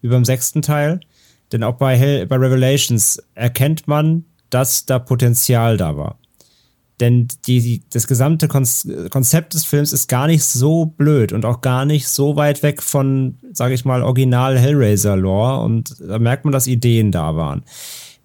wie 0.00 0.08
beim 0.08 0.24
sechsten 0.24 0.62
Teil. 0.62 1.00
Denn 1.50 1.62
auch 1.64 1.74
bei, 1.74 1.96
Hell, 1.96 2.26
bei 2.26 2.36
Revelations 2.36 3.22
erkennt 3.34 3.88
man 3.88 4.24
dass 4.50 4.86
da 4.86 4.98
Potenzial 4.98 5.76
da 5.76 5.96
war. 5.96 6.18
Denn 7.00 7.26
die, 7.46 7.60
die, 7.60 7.82
das 7.90 8.06
gesamte 8.06 8.46
Konzept 8.46 9.54
des 9.54 9.64
Films 9.64 9.92
ist 9.92 10.08
gar 10.08 10.28
nicht 10.28 10.44
so 10.44 10.86
blöd 10.86 11.32
und 11.32 11.44
auch 11.44 11.60
gar 11.60 11.84
nicht 11.84 12.06
so 12.06 12.36
weit 12.36 12.62
weg 12.62 12.82
von, 12.82 13.36
sage 13.52 13.74
ich 13.74 13.84
mal, 13.84 14.02
Original 14.02 14.56
Hellraiser-Lore. 14.56 15.60
Und 15.64 15.96
da 16.00 16.20
merkt 16.20 16.44
man, 16.44 16.52
dass 16.52 16.68
Ideen 16.68 17.10
da 17.10 17.34
waren. 17.34 17.64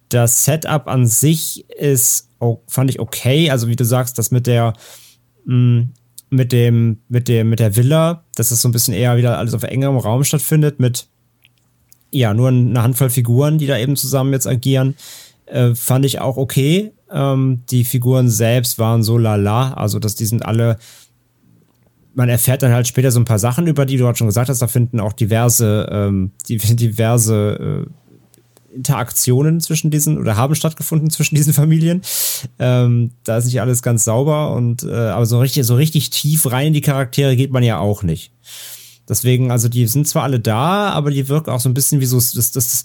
Das 0.09 0.45
Setup 0.45 0.87
an 0.87 1.07
sich 1.07 1.67
ist, 1.71 2.29
fand 2.67 2.91
ich 2.91 2.99
okay. 2.99 3.49
Also 3.49 3.67
wie 3.67 3.75
du 3.75 3.85
sagst, 3.85 4.19
das 4.19 4.29
mit 4.29 4.45
der, 4.45 4.73
mm, 5.45 5.81
mit 6.29 6.51
dem, 6.51 7.01
mit 7.09 7.27
dem, 7.27 7.49
mit 7.49 7.59
der 7.59 7.75
Villa, 7.75 8.23
dass 8.35 8.51
es 8.51 8.61
so 8.61 8.69
ein 8.69 8.71
bisschen 8.71 8.93
eher 8.93 9.17
wieder 9.17 9.39
alles 9.39 9.55
auf 9.55 9.63
engerem 9.63 9.97
Raum 9.97 10.23
stattfindet 10.23 10.79
mit, 10.79 11.07
ja, 12.11 12.35
nur 12.35 12.49
eine 12.49 12.83
Handvoll 12.83 13.09
Figuren, 13.09 13.57
die 13.57 13.67
da 13.67 13.79
eben 13.79 13.95
zusammen 13.95 14.33
jetzt 14.33 14.47
agieren 14.47 14.95
äh, 15.49 15.75
fand 15.75 16.05
ich 16.05 16.19
auch 16.19 16.37
okay. 16.37 16.91
Ähm, 17.11 17.63
die 17.69 17.83
Figuren 17.83 18.29
selbst 18.29 18.79
waren 18.79 19.03
so 19.03 19.17
lala, 19.17 19.73
also 19.73 19.99
dass 19.99 20.15
die 20.15 20.25
sind 20.25 20.45
alle 20.45 20.77
man 22.15 22.27
erfährt 22.27 22.63
dann 22.63 22.73
halt 22.73 22.87
später 22.87 23.11
so 23.11 23.19
ein 23.19 23.25
paar 23.25 23.39
Sachen, 23.39 23.65
über 23.67 23.85
die 23.85 23.95
du 23.95 24.03
gerade 24.03 24.17
schon 24.17 24.27
gesagt 24.27 24.49
hast. 24.49 24.61
Da 24.61 24.67
finden 24.67 24.99
auch 24.99 25.13
diverse, 25.13 25.87
ähm, 25.89 26.31
die, 26.49 26.57
diverse 26.75 27.87
äh, 27.87 28.75
Interaktionen 28.75 29.61
zwischen 29.61 29.89
diesen 29.89 30.17
oder 30.17 30.35
haben 30.35 30.53
stattgefunden 30.53 31.09
zwischen 31.09 31.35
diesen 31.35 31.53
Familien. 31.53 32.01
Ähm, 32.59 33.11
da 33.23 33.37
ist 33.37 33.45
nicht 33.45 33.61
alles 33.61 33.81
ganz 33.81 34.03
sauber 34.03 34.53
und 34.53 34.83
äh, 34.83 34.93
aber 34.93 35.25
so 35.25 35.39
richtig, 35.39 35.65
so 35.65 35.75
richtig 35.75 36.09
tief 36.09 36.51
rein 36.51 36.67
in 36.67 36.73
die 36.73 36.81
Charaktere 36.81 37.35
geht 37.35 37.51
man 37.51 37.63
ja 37.63 37.79
auch 37.79 38.03
nicht. 38.03 38.31
Deswegen, 39.07 39.49
also 39.49 39.69
die 39.69 39.87
sind 39.87 40.07
zwar 40.07 40.23
alle 40.23 40.39
da, 40.39 40.89
aber 40.89 41.09
die 41.09 41.27
wirken 41.29 41.49
auch 41.49 41.59
so 41.59 41.67
ein 41.67 41.73
bisschen 41.73 41.99
wie 41.99 42.05
so 42.05 42.17
das, 42.17 42.51
das, 42.51 42.83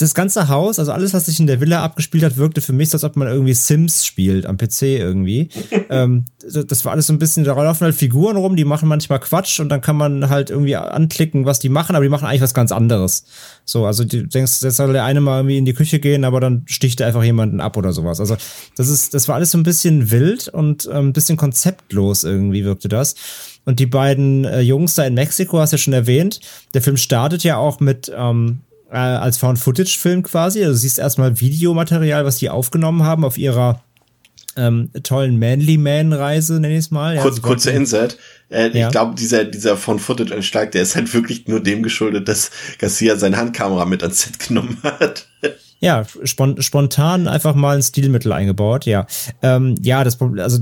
das, 0.00 0.14
ganze 0.14 0.48
Haus, 0.48 0.78
also 0.78 0.92
alles, 0.92 1.14
was 1.14 1.26
sich 1.26 1.40
in 1.40 1.46
der 1.46 1.60
Villa 1.60 1.82
abgespielt 1.82 2.24
hat, 2.24 2.36
wirkte 2.36 2.60
für 2.60 2.72
mich 2.72 2.90
so, 2.90 2.96
als 2.96 3.04
ob 3.04 3.16
man 3.16 3.28
irgendwie 3.28 3.54
Sims 3.54 4.04
spielt 4.04 4.46
am 4.46 4.56
PC 4.56 4.82
irgendwie. 4.82 5.48
ähm, 5.90 6.24
das 6.40 6.84
war 6.84 6.92
alles 6.92 7.06
so 7.06 7.12
ein 7.12 7.18
bisschen, 7.18 7.44
da 7.44 7.60
laufen 7.60 7.84
halt 7.84 7.94
Figuren 7.94 8.36
rum, 8.36 8.56
die 8.56 8.64
machen 8.64 8.88
manchmal 8.88 9.20
Quatsch 9.20 9.60
und 9.60 9.68
dann 9.68 9.80
kann 9.80 9.96
man 9.96 10.28
halt 10.28 10.50
irgendwie 10.50 10.76
anklicken, 10.76 11.44
was 11.44 11.58
die 11.58 11.68
machen, 11.68 11.96
aber 11.96 12.04
die 12.04 12.08
machen 12.08 12.26
eigentlich 12.26 12.42
was 12.42 12.54
ganz 12.54 12.72
anderes. 12.72 13.24
So, 13.64 13.86
also 13.86 14.04
du 14.04 14.26
denkst, 14.26 14.62
jetzt 14.62 14.76
soll 14.76 14.92
der 14.92 15.04
eine 15.04 15.20
mal 15.20 15.38
irgendwie 15.38 15.58
in 15.58 15.64
die 15.64 15.74
Küche 15.74 16.00
gehen, 16.00 16.24
aber 16.24 16.40
dann 16.40 16.62
sticht 16.66 17.00
er 17.00 17.06
einfach 17.06 17.24
jemanden 17.24 17.60
ab 17.60 17.76
oder 17.76 17.92
sowas. 17.92 18.20
Also 18.20 18.36
das 18.76 18.88
ist, 18.88 19.14
das 19.14 19.28
war 19.28 19.36
alles 19.36 19.52
so 19.52 19.58
ein 19.58 19.62
bisschen 19.62 20.10
wild 20.10 20.48
und 20.48 20.88
ähm, 20.92 21.08
ein 21.08 21.12
bisschen 21.12 21.36
konzeptlos 21.36 22.24
irgendwie 22.24 22.64
wirkte 22.64 22.88
das. 22.88 23.14
Und 23.64 23.78
die 23.78 23.86
beiden 23.86 24.44
äh, 24.44 24.60
Jungs 24.60 24.94
da 24.94 25.04
in 25.04 25.14
Mexiko, 25.14 25.60
hast 25.60 25.72
du 25.72 25.76
ja 25.76 25.78
schon 25.78 25.92
erwähnt, 25.92 26.40
der 26.74 26.82
Film 26.82 26.96
startet 26.96 27.44
ja 27.44 27.56
auch 27.56 27.80
mit 27.80 28.10
ähm, 28.14 28.60
äh, 28.92 28.96
als 28.96 29.38
Found-Footage-Film 29.38 30.22
quasi. 30.22 30.60
Also 30.60 30.72
du 30.72 30.78
siehst 30.78 30.98
erstmal 30.98 31.40
Videomaterial, 31.40 32.24
was 32.24 32.36
die 32.36 32.50
aufgenommen 32.50 33.02
haben 33.02 33.24
auf 33.24 33.38
ihrer 33.38 33.82
ähm, 34.54 34.90
tollen 35.02 35.38
Manly 35.38 35.78
Man-Reise, 35.78 36.60
nenne 36.60 36.74
ich 36.74 36.80
es 36.80 36.90
mal. 36.90 37.16
Kurz, 37.16 37.36
Ja, 37.36 37.42
kurzer 37.42 37.72
Insert. 37.72 38.18
Äh, 38.50 38.68
Ja. 38.78 38.86
Ich 38.86 38.92
glaube, 38.92 39.14
dieser, 39.14 39.44
dieser 39.44 39.76
von 39.78 39.98
Footage-Einschlag, 39.98 40.72
der 40.72 40.82
ist 40.82 40.94
halt 40.94 41.12
wirklich 41.14 41.48
nur 41.48 41.60
dem 41.60 41.82
geschuldet, 41.82 42.28
dass 42.28 42.50
Garcia 42.78 43.16
seine 43.16 43.38
Handkamera 43.38 43.86
mit 43.86 44.02
ans 44.02 44.20
Set 44.20 44.38
genommen 44.38 44.78
hat. 44.82 45.26
Ja, 45.82 46.04
spon 46.22 46.62
spontan 46.62 47.26
einfach 47.26 47.56
mal 47.56 47.74
ein 47.74 47.82
Stilmittel 47.82 48.30
eingebaut, 48.30 48.86
ja. 48.86 49.04
Ähm, 49.42 49.74
ja, 49.82 50.04
das 50.04 50.14
Problem, 50.14 50.44
also 50.44 50.60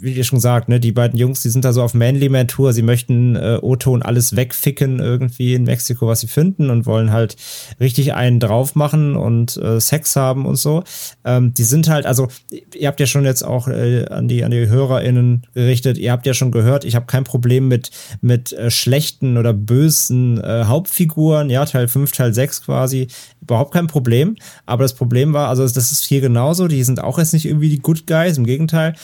wie 0.00 0.12
ihr 0.12 0.24
schon 0.24 0.38
gesagt, 0.38 0.70
ne, 0.70 0.80
die 0.80 0.92
beiden 0.92 1.18
Jungs, 1.18 1.42
die 1.42 1.50
sind 1.50 1.66
da 1.66 1.74
so 1.74 1.82
auf 1.82 1.92
Manly 1.92 2.30
Man 2.30 2.48
Tour, 2.48 2.72
sie 2.72 2.80
möchten 2.80 3.36
äh, 3.36 3.58
Otto 3.60 3.92
und 3.92 4.00
alles 4.00 4.34
wegficken 4.34 4.98
irgendwie 4.98 5.52
in 5.52 5.64
Mexiko, 5.64 6.06
was 6.06 6.20
sie 6.20 6.26
finden 6.26 6.70
und 6.70 6.86
wollen 6.86 7.12
halt 7.12 7.36
richtig 7.80 8.14
einen 8.14 8.40
drauf 8.40 8.74
machen 8.74 9.14
und 9.14 9.58
äh, 9.58 9.78
Sex 9.78 10.16
haben 10.16 10.46
und 10.46 10.56
so. 10.56 10.84
Ähm, 11.22 11.52
die 11.52 11.64
sind 11.64 11.90
halt, 11.90 12.06
also 12.06 12.28
ihr 12.74 12.88
habt 12.88 12.98
ja 12.98 13.04
schon 13.04 13.26
jetzt 13.26 13.42
auch 13.42 13.68
äh, 13.68 14.06
an 14.06 14.26
die 14.26 14.42
an 14.42 14.52
die 14.52 14.68
HörerInnen 14.68 15.42
gerichtet, 15.52 15.98
ihr 15.98 16.12
habt 16.12 16.24
ja 16.24 16.32
schon 16.32 16.50
gehört, 16.50 16.86
ich 16.86 16.94
habe 16.94 17.04
kein 17.04 17.24
Problem 17.24 17.68
mit 17.68 17.90
mit 18.22 18.54
äh, 18.54 18.70
schlechten 18.70 19.36
oder 19.36 19.52
bösen 19.52 20.42
äh, 20.42 20.64
Hauptfiguren, 20.64 21.50
ja, 21.50 21.66
Teil 21.66 21.88
5, 21.88 22.10
Teil 22.12 22.32
6 22.32 22.64
quasi, 22.64 23.08
überhaupt 23.42 23.74
kein 23.74 23.86
Problem. 23.86 24.36
Aber 24.64 24.82
das 24.84 24.94
Problem 24.94 25.32
war, 25.32 25.48
also 25.48 25.62
das 25.62 25.92
ist 25.92 26.04
hier 26.04 26.20
genauso, 26.20 26.68
die 26.68 26.82
sind 26.84 27.00
auch 27.02 27.18
jetzt 27.18 27.32
nicht 27.32 27.44
irgendwie 27.44 27.68
die 27.68 27.80
Good 27.80 28.06
Guys, 28.06 28.38
im 28.38 28.46
Gegenteil. 28.46 28.94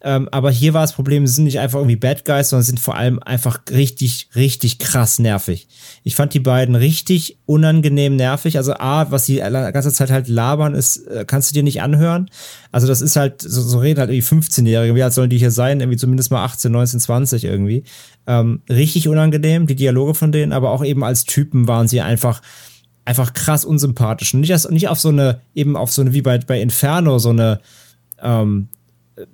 Ähm, 0.00 0.28
aber 0.30 0.52
hier 0.52 0.74
war 0.74 0.82
das 0.82 0.92
Problem, 0.92 1.26
sie 1.26 1.34
sind 1.34 1.44
nicht 1.44 1.58
einfach 1.58 1.80
irgendwie 1.80 1.96
Bad 1.96 2.24
Guys, 2.24 2.50
sondern 2.50 2.64
sind 2.64 2.78
vor 2.78 2.94
allem 2.94 3.20
einfach 3.20 3.60
richtig, 3.70 4.28
richtig 4.36 4.78
krass 4.78 5.18
nervig. 5.18 5.66
Ich 6.04 6.14
fand 6.14 6.34
die 6.34 6.40
beiden 6.40 6.76
richtig 6.76 7.38
unangenehm 7.46 8.14
nervig. 8.14 8.58
Also 8.58 8.74
A, 8.74 9.10
was 9.10 9.26
sie 9.26 9.34
die 9.34 9.72
ganze 9.72 9.92
Zeit 9.92 10.12
halt 10.12 10.28
labern, 10.28 10.74
ist, 10.74 10.98
äh, 11.08 11.24
kannst 11.26 11.50
du 11.50 11.54
dir 11.54 11.64
nicht 11.64 11.82
anhören. 11.82 12.30
Also 12.70 12.86
das 12.86 13.02
ist 13.02 13.16
halt, 13.16 13.42
so, 13.42 13.60
so 13.60 13.78
reden 13.78 13.98
halt 13.98 14.10
irgendwie 14.10 14.36
15-Jährige, 14.36 14.94
wie 14.94 15.02
alt 15.02 15.14
sollen 15.14 15.30
die 15.30 15.38
hier 15.38 15.50
sein? 15.50 15.80
Irgendwie 15.80 15.98
zumindest 15.98 16.30
mal 16.30 16.44
18, 16.44 16.70
19, 16.70 17.00
20 17.00 17.44
irgendwie. 17.44 17.82
Ähm, 18.28 18.62
richtig 18.70 19.08
unangenehm, 19.08 19.66
die 19.66 19.74
Dialoge 19.74 20.14
von 20.14 20.30
denen, 20.30 20.52
aber 20.52 20.70
auch 20.70 20.84
eben 20.84 21.02
als 21.02 21.24
Typen 21.24 21.66
waren 21.66 21.88
sie 21.88 22.02
einfach 22.02 22.40
einfach 23.08 23.32
krass 23.32 23.64
unsympathisch. 23.64 24.34
Und 24.34 24.40
nicht, 24.40 24.50
erst- 24.50 24.70
nicht 24.70 24.88
auf 24.88 25.00
so 25.00 25.08
eine, 25.08 25.40
eben 25.54 25.76
auf 25.76 25.90
so 25.90 26.02
eine, 26.02 26.12
wie 26.12 26.22
bei, 26.22 26.38
bei 26.38 26.60
Inferno, 26.60 27.18
so 27.18 27.30
eine, 27.30 27.60
ähm, 28.22 28.68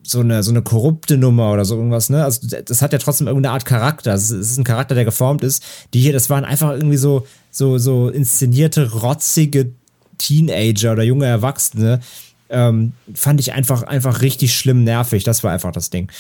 so 0.03 0.21
eine, 0.21 0.43
so 0.43 0.51
eine 0.51 0.63
korrupte 0.63 1.19
Nummer 1.19 1.53
oder 1.53 1.65
so 1.67 1.77
irgendwas, 1.77 2.09
ne? 2.09 2.25
Also 2.25 2.47
das 2.65 2.81
hat 2.81 2.93
ja 2.95 2.99
trotzdem 2.99 3.27
irgendeine 3.27 3.53
Art 3.53 3.67
Charakter. 3.67 4.15
Es 4.15 4.31
ist 4.31 4.31
es 4.31 4.51
ist 4.53 4.59
ein 4.59 4.65
Charakter, 4.65 4.95
der 4.95 5.05
geformt 5.05 5.43
ist. 5.45 5.63
Die 5.93 6.01
hier, 6.01 6.15
das 6.15 6.31
waren 6.31 6.45
einfach 6.45 6.71
irgendwie 6.71 6.97
so, 6.97 7.27
so, 7.51 7.77
so 7.77 8.09
inszenierte, 8.09 8.93
rotzige 8.93 9.73
Teenager 10.17 10.93
oder 10.93 11.03
junge 11.03 11.27
Erwachsene. 11.27 12.01
Ähm, 12.49 12.93
fand 13.15 13.41
ich 13.41 13.53
einfach, 13.53 13.83
einfach 13.83 14.23
richtig 14.23 14.55
schlimm 14.55 14.85
nervig. 14.85 15.25
Das 15.25 15.43
war 15.45 15.53
einfach 15.53 15.73
das 15.73 15.91
Ding. 15.91 16.11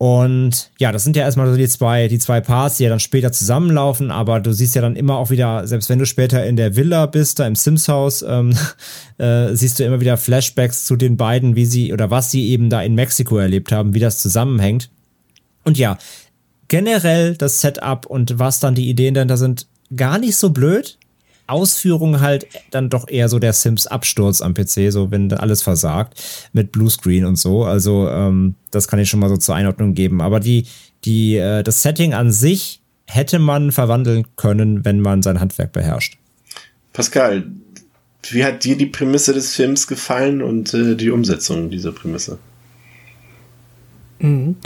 Und 0.00 0.70
ja, 0.78 0.92
das 0.92 1.04
sind 1.04 1.14
ja 1.14 1.24
erstmal 1.24 1.50
so 1.50 1.58
die 1.58 1.68
zwei, 1.68 2.08
die 2.08 2.18
zwei 2.18 2.40
Parts, 2.40 2.78
die 2.78 2.84
ja 2.84 2.88
dann 2.88 3.00
später 3.00 3.32
zusammenlaufen, 3.32 4.10
aber 4.10 4.40
du 4.40 4.50
siehst 4.50 4.74
ja 4.74 4.80
dann 4.80 4.96
immer 4.96 5.18
auch 5.18 5.28
wieder, 5.28 5.66
selbst 5.66 5.90
wenn 5.90 5.98
du 5.98 6.06
später 6.06 6.46
in 6.46 6.56
der 6.56 6.74
Villa 6.74 7.04
bist, 7.04 7.38
da 7.38 7.46
im 7.46 7.54
Sims-Haus, 7.54 8.24
ähm, 8.26 8.56
äh, 9.18 9.54
siehst 9.54 9.78
du 9.78 9.84
immer 9.84 10.00
wieder 10.00 10.16
Flashbacks 10.16 10.86
zu 10.86 10.96
den 10.96 11.18
beiden, 11.18 11.54
wie 11.54 11.66
sie 11.66 11.92
oder 11.92 12.10
was 12.10 12.30
sie 12.30 12.48
eben 12.48 12.70
da 12.70 12.80
in 12.80 12.94
Mexiko 12.94 13.36
erlebt 13.36 13.72
haben, 13.72 13.92
wie 13.92 13.98
das 13.98 14.22
zusammenhängt. 14.22 14.88
Und 15.64 15.76
ja, 15.76 15.98
generell 16.68 17.36
das 17.36 17.60
Setup 17.60 18.06
und 18.06 18.38
was 18.38 18.58
dann 18.58 18.74
die 18.74 18.88
Ideen 18.88 19.12
dahinter 19.12 19.36
sind, 19.36 19.66
gar 19.94 20.16
nicht 20.16 20.36
so 20.36 20.48
blöd. 20.48 20.96
Ausführung 21.50 22.20
halt 22.20 22.46
dann 22.70 22.90
doch 22.90 23.08
eher 23.08 23.28
so 23.28 23.38
der 23.38 23.52
Sims-Absturz 23.52 24.40
am 24.40 24.54
PC, 24.54 24.90
so 24.90 25.10
wenn 25.10 25.32
alles 25.32 25.62
versagt 25.62 26.22
mit 26.52 26.72
Bluescreen 26.72 27.24
und 27.24 27.36
so. 27.36 27.64
Also 27.64 28.08
ähm, 28.08 28.54
das 28.70 28.88
kann 28.88 28.98
ich 28.98 29.08
schon 29.08 29.20
mal 29.20 29.28
so 29.28 29.36
zur 29.36 29.54
Einordnung 29.54 29.94
geben. 29.94 30.20
Aber 30.20 30.40
die, 30.40 30.66
die, 31.04 31.36
äh, 31.36 31.62
das 31.62 31.82
Setting 31.82 32.14
an 32.14 32.32
sich 32.32 32.80
hätte 33.06 33.38
man 33.38 33.72
verwandeln 33.72 34.26
können, 34.36 34.84
wenn 34.84 35.00
man 35.00 35.22
sein 35.22 35.40
Handwerk 35.40 35.72
beherrscht. 35.72 36.16
Pascal, 36.92 37.44
wie 38.28 38.44
hat 38.44 38.64
dir 38.64 38.76
die 38.76 38.86
Prämisse 38.86 39.32
des 39.32 39.54
Films 39.54 39.86
gefallen 39.86 40.42
und 40.42 40.74
äh, 40.74 40.94
die 40.94 41.10
Umsetzung 41.10 41.70
dieser 41.70 41.92
Prämisse? 41.92 42.38
Mhm. 44.18 44.56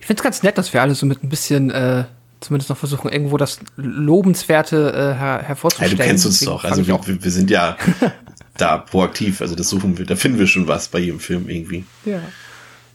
Ich 0.00 0.06
finde 0.06 0.20
es 0.20 0.24
ganz 0.24 0.42
nett, 0.42 0.58
dass 0.58 0.72
wir 0.72 0.82
alle 0.82 0.94
so 0.94 1.06
mit 1.06 1.22
ein 1.22 1.28
bisschen, 1.28 1.70
äh, 1.70 2.04
zumindest 2.40 2.70
noch 2.70 2.76
versuchen, 2.76 3.10
irgendwo 3.10 3.36
das 3.36 3.58
Lobenswerte 3.76 4.92
äh, 4.92 5.18
her 5.18 5.38
Ja, 5.40 5.42
hervorzustellen. 5.48 5.96
du 5.96 6.02
kennst 6.04 6.26
uns 6.26 6.38
Deswegen 6.40 6.56
doch. 6.56 6.64
Also 6.64 6.86
wir, 6.86 6.98
wir 7.06 7.24
wir 7.24 7.30
sind 7.30 7.50
ja 7.50 7.76
da 8.56 8.78
proaktiv. 8.78 9.40
Also 9.40 9.54
das 9.54 9.68
suchen 9.68 9.98
wir, 9.98 10.06
da 10.06 10.16
finden 10.16 10.38
wir 10.38 10.46
schon 10.46 10.68
was 10.68 10.88
bei 10.88 10.98
jedem 10.98 11.20
Film 11.20 11.48
irgendwie. 11.48 11.84
ja. 12.04 12.20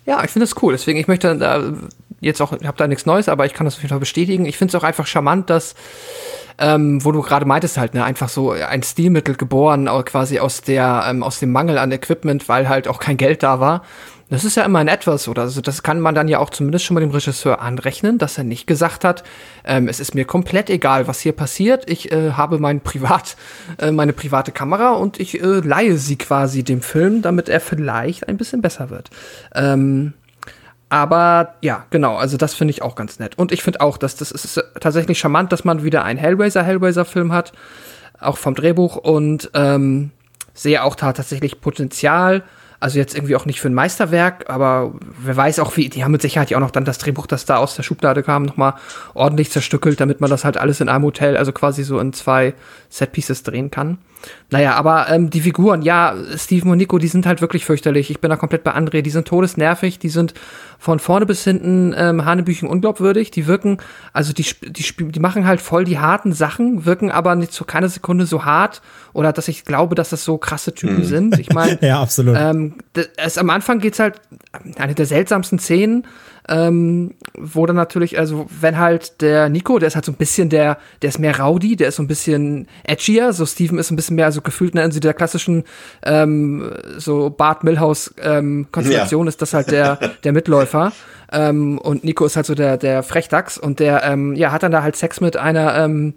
ja, 0.06 0.24
ich 0.24 0.32
finde 0.32 0.46
das 0.48 0.62
cool. 0.62 0.74
Deswegen, 0.74 1.00
ich 1.00 1.08
möchte 1.08 1.36
da 1.38 1.74
jetzt 2.22 2.42
auch, 2.42 2.54
ich 2.54 2.66
habe 2.68 2.78
da 2.78 2.88
nichts 2.88 3.06
Neues, 3.06 3.30
aber 3.30 3.46
ich 3.46 3.54
kann 3.54 3.66
das 3.66 3.76
auf 3.76 3.82
jeden 3.82 3.90
Fall 3.90 4.00
bestätigen. 4.00 4.46
Ich 4.46 4.58
finde 4.58 4.76
es 4.76 4.82
auch 4.82 4.86
einfach 4.86 5.08
charmant, 5.08 5.50
dass 5.50 5.76
ähm, 6.62 7.04
wo 7.06 7.14
du 7.14 7.22
gerade 7.22 7.46
meintest 7.46 7.78
halt, 7.78 7.94
ne, 7.94 8.04
einfach 8.04 8.28
so 8.28 8.52
ein 8.52 8.84
Stilmittel 8.84 9.36
geboren, 9.36 9.88
au- 9.88 10.04
quasi 10.04 10.40
aus 10.40 10.60
der, 10.62 11.06
ähm, 11.08 11.24
aus 11.24 11.40
dem 11.40 11.54
Mangel 11.54 11.78
an 11.78 11.92
Equipment, 11.94 12.50
weil 12.50 12.68
halt 12.68 12.90
auch 12.90 13.00
kein 13.00 13.16
Geld 13.16 13.44
da 13.44 13.62
war. 13.62 13.84
Das 14.30 14.46
ist 14.46 14.56
ja 14.56 14.64
immer 14.64 14.80
ein 14.80 14.88
etwas, 14.88 15.28
oder? 15.28 15.42
Also 15.44 15.60
das 15.60 15.82
kann 15.82 16.00
man 16.00 16.14
dann 16.14 16.28
ja 16.28 16.38
auch 16.38 16.52
zumindest 16.52 16.86
schon 16.86 16.94
mal 16.94 17.02
dem 17.02 17.10
Regisseur 17.10 17.62
anrechnen, 17.62 18.20
dass 18.20 18.38
er 18.38 18.44
nicht 18.44 18.68
gesagt 18.68 19.04
hat, 19.04 19.24
ähm, 19.66 19.88
es 19.88 20.00
ist 20.00 20.14
mir 20.14 20.26
komplett 20.26 20.70
egal, 20.70 21.08
was 21.08 21.20
hier 21.20 21.32
passiert. 21.32 21.90
Ich 21.90 22.12
äh, 22.12 22.34
habe 22.34 22.60
mein 22.60 22.82
Privat, 22.82 23.38
äh, 23.80 23.92
meine 23.92 24.14
private 24.14 24.52
Kamera 24.52 24.92
und 24.92 25.20
ich 25.20 25.42
äh, 25.42 25.46
leihe 25.46 25.98
sie 25.98 26.18
quasi 26.18 26.64
dem 26.64 26.82
Film, 26.82 27.24
damit 27.24 27.50
er 27.50 27.60
vielleicht 27.60 28.28
ein 28.28 28.38
bisschen 28.38 28.62
besser 28.62 28.92
wird. 28.92 29.10
Ähm, 29.56 30.14
aber 30.90 31.56
ja, 31.62 31.86
genau, 31.90 32.16
also 32.16 32.38
das 32.38 32.54
finde 32.54 32.72
ich 32.72 32.82
auch 32.82 32.96
ganz 32.96 33.20
nett. 33.20 33.38
Und 33.38 33.52
ich 33.52 33.64
finde 33.64 33.82
auch, 33.82 33.98
dass 33.98 34.16
das 34.16 34.32
ist 34.32 34.64
tatsächlich 34.80 35.20
charmant, 35.20 35.52
dass 35.52 35.64
man 35.64 35.84
wieder 35.84 36.04
einen 36.04 36.20
Hellraiser-Hellraiser-Film 36.20 37.32
hat, 37.32 37.54
auch 38.20 38.38
vom 38.38 38.54
Drehbuch 38.54 38.96
und 38.96 39.50
ähm, 39.54 40.12
sehe 40.54 40.84
auch 40.84 40.96
da 40.96 41.14
tatsächlich 41.14 41.62
Potenzial. 41.62 42.44
Also 42.80 42.98
jetzt 42.98 43.14
irgendwie 43.14 43.36
auch 43.36 43.46
nicht 43.46 43.60
für 43.60 43.68
ein 43.68 43.74
Meisterwerk, 43.74 44.50
aber 44.50 44.94
wer 45.22 45.36
weiß 45.36 45.60
auch 45.60 45.76
wie, 45.76 45.90
die 45.90 46.04
haben 46.04 46.12
mit 46.12 46.22
Sicherheit 46.22 46.50
ja 46.50 46.58
auch 46.58 46.62
noch 46.62 46.72
dann 46.72 46.86
das 46.86 46.98
Drehbuch, 46.98 47.28
das 47.28 47.46
da 47.46 47.58
aus 47.58 47.76
der 47.76 47.84
Schublade 47.84 48.24
kam, 48.24 48.44
nochmal 48.44 48.76
ordentlich 49.14 49.52
zerstückelt, 49.52 50.00
damit 50.00 50.22
man 50.22 50.30
das 50.30 50.46
halt 50.46 50.58
alles 50.58 50.80
in 50.80 50.88
einem 50.88 51.04
Hotel, 51.04 51.36
also 51.36 51.52
quasi 51.52 51.84
so 51.84 52.00
in 52.00 52.14
zwei 52.14 52.54
Setpieces 52.90 53.44
drehen 53.44 53.70
kann. 53.70 53.98
Naja, 54.52 54.74
aber 54.76 55.10
ähm, 55.10 55.30
die 55.30 55.42
Figuren, 55.42 55.82
ja, 55.82 56.16
Steven 56.36 56.72
und 56.72 56.78
Nico, 56.78 56.98
die 56.98 57.08
sind 57.08 57.26
halt 57.26 57.40
wirklich 57.42 57.66
fürchterlich. 57.66 58.10
Ich 58.10 58.20
bin 58.20 58.30
da 58.30 58.36
komplett 58.36 58.64
bei 58.64 58.74
André. 58.76 59.02
Die 59.02 59.10
sind 59.12 59.28
todesnervig, 59.28 60.00
die 60.00 60.10
sind 60.10 60.34
von 60.80 61.00
vorne 61.00 61.26
bis 61.26 61.44
hinten 61.44 61.94
ähm, 61.96 62.26
Hanebüchen 62.26 62.68
unglaubwürdig. 62.68 63.32
Die 63.32 63.48
wirken, 63.48 63.78
also 64.12 64.34
die, 64.34 64.46
die, 64.64 64.84
die 65.12 65.20
machen 65.20 65.46
halt 65.46 65.62
voll 65.62 65.84
die 65.86 66.00
harten 66.00 66.34
Sachen, 66.34 66.86
wirken 66.86 67.12
aber 67.12 67.36
nicht 67.36 67.54
so 67.54 67.64
keine 67.64 67.90
Sekunde 67.90 68.26
so 68.26 68.44
hart 68.46 68.82
oder 69.14 69.32
dass 69.34 69.48
ich 69.48 69.66
glaube, 69.66 69.96
dass 69.96 70.10
das 70.10 70.24
so 70.26 70.38
krasse 70.38 70.74
Typen 70.74 70.98
Mhm. 71.00 71.04
sind. 71.06 71.40
Ich 71.40 71.52
meine, 71.54 71.78
Ja, 71.82 72.02
absolut. 72.02 72.36
ähm, 72.40 72.76
d- 72.96 73.06
es, 73.18 73.38
am 73.38 73.50
Anfang 73.50 73.80
geht's 73.80 74.00
halt 74.00 74.20
eine 74.78 74.96
der 74.96 75.06
seltsamsten 75.06 75.60
Szenen, 75.60 76.06
ähm, 76.50 77.14
wo 77.38 77.66
dann 77.66 77.76
natürlich, 77.76 78.18
also 78.18 78.48
wenn 78.60 78.78
halt 78.78 79.22
der 79.22 79.50
Nico, 79.50 79.78
der 79.78 79.88
ist 79.88 79.96
halt 79.96 80.06
so 80.06 80.12
ein 80.12 80.16
bisschen 80.16 80.50
der, 80.50 80.78
der 81.02 81.10
ist 81.10 81.20
mehr 81.20 81.40
rowdy, 81.40 81.76
der 81.76 81.90
ist 81.90 81.98
so 81.98 82.04
ein 82.04 82.08
bisschen 82.08 82.68
edgier, 82.84 83.32
so 83.34 83.46
Steven 83.46 83.78
ist 83.78 83.92
ein 83.92 83.96
bisschen 83.96 84.16
mehr 84.16 84.32
so 84.32 84.42
gefühlt 84.42 84.74
in 84.76 84.92
so 84.92 85.00
der 85.00 85.14
klassischen 85.14 85.64
ähm, 86.04 86.72
so 86.98 87.30
Bart 87.30 87.64
Milhouse 87.64 88.14
ähm, 88.22 88.68
Konstellation 88.72 89.28
Ja. 89.28 89.30
ist 89.30 89.42
das 89.42 89.54
halt 89.54 89.72
der 89.72 89.98
der 90.24 90.34
Mitläufer. 90.34 90.92
Ähm, 91.32 91.78
und 91.78 92.04
Nico 92.04 92.26
ist 92.26 92.36
halt 92.36 92.48
so 92.48 92.56
der 92.56 92.78
der 92.78 93.04
Frechdachs. 93.04 93.58
Und 93.60 93.80
der 93.80 94.04
ähm, 94.04 94.34
ja 94.36 94.52
hat 94.52 94.64
dann 94.64 94.72
da 94.72 94.82
halt 94.82 94.96
Sex 94.96 95.22
mit 95.22 95.38
einer 95.38 95.76
ähm, 95.78 96.16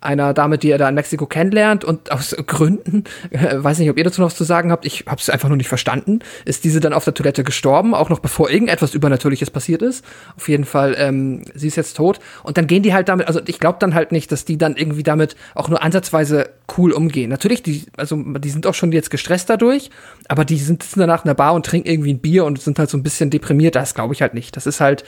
einer 0.00 0.34
Dame, 0.34 0.58
die 0.58 0.70
er 0.70 0.78
da 0.78 0.88
in 0.88 0.94
Mexiko 0.94 1.26
kennenlernt 1.26 1.84
und 1.84 2.10
aus 2.10 2.34
Gründen, 2.46 3.04
äh, 3.30 3.56
weiß 3.56 3.78
nicht, 3.78 3.90
ob 3.90 3.98
ihr 3.98 4.04
dazu 4.04 4.20
noch 4.20 4.28
was 4.28 4.36
zu 4.36 4.44
sagen 4.44 4.72
habt, 4.72 4.86
ich 4.86 5.04
habe 5.06 5.20
es 5.20 5.30
einfach 5.30 5.48
nur 5.48 5.56
nicht 5.56 5.68
verstanden, 5.68 6.20
ist 6.44 6.64
diese 6.64 6.80
dann 6.80 6.92
auf 6.92 7.04
der 7.04 7.14
Toilette 7.14 7.44
gestorben, 7.44 7.94
auch 7.94 8.08
noch 8.08 8.20
bevor 8.20 8.50
irgendetwas 8.50 8.94
Übernatürliches 8.94 9.50
passiert 9.50 9.82
ist. 9.82 10.04
Auf 10.36 10.48
jeden 10.48 10.64
Fall, 10.64 10.96
ähm, 10.98 11.42
sie 11.54 11.68
ist 11.68 11.76
jetzt 11.76 11.96
tot. 11.96 12.18
Und 12.42 12.58
dann 12.58 12.66
gehen 12.66 12.82
die 12.82 12.94
halt 12.94 13.08
damit, 13.08 13.26
also 13.28 13.40
ich 13.46 13.60
glaube 13.60 13.78
dann 13.80 13.94
halt 13.94 14.12
nicht, 14.12 14.32
dass 14.32 14.44
die 14.44 14.58
dann 14.58 14.76
irgendwie 14.76 15.02
damit 15.02 15.36
auch 15.54 15.68
nur 15.68 15.82
ansatzweise 15.82 16.50
cool 16.76 16.92
umgehen. 16.92 17.30
Natürlich, 17.30 17.62
die, 17.62 17.86
also 17.96 18.16
die 18.16 18.50
sind 18.50 18.66
auch 18.66 18.74
schon 18.74 18.92
jetzt 18.92 19.10
gestresst 19.10 19.48
dadurch, 19.48 19.90
aber 20.28 20.44
die 20.44 20.58
sind 20.58 20.82
sitzen 20.82 21.00
danach 21.00 21.24
in 21.24 21.28
der 21.28 21.34
Bar 21.34 21.54
und 21.54 21.66
trinken 21.66 21.88
irgendwie 21.88 22.12
ein 22.12 22.18
Bier 22.18 22.44
und 22.44 22.60
sind 22.60 22.78
halt 22.78 22.90
so 22.90 22.96
ein 22.96 23.02
bisschen 23.02 23.30
deprimiert. 23.30 23.74
Das 23.74 23.94
glaube 23.94 24.14
ich 24.14 24.22
halt 24.22 24.34
nicht. 24.34 24.56
Das 24.56 24.66
ist 24.66 24.80
halt, 24.80 25.04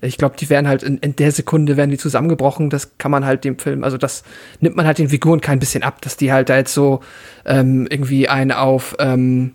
ich 0.00 0.18
glaube, 0.18 0.36
die 0.38 0.50
werden 0.50 0.68
halt 0.68 0.82
in, 0.82 0.98
in 0.98 1.16
der 1.16 1.32
Sekunde 1.32 1.76
werden 1.76 1.90
die 1.90 1.98
zusammengebrochen. 1.98 2.70
Das 2.70 2.98
kann 2.98 3.10
man 3.10 3.24
halt 3.24 3.44
dem 3.44 3.58
Film, 3.58 3.84
also 3.84 3.98
das 3.98 4.22
nimmt 4.60 4.76
man 4.76 4.86
halt 4.86 4.98
den 4.98 5.08
Figuren 5.08 5.40
kein 5.40 5.58
bisschen 5.58 5.82
ab, 5.82 6.00
dass 6.02 6.16
die 6.16 6.32
halt 6.32 6.48
da 6.48 6.56
jetzt 6.56 6.74
so 6.74 7.00
ähm, 7.44 7.86
irgendwie 7.90 8.28
einen 8.28 8.52
auf, 8.52 8.94
ähm, 8.98 9.52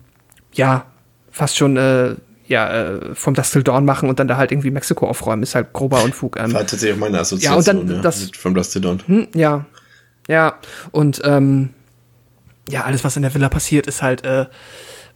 ja, 0.52 0.86
fast 1.30 1.56
schon, 1.56 1.76
äh, 1.76 2.14
ja, 2.46 2.70
äh, 2.94 3.14
vom 3.14 3.34
Dust 3.34 3.52
Till 3.52 3.62
Dawn 3.62 3.84
machen 3.84 4.08
und 4.08 4.18
dann 4.18 4.26
da 4.28 4.36
halt 4.38 4.52
irgendwie 4.52 4.70
Mexiko 4.70 5.06
aufräumen, 5.06 5.42
ist 5.42 5.54
halt 5.54 5.72
grober 5.72 6.02
Unfug. 6.02 6.38
Ähm. 6.38 6.52
War 6.54 6.60
tatsächlich 6.60 6.94
auch 6.94 7.00
meine 7.00 7.18
Assoziation, 7.18 7.52
Ja, 7.52 7.58
und 7.58 7.88
dann 7.88 7.96
ja, 7.96 8.02
das- 8.02 8.20
mit 8.26 8.36
From 8.36 8.54
Dust 8.54 8.72
Till 8.72 8.80
Dawn. 8.82 9.02
Hm, 9.06 9.28
ja, 9.34 9.66
ja, 10.28 10.54
und 10.90 11.20
ähm, 11.24 11.70
ja, 12.70 12.84
alles, 12.84 13.04
was 13.04 13.16
in 13.16 13.22
der 13.22 13.32
Villa 13.34 13.48
passiert, 13.48 13.86
ist 13.86 14.02
halt 14.02 14.24
äh, 14.24 14.46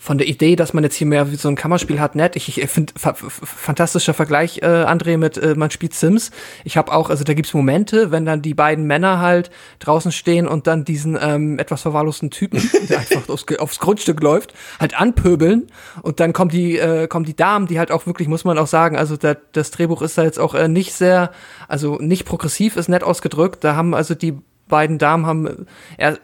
von 0.02 0.18
der 0.18 0.26
Idee, 0.26 0.56
dass 0.56 0.72
man 0.72 0.82
jetzt 0.82 0.96
hier 0.96 1.06
mehr 1.06 1.30
wie 1.30 1.36
so 1.36 1.48
ein 1.48 1.54
Kammerspiel 1.54 2.00
hat, 2.00 2.16
nett. 2.16 2.34
Ich, 2.34 2.60
ich 2.60 2.68
finde 2.68 2.92
fa 2.98 3.14
fa- 3.14 3.30
fantastischer 3.30 4.14
Vergleich, 4.14 4.58
äh, 4.58 4.66
André, 4.66 5.16
mit 5.16 5.38
äh, 5.38 5.54
man 5.54 5.70
spielt 5.70 5.94
Sims. 5.94 6.32
Ich 6.64 6.76
habe 6.76 6.90
auch, 6.92 7.08
also 7.08 7.22
da 7.22 7.34
gibt's 7.34 7.54
Momente, 7.54 8.10
wenn 8.10 8.24
dann 8.26 8.42
die 8.42 8.52
beiden 8.52 8.84
Männer 8.88 9.20
halt 9.20 9.52
draußen 9.78 10.10
stehen 10.10 10.48
und 10.48 10.66
dann 10.66 10.84
diesen 10.84 11.16
ähm, 11.22 11.60
etwas 11.60 11.82
verwahrlosten 11.82 12.32
Typen, 12.32 12.68
der 12.88 12.98
einfach 12.98 13.28
aufs, 13.28 13.46
aufs 13.60 13.78
Grundstück 13.78 14.20
läuft, 14.20 14.54
halt 14.80 15.00
anpöbeln 15.00 15.68
und 16.02 16.18
dann 16.18 16.32
kommen 16.32 16.50
die 16.50 16.78
äh, 16.78 17.06
kommen 17.06 17.24
die 17.24 17.36
Damen, 17.36 17.68
die 17.68 17.78
halt 17.78 17.92
auch 17.92 18.04
wirklich, 18.04 18.26
muss 18.26 18.44
man 18.44 18.58
auch 18.58 18.66
sagen, 18.66 18.96
also 18.96 19.16
da, 19.16 19.36
das 19.52 19.70
Drehbuch 19.70 20.02
ist 20.02 20.18
da 20.18 20.24
jetzt 20.24 20.40
auch 20.40 20.56
äh, 20.56 20.66
nicht 20.66 20.94
sehr, 20.94 21.30
also 21.68 21.98
nicht 21.98 22.24
progressiv, 22.24 22.76
ist 22.76 22.88
nett 22.88 23.04
ausgedrückt. 23.04 23.62
Da 23.62 23.76
haben 23.76 23.94
also 23.94 24.16
die 24.16 24.36
beiden 24.72 24.96
Damen 24.96 25.26
haben 25.26 25.66
äh, 25.98 26.14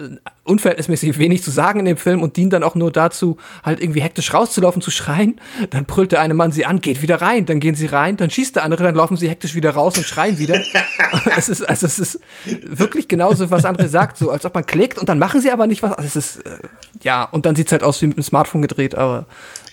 unverhältnismäßig 0.44 1.18
wenig 1.18 1.42
zu 1.42 1.50
sagen 1.50 1.80
in 1.80 1.84
dem 1.84 1.98
Film 1.98 2.22
und 2.22 2.38
dienen 2.38 2.48
dann 2.48 2.62
auch 2.62 2.74
nur 2.74 2.90
dazu, 2.90 3.36
halt 3.62 3.80
irgendwie 3.80 4.00
hektisch 4.00 4.32
rauszulaufen, 4.32 4.80
zu 4.80 4.90
schreien. 4.90 5.38
Dann 5.68 5.84
brüllt 5.84 6.12
der 6.12 6.22
eine 6.22 6.32
Mann 6.32 6.50
sie 6.50 6.64
an, 6.64 6.80
geht 6.80 7.02
wieder 7.02 7.20
rein, 7.20 7.44
dann 7.44 7.60
gehen 7.60 7.74
sie 7.74 7.84
rein, 7.84 8.16
dann 8.16 8.30
schießt 8.30 8.56
der 8.56 8.64
andere, 8.64 8.82
dann 8.82 8.94
laufen 8.94 9.18
sie 9.18 9.28
hektisch 9.28 9.54
wieder 9.54 9.72
raus 9.72 9.98
und 9.98 10.06
schreien 10.06 10.38
wieder. 10.38 10.58
es 11.36 11.50
ist, 11.50 11.68
also 11.68 11.86
es 11.86 11.98
ist 11.98 12.20
wirklich 12.64 13.06
genauso, 13.06 13.50
was 13.50 13.66
André 13.66 13.88
sagt, 13.88 14.16
so 14.16 14.30
als 14.30 14.46
ob 14.46 14.54
man 14.54 14.64
klickt 14.64 14.98
und 14.98 15.10
dann 15.10 15.18
machen 15.18 15.42
sie 15.42 15.50
aber 15.50 15.66
nicht 15.66 15.82
was. 15.82 15.92
Also 15.92 16.06
es 16.06 16.16
ist, 16.16 16.46
äh, 16.46 16.58
ja, 17.02 17.24
und 17.24 17.44
dann 17.44 17.54
sieht's 17.54 17.70
halt 17.70 17.82
aus 17.82 18.00
wie 18.00 18.06
mit 18.06 18.16
dem 18.16 18.24
Smartphone 18.24 18.62
gedreht, 18.62 18.94
aber 18.94 19.26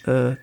äh, 0.06 0.36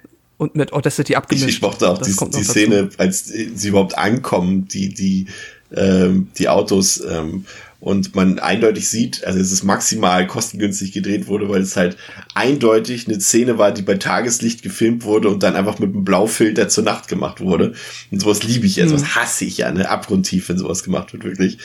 und 0.42 0.56
mit 0.56 0.72
Audacity 0.72 1.12
Ich, 1.12 1.16
abgemischt. 1.16 1.48
ich 1.48 1.62
mochte 1.62 1.88
auch 1.88 2.02
die, 2.02 2.16
die. 2.16 2.42
Szene, 2.42 2.90
als 2.98 3.26
sie 3.26 3.68
überhaupt 3.68 3.96
ankommen, 3.96 4.66
die, 4.66 4.92
die, 4.92 5.26
ähm, 5.74 6.28
die 6.36 6.48
Autos, 6.48 7.02
ähm, 7.08 7.46
und 7.82 8.14
man 8.14 8.38
eindeutig 8.38 8.88
sieht, 8.88 9.24
also 9.24 9.40
es 9.40 9.50
ist 9.50 9.64
maximal 9.64 10.24
kostengünstig 10.28 10.92
gedreht 10.92 11.26
wurde, 11.26 11.48
weil 11.48 11.62
es 11.62 11.76
halt 11.76 11.96
eindeutig 12.32 13.08
eine 13.08 13.20
Szene 13.20 13.58
war, 13.58 13.72
die 13.72 13.82
bei 13.82 13.96
Tageslicht 13.96 14.62
gefilmt 14.62 15.02
wurde 15.02 15.28
und 15.28 15.42
dann 15.42 15.56
einfach 15.56 15.80
mit 15.80 15.92
einem 15.92 16.04
Blaufilter 16.04 16.68
zur 16.68 16.84
Nacht 16.84 17.08
gemacht 17.08 17.40
wurde. 17.40 17.72
Und 18.12 18.20
sowas 18.20 18.44
liebe 18.44 18.66
ich 18.66 18.76
ja, 18.76 18.86
sowas 18.86 19.16
hasse 19.16 19.46
ich 19.46 19.58
ja, 19.58 19.72
ne, 19.72 19.88
abgrundtief, 19.88 20.48
wenn 20.48 20.58
sowas 20.58 20.84
gemacht 20.84 21.12
wird, 21.12 21.24
wirklich. 21.24 21.58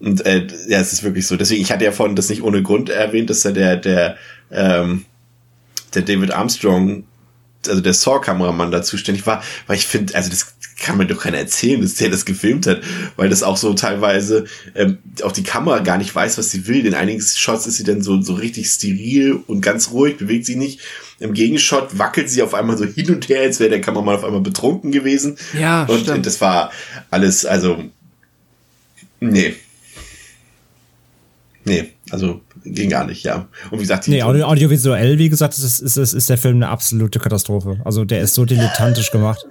Und 0.00 0.26
äh, 0.26 0.48
ja, 0.66 0.80
es 0.80 0.92
ist 0.92 1.04
wirklich 1.04 1.28
so. 1.28 1.36
Deswegen, 1.36 1.62
ich 1.62 1.70
hatte 1.70 1.84
ja 1.84 1.92
vorhin 1.92 2.16
das 2.16 2.30
nicht 2.30 2.42
ohne 2.42 2.64
Grund 2.64 2.88
erwähnt, 2.88 3.30
dass 3.30 3.42
da 3.42 3.52
der, 3.52 3.76
der, 3.76 4.16
ähm, 4.50 5.04
der 5.94 6.02
David 6.02 6.32
Armstrong 6.32 7.04
also 7.68 7.80
der 7.80 7.94
Saw-Kameramann 7.94 8.70
da 8.70 8.82
zuständig 8.82 9.26
war, 9.26 9.42
weil 9.68 9.76
ich 9.76 9.86
finde, 9.86 10.14
also 10.16 10.30
das 10.30 10.54
kann 10.80 10.96
mir 10.96 11.06
doch 11.06 11.20
keiner 11.20 11.38
erzählen, 11.38 11.80
dass 11.80 11.94
der 11.94 12.08
das 12.08 12.24
gefilmt 12.24 12.66
hat, 12.66 12.80
weil 13.16 13.28
das 13.28 13.42
auch 13.42 13.56
so 13.56 13.74
teilweise 13.74 14.46
ähm, 14.74 14.98
auch 15.22 15.32
die 15.32 15.42
Kamera 15.42 15.80
gar 15.80 15.98
nicht 15.98 16.14
weiß, 16.14 16.38
was 16.38 16.50
sie 16.50 16.66
will. 16.66 16.86
In 16.86 16.94
einigen 16.94 17.20
Shots 17.20 17.66
ist 17.66 17.76
sie 17.76 17.84
dann 17.84 18.02
so 18.02 18.20
so 18.20 18.34
richtig 18.34 18.68
steril 18.68 19.38
und 19.46 19.60
ganz 19.60 19.90
ruhig, 19.90 20.16
bewegt 20.16 20.46
sie 20.46 20.56
nicht. 20.56 20.80
Im 21.20 21.34
Gegenshot 21.34 21.98
wackelt 21.98 22.30
sie 22.30 22.42
auf 22.42 22.54
einmal 22.54 22.78
so 22.78 22.86
hin 22.86 23.14
und 23.14 23.28
her, 23.28 23.42
als 23.42 23.60
wäre 23.60 23.70
der 23.70 23.82
Kameramann 23.82 24.16
auf 24.16 24.24
einmal 24.24 24.40
betrunken 24.40 24.90
gewesen. 24.90 25.36
Ja, 25.58 25.84
und 25.84 26.00
stimmt. 26.00 26.24
das 26.24 26.40
war 26.40 26.72
alles, 27.10 27.44
also 27.44 27.84
nee. 29.20 29.54
Nee, 31.66 31.90
also 32.10 32.40
ging 32.64 32.88
gar 32.88 33.06
nicht, 33.06 33.22
ja. 33.22 33.48
Und 33.70 33.78
wie 33.78 33.82
gesagt, 33.82 34.06
die 34.06 34.12
Nee, 34.12 34.22
audio 34.22 34.46
audiovisuell, 34.46 35.18
wie 35.18 35.28
gesagt, 35.28 35.58
ist, 35.58 35.80
ist, 35.80 35.96
ist, 35.98 36.14
ist 36.14 36.30
der 36.30 36.38
Film 36.38 36.56
eine 36.56 36.68
absolute 36.68 37.18
Katastrophe. 37.18 37.80
Also 37.84 38.06
der 38.06 38.22
ist 38.22 38.34
so 38.34 38.46
dilettantisch 38.46 39.10
gemacht. 39.10 39.46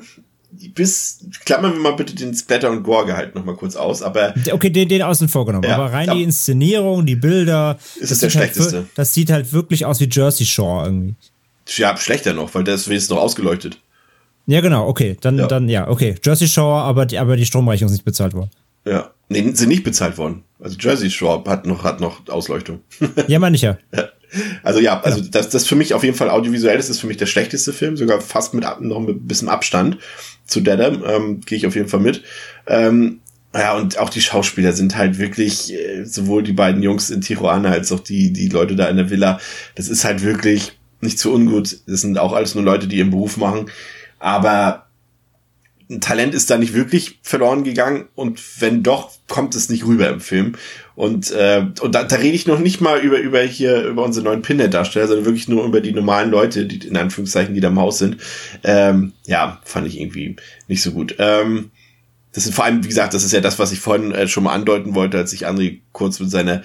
Bis, 0.79 1.19
klammern 1.45 1.73
wir 1.73 1.79
mal 1.81 1.95
bitte 1.95 2.15
den 2.15 2.33
Splatter- 2.33 2.71
und 2.71 2.83
Gore-Gehalt 2.83 3.35
noch 3.35 3.43
mal 3.45 3.55
kurz 3.55 3.75
aus, 3.75 4.01
aber 4.01 4.33
Okay, 4.51 4.69
den, 4.69 4.87
den 4.87 5.01
außen 5.01 5.27
vor 5.29 5.45
genommen. 5.45 5.65
Ja, 5.67 5.75
aber 5.75 5.91
rein 5.91 6.07
ja. 6.07 6.15
die 6.15 6.23
Inszenierung, 6.23 7.05
die 7.05 7.15
Bilder. 7.17 7.77
Ist 7.99 8.11
das 8.11 8.19
der 8.19 8.27
halt 8.29 8.31
schlechteste. 8.33 8.73
wir- 8.83 8.85
das 8.95 9.13
sieht 9.13 9.29
halt 9.31 9.51
wirklich 9.53 9.85
aus 9.85 9.99
wie 9.99 10.07
Jersey 10.09 10.45
Shore 10.45 10.85
irgendwie. 10.85 11.15
ja, 11.75 11.95
schlechter 11.97 12.33
noch, 12.33 12.53
weil 12.55 12.63
das 12.63 12.87
ist 12.87 13.09
noch 13.09 13.17
ausgeleuchtet. 13.17 13.79
Ja, 14.47 14.61
genau, 14.61 14.87
okay. 14.87 15.17
Dann, 15.21 15.37
Ja. 15.37 15.47
dann, 15.47 15.69
ja, 15.69 15.87
okay. 15.87 16.15
Jersey 16.23 16.47
Shore, 16.47 16.81
aber 16.81 17.05
die, 17.05 17.17
aber 17.19 17.35
die 17.35 17.45
Stromrechnung 17.45 17.87
ist 17.89 17.93
nicht 17.97 18.05
bezahlt 18.05 18.33
worden. 18.33 18.49
Ja. 18.85 19.11
Nee, 19.27 19.51
sind 19.53 19.69
nicht 19.69 19.83
bezahlt 19.83 20.17
worden. 20.17 20.43
Also 20.59 20.75
Jersey 20.79 21.11
Shore 21.11 21.43
hat 21.47 21.67
noch, 21.67 21.83
hat 21.83 21.99
noch 21.99 22.27
Ausleuchtung. 22.29 22.79
Ja, 23.27 23.37
meine 23.39 23.55
ich 23.55 23.61
ja. 23.63 23.77
Also 24.61 24.79
ja, 24.79 25.01
also 25.01 25.21
das, 25.23 25.49
das 25.49 25.65
für 25.65 25.75
mich 25.75 25.95
auf 25.95 26.03
jeden 26.03 26.15
Fall 26.15 26.29
audiovisuell 26.29 26.77
ist 26.77 26.87
das 26.87 26.99
für 26.99 27.07
mich 27.07 27.17
der 27.17 27.25
schlechteste 27.25 27.73
Film, 27.73 27.97
sogar 27.97 28.21
fast 28.21 28.53
mit 28.53 28.63
noch 28.81 28.99
mit 28.99 29.15
ein 29.15 29.27
bisschen 29.27 29.49
Abstand 29.49 29.97
zu 30.49 30.61
Deadam, 30.61 31.03
ähm, 31.05 31.41
gehe 31.41 31.57
ich 31.57 31.67
auf 31.67 31.75
jeden 31.75 31.87
Fall 31.87 31.99
mit. 31.99 32.23
Ähm, 32.67 33.19
ja, 33.53 33.75
und 33.75 33.97
auch 33.97 34.09
die 34.09 34.21
Schauspieler 34.21 34.73
sind 34.73 34.95
halt 34.95 35.17
wirklich, 35.17 35.73
äh, 35.73 36.03
sowohl 36.05 36.43
die 36.43 36.53
beiden 36.53 36.83
Jungs 36.83 37.09
in 37.09 37.21
Tijuana 37.21 37.71
als 37.71 37.91
auch 37.91 37.99
die, 37.99 38.31
die 38.31 38.49
Leute 38.49 38.75
da 38.75 38.87
in 38.87 38.97
der 38.97 39.09
Villa, 39.09 39.39
das 39.75 39.89
ist 39.89 40.05
halt 40.05 40.23
wirklich 40.23 40.77
nicht 41.01 41.17
zu 41.17 41.33
ungut. 41.33 41.79
Das 41.87 42.01
sind 42.01 42.17
auch 42.19 42.33
alles 42.33 42.55
nur 42.55 42.63
Leute, 42.63 42.87
die 42.87 42.97
ihren 42.97 43.09
Beruf 43.09 43.37
machen. 43.37 43.71
Aber 44.19 44.88
ein 45.89 46.01
Talent 46.01 46.35
ist 46.35 46.51
da 46.51 46.57
nicht 46.57 46.73
wirklich 46.73 47.19
verloren 47.23 47.63
gegangen 47.63 48.07
und 48.13 48.39
wenn 48.61 48.83
doch, 48.83 49.11
kommt 49.27 49.55
es 49.55 49.69
nicht 49.69 49.85
rüber 49.85 50.09
im 50.09 50.19
Film. 50.19 50.53
Und, 50.95 51.31
äh, 51.31 51.65
und 51.81 51.95
da, 51.95 52.03
da 52.03 52.15
rede 52.17 52.35
ich 52.35 52.45
noch 52.45 52.59
nicht 52.59 52.79
mal 52.79 52.99
über, 52.99 53.17
über 53.19 53.41
hier, 53.41 53.85
über 53.85 54.03
unsere 54.03 54.25
neuen 54.25 54.43
Pinhead-Darsteller, 54.43 55.07
sondern 55.07 55.25
wirklich 55.25 55.47
nur 55.47 55.65
über 55.65 55.81
die 55.81 55.91
normalen 55.91 56.29
Leute, 56.29 56.65
die 56.65 56.87
in 56.87 56.97
Anführungszeichen, 56.97 57.55
die 57.55 57.61
da 57.61 57.69
im 57.69 57.79
Haus 57.79 57.97
sind. 57.97 58.17
Ähm, 58.63 59.13
ja, 59.25 59.61
fand 59.63 59.87
ich 59.87 59.99
irgendwie 59.99 60.35
nicht 60.67 60.83
so 60.83 60.91
gut. 60.91 61.15
Ähm, 61.17 61.71
das 62.33 62.43
sind 62.43 62.53
vor 62.53 62.65
allem, 62.65 62.83
wie 62.83 62.87
gesagt, 62.87 63.15
das 63.15 63.23
ist 63.23 63.33
ja 63.33 63.41
das, 63.41 63.57
was 63.57 63.71
ich 63.71 63.79
vorhin 63.79 64.11
äh, 64.11 64.27
schon 64.27 64.43
mal 64.43 64.53
andeuten 64.53 64.93
wollte, 64.93 65.17
als 65.17 65.33
ich 65.33 65.47
André 65.47 65.79
kurz 65.93 66.19
mit 66.19 66.29
seiner 66.29 66.61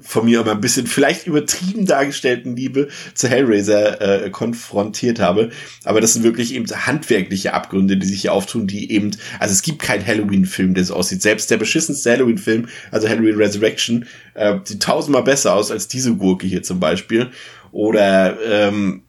von 0.00 0.24
mir 0.24 0.40
aber 0.40 0.52
ein 0.52 0.60
bisschen 0.60 0.86
vielleicht 0.86 1.26
übertrieben 1.26 1.86
dargestellten 1.86 2.56
Liebe 2.56 2.88
zu 3.14 3.28
Hellraiser 3.28 4.24
äh, 4.24 4.30
konfrontiert 4.30 5.18
habe. 5.18 5.50
Aber 5.84 6.00
das 6.00 6.14
sind 6.14 6.22
wirklich 6.22 6.54
eben 6.54 6.66
handwerkliche 6.66 7.52
Abgründe, 7.54 7.96
die 7.96 8.06
sich 8.06 8.22
hier 8.22 8.32
auftun, 8.32 8.66
die 8.66 8.92
eben, 8.92 9.10
also 9.38 9.52
es 9.52 9.62
gibt 9.62 9.82
keinen 9.82 10.06
Halloween-Film, 10.06 10.74
der 10.74 10.84
so 10.84 10.94
aussieht. 10.94 11.22
Selbst 11.22 11.50
der 11.50 11.56
beschissenste 11.56 12.12
Halloween-Film, 12.12 12.68
also 12.90 13.08
Halloween 13.08 13.36
Resurrection, 13.36 14.06
äh, 14.34 14.58
sieht 14.64 14.82
tausendmal 14.82 15.24
besser 15.24 15.54
aus 15.54 15.70
als 15.70 15.88
diese 15.88 16.14
Gurke 16.14 16.46
hier 16.46 16.62
zum 16.62 16.80
Beispiel. 16.80 17.30
Oder 17.72 18.38
ähm, 18.44 19.02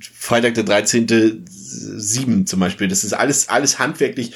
Freitag 0.00 0.54
der 0.54 0.64
13. 0.64 1.44
7 1.68 2.46
zum 2.46 2.60
Beispiel. 2.60 2.88
Das 2.88 3.04
ist 3.04 3.12
alles, 3.12 3.48
alles 3.48 3.78
handwerklich 3.78 4.32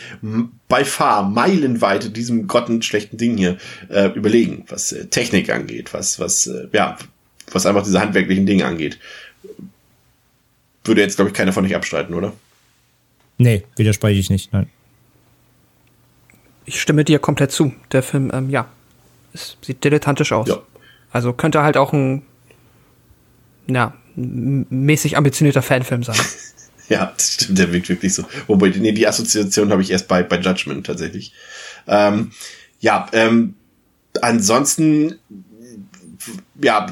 bei 0.69 0.85
far 0.85 1.29
meilenweit 1.29 2.17
diesem 2.17 2.47
grottenschlechten 2.47 3.19
Ding 3.19 3.37
hier 3.37 3.59
äh, 3.89 4.07
überlegen, 4.09 4.65
was 4.69 4.93
äh, 4.93 5.07
Technik 5.07 5.51
angeht, 5.51 5.93
was, 5.95 6.19
was, 6.19 6.47
äh, 6.47 6.69
ja, 6.73 6.99
was 7.51 7.67
einfach 7.67 7.83
diese 7.83 8.01
handwerklichen 8.01 8.47
Dinge 8.47 8.65
angeht. 8.65 8.99
Würde 10.85 11.01
jetzt, 11.01 11.17
glaube 11.17 11.31
ich, 11.31 11.35
keiner 11.35 11.53
von 11.53 11.65
euch 11.65 11.75
abstreiten, 11.75 12.15
oder? 12.15 12.33
Nee, 13.39 13.65
widerspreche 13.77 14.19
ich 14.19 14.31
nicht. 14.31 14.53
Nein. 14.53 14.69
Ich 16.65 16.81
stimme 16.81 17.05
dir 17.05 17.19
komplett 17.19 17.53
zu. 17.53 17.73
Der 17.91 18.03
Film, 18.03 18.31
ähm, 18.33 18.51
ja, 18.51 18.69
es 19.33 19.57
sieht 19.63 19.83
dilettantisch 19.85 20.33
aus. 20.33 20.49
Ja. 20.49 20.63
Also 21.11 21.33
könnte 21.33 21.63
halt 21.63 21.77
auch 21.77 21.93
ein, 21.93 22.23
ja, 23.67 23.95
mäßig 24.15 25.17
ambitionierter 25.17 25.63
Fanfilm 25.63 26.03
sein. 26.03 26.17
Ja, 26.93 27.15
das 27.17 27.33
stimmt, 27.35 27.59
der 27.59 27.73
wirkt 27.73 27.89
wirklich 27.89 28.13
so. 28.13 28.25
Wobei, 28.49 28.69
nee, 28.69 28.93
die 28.93 29.07
Assoziation 29.07 29.71
habe 29.73 29.81
ich 29.81 29.91
erst 29.91 30.09
bei, 30.09 30.23
bei 30.23 30.39
Judgment 30.39 30.87
tatsächlich. 30.87 31.33
Ähm, 31.87 32.33
ja, 32.81 33.09
ähm, 33.13 33.55
ansonsten, 34.21 35.19
ja, 36.63 36.87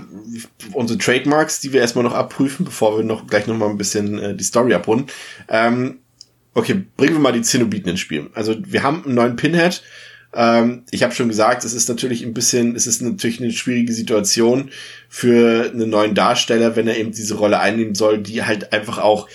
unsere 0.73 0.99
Trademarks, 0.99 1.61
die 1.61 1.75
wir 1.75 1.83
erstmal 1.83 2.05
noch 2.05 2.15
abprüfen, 2.15 2.65
bevor 2.65 2.97
wir 2.97 3.05
noch 3.05 3.27
gleich 3.27 3.47
noch 3.47 3.59
mal 3.59 3.69
ein 3.69 3.77
bisschen 3.77 4.19
äh, 4.19 4.35
die 4.35 4.45
Story 4.45 4.73
abrunden. 4.73 5.09
Ähm, 5.49 5.99
okay, 6.55 6.83
bringen 6.97 7.15
wir 7.17 7.21
mal 7.21 7.33
die 7.33 7.43
Zenobiten 7.43 7.91
ins 7.91 8.01
Spiel. 8.01 8.31
Also 8.33 8.57
wir 8.65 8.83
haben 8.83 9.05
einen 9.05 9.15
neuen 9.15 9.37
Pinhead 9.37 9.83
Ähm, 10.33 10.85
ich 10.93 11.03
habe 11.03 11.15
schon 11.15 11.29
gesagt, 11.29 11.65
es 11.65 11.73
ist 11.73 11.89
natürlich 11.89 12.23
ein 12.23 12.35
bisschen, 12.35 12.77
es 12.77 12.87
ist 12.87 13.03
natürlich 13.03 13.41
eine 13.41 13.51
schwierige 13.53 13.93
Situation 13.93 14.71
für 15.09 15.71
einen 15.73 15.91
neuen 15.91 16.15
Darsteller, 16.15 16.77
wenn 16.77 16.87
er 16.87 16.97
eben 16.99 17.11
diese 17.13 17.35
Rolle 17.35 17.59
einnehmen 17.59 17.97
soll, 17.97 18.19
die 18.19 18.45
halt 18.45 18.73
einfach 18.73 18.99
auch 18.99 19.29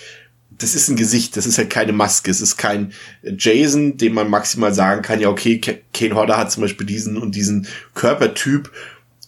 das 0.58 0.74
ist 0.74 0.88
ein 0.88 0.96
Gesicht, 0.96 1.36
das 1.36 1.46
ist 1.46 1.58
halt 1.58 1.70
keine 1.70 1.92
Maske, 1.92 2.30
es 2.30 2.40
ist 2.40 2.56
kein 2.56 2.92
Jason, 3.22 3.96
dem 3.96 4.14
man 4.14 4.30
maximal 4.30 4.72
sagen 4.72 5.02
kann, 5.02 5.20
ja, 5.20 5.28
okay, 5.28 5.60
Kane 5.92 6.14
Hodder 6.14 6.36
hat 6.36 6.52
zum 6.52 6.62
Beispiel 6.62 6.86
diesen 6.86 7.16
und 7.16 7.34
diesen 7.34 7.66
Körpertyp 7.94 8.70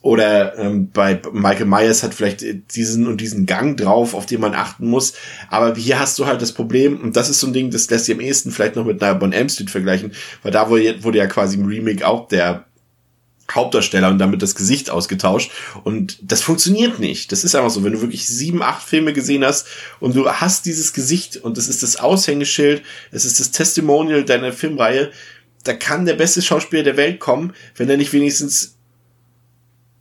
oder 0.00 0.56
ähm, 0.58 0.90
bei 0.92 1.20
Michael 1.32 1.66
Myers 1.66 2.02
hat 2.02 2.14
vielleicht 2.14 2.44
diesen 2.74 3.06
und 3.06 3.20
diesen 3.20 3.46
Gang 3.46 3.76
drauf, 3.76 4.14
auf 4.14 4.26
den 4.26 4.40
man 4.40 4.54
achten 4.54 4.86
muss. 4.86 5.14
Aber 5.50 5.74
hier 5.74 5.98
hast 5.98 6.18
du 6.18 6.26
halt 6.26 6.40
das 6.40 6.52
Problem, 6.52 7.00
und 7.00 7.16
das 7.16 7.28
ist 7.28 7.40
so 7.40 7.48
ein 7.48 7.52
Ding, 7.52 7.70
das 7.70 7.90
lässt 7.90 8.04
sich 8.04 8.14
am 8.14 8.20
ehesten 8.20 8.52
vielleicht 8.52 8.76
noch 8.76 8.84
mit 8.84 9.00
Nightmare 9.00 9.24
on 9.24 9.32
Elm 9.32 9.48
vergleichen, 9.48 10.12
weil 10.42 10.52
da 10.52 10.70
wurde 10.70 11.18
ja 11.18 11.26
quasi 11.26 11.56
im 11.56 11.66
Remake 11.66 12.06
auch 12.06 12.28
der 12.28 12.67
Hauptdarsteller 13.50 14.10
und 14.10 14.18
damit 14.18 14.42
das 14.42 14.54
Gesicht 14.54 14.90
ausgetauscht. 14.90 15.50
Und 15.84 16.18
das 16.20 16.42
funktioniert 16.42 16.98
nicht. 16.98 17.32
Das 17.32 17.44
ist 17.44 17.54
einfach 17.54 17.70
so. 17.70 17.82
Wenn 17.84 17.92
du 17.92 18.00
wirklich 18.00 18.26
sieben, 18.26 18.62
acht 18.62 18.86
Filme 18.86 19.12
gesehen 19.12 19.44
hast 19.44 19.66
und 20.00 20.14
du 20.14 20.28
hast 20.28 20.66
dieses 20.66 20.92
Gesicht 20.92 21.36
und 21.36 21.56
das 21.56 21.68
ist 21.68 21.82
das 21.82 21.96
Aushängeschild, 21.96 22.82
es 23.10 23.24
ist 23.24 23.40
das 23.40 23.50
Testimonial 23.50 24.24
deiner 24.24 24.52
Filmreihe, 24.52 25.10
da 25.64 25.74
kann 25.74 26.06
der 26.06 26.14
beste 26.14 26.42
Schauspieler 26.42 26.82
der 26.82 26.96
Welt 26.96 27.20
kommen, 27.20 27.52
wenn 27.76 27.90
er 27.90 27.96
nicht 27.96 28.12
wenigstens 28.12 28.76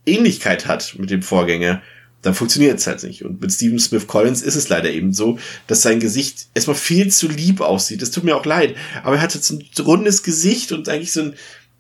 Ähnlichkeit 0.06 0.68
hat 0.68 0.96
mit 0.98 1.10
dem 1.10 1.22
Vorgänger, 1.22 1.82
dann 2.22 2.34
funktioniert 2.34 2.80
es 2.80 2.88
halt 2.88 3.04
nicht. 3.04 3.24
Und 3.24 3.42
mit 3.42 3.52
Stephen 3.52 3.80
Smith 3.80 4.08
Collins 4.08 4.42
ist 4.42 4.56
es 4.56 4.70
leider 4.70 4.90
eben 4.90 5.14
so, 5.14 5.38
dass 5.68 5.82
sein 5.82 6.00
Gesicht 6.00 6.48
erstmal 6.54 6.76
viel 6.76 7.12
zu 7.12 7.28
lieb 7.28 7.62
aussieht. 7.62 8.02
Das 8.02 8.12
tut 8.12 8.24
mir 8.24 8.36
auch 8.36 8.46
leid. 8.46 8.76
Aber 9.04 9.16
er 9.16 9.22
hat 9.22 9.36
jetzt 9.36 9.52
ein 9.52 9.64
rundes 9.80 10.24
Gesicht 10.24 10.72
und 10.72 10.90
eigentlich 10.90 11.12
so 11.12 11.22
ein 11.22 11.34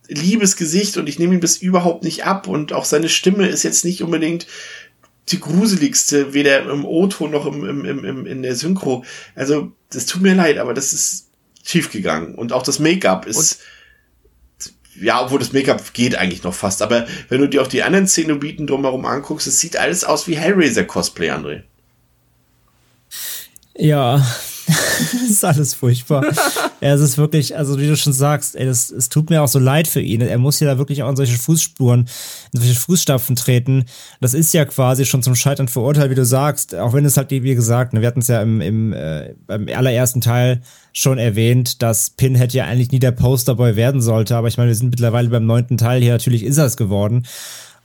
liebes 0.07 0.55
Gesicht 0.55 0.97
und 0.97 1.07
ich 1.07 1.19
nehme 1.19 1.35
ihm 1.35 1.41
das 1.41 1.57
überhaupt 1.57 2.03
nicht 2.03 2.25
ab. 2.25 2.47
Und 2.47 2.73
auch 2.73 2.85
seine 2.85 3.09
Stimme 3.09 3.47
ist 3.47 3.63
jetzt 3.63 3.85
nicht 3.85 4.01
unbedingt 4.01 4.47
die 5.29 5.39
gruseligste, 5.39 6.34
weder 6.34 6.69
im 6.69 6.85
O-Ton 6.85 7.31
noch 7.31 7.45
im, 7.45 7.63
im, 7.85 8.05
im, 8.05 8.25
in 8.25 8.41
der 8.41 8.55
Synchro. 8.55 9.03
Also, 9.35 9.71
das 9.89 10.05
tut 10.05 10.21
mir 10.21 10.35
leid, 10.35 10.57
aber 10.57 10.73
das 10.73 10.93
ist 10.93 11.27
schief 11.65 11.91
gegangen. 11.91 12.35
Und 12.35 12.53
auch 12.53 12.63
das 12.63 12.79
Make-up 12.79 13.25
ist. 13.25 13.59
Und 14.59 14.73
ja, 15.03 15.23
obwohl 15.23 15.39
das 15.39 15.53
Make-up 15.53 15.93
geht 15.93 16.15
eigentlich 16.15 16.43
noch 16.43 16.53
fast. 16.53 16.81
Aber 16.81 17.07
wenn 17.29 17.41
du 17.41 17.49
dir 17.49 17.61
auch 17.61 17.67
die 17.67 17.84
anderen 17.84 18.07
Szenobiten 18.07 18.67
drumherum 18.67 19.05
anguckst, 19.05 19.47
es 19.47 19.59
sieht 19.59 19.77
alles 19.77 20.03
aus 20.03 20.27
wie 20.27 20.38
Hellraiser-Cosplay, 20.38 21.31
André. 21.31 21.63
Ja, 23.75 24.25
das 25.14 25.30
ist 25.30 25.45
alles 25.45 25.73
furchtbar. 25.73 26.26
ja, 26.81 26.94
es 26.94 26.99
ist 26.99 27.18
wirklich, 27.18 27.56
also 27.56 27.80
wie 27.80 27.88
du 27.88 27.95
schon 27.95 28.11
sagst, 28.11 28.56
ey, 28.56 28.65
das, 28.65 28.89
es 28.91 29.07
tut 29.07 29.30
mir 29.30 29.41
auch 29.41 29.48
so 29.48 29.60
leid 29.60 29.88
für 29.88 30.02
ihn. 30.02 30.19
Er 30.19 30.38
muss 30.38 30.60
ja 30.60 30.68
da 30.68 30.77
wirklich 30.77 31.03
auch 31.03 31.10
in 31.10 31.15
solche 31.15 31.38
Fußspuren, 31.38 32.02
in 32.52 32.60
solche 32.60 32.76
Fußstapfen 32.76 33.38
treten. 33.38 33.85
Das 34.19 34.34
ist 34.34 34.53
ja 34.53 34.65
quasi 34.65 35.06
schon 35.06 35.23
zum 35.23 35.35
Scheitern 35.35 35.69
verurteilt, 35.69 36.11
wie 36.11 36.15
du 36.15 36.26
sagst. 36.26 36.76
Auch 36.76 36.94
wenn 36.94 37.06
es 37.06 37.15
halt, 37.15 37.31
wie 37.31 37.56
gesagt, 37.56 37.94
ne, 37.94 38.02
wir 38.02 38.07
hatten 38.07 38.19
es 38.19 38.27
ja 38.27 38.41
im, 38.41 38.60
im 38.60 38.91
äh, 38.91 39.35
beim 39.45 39.68
allerersten 39.69 40.19
Teil 40.19 40.61
schon 40.91 41.18
erwähnt, 41.18 41.81
dass 41.81 42.10
Pinhead 42.10 42.53
ja 42.53 42.65
eigentlich 42.65 42.91
nie 42.91 42.99
der 42.99 43.11
Posterboy 43.11 43.76
werden 43.77 44.02
sollte. 44.02 44.35
Aber 44.35 44.49
ich 44.49 44.57
meine, 44.57 44.69
wir 44.69 44.76
sind 44.76 44.89
mittlerweile 44.89 45.30
beim 45.30 45.45
neunten 45.45 45.77
Teil 45.77 46.02
hier. 46.02 46.11
Natürlich 46.11 46.44
ist 46.44 46.57
er 46.57 46.65
es 46.65 46.76
geworden. 46.76 47.26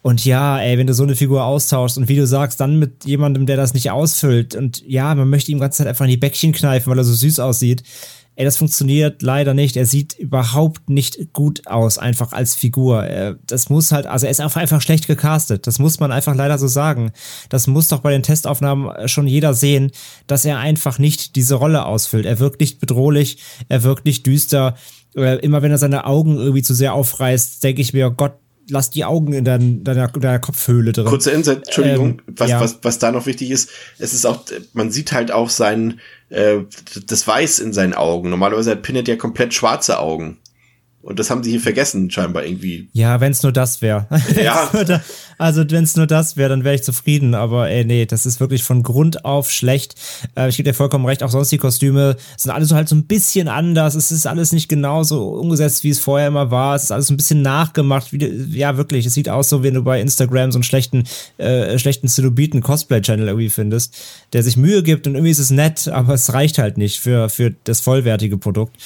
Und 0.02 0.24
ja, 0.24 0.58
ey, 0.60 0.78
wenn 0.78 0.88
du 0.88 0.94
so 0.94 1.04
eine 1.04 1.14
Figur 1.14 1.44
austauschst 1.44 1.96
und 1.96 2.08
wie 2.08 2.16
du 2.16 2.26
sagst, 2.26 2.60
dann 2.60 2.78
mit 2.78 3.04
jemandem, 3.04 3.46
der 3.46 3.56
das 3.56 3.72
nicht 3.72 3.92
ausfüllt 3.92 4.56
und 4.56 4.82
ja, 4.86 5.14
man 5.14 5.30
möchte 5.30 5.52
ihm 5.52 5.60
ganze 5.60 5.78
Zeit 5.78 5.86
einfach 5.86 6.04
in 6.04 6.10
die 6.10 6.16
Bäckchen 6.16 6.52
kneifen, 6.52 6.90
weil 6.90 6.98
er 6.98 7.04
so 7.04 7.14
süß 7.14 7.38
aussieht. 7.38 7.84
Ey, 8.34 8.46
das 8.46 8.56
funktioniert 8.56 9.20
leider 9.20 9.52
nicht. 9.52 9.76
Er 9.76 9.84
sieht 9.84 10.14
überhaupt 10.18 10.88
nicht 10.88 11.34
gut 11.34 11.66
aus, 11.66 11.98
einfach 11.98 12.32
als 12.32 12.54
Figur. 12.54 13.36
Das 13.46 13.68
muss 13.68 13.92
halt, 13.92 14.06
also 14.06 14.24
er 14.24 14.30
ist 14.30 14.40
einfach 14.40 14.80
schlecht 14.80 15.06
gecastet. 15.06 15.66
Das 15.66 15.78
muss 15.78 16.00
man 16.00 16.10
einfach 16.10 16.34
leider 16.34 16.58
so 16.58 16.66
sagen. 16.66 17.12
Das 17.50 17.66
muss 17.66 17.88
doch 17.88 18.00
bei 18.00 18.10
den 18.10 18.22
Testaufnahmen 18.22 19.06
schon 19.06 19.26
jeder 19.26 19.52
sehen, 19.52 19.92
dass 20.26 20.46
er 20.46 20.58
einfach 20.58 20.98
nicht 20.98 21.36
diese 21.36 21.56
Rolle 21.56 21.84
ausfüllt. 21.84 22.24
Er 22.24 22.38
wirkt 22.38 22.60
nicht 22.60 22.80
bedrohlich, 22.80 23.36
er 23.68 23.82
wirkt 23.82 24.06
nicht 24.06 24.26
düster. 24.26 24.76
Immer 25.14 25.60
wenn 25.60 25.70
er 25.70 25.78
seine 25.78 26.06
Augen 26.06 26.38
irgendwie 26.38 26.62
zu 26.62 26.72
sehr 26.72 26.94
aufreißt, 26.94 27.62
denke 27.62 27.82
ich 27.82 27.92
mir, 27.92 28.06
oh 28.06 28.12
Gott, 28.12 28.32
lass 28.68 28.90
die 28.90 29.04
Augen 29.04 29.32
in 29.32 29.44
dein, 29.44 29.84
deiner, 29.84 30.08
deiner 30.08 30.38
Kopfhöhle 30.38 30.92
drin. 30.92 31.06
Kurze 31.06 31.30
Insight, 31.30 31.66
Entschuldigung, 31.66 32.20
ähm, 32.26 32.34
was, 32.36 32.50
ja. 32.50 32.60
was, 32.60 32.78
was 32.82 32.98
da 32.98 33.12
noch 33.12 33.26
wichtig 33.26 33.50
ist, 33.50 33.70
es 33.98 34.12
ist 34.12 34.26
auch, 34.26 34.44
man 34.72 34.90
sieht 34.90 35.12
halt 35.12 35.32
auch 35.32 35.50
sein, 35.50 36.00
äh, 36.30 36.58
das 37.06 37.26
Weiß 37.26 37.58
in 37.58 37.72
seinen 37.72 37.94
Augen. 37.94 38.30
Normalerweise 38.30 38.72
hat 38.72 38.82
Pinhead 38.82 39.08
ja 39.08 39.16
komplett 39.16 39.54
schwarze 39.54 39.98
Augen. 39.98 40.38
Und 41.02 41.18
das 41.18 41.30
haben 41.30 41.42
sie 41.42 41.50
hier 41.50 41.60
vergessen, 41.60 42.10
scheinbar 42.12 42.44
irgendwie. 42.44 42.88
Ja, 42.92 43.20
wenn 43.20 43.32
es 43.32 43.42
nur 43.42 43.50
das 43.52 43.82
wäre. 43.82 44.06
Ja. 44.42 44.70
also 45.36 45.68
wenn 45.68 45.84
es 45.84 45.96
nur 45.96 46.06
das 46.06 46.36
wäre, 46.36 46.48
dann 46.50 46.64
wäre 46.64 46.76
ich 46.76 46.84
zufrieden. 46.84 47.34
Aber 47.34 47.68
ey, 47.68 47.84
nee, 47.84 48.06
das 48.06 48.24
ist 48.24 48.38
wirklich 48.38 48.62
von 48.62 48.84
Grund 48.84 49.24
auf 49.24 49.50
schlecht. 49.50 49.96
Äh, 50.36 50.48
ich 50.48 50.56
gebe 50.56 50.70
dir 50.70 50.74
vollkommen 50.74 51.04
recht, 51.04 51.22
auch 51.22 51.30
sonst 51.30 51.50
die 51.50 51.58
Kostüme 51.58 52.16
sind 52.36 52.52
alle 52.52 52.64
so 52.64 52.76
halt 52.76 52.88
so 52.88 52.94
ein 52.94 53.04
bisschen 53.04 53.48
anders. 53.48 53.96
Es 53.96 54.12
ist 54.12 54.26
alles 54.26 54.52
nicht 54.52 54.68
genauso 54.68 55.30
umgesetzt, 55.30 55.82
wie 55.82 55.90
es 55.90 55.98
vorher 55.98 56.28
immer 56.28 56.52
war. 56.52 56.76
Es 56.76 56.84
ist 56.84 56.92
alles 56.92 57.08
so 57.08 57.14
ein 57.14 57.16
bisschen 57.16 57.42
nachgemacht. 57.42 58.12
Wie, 58.12 58.24
ja, 58.56 58.76
wirklich. 58.76 59.04
Es 59.04 59.14
sieht 59.14 59.28
aus 59.28 59.48
so, 59.48 59.64
wenn 59.64 59.74
du 59.74 59.82
bei 59.82 60.00
Instagram 60.00 60.52
so 60.52 60.58
einen 60.58 60.64
schlechten, 60.64 61.04
äh, 61.38 61.78
schlechten 61.78 62.06
Celubiten 62.06 62.62
Cosplay-Channel 62.62 63.26
irgendwie 63.26 63.50
findest, 63.50 63.96
der 64.32 64.44
sich 64.44 64.56
Mühe 64.56 64.84
gibt 64.84 65.08
und 65.08 65.16
irgendwie 65.16 65.32
ist 65.32 65.40
es 65.40 65.50
nett, 65.50 65.88
aber 65.88 66.14
es 66.14 66.32
reicht 66.32 66.58
halt 66.58 66.78
nicht 66.78 67.00
für, 67.00 67.28
für 67.28 67.52
das 67.64 67.80
vollwertige 67.80 68.38
Produkt. 68.38 68.76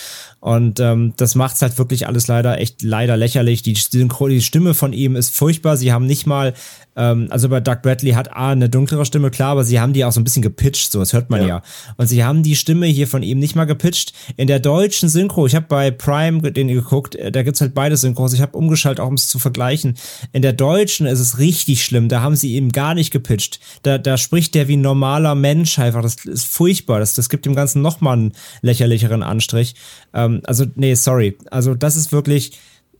Und 0.47 0.78
ähm, 0.78 1.12
das 1.16 1.35
macht's 1.35 1.60
halt 1.60 1.77
wirklich 1.77 2.06
alles 2.06 2.28
leider 2.28 2.60
echt 2.60 2.81
leider 2.81 3.16
lächerlich. 3.16 3.62
Die, 3.62 3.73
die 3.73 4.40
Stimme 4.40 4.74
von 4.74 4.93
ihm 4.93 5.16
ist 5.16 5.36
furchtbar. 5.36 5.77
Sie 5.77 5.93
haben 5.93 6.06
nicht 6.06 6.24
mal 6.24 6.55
ähm, 6.97 7.28
also 7.31 7.48
bei 7.48 7.60
Doug 7.60 7.82
Bradley 7.82 8.12
hat 8.12 8.32
A 8.32 8.51
eine 8.51 8.68
dunklere 8.68 9.05
Stimme, 9.05 9.31
klar, 9.31 9.51
aber 9.51 9.64
sie 9.64 9.78
haben 9.78 9.93
die 9.93 10.05
auch 10.05 10.12
so 10.12 10.20
ein 10.20 10.24
bisschen 10.24 10.43
gepitcht, 10.43 10.90
so, 10.90 10.98
das 10.98 11.12
hört 11.12 11.31
man 11.31 11.43
ja. 11.43 11.47
ja. 11.47 11.62
Und 11.97 12.06
sie 12.06 12.24
haben 12.24 12.43
die 12.43 12.56
Stimme 12.56 12.86
hier 12.86 13.06
von 13.06 13.23
ihm 13.23 13.39
nicht 13.39 13.55
mal 13.55 13.66
gepitcht. 13.66 14.14
In 14.36 14.47
der 14.47 14.60
deutschen 14.60 15.09
Synchro, 15.09 15.47
ich 15.47 15.55
habe 15.55 15.66
bei 15.68 15.90
Prime 15.90 16.51
den 16.52 16.68
geguckt, 16.68 17.14
äh, 17.14 17.31
da 17.31 17.43
gibt's 17.43 17.60
halt 17.60 17.74
beide 17.74 17.97
Synchros. 17.97 18.32
Ich 18.32 18.40
habe 18.40 18.56
umgeschaltet, 18.56 19.01
auch 19.01 19.09
um 19.09 19.14
es 19.14 19.28
zu 19.28 19.39
vergleichen. 19.39 19.97
In 20.32 20.43
der 20.43 20.55
deutschen 20.55 21.06
ist 21.06 21.20
es 21.20 21.39
richtig 21.39 21.85
schlimm, 21.85 22.09
da 22.09 22.23
haben 22.23 22.36
sie 22.36 22.56
ihm 22.56 22.73
gar 22.73 22.94
nicht 22.94 23.10
gepitcht. 23.10 23.60
Da, 23.82 23.98
da 23.98 24.16
spricht 24.16 24.55
der 24.55 24.68
wie 24.68 24.77
ein 24.77 24.81
normaler 24.81 25.35
Mensch 25.35 25.78
einfach. 25.78 26.02
Das 26.02 26.16
ist 26.24 26.47
furchtbar. 26.47 26.98
Das, 27.01 27.14
das 27.14 27.28
gibt 27.28 27.44
dem 27.44 27.55
Ganzen 27.55 27.82
nochmal 27.82 28.14
einen 28.14 28.32
lächerlicheren 28.62 29.23
Anstrich. 29.23 29.74
Ähm, 30.14 30.35
also, 30.44 30.64
nee, 30.74 30.94
sorry. 30.94 31.36
Also, 31.50 31.74
das 31.74 31.96
ist 31.96 32.12
wirklich 32.12 32.58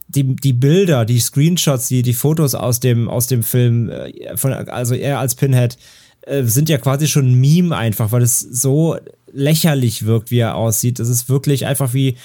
die, 0.09 0.37
die 0.37 0.53
Bilder, 0.53 1.05
die 1.05 1.21
Screenshots, 1.21 1.89
die, 1.89 2.03
die 2.03 2.15
Fotos 2.15 2.55
aus 2.55 2.81
dem, 2.81 3.09
aus 3.09 3.27
dem 3.27 3.43
Film, 3.43 3.91
äh, 3.91 4.37
von, 4.37 4.53
also 4.53 4.95
er 4.95 5.19
als 5.19 5.35
Pinhead, 5.35 5.77
äh, 6.23 6.45
sind 6.45 6.69
ja 6.69 6.79
quasi 6.79 7.09
schon 7.09 7.33
ein 7.33 7.41
Meme 7.41 7.77
einfach, 7.77 8.13
weil 8.13 8.23
es 8.23 8.41
so 8.41 8.97
lächerlich 9.33 10.07
wirkt, 10.07 10.31
wie 10.31 10.39
er 10.39 10.55
aussieht. 10.55 10.99
Das 10.99 11.09
ist 11.09 11.29
wirklich 11.29 11.67
einfach 11.67 11.93
wie, 11.93 12.17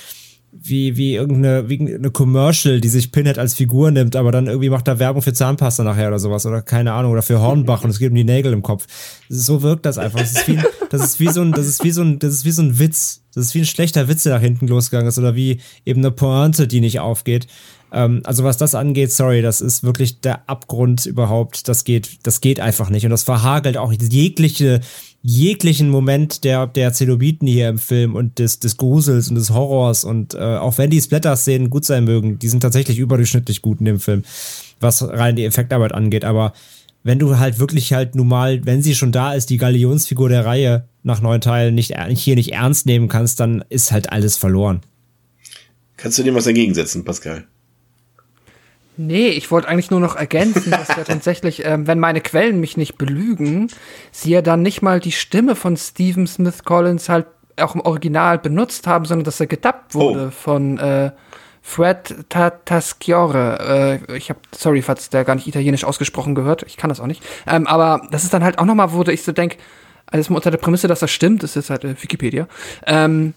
wie, 0.51 0.97
wie 0.97 1.15
irgendeine 1.15 1.69
wie 1.69 1.79
eine 1.79 2.11
Commercial, 2.11 2.81
die 2.81 2.89
sich 2.89 3.11
Pinhead 3.11 3.39
als 3.39 3.53
Figur 3.53 3.89
nimmt, 3.91 4.15
aber 4.15 4.31
dann 4.31 4.47
irgendwie 4.47 4.69
macht 4.69 4.87
er 4.87 4.99
Werbung 4.99 5.21
für 5.21 5.33
Zahnpasta 5.33 5.83
nachher 5.83 6.09
oder 6.09 6.19
sowas 6.19 6.45
oder 6.45 6.61
keine 6.61 6.93
Ahnung 6.93 7.13
oder 7.13 7.21
für 7.21 7.39
Hornbach 7.39 7.83
und 7.83 7.89
es 7.89 7.99
geht 7.99 8.09
um 8.09 8.15
die 8.15 8.23
Nägel 8.23 8.51
im 8.51 8.61
Kopf. 8.61 8.85
So 9.29 9.61
wirkt 9.61 9.85
das 9.85 9.97
einfach. 9.97 10.19
Das 10.19 10.33
ist 10.33 10.47
wie, 10.47 10.59
das 10.89 11.03
ist 11.03 11.19
wie 11.19 11.29
so 11.29 11.41
ein, 11.41 11.53
das 11.53 11.67
ist 11.67 11.83
wie 11.83 11.91
so 11.91 12.01
ein, 12.01 12.19
das 12.19 12.33
ist 12.33 12.45
wie 12.45 12.51
so 12.51 12.61
ein 12.61 12.79
Witz. 12.79 13.21
Das 13.33 13.45
ist 13.45 13.55
wie 13.55 13.59
ein 13.59 13.65
schlechter 13.65 14.09
Witz, 14.09 14.23
der 14.23 14.33
nach 14.33 14.41
hinten 14.41 14.67
losgegangen 14.67 15.07
ist 15.07 15.17
oder 15.17 15.35
wie 15.35 15.61
eben 15.85 16.01
eine 16.01 16.11
Pointe, 16.11 16.67
die 16.67 16.81
nicht 16.81 16.99
aufgeht. 16.99 17.47
Ähm, 17.91 18.21
also 18.23 18.43
was 18.43 18.57
das 18.57 18.75
angeht, 18.75 19.11
sorry, 19.11 19.41
das 19.41 19.61
ist 19.61 19.83
wirklich 19.83 20.21
der 20.21 20.49
Abgrund 20.49 21.05
überhaupt. 21.05 21.67
Das 21.67 21.83
geht, 21.83 22.19
das 22.23 22.41
geht 22.41 22.59
einfach 22.59 22.89
nicht 22.89 23.05
und 23.05 23.11
das 23.11 23.23
verhagelt 23.23 23.77
auch 23.77 23.91
jegliche 23.93 24.81
jeglichen 25.23 25.89
Moment 25.89 26.43
der, 26.43 26.67
der 26.67 26.93
Zelobiten 26.93 27.47
hier 27.47 27.69
im 27.69 27.77
Film 27.77 28.15
und 28.15 28.39
des, 28.39 28.59
des 28.59 28.77
Grusels 28.77 29.29
und 29.29 29.35
des 29.35 29.51
Horrors 29.51 30.03
und 30.03 30.33
äh, 30.33 30.39
auch 30.39 30.77
wenn 30.77 30.89
die 30.89 30.99
Splatter-Szenen 30.99 31.69
gut 31.69 31.85
sein 31.85 32.05
mögen, 32.05 32.39
die 32.39 32.47
sind 32.47 32.61
tatsächlich 32.61 32.97
überdurchschnittlich 32.97 33.61
gut 33.61 33.79
in 33.79 33.85
dem 33.85 33.99
Film, 33.99 34.23
was 34.79 35.07
rein 35.07 35.35
die 35.35 35.45
Effektarbeit 35.45 35.93
angeht, 35.93 36.25
aber 36.25 36.53
wenn 37.03 37.19
du 37.19 37.37
halt 37.37 37.59
wirklich 37.59 37.93
halt 37.93 38.15
nun 38.15 38.27
mal, 38.27 38.65
wenn 38.65 38.81
sie 38.81 38.95
schon 38.95 39.11
da 39.11 39.33
ist, 39.33 39.49
die 39.49 39.57
Galionsfigur 39.57 40.29
der 40.29 40.45
Reihe 40.45 40.87
nach 41.03 41.21
neun 41.21 41.41
Teilen 41.41 41.73
nicht, 41.73 41.93
hier 42.15 42.35
nicht 42.35 42.53
ernst 42.53 42.85
nehmen 42.85 43.07
kannst, 43.07 43.39
dann 43.39 43.63
ist 43.69 43.91
halt 43.91 44.11
alles 44.11 44.37
verloren. 44.37 44.81
Kannst 45.97 46.19
du 46.19 46.23
dem 46.23 46.35
was 46.35 46.45
dagegen 46.45 46.73
setzen, 46.73 47.03
Pascal? 47.03 47.45
Nee, 49.07 49.29
ich 49.29 49.49
wollte 49.49 49.67
eigentlich 49.67 49.89
nur 49.89 49.99
noch 49.99 50.15
ergänzen, 50.15 50.69
dass 50.69 50.89
ja 50.89 51.03
tatsächlich, 51.05 51.65
ähm, 51.65 51.87
wenn 51.87 51.99
meine 51.99 52.21
Quellen 52.21 52.59
mich 52.59 52.77
nicht 52.77 52.97
belügen, 52.97 53.67
sie 54.11 54.31
ja 54.31 54.41
dann 54.41 54.61
nicht 54.61 54.81
mal 54.81 54.99
die 54.99 55.11
Stimme 55.11 55.55
von 55.55 55.75
Stephen 55.75 56.27
Smith 56.27 56.63
Collins 56.63 57.09
halt 57.09 57.25
auch 57.57 57.73
im 57.73 57.81
Original 57.81 58.37
benutzt 58.37 58.85
haben, 58.85 59.05
sondern 59.05 59.25
dass 59.25 59.39
er 59.39 59.47
gedubbt 59.47 59.95
wurde 59.95 60.27
oh. 60.27 60.31
von 60.31 60.77
äh, 60.77 61.11
Fred 61.63 62.15
Tatasciore. 62.29 63.99
Äh, 64.07 64.17
ich 64.17 64.29
habe, 64.29 64.39
sorry, 64.55 64.83
falls 64.83 65.09
der 65.09 65.23
gar 65.23 65.35
nicht 65.35 65.47
italienisch 65.47 65.83
ausgesprochen 65.83 66.35
gehört, 66.35 66.63
ich 66.63 66.77
kann 66.77 66.89
das 66.89 66.99
auch 66.99 67.07
nicht. 67.07 67.23
Ähm, 67.47 67.65
aber 67.65 68.07
das 68.11 68.23
ist 68.23 68.33
dann 68.33 68.43
halt 68.43 68.59
auch 68.59 68.65
nochmal, 68.65 68.93
wo 68.93 69.01
ich 69.03 69.23
so 69.23 69.31
denke, 69.31 69.57
alles 70.05 70.29
unter 70.29 70.51
der 70.51 70.57
Prämisse, 70.57 70.87
dass 70.87 70.99
das 70.99 71.11
stimmt, 71.11 71.41
das 71.41 71.55
ist 71.55 71.69
halt 71.69 71.83
äh, 71.85 71.95
Wikipedia. 72.01 72.47
Ähm, 72.85 73.33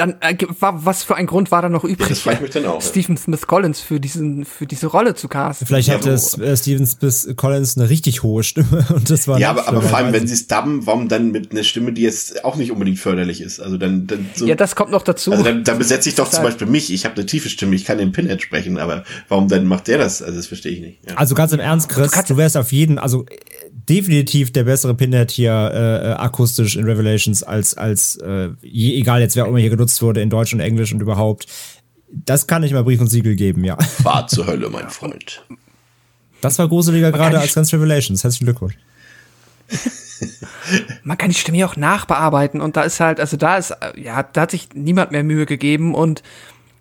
dann 0.00 0.16
äh, 0.20 0.36
was 0.58 1.04
für 1.04 1.14
ein 1.16 1.26
Grund 1.26 1.50
war 1.50 1.62
da 1.62 1.68
noch 1.68 1.84
übrig? 1.84 2.08
Das 2.08 2.20
frage 2.20 2.36
ich 2.36 2.42
mich 2.42 2.50
dann 2.50 2.66
auch. 2.66 2.82
Stephen 2.82 3.16
Smith 3.16 3.46
Collins 3.46 3.80
für 3.80 4.00
diesen 4.00 4.44
für 4.44 4.66
diese 4.66 4.86
Rolle 4.88 5.14
zu 5.14 5.28
casten. 5.28 5.66
Vielleicht 5.66 5.88
Ja, 5.88 5.94
hatte 5.94 6.16
so- 6.18 6.42
äh, 6.42 6.56
Steven 6.56 6.86
Spis 6.86 7.28
Collins 7.36 7.76
eine 7.76 7.88
richtig 7.88 8.22
hohe 8.22 8.42
Stimme 8.42 8.84
und 8.94 9.08
das 9.10 9.28
war 9.28 9.38
Ja, 9.38 9.50
aber, 9.50 9.68
aber 9.68 9.82
vor 9.82 9.98
allem, 9.98 10.12
wenn 10.12 10.26
sie 10.26 10.34
es 10.34 10.46
dubben, 10.46 10.86
warum 10.86 11.08
dann 11.08 11.30
mit 11.30 11.52
einer 11.52 11.62
Stimme, 11.62 11.92
die 11.92 12.02
jetzt 12.02 12.44
auch 12.44 12.56
nicht 12.56 12.72
unbedingt 12.72 12.98
förderlich 12.98 13.40
ist? 13.40 13.60
Also 13.60 13.76
dann, 13.76 14.06
dann 14.06 14.28
so, 14.34 14.46
ja, 14.46 14.54
das 14.54 14.74
kommt 14.74 14.90
noch 14.90 15.02
dazu. 15.02 15.30
also 15.32 15.44
dann, 15.44 15.62
dann 15.64 15.78
besetze 15.78 16.08
ich 16.08 16.14
doch 16.16 16.24
zum 16.24 16.38
Deshalb- 16.42 16.44
Beispiel 16.48 16.66
mich. 16.66 16.92
Ich 16.92 17.04
habe 17.04 17.14
eine 17.16 17.26
tiefe 17.26 17.48
Stimme, 17.48 17.76
ich 17.76 17.84
kann 17.84 17.98
den 17.98 18.12
Pinhead 18.12 18.42
sprechen, 18.42 18.78
aber 18.78 19.04
warum 19.28 19.48
dann 19.48 19.66
macht 19.66 19.86
der 19.88 19.98
das? 19.98 20.22
Also 20.22 20.36
das 20.36 20.46
verstehe 20.46 20.72
ich 20.72 20.80
nicht. 20.80 20.98
Ja. 21.08 21.14
Also 21.16 21.34
ganz 21.34 21.52
im 21.52 21.60
Ernst, 21.60 21.88
Chris, 21.88 22.10
du, 22.26 22.36
wärst 22.36 22.56
auf 22.56 22.72
jeden, 22.72 22.98
also 22.98 23.24
äh, 23.26 23.36
definitiv 23.90 24.52
der 24.52 24.64
bessere 24.64 24.94
Pinhead 24.94 25.30
hier 25.32 25.52
äh, 25.52 26.10
äh, 26.10 26.12
akustisch 26.12 26.76
in 26.76 26.84
Revelations 26.84 27.42
als 27.42 27.76
als 27.76 28.16
äh, 28.16 28.50
je, 28.62 28.96
egal 28.96 29.20
jetzt 29.20 29.34
wer 29.34 29.44
auch 29.44 29.48
immer 29.48 29.58
hier 29.58 29.70
genutzt 29.70 30.00
wurde 30.00 30.22
in 30.22 30.30
Deutsch 30.30 30.54
und 30.54 30.60
Englisch 30.60 30.92
und 30.92 31.00
überhaupt. 31.00 31.46
Das 32.12 32.46
kann 32.46 32.62
ich 32.62 32.72
mal 32.72 32.82
Brief 32.84 33.00
und 33.00 33.08
Siegel 33.08 33.36
geben, 33.36 33.64
ja. 33.64 33.76
War 34.02 34.26
zur 34.26 34.46
Hölle, 34.46 34.68
mein 34.68 34.90
Freund. 34.90 35.44
Das 36.40 36.58
war 36.58 36.68
gruseliger 36.68 37.12
gerade 37.12 37.38
als 37.38 37.54
ganz 37.54 37.72
Revelations. 37.72 38.24
Herzlichen 38.24 38.46
Glückwunsch. 38.46 38.76
man 41.04 41.18
kann 41.18 41.30
die 41.30 41.36
Stimme 41.36 41.58
ja 41.58 41.66
auch 41.66 41.76
nachbearbeiten 41.76 42.60
und 42.60 42.76
da 42.76 42.82
ist 42.82 43.00
halt, 43.00 43.20
also 43.20 43.36
da 43.36 43.56
ist, 43.56 43.70
äh, 43.70 44.00
ja, 44.00 44.22
da 44.22 44.42
hat 44.42 44.52
sich 44.52 44.68
niemand 44.74 45.12
mehr 45.12 45.24
Mühe 45.24 45.46
gegeben 45.46 45.94
und 45.94 46.22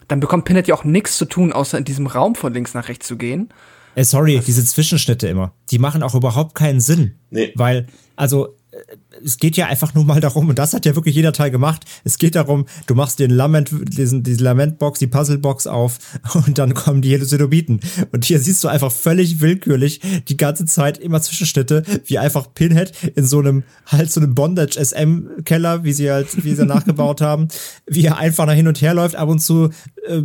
dann 0.07 0.19
bekommt 0.19 0.45
Pinhead 0.45 0.67
ja 0.67 0.75
auch 0.75 0.83
nichts 0.83 1.17
zu 1.17 1.25
tun, 1.25 1.53
außer 1.53 1.77
in 1.77 1.85
diesem 1.85 2.07
Raum 2.07 2.35
von 2.35 2.53
links 2.53 2.73
nach 2.73 2.88
rechts 2.88 3.07
zu 3.07 3.17
gehen. 3.17 3.49
Äh, 3.95 4.03
sorry, 4.03 4.42
diese 4.45 4.64
Zwischenschnitte 4.64 5.27
immer, 5.27 5.53
die 5.72 5.80
machen 5.80 6.03
auch 6.03 6.16
überhaupt 6.16 6.56
keinen 6.56 6.80
Sinn. 6.80 7.16
Nee. 7.32 7.51
Weil, 7.56 7.88
also, 8.16 8.56
äh, 8.72 8.77
es 9.24 9.38
geht 9.38 9.58
ja 9.58 9.68
einfach 9.68 9.93
nur 9.95 10.06
mal 10.06 10.22
darum, 10.22 10.48
und 10.50 10.59
das 10.59 10.74
hat 10.74 10.85
ja 10.85 10.95
wirklich 10.95 11.16
jeder 11.16 11.34
Teil 11.34 11.51
gemacht, 11.51 11.84
es 12.03 12.18
geht 12.18 12.35
darum, 12.35 12.66
du 12.88 12.95
machst 12.95 13.19
den 13.19 13.32
Lament, 13.32 13.69
diesen, 13.72 14.24
diese 14.24 14.43
Lamentbox, 14.43 15.00
die 15.00 15.08
Puzzlebox 15.08 15.68
auf 15.68 16.00
und 16.34 16.58
dann 16.58 16.74
kommen 16.74 17.01
die 17.01 17.11
Hallucinobiten. 17.14 17.82
Und 18.11 18.26
hier 18.26 18.40
siehst 18.40 18.64
du 18.64 18.68
einfach 18.68 18.92
völlig 18.92 19.42
willkürlich 19.42 20.00
die 20.27 20.38
ganze 20.38 20.66
Zeit 20.66 20.98
immer 20.98 21.22
Zwischenschnitte, 21.22 21.84
wie 22.06 22.19
einfach 22.19 22.53
Pinhead 22.53 22.93
in 23.16 23.26
so 23.26 23.40
einem, 23.40 23.64
halt 23.85 24.11
so 24.11 24.22
einem 24.22 24.35
Bondage-SM-Keller, 24.35 25.84
wie 25.84 25.93
sie 25.93 26.09
halt, 26.09 26.43
wie 26.43 26.53
sie 26.53 26.66
nachgebaut 26.66 27.22
haben, 27.22 27.48
wie 27.88 28.06
er 28.06 28.18
einfach 28.18 28.45
nach 28.45 28.53
hin 28.53 28.68
und 28.68 28.82
her 28.82 28.93
läuft, 28.93 29.16
ab 29.16 29.30
und 29.30 29.40
zu 29.40 29.69
äh, 30.08 30.22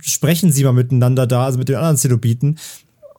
sprechen 0.00 0.52
sie 0.52 0.64
mal 0.64 0.72
miteinander 0.72 1.26
da, 1.26 1.46
also 1.46 1.58
mit 1.58 1.68
den 1.68 1.76
anderen 1.76 1.96
Zenobiten. 1.96 2.58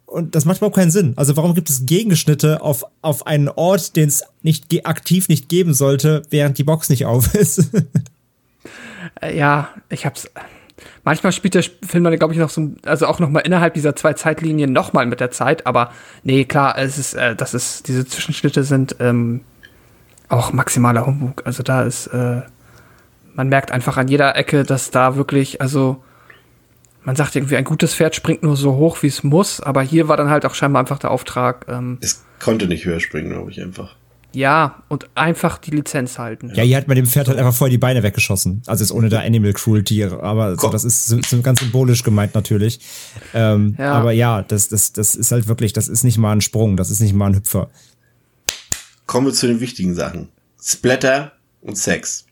Und 0.07 0.35
das 0.35 0.45
macht 0.45 0.57
überhaupt 0.57 0.77
keinen 0.77 0.89
Sinn. 0.89 1.13
Also 1.17 1.35
warum 1.35 1.53
gibt 1.53 1.69
es 1.69 1.85
Gegenschnitte 1.85 2.61
auf, 2.61 2.85
auf 3.01 3.27
einen 3.27 3.49
Ort, 3.49 3.97
den 3.97 4.07
es 4.07 4.23
nicht 4.41 4.87
aktiv 4.87 5.27
nicht 5.27 5.49
geben 5.49 5.73
sollte, 5.73 6.23
während 6.29 6.57
die 6.57 6.63
Box 6.63 6.89
nicht 6.89 7.05
auf 7.05 7.35
ist? 7.35 7.69
Äh, 9.21 9.37
ja, 9.37 9.69
ich 9.89 10.05
hab's. 10.05 10.29
Manchmal 11.03 11.31
spielt 11.31 11.55
der 11.55 11.63
Film 11.63 12.03
dann, 12.03 12.17
glaube 12.19 12.33
ich, 12.33 12.39
noch 12.39 12.49
so, 12.49 12.71
also 12.83 13.07
auch 13.07 13.19
noch 13.19 13.29
mal 13.29 13.39
innerhalb 13.39 13.73
dieser 13.73 13.95
zwei 13.95 14.13
Zeitlinien 14.13 14.73
noch 14.73 14.91
mal 14.91 15.05
mit 15.05 15.21
der 15.21 15.31
Zeit, 15.31 15.65
aber 15.65 15.91
nee, 16.23 16.43
klar, 16.43 16.77
es 16.77 16.97
ist, 16.97 17.13
äh, 17.13 17.33
das 17.35 17.53
ist, 17.53 17.87
diese 17.87 18.05
Zwischenschnitte 18.05 18.63
sind 18.63 18.97
ähm, 18.99 19.41
auch 20.27 20.51
maximaler 20.51 21.05
Humbug. 21.05 21.43
Also 21.45 21.63
da 21.63 21.83
ist, 21.83 22.07
äh, 22.07 22.41
man 23.33 23.47
merkt 23.47 23.71
einfach 23.71 23.97
an 23.97 24.07
jeder 24.07 24.35
Ecke, 24.35 24.63
dass 24.63 24.91
da 24.91 25.15
wirklich, 25.15 25.61
also 25.61 26.03
man 27.07 27.15
sagt 27.15 27.37
irgendwie, 27.37 27.55
ein 27.55 27.63
gutes 27.63 27.93
Pferd 27.95 28.15
springt 28.15 28.43
nur 28.43 28.57
so 28.57 28.75
hoch, 28.75 29.01
wie 29.01 29.07
es 29.07 29.23
muss, 29.23 29.61
aber 29.61 29.81
hier 29.81 30.09
war 30.09 30.17
dann 30.17 30.29
halt 30.29 30.45
auch 30.45 30.53
scheinbar 30.53 30.81
einfach 30.81 30.99
der 30.99 31.09
Auftrag, 31.09 31.65
ähm, 31.69 31.99
Es 32.01 32.25
konnte 32.37 32.67
nicht 32.67 32.83
höher 32.83 32.99
springen, 32.99 33.29
glaube 33.29 33.49
ich 33.49 33.61
einfach. 33.61 33.95
ja, 34.33 34.83
und 34.89 35.07
einfach 35.15 35.57
die 35.57 35.71
Lizenz 35.71 36.19
halten. 36.19 36.51
ja, 36.53 36.63
hier 36.63 36.75
hat 36.75 36.89
man 36.89 36.97
dem 36.97 37.05
Pferd 37.05 37.29
halt 37.29 37.39
einfach 37.39 37.53
vorher 37.53 37.71
die 37.71 37.77
Beine 37.77 38.03
weggeschossen. 38.03 38.61
Also 38.67 38.83
jetzt 38.83 38.91
ohne 38.91 39.07
da 39.07 39.21
Animal 39.21 39.53
Cruelty, 39.53 40.03
aber 40.03 40.57
so, 40.57 40.67
das 40.69 40.83
ist 40.83 41.07
so, 41.07 41.17
so 41.25 41.41
ganz 41.41 41.61
symbolisch 41.61 42.03
gemeint 42.03 42.35
natürlich. 42.35 42.81
Ähm, 43.33 43.75
Ja. 43.79 43.93
Aber 43.93 44.11
ja, 44.11 44.41
das, 44.41 44.67
das, 44.67 44.91
das 44.91 45.15
ist 45.15 45.31
halt 45.31 45.47
wirklich, 45.47 45.71
das 45.71 45.87
ist 45.87 46.03
nicht 46.03 46.17
mal 46.17 46.33
ein 46.33 46.41
Sprung, 46.41 46.75
das 46.75 46.91
ist 46.91 46.99
nicht 46.99 47.13
mal 47.13 47.27
ein 47.27 47.35
Hüpfer. 47.35 47.69
Kommen 49.05 49.27
wir 49.27 49.33
zu 49.33 49.47
den 49.47 49.61
wichtigen 49.61 49.95
Sachen. 49.95 50.27
Splatter 50.61 51.31
und 51.61 51.77
Sex. 51.77 52.25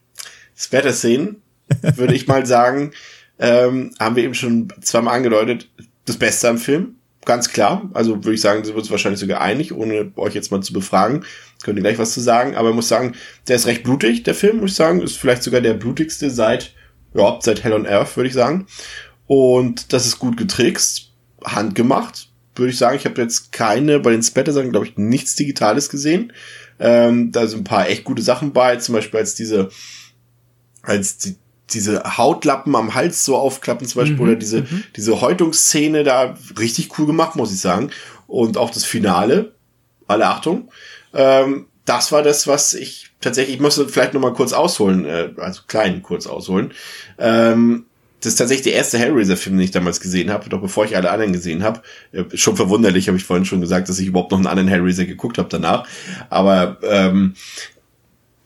Splatter-Szenen, 0.58 1.38
würde 1.96 2.14
ich 2.14 2.28
mal 2.28 2.46
sagen, 2.46 2.92
ähm, 3.40 3.94
haben 4.00 4.16
wir 4.16 4.24
eben 4.24 4.34
schon 4.34 4.70
zweimal 4.82 5.16
angedeutet, 5.16 5.70
das 6.06 6.18
Beste 6.18 6.50
am 6.50 6.58
Film. 6.58 6.96
Ganz 7.26 7.50
klar. 7.50 7.90
Also 7.94 8.24
würde 8.24 8.36
ich 8.36 8.42
sagen, 8.42 8.64
sind 8.64 8.76
wir 8.76 8.80
uns 8.80 8.92
wahrscheinlich 8.92 9.20
sogar 9.20 9.42
einig, 9.42 9.74
ohne 9.74 10.12
euch 10.16 10.36
jetzt 10.36 10.52
mal 10.52 10.62
zu 10.62 10.74
befragen. 10.74 11.26
Könnt 11.64 11.78
ihr 11.78 11.82
gleich 11.82 11.98
was 11.98 12.14
zu 12.14 12.22
sagen. 12.22 12.56
Aber 12.56 12.70
ich 12.70 12.76
muss 12.76 12.88
sagen, 12.88 13.16
der 13.48 13.56
ist 13.56 13.66
recht 13.66 13.84
blutig, 13.84 14.24
der 14.24 14.36
Film, 14.36 14.58
muss 14.58 14.72
ich 14.72 14.78
sagen. 14.78 15.02
Ist 15.02 15.18
vielleicht 15.18 15.42
sogar 15.42 15.62
der 15.62 15.74
blutigste 15.74 16.30
seit, 16.30 16.74
ja, 17.16 17.40
seit 17.42 17.64
Hell 17.64 17.74
on 17.74 17.88
Earth, 17.88 18.16
würde 18.16 18.28
ich 18.28 18.36
sagen. 18.36 18.68
Und 19.26 19.92
das 19.92 20.06
ist 20.06 20.20
gut 20.20 20.38
getrickst, 20.38 21.14
handgemacht, 21.44 22.30
würde 22.56 22.72
ich 22.72 22.78
sagen. 22.78 22.96
Ich 22.96 23.06
habe 23.06 23.20
jetzt 23.20 23.52
keine, 23.52 24.00
bei 24.00 24.12
den 24.12 24.22
Splatter-Sachen, 24.22 24.72
glaube 24.72 24.86
ich, 24.86 24.98
nichts 24.98 25.36
Digitales 25.36 25.90
gesehen. 25.90 26.32
Ähm, 26.80 27.32
da 27.32 27.48
sind 27.48 27.62
ein 27.62 27.64
paar 27.64 27.90
echt 27.90 28.04
gute 28.04 28.22
Sachen 28.22 28.54
bei, 28.54 28.76
zum 28.76 28.94
Beispiel 28.94 29.20
als 29.20 29.34
diese, 29.34 29.70
als 30.84 31.18
die, 31.18 31.38
diese 31.72 32.18
Hautlappen 32.18 32.76
am 32.76 32.94
Hals 32.94 33.26
so 33.26 33.36
aufklappen 33.36 33.88
zum 33.88 34.02
Beispiel, 34.02 34.20
oder 34.20 34.36
diese, 34.36 34.66
diese 34.96 35.20
Häutungsszene 35.22 36.04
da 36.04 36.36
richtig 36.60 36.98
cool 36.98 37.06
gemacht, 37.06 37.36
muss 37.36 37.52
ich 37.52 37.60
sagen. 37.60 37.90
Und 38.28 38.58
auch 38.58 38.70
das 38.70 38.86
Finale, 38.86 39.56
alle 40.08 40.28
Achtung. 40.28 40.70
Ähm, 41.14 41.68
das 41.86 42.12
war 42.12 42.24
das, 42.24 42.48
was 42.48 42.74
ich 42.74 43.12
tatsächlich, 43.22 43.56
ich 43.56 43.62
muss 43.62 43.82
vielleicht 43.88 44.14
noch 44.14 44.22
mal 44.22 44.34
kurz 44.34 44.54
ausholen, 44.54 45.06
äh, 45.06 45.30
also 45.38 45.62
klein 45.68 46.02
kurz 46.02 46.28
ausholen. 46.28 46.72
Ähm, 47.18 47.86
das 48.22 48.34
ist 48.34 48.38
tatsächlich 48.38 48.64
der 48.64 48.74
erste 48.74 48.98
Hellraiser-Film, 48.98 49.58
den 49.58 49.66
ich 49.66 49.72
damals 49.72 50.00
gesehen 50.00 50.32
habe, 50.32 50.50
doch 50.50 50.60
bevor 50.60 50.86
ich 50.86 50.96
alle 50.96 51.12
anderen 51.12 51.34
gesehen 51.34 51.64
habe. 51.64 51.82
Äh, 52.12 52.24
schon 52.34 52.56
verwunderlich, 52.56 53.08
habe 53.08 53.18
ich 53.18 53.24
vorhin 53.24 53.46
schon 53.46 53.62
gesagt, 53.62 53.88
dass 53.88 54.00
ich 54.00 54.08
überhaupt 54.08 54.32
noch 54.32 54.40
einen 54.40 54.48
anderen 54.48 54.70
Hellraiser 54.70 55.06
geguckt 55.06 55.38
habe 55.38 55.50
danach. 55.50 55.88
Aber 56.30 56.78
ähm, 56.84 57.36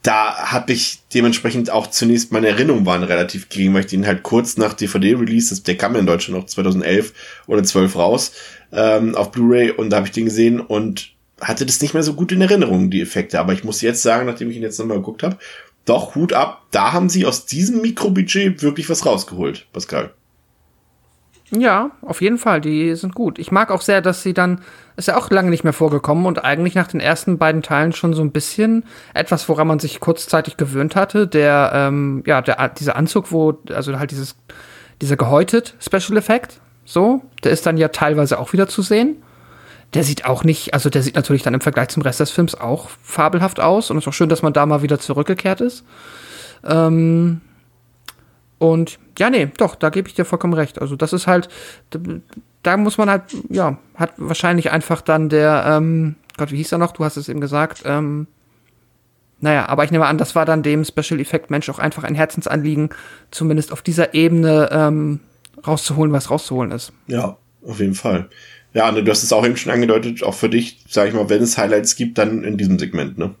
da 0.02 0.50
habe 0.50 0.72
ich 0.72 1.00
dementsprechend 1.12 1.70
auch 1.70 1.88
zunächst 1.88 2.32
meine 2.32 2.48
Erinnerungen 2.48 2.86
waren 2.86 3.02
relativ 3.02 3.48
gering, 3.48 3.74
weil 3.74 3.80
ich 3.80 3.90
den 3.90 4.06
halt 4.06 4.22
kurz 4.22 4.56
nach 4.56 4.72
DVD-Release, 4.72 5.62
der 5.62 5.76
kam 5.76 5.94
ja 5.94 6.00
in 6.00 6.06
Deutschland 6.06 6.40
noch 6.40 6.46
2011 6.46 7.12
oder 7.46 7.62
12 7.62 7.96
raus, 7.96 8.32
ähm, 8.72 9.14
auf 9.14 9.30
Blu-ray 9.30 9.72
und 9.72 9.90
da 9.90 9.98
habe 9.98 10.06
ich 10.06 10.12
den 10.12 10.24
gesehen 10.26 10.60
und 10.60 11.10
hatte 11.40 11.66
das 11.66 11.80
nicht 11.80 11.94
mehr 11.94 12.02
so 12.02 12.14
gut 12.14 12.32
in 12.32 12.40
Erinnerung, 12.40 12.90
die 12.90 13.00
Effekte. 13.00 13.40
Aber 13.40 13.52
ich 13.52 13.64
muss 13.64 13.80
jetzt 13.80 14.02
sagen, 14.02 14.26
nachdem 14.26 14.50
ich 14.50 14.56
ihn 14.56 14.62
jetzt 14.62 14.78
nochmal 14.78 14.98
geguckt 14.98 15.22
habe, 15.22 15.38
doch, 15.84 16.14
Hut 16.14 16.32
ab, 16.32 16.66
da 16.70 16.92
haben 16.92 17.08
sie 17.08 17.24
aus 17.24 17.46
diesem 17.46 17.80
Mikrobudget 17.80 18.62
wirklich 18.62 18.88
was 18.88 19.06
rausgeholt, 19.06 19.66
Pascal. 19.72 20.12
Ja, 21.52 21.90
auf 22.02 22.20
jeden 22.22 22.38
Fall, 22.38 22.60
die 22.60 22.94
sind 22.94 23.14
gut. 23.14 23.38
Ich 23.40 23.50
mag 23.50 23.72
auch 23.72 23.80
sehr, 23.80 24.00
dass 24.00 24.22
sie 24.22 24.34
dann, 24.34 24.60
ist 24.96 25.08
ja 25.08 25.16
auch 25.16 25.30
lange 25.30 25.50
nicht 25.50 25.64
mehr 25.64 25.72
vorgekommen 25.72 26.26
und 26.26 26.44
eigentlich 26.44 26.76
nach 26.76 26.86
den 26.86 27.00
ersten 27.00 27.38
beiden 27.38 27.62
Teilen 27.62 27.92
schon 27.92 28.14
so 28.14 28.22
ein 28.22 28.30
bisschen 28.30 28.84
etwas, 29.14 29.48
woran 29.48 29.66
man 29.66 29.80
sich 29.80 29.98
kurzzeitig 29.98 30.56
gewöhnt 30.56 30.94
hatte, 30.94 31.26
der, 31.26 31.72
ähm, 31.74 32.22
ja, 32.24 32.40
der, 32.40 32.68
dieser 32.68 32.94
Anzug, 32.94 33.32
wo, 33.32 33.58
also 33.74 33.98
halt 33.98 34.12
dieses, 34.12 34.36
dieser 35.02 35.16
gehäutet 35.16 35.74
Special 35.80 36.16
Effect, 36.16 36.60
so, 36.84 37.22
der 37.42 37.50
ist 37.50 37.66
dann 37.66 37.76
ja 37.76 37.88
teilweise 37.88 38.38
auch 38.38 38.52
wieder 38.52 38.68
zu 38.68 38.82
sehen. 38.82 39.16
Der 39.94 40.04
sieht 40.04 40.26
auch 40.26 40.44
nicht, 40.44 40.72
also 40.72 40.88
der 40.88 41.02
sieht 41.02 41.16
natürlich 41.16 41.42
dann 41.42 41.54
im 41.54 41.60
Vergleich 41.60 41.88
zum 41.88 42.04
Rest 42.04 42.20
des 42.20 42.30
Films 42.30 42.54
auch 42.54 42.90
fabelhaft 43.02 43.58
aus 43.58 43.90
und 43.90 43.96
es 43.96 44.04
ist 44.04 44.08
auch 44.08 44.12
schön, 44.12 44.28
dass 44.28 44.42
man 44.42 44.52
da 44.52 44.64
mal 44.66 44.82
wieder 44.82 45.00
zurückgekehrt 45.00 45.60
ist. 45.60 45.84
Ähm, 46.64 47.40
und 48.60 48.98
ja, 49.18 49.30
nee, 49.30 49.48
doch, 49.56 49.74
da 49.74 49.88
gebe 49.88 50.06
ich 50.06 50.14
dir 50.14 50.26
vollkommen 50.26 50.52
recht. 50.52 50.80
Also 50.80 50.94
das 50.94 51.14
ist 51.14 51.26
halt, 51.26 51.48
da, 51.88 51.98
da 52.62 52.76
muss 52.76 52.98
man 52.98 53.08
halt, 53.08 53.22
ja, 53.48 53.78
hat 53.94 54.12
wahrscheinlich 54.18 54.70
einfach 54.70 55.00
dann 55.00 55.30
der, 55.30 55.64
ähm, 55.66 56.16
Gott, 56.36 56.52
wie 56.52 56.58
hieß 56.58 56.72
er 56.72 56.78
noch? 56.78 56.92
Du 56.92 57.02
hast 57.02 57.16
es 57.16 57.30
eben 57.30 57.40
gesagt. 57.40 57.82
Ähm, 57.86 58.26
naja, 59.40 59.66
aber 59.66 59.84
ich 59.84 59.90
nehme 59.90 60.04
an, 60.04 60.18
das 60.18 60.34
war 60.34 60.44
dann 60.44 60.62
dem 60.62 60.84
Special 60.84 61.18
Effect 61.20 61.50
Mensch 61.50 61.70
auch 61.70 61.78
einfach 61.78 62.04
ein 62.04 62.14
Herzensanliegen, 62.14 62.90
zumindest 63.30 63.72
auf 63.72 63.80
dieser 63.80 64.12
Ebene 64.12 64.68
ähm, 64.70 65.20
rauszuholen, 65.66 66.12
was 66.12 66.30
rauszuholen 66.30 66.70
ist. 66.70 66.92
Ja, 67.06 67.38
auf 67.66 67.80
jeden 67.80 67.94
Fall. 67.94 68.28
Ja, 68.74 68.88
Anne, 68.88 69.02
du 69.02 69.10
hast 69.10 69.22
es 69.22 69.32
auch 69.32 69.46
eben 69.46 69.56
schon 69.56 69.72
angedeutet, 69.72 70.22
auch 70.22 70.34
für 70.34 70.50
dich, 70.50 70.84
sage 70.86 71.08
ich 71.08 71.14
mal, 71.14 71.30
wenn 71.30 71.42
es 71.42 71.56
Highlights 71.56 71.96
gibt, 71.96 72.18
dann 72.18 72.44
in 72.44 72.58
diesem 72.58 72.78
Segment, 72.78 73.16
ne? 73.16 73.34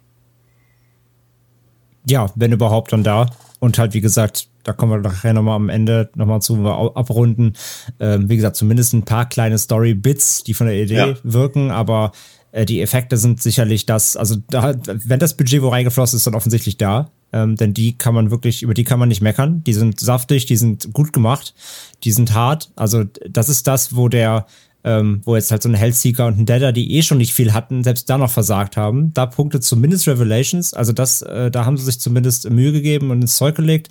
Ja, 2.06 2.30
wenn 2.36 2.52
überhaupt 2.52 2.94
dann 2.94 3.02
da. 3.04 3.26
Und 3.60 3.78
halt, 3.78 3.94
wie 3.94 4.00
gesagt, 4.00 4.48
da 4.64 4.72
kommen 4.72 4.92
wir 4.92 4.98
nachher 5.10 5.32
nochmal 5.32 5.56
am 5.56 5.68
Ende 5.68 6.10
nochmal 6.14 6.42
zu, 6.42 6.66
abrunden. 6.66 7.52
Ähm, 8.00 8.28
wie 8.28 8.36
gesagt, 8.36 8.56
zumindest 8.56 8.92
ein 8.94 9.04
paar 9.04 9.28
kleine 9.28 9.58
Story-Bits, 9.58 10.44
die 10.44 10.54
von 10.54 10.66
der 10.66 10.76
Idee 10.82 10.94
Ja. 10.96 11.14
wirken, 11.22 11.70
aber 11.70 12.12
äh, 12.52 12.64
die 12.64 12.80
Effekte 12.80 13.16
sind 13.16 13.40
sicherlich 13.42 13.86
das, 13.86 14.16
also 14.16 14.36
da, 14.50 14.74
wenn 14.86 15.20
das 15.20 15.36
Budget 15.36 15.62
wo 15.62 15.68
reingeflossen 15.68 16.16
ist, 16.16 16.26
dann 16.26 16.34
offensichtlich 16.34 16.76
da. 16.78 17.10
Ähm, 17.32 17.54
denn 17.56 17.74
die 17.74 17.96
kann 17.96 18.14
man 18.14 18.30
wirklich, 18.32 18.62
über 18.62 18.74
die 18.74 18.82
kann 18.84 18.98
man 18.98 19.08
nicht 19.08 19.20
meckern. 19.20 19.62
Die 19.64 19.72
sind 19.74 20.00
saftig, 20.00 20.46
die 20.46 20.56
sind 20.56 20.92
gut 20.92 21.12
gemacht, 21.12 21.54
die 22.02 22.10
sind 22.10 22.34
hart. 22.34 22.70
Also 22.74 23.04
das 23.28 23.48
ist 23.48 23.66
das, 23.68 23.94
wo 23.94 24.08
der 24.08 24.46
ähm, 24.82 25.20
wo 25.24 25.36
jetzt 25.36 25.50
halt 25.50 25.62
so 25.62 25.68
ein 25.68 25.74
Hellseeker 25.74 26.26
und 26.26 26.38
ein 26.38 26.46
Deader, 26.46 26.72
die 26.72 26.96
eh 26.96 27.02
schon 27.02 27.18
nicht 27.18 27.34
viel 27.34 27.52
hatten, 27.52 27.84
selbst 27.84 28.08
da 28.08 28.16
noch 28.16 28.30
versagt 28.30 28.76
haben. 28.76 29.12
Da 29.12 29.26
punktet 29.26 29.62
zumindest 29.62 30.08
Revelations, 30.08 30.72
also 30.72 30.92
das, 30.92 31.22
äh, 31.22 31.50
da 31.50 31.66
haben 31.66 31.76
sie 31.76 31.84
sich 31.84 32.00
zumindest 32.00 32.48
Mühe 32.48 32.72
gegeben 32.72 33.10
und 33.10 33.20
ins 33.20 33.36
Zeug 33.36 33.54
gelegt. 33.56 33.88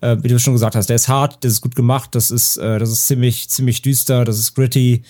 Äh, 0.00 0.16
wie 0.22 0.28
du 0.28 0.38
schon 0.38 0.54
gesagt 0.54 0.76
hast, 0.76 0.88
der 0.88 0.96
ist 0.96 1.08
hart, 1.08 1.44
das 1.44 1.52
ist 1.52 1.60
gut 1.60 1.74
gemacht, 1.74 2.14
das 2.14 2.30
ist, 2.30 2.56
äh, 2.56 2.78
das 2.78 2.90
ist 2.90 3.06
ziemlich, 3.06 3.48
ziemlich 3.48 3.82
düster, 3.82 4.24
das 4.24 4.38
ist 4.38 4.54
gritty, 4.54 5.02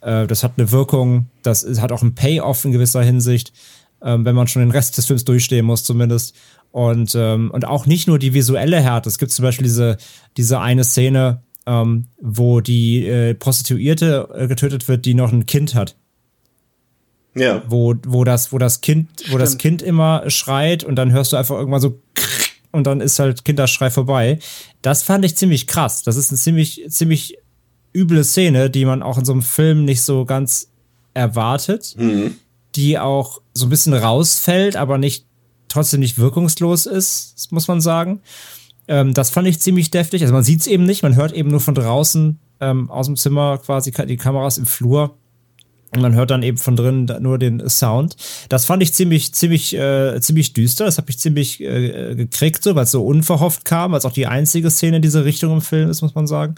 äh, 0.00 0.26
das 0.26 0.42
hat 0.42 0.52
eine 0.56 0.72
Wirkung, 0.72 1.26
das 1.42 1.62
ist, 1.62 1.80
hat 1.80 1.92
auch 1.92 2.02
einen 2.02 2.14
Payoff 2.14 2.64
in 2.64 2.72
gewisser 2.72 3.02
Hinsicht, 3.02 3.52
ähm, 4.02 4.24
wenn 4.24 4.34
man 4.34 4.48
schon 4.48 4.62
den 4.62 4.70
Rest 4.70 4.96
des 4.96 5.06
Films 5.06 5.24
durchstehen 5.24 5.66
muss 5.66 5.84
zumindest. 5.84 6.34
Und, 6.72 7.14
ähm, 7.16 7.50
und 7.50 7.66
auch 7.66 7.86
nicht 7.86 8.06
nur 8.06 8.20
die 8.20 8.32
visuelle 8.32 8.80
Härte. 8.80 9.08
Es 9.08 9.18
gibt 9.18 9.32
zum 9.32 9.42
Beispiel 9.42 9.64
diese, 9.64 9.96
diese 10.36 10.60
eine 10.60 10.84
Szene, 10.84 11.42
ähm, 11.66 12.06
wo 12.20 12.60
die 12.60 13.06
äh, 13.06 13.34
Prostituierte 13.34 14.28
äh, 14.34 14.46
getötet 14.46 14.88
wird, 14.88 15.04
die 15.04 15.14
noch 15.14 15.32
ein 15.32 15.46
Kind 15.46 15.74
hat. 15.74 15.96
Ja. 17.34 17.62
Wo, 17.68 17.94
wo 18.06 18.24
das, 18.24 18.52
wo 18.52 18.58
das 18.58 18.80
Kind, 18.80 19.08
wo 19.30 19.38
das. 19.38 19.56
Kind 19.56 19.82
immer 19.82 20.28
schreit 20.28 20.82
und 20.82 20.96
dann 20.96 21.12
hörst 21.12 21.32
du 21.32 21.36
einfach 21.36 21.56
irgendwann 21.56 21.80
so 21.80 22.00
und 22.72 22.86
dann 22.86 23.00
ist 23.00 23.18
halt 23.18 23.44
Kinderschrei 23.44 23.90
vorbei. 23.90 24.38
Das 24.82 25.02
fand 25.02 25.24
ich 25.24 25.36
ziemlich 25.36 25.66
krass. 25.66 26.02
Das 26.02 26.16
ist 26.16 26.30
eine 26.30 26.38
ziemlich, 26.38 26.84
ziemlich 26.88 27.38
üble 27.94 28.24
Szene, 28.24 28.70
die 28.70 28.84
man 28.84 29.02
auch 29.02 29.18
in 29.18 29.24
so 29.24 29.32
einem 29.32 29.42
Film 29.42 29.84
nicht 29.84 30.02
so 30.02 30.24
ganz 30.24 30.70
erwartet, 31.14 31.96
die 32.76 32.98
auch 32.98 33.42
so 33.52 33.66
ein 33.66 33.70
bisschen 33.70 33.94
rausfällt, 33.94 34.76
aber 34.76 34.98
nicht 34.98 35.26
trotzdem 35.68 36.00
nicht 36.00 36.18
wirkungslos 36.18 36.86
ist, 36.86 37.50
muss 37.50 37.68
man 37.68 37.80
sagen. 37.80 38.20
Ähm, 38.90 39.14
das 39.14 39.30
fand 39.30 39.46
ich 39.46 39.60
ziemlich 39.60 39.90
deftig. 39.90 40.22
Also 40.22 40.34
man 40.34 40.42
sieht 40.42 40.60
es 40.60 40.66
eben 40.66 40.84
nicht, 40.84 41.04
man 41.04 41.14
hört 41.14 41.32
eben 41.32 41.48
nur 41.48 41.60
von 41.60 41.76
draußen 41.76 42.40
ähm, 42.60 42.90
aus 42.90 43.06
dem 43.06 43.16
Zimmer 43.16 43.58
quasi 43.58 43.92
die 43.92 44.16
Kameras 44.16 44.58
im 44.58 44.66
Flur. 44.66 45.16
Und 45.94 46.02
man 46.02 46.14
hört 46.14 46.30
dann 46.30 46.42
eben 46.42 46.58
von 46.58 46.76
drinnen 46.76 47.08
nur 47.20 47.38
den 47.38 47.68
Sound. 47.68 48.16
Das 48.48 48.64
fand 48.64 48.82
ich 48.82 48.92
ziemlich, 48.92 49.32
ziemlich, 49.32 49.74
äh, 49.76 50.20
ziemlich 50.20 50.52
düster. 50.52 50.84
Das 50.84 50.98
habe 50.98 51.10
ich 51.10 51.18
ziemlich 51.18 51.60
äh, 51.60 52.14
gekriegt, 52.14 52.62
so, 52.62 52.74
weil 52.74 52.84
es 52.84 52.90
so 52.90 53.04
unverhofft 53.04 53.64
kam, 53.64 53.92
weil 53.92 53.98
es 53.98 54.04
auch 54.04 54.12
die 54.12 54.26
einzige 54.26 54.70
Szene 54.70 54.96
in 54.96 55.02
diese 55.02 55.24
Richtung 55.24 55.52
im 55.52 55.60
Film 55.60 55.88
ist, 55.88 56.02
muss 56.02 56.14
man 56.14 56.26
sagen. 56.28 56.56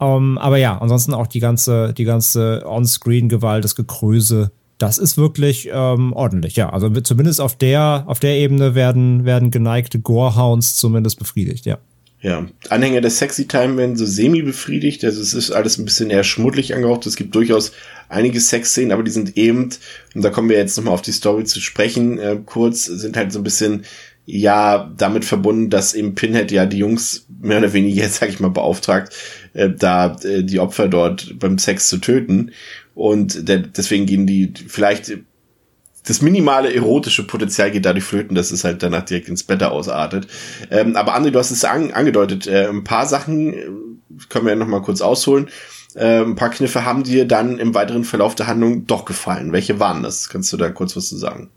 Ähm, 0.00 0.38
aber 0.38 0.58
ja, 0.58 0.78
ansonsten 0.78 1.14
auch 1.14 1.26
die 1.26 1.40
ganze, 1.40 1.92
die 1.92 2.04
ganze 2.04 2.64
On-Screen-Gewalt, 2.66 3.64
das 3.64 3.76
Gekröse, 3.76 4.50
das 4.78 4.98
ist 4.98 5.18
wirklich 5.18 5.68
ähm, 5.72 6.12
ordentlich. 6.12 6.56
Ja, 6.56 6.70
also 6.70 6.88
zumindest 6.88 7.40
auf 7.40 7.56
der, 7.56 8.04
auf 8.06 8.20
der 8.20 8.36
Ebene 8.36 8.74
werden, 8.74 9.24
werden 9.24 9.50
geneigte 9.50 9.98
Gorehounds 9.98 10.76
zumindest 10.76 11.18
befriedigt, 11.18 11.66
ja. 11.66 11.78
Ja, 12.20 12.46
Anhänger 12.68 13.00
der 13.00 13.12
Sexy 13.12 13.46
Time 13.46 13.76
werden 13.76 13.96
so 13.96 14.04
semi 14.04 14.42
befriedigt. 14.42 15.04
Also 15.04 15.22
es 15.22 15.34
ist 15.34 15.52
alles 15.52 15.78
ein 15.78 15.84
bisschen 15.84 16.10
eher 16.10 16.24
schmuddelig 16.24 16.74
angehaucht. 16.74 17.06
Es 17.06 17.14
gibt 17.14 17.34
durchaus 17.34 17.72
einige 18.08 18.40
Sexszenen, 18.40 18.90
aber 18.90 19.04
die 19.04 19.12
sind 19.12 19.36
eben, 19.36 19.70
und 20.14 20.24
da 20.24 20.30
kommen 20.30 20.48
wir 20.48 20.56
jetzt 20.56 20.76
nochmal 20.76 20.94
auf 20.94 21.02
die 21.02 21.12
Story 21.12 21.44
zu 21.44 21.60
sprechen, 21.60 22.18
äh, 22.18 22.38
kurz, 22.44 22.86
sind 22.86 23.16
halt 23.16 23.32
so 23.32 23.38
ein 23.38 23.44
bisschen, 23.44 23.84
ja, 24.26 24.92
damit 24.96 25.24
verbunden, 25.24 25.70
dass 25.70 25.94
eben 25.94 26.14
Pinhead 26.14 26.50
ja 26.50 26.66
die 26.66 26.78
Jungs 26.78 27.26
mehr 27.40 27.58
oder 27.58 27.72
weniger, 27.72 28.08
sag 28.08 28.30
ich 28.30 28.40
mal, 28.40 28.50
beauftragt, 28.50 29.14
äh, 29.54 29.70
da 29.70 30.16
äh, 30.24 30.42
die 30.42 30.58
Opfer 30.58 30.88
dort 30.88 31.38
beim 31.38 31.56
Sex 31.56 31.88
zu 31.88 31.98
töten. 31.98 32.50
Und 32.98 33.48
der, 33.48 33.58
deswegen 33.58 34.06
gehen 34.06 34.26
die 34.26 34.52
vielleicht 34.66 35.12
das 36.04 36.20
minimale 36.20 36.74
erotische 36.74 37.24
Potenzial 37.24 37.70
geht 37.70 37.84
dadurch 37.84 38.02
flöten, 38.02 38.34
dass 38.34 38.50
es 38.50 38.64
halt 38.64 38.82
danach 38.82 39.04
direkt 39.04 39.28
ins 39.28 39.44
Bett 39.44 39.62
ausartet. 39.62 40.26
Ähm, 40.68 40.96
aber 40.96 41.16
André, 41.16 41.30
du 41.30 41.38
hast 41.38 41.52
es 41.52 41.64
an, 41.64 41.92
angedeutet, 41.92 42.48
äh, 42.48 42.66
ein 42.66 42.82
paar 42.82 43.06
Sachen 43.06 43.54
äh, 43.54 43.66
können 44.28 44.46
wir 44.46 44.54
ja 44.54 44.58
noch 44.58 44.66
mal 44.66 44.82
kurz 44.82 45.00
ausholen. 45.00 45.48
Äh, 45.94 46.22
ein 46.22 46.34
paar 46.34 46.50
Kniffe 46.50 46.84
haben 46.84 47.04
dir 47.04 47.24
dann 47.24 47.58
im 47.58 47.72
weiteren 47.72 48.02
Verlauf 48.02 48.34
der 48.34 48.48
Handlung 48.48 48.88
doch 48.88 49.04
gefallen. 49.04 49.52
Welche 49.52 49.78
waren 49.78 50.02
das? 50.02 50.28
Kannst 50.28 50.52
du 50.52 50.56
da 50.56 50.68
kurz 50.70 50.96
was 50.96 51.08
zu 51.08 51.16
sagen? 51.16 51.50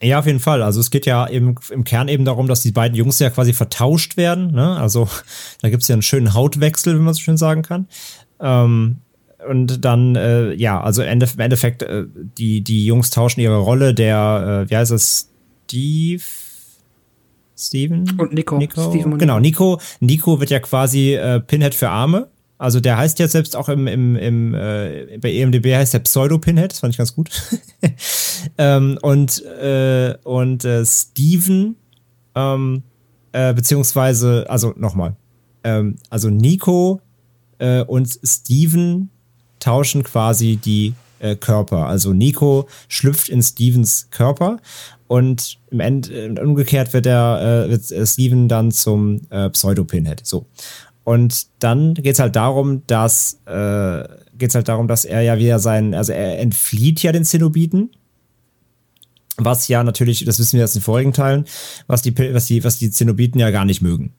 Ja, 0.00 0.18
auf 0.18 0.26
jeden 0.26 0.40
Fall. 0.40 0.60
Also 0.60 0.80
es 0.80 0.90
geht 0.90 1.06
ja 1.06 1.28
eben 1.28 1.54
im 1.70 1.84
Kern 1.84 2.08
eben 2.08 2.24
darum, 2.24 2.48
dass 2.48 2.62
die 2.62 2.72
beiden 2.72 2.96
Jungs 2.96 3.20
ja 3.20 3.30
quasi 3.30 3.52
vertauscht 3.52 4.16
werden. 4.16 4.50
Ne? 4.50 4.76
Also 4.76 5.08
da 5.62 5.68
gibt's 5.68 5.86
ja 5.86 5.94
einen 5.94 6.02
schönen 6.02 6.34
Hautwechsel, 6.34 6.96
wenn 6.96 7.04
man 7.04 7.14
so 7.14 7.20
schön 7.20 7.36
sagen 7.36 7.62
kann. 7.62 7.86
Ähm, 8.40 9.02
und 9.48 9.84
dann, 9.84 10.16
äh, 10.16 10.52
ja, 10.54 10.80
also 10.80 11.02
im 11.02 11.08
Ende- 11.08 11.28
im 11.32 11.40
Endeffekt, 11.40 11.82
äh, 11.82 12.04
die, 12.38 12.60
die 12.62 12.86
Jungs 12.86 13.10
tauschen 13.10 13.40
ihre 13.40 13.58
Rolle. 13.58 13.94
Der, 13.94 14.64
äh, 14.66 14.70
wie 14.70 14.76
heißt 14.76 14.92
es, 14.92 15.30
Steve? 15.64 16.22
Steven? 17.58 18.04
Und 18.18 18.34
Nico. 18.34 18.58
Nico? 18.58 18.90
Und 18.90 19.18
genau, 19.18 19.40
Nico. 19.40 19.80
Nico 20.00 20.40
wird 20.40 20.50
ja 20.50 20.60
quasi 20.60 21.14
äh, 21.14 21.40
Pinhead 21.40 21.74
für 21.74 21.88
Arme. 21.88 22.28
Also 22.58 22.80
der 22.80 22.96
heißt 22.96 23.18
jetzt 23.18 23.32
selbst 23.32 23.54
auch 23.54 23.68
im, 23.68 23.86
im, 23.86 24.16
im 24.16 24.54
äh, 24.54 25.18
bei 25.20 25.30
EMDB 25.32 25.74
heißt 25.74 25.92
der 25.92 25.98
Pseudo-Pinhead, 25.98 26.72
das 26.72 26.78
fand 26.80 26.94
ich 26.94 26.98
ganz 26.98 27.14
gut. 27.14 27.30
ähm, 28.58 28.98
und 29.02 29.44
äh, 29.44 30.14
und 30.24 30.64
äh, 30.64 30.84
Steven, 30.86 31.76
ähm, 32.34 32.82
äh, 33.32 33.52
beziehungsweise, 33.52 34.46
also 34.48 34.72
nochmal, 34.76 35.16
ähm, 35.64 35.96
also 36.08 36.30
Nico 36.30 37.02
äh, 37.58 37.82
und 37.82 38.08
Steven 38.24 39.10
tauschen 39.66 40.04
quasi 40.04 40.56
die 40.56 40.94
äh, 41.18 41.34
Körper. 41.34 41.86
Also 41.86 42.12
Nico 42.12 42.68
schlüpft 42.88 43.28
in 43.28 43.42
Stevens 43.42 44.08
Körper 44.12 44.58
und 45.08 45.58
im 45.70 45.80
End, 45.80 46.08
äh, 46.08 46.28
umgekehrt 46.40 46.92
wird 46.92 47.06
er 47.06 47.66
äh, 47.66 47.70
wird 47.70 47.90
äh, 47.90 48.06
Steven 48.06 48.48
dann 48.48 48.70
zum 48.70 49.22
äh, 49.30 49.50
Pseudo-Pinhead. 49.50 50.24
So. 50.24 50.46
Und 51.02 51.48
dann 51.58 51.94
geht's 51.94 52.20
halt 52.20 52.36
darum, 52.36 52.82
dass 52.86 53.40
äh, 53.46 54.04
geht's 54.38 54.54
halt 54.54 54.68
darum, 54.68 54.86
dass 54.86 55.04
er 55.04 55.22
ja 55.22 55.38
wieder 55.38 55.58
sein, 55.58 55.94
also 55.94 56.12
er 56.12 56.38
entflieht 56.38 57.02
ja 57.02 57.10
den 57.10 57.24
Zenobiten, 57.24 57.90
was 59.36 59.66
ja 59.66 59.82
natürlich, 59.82 60.24
das 60.24 60.38
wissen 60.38 60.58
wir 60.58 60.64
aus 60.64 60.74
den 60.74 60.82
vorigen 60.82 61.12
Teilen, 61.12 61.44
was 61.88 62.02
die 62.02 62.16
was 62.32 62.46
die 62.46 62.62
was 62.62 62.78
die 62.78 62.90
Zenobiten 62.92 63.40
ja 63.40 63.50
gar 63.50 63.64
nicht 63.64 63.82
mögen. 63.82 64.12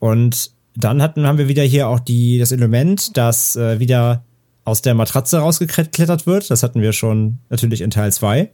Und 0.00 0.50
dann 0.76 1.00
hatten 1.00 1.26
haben 1.26 1.38
wir 1.38 1.46
wieder 1.46 1.62
hier 1.62 1.88
auch 1.88 2.00
die 2.00 2.38
das 2.38 2.50
Element, 2.50 3.16
das 3.16 3.54
äh, 3.54 3.78
wieder 3.78 4.24
aus 4.64 4.82
der 4.82 4.94
Matratze 4.94 5.38
rausgeklettert 5.38 6.26
wird. 6.26 6.50
Das 6.50 6.62
hatten 6.62 6.80
wir 6.80 6.92
schon 6.92 7.38
natürlich 7.50 7.80
in 7.80 7.90
Teil 7.90 8.12
2. 8.12 8.50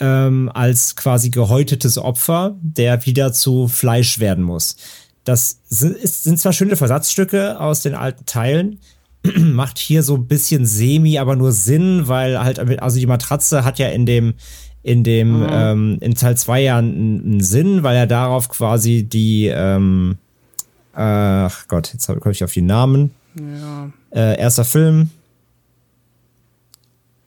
Ähm, 0.00 0.50
als 0.54 0.94
quasi 0.94 1.30
gehäutetes 1.30 1.98
Opfer, 1.98 2.56
der 2.62 3.04
wieder 3.04 3.32
zu 3.32 3.66
Fleisch 3.66 4.20
werden 4.20 4.44
muss. 4.44 4.76
Das 5.24 5.60
sind, 5.68 5.96
ist, 5.96 6.22
sind 6.24 6.38
zwar 6.38 6.52
schöne 6.52 6.76
Versatzstücke 6.76 7.58
aus 7.58 7.82
den 7.82 7.94
alten 7.94 8.24
Teilen, 8.24 8.78
macht 9.36 9.78
hier 9.78 10.04
so 10.04 10.14
ein 10.14 10.28
bisschen 10.28 10.64
semi, 10.66 11.18
aber 11.18 11.34
nur 11.34 11.50
Sinn, 11.50 12.06
weil 12.06 12.38
halt, 12.38 12.60
also 12.80 12.98
die 13.00 13.06
Matratze 13.06 13.64
hat 13.64 13.80
ja 13.80 13.88
in 13.88 14.06
dem, 14.06 14.34
in 14.84 15.02
dem, 15.02 15.40
Mhm. 15.40 15.46
ähm, 15.50 15.98
in 16.00 16.14
Teil 16.14 16.36
2 16.36 16.62
ja 16.62 16.78
einen, 16.78 17.20
einen 17.24 17.40
Sinn, 17.40 17.82
weil 17.82 17.96
er 17.96 18.06
darauf 18.06 18.48
quasi 18.48 19.02
die, 19.02 19.46
ähm, 19.52 20.16
ach 20.92 21.66
Gott, 21.66 21.92
jetzt 21.92 22.06
komme 22.06 22.30
ich 22.30 22.44
auf 22.44 22.52
die 22.52 22.62
Namen. 22.62 23.10
Ja. 23.36 23.90
Äh, 24.10 24.38
erster 24.38 24.64
Film. 24.64 25.10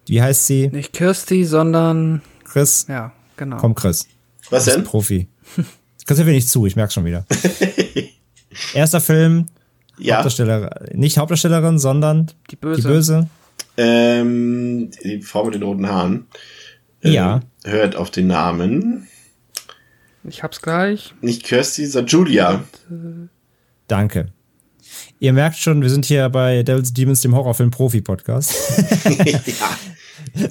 Wie 0.07 0.21
heißt 0.21 0.45
sie? 0.47 0.67
Nicht 0.69 0.93
Kirsty, 0.93 1.45
sondern. 1.45 2.21
Chris? 2.43 2.85
Ja, 2.89 3.13
genau. 3.37 3.57
Komm, 3.57 3.75
Chris. 3.75 4.07
Was 4.49 4.65
denn? 4.65 4.83
Profi. 4.83 5.27
Das 6.07 6.17
hört 6.17 6.27
mir 6.27 6.33
nicht 6.33 6.49
zu, 6.49 6.65
ich 6.65 6.75
merke 6.75 6.91
schon 6.91 7.05
wieder. 7.05 7.25
Erster 8.73 8.99
Film. 8.99 9.45
Ja. 9.97 10.15
Hauptdarsteller, 10.15 10.87
nicht 10.93 11.17
Hauptdarstellerin, 11.17 11.77
sondern 11.79 12.31
Die 12.49 12.55
Böse. 12.55 12.81
Die 12.81 12.87
Böse. 12.87 13.29
Ähm, 13.77 14.91
die 15.03 15.21
Frau 15.21 15.45
mit 15.45 15.53
den 15.55 15.63
roten 15.63 15.87
Haaren. 15.87 16.27
Ähm, 17.03 17.13
Ja. 17.13 17.39
Hört 17.63 17.95
auf 17.95 18.09
den 18.11 18.27
Namen. 18.27 19.07
Ich 20.23 20.43
hab's 20.43 20.61
gleich. 20.61 21.13
Nicht 21.21 21.43
Kirsty, 21.43 21.85
sondern 21.85 22.07
Julia. 22.09 22.63
Danke. 23.87 24.29
Ihr 25.21 25.33
merkt 25.33 25.57
schon, 25.57 25.83
wir 25.83 25.89
sind 25.91 26.05
hier 26.05 26.27
bei 26.29 26.63
Devil's 26.63 26.93
Demons, 26.93 27.21
dem 27.21 27.35
Horrorfilm-Profi-Podcast. 27.35 28.55
ja. 29.45 29.77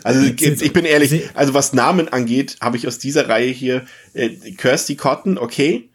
Also 0.04 0.22
ich 0.22 0.72
bin 0.72 0.84
ehrlich, 0.84 1.28
also 1.34 1.54
was 1.54 1.72
Namen 1.72 2.08
angeht, 2.08 2.56
habe 2.60 2.76
ich 2.76 2.86
aus 2.86 3.00
dieser 3.00 3.28
Reihe 3.28 3.50
hier 3.50 3.84
äh, 4.14 4.28
Kirsty 4.28 4.94
Cotton, 4.94 5.38
okay, 5.38 5.90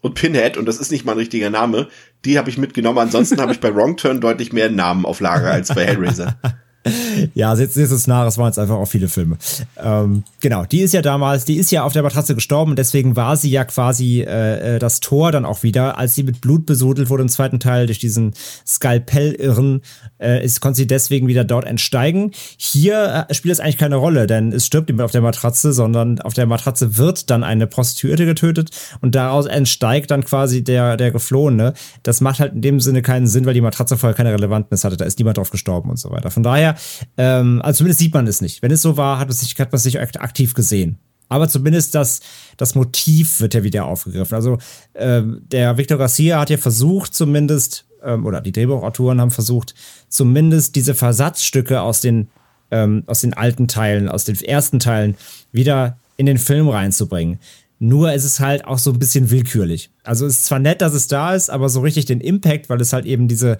und 0.00 0.14
Pinhead, 0.14 0.56
und 0.56 0.66
das 0.66 0.78
ist 0.78 0.90
nicht 0.90 1.04
mal 1.04 1.12
ein 1.12 1.18
richtiger 1.18 1.48
Name, 1.48 1.86
die 2.24 2.38
habe 2.38 2.50
ich 2.50 2.58
mitgenommen. 2.58 2.98
Ansonsten 2.98 3.40
habe 3.40 3.52
ich 3.52 3.60
bei 3.60 3.72
Wrong 3.74 3.96
Turn 3.96 4.20
deutlich 4.20 4.52
mehr 4.52 4.68
Namen 4.68 5.06
auf 5.06 5.20
Lager 5.20 5.52
als 5.52 5.72
bei 5.72 5.86
Hellraiser. 5.86 6.40
ja, 7.34 7.54
jetzt 7.54 7.76
ist 7.76 7.90
es 7.90 8.06
nach, 8.06 8.26
es 8.26 8.38
waren 8.38 8.46
jetzt 8.46 8.58
einfach 8.58 8.76
auch 8.76 8.86
viele 8.86 9.08
Filme. 9.08 9.38
Ähm, 9.76 10.24
genau, 10.40 10.64
die 10.64 10.80
ist 10.80 10.94
ja 10.94 11.02
damals, 11.02 11.44
die 11.44 11.56
ist 11.56 11.70
ja 11.70 11.84
auf 11.84 11.92
der 11.92 12.02
Matratze 12.02 12.34
gestorben 12.34 12.72
und 12.72 12.78
deswegen 12.78 13.16
war 13.16 13.36
sie 13.36 13.50
ja 13.50 13.64
quasi 13.64 14.20
äh, 14.20 14.76
äh 14.76 14.78
das 14.78 15.00
Tor 15.00 15.32
dann 15.32 15.44
auch 15.44 15.62
wieder, 15.62 15.98
als 15.98 16.14
sie 16.14 16.22
mit 16.22 16.40
Blut 16.40 16.66
besudelt 16.66 17.10
wurde 17.10 17.22
im 17.22 17.28
zweiten 17.28 17.60
Teil 17.60 17.86
durch 17.86 17.98
diesen 17.98 18.34
Skalpell-Irren, 18.66 19.82
äh, 20.18 20.46
konnte 20.60 20.76
sie 20.76 20.86
deswegen 20.86 21.28
wieder 21.28 21.44
dort 21.44 21.64
entsteigen. 21.64 22.32
Hier 22.56 23.26
äh, 23.28 23.34
spielt 23.34 23.52
es 23.52 23.60
eigentlich 23.60 23.78
keine 23.78 23.96
Rolle, 23.96 24.26
denn 24.26 24.52
es 24.52 24.66
stirbt 24.66 24.88
niemand 24.88 25.04
auf 25.04 25.12
der 25.12 25.20
Matratze, 25.20 25.72
sondern 25.72 26.20
auf 26.20 26.34
der 26.34 26.46
Matratze 26.46 26.96
wird 26.96 27.30
dann 27.30 27.44
eine 27.44 27.66
Prostituierte 27.66 28.26
getötet 28.26 28.70
und 29.00 29.14
daraus 29.14 29.46
entsteigt 29.46 30.10
dann 30.10 30.24
quasi 30.24 30.62
der, 30.62 30.96
der 30.96 31.10
Geflohene. 31.10 31.74
Das 32.02 32.20
macht 32.20 32.40
halt 32.40 32.54
in 32.54 32.62
dem 32.62 32.80
Sinne 32.80 33.02
keinen 33.02 33.26
Sinn, 33.26 33.46
weil 33.46 33.54
die 33.54 33.60
Matratze 33.60 33.96
vorher 33.96 34.16
keine 34.16 34.32
Relevanz 34.32 34.84
hatte. 34.84 34.96
Da 34.96 35.04
ist 35.04 35.18
niemand 35.18 35.38
drauf 35.38 35.50
gestorben 35.50 35.90
und 35.90 35.98
so 35.98 36.10
weiter. 36.10 36.30
Von 36.30 36.42
daher, 36.42 36.74
ähm, 37.16 37.60
also 37.62 37.78
zumindest 37.78 38.00
sieht 38.00 38.14
man 38.14 38.26
es 38.26 38.40
nicht. 38.40 38.62
Wenn 38.62 38.70
es 38.70 38.82
so 38.82 38.96
war, 38.96 39.18
hat 39.18 39.28
man 39.28 39.36
sich, 39.36 39.58
hat 39.58 39.72
man 39.72 39.78
sich 39.78 39.98
aktiv 39.98 40.54
gesehen. 40.54 40.98
Aber 41.28 41.48
zumindest 41.48 41.94
das, 41.94 42.20
das 42.56 42.74
Motiv 42.74 43.40
wird 43.40 43.54
ja 43.54 43.62
wieder 43.62 43.84
aufgegriffen. 43.84 44.34
Also 44.34 44.58
ähm, 44.94 45.42
der 45.50 45.76
Victor 45.76 45.98
Garcia 45.98 46.40
hat 46.40 46.50
ja 46.50 46.56
versucht, 46.56 47.14
zumindest, 47.14 47.84
ähm, 48.02 48.24
oder 48.24 48.40
die 48.40 48.52
Drehbuchautoren 48.52 49.20
haben 49.20 49.30
versucht, 49.30 49.74
zumindest 50.08 50.74
diese 50.74 50.94
Versatzstücke 50.94 51.82
aus 51.82 52.00
den, 52.00 52.28
ähm, 52.70 53.04
aus 53.06 53.20
den 53.20 53.34
alten 53.34 53.68
Teilen, 53.68 54.08
aus 54.08 54.24
den 54.24 54.40
ersten 54.40 54.78
Teilen 54.78 55.16
wieder 55.52 55.98
in 56.16 56.26
den 56.26 56.38
Film 56.38 56.68
reinzubringen. 56.68 57.38
Nur 57.80 58.12
ist 58.12 58.24
es 58.24 58.40
halt 58.40 58.64
auch 58.64 58.78
so 58.78 58.90
ein 58.90 58.98
bisschen 58.98 59.30
willkürlich. 59.30 59.90
Also 60.02 60.26
es 60.26 60.38
ist 60.38 60.44
zwar 60.46 60.58
nett, 60.58 60.80
dass 60.80 60.94
es 60.94 61.06
da 61.06 61.34
ist, 61.34 61.48
aber 61.48 61.68
so 61.68 61.80
richtig 61.80 62.06
den 62.06 62.20
Impact, 62.20 62.68
weil 62.68 62.80
es 62.80 62.92
halt 62.92 63.06
eben 63.06 63.28
diese, 63.28 63.58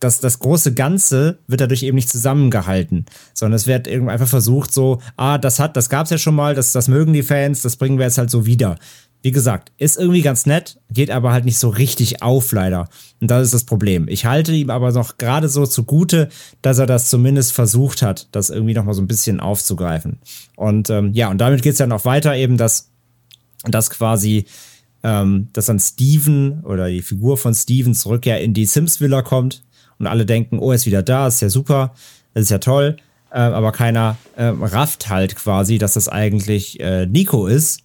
das, 0.00 0.18
das 0.20 0.38
große 0.38 0.72
Ganze 0.74 1.38
wird 1.46 1.60
dadurch 1.60 1.82
eben 1.82 1.94
nicht 1.94 2.08
zusammengehalten, 2.08 3.04
sondern 3.34 3.56
es 3.56 3.66
wird 3.66 3.86
irgendwie 3.86 4.12
einfach 4.12 4.28
versucht, 4.28 4.72
so, 4.72 5.00
ah, 5.16 5.36
das 5.38 5.60
hat, 5.60 5.76
das 5.76 5.90
gab's 5.90 6.10
ja 6.10 6.18
schon 6.18 6.34
mal, 6.34 6.54
das, 6.54 6.72
das 6.72 6.88
mögen 6.88 7.12
die 7.12 7.22
Fans, 7.22 7.62
das 7.62 7.76
bringen 7.76 7.98
wir 7.98 8.06
jetzt 8.06 8.18
halt 8.18 8.30
so 8.30 8.46
wieder. 8.46 8.78
Wie 9.22 9.32
gesagt, 9.32 9.70
ist 9.76 9.98
irgendwie 9.98 10.22
ganz 10.22 10.46
nett, 10.46 10.80
geht 10.90 11.10
aber 11.10 11.32
halt 11.32 11.44
nicht 11.44 11.58
so 11.58 11.68
richtig 11.68 12.22
auf, 12.22 12.52
leider. 12.52 12.88
Und 13.20 13.30
das 13.30 13.44
ist 13.44 13.52
das 13.52 13.64
Problem. 13.64 14.08
Ich 14.08 14.24
halte 14.24 14.52
ihm 14.52 14.70
aber 14.70 14.92
noch 14.92 15.18
gerade 15.18 15.50
so 15.50 15.66
zugute, 15.66 16.30
dass 16.62 16.78
er 16.78 16.86
das 16.86 17.10
zumindest 17.10 17.52
versucht 17.52 18.00
hat, 18.00 18.28
das 18.32 18.48
irgendwie 18.48 18.72
noch 18.72 18.84
mal 18.84 18.94
so 18.94 19.02
ein 19.02 19.08
bisschen 19.08 19.38
aufzugreifen. 19.38 20.20
Und 20.56 20.88
ähm, 20.88 21.12
ja, 21.12 21.30
und 21.30 21.36
damit 21.36 21.60
geht's 21.60 21.78
ja 21.78 21.86
noch 21.86 22.06
weiter 22.06 22.34
eben, 22.34 22.56
dass, 22.56 22.88
dass 23.64 23.90
quasi 23.90 24.46
ähm, 25.02 25.48
dass 25.52 25.66
dann 25.66 25.78
Steven 25.78 26.60
oder 26.60 26.88
die 26.88 27.02
Figur 27.02 27.36
von 27.36 27.54
Steven 27.54 27.94
zurück 27.94 28.24
ja 28.24 28.36
in 28.36 28.54
die 28.54 28.66
Sims 28.66 29.00
Villa 29.00 29.20
kommt 29.22 29.62
und 30.00 30.06
alle 30.06 30.26
denken, 30.26 30.58
oh, 30.58 30.70
er 30.70 30.76
ist 30.76 30.86
wieder 30.86 31.02
da, 31.02 31.28
ist 31.28 31.42
ja 31.42 31.50
super, 31.50 31.94
ist 32.34 32.50
ja 32.50 32.58
toll, 32.58 32.96
äh, 33.30 33.38
aber 33.38 33.70
keiner 33.70 34.16
äh, 34.36 34.44
rafft 34.46 35.08
halt 35.08 35.36
quasi, 35.36 35.78
dass 35.78 35.94
das 35.94 36.08
eigentlich 36.08 36.80
äh, 36.80 37.06
Nico 37.06 37.46
ist. 37.46 37.82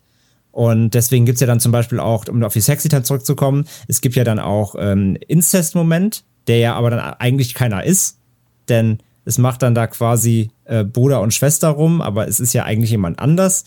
Und 0.51 0.91
deswegen 0.91 1.25
gibt's 1.25 1.41
ja 1.41 1.47
dann 1.47 1.59
zum 1.59 1.73
Beispiel 1.73 1.99
auch, 1.99 2.27
um 2.29 2.41
auf 2.41 2.53
die 2.53 2.61
Sexy-Time 2.61 3.03
zurückzukommen, 3.03 3.67
es 3.89 3.99
gibt 3.99 4.15
ja 4.15 4.23
dann 4.23 4.39
auch 4.39 4.75
ähm, 4.79 5.17
Incest-Moment, 5.27 6.23
der 6.47 6.59
ja 6.59 6.75
aber 6.75 6.89
dann 6.89 6.99
eigentlich 6.99 7.53
keiner 7.53 7.83
ist, 7.83 8.17
denn 8.69 8.99
es 9.25 9.37
macht 9.37 9.61
dann 9.61 9.75
da 9.75 9.87
quasi 9.87 10.51
äh, 10.65 10.83
Bruder 10.83 11.21
und 11.21 11.33
Schwester 11.33 11.69
rum, 11.69 12.01
aber 12.01 12.27
es 12.27 12.39
ist 12.39 12.53
ja 12.53 12.63
eigentlich 12.63 12.91
jemand 12.91 13.19
anders 13.19 13.63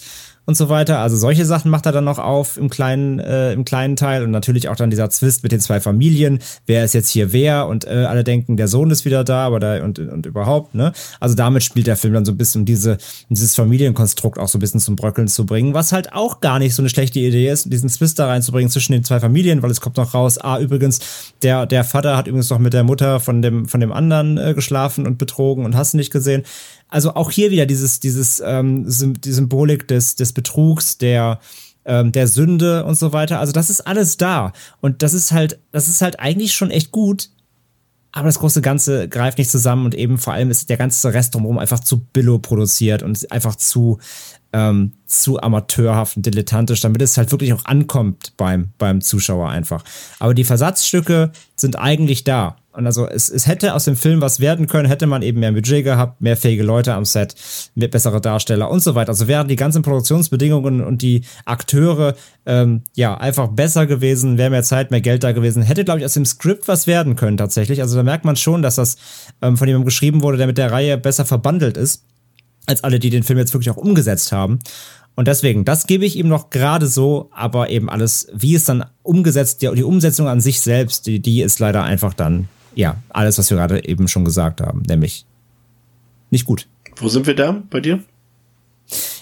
und 0.48 0.56
so 0.56 0.70
weiter. 0.70 1.00
Also 1.00 1.14
solche 1.18 1.44
Sachen 1.44 1.70
macht 1.70 1.84
er 1.84 1.92
dann 1.92 2.04
noch 2.04 2.18
auf 2.18 2.56
im 2.56 2.70
kleinen, 2.70 3.18
äh, 3.18 3.52
im 3.52 3.66
kleinen 3.66 3.96
Teil 3.96 4.24
und 4.24 4.30
natürlich 4.30 4.70
auch 4.70 4.76
dann 4.76 4.88
dieser 4.88 5.10
Zwist 5.10 5.42
mit 5.42 5.52
den 5.52 5.60
zwei 5.60 5.78
Familien. 5.78 6.38
Wer 6.64 6.86
ist 6.86 6.94
jetzt 6.94 7.10
hier 7.10 7.34
wer? 7.34 7.66
Und 7.66 7.84
äh, 7.84 8.06
alle 8.08 8.24
denken, 8.24 8.56
der 8.56 8.66
Sohn 8.66 8.90
ist 8.90 9.04
wieder 9.04 9.24
da, 9.24 9.44
aber 9.44 9.60
da 9.60 9.84
und, 9.84 9.98
und 9.98 10.24
überhaupt, 10.24 10.74
ne? 10.74 10.94
Also 11.20 11.34
damit 11.34 11.64
spielt 11.64 11.86
der 11.86 11.98
Film 11.98 12.14
dann 12.14 12.24
so 12.24 12.32
ein 12.32 12.38
bisschen, 12.38 12.62
um 12.62 12.64
diese, 12.64 12.96
dieses 13.28 13.54
Familienkonstrukt 13.56 14.38
auch 14.38 14.48
so 14.48 14.56
ein 14.56 14.62
bisschen 14.62 14.80
zum 14.80 14.96
Bröckeln 14.96 15.28
zu 15.28 15.44
bringen, 15.44 15.74
was 15.74 15.92
halt 15.92 16.14
auch 16.14 16.40
gar 16.40 16.58
nicht 16.58 16.74
so 16.74 16.80
eine 16.80 16.88
schlechte 16.88 17.18
Idee 17.18 17.50
ist, 17.50 17.70
diesen 17.70 17.90
Zwist 17.90 18.18
da 18.18 18.26
reinzubringen 18.26 18.70
zwischen 18.70 18.92
den 18.92 19.04
zwei 19.04 19.20
Familien, 19.20 19.60
weil 19.60 19.70
es 19.70 19.82
kommt 19.82 19.98
noch 19.98 20.14
raus, 20.14 20.38
ah, 20.38 20.58
übrigens, 20.58 21.00
der, 21.42 21.66
der 21.66 21.84
Vater 21.84 22.16
hat 22.16 22.26
übrigens 22.26 22.48
noch 22.48 22.58
mit 22.58 22.72
der 22.72 22.84
Mutter 22.84 23.20
von 23.20 23.42
dem, 23.42 23.68
von 23.68 23.80
dem 23.80 23.92
anderen 23.92 24.38
äh, 24.38 24.54
geschlafen 24.54 25.06
und 25.06 25.18
betrogen 25.18 25.66
und 25.66 25.76
hast 25.76 25.92
nicht 25.92 26.10
gesehen. 26.10 26.44
Also 26.88 27.14
auch 27.14 27.30
hier 27.30 27.50
wieder 27.50 27.66
dieses, 27.66 28.00
dieses, 28.00 28.42
ähm, 28.44 28.84
die 28.86 29.32
Symbolik 29.32 29.86
des, 29.88 30.16
des 30.16 30.32
Betrugs, 30.32 30.98
der, 30.98 31.40
ähm, 31.84 32.12
der 32.12 32.26
Sünde 32.26 32.84
und 32.84 32.96
so 32.96 33.12
weiter. 33.12 33.40
Also 33.40 33.52
das 33.52 33.70
ist 33.70 33.82
alles 33.82 34.16
da. 34.16 34.52
Und 34.80 35.02
das 35.02 35.14
ist 35.14 35.32
halt, 35.32 35.58
das 35.72 35.88
ist 35.88 36.02
halt 36.02 36.20
eigentlich 36.20 36.54
schon 36.54 36.70
echt 36.70 36.90
gut. 36.92 37.30
Aber 38.10 38.26
das 38.26 38.38
große 38.38 38.62
Ganze 38.62 39.08
greift 39.08 39.38
nicht 39.38 39.50
zusammen 39.50 39.84
und 39.84 39.94
eben 39.94 40.16
vor 40.16 40.32
allem 40.32 40.50
ist 40.50 40.70
der 40.70 40.78
ganze 40.78 41.12
Rest 41.12 41.34
drumherum 41.34 41.58
einfach 41.58 41.80
zu 41.80 42.00
billo 42.00 42.38
produziert 42.38 43.02
und 43.02 43.30
einfach 43.30 43.54
zu, 43.54 43.98
ähm, 44.58 44.92
zu 45.06 45.40
amateurhaft 45.40 46.16
und 46.16 46.26
dilettantisch, 46.26 46.80
damit 46.80 47.00
es 47.00 47.16
halt 47.16 47.30
wirklich 47.30 47.52
auch 47.52 47.64
ankommt 47.64 48.32
beim, 48.36 48.70
beim 48.76 49.00
Zuschauer 49.00 49.48
einfach. 49.48 49.84
Aber 50.18 50.34
die 50.34 50.44
Versatzstücke 50.44 51.30
sind 51.54 51.78
eigentlich 51.78 52.24
da. 52.24 52.56
Und 52.72 52.86
also 52.86 53.08
es, 53.08 53.28
es 53.28 53.46
hätte 53.46 53.74
aus 53.74 53.84
dem 53.84 53.96
Film 53.96 54.20
was 54.20 54.38
werden 54.38 54.66
können, 54.68 54.88
hätte 54.88 55.06
man 55.06 55.22
eben 55.22 55.40
mehr 55.40 55.52
Budget 55.52 55.84
gehabt, 55.84 56.20
mehr 56.20 56.36
fähige 56.36 56.62
Leute 56.62 56.94
am 56.94 57.04
Set, 57.04 57.34
mehr 57.74 57.88
bessere 57.88 58.20
Darsteller 58.20 58.70
und 58.70 58.80
so 58.80 58.94
weiter. 58.94 59.08
Also 59.10 59.26
wären 59.26 59.48
die 59.48 59.56
ganzen 59.56 59.82
Produktionsbedingungen 59.82 60.80
und 60.84 61.02
die 61.02 61.22
Akteure 61.44 62.14
ähm, 62.46 62.82
ja 62.94 63.16
einfach 63.16 63.48
besser 63.48 63.86
gewesen, 63.86 64.38
wäre 64.38 64.50
mehr 64.50 64.62
Zeit, 64.62 64.90
mehr 64.90 65.00
Geld 65.00 65.24
da 65.24 65.32
gewesen, 65.32 65.62
hätte, 65.62 65.84
glaube 65.84 66.00
ich, 66.00 66.04
aus 66.04 66.14
dem 66.14 66.24
Skript 66.24 66.68
was 66.68 66.86
werden 66.86 67.16
können 67.16 67.36
tatsächlich. 67.36 67.80
Also 67.80 67.96
da 67.96 68.02
merkt 68.02 68.24
man 68.24 68.36
schon, 68.36 68.62
dass 68.62 68.76
das 68.76 68.96
ähm, 69.42 69.56
von 69.56 69.66
jemandem 69.66 69.86
geschrieben 69.86 70.22
wurde, 70.22 70.38
der 70.38 70.46
mit 70.46 70.58
der 70.58 70.70
Reihe 70.70 70.98
besser 70.98 71.24
verbandelt 71.24 71.76
ist, 71.76 72.04
als 72.68 72.84
alle, 72.84 72.98
die 72.98 73.10
den 73.10 73.22
Film 73.22 73.38
jetzt 73.38 73.52
wirklich 73.54 73.70
auch 73.70 73.76
umgesetzt 73.76 74.32
haben. 74.32 74.58
Und 75.14 75.26
deswegen, 75.26 75.64
das 75.64 75.86
gebe 75.86 76.04
ich 76.04 76.16
ihm 76.16 76.28
noch 76.28 76.50
gerade 76.50 76.86
so, 76.86 77.28
aber 77.32 77.70
eben 77.70 77.90
alles, 77.90 78.28
wie 78.32 78.54
es 78.54 78.64
dann 78.64 78.84
umgesetzt, 79.02 79.62
die, 79.62 79.74
die 79.74 79.82
Umsetzung 79.82 80.28
an 80.28 80.40
sich 80.40 80.60
selbst, 80.60 81.06
die, 81.06 81.18
die 81.18 81.42
ist 81.42 81.58
leider 81.58 81.82
einfach 81.82 82.14
dann 82.14 82.48
ja, 82.74 82.96
alles, 83.08 83.38
was 83.38 83.50
wir 83.50 83.56
gerade 83.56 83.84
eben 83.84 84.06
schon 84.06 84.24
gesagt 84.24 84.60
haben, 84.60 84.82
nämlich 84.82 85.26
nicht 86.30 86.44
gut. 86.44 86.68
Wo 86.96 87.08
sind 87.08 87.26
wir 87.26 87.34
da 87.34 87.62
bei 87.70 87.80
dir? 87.80 88.04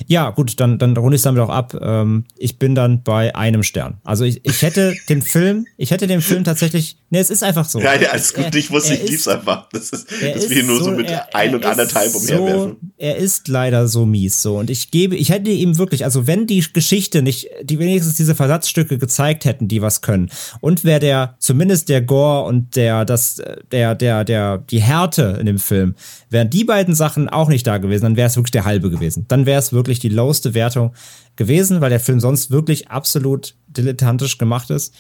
Ja, 0.06 0.30
gut, 0.30 0.58
dann, 0.60 0.78
dann 0.78 0.96
runde 0.96 1.16
ich 1.16 1.20
es 1.20 1.24
damit 1.24 1.40
auch 1.42 1.48
ab. 1.48 1.76
Ähm, 1.80 2.24
ich 2.36 2.58
bin 2.58 2.74
dann 2.74 3.02
bei 3.02 3.34
einem 3.34 3.62
Stern. 3.62 3.98
Also 4.04 4.24
ich, 4.24 4.40
ich 4.44 4.62
hätte 4.62 4.94
den 5.08 5.22
Film, 5.22 5.66
ich 5.76 5.90
hätte 5.90 6.06
den 6.06 6.20
Film 6.20 6.44
tatsächlich, 6.44 6.98
ne, 7.10 7.18
es 7.18 7.30
ist 7.30 7.42
einfach 7.42 7.68
so. 7.68 7.80
Nein, 7.80 8.04
alles 8.10 8.34
gut, 8.34 8.54
ich 8.54 8.70
wusste, 8.70 8.94
ich 8.94 9.10
lieb's 9.10 9.28
einfach. 9.28 9.68
Das 9.72 9.90
ist, 9.90 10.10
dass 10.10 10.50
wir 10.50 10.62
nur 10.62 10.78
so, 10.78 10.84
so 10.86 10.90
mit 10.92 11.10
er, 11.10 11.34
ein 11.34 11.54
und 11.54 11.64
anderthalb 11.64 12.14
umherwerfen. 12.14 12.76
So, 12.80 12.88
er 12.98 13.16
ist 13.16 13.48
leider 13.48 13.88
so 13.88 14.06
mies, 14.06 14.42
so. 14.42 14.58
Und 14.58 14.70
ich 14.70 14.90
gebe, 14.90 15.16
ich 15.16 15.30
hätte 15.30 15.50
ihm 15.50 15.78
wirklich, 15.78 16.04
also 16.04 16.26
wenn 16.26 16.46
die 16.46 16.64
Geschichte 16.72 17.22
nicht, 17.22 17.48
die 17.62 17.78
wenigstens 17.78 18.14
diese 18.14 18.34
Versatzstücke 18.34 18.98
gezeigt 18.98 19.44
hätten, 19.44 19.68
die 19.68 19.82
was 19.82 20.02
können. 20.02 20.30
Und 20.60 20.84
wer 20.84 20.98
der, 20.98 21.36
zumindest 21.38 21.88
der 21.88 22.02
Gore 22.02 22.44
und 22.46 22.76
der, 22.76 23.04
das, 23.04 23.42
der, 23.72 23.94
der, 23.94 24.24
der, 24.24 24.58
die 24.58 24.80
Härte 24.80 25.36
in 25.40 25.46
dem 25.46 25.58
Film, 25.58 25.94
wären 26.30 26.50
die 26.50 26.64
beiden 26.64 26.94
Sachen 26.94 27.28
auch 27.28 27.48
nicht 27.48 27.66
da 27.66 27.78
gewesen, 27.78 28.02
dann 28.02 28.16
wäre 28.16 28.26
es 28.26 28.36
wirklich 28.36 28.50
der 28.50 28.64
halbe 28.64 28.90
gewesen. 28.90 29.26
Dann 29.28 29.46
wäre 29.46 29.58
es 29.58 29.72
wirklich 29.72 29.85
die 29.86 30.08
lowste 30.08 30.54
Wertung 30.54 30.94
gewesen, 31.36 31.80
weil 31.80 31.90
der 31.90 32.00
Film 32.00 32.20
sonst 32.20 32.50
wirklich 32.50 32.88
absolut 32.88 33.54
dilettantisch 33.68 34.38
gemacht 34.38 34.70
ist. 34.70 34.94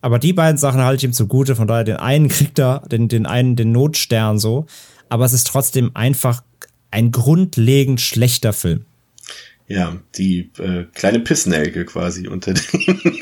Aber 0.00 0.18
die 0.18 0.32
beiden 0.32 0.58
Sachen 0.58 0.80
halte 0.80 0.98
ich 0.98 1.04
ihm 1.04 1.12
zugute, 1.12 1.56
von 1.56 1.66
daher 1.66 1.84
den 1.84 1.96
einen 1.96 2.28
kriegt 2.28 2.58
er, 2.58 2.82
den, 2.90 3.08
den 3.08 3.26
einen, 3.26 3.56
den 3.56 3.72
Notstern 3.72 4.38
so. 4.38 4.66
Aber 5.08 5.24
es 5.24 5.32
ist 5.32 5.46
trotzdem 5.46 5.90
einfach 5.94 6.42
ein 6.90 7.10
grundlegend 7.10 8.00
schlechter 8.00 8.52
Film. 8.52 8.84
Ja, 9.70 9.96
die 10.16 10.50
äh, 10.58 10.86
kleine 10.94 11.20
Pissnelke 11.20 11.84
quasi 11.84 12.26
unter 12.26 12.54
den 12.54 12.64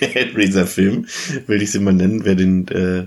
Hellraiser-Filmen, 0.00 1.06
will 1.46 1.60
ich 1.60 1.70
sie 1.72 1.78
mal 1.78 1.92
nennen, 1.92 2.24
wer 2.24 2.36
den 2.36 2.66
äh, 2.68 3.06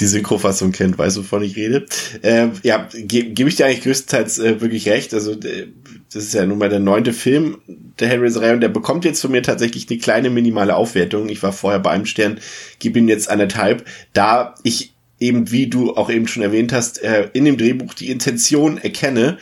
die 0.00 0.06
Synchrofassung 0.06 0.72
kennt, 0.72 0.98
weiß, 0.98 1.18
wovon 1.18 1.42
ich 1.42 1.56
rede. 1.56 1.84
Äh, 2.22 2.48
ja, 2.62 2.88
ge 2.92 3.24
gebe 3.24 3.48
ich 3.48 3.56
dir 3.56 3.66
eigentlich 3.66 3.82
größtenteils 3.82 4.38
äh, 4.38 4.60
wirklich 4.60 4.88
recht. 4.88 5.12
Also, 5.12 5.32
äh, 5.32 5.68
das 6.12 6.24
ist 6.24 6.34
ja 6.34 6.46
nun 6.46 6.58
mal 6.58 6.68
der 6.68 6.80
neunte 6.80 7.12
Film 7.12 7.58
der 7.98 8.08
Hellraiser-Reihe 8.08 8.54
und 8.54 8.60
der 8.60 8.68
bekommt 8.68 9.04
jetzt 9.04 9.20
von 9.20 9.30
mir 9.30 9.42
tatsächlich 9.42 9.88
eine 9.90 9.98
kleine 9.98 10.30
minimale 10.30 10.76
Aufwertung. 10.76 11.28
Ich 11.28 11.42
war 11.42 11.52
vorher 11.52 11.80
bei 11.80 11.90
einem 11.90 12.06
Stern, 12.06 12.40
gebe 12.78 12.98
ihm 12.98 13.08
jetzt 13.08 13.28
anderthalb. 13.28 13.84
Da 14.12 14.54
ich 14.62 14.94
eben, 15.20 15.50
wie 15.50 15.68
du 15.68 15.94
auch 15.94 16.10
eben 16.10 16.26
schon 16.26 16.42
erwähnt 16.42 16.72
hast, 16.72 17.02
äh, 17.02 17.28
in 17.32 17.44
dem 17.44 17.56
Drehbuch 17.56 17.94
die 17.94 18.10
Intention 18.10 18.78
erkenne, 18.78 19.38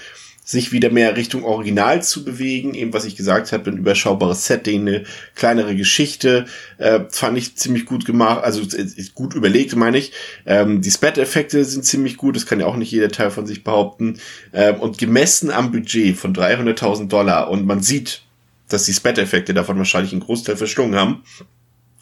sich 0.50 0.72
wieder 0.72 0.90
mehr 0.90 1.16
Richtung 1.16 1.44
Original 1.44 2.02
zu 2.02 2.24
bewegen. 2.24 2.74
Eben 2.74 2.92
was 2.92 3.04
ich 3.04 3.14
gesagt 3.14 3.52
habe, 3.52 3.70
ein 3.70 3.76
überschaubares 3.76 4.46
Setting, 4.46 4.80
eine 4.80 5.04
kleinere 5.36 5.76
Geschichte, 5.76 6.46
äh, 6.78 7.02
fand 7.08 7.38
ich 7.38 7.54
ziemlich 7.54 7.86
gut 7.86 8.04
gemacht, 8.04 8.42
also 8.42 8.62
äh, 8.76 8.86
gut 9.14 9.34
überlegt, 9.34 9.76
meine 9.76 9.98
ich. 9.98 10.10
Ähm, 10.46 10.82
die 10.82 10.90
Spat-Effekte 10.90 11.64
sind 11.64 11.84
ziemlich 11.84 12.16
gut, 12.16 12.34
das 12.34 12.46
kann 12.46 12.58
ja 12.58 12.66
auch 12.66 12.74
nicht 12.74 12.90
jeder 12.90 13.10
Teil 13.10 13.30
von 13.30 13.46
sich 13.46 13.62
behaupten. 13.62 14.18
Ähm, 14.52 14.80
und 14.80 14.98
gemessen 14.98 15.52
am 15.52 15.70
Budget 15.70 16.16
von 16.16 16.34
300.000 16.34 17.06
Dollar 17.06 17.48
und 17.48 17.64
man 17.64 17.80
sieht, 17.80 18.22
dass 18.68 18.86
die 18.86 18.92
Spat-Effekte 18.92 19.54
davon 19.54 19.78
wahrscheinlich 19.78 20.10
einen 20.10 20.22
Großteil 20.22 20.56
verschlungen 20.56 20.98
haben 20.98 21.22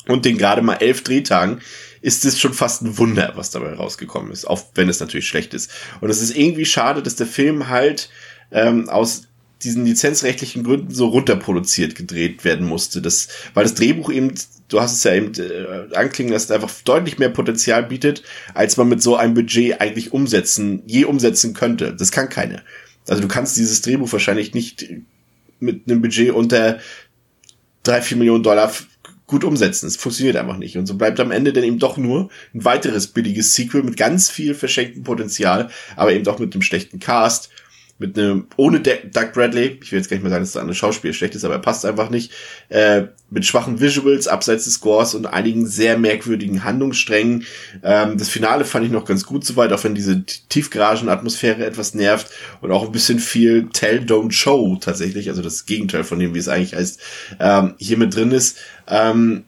und 0.07 0.25
den 0.25 0.39
gerade 0.39 0.63
mal 0.63 0.77
elf 0.77 1.05
Drehtagen, 1.05 1.61
ist 2.01 2.25
es 2.25 2.41
schon 2.41 2.55
fast 2.55 2.83
ein 2.83 2.97
Wunder, 2.97 3.33
was 3.35 3.51
dabei 3.51 3.75
rausgekommen 3.75 4.33
ist, 4.33 4.47
auch 4.47 4.63
wenn 4.75 4.89
es 4.89 5.01
natürlich 5.01 5.29
schlecht 5.29 5.53
ist. 5.53 5.71
Und 6.01 6.11
es 6.11 6.23
ist 6.23 6.37
irgendwie 6.37 6.65
schade, 6.65 7.03
dass 7.03 7.17
der 7.17 7.27
Film 7.27 7.69
halt 7.69 8.09
ähm, 8.51 8.89
aus 8.89 9.23
diesen 9.63 9.85
lizenzrechtlichen 9.85 10.63
Gründen 10.63 10.95
so 10.95 11.07
runterproduziert 11.07 11.95
gedreht 11.95 12.45
werden 12.45 12.67
musste. 12.67 13.03
Das, 13.03 13.29
weil 13.55 13.65
das 13.65 13.75
Drehbuch 13.75 14.11
eben, 14.11 14.33
du 14.69 14.81
hast 14.81 14.93
es 14.93 15.05
ja 15.05 15.15
eben 15.15 15.33
äh, 15.35 15.95
anklingen 15.97 16.33
lassen, 16.33 16.53
einfach 16.53 16.71
deutlich 16.85 17.19
mehr 17.19 17.31
Potenzial 17.31 17.83
bietet, 17.83 18.23
als 18.55 18.77
man 18.77 18.89
mit 18.89 19.03
so 19.03 19.17
einem 19.17 19.35
Budget 19.35 19.81
eigentlich 19.81 20.13
umsetzen, 20.13 20.83
je 20.87 21.05
umsetzen 21.05 21.55
könnte. 21.55 21.95
Das 21.95 22.13
kann 22.13 22.29
keine. 22.29 22.63
Also 23.09 23.23
du 23.23 23.29
kannst 23.29 23.57
dieses 23.57 23.81
Drehbuch 23.83 24.13
wahrscheinlich 24.13 24.55
nicht 24.55 24.87
mit 25.61 25.83
einem 25.87 26.03
Budget 26.03 26.31
unter 26.31 26.79
drei, 27.83 28.01
vier 28.03 28.17
Millionen 28.17 28.45
Dollar 28.45 28.73
gut 29.27 29.45
umsetzen. 29.45 29.87
Es 29.87 29.97
funktioniert 29.97 30.37
einfach 30.37 30.57
nicht. 30.57 30.77
Und 30.77 30.87
so 30.87 30.95
bleibt 30.95 31.19
am 31.19 31.33
Ende 31.33 31.53
dann 31.53 31.65
eben 31.65 31.79
doch 31.79 31.97
nur 31.97 32.31
ein 32.55 32.65
weiteres 32.65 33.09
billiges 33.09 33.55
Sequel 33.55 33.83
mit 33.83 33.97
ganz 33.97 34.31
viel 34.31 34.55
verschenktem 34.55 35.03
Potenzial, 35.03 35.71
aber 35.97 36.13
eben 36.13 36.25
doch 36.25 36.39
mit 36.39 36.55
einem 36.55 36.63
schlechten 36.63 37.01
Cast 37.01 37.51
mit 37.99 38.17
einem, 38.17 38.47
ohne 38.57 38.81
De 38.81 38.99
Doug 39.13 39.33
Bradley, 39.35 39.79
ich 39.83 39.91
will 39.91 39.99
jetzt 39.99 40.09
gar 40.09 40.17
nicht 40.17 40.23
mehr 40.23 40.31
sagen, 40.31 40.43
dass 40.43 40.53
das 40.53 40.61
andere 40.61 40.77
Schauspiel 40.77 41.13
schlecht 41.13 41.35
ist, 41.35 41.45
aber 41.45 41.55
er 41.55 41.61
passt 41.61 41.85
einfach 41.85 42.11
nicht, 42.11 42.33
äh, 42.69 43.05
mit 43.31 43.45
schwachen 43.45 43.81
Visuals, 43.81 44.29
abseits 44.29 44.65
des 44.65 44.75
Scores 44.75 45.15
und 45.15 45.27
einigen 45.27 45.67
sehr 45.67 45.99
merkwürdigen 45.99 46.65
Handlungssträngen. 46.65 47.45
Ähm, 47.83 48.17
das 48.17 48.29
Finale 48.29 48.65
fand 48.65 48.87
ich 48.87 48.93
noch 48.93 49.05
ganz 49.05 49.25
gut 49.27 49.45
soweit, 49.45 49.73
auch 49.73 49.83
wenn 49.83 49.97
diese 49.97 50.25
Tiefgaragen-Atmosphäre 50.25 51.67
etwas 51.67 51.95
nervt 51.95 52.31
und 52.61 52.71
auch 52.71 52.85
ein 52.85 52.93
bisschen 52.93 53.19
viel 53.19 53.69
Tell, 53.73 54.01
Don't 54.01 54.33
Show 54.33 54.79
tatsächlich, 54.81 55.29
also 55.29 55.43
das 55.43 55.67
Gegenteil 55.67 56.05
von 56.05 56.21
dem, 56.21 56.35
wie 56.35 56.39
es 56.39 56.49
eigentlich 56.49 56.75
heißt, 56.75 57.01
ähm, 57.41 57.75
hier 57.79 57.99
mit 57.99 58.15
drin 58.15 58.31
ist. 58.31 58.59
Ähm, 58.87 59.45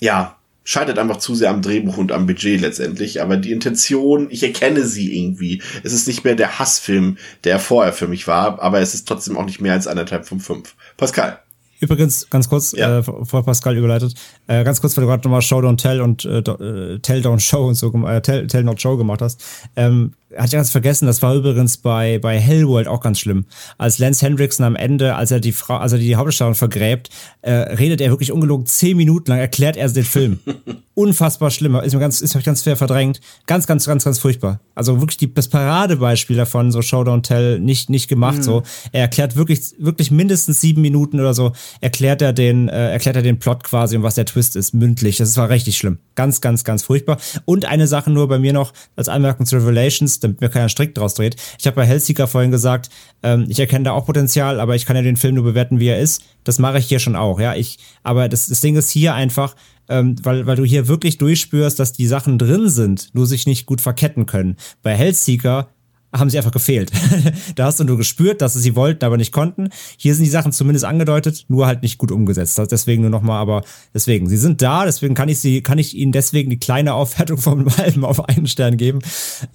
ja, 0.00 0.36
scheitert 0.64 0.98
einfach 0.98 1.16
zu 1.18 1.34
sehr 1.34 1.50
am 1.50 1.62
Drehbuch 1.62 1.96
und 1.96 2.12
am 2.12 2.26
Budget 2.26 2.60
letztendlich. 2.60 3.20
Aber 3.22 3.36
die 3.36 3.52
Intention, 3.52 4.28
ich 4.30 4.42
erkenne 4.42 4.84
sie 4.84 5.18
irgendwie. 5.18 5.62
Es 5.82 5.92
ist 5.92 6.06
nicht 6.06 6.24
mehr 6.24 6.34
der 6.34 6.58
Hassfilm, 6.58 7.16
der 7.44 7.58
vorher 7.58 7.92
für 7.92 8.08
mich 8.08 8.26
war, 8.26 8.60
aber 8.62 8.80
es 8.80 8.94
ist 8.94 9.06
trotzdem 9.08 9.36
auch 9.36 9.44
nicht 9.46 9.60
mehr 9.60 9.72
als 9.72 9.86
anderthalb 9.86 10.26
von 10.26 10.40
fünf. 10.40 10.74
Pascal. 10.96 11.38
Übrigens, 11.80 12.30
ganz 12.30 12.48
kurz, 12.48 12.70
Ja. 12.72 12.98
äh, 12.98 13.02
vor 13.02 13.44
Pascal 13.44 13.76
überleitet, 13.76 14.14
äh, 14.46 14.62
ganz 14.62 14.80
kurz, 14.80 14.96
weil 14.96 15.02
du 15.02 15.08
gerade 15.10 15.24
nochmal 15.24 15.42
Show 15.42 15.58
Don't 15.58 15.78
Tell 15.78 16.00
und 16.00 16.24
äh, 16.24 16.38
äh, 16.38 17.00
Tell 17.00 17.20
Don't 17.22 17.40
Show 17.40 17.66
und 17.66 17.74
so, 17.74 17.92
äh, 18.06 18.22
Tell, 18.22 18.46
Tell 18.46 18.62
Not 18.62 18.80
Show 18.80 18.96
gemacht 18.96 19.20
hast. 19.20 19.42
Ähm, 19.74 20.12
hatte 20.36 20.46
ich 20.46 20.52
ganz 20.52 20.70
vergessen, 20.70 21.06
das 21.06 21.22
war 21.22 21.34
übrigens 21.34 21.76
bei, 21.76 22.18
bei 22.18 22.38
Hellworld 22.38 22.88
auch 22.88 23.00
ganz 23.00 23.18
schlimm. 23.20 23.46
Als 23.78 23.98
Lance 23.98 24.24
Hendrickson 24.24 24.64
am 24.66 24.76
Ende, 24.76 25.14
als 25.16 25.30
er 25.30 25.40
die 25.40 25.52
Frau, 25.52 25.76
als 25.76 25.92
er 25.92 25.98
die 25.98 26.16
Hauptdarstellerin 26.16 26.54
vergräbt, 26.54 27.10
äh, 27.42 27.52
redet 27.52 28.00
er 28.00 28.10
wirklich 28.10 28.32
ungelogen 28.32 28.66
zehn 28.66 28.96
Minuten 28.96 29.30
lang, 29.30 29.40
erklärt 29.40 29.76
er 29.76 29.88
den 29.88 30.04
Film. 30.04 30.38
Unfassbar 30.94 31.50
schlimm. 31.50 31.74
Ist 31.76 31.94
mir 31.94 32.00
ganz, 32.00 32.20
ist 32.20 32.34
mir 32.34 32.42
ganz 32.42 32.62
fair 32.62 32.76
verdrängt. 32.76 33.20
Ganz, 33.46 33.66
ganz, 33.66 33.86
ganz, 33.86 34.04
ganz 34.04 34.18
furchtbar. 34.18 34.60
Also 34.74 35.00
wirklich 35.00 35.16
die, 35.16 35.32
das 35.32 35.48
Paradebeispiel 35.48 36.36
davon, 36.36 36.70
so 36.70 36.82
Show 36.82 37.00
Don't 37.00 37.22
Tell, 37.22 37.58
nicht, 37.60 37.88
nicht 37.88 38.08
gemacht, 38.08 38.38
Mhm. 38.38 38.42
so. 38.42 38.62
Er 38.92 39.00
erklärt 39.02 39.34
wirklich, 39.36 39.74
wirklich 39.78 40.10
mindestens 40.10 40.60
sieben 40.60 40.82
Minuten 40.82 41.18
oder 41.18 41.32
so, 41.32 41.52
erklärt 41.80 42.20
er 42.20 42.32
den, 42.34 42.68
äh, 42.68 42.90
erklärt 42.92 43.16
er 43.16 43.22
den 43.22 43.38
Plot 43.38 43.64
quasi 43.64 43.96
und 43.96 44.02
was 44.02 44.16
der 44.16 44.26
Twist 44.26 44.54
ist, 44.54 44.74
mündlich. 44.74 45.16
Das 45.16 45.36
war 45.36 45.48
richtig 45.48 45.78
schlimm. 45.78 45.98
Ganz, 46.14 46.42
ganz, 46.42 46.62
ganz 46.62 46.82
furchtbar. 46.82 47.16
Und 47.46 47.64
eine 47.64 47.86
Sache 47.86 48.10
nur 48.10 48.28
bei 48.28 48.38
mir 48.38 48.52
noch 48.52 48.72
als 48.94 49.08
Anmerkung 49.08 49.46
zu 49.46 49.56
Revelations, 49.56 50.20
damit 50.22 50.40
mir 50.40 50.48
keiner 50.48 50.68
Strick 50.68 50.94
draus 50.94 51.14
dreht. 51.14 51.36
Ich 51.58 51.66
habe 51.66 51.76
bei 51.76 51.86
Hellseeker 51.86 52.26
vorhin 52.26 52.50
gesagt, 52.50 52.90
ähm, 53.22 53.46
ich 53.48 53.58
erkenne 53.58 53.84
da 53.84 53.92
auch 53.92 54.06
Potenzial, 54.06 54.60
aber 54.60 54.74
ich 54.74 54.86
kann 54.86 54.96
ja 54.96 55.02
den 55.02 55.16
Film 55.16 55.34
nur 55.34 55.44
bewerten, 55.44 55.80
wie 55.80 55.88
er 55.88 55.98
ist. 55.98 56.22
Das 56.44 56.58
mache 56.58 56.78
ich 56.78 56.86
hier 56.86 56.98
schon 56.98 57.16
auch, 57.16 57.40
ja. 57.40 57.54
Ich, 57.54 57.78
aber 58.02 58.28
das, 58.28 58.46
das 58.46 58.60
Ding 58.60 58.76
ist 58.76 58.90
hier 58.90 59.14
einfach, 59.14 59.54
ähm, 59.88 60.16
weil, 60.22 60.46
weil 60.46 60.56
du 60.56 60.64
hier 60.64 60.88
wirklich 60.88 61.18
durchspürst, 61.18 61.78
dass 61.78 61.92
die 61.92 62.06
Sachen 62.06 62.38
drin 62.38 62.68
sind, 62.68 63.14
nur 63.14 63.26
sich 63.26 63.46
nicht 63.46 63.66
gut 63.66 63.80
verketten 63.80 64.26
können. 64.26 64.56
Bei 64.82 64.94
Hellseeker 64.94 65.68
haben 66.12 66.30
sie 66.30 66.36
einfach 66.36 66.52
gefehlt. 66.52 66.92
da 67.54 67.64
hast 67.64 67.80
du 67.80 67.84
nur 67.84 67.96
gespürt, 67.96 68.42
dass 68.42 68.54
sie 68.54 68.76
wollten, 68.76 69.04
aber 69.04 69.16
nicht 69.16 69.32
konnten. 69.32 69.70
Hier 69.96 70.14
sind 70.14 70.24
die 70.24 70.30
Sachen 70.30 70.52
zumindest 70.52 70.84
angedeutet, 70.84 71.46
nur 71.48 71.66
halt 71.66 71.82
nicht 71.82 71.98
gut 71.98 72.12
umgesetzt. 72.12 72.60
Deswegen 72.70 73.02
nur 73.02 73.10
nochmal, 73.10 73.40
aber 73.40 73.62
deswegen, 73.94 74.28
sie 74.28 74.36
sind 74.36 74.60
da, 74.60 74.84
deswegen 74.84 75.14
kann 75.14 75.28
ich 75.28 75.38
sie, 75.38 75.62
kann 75.62 75.78
ich 75.78 75.96
ihnen 75.96 76.12
deswegen 76.12 76.50
die 76.50 76.58
kleine 76.58 76.94
Aufwertung 76.94 77.38
vom 77.38 77.76
halben 77.76 78.04
auf 78.12 78.28
einen 78.28 78.46
Stern 78.46 78.76
geben. 78.76 78.98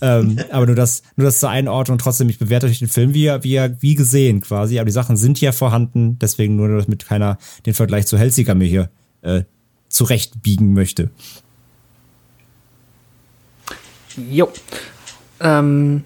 Ähm, 0.02 0.40
aber 0.52 0.66
nur 0.66 0.76
das, 0.76 1.04
nur 1.16 1.26
das 1.26 1.40
zur 1.40 1.50
Einordnung. 1.50 1.98
Trotzdem, 1.98 2.30
ich 2.30 2.40
bewerte 2.40 2.68
euch 2.68 2.80
den 2.80 2.88
Film 2.88 3.14
wie, 3.14 3.28
wie, 3.42 3.60
wie 3.80 3.96
gesehen 3.96 4.42
quasi. 4.42 4.80
Aber 4.80 4.86
die 4.86 4.92
Sachen 4.92 5.18
sind 5.18 5.40
ja 5.40 5.52
vorhanden, 5.52 6.18
deswegen 6.20 6.56
nur, 6.56 6.68
damit 6.68 7.06
keiner 7.06 7.38
den 7.66 7.74
Vergleich 7.74 8.08
zu 8.08 8.18
Hellseeker 8.18 8.56
mir 8.56 8.68
hier 8.68 8.90
äh, 9.22 9.44
zurechtbiegen 9.90 10.74
möchte. 10.74 11.12
Jo. 14.30 14.52
Ähm, 15.40 16.04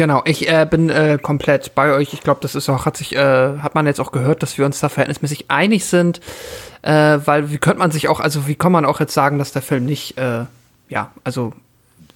genau, 0.00 0.22
ich 0.24 0.48
äh, 0.48 0.66
bin 0.68 0.88
äh, 0.88 1.18
komplett 1.20 1.74
bei 1.74 1.92
euch. 1.92 2.14
Ich 2.14 2.22
glaube, 2.22 2.40
das 2.40 2.54
ist 2.54 2.70
auch, 2.70 2.86
hat 2.86 2.96
sich, 2.96 3.14
äh, 3.14 3.58
hat 3.58 3.74
man 3.74 3.84
jetzt 3.84 4.00
auch 4.00 4.12
gehört, 4.12 4.42
dass 4.42 4.56
wir 4.56 4.64
uns 4.64 4.80
da 4.80 4.88
verhältnismäßig 4.88 5.50
einig 5.50 5.84
sind. 5.84 6.22
Äh, 6.80 7.18
weil 7.26 7.50
wie 7.50 7.58
könnte 7.58 7.80
man 7.80 7.90
sich 7.90 8.08
auch, 8.08 8.18
also 8.18 8.48
wie 8.48 8.54
kann 8.54 8.72
man 8.72 8.86
auch 8.86 8.98
jetzt 8.98 9.12
sagen, 9.12 9.38
dass 9.38 9.52
der 9.52 9.60
Film 9.60 9.84
nicht, 9.84 10.16
äh, 10.16 10.46
ja, 10.88 11.10
also 11.22 11.52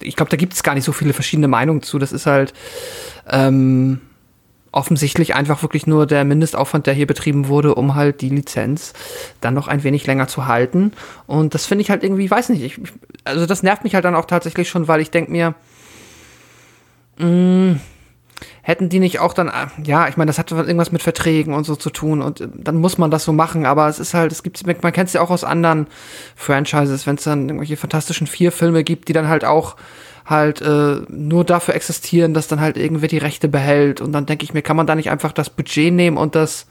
ich 0.01 0.15
glaube, 0.15 0.31
da 0.31 0.35
gibt 0.35 0.53
es 0.53 0.63
gar 0.63 0.73
nicht 0.73 0.83
so 0.83 0.93
viele 0.93 1.13
verschiedene 1.13 1.47
Meinungen 1.47 1.83
zu. 1.83 1.99
Das 1.99 2.11
ist 2.11 2.25
halt 2.25 2.55
ähm, 3.29 4.01
offensichtlich 4.71 5.35
einfach 5.35 5.61
wirklich 5.61 5.85
nur 5.85 6.07
der 6.07 6.23
Mindestaufwand, 6.23 6.87
der 6.87 6.95
hier 6.95 7.05
betrieben 7.05 7.49
wurde, 7.49 7.75
um 7.75 7.93
halt 7.93 8.21
die 8.21 8.29
Lizenz 8.29 8.93
dann 9.41 9.53
noch 9.53 9.67
ein 9.67 9.83
wenig 9.83 10.07
länger 10.07 10.27
zu 10.27 10.47
halten. 10.47 10.91
Und 11.27 11.53
das 11.53 11.67
finde 11.67 11.83
ich 11.83 11.91
halt 11.91 12.03
irgendwie, 12.03 12.31
weiß 12.31 12.49
nicht, 12.49 12.63
ich, 12.63 12.81
also 13.25 13.45
das 13.45 13.61
nervt 13.61 13.83
mich 13.83 13.93
halt 13.93 14.05
dann 14.05 14.15
auch 14.15 14.25
tatsächlich 14.25 14.69
schon, 14.69 14.87
weil 14.87 15.01
ich 15.01 15.11
denke 15.11 15.31
mir, 15.31 15.53
mh, 17.17 17.79
hätten 18.61 18.89
die 18.89 18.99
nicht 18.99 19.19
auch 19.19 19.33
dann, 19.33 19.47
äh, 19.47 19.67
ja, 19.83 20.07
ich 20.07 20.17
meine, 20.17 20.29
das 20.29 20.39
hat 20.39 20.51
irgendwas 20.51 20.91
mit 20.91 21.03
Verträgen 21.03 21.53
und 21.53 21.65
so 21.65 21.75
zu 21.75 21.89
tun 21.89 22.21
und 22.21 22.41
äh, 22.41 22.47
dann 22.53 22.77
muss 22.77 22.97
man 22.97 23.11
das 23.11 23.23
so 23.23 23.33
machen, 23.33 23.65
aber 23.65 23.87
es 23.87 23.99
ist 23.99 24.13
halt, 24.13 24.31
es 24.31 24.43
gibt, 24.43 24.65
man 24.65 24.93
kennt 24.93 25.07
es 25.07 25.13
ja 25.13 25.21
auch 25.21 25.29
aus 25.29 25.43
anderen 25.43 25.87
Franchises, 26.35 27.05
wenn 27.07 27.15
es 27.15 27.23
dann 27.23 27.47
irgendwelche 27.47 27.77
fantastischen 27.77 28.27
vier 28.27 28.51
Filme 28.51 28.83
gibt, 28.83 29.07
die 29.07 29.13
dann 29.13 29.27
halt 29.27 29.45
auch 29.45 29.75
halt 30.25 30.61
äh, 30.61 31.01
nur 31.07 31.43
dafür 31.43 31.75
existieren, 31.75 32.33
dass 32.33 32.47
dann 32.47 32.59
halt 32.59 32.77
irgendwer 32.77 33.07
die 33.07 33.19
Rechte 33.19 33.47
behält 33.47 34.01
und 34.01 34.11
dann 34.11 34.25
denke 34.25 34.43
ich 34.43 34.53
mir, 34.53 34.63
kann 34.63 34.75
man 34.75 34.87
da 34.87 34.95
nicht 34.95 35.11
einfach 35.11 35.31
das 35.31 35.51
Budget 35.51 35.93
nehmen 35.93 36.17
und 36.17 36.33
das 36.33 36.65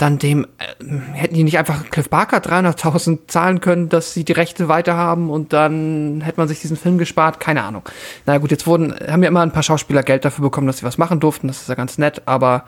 dann 0.00 0.18
dem, 0.18 0.46
äh, 0.58 1.14
hätten 1.14 1.34
die 1.34 1.44
nicht 1.44 1.58
einfach 1.58 1.90
Cliff 1.90 2.08
Barker 2.08 2.38
300.000 2.38 3.28
zahlen 3.28 3.60
können, 3.60 3.88
dass 3.88 4.14
sie 4.14 4.24
die 4.24 4.32
Rechte 4.32 4.68
weiterhaben 4.68 5.30
und 5.30 5.52
dann 5.52 6.22
hätte 6.22 6.40
man 6.40 6.48
sich 6.48 6.60
diesen 6.60 6.76
Film 6.76 6.98
gespart? 6.98 7.40
Keine 7.40 7.64
Ahnung. 7.64 7.82
Na 8.26 8.38
gut, 8.38 8.50
jetzt 8.50 8.66
wurden, 8.66 8.94
haben 9.08 9.22
ja 9.22 9.28
immer 9.28 9.42
ein 9.42 9.52
paar 9.52 9.62
Schauspieler 9.62 10.02
Geld 10.02 10.24
dafür 10.24 10.44
bekommen, 10.44 10.66
dass 10.66 10.78
sie 10.78 10.86
was 10.86 10.98
machen 10.98 11.20
durften, 11.20 11.48
das 11.48 11.62
ist 11.62 11.68
ja 11.68 11.74
ganz 11.74 11.98
nett, 11.98 12.22
aber 12.26 12.64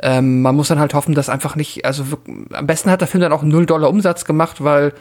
ähm, 0.00 0.42
man 0.42 0.54
muss 0.54 0.68
dann 0.68 0.78
halt 0.78 0.94
hoffen, 0.94 1.14
dass 1.14 1.28
einfach 1.28 1.56
nicht, 1.56 1.84
also 1.84 2.04
am 2.52 2.66
besten 2.66 2.90
hat 2.90 3.00
der 3.00 3.08
Film 3.08 3.22
dann 3.22 3.32
auch 3.32 3.42
0 3.42 3.66
Dollar 3.66 3.90
Umsatz 3.90 4.24
gemacht, 4.24 4.62
weil 4.62 4.92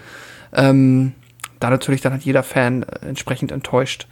ähm, 0.54 1.14
da 1.60 1.70
natürlich 1.70 2.02
dann 2.02 2.14
hat 2.14 2.22
jeder 2.22 2.44
Fan 2.44 2.84
äh, 2.84 3.08
entsprechend 3.08 3.52
enttäuscht 3.52 4.08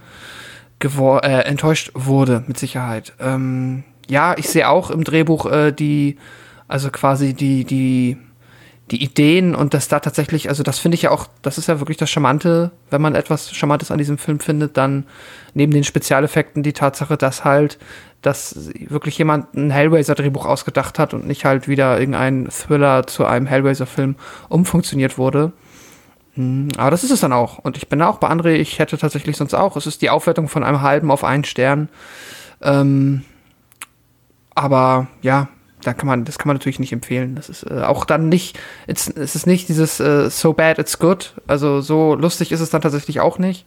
äh, 0.84 1.42
enttäuscht 1.46 1.92
wurde, 1.96 2.44
mit 2.48 2.60
Sicherheit. 2.60 3.14
Ähm, 3.20 3.84
ja, 4.08 4.36
ich 4.38 4.50
sehe 4.50 4.70
auch 4.70 4.92
im 4.92 5.04
Drehbuch 5.04 5.46
äh, 5.52 5.72
die, 5.72 6.18
also 6.68 6.90
quasi 6.90 7.34
die, 7.34 7.64
die, 7.64 8.18
die 8.92 9.04
Ideen 9.04 9.56
und 9.56 9.74
dass 9.74 9.88
da 9.88 10.00
tatsächlich, 10.00 10.50
also 10.50 10.62
das 10.64 10.80
finde 10.80 10.96
ich 10.96 11.04
ja 11.04 11.12
auch, 11.12 11.28
das 11.42 11.58
ist 11.58 11.68
ja 11.68 11.80
wirklich 11.80 11.98
das 11.98 12.10
Charmante, 12.10 12.72
wenn 12.90 13.02
man 13.02 13.16
etwas 13.16 13.52
Charmantes 13.52 13.92
an 13.92 13.98
diesem 13.98 14.18
Film 14.18 14.40
findet, 14.40 14.78
dann 14.78 15.06
neben 15.54 15.74
den 15.74 15.84
Spezialeffekten 15.84 16.64
die 16.64 16.74
Tatsache, 16.74 17.18
dass 17.18 17.44
halt, 17.44 17.80
dass 18.22 18.70
wirklich 18.74 19.18
jemand 19.18 19.54
ein 19.56 19.72
Hellraiser-Drehbuch 19.72 20.46
ausgedacht 20.46 21.00
hat 21.00 21.14
und 21.14 21.28
nicht 21.28 21.46
halt 21.46 21.68
wieder 21.68 22.00
irgendein 22.00 22.48
Thriller 22.50 23.08
zu 23.08 23.26
einem 23.26 23.48
Hellraiser-Film 23.48 24.16
umfunktioniert 24.50 25.18
wurde. 25.18 25.52
Hm, 26.36 26.70
Aber 26.78 26.92
das 26.92 27.04
ist 27.04 27.12
es 27.12 27.22
dann 27.22 27.34
auch. 27.34 27.60
Und 27.60 27.78
ich 27.78 27.88
bin 27.88 28.00
da 28.00 28.08
auch 28.08 28.18
bei 28.18 28.30
André, 28.30 28.54
ich 28.54 28.80
hätte 28.80 28.98
tatsächlich 28.98 29.38
sonst 29.38 29.54
auch. 29.54 29.78
Es 29.78 29.88
ist 29.88 30.02
die 30.02 30.10
Aufwertung 30.10 30.48
von 30.48 30.64
einem 30.64 30.82
halben 30.82 31.12
auf 31.12 31.24
einen 31.24 31.44
Stern. 31.44 31.90
Ähm, 32.62 33.24
aber 34.54 35.08
ja, 35.22 35.50
da 35.86 35.94
kann 35.94 36.08
man, 36.08 36.26
das 36.26 36.40
kann 36.40 36.48
man 36.48 36.56
natürlich 36.56 36.80
nicht 36.80 36.94
empfehlen. 36.94 37.36
Das 37.36 37.50
ist 37.50 37.64
äh, 37.64 37.82
auch 37.82 38.06
dann 38.06 38.28
nicht, 38.28 38.58
es 38.88 39.08
ist 39.08 39.46
nicht 39.46 39.70
dieses 39.70 40.00
äh, 40.00 40.30
so 40.30 40.54
bad 40.54 40.80
it's 40.80 40.98
good. 40.98 41.34
Also 41.48 41.82
so 41.82 42.16
lustig 42.16 42.52
ist 42.52 42.60
es 42.60 42.72
dann 42.72 42.82
tatsächlich 42.82 43.20
auch 43.20 43.38
nicht. 43.38 43.66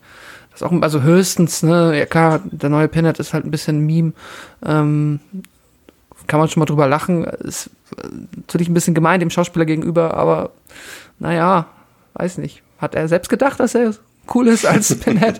Das 0.51 0.61
ist 0.61 0.67
auch, 0.67 0.81
also 0.81 1.01
höchstens, 1.01 1.63
ne, 1.63 1.97
ja 1.97 2.05
klar, 2.05 2.41
der 2.43 2.69
neue 2.69 2.87
Pinhead 2.87 3.19
ist 3.19 3.33
halt 3.33 3.45
ein 3.45 3.51
bisschen 3.51 3.85
Meme. 3.85 4.13
Ähm, 4.65 5.19
kann 6.27 6.39
man 6.39 6.49
schon 6.49 6.59
mal 6.59 6.65
drüber 6.65 6.87
lachen. 6.87 7.23
Ist 7.23 7.69
äh, 7.97 8.07
natürlich 8.35 8.67
ein 8.67 8.73
bisschen 8.73 8.93
gemein 8.93 9.21
dem 9.21 9.29
Schauspieler 9.29 9.65
gegenüber, 9.65 10.15
aber 10.15 10.51
naja, 11.19 11.67
weiß 12.15 12.37
nicht. 12.39 12.63
Hat 12.79 12.95
er 12.95 13.07
selbst 13.07 13.29
gedacht, 13.29 13.59
dass 13.59 13.75
er 13.75 13.93
cool 14.35 14.47
ist 14.47 14.65
als 14.65 14.93
Pinhead? 14.99 15.39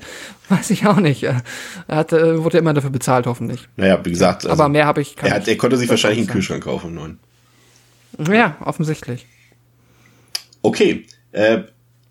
weiß 0.49 0.71
ich 0.71 0.85
auch 0.87 0.97
nicht. 0.97 1.23
Er 1.23 1.43
hat, 1.87 2.11
äh, 2.11 2.43
wurde 2.43 2.57
immer 2.57 2.73
dafür 2.73 2.89
bezahlt, 2.89 3.27
hoffentlich. 3.27 3.67
Naja, 3.75 3.99
wie 4.03 4.09
gesagt, 4.09 4.45
also, 4.45 4.49
aber 4.49 4.69
mehr 4.69 4.85
habe 4.85 5.01
ich. 5.01 5.15
er, 5.21 5.35
hat, 5.35 5.47
er 5.47 5.57
konnte 5.57 5.77
sich 5.77 5.89
wahrscheinlich 5.89 6.19
einen 6.19 6.27
Kühlschrank 6.27 6.63
kaufen, 6.63 6.87
einen 6.87 6.95
neuen. 6.95 7.19
Ja, 8.35 8.57
offensichtlich. 8.61 9.27
Okay, 10.61 11.05
äh, 11.31 11.59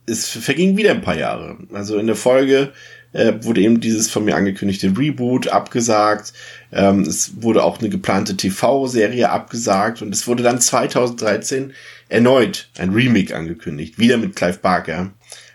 es 0.07 0.29
vergingen 0.29 0.77
wieder 0.77 0.93
ein 0.93 1.03
paar 1.03 1.17
Jahre. 1.17 1.59
Also 1.73 1.99
in 1.99 2.07
der 2.07 2.17
Folge 2.17 2.73
äh, 3.13 3.35
wurde 3.43 3.61
eben 3.61 3.81
dieses 3.81 4.11
von 4.11 4.25
mir 4.25 4.37
angekündigte 4.37 4.97
Reboot 4.97 5.49
abgesagt. 5.49 6.33
Ähm, 6.73 7.03
es 7.03 7.43
wurde 7.43 7.63
auch 7.63 7.79
eine 7.79 7.89
geplante 7.89 8.37
TV-Serie 8.37 9.31
abgesagt 9.31 10.03
und 10.03 10.15
es 10.15 10.27
wurde 10.27 10.43
dann 10.43 10.61
2013 10.61 11.73
erneut 12.09 12.71
ein 12.79 12.91
Remake 12.91 13.37
angekündigt, 13.37 13.99
wieder 13.99 14.17
mit 14.17 14.35
Clive 14.35 14.59
Barker 14.59 15.11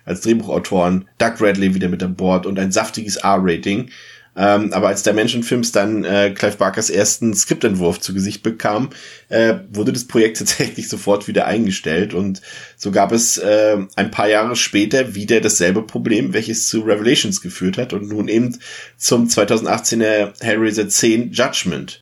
als 0.05 0.21
Drehbuchautoren, 0.21 1.07
Doug 1.17 1.35
Bradley 1.37 1.73
wieder 1.73 1.89
mit 1.89 2.03
an 2.03 2.15
Bord 2.15 2.45
und 2.45 2.59
ein 2.59 2.71
saftiges 2.71 3.17
R-Rating. 3.17 3.89
Ähm, 4.35 4.73
aber 4.73 4.87
als 4.87 5.03
der 5.03 5.13
Menschenfilms 5.13 5.71
dann 5.71 6.03
äh, 6.03 6.31
Clive 6.31 6.57
Barkers 6.57 6.89
ersten 6.89 7.35
Skriptentwurf 7.35 7.99
zu 7.99 8.15
Gesicht 8.15 8.41
bekam, 8.41 8.89
äh, 9.29 9.55
wurde 9.71 9.93
das 9.93 10.05
Projekt 10.05 10.37
tatsächlich 10.39 10.89
sofort 10.89 11.27
wieder 11.27 11.45
eingestellt 11.45 12.13
und 12.13 12.41
so 12.75 12.91
gab 12.91 13.11
es 13.11 13.37
äh, 13.37 13.77
ein 13.95 14.11
paar 14.11 14.27
Jahre 14.27 14.55
später 14.55 15.13
wieder 15.13 15.39
dasselbe 15.39 15.83
Problem, 15.83 16.33
welches 16.33 16.67
zu 16.67 16.81
Revelations 16.81 17.41
geführt 17.41 17.77
hat 17.77 17.93
und 17.93 18.09
nun 18.09 18.27
eben 18.27 18.57
zum 18.97 19.27
2018er 19.27 20.33
Hellraiser 20.43 20.89
10 20.89 21.31
Judgment. 21.31 22.01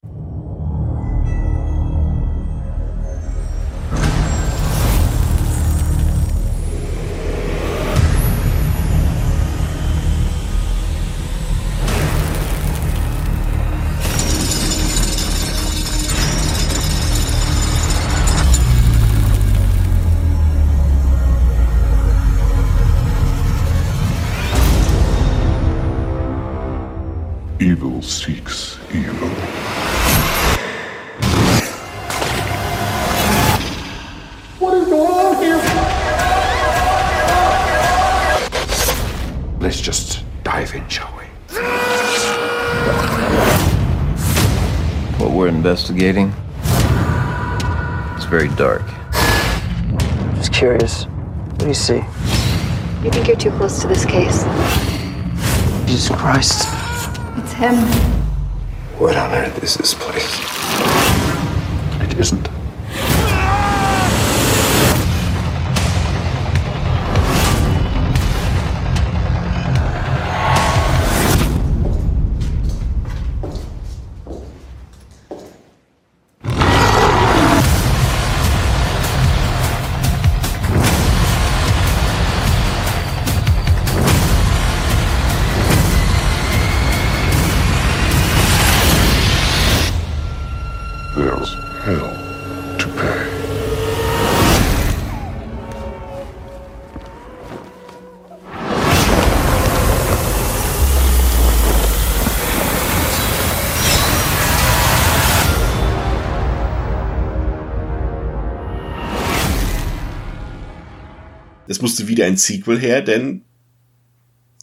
Musste 111.82 112.08
wieder 112.08 112.26
ein 112.26 112.38
Sequel 112.38 112.80
her, 112.80 113.02
denn 113.02 113.42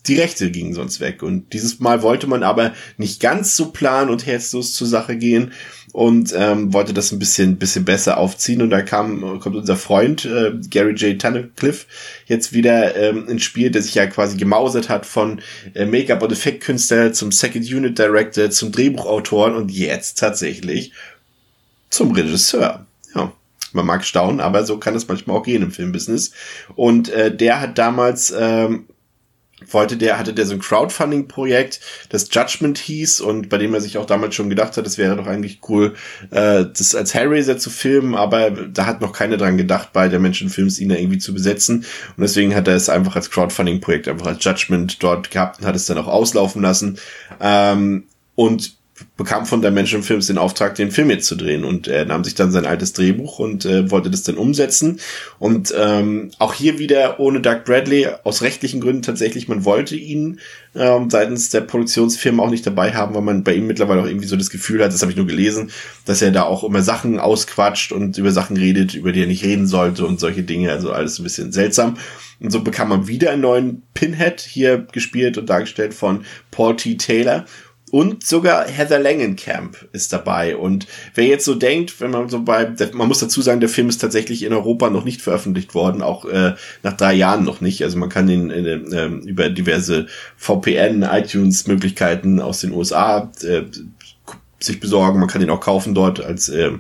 die 0.08 0.16
Rechte 0.16 0.50
gingen 0.50 0.74
sonst 0.74 1.00
weg. 1.00 1.22
Und 1.22 1.52
dieses 1.52 1.80
Mal 1.80 2.02
wollte 2.02 2.26
man 2.26 2.42
aber 2.42 2.72
nicht 2.97 3.20
ganz 3.20 3.56
so 3.56 3.70
plan 3.70 4.08
und 4.08 4.26
herzlos 4.26 4.72
zur 4.72 4.86
Sache 4.86 5.16
gehen 5.16 5.52
und 5.92 6.32
ähm, 6.36 6.72
wollte 6.72 6.94
das 6.94 7.12
ein 7.12 7.18
bisschen, 7.18 7.56
bisschen 7.56 7.84
besser 7.84 8.18
aufziehen. 8.18 8.62
Und 8.62 8.70
da 8.70 8.82
kam, 8.82 9.40
kommt 9.40 9.56
unser 9.56 9.76
Freund 9.76 10.24
äh, 10.24 10.52
Gary 10.70 10.92
J. 10.92 11.20
Tunnicliffe 11.20 11.86
jetzt 12.26 12.52
wieder 12.52 12.97
ähm, 12.97 13.28
ins 13.28 13.42
Spiel, 13.42 13.70
der 13.70 13.82
sich 13.82 13.94
ja 13.94 14.06
quasi 14.06 14.36
gemausert 14.36 14.88
hat 14.88 15.06
von 15.06 15.40
äh, 15.74 15.84
Make-up- 15.84 16.22
und 16.22 16.32
Effektkünstler 16.32 17.12
zum 17.12 17.32
Second 17.32 17.70
Unit 17.70 17.98
Director, 17.98 18.50
zum 18.50 18.72
Drehbuchautoren 18.72 19.55
und 19.55 19.70
jetzt 19.70 20.18
tatsächlich 20.18 20.92
zum 21.90 22.12
Regisseur. 22.12 22.86
Ja. 23.14 23.32
Man 23.72 23.86
mag 23.86 24.05
staunen, 24.05 24.40
aber 24.40 24.64
so 24.64 24.78
kann 24.78 24.94
es 24.94 25.08
manchmal 25.08 25.36
auch 25.36 25.42
gehen 25.42 25.62
im 25.62 25.70
Filmbusiness. 25.70 26.32
Und 26.74 27.08
äh, 27.10 27.34
der 27.34 27.60
hat 27.60 27.78
damals 27.78 28.32
ähm, 28.38 28.86
wollte 29.66 29.97
der, 29.97 30.18
hatte 30.18 30.32
der 30.32 30.47
so 30.47 30.55
ein 30.55 30.60
Crowdfunding-Projekt, 30.60 31.80
das 32.10 32.28
Judgment 32.30 32.78
hieß 32.78 33.20
und 33.20 33.48
bei 33.48 33.58
dem 33.58 33.74
er 33.74 33.80
sich 33.80 33.98
auch 33.98 34.06
damals 34.06 34.34
schon 34.34 34.50
gedacht 34.50 34.76
hat, 34.76 34.86
es 34.86 34.98
wäre 34.98 35.16
doch 35.16 35.26
eigentlich 35.26 35.60
cool, 35.68 35.94
äh, 36.30 36.64
das 36.64 36.94
als 36.94 37.14
Hellraiser 37.14 37.58
zu 37.58 37.70
filmen, 37.70 38.14
aber 38.14 38.50
da 38.50 38.86
hat 38.86 39.00
noch 39.00 39.12
keiner 39.12 39.36
dran 39.36 39.56
gedacht, 39.56 39.92
bei 39.92 40.08
der 40.08 40.20
Menschenfilms 40.20 40.78
ihn 40.78 40.90
da 40.90 40.94
irgendwie 40.94 41.18
zu 41.18 41.34
besetzen 41.34 41.84
und 42.16 42.22
deswegen 42.22 42.55
hat 42.55 42.68
er 42.68 42.76
es 42.76 42.88
einfach 42.88 43.16
als 43.16 43.30
Crowdfunding-Projekt, 43.30 44.08
einfach 44.08 44.26
als 44.26 44.44
Judgment 44.44 45.02
dort 45.02 45.30
gehabt 45.30 45.60
und 45.60 45.66
hat 45.66 45.76
es 45.76 45.86
dann 45.86 45.98
auch 45.98 46.08
auslaufen 46.08 46.62
lassen 46.62 46.98
ähm, 47.40 48.05
und 48.34 48.77
bekam 49.17 49.47
von 49.47 49.62
der 49.62 49.70
Menschen 49.70 50.02
Films 50.02 50.27
den 50.27 50.39
Auftrag, 50.39 50.75
den 50.75 50.91
Film 50.91 51.10
jetzt 51.10 51.27
zu 51.27 51.36
drehen. 51.36 51.65
Und 51.65 51.89
er 51.89 52.05
nahm 52.05 52.25
sich 52.25 52.35
dann 52.35 52.52
sein 52.52 52.67
altes 52.67 52.93
Drehbuch 52.93 53.39
und 53.39 53.65
äh, 53.65 53.91
wollte 53.91 54.10
das 54.10 54.23
dann 54.23 54.36
umsetzen. 54.36 55.01
Und 55.39 55.75
ähm, 55.77 56.31
auch 56.39 56.55
hier 56.55 56.78
wieder 56.78 57.20
ohne 57.20 57.41
Doug 57.41 57.65
Bradley, 57.65 58.09
aus 58.25 58.43
rechtlichen 58.43 58.81
Gründen 58.81 59.02
tatsächlich, 59.02 59.49
man 59.49 59.65
wollte 59.65 59.97
ihn 59.97 60.41
ähm, 60.75 61.10
seitens 61.10 61.51
der 61.51 61.62
Produktionsfirma 61.62 62.43
auch 62.43 62.51
nicht 62.51 62.67
dabei 62.67 62.93
haben, 62.93 63.15
weil 63.15 63.23
man 63.23 63.44
bei 63.44 63.55
ihm 63.55 63.67
mittlerweile 63.67 64.02
auch 64.02 64.07
irgendwie 64.07 64.28
so 64.28 64.36
das 64.36 64.51
Gefühl 64.51 64.83
hat, 64.83 64.93
das 64.93 65.02
habe 65.02 65.10
ich 65.10 65.17
nur 65.17 65.27
gelesen, 65.27 65.70
dass 66.05 66.23
er 66.23 66.31
da 66.31 66.44
auch 66.44 66.65
immer 66.65 66.83
Sachen 66.83 67.18
ausquatscht 67.18 67.93
und 67.93 68.18
über 68.18 68.33
Sachen 68.33 68.57
redet, 68.57 68.94
über 68.94 69.12
die 69.12 69.23
er 69.23 69.27
nicht 69.27 69.44
reden 69.44 69.67
sollte 69.67 70.07
und 70.07 70.20
solche 70.20 70.43
Dinge. 70.43 70.70
Also 70.70 70.93
alles 70.93 71.18
ein 71.18 71.25
bisschen 71.25 71.52
seltsam. 71.52 71.97
Und 72.41 72.51
so 72.51 72.62
bekam 72.62 72.89
man 72.89 73.09
wieder 73.09 73.33
einen 73.33 73.43
neuen 73.43 73.83
Pinhead 73.94 74.41
hier 74.41 74.86
gespielt 74.93 75.39
und 75.39 75.51
dargestellt 75.51 75.93
von 75.93 76.25
Paul 76.51 76.77
T. 76.77 76.97
Taylor. 76.97 77.47
Und 77.91 78.25
sogar 78.25 78.67
Heather 78.67 78.99
Langenkamp 78.99 79.89
ist 79.92 80.12
dabei. 80.12 80.57
Und 80.57 80.86
wer 81.15 81.26
jetzt 81.26 81.44
so 81.44 81.55
denkt, 81.55 82.00
wenn 82.00 82.10
man 82.10 82.28
so 82.28 82.42
bei, 82.42 82.70
man 82.92 83.08
muss 83.08 83.20
dazu 83.20 83.41
sagen, 83.42 83.60
der 83.60 83.68
Film 83.68 83.89
ist 83.89 83.99
tatsächlich 83.99 84.42
in 84.42 84.52
Europa 84.52 84.91
noch 84.91 85.05
nicht 85.05 85.23
veröffentlicht 85.23 85.75
worden, 85.75 86.02
auch 86.02 86.25
äh, 86.25 86.55
nach 86.83 86.97
drei 86.97 87.15
Jahren 87.15 87.44
noch 87.44 87.60
nicht. 87.60 87.83
Also 87.83 87.99
man 87.99 88.08
kann 88.08 88.26
den 88.26 88.50
äh, 88.50 88.75
äh, 88.75 89.07
über 89.25 89.49
diverse 89.49 90.07
VPN, 90.36 91.02
iTunes-Möglichkeiten 91.02 92.41
aus 92.41 92.60
den 92.60 92.73
USA 92.73 93.31
äh, 93.42 93.62
sich 94.60 94.81
besorgen. 94.81 95.20
Man 95.20 95.28
kann 95.28 95.41
den 95.41 95.50
auch 95.50 95.60
kaufen 95.60 95.94
dort 95.94 96.23
als 96.23 96.49
äh, 96.49 96.73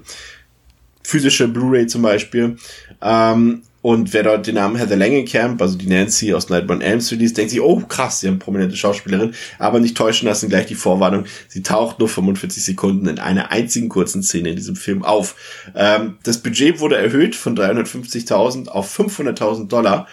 physische 1.02 1.48
Blu-ray 1.48 1.86
zum 1.86 2.02
Beispiel. 2.02 2.56
Ähm, 3.00 3.62
und 3.80 4.12
wer 4.12 4.24
dort 4.24 4.46
den 4.46 4.56
Namen 4.56 4.76
Heather 4.76 4.96
Langenkamp, 4.96 5.62
also 5.62 5.78
die 5.78 5.86
Nancy 5.86 6.34
aus 6.34 6.48
Nightmare 6.48 6.78
on 6.78 6.82
Elm 6.82 7.00
Street 7.00 7.20
liest, 7.20 7.36
denkt 7.36 7.50
sich, 7.50 7.60
oh 7.60 7.80
krass, 7.80 8.20
sie 8.20 8.28
haben 8.28 8.38
prominente 8.38 8.76
Schauspielerin, 8.76 9.34
aber 9.58 9.78
nicht 9.78 9.96
täuschen 9.96 10.28
lassen, 10.28 10.48
gleich 10.48 10.66
die 10.66 10.74
Vorwarnung, 10.74 11.24
sie 11.48 11.62
taucht 11.62 11.98
nur 11.98 12.08
45 12.08 12.64
Sekunden 12.64 13.06
in 13.06 13.18
einer 13.18 13.52
einzigen 13.52 13.88
kurzen 13.88 14.22
Szene 14.22 14.50
in 14.50 14.56
diesem 14.56 14.74
Film 14.74 15.04
auf. 15.04 15.36
Ähm, 15.76 16.18
das 16.24 16.38
Budget 16.38 16.80
wurde 16.80 16.96
erhöht 16.96 17.36
von 17.36 17.56
350.000 17.56 18.68
auf 18.68 18.98
500.000 18.98 19.68
Dollar 19.68 20.08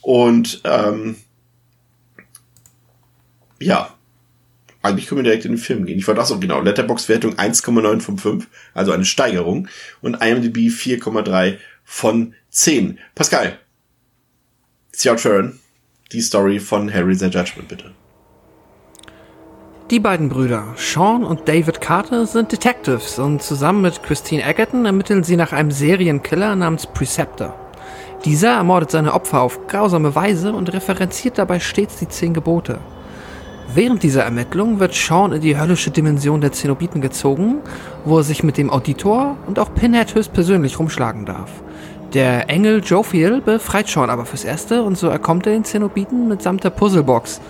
und 0.00 0.60
ähm, 0.64 1.16
ja, 3.60 3.94
eigentlich 4.82 5.08
können 5.08 5.18
wir 5.18 5.24
direkt 5.24 5.44
in 5.44 5.52
den 5.52 5.58
Film 5.58 5.86
gehen. 5.86 5.98
Ich 5.98 6.06
das 6.06 6.30
auch 6.30 6.40
genau. 6.40 6.60
Letterbox-Wertung 6.60 7.34
1,9 7.34 8.00
von 8.00 8.16
5, 8.16 8.46
also 8.74 8.92
eine 8.92 9.04
Steigerung. 9.04 9.68
Und 10.00 10.22
IMDb 10.22 10.70
4,3 10.70 11.58
von 11.84 12.34
10. 12.58 12.98
Pascal, 13.14 13.52
it's 14.92 15.06
your 15.06 15.16
turn. 15.16 15.60
Die 16.10 16.20
Story 16.20 16.58
von 16.58 16.92
Harry 16.92 17.14
the 17.14 17.26
Judgment, 17.26 17.68
bitte. 17.68 17.92
Die 19.92 20.00
beiden 20.00 20.28
Brüder, 20.28 20.74
Sean 20.76 21.22
und 21.22 21.48
David 21.48 21.80
Carter, 21.80 22.26
sind 22.26 22.50
Detectives 22.50 23.20
und 23.20 23.44
zusammen 23.44 23.82
mit 23.82 24.02
Christine 24.02 24.42
Egerton 24.42 24.86
ermitteln 24.86 25.22
sie 25.22 25.36
nach 25.36 25.52
einem 25.52 25.70
Serienkiller 25.70 26.56
namens 26.56 26.88
Preceptor. 26.88 27.54
Dieser 28.24 28.54
ermordet 28.54 28.90
seine 28.90 29.14
Opfer 29.14 29.40
auf 29.40 29.68
grausame 29.68 30.16
Weise 30.16 30.52
und 30.52 30.72
referenziert 30.72 31.38
dabei 31.38 31.60
stets 31.60 32.00
die 32.00 32.08
zehn 32.08 32.34
Gebote. 32.34 32.80
Während 33.72 34.02
dieser 34.02 34.24
Ermittlung 34.24 34.80
wird 34.80 34.94
Sean 34.94 35.30
in 35.30 35.42
die 35.42 35.56
höllische 35.56 35.92
Dimension 35.92 36.40
der 36.40 36.50
Zenobiten 36.50 37.02
gezogen, 37.02 37.60
wo 38.04 38.18
er 38.18 38.24
sich 38.24 38.42
mit 38.42 38.56
dem 38.56 38.68
Auditor 38.68 39.36
und 39.46 39.60
auch 39.60 39.72
Pinhead 39.74 40.12
höchstpersönlich 40.12 40.80
rumschlagen 40.80 41.24
darf. 41.24 41.62
Der 42.14 42.48
Engel 42.48 42.82
Jophiel 42.82 43.42
befreit 43.42 43.86
Sean 43.86 44.08
aber 44.08 44.24
fürs 44.24 44.44
Erste 44.44 44.82
und 44.82 44.96
so 44.96 45.08
erkommt 45.08 45.46
er 45.46 45.52
den 45.52 45.64
Zenobiten 45.64 46.26
mitsamt 46.28 46.64
der 46.64 46.70
Puzzlebox. 46.70 47.40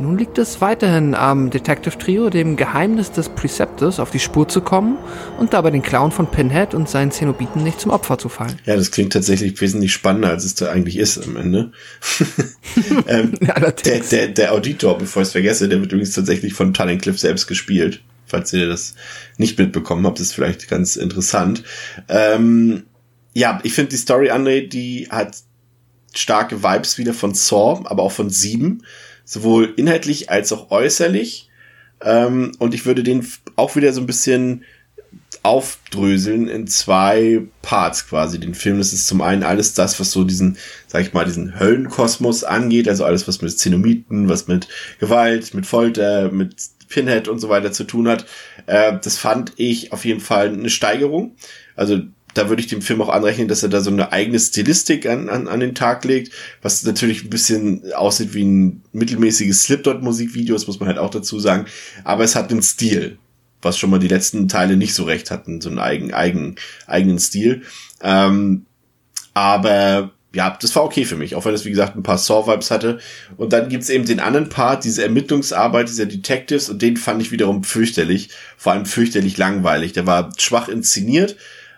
Nun 0.00 0.18
liegt 0.18 0.38
es 0.38 0.60
weiterhin 0.62 1.14
am 1.14 1.50
Detective 1.50 1.96
Trio, 1.96 2.30
dem 2.30 2.56
Geheimnis 2.56 3.12
des 3.12 3.28
Preceptors 3.28 4.00
auf 4.00 4.10
die 4.10 4.18
Spur 4.18 4.48
zu 4.48 4.62
kommen 4.62 4.96
und 5.38 5.52
dabei 5.52 5.70
den 5.70 5.82
Clown 5.82 6.10
von 6.10 6.28
Pinhead 6.28 6.74
und 6.74 6.88
seinen 6.88 7.10
Zenobiten 7.10 7.62
nicht 7.62 7.78
zum 7.80 7.92
Opfer 7.92 8.16
zu 8.16 8.30
fallen. 8.30 8.58
Ja, 8.64 8.76
das 8.76 8.90
klingt 8.90 9.12
tatsächlich 9.12 9.60
wesentlich 9.60 9.92
spannender, 9.92 10.30
als 10.30 10.44
es 10.44 10.54
da 10.54 10.70
eigentlich 10.70 10.96
ist 10.96 11.22
am 11.22 11.36
Ende. 11.36 11.72
ähm, 13.06 13.34
der, 13.84 14.00
der, 14.00 14.28
der 14.28 14.52
Auditor, 14.52 14.96
bevor 14.96 15.22
ich 15.22 15.28
es 15.28 15.32
vergesse, 15.32 15.68
der 15.68 15.80
wird 15.80 15.92
übrigens 15.92 16.14
tatsächlich 16.14 16.54
von 16.54 16.72
Tunnicliffe 16.72 17.18
selbst 17.18 17.46
gespielt. 17.46 18.00
Falls 18.26 18.52
ihr 18.52 18.68
das 18.68 18.94
nicht 19.36 19.58
mitbekommen 19.58 20.06
habt, 20.06 20.18
ist 20.18 20.32
vielleicht 20.32 20.68
ganz 20.68 20.96
interessant. 20.96 21.62
Ähm, 22.08 22.84
ja, 23.32 23.60
ich 23.62 23.72
finde 23.72 23.90
die 23.90 23.96
Story, 23.96 24.30
André, 24.30 24.68
die 24.68 25.08
hat 25.10 25.36
starke 26.14 26.62
Vibes 26.62 26.98
wieder 26.98 27.14
von 27.14 27.34
Saw, 27.34 27.82
aber 27.84 28.02
auch 28.02 28.12
von 28.12 28.30
Sieben 28.30 28.82
sowohl 29.24 29.74
inhaltlich 29.76 30.30
als 30.30 30.52
auch 30.52 30.70
äußerlich. 30.70 31.48
Ähm, 32.02 32.52
und 32.58 32.74
ich 32.74 32.86
würde 32.86 33.02
den 33.02 33.26
auch 33.56 33.76
wieder 33.76 33.92
so 33.92 34.00
ein 34.00 34.06
bisschen 34.06 34.64
aufdröseln 35.42 36.48
in 36.48 36.66
zwei 36.66 37.42
Parts 37.62 38.08
quasi. 38.08 38.40
Den 38.40 38.54
Film, 38.54 38.78
das 38.78 38.92
ist 38.92 39.06
zum 39.06 39.22
einen 39.22 39.42
alles 39.42 39.74
das, 39.74 40.00
was 40.00 40.10
so 40.10 40.24
diesen, 40.24 40.58
sag 40.86 41.02
ich 41.02 41.12
mal, 41.12 41.24
diesen 41.24 41.58
Höllenkosmos 41.58 42.44
angeht, 42.44 42.88
also 42.88 43.04
alles, 43.04 43.26
was 43.28 43.40
mit 43.40 43.56
Zenomiten, 43.58 44.28
was 44.28 44.48
mit 44.48 44.68
Gewalt, 44.98 45.54
mit 45.54 45.66
Folter, 45.66 46.30
mit 46.30 46.56
Pinhead 46.88 47.28
und 47.28 47.38
so 47.38 47.48
weiter 47.48 47.72
zu 47.72 47.84
tun 47.84 48.08
hat. 48.08 48.26
Äh, 48.66 48.98
das 49.02 49.16
fand 49.16 49.52
ich 49.56 49.92
auf 49.92 50.04
jeden 50.04 50.20
Fall 50.20 50.48
eine 50.48 50.70
Steigerung. 50.70 51.36
Also 51.76 52.00
da 52.34 52.48
würde 52.48 52.62
ich 52.62 52.68
dem 52.68 52.82
Film 52.82 53.02
auch 53.02 53.08
anrechnen, 53.08 53.48
dass 53.48 53.62
er 53.62 53.68
da 53.68 53.80
so 53.80 53.90
eine 53.90 54.12
eigene 54.12 54.38
Stilistik 54.38 55.06
an, 55.06 55.28
an, 55.28 55.48
an 55.48 55.60
den 55.60 55.74
Tag 55.74 56.04
legt, 56.04 56.32
was 56.62 56.82
natürlich 56.84 57.24
ein 57.24 57.30
bisschen 57.30 57.92
aussieht 57.92 58.34
wie 58.34 58.44
ein 58.44 58.82
mittelmäßiges 58.92 59.64
Slipdot-Musikvideo, 59.64 60.54
das 60.54 60.66
muss 60.66 60.80
man 60.80 60.88
halt 60.88 60.98
auch 60.98 61.10
dazu 61.10 61.38
sagen. 61.38 61.66
Aber 62.04 62.24
es 62.24 62.36
hat 62.36 62.50
einen 62.50 62.62
Stil, 62.62 63.18
was 63.62 63.78
schon 63.78 63.90
mal 63.90 63.98
die 63.98 64.08
letzten 64.08 64.48
Teile 64.48 64.76
nicht 64.76 64.94
so 64.94 65.04
recht 65.04 65.30
hatten, 65.30 65.60
so 65.60 65.68
einen 65.68 65.78
eigen, 65.78 66.14
eigen, 66.14 66.56
eigenen 66.86 67.18
Stil. 67.18 67.62
Ähm, 68.02 68.66
aber 69.34 70.12
ja, 70.32 70.56
das 70.60 70.76
war 70.76 70.84
okay 70.84 71.04
für 71.04 71.16
mich, 71.16 71.34
auch 71.34 71.44
wenn 71.44 71.54
es, 71.54 71.64
wie 71.64 71.70
gesagt, 71.70 71.96
ein 71.96 72.04
paar 72.04 72.18
Saw-Vibes 72.18 72.70
hatte. 72.70 73.00
Und 73.36 73.52
dann 73.52 73.68
gibt's 73.68 73.88
eben 73.88 74.06
den 74.06 74.20
anderen 74.20 74.48
Part, 74.48 74.84
diese 74.84 75.02
Ermittlungsarbeit 75.02 75.88
dieser 75.88 76.06
Detectives, 76.06 76.68
und 76.70 76.80
den 76.82 76.96
fand 76.96 77.20
ich 77.20 77.32
wiederum 77.32 77.64
fürchterlich, 77.64 78.30
vor 78.56 78.72
allem 78.72 78.86
fürchterlich 78.86 79.36
langweilig. 79.38 79.92
Der 79.92 80.06
war 80.06 80.30
schwach 80.38 80.68
inszeniert, 80.68 81.36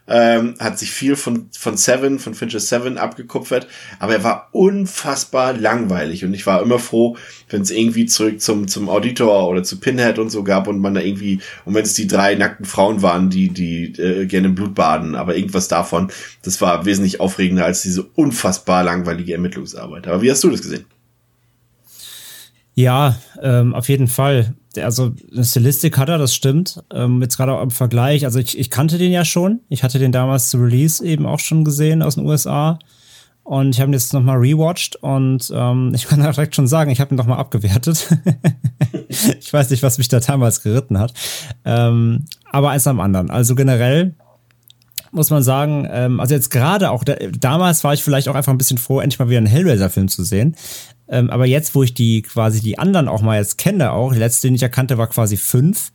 ähm, 0.08 0.54
hat 0.58 0.78
sich 0.78 0.90
viel 0.90 1.16
von, 1.16 1.48
von 1.56 1.76
Seven, 1.76 2.18
von 2.18 2.34
Fincher 2.34 2.60
Seven 2.60 2.98
abgekupfert, 2.98 3.66
aber 3.98 4.14
er 4.14 4.24
war 4.24 4.48
unfassbar 4.52 5.52
langweilig 5.52 6.24
und 6.24 6.34
ich 6.34 6.46
war 6.46 6.62
immer 6.62 6.78
froh, 6.78 7.16
wenn 7.48 7.62
es 7.62 7.70
irgendwie 7.70 8.06
zurück 8.06 8.40
zum, 8.40 8.68
zum 8.68 8.88
Auditor 8.88 9.48
oder 9.48 9.62
zu 9.62 9.78
Pinhead 9.78 10.18
und 10.18 10.30
so 10.30 10.42
gab 10.42 10.66
und 10.66 10.80
man 10.80 10.94
da 10.94 11.00
irgendwie, 11.00 11.40
und 11.64 11.74
wenn 11.74 11.84
es 11.84 11.94
die 11.94 12.06
drei 12.06 12.34
nackten 12.34 12.66
Frauen 12.66 13.02
waren, 13.02 13.30
die, 13.30 13.48
die 13.48 13.92
äh, 14.00 14.26
gerne 14.26 14.48
Blut 14.50 14.74
baden, 14.74 15.14
aber 15.14 15.36
irgendwas 15.36 15.68
davon, 15.68 16.10
das 16.42 16.60
war 16.60 16.84
wesentlich 16.84 17.20
aufregender 17.20 17.64
als 17.64 17.82
diese 17.82 18.02
unfassbar 18.02 18.82
langweilige 18.84 19.34
Ermittlungsarbeit. 19.34 20.08
Aber 20.08 20.22
wie 20.22 20.30
hast 20.30 20.42
du 20.42 20.50
das 20.50 20.62
gesehen? 20.62 20.84
Ja, 22.74 23.18
ähm, 23.42 23.74
auf 23.74 23.88
jeden 23.88 24.08
Fall. 24.08 24.54
Also 24.78 25.12
eine 25.32 25.44
Stilistik 25.44 25.98
hat 25.98 26.08
er, 26.08 26.18
das 26.18 26.34
stimmt. 26.34 26.82
Ähm, 26.92 27.20
jetzt 27.22 27.36
gerade 27.36 27.52
auch 27.52 27.62
im 27.62 27.70
Vergleich. 27.70 28.24
Also 28.24 28.38
ich, 28.38 28.58
ich 28.58 28.70
kannte 28.70 28.98
den 28.98 29.12
ja 29.12 29.24
schon. 29.24 29.60
Ich 29.68 29.82
hatte 29.82 29.98
den 29.98 30.12
damals 30.12 30.48
zu 30.50 30.58
Release 30.58 31.04
eben 31.04 31.26
auch 31.26 31.40
schon 31.40 31.64
gesehen 31.64 32.02
aus 32.02 32.14
den 32.14 32.26
USA. 32.26 32.78
Und 33.44 33.70
ich 33.70 33.80
habe 33.80 33.90
ihn 33.90 33.94
jetzt 33.94 34.12
nochmal 34.12 34.38
rewatcht 34.38 34.96
und 34.96 35.52
ähm, 35.54 35.92
ich 35.96 36.06
kann 36.06 36.20
direkt 36.20 36.54
schon 36.54 36.68
sagen, 36.68 36.90
ich 36.90 37.00
habe 37.00 37.14
ihn 37.14 37.16
nochmal 37.16 37.38
abgewertet. 37.38 38.08
ich 39.08 39.52
weiß 39.52 39.70
nicht, 39.70 39.82
was 39.82 39.98
mich 39.98 40.08
da 40.08 40.20
damals 40.20 40.62
geritten 40.62 40.98
hat. 40.98 41.12
Ähm, 41.64 42.24
aber 42.50 42.70
eins 42.70 42.86
am 42.86 43.00
anderen. 43.00 43.30
Also 43.30 43.54
generell 43.54 44.14
muss 45.10 45.30
man 45.30 45.42
sagen, 45.42 45.86
ähm, 45.90 46.20
also 46.20 46.34
jetzt 46.34 46.50
gerade 46.50 46.90
auch, 46.90 47.04
da, 47.04 47.14
damals 47.38 47.84
war 47.84 47.92
ich 47.92 48.02
vielleicht 48.02 48.28
auch 48.28 48.34
einfach 48.34 48.52
ein 48.52 48.58
bisschen 48.58 48.78
froh, 48.78 49.00
endlich 49.00 49.18
mal 49.18 49.28
wieder 49.28 49.38
einen 49.38 49.46
Hellraiser-Film 49.46 50.08
zu 50.08 50.24
sehen. 50.24 50.56
Ähm, 51.08 51.30
aber 51.30 51.46
jetzt, 51.46 51.74
wo 51.74 51.82
ich 51.82 51.94
die 51.94 52.22
quasi 52.22 52.60
die 52.60 52.78
anderen 52.78 53.08
auch 53.08 53.22
mal 53.22 53.38
jetzt 53.38 53.58
kenne, 53.58 53.92
auch, 53.92 54.12
die 54.12 54.18
letzte, 54.18 54.48
den 54.48 54.54
ich 54.54 54.62
erkannte, 54.62 54.98
war 54.98 55.08
quasi 55.08 55.36
fünf. 55.36 55.92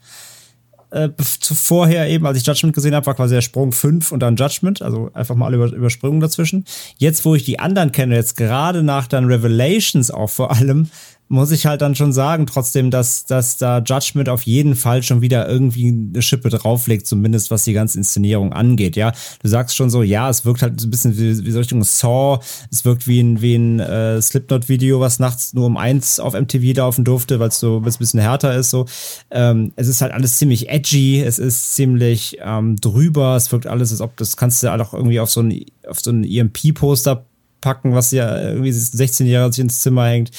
Äh, 0.89 1.09
zuvorher 1.41 2.07
eben, 2.07 2.25
als 2.25 2.37
ich 2.37 2.45
Judgment 2.45 2.73
gesehen 2.73 2.95
habe, 2.95 3.05
war 3.05 3.15
quasi 3.15 3.35
der 3.35 3.41
Sprung 3.41 3.73
fünf 3.73 4.13
und 4.13 4.21
dann 4.21 4.37
Judgment, 4.37 4.81
also 4.81 5.09
einfach 5.13 5.35
mal 5.35 5.47
alle 5.47 5.57
Über 5.57 5.73
Übersprungen 5.73 6.21
dazwischen. 6.21 6.63
Jetzt, 6.97 7.25
wo 7.25 7.35
ich 7.35 7.43
die 7.43 7.59
anderen 7.59 7.91
kenne, 7.91 8.15
jetzt 8.15 8.37
gerade 8.37 8.83
nach 8.83 9.07
dann 9.07 9.25
Revelations 9.25 10.11
auch 10.11 10.29
vor 10.29 10.51
allem, 10.51 10.89
muss 11.29 11.51
ich 11.51 11.65
halt 11.65 11.81
dann 11.81 11.95
schon 11.95 12.13
sagen, 12.13 12.47
trotzdem, 12.47 12.89
dass, 12.89 13.25
dass 13.25 13.57
da 13.57 13.79
Judgment 13.79 14.29
auf 14.29 14.43
jeden 14.43 14.75
Fall 14.75 15.03
schon 15.03 15.21
wieder 15.21 15.47
irgendwie 15.47 15.89
eine 15.89 16.21
Schippe 16.21 16.49
drauflegt, 16.49 17.05
zumindest 17.05 17.51
was 17.51 17.65
die 17.65 17.73
ganze 17.73 17.97
Inszenierung 17.97 18.53
angeht, 18.53 18.95
ja. 18.95 19.11
Du 19.41 19.49
sagst 19.49 19.75
schon 19.75 19.89
so, 19.89 20.03
ja, 20.03 20.29
es 20.29 20.45
wirkt 20.45 20.61
halt 20.61 20.79
so 20.79 20.87
ein 20.87 20.91
bisschen 20.91 21.17
wie, 21.17 21.45
wie 21.45 21.51
so 21.51 21.59
Richtung 21.59 21.83
Saw, 21.83 22.39
es 22.71 22.85
wirkt 22.85 23.07
wie 23.07 23.19
ein, 23.19 23.41
wie 23.41 23.55
ein 23.55 23.79
äh, 23.79 24.21
Slipknot-Video, 24.21 24.99
was 24.99 25.19
nachts 25.19 25.53
nur 25.53 25.65
um 25.65 25.75
eins 25.75 26.19
auf 26.19 26.33
MTV 26.33 26.77
laufen 26.77 27.03
durfte, 27.03 27.39
weil 27.39 27.49
es 27.49 27.59
so 27.59 27.77
ein 27.77 27.83
bisschen 27.83 28.21
härter 28.21 28.55
ist, 28.55 28.69
so. 28.69 28.85
Ähm, 29.29 29.73
es 29.75 29.87
ist 29.87 30.01
halt 30.01 30.13
alles 30.13 30.37
ziemlich 30.37 30.69
edgy, 30.69 31.21
es 31.21 31.39
ist 31.39 31.75
ziemlich 31.75 32.37
ähm, 32.41 32.77
drüber, 32.77 33.35
es 33.35 33.51
wirkt 33.51 33.67
alles, 33.67 33.91
als 33.91 34.01
ob 34.01 34.15
das 34.17 34.37
kannst 34.37 34.63
du 34.63 34.71
halt 34.71 34.81
auch 34.81 34.93
irgendwie 34.93 35.19
auf 35.19 35.29
so 35.29 35.41
ein, 35.41 35.65
auf 35.87 35.99
so 35.99 36.11
ein 36.11 36.23
EMP-Poster 36.23 37.25
packen, 37.59 37.93
was 37.93 38.11
ja 38.11 38.39
irgendwie 38.39 38.71
16 38.71 39.27
Jahre 39.27 39.51
sich 39.51 39.61
ins 39.61 39.81
Zimmer 39.81 40.05
hängt 40.05 40.31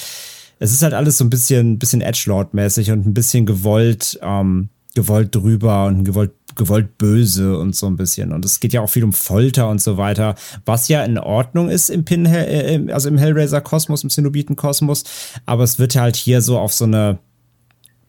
es 0.58 0.72
ist 0.72 0.82
halt 0.82 0.94
alles 0.94 1.18
so 1.18 1.24
ein 1.24 1.30
bisschen, 1.30 1.78
bisschen 1.78 2.02
Edgelord-mäßig 2.02 2.92
und 2.92 3.06
ein 3.06 3.14
bisschen 3.14 3.46
gewollt, 3.46 4.18
ähm, 4.22 4.68
gewollt 4.94 5.34
drüber 5.34 5.86
und 5.86 6.04
gewollt, 6.04 6.32
gewollt 6.56 6.98
böse 6.98 7.56
und 7.58 7.76
so 7.76 7.86
ein 7.86 7.96
bisschen. 7.96 8.32
Und 8.32 8.44
es 8.44 8.58
geht 8.58 8.72
ja 8.72 8.80
auch 8.80 8.90
viel 8.90 9.04
um 9.04 9.12
Folter 9.12 9.68
und 9.68 9.80
so 9.80 9.96
weiter, 9.96 10.34
was 10.64 10.88
ja 10.88 11.04
in 11.04 11.18
Ordnung 11.18 11.68
ist 11.68 11.88
im 11.88 12.04
Pinhell, 12.04 12.88
äh, 12.88 12.92
also 12.92 13.08
im 13.08 13.18
Hellraiser-Kosmos, 13.18 14.02
im 14.02 14.10
Cenobiten-Kosmos. 14.10 15.04
Aber 15.46 15.62
es 15.62 15.78
wird 15.78 15.94
halt 15.94 16.16
hier 16.16 16.42
so 16.42 16.58
auf 16.58 16.72
so 16.72 16.84
eine, 16.84 17.20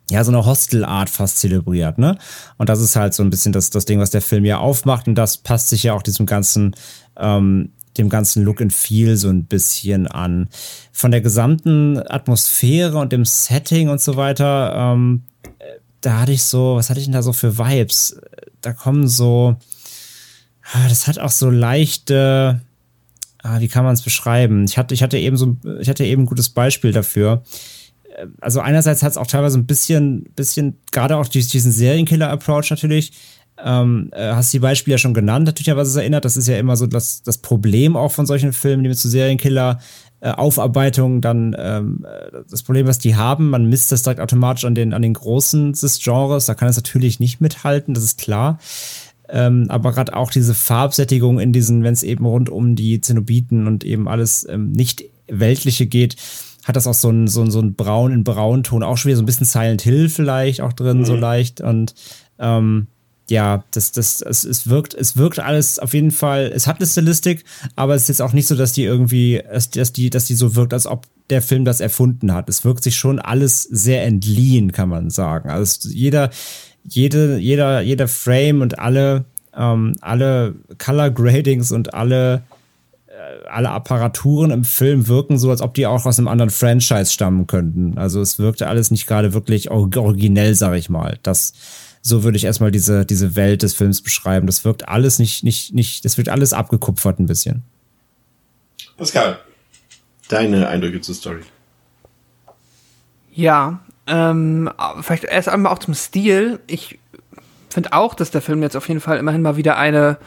ja, 0.10 0.24
so 0.24 0.32
eine 0.32 0.44
Hostel-Art 0.44 1.12
fast 1.12 1.38
zelebriert, 1.38 2.00
ne? 2.00 2.18
Und 2.58 2.70
das 2.70 2.82
ist 2.82 2.96
halt 2.96 3.14
so 3.14 3.22
ein 3.22 3.30
bisschen 3.30 3.54
das, 3.54 3.70
das 3.70 3.86
Ding, 3.86 4.00
was 4.00 4.10
der 4.10 4.24
Film 4.24 4.44
ja 4.44 4.58
aufmacht. 4.58 5.08
Und 5.08 5.14
das 5.14 5.38
passt 5.38 5.70
sich 5.70 5.84
ja 5.84 5.94
auch 5.94 6.02
diesem 6.02 6.26
ganzen, 6.26 6.76
ähm, 7.16 7.74
dem 7.98 8.10
ganzen 8.10 8.44
Look 8.44 8.62
and 8.62 8.74
Feel 8.74 9.18
so 9.18 9.30
ein 9.30 9.46
bisschen 9.46 10.08
an. 10.08 10.50
Von 10.92 11.12
der 11.12 11.22
gesamten 11.22 11.98
Atmosphäre 11.98 12.98
und 12.98 13.12
dem 13.12 13.26
Setting 13.26 13.90
und 13.90 14.02
so 14.02 14.16
weiter, 14.16 14.74
ähm, 14.76 15.24
da 16.02 16.22
hatte 16.22 16.32
ich 16.32 16.44
so, 16.44 16.76
was 16.76 16.90
hatte 16.90 17.00
ich 17.00 17.06
denn 17.06 17.14
da 17.14 17.22
so 17.22 17.34
für 17.34 17.58
Vibes? 17.58 18.20
Da 18.62 18.74
kommen 18.74 19.08
so, 19.08 19.58
ah, 20.72 20.88
das 20.88 21.08
hat 21.08 21.20
auch 21.20 21.32
so 21.32 21.50
leichte, 21.50 22.62
ah, 23.44 23.60
wie 23.60 23.68
kann 23.68 23.84
man 23.84 23.94
es 23.94 24.02
beschreiben? 24.02 24.66
Ich 24.66 24.78
hatte, 24.78 24.94
ich 24.94 25.04
hatte 25.04 25.18
eben 25.18 25.38
so, 25.38 25.58
ich 25.80 25.90
hatte 25.90 26.06
eben 26.06 26.24
ein 26.24 26.28
gutes 26.28 26.50
Beispiel 26.50 26.92
dafür. 26.92 27.44
Also 28.42 28.60
einerseits 28.60 29.02
hat 29.02 29.12
es 29.12 29.18
auch 29.18 29.28
teilweise 29.28 29.58
ein 29.58 29.66
bisschen, 29.66 30.24
bisschen, 30.36 30.78
gerade 30.92 31.16
auch 31.18 31.28
diesen 31.28 31.72
Serienkiller-Approach 31.72 32.70
natürlich, 32.70 33.14
ähm, 33.64 34.10
äh, 34.14 34.32
hast 34.32 34.54
die 34.54 34.60
Beispiele 34.60 34.96
ja 34.96 34.98
schon 34.98 35.14
genannt, 35.14 35.46
natürlich, 35.46 35.76
was 35.76 35.88
es 35.88 35.96
erinnert. 35.96 36.26
Das 36.26 36.38
ist 36.38 36.48
ja 36.48 36.58
immer 36.58 36.76
so 36.76 36.88
das, 36.88 37.24
das 37.24 37.40
Problem 37.40 37.96
auch 37.96 38.12
von 38.12 38.26
solchen 38.26 38.54
Filmen, 38.54 38.84
die 38.84 38.90
mit 38.90 38.98
so 38.98 39.10
Serienkiller 39.10 39.80
äh, 40.22 40.32
Aufarbeitung 40.32 41.22
dann 41.22 41.56
ähm, 41.58 42.06
äh, 42.06 42.42
das 42.50 42.64
Problem, 42.64 42.88
was 42.88 43.00
die 43.00 43.16
haben, 43.16 43.50
man 43.50 43.70
misst 43.70 43.92
das 43.92 44.04
direkt 44.04 44.20
automatisch 44.20 44.66
an 44.66 44.76
den, 44.76 44.94
an 44.94 45.02
den 45.02 45.14
Großen 45.14 45.74
des 45.74 46.00
Genres. 46.04 46.46
Da 46.46 46.56
kann 46.56 46.68
es 46.68 46.76
natürlich 46.76 47.20
nicht 47.20 47.40
mithalten, 47.40 47.94
das 47.94 48.04
ist 48.04 48.20
klar. 48.20 48.60
Ähm, 49.30 49.68
aber 49.70 49.94
gerade 49.94 50.16
auch 50.16 50.32
diese 50.32 50.54
Farbsättigung 50.54 51.40
in 51.40 51.54
diesen, 51.54 51.84
wenn 51.84 51.94
es 51.94 52.04
eben 52.04 52.26
rund 52.26 52.50
um 52.50 52.76
die 52.76 53.00
Zenobiten 53.00 53.68
und 53.68 53.84
eben 53.84 54.08
alles 54.08 54.46
ähm, 54.50 54.72
nicht 54.72 55.06
weltliche 55.28 55.86
geht, 55.86 56.16
hat 56.66 56.76
das 56.76 56.88
auch 56.88 56.94
so 56.94 57.10
ein, 57.10 57.28
so 57.28 57.42
ein, 57.42 57.52
so 57.52 57.62
ein 57.62 57.76
Braun 57.76 58.12
in 58.12 58.24
Braunton, 58.24 58.84
auch 58.84 58.98
schon 58.98 59.10
wieder 59.10 59.18
so 59.18 59.24
ein 59.24 59.28
bisschen 59.28 59.46
Silent 59.46 59.84
Hill 59.84 60.10
vielleicht 60.10 60.62
auch 60.62 60.74
drin, 60.74 61.00
mhm. 61.00 61.06
so 61.06 61.16
leicht. 61.16 61.62
Und 61.62 61.96
ähm, 62.40 62.88
ja, 63.30 63.64
das, 63.72 63.92
das, 63.92 64.22
es, 64.22 64.44
es 64.44 64.70
wirkt, 64.70 64.94
es 64.94 65.18
wirkt 65.18 65.40
alles 65.40 65.80
auf 65.80 65.94
jeden 65.94 66.12
Fall, 66.12 66.52
es 66.54 66.68
hat 66.68 66.78
eine 66.78 66.88
Stilistik, 66.88 67.44
aber 67.76 67.96
es 67.96 68.04
ist 68.04 68.08
jetzt 68.10 68.22
auch 68.22 68.34
nicht 68.34 68.48
so, 68.48 68.56
dass 68.56 68.74
die 68.74 68.84
irgendwie, 68.84 69.42
dass 69.50 69.94
die, 69.94 70.10
dass 70.10 70.26
die 70.26 70.36
so 70.36 70.56
wirkt, 70.56 70.74
als 70.74 70.88
ob 70.88 71.06
der 71.30 71.42
Film 71.42 71.66
das 71.66 71.80
erfunden 71.80 72.34
hat. 72.34 72.50
Es 72.50 72.66
wirkt 72.66 72.84
sich 72.84 72.96
schon 72.96 73.20
alles 73.20 73.64
sehr 73.64 74.04
entliehen, 74.04 74.72
kann 74.72 74.90
man 74.90 75.10
sagen. 75.10 75.50
Also 75.50 75.90
jeder, 75.90 76.32
jede, 76.84 77.38
jeder, 77.38 77.82
jeder 77.82 78.08
Frame 78.08 78.62
und 78.62 78.80
alle, 78.80 79.26
ähm, 79.56 79.94
alle 80.02 80.56
Color 80.78 81.12
Gradings 81.12 81.72
und 81.72 81.94
alle 81.94 82.44
alle 83.50 83.70
Apparaturen 83.70 84.52
im 84.52 84.64
Film 84.64 85.08
wirken 85.08 85.38
so, 85.38 85.50
als 85.50 85.62
ob 85.62 85.74
die 85.74 85.88
auch 85.88 86.06
aus 86.06 86.20
einem 86.20 86.28
anderen 86.28 86.50
Franchise 86.50 87.12
stammen 87.12 87.48
könnten. 87.48 87.98
Also 87.98 88.22
es 88.22 88.40
wirkte 88.40 88.68
alles 88.68 88.92
nicht 88.92 89.08
gerade 89.08 89.34
wirklich 89.34 89.72
originell, 89.72 90.56
sag 90.56 90.76
ich 90.78 90.90
mal. 90.90 91.20
Das, 91.24 91.54
so 92.02 92.24
würde 92.24 92.38
ich 92.38 92.46
erstmal 92.46 92.72
diese, 92.72 93.06
diese 93.06 93.36
Welt 93.36 93.64
des 93.64 93.74
Films 93.74 94.02
beschreiben. 94.02 94.48
Das 94.48 94.64
wirkt 94.66 94.88
alles 94.88 95.20
nicht, 95.20 95.44
nicht, 95.44 95.74
nicht, 95.74 96.06
das 96.06 96.18
wirkt 96.18 96.30
alles 96.30 96.54
abgekupfert 96.54 97.20
ein 97.20 97.26
bisschen. 97.26 97.64
Pascal, 98.98 99.40
deine 100.28 100.68
Eindrücke 100.68 101.02
zur 101.02 101.16
Story. 101.16 101.42
Ja, 103.34 103.82
ähm, 104.08 104.70
vielleicht 105.02 105.24
erst 105.24 105.50
einmal 105.50 105.72
auch 105.72 105.80
zum 105.80 105.94
Stil. 105.94 106.60
Ich 106.68 107.00
finde 107.70 107.94
auch, 107.94 108.14
dass 108.16 108.32
der 108.32 108.42
Film 108.42 108.62
jetzt 108.64 108.76
auf 108.76 108.88
jeden 108.88 109.00
Fall 109.00 109.18
immerhin 109.18 109.42
mal 109.42 109.56
wieder 109.56 109.78
eine 109.78 110.18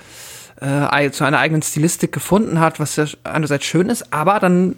äh, 0.60 1.10
zu 1.10 1.24
einer 1.24 1.38
eigenen 1.38 1.62
Stilistik 1.62 2.12
gefunden 2.12 2.60
hat, 2.60 2.78
was 2.78 2.96
ja 2.96 3.06
einerseits 3.24 3.64
schön 3.64 3.88
ist, 3.88 4.12
aber 4.12 4.38
dann 4.38 4.76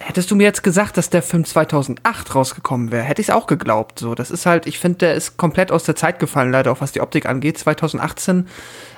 hättest 0.00 0.30
du 0.30 0.36
mir 0.36 0.44
jetzt 0.44 0.62
gesagt, 0.62 0.96
dass 0.96 1.10
der 1.10 1.22
Film 1.22 1.44
2008 1.44 2.34
rausgekommen 2.34 2.90
wäre, 2.90 3.04
hätte 3.04 3.20
ich 3.20 3.28
es 3.28 3.34
auch 3.34 3.46
geglaubt. 3.46 3.98
So, 3.98 4.14
das 4.14 4.30
ist 4.30 4.46
halt, 4.46 4.66
ich 4.66 4.78
finde, 4.78 4.98
der 4.98 5.14
ist 5.14 5.36
komplett 5.36 5.70
aus 5.70 5.84
der 5.84 5.94
Zeit 5.94 6.18
gefallen, 6.18 6.50
leider 6.50 6.72
auch 6.72 6.80
was 6.80 6.92
die 6.92 7.02
Optik 7.02 7.26
angeht. 7.26 7.58
2018 7.58 8.48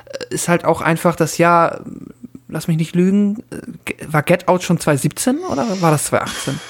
äh, 0.07 0.35
ist 0.35 0.49
halt 0.49 0.65
auch 0.65 0.81
einfach 0.81 1.17
das 1.17 1.39
Jahr, 1.39 1.81
lass 2.49 2.69
mich 2.69 2.77
nicht 2.77 2.95
lügen, 2.95 3.43
äh, 3.51 4.07
war 4.07 4.23
Get 4.23 4.49
Out 4.49 4.63
schon 4.63 4.79
2017 4.79 5.39
oder 5.41 5.67
war 5.81 5.91
das 5.91 6.05
2018? 6.05 6.61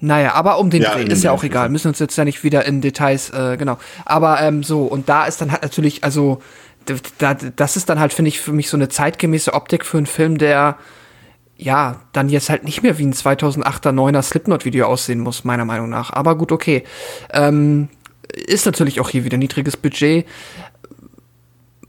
Naja, 0.00 0.34
aber 0.34 0.58
um 0.58 0.70
den 0.70 0.82
ja, 0.82 0.94
Dreh 0.94 1.04
ist 1.04 1.22
ja 1.22 1.32
auch 1.32 1.44
egal. 1.44 1.68
Müssen 1.68 1.88
uns 1.88 1.98
jetzt 1.98 2.16
ja 2.16 2.24
nicht 2.24 2.44
wieder 2.44 2.64
in 2.64 2.80
Details, 2.80 3.30
äh, 3.30 3.56
genau. 3.56 3.78
Aber 4.04 4.40
ähm, 4.40 4.62
so, 4.62 4.82
und 4.82 5.08
da 5.08 5.26
ist 5.26 5.40
dann 5.40 5.52
halt 5.52 5.62
natürlich, 5.62 6.04
also, 6.04 6.42
da, 7.18 7.34
das 7.34 7.76
ist 7.76 7.88
dann 7.88 7.98
halt, 7.98 8.12
finde 8.12 8.28
ich, 8.28 8.40
für 8.40 8.52
mich 8.52 8.68
so 8.68 8.76
eine 8.76 8.88
zeitgemäße 8.88 9.54
Optik 9.54 9.84
für 9.84 9.96
einen 9.96 10.06
Film, 10.06 10.38
der 10.38 10.76
ja, 11.58 12.02
dann 12.12 12.28
jetzt 12.28 12.50
halt 12.50 12.64
nicht 12.64 12.82
mehr 12.82 12.98
wie 12.98 13.06
ein 13.06 13.14
2008er, 13.14 13.92
9er 13.92 14.22
Slipknot-Video 14.22 14.86
aussehen 14.86 15.20
muss, 15.20 15.44
meiner 15.44 15.64
Meinung 15.64 15.88
nach. 15.88 16.12
Aber 16.12 16.36
gut, 16.36 16.52
okay. 16.52 16.84
Ähm, 17.32 17.88
ist 18.32 18.66
natürlich 18.66 19.00
auch 19.00 19.08
hier 19.08 19.24
wieder 19.24 19.38
niedriges 19.38 19.76
Budget. 19.76 20.26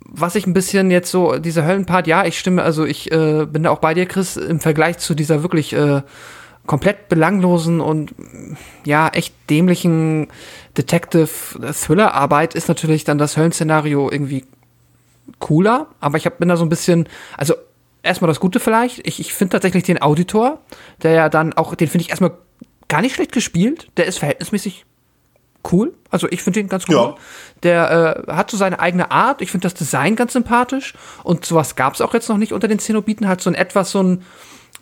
Was 0.05 0.35
ich 0.35 0.47
ein 0.47 0.53
bisschen 0.53 0.89
jetzt 0.89 1.11
so, 1.11 1.37
dieser 1.37 1.65
Höllenpart, 1.65 2.07
ja, 2.07 2.25
ich 2.25 2.39
stimme, 2.39 2.63
also 2.63 2.85
ich 2.85 3.11
äh, 3.11 3.45
bin 3.45 3.63
da 3.63 3.71
auch 3.71 3.79
bei 3.79 3.93
dir, 3.93 4.05
Chris, 4.05 4.37
im 4.37 4.59
Vergleich 4.59 4.99
zu 4.99 5.13
dieser 5.13 5.43
wirklich 5.43 5.73
äh, 5.73 6.01
komplett 6.65 7.09
belanglosen 7.09 7.81
und 7.81 8.15
ja, 8.85 9.09
echt 9.09 9.33
dämlichen 9.49 10.27
Detective-Thriller-Arbeit 10.77 12.55
ist 12.55 12.67
natürlich 12.67 13.03
dann 13.03 13.17
das 13.17 13.35
Höllenszenario 13.35 14.09
irgendwie 14.09 14.45
cooler, 15.39 15.87
aber 15.99 16.17
ich 16.17 16.25
hab, 16.25 16.39
bin 16.39 16.49
da 16.49 16.57
so 16.57 16.65
ein 16.65 16.69
bisschen, 16.69 17.07
also 17.37 17.55
erstmal 18.08 18.27
das 18.27 18.40
Gute 18.40 18.60
vielleicht, 18.60 19.06
ich, 19.08 19.19
ich 19.19 19.34
finde 19.34 19.53
tatsächlich 19.53 19.84
den 19.84 20.02
Auditor, 20.02 20.60
der 21.03 21.11
ja 21.11 21.30
dann 21.30 21.53
auch, 21.53 21.76
den 21.76 21.88
finde 21.88 22.03
ich 22.03 22.10
erstmal 22.10 22.32
gar 22.88 23.02
nicht 23.02 23.16
schlecht 23.16 23.32
gespielt, 23.32 23.90
der 23.98 24.06
ist 24.06 24.19
verhältnismäßig 24.19 24.86
cool, 25.72 25.94
also 26.10 26.27
ich 26.30 26.42
finde 26.42 26.61
den 26.61 26.69
ganz 26.69 26.86
cool. 26.88 26.95
Ja. 26.95 27.16
Der 27.64 28.26
äh, 28.27 28.32
hat 28.32 28.50
so 28.50 28.58
seine 28.58 28.80
eigene 28.80 29.11
Art, 29.11 29.42
ich 29.42 29.52
finde 29.52 29.66
das 29.66 29.74
Design 29.74 30.16
ganz 30.16 30.34
sympathisch 30.34 30.94
und 31.24 31.45
sowas 31.45 31.76
gab 31.76 31.94
es 31.94 32.02
auch 32.02 32.14
jetzt 32.14 32.30
noch 32.30 32.38
nicht 32.38 32.53
unter 32.53 32.68
den 32.68 32.80
Zenobiten, 32.80 33.27
hat 33.27 33.42
so 33.42 33.50
ein 33.50 33.56
etwas 33.56 33.92
so 33.92 34.02
ein, 34.02 34.24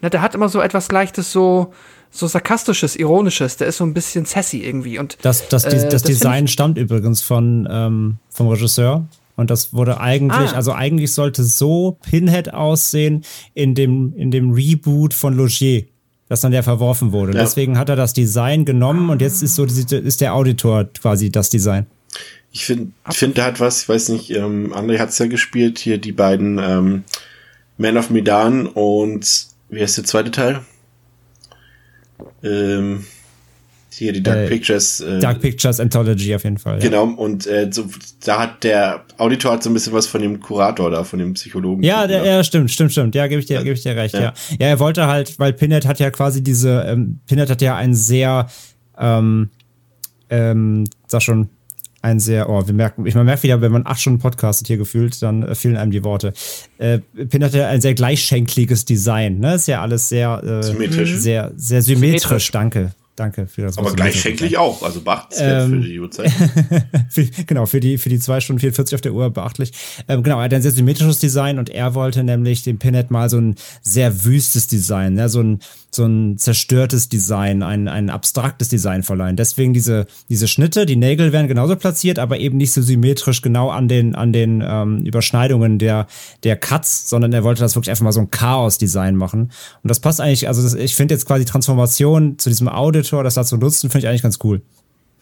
na, 0.02 0.10
der 0.10 0.22
hat 0.22 0.36
immer 0.36 0.50
so 0.50 0.62
etwas 0.62 0.92
leichtes 0.92 1.32
so, 1.32 1.74
so 2.12 2.28
sarkastisches, 2.28 2.95
ironisches. 2.95 3.58
Der 3.58 3.68
ist 3.68 3.78
so 3.78 3.86
ein 3.86 3.94
bisschen 3.94 4.26
sassy 4.26 4.60
irgendwie. 4.60 5.00
Und 5.00 5.18
das, 5.22 5.48
das, 5.50 5.66
äh, 5.66 5.72
das, 5.72 5.88
das 5.88 6.04
Design 6.04 6.48
stammt 6.48 6.78
übrigens 6.78 7.22
von 7.22 7.68
ähm, 7.70 8.18
vom 8.30 8.48
Regisseur. 8.48 9.06
Und 9.35 9.49
das 9.49 9.73
wurde 9.73 9.99
eigentlich, 9.99 10.51
ah. 10.51 10.55
also 10.55 10.72
eigentlich 10.72 11.14
sollte 11.14 11.43
so 11.43 11.97
Pinhead 12.09 12.53
aussehen 12.53 13.23
in 13.53 13.75
dem, 13.75 14.14
in 14.15 14.31
dem 14.31 14.51
Reboot 14.51 15.14
von 15.14 15.35
Logier, 15.35 15.85
das 16.30 16.41
dann 16.41 16.53
ja 16.53 16.64
verworfen 16.64 17.11
wurde. 17.11 17.33
Ja. 17.33 17.41
Deswegen 17.41 17.77
hat 17.77 17.89
er 17.89 17.95
das 17.95 18.14
Design 18.14 18.65
genommen 18.65 19.09
und 19.09 19.22
jetzt 19.22 19.43
ist 19.43 19.55
so 19.55 19.65
ist 19.65 20.22
der 20.22 20.33
Auditor 20.33 20.85
quasi 20.85 21.30
das 21.30 21.49
Design. 21.49 21.85
Ich 22.51 22.65
finde, 22.65 22.91
finde 23.11 23.35
da 23.35 23.45
hat 23.45 23.59
was, 23.59 23.83
ich 23.83 23.89
weiß 23.89 24.09
nicht, 24.09 24.31
ähm, 24.31 24.73
André 24.73 24.99
hat 24.99 25.09
es 25.09 25.19
ja 25.19 25.25
gespielt, 25.27 25.77
hier 25.77 25.97
die 25.97 26.14
beiden 26.14 26.57
ähm, 26.57 27.03
Man 27.77 27.97
of 27.97 28.09
Medan 28.09 28.67
und 28.67 29.47
wie 29.69 29.81
heißt 29.81 29.97
der 29.97 30.05
zweite 30.05 30.31
Teil? 30.31 30.61
Ähm, 32.43 33.05
hier 33.98 34.14
die 34.14 34.22
Dark 34.24 34.38
äh, 34.38 34.48
Pictures. 34.48 34.99
Äh, 34.99 35.19
Dark 35.19 35.41
Pictures 35.41 35.80
Anthology 35.80 36.35
auf 36.35 36.43
jeden 36.43 36.57
Fall. 36.57 36.80
Genau, 36.80 37.07
ja. 37.07 37.14
und 37.14 37.48
äh, 37.48 37.69
so, 37.72 37.85
da 38.24 38.40
hat 38.40 38.64
der 38.64 39.06
Auditor 39.17 39.53
hat 39.53 39.64
so 39.64 39.69
ein 39.69 39.74
bisschen 39.74 39.93
was 39.93 40.07
von 40.07 40.22
dem 40.22 40.40
Kurator 40.40 40.91
da, 40.91 41.03
von 41.03 41.19
dem 41.19 41.33
Psychologen. 41.33 41.83
Ja, 41.83 42.07
der, 42.07 42.25
ja, 42.25 42.43
stimmt, 42.43 42.72
stimmt, 42.72 42.91
stimmt. 42.91 43.15
Ja, 43.15 43.27
gebe 43.27 43.40
ich 43.40 43.45
dir, 43.45 43.59
gebe 43.59 43.74
ich 43.74 43.83
dir 43.83 43.95
recht. 43.95 44.14
Ja. 44.14 44.22
ja. 44.22 44.33
ja, 44.59 44.67
er 44.67 44.80
wollte 44.80 45.07
halt, 45.07 45.40
weil 45.40 45.53
Pinhead 45.53 45.85
hat 45.85 45.99
ja 45.99 46.11
quasi 46.11 46.43
diese, 46.43 46.85
ähm, 46.88 47.19
Pinhead 47.27 47.49
hat 47.49 47.61
ja 47.61 47.75
ein 47.75 47.93
sehr, 47.93 48.48
ähm, 48.98 49.49
ähm, 50.30 50.85
sag 51.07 51.22
schon, 51.22 51.49
ein 52.06 52.19
sehr, 52.19 52.49
oh, 52.49 52.67
wir 52.67 52.74
merken, 52.74 53.06
ich 53.07 53.15
man 53.15 53.25
merkt 53.25 53.41
wieder, 53.41 53.61
wenn 53.61 53.72
man 53.72 53.85
acht 53.85 53.99
Stunden 53.99 54.19
podcastet 54.19 54.67
hier 54.67 54.77
gefühlt, 54.77 55.19
dann 55.24 55.41
äh, 55.41 55.56
fehlen 55.56 55.75
einem 55.75 55.91
die 55.91 56.03
Worte. 56.03 56.33
Äh, 56.77 56.99
Pin 56.99 57.43
hatte 57.43 57.65
ein 57.65 57.82
sehr 57.82 57.95
gleichschenkliges 57.95 58.85
Design, 58.85 59.40
ne? 59.40 59.56
Ist 59.56 59.67
ja 59.67 59.82
alles 59.82 60.07
sehr, 60.07 60.43
äh, 60.43 60.61
symmetrisch. 60.61 61.15
Sehr, 61.15 61.51
sehr 61.56 61.82
symmetrisch, 61.82 62.22
symmetrisch. 62.22 62.51
danke. 62.51 62.91
Danke 63.16 63.48
für 63.48 63.61
das. 63.61 63.77
Aber 63.77 63.94
gleichschenklich 63.94 64.58
auch, 64.58 64.84
also 64.84 65.00
beachtenswert 65.00 65.66
ähm, 65.66 65.82
für 65.82 65.88
die 65.88 66.00
Uhrzeit. 66.00 66.34
genau, 67.48 67.66
für 67.66 67.80
die, 67.80 67.98
für 67.98 68.10
die 68.10 68.19
zwei 68.19 68.42
Stunden 68.42 68.60
44 68.60 68.95
auf 68.95 69.02
der 69.02 69.14
Uhr 69.14 69.30
beachtlich. 69.30 69.72
Ähm, 70.10 70.22
genau, 70.22 70.40
er 70.40 70.45
hat 70.45 70.53
ein 70.53 70.61
sehr 70.61 70.72
symmetrisches 70.72 71.19
Design 71.19 71.58
und 71.58 71.69
er 71.69 71.95
wollte 71.95 72.24
nämlich 72.24 72.64
dem 72.64 72.77
Pinhead 72.77 73.11
mal 73.11 73.30
so 73.30 73.38
ein 73.38 73.56
sehr 73.82 74.26
wüstes 74.26 74.68
Design, 74.68 75.14
ne? 75.14 75.30
so 75.30 75.42
ein, 75.42 75.60
so 75.95 76.06
ein 76.06 76.38
zerstörtes 76.38 77.09
Design, 77.09 77.64
ein, 77.64 77.88
ein 77.88 78.09
abstraktes 78.09 78.69
Design 78.69 79.03
verleihen. 79.03 79.35
Deswegen 79.35 79.74
diese, 79.74 80.06
diese 80.30 80.48
Schnitte, 80.48 80.85
die 80.85 80.95
Nägel 80.95 81.32
werden 81.32 81.48
genauso 81.48 81.75
platziert, 81.75 82.19
aber 82.19 82.40
eben 82.40 82.57
nicht 82.57 82.74
so 82.74 82.82
symmetrisch 82.82 83.41
genau 83.41 83.69
an 83.69 83.88
den, 83.88 84.15
an 84.15 84.33
den 84.33 84.64
ähm, 84.65 85.06
Überschneidungen 85.06 85.80
der, 85.80 86.07
der 86.43 86.57
Cuts, 86.57 87.09
sondern 87.09 87.33
er 87.33 87.43
wollte 87.43 87.61
das 87.61 87.75
wirklich 87.75 87.90
einfach 87.91 88.03
mal 88.03 88.11
so 88.11 88.22
ein 88.22 88.32
Chaos-Design 88.32 89.15
machen. 89.15 89.51
Und 89.83 89.88
das 89.88 89.99
passt 89.99 90.22
eigentlich, 90.22 90.48
also 90.48 90.61
das, 90.61 90.74
ich 90.74 90.95
finde 90.95 91.14
jetzt 91.14 91.25
quasi 91.25 91.45
Transformation 91.45 92.38
zu 92.38 92.49
diesem 92.49 92.67
Auditor, 92.67 93.24
das 93.24 93.35
da 93.35 93.43
zu 93.43 93.57
nutzen, 93.57 93.90
finde 93.90 94.06
ich 94.06 94.09
eigentlich 94.09 94.24
ganz 94.24 94.40
cool. 94.43 94.61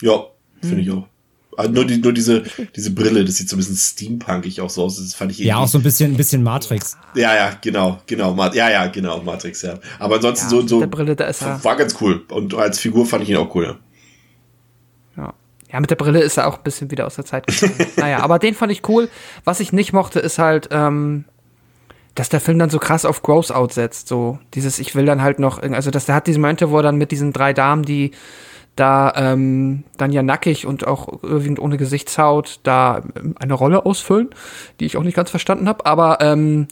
Ja, 0.02 0.26
finde 0.62 0.82
ich 0.82 0.92
auch. 0.92 1.13
Also 1.58 1.72
nur, 1.72 1.86
die, 1.86 1.98
nur 1.98 2.14
diese, 2.14 2.44
diese 2.76 2.92
Brille, 2.92 3.26
das 3.26 3.36
sieht 3.36 3.50
so 3.50 3.56
ein 3.56 3.60
bisschen 3.60 3.76
steampunkig 3.76 4.62
auch 4.62 4.70
so 4.70 4.84
aus. 4.84 4.98
Das 4.98 5.14
fand 5.16 5.32
ich 5.32 5.40
Ja, 5.40 5.58
auch 5.58 5.68
so 5.68 5.78
ein 5.78 5.84
bisschen, 5.84 6.14
ein 6.14 6.18
bisschen 6.18 6.44
Matrix. 6.44 6.98
Ja, 7.16 7.36
ja, 7.36 7.58
genau, 7.62 8.00
genau. 8.06 8.36
Ja, 8.54 8.70
ja, 8.70 8.88
genau, 8.88 9.22
Matrix, 9.22 9.62
ja. 9.62 9.80
Aber 10.00 10.16
ansonsten 10.16 10.46
ja, 10.46 10.50
so, 10.50 10.68
so. 10.68 10.80
Der 10.80 10.88
Brille, 10.88 11.16
da 11.16 11.26
ist 11.26 11.42
er. 11.42 11.64
War 11.64 11.76
ganz 11.76 11.96
cool. 12.02 12.24
Und 12.30 12.54
als 12.54 12.80
Figur 12.80 13.06
fand 13.06 13.24
ich 13.24 13.30
ihn 13.30 13.38
auch 13.38 13.54
cool, 13.56 13.66
ja. 13.66 15.24
Ja. 15.24 15.34
Ja, 15.72 15.80
mit 15.80 15.90
der 15.90 15.96
Brille 15.96 16.22
ist 16.22 16.38
er 16.38 16.48
auch 16.48 16.58
ein 16.58 16.64
bisschen 16.64 16.92
wieder 16.92 17.08
aus 17.08 17.16
der 17.16 17.26
Zeit 17.26 17.48
gekommen. 17.48 17.74
naja, 17.98 18.20
aber 18.20 18.40
den 18.40 18.54
fand 18.54 18.72
ich 18.72 18.88
cool. 18.88 19.10
Was 19.44 19.60
ich 19.60 19.74
nicht 19.74 19.94
mochte, 19.94 20.20
ist 20.20 20.38
halt, 20.38 20.70
ähm, 20.72 21.26
dass 22.16 22.30
der 22.30 22.40
Film 22.40 22.60
dann 22.60 22.70
so 22.70 22.78
krass 22.80 23.06
auf 23.06 23.24
Gross 23.24 23.50
Out 23.50 23.74
setzt. 23.74 24.08
So, 24.08 24.38
dieses, 24.54 24.78
ich 24.80 24.94
will 24.96 25.06
dann 25.06 25.22
halt 25.22 25.40
noch, 25.40 25.62
also, 25.62 25.90
dass 25.90 26.06
der 26.06 26.16
hat 26.16 26.28
diese 26.28 26.40
Momente, 26.40 26.70
wo 26.70 26.78
er 26.78 26.84
dann 26.84 26.98
mit 26.98 27.12
diesen 27.12 27.34
drei 27.34 27.54
Damen, 27.54 27.84
die 27.84 28.12
da 28.76 29.14
ähm, 29.16 29.84
dann 29.98 30.12
ja 30.12 30.24
nackig 30.24 30.66
und 30.66 30.88
auch 30.88 31.22
irgendwie 31.22 31.60
ohne 31.60 31.78
Gesichtshaut 31.78 32.60
da 32.64 33.04
ähm, 33.16 33.36
eine 33.40 33.54
Rolle 33.54 33.86
ausfüllen, 33.86 34.30
die 34.80 34.86
ich 34.86 34.98
auch 34.98 35.04
nicht 35.04 35.16
ganz 35.16 35.30
verstanden 35.30 35.68
habe. 35.68 35.86
Aber 35.86 36.18
ähm, 36.22 36.68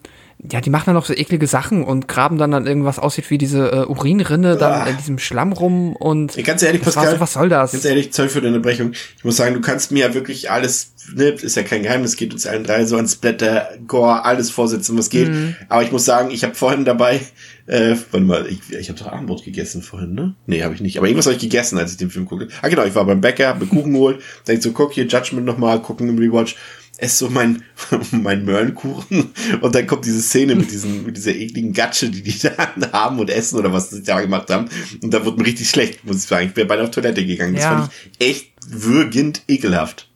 ja, 0.52 0.60
die 0.60 0.72
machen 0.72 0.86
dann 0.88 0.96
noch 0.96 1.06
so 1.06 1.14
eklige 1.14 1.46
Sachen 1.46 1.84
und 1.84 2.08
graben 2.08 2.38
dann 2.38 2.52
dann 2.52 2.66
irgendwas 2.66 2.98
aussieht 2.98 3.30
wie 3.30 3.38
diese 3.38 3.72
äh, 3.72 3.86
Urinrinne 3.86 4.58
dann 4.58 4.88
in 4.88 4.98
diesem 4.98 5.20
Schlamm 5.20 5.52
rum 5.54 5.96
und 5.96 6.36
ja, 6.36 6.42
ganz 6.42 6.64
ehrlich, 6.64 6.82
Pascal, 6.82 7.12
so, 7.12 7.20
was 7.20 7.34
soll 7.34 7.50
das? 7.50 7.74
Ganz 7.74 7.86
ehrlich, 7.86 8.12
Zoll 8.12 8.30
für 8.30 8.42
deine 8.42 8.56
Unterbrechung. 8.56 8.94
Ich 8.94 9.24
muss 9.24 9.38
sagen, 9.38 9.54
du 9.54 9.62
kannst 9.62 9.92
mir 9.92 10.08
ja 10.08 10.14
wirklich 10.16 10.50
alles, 10.50 10.91
ne, 11.14 11.30
ist 11.30 11.56
ja 11.56 11.64
kein 11.64 11.84
Geheimnis, 11.84 12.16
geht 12.16 12.34
uns 12.34 12.46
allen 12.46 12.64
drei 12.64 12.86
so 12.86 12.96
ans 12.96 13.16
Blätter, 13.16 13.70
Gore, 13.88 14.26
alles 14.26 14.50
vorsetzen, 14.50 14.98
was 14.98 15.10
geht. 15.10 15.30
Mhm. 15.30 15.56
Aber 15.70 15.84
ich 15.84 15.92
muss 15.92 16.06
sagen, 16.06 16.32
ich 16.32 16.44
habe 16.44 16.56
vorhin 16.56 16.86
dabei, 16.86 17.22
äh, 17.68 17.96
warte 18.12 18.26
mal, 18.26 18.48
ich, 18.48 18.60
ich 18.72 18.90
habe 18.90 19.00
doch 19.00 19.08
Abendbrot 19.08 19.44
gegessen 19.44 19.82
vorhin, 19.82 20.14
ne? 20.14 20.36
Nee, 20.46 20.64
habe 20.64 20.74
ich 20.74 20.82
nicht. 20.82 20.98
Aber 20.98 21.08
irgendwas 21.08 21.26
habe 21.26 21.36
ich 21.36 21.42
gegessen, 21.42 21.78
als 21.78 21.92
ich 21.92 21.98
den 21.98 22.10
Film 22.10 22.26
gucke. 22.26 22.48
Ah 22.62 22.70
genau, 22.70 22.84
ich 22.84 22.96
war 22.96 23.06
beim 23.06 23.22
Bäcker, 23.22 23.48
hab 23.48 23.60
mir 23.60 23.68
Kuchen 23.68 23.94
geholt, 23.94 24.22
denk 24.48 24.62
so, 24.62 24.72
guck 24.72 24.94
hier, 24.94 25.06
Judgment 25.06 25.46
nochmal, 25.46 25.82
gucken 25.82 26.10
im 26.10 26.18
Rewatch 26.18 26.56
esse 27.02 27.26
so 27.26 27.30
mein, 27.30 27.64
mein 28.12 28.46
Möhrenkuchen 28.46 29.32
und 29.62 29.76
dann 29.76 29.88
kommt 29.88 30.06
diese 30.06 30.22
Szene 30.22 30.56
mit, 30.56 30.72
diesen, 30.72 31.04
mit 31.06 31.18
dieser 31.18 31.34
ekligen 31.34 31.74
Gatsche, 31.74 32.10
die 32.10 32.22
die 32.22 32.38
da 32.78 32.92
haben 32.94 33.20
und 33.20 33.30
essen 33.30 33.58
oder 33.58 33.74
was 33.74 33.90
sie 33.90 34.04
da 34.04 34.22
gemacht 34.22 34.50
haben. 34.50 34.70
Und 35.02 35.14
da 35.14 35.26
wurde 35.26 35.38
mir 35.38 35.48
richtig 35.48 35.70
schlecht, 35.70 36.06
muss 36.06 36.18
ich 36.18 36.24
sagen. 36.24 36.50
Ich 36.50 36.56
wäre 36.56 36.68
beinahe 36.68 36.86
auf 36.86 36.92
Toilette 36.92 37.26
gegangen. 37.26 37.56
Das 37.56 37.64
ja. 37.64 37.70
fand 37.72 37.92
ich 38.20 38.28
echt 38.28 38.52
würgend 38.68 39.42
ekelhaft. 39.48 40.11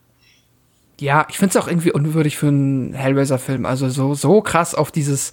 Ja, 1.00 1.28
ich 1.30 1.38
finde 1.38 1.58
es 1.58 1.64
auch 1.64 1.68
irgendwie 1.68 1.92
unwürdig 1.92 2.38
für 2.38 2.48
einen 2.48 2.94
Hellraiser-Film. 2.94 3.66
Also 3.66 3.90
so, 3.90 4.14
so 4.14 4.42
krass 4.42 4.76
auf 4.76 4.92
dieses 4.92 5.32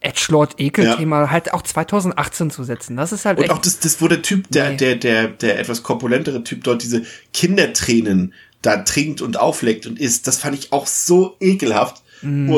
Edgelord-Ekel-Thema 0.00 1.22
ja. 1.22 1.30
halt 1.30 1.54
auch 1.54 1.62
2018 1.62 2.50
zu 2.50 2.64
setzen. 2.64 2.96
Das 2.96 3.12
ist 3.12 3.24
halt 3.24 3.38
Und 3.38 3.50
auch 3.50 3.58
das, 3.58 3.78
das, 3.78 4.02
wo 4.02 4.08
der 4.08 4.22
Typ, 4.22 4.50
der, 4.50 4.70
nee. 4.70 4.76
der, 4.76 4.96
der, 4.96 5.28
der 5.28 5.58
etwas 5.60 5.82
korpulentere 5.82 6.42
Typ 6.42 6.64
dort 6.64 6.82
diese 6.82 7.02
Kindertränen 7.32 8.34
da 8.62 8.78
trinkt 8.78 9.20
und 9.20 9.38
aufleckt 9.38 9.86
und 9.86 9.98
isst. 9.98 10.26
Das 10.26 10.38
fand 10.38 10.56
ich 10.56 10.72
auch 10.72 10.86
so 10.86 11.36
ekelhaft. 11.40 12.02
Mm. 12.22 12.50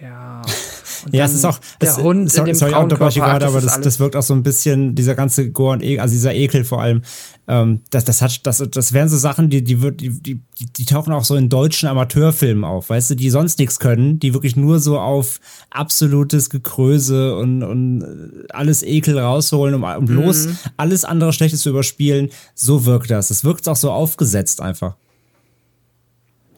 Ja. 0.00 0.42
ja, 1.12 1.24
es 1.24 1.34
ist 1.34 1.44
auch 1.44 1.58
der 1.80 1.90
es, 1.90 1.98
Hund 1.98 2.30
sorry, 2.30 2.50
in 2.50 2.54
dem 2.54 2.58
sorry, 2.58 2.72
Frauenkörper, 2.72 3.10
gerade, 3.10 3.46
aber 3.46 3.58
ist 3.58 3.64
das, 3.64 3.72
alles- 3.74 3.84
das 3.84 4.00
wirkt 4.00 4.16
auch 4.16 4.22
so 4.22 4.34
ein 4.34 4.42
bisschen 4.42 4.94
dieser 4.94 5.14
ganze 5.14 5.50
Gore 5.50 5.74
und 5.74 5.82
Ekel, 5.82 6.00
also 6.00 6.12
dieser 6.12 6.34
Ekel 6.34 6.64
vor 6.64 6.80
allem. 6.82 7.02
Ähm, 7.50 7.80
das, 7.90 8.04
das 8.04 8.20
hat, 8.20 8.46
das, 8.46 8.58
das 8.70 8.92
wären 8.92 9.08
so 9.08 9.16
Sachen, 9.16 9.48
die, 9.48 9.64
die, 9.64 9.80
wird- 9.80 10.02
die, 10.02 10.10
die, 10.10 10.40
die, 10.58 10.84
tauchen 10.84 11.14
auch 11.14 11.24
so 11.24 11.34
in 11.34 11.48
deutschen 11.48 11.88
Amateurfilmen 11.88 12.62
auf, 12.62 12.90
weißt 12.90 13.10
du, 13.10 13.14
die 13.14 13.30
sonst 13.30 13.58
nichts 13.58 13.78
können, 13.80 14.18
die 14.18 14.34
wirklich 14.34 14.54
nur 14.54 14.80
so 14.80 14.98
auf 14.98 15.40
absolutes 15.70 16.50
Gekröse 16.50 17.34
und, 17.36 17.62
und 17.62 18.02
äh, 18.02 18.52
alles 18.52 18.82
Ekel 18.82 19.18
rausholen, 19.18 19.74
um, 19.74 19.82
um 19.82 20.04
bloß 20.04 20.46
Mhm. 20.48 20.58
alles 20.76 21.04
andere 21.06 21.32
Schlechtes 21.32 21.62
zu 21.62 21.70
überspielen. 21.70 22.28
So 22.54 22.84
wirkt 22.84 23.10
das. 23.10 23.28
Das 23.28 23.44
wirkt 23.44 23.66
auch 23.66 23.76
so 23.76 23.90
aufgesetzt 23.92 24.60
einfach. 24.60 24.96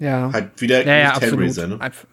Ja. 0.00 0.30
Halt 0.32 0.60
wieder 0.60 0.84
ja, 0.86 0.92
ja, 0.96 1.04
nicht 1.04 1.16
absolut. 1.16 1.38
Hellraiser, 1.40 1.66
ne? 1.68 1.76
Einf- 1.76 2.06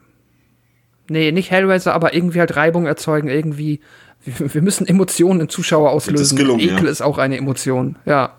Nee, 1.09 1.31
nicht 1.31 1.51
Hellraiser, 1.51 1.93
aber 1.93 2.13
irgendwie 2.13 2.39
halt 2.41 2.55
Reibung 2.57 2.85
erzeugen, 2.85 3.29
irgendwie. 3.29 3.79
Wir, 4.25 4.61
müssen 4.61 4.85
Emotionen 4.85 5.39
im 5.39 5.47
Zuschauer 5.49 5.91
auslösen. 5.91 6.35
gelungen, 6.37 6.59
Ekel 6.59 6.83
ja. 6.85 6.91
ist 6.91 7.01
auch 7.01 7.17
eine 7.17 7.37
Emotion, 7.37 7.95
ja. 8.05 8.33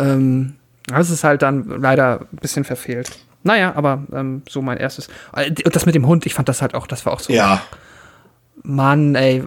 Ähm, 0.00 0.54
das 0.86 1.10
ist 1.10 1.24
halt 1.24 1.42
dann 1.42 1.80
leider 1.80 2.20
ein 2.32 2.38
bisschen 2.40 2.64
verfehlt. 2.64 3.10
Naja, 3.42 3.74
aber 3.74 4.04
ähm, 4.12 4.42
so 4.48 4.60
mein 4.60 4.78
erstes. 4.78 5.08
Äh, 5.34 5.50
Und 5.64 5.74
das 5.74 5.86
mit 5.86 5.94
dem 5.94 6.06
Hund, 6.06 6.26
ich 6.26 6.34
fand 6.34 6.48
das 6.48 6.62
halt 6.62 6.74
auch, 6.74 6.86
das 6.86 7.06
war 7.06 7.12
auch 7.12 7.20
so. 7.20 7.32
Ja, 7.32 7.62
Mann, 8.62 9.14
ey. 9.14 9.44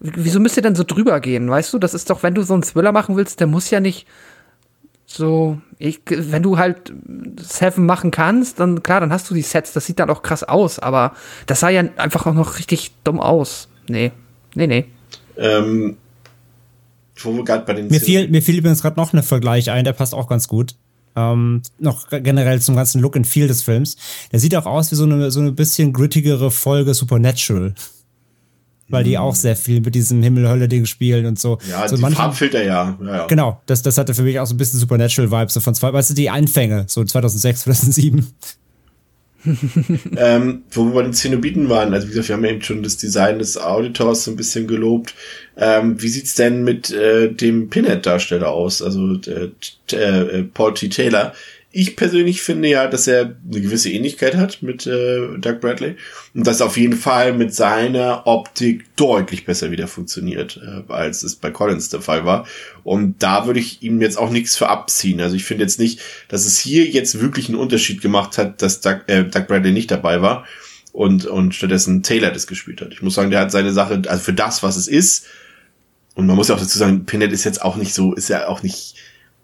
Wieso 0.00 0.40
müsst 0.40 0.56
ihr 0.56 0.62
denn 0.62 0.74
so 0.74 0.84
drüber 0.84 1.20
gehen, 1.20 1.50
weißt 1.50 1.72
du? 1.74 1.78
Das 1.78 1.92
ist 1.92 2.08
doch, 2.08 2.22
wenn 2.22 2.34
du 2.34 2.42
so 2.42 2.54
einen 2.54 2.62
Thriller 2.62 2.92
machen 2.92 3.16
willst, 3.16 3.40
der 3.40 3.46
muss 3.46 3.70
ja 3.70 3.80
nicht 3.80 4.06
so, 5.04 5.58
ich, 5.78 6.00
wenn 6.06 6.42
du 6.42 6.58
halt 6.58 6.92
Seven 7.38 7.86
machen 7.86 8.10
kannst, 8.10 8.58
dann 8.58 8.82
klar, 8.82 9.00
dann 9.00 9.12
hast 9.12 9.30
du 9.30 9.34
die 9.34 9.42
Sets, 9.42 9.72
das 9.72 9.86
sieht 9.86 9.98
dann 9.98 10.10
auch 10.10 10.22
krass 10.22 10.42
aus, 10.42 10.78
aber 10.78 11.12
das 11.46 11.60
sah 11.60 11.68
ja 11.68 11.82
einfach 11.96 12.26
auch 12.26 12.34
noch 12.34 12.58
richtig 12.58 12.92
dumm 13.04 13.20
aus. 13.20 13.68
Nee, 13.88 14.12
nee, 14.54 14.66
nee. 14.66 14.86
ähm, 15.36 15.96
wo 17.22 17.32
wir 17.34 17.44
gerade 17.44 17.64
bei 17.64 17.74
den 17.74 17.88
Mir 17.88 18.00
fiel, 18.00 18.28
mir 18.28 18.42
fiel 18.42 18.58
übrigens 18.58 18.82
gerade 18.82 18.96
noch 18.96 19.12
ein 19.12 19.22
Vergleich 19.22 19.70
ein, 19.70 19.84
der 19.84 19.92
passt 19.92 20.14
auch 20.14 20.28
ganz 20.28 20.48
gut. 20.48 20.74
Ähm, 21.14 21.62
noch 21.78 22.08
generell 22.10 22.60
zum 22.60 22.76
ganzen 22.76 23.00
Look 23.00 23.16
and 23.16 23.26
Feel 23.26 23.48
des 23.48 23.62
Films. 23.62 23.96
Der 24.32 24.38
sieht 24.40 24.54
auch 24.54 24.66
aus 24.66 24.90
wie 24.92 24.96
so 24.96 25.04
eine, 25.04 25.30
so 25.30 25.40
eine 25.40 25.52
bisschen 25.52 25.92
grittigere 25.94 26.50
Folge 26.50 26.92
Supernatural. 26.92 27.74
Weil 28.88 29.02
die 29.02 29.18
auch 29.18 29.34
sehr 29.34 29.56
viel 29.56 29.80
mit 29.80 29.96
diesem 29.96 30.22
Himmel-Hölle-Ding 30.22 30.86
spielen 30.86 31.26
und 31.26 31.40
so. 31.40 31.58
ja, 31.68 31.88
so 31.88 31.96
die 31.96 32.02
manche- 32.02 32.18
Farbfilter, 32.18 32.62
ja. 32.62 32.96
ja, 33.02 33.16
ja. 33.16 33.26
Genau, 33.26 33.60
das, 33.66 33.82
das 33.82 33.98
hatte 33.98 34.14
für 34.14 34.22
mich 34.22 34.38
auch 34.38 34.46
so 34.46 34.54
ein 34.54 34.58
bisschen 34.58 34.78
Supernatural-Vibes 34.78 35.54
so 35.54 35.60
von 35.60 35.74
zwei, 35.74 35.92
weißt 35.92 36.10
du, 36.10 36.14
die 36.14 36.30
Einfänge, 36.30 36.84
so 36.86 37.02
2006, 37.02 37.62
2007. 37.62 38.26
ähm, 40.16 40.62
wo 40.70 40.84
wir 40.86 40.92
bei 40.92 41.02
den 41.02 41.12
Zenobiten 41.12 41.68
waren, 41.68 41.94
also 41.94 42.06
wie 42.06 42.10
gesagt, 42.10 42.28
wir 42.28 42.36
haben 42.36 42.44
eben 42.44 42.62
schon 42.62 42.82
das 42.82 42.96
Design 42.96 43.38
des 43.38 43.56
Auditors 43.56 44.24
so 44.24 44.30
ein 44.32 44.36
bisschen 44.36 44.66
gelobt. 44.66 45.14
Ähm, 45.56 46.00
wie 46.02 46.08
sieht's 46.08 46.34
denn 46.34 46.64
mit 46.64 46.90
äh, 46.92 47.32
dem 47.32 47.70
Pinhead-Darsteller 47.70 48.48
aus, 48.48 48.82
also 48.82 49.14
äh, 49.14 49.50
t- 49.86 49.96
äh, 49.96 50.42
Paul 50.42 50.74
T. 50.74 50.88
Taylor? 50.88 51.32
Ich 51.78 51.94
persönlich 51.94 52.40
finde 52.40 52.68
ja, 52.68 52.88
dass 52.88 53.06
er 53.06 53.36
eine 53.44 53.60
gewisse 53.60 53.90
Ähnlichkeit 53.90 54.34
hat 54.34 54.62
mit 54.62 54.86
äh, 54.86 55.36
Doug 55.36 55.60
Bradley 55.60 55.96
und 56.32 56.46
dass 56.46 56.62
auf 56.62 56.78
jeden 56.78 56.96
Fall 56.96 57.34
mit 57.34 57.54
seiner 57.54 58.26
Optik 58.26 58.96
deutlich 58.96 59.44
besser 59.44 59.70
wieder 59.70 59.86
funktioniert, 59.86 60.58
äh, 60.64 60.90
als 60.90 61.22
es 61.22 61.36
bei 61.36 61.50
Collins 61.50 61.90
der 61.90 62.00
Fall 62.00 62.24
war. 62.24 62.46
Und 62.82 63.22
da 63.22 63.44
würde 63.44 63.60
ich 63.60 63.82
ihm 63.82 64.00
jetzt 64.00 64.16
auch 64.16 64.30
nichts 64.30 64.56
für 64.56 64.70
abziehen. 64.70 65.20
Also 65.20 65.36
ich 65.36 65.44
finde 65.44 65.64
jetzt 65.64 65.78
nicht, 65.78 66.00
dass 66.28 66.46
es 66.46 66.58
hier 66.58 66.86
jetzt 66.86 67.20
wirklich 67.20 67.50
einen 67.50 67.58
Unterschied 67.58 68.00
gemacht 68.00 68.38
hat, 68.38 68.62
dass 68.62 68.80
Doug, 68.80 69.00
äh, 69.08 69.24
Doug 69.24 69.46
Bradley 69.46 69.72
nicht 69.72 69.90
dabei 69.90 70.22
war 70.22 70.46
und, 70.92 71.26
und 71.26 71.54
stattdessen 71.54 72.02
Taylor 72.02 72.30
das 72.30 72.46
gespielt 72.46 72.80
hat. 72.80 72.94
Ich 72.94 73.02
muss 73.02 73.16
sagen, 73.16 73.30
der 73.30 73.40
hat 73.40 73.50
seine 73.52 73.74
Sache, 73.74 74.00
also 74.06 74.22
für 74.24 74.32
das, 74.32 74.62
was 74.62 74.76
es 74.76 74.88
ist, 74.88 75.26
und 76.14 76.26
man 76.26 76.36
muss 76.36 76.48
ja 76.48 76.54
auch 76.54 76.60
dazu 76.60 76.78
sagen, 76.78 77.04
Pinhead 77.04 77.32
ist 77.32 77.44
jetzt 77.44 77.60
auch 77.60 77.76
nicht 77.76 77.92
so, 77.92 78.14
ist 78.14 78.30
ja 78.30 78.48
auch 78.48 78.62
nicht, 78.62 78.94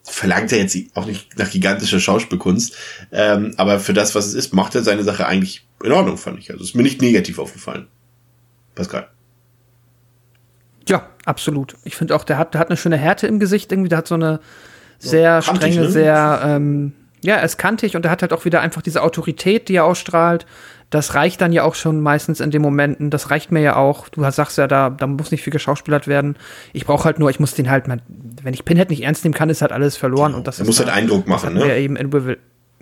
verlangt 0.05 0.53
er 0.53 0.59
jetzt 0.59 0.77
auch 0.95 1.07
nicht 1.07 1.39
nach 1.39 1.51
gigantischer 1.51 2.01
Schauspielkunst, 2.01 2.77
ähm, 3.13 3.55
aber 3.57 3.79
für 3.79 3.93
das, 3.93 4.15
was 4.15 4.27
es 4.27 4.35
ist, 4.35 4.53
macht 4.53 4.75
er 4.75 4.83
seine 4.83 5.05
Sache 5.05 5.27
eigentlich 5.27 5.67
in 5.83 5.93
Ordnung, 5.93 6.17
fand 6.17 6.39
ich. 6.39 6.51
Also 6.51 6.65
ist 6.65 6.75
mir 6.75 6.83
nicht 6.83 7.01
negativ 7.01 7.39
aufgefallen. 7.39 7.87
Pascal. 8.75 9.09
Ja, 10.89 11.09
absolut. 11.25 11.77
Ich 11.85 11.97
finde 11.97 12.17
auch, 12.17 12.25
der 12.25 12.39
hat, 12.39 12.55
der 12.55 12.61
hat 12.61 12.69
eine 12.69 12.77
schöne 12.77 12.97
Härte 12.97 13.27
im 13.27 13.39
Gesicht 13.39 13.71
irgendwie, 13.71 13.89
der 13.89 13.99
hat 13.99 14.09
so 14.09 14.15
eine 14.15 14.41
sehr 14.99 15.41
kantig, 15.43 15.73
strenge, 15.75 15.81
ne? 15.87 15.91
sehr, 15.91 16.43
ähm, 16.45 16.93
ja, 17.23 17.37
er 17.37 17.45
ist 17.45 17.59
kantig 17.59 17.95
und 17.95 18.05
er 18.05 18.11
hat 18.11 18.23
halt 18.23 18.33
auch 18.33 18.45
wieder 18.45 18.61
einfach 18.61 18.83
diese 18.83 19.03
Autorität, 19.03 19.69
die 19.69 19.77
er 19.77 19.85
ausstrahlt. 19.85 20.47
Das 20.93 21.15
reicht 21.15 21.41
dann 21.41 21.53
ja 21.53 21.63
auch 21.63 21.75
schon 21.75 22.03
meistens 22.03 22.41
in 22.41 22.51
den 22.51 22.61
Momenten. 22.61 23.09
Das 23.09 23.31
reicht 23.31 23.51
mir 23.51 23.63
ja 23.63 23.77
auch. 23.77 24.11
Du 24.11 24.31
sagst 24.31 24.59
ja, 24.59 24.67
da, 24.67 24.91
da 24.91 25.07
muss 25.07 25.31
nicht 25.31 25.43
viel 25.43 25.51
geschauspielert 25.51 26.07
werden. 26.07 26.37
Ich 26.75 26.85
brauche 26.85 27.05
halt 27.05 27.19
nur, 27.19 27.31
ich 27.31 27.41
muss 27.41 27.55
den 27.55 27.71
halt, 27.71 27.89
mal, 27.89 28.03
wenn 28.43 28.53
ich 28.53 28.67
Pinhead 28.67 28.91
nicht 28.91 29.03
ernst 29.03 29.25
nehmen 29.25 29.33
kann, 29.33 29.49
ist 29.49 29.63
halt 29.63 29.73
alles 29.73 29.97
verloren. 29.97 30.35
Und 30.35 30.47
das 30.47 30.61
Er 30.61 30.67
muss 30.67 30.79
halt 30.79 30.91
Eindruck 30.91 31.27
machen, 31.27 31.55
ne? 31.55 31.79
eben 31.79 31.97
in 31.97 32.37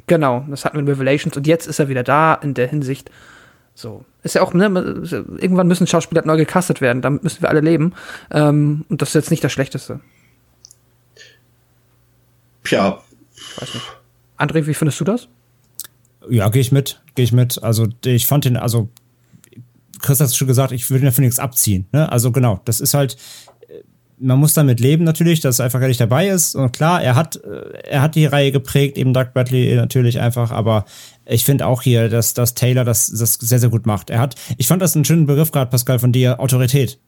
genau, 0.08 0.44
das 0.50 0.64
hatten 0.64 0.76
wir 0.76 0.80
in 0.80 0.88
Revelations. 0.88 1.36
Und 1.36 1.46
jetzt 1.46 1.68
ist 1.68 1.78
er 1.78 1.88
wieder 1.88 2.02
da 2.02 2.34
in 2.34 2.54
der 2.54 2.66
Hinsicht. 2.66 3.12
So. 3.76 4.04
Ist 4.24 4.34
ja 4.34 4.42
auch, 4.42 4.54
ne, 4.54 4.64
irgendwann 4.64 5.68
müssen 5.68 5.86
Schauspieler 5.86 6.26
neu 6.26 6.36
gecastet 6.36 6.80
werden, 6.80 7.02
damit 7.02 7.22
müssen 7.22 7.42
wir 7.42 7.48
alle 7.48 7.60
leben. 7.60 7.92
Ähm, 8.32 8.84
und 8.88 9.02
das 9.02 9.10
ist 9.10 9.14
jetzt 9.14 9.30
nicht 9.30 9.44
das 9.44 9.52
Schlechteste. 9.52 10.00
Tja, 12.64 13.00
André, 14.36 14.66
wie 14.66 14.74
findest 14.74 14.98
du 14.98 15.04
das? 15.04 15.28
Ja, 16.28 16.48
gehe 16.48 16.60
ich 16.60 16.72
mit, 16.72 17.00
gehe 17.14 17.24
ich 17.24 17.32
mit. 17.32 17.62
Also 17.62 17.88
ich 18.04 18.26
fand 18.26 18.44
den, 18.44 18.56
also 18.56 18.90
Chris 20.00 20.20
hat 20.20 20.34
schon 20.34 20.48
gesagt, 20.48 20.72
ich 20.72 20.90
würde 20.90 21.06
dafür 21.06 21.24
nichts 21.24 21.38
abziehen. 21.38 21.86
Ne? 21.92 22.10
Also 22.10 22.32
genau, 22.32 22.60
das 22.64 22.80
ist 22.80 22.94
halt, 22.94 23.16
äh, 23.68 23.82
man 24.18 24.38
muss 24.38 24.54
damit 24.54 24.80
leben 24.80 25.04
natürlich, 25.04 25.40
dass 25.40 25.58
er 25.58 25.66
einfach 25.66 25.80
gar 25.80 25.88
nicht 25.88 26.00
dabei 26.00 26.28
ist. 26.28 26.54
Und 26.54 26.72
klar, 26.72 27.02
er 27.02 27.14
hat, 27.14 27.36
äh, 27.36 27.88
er 27.88 28.02
hat 28.02 28.14
die 28.14 28.26
Reihe 28.26 28.52
geprägt, 28.52 28.98
eben 28.98 29.14
Doug 29.14 29.32
Bradley 29.32 29.74
natürlich 29.76 30.20
einfach, 30.20 30.50
aber 30.50 30.84
ich 31.26 31.44
finde 31.44 31.66
auch 31.66 31.82
hier, 31.82 32.08
dass, 32.08 32.34
dass 32.34 32.54
Taylor 32.54 32.84
das, 32.84 33.08
das 33.08 33.34
sehr, 33.34 33.58
sehr 33.58 33.70
gut 33.70 33.86
macht. 33.86 34.10
Er 34.10 34.20
hat, 34.20 34.36
ich 34.58 34.66
fand 34.66 34.82
das 34.82 34.94
einen 34.94 35.04
schönen 35.04 35.26
Begriff 35.26 35.52
gerade, 35.52 35.70
Pascal, 35.70 35.98
von 35.98 36.12
dir, 36.12 36.40
Autorität. 36.40 36.98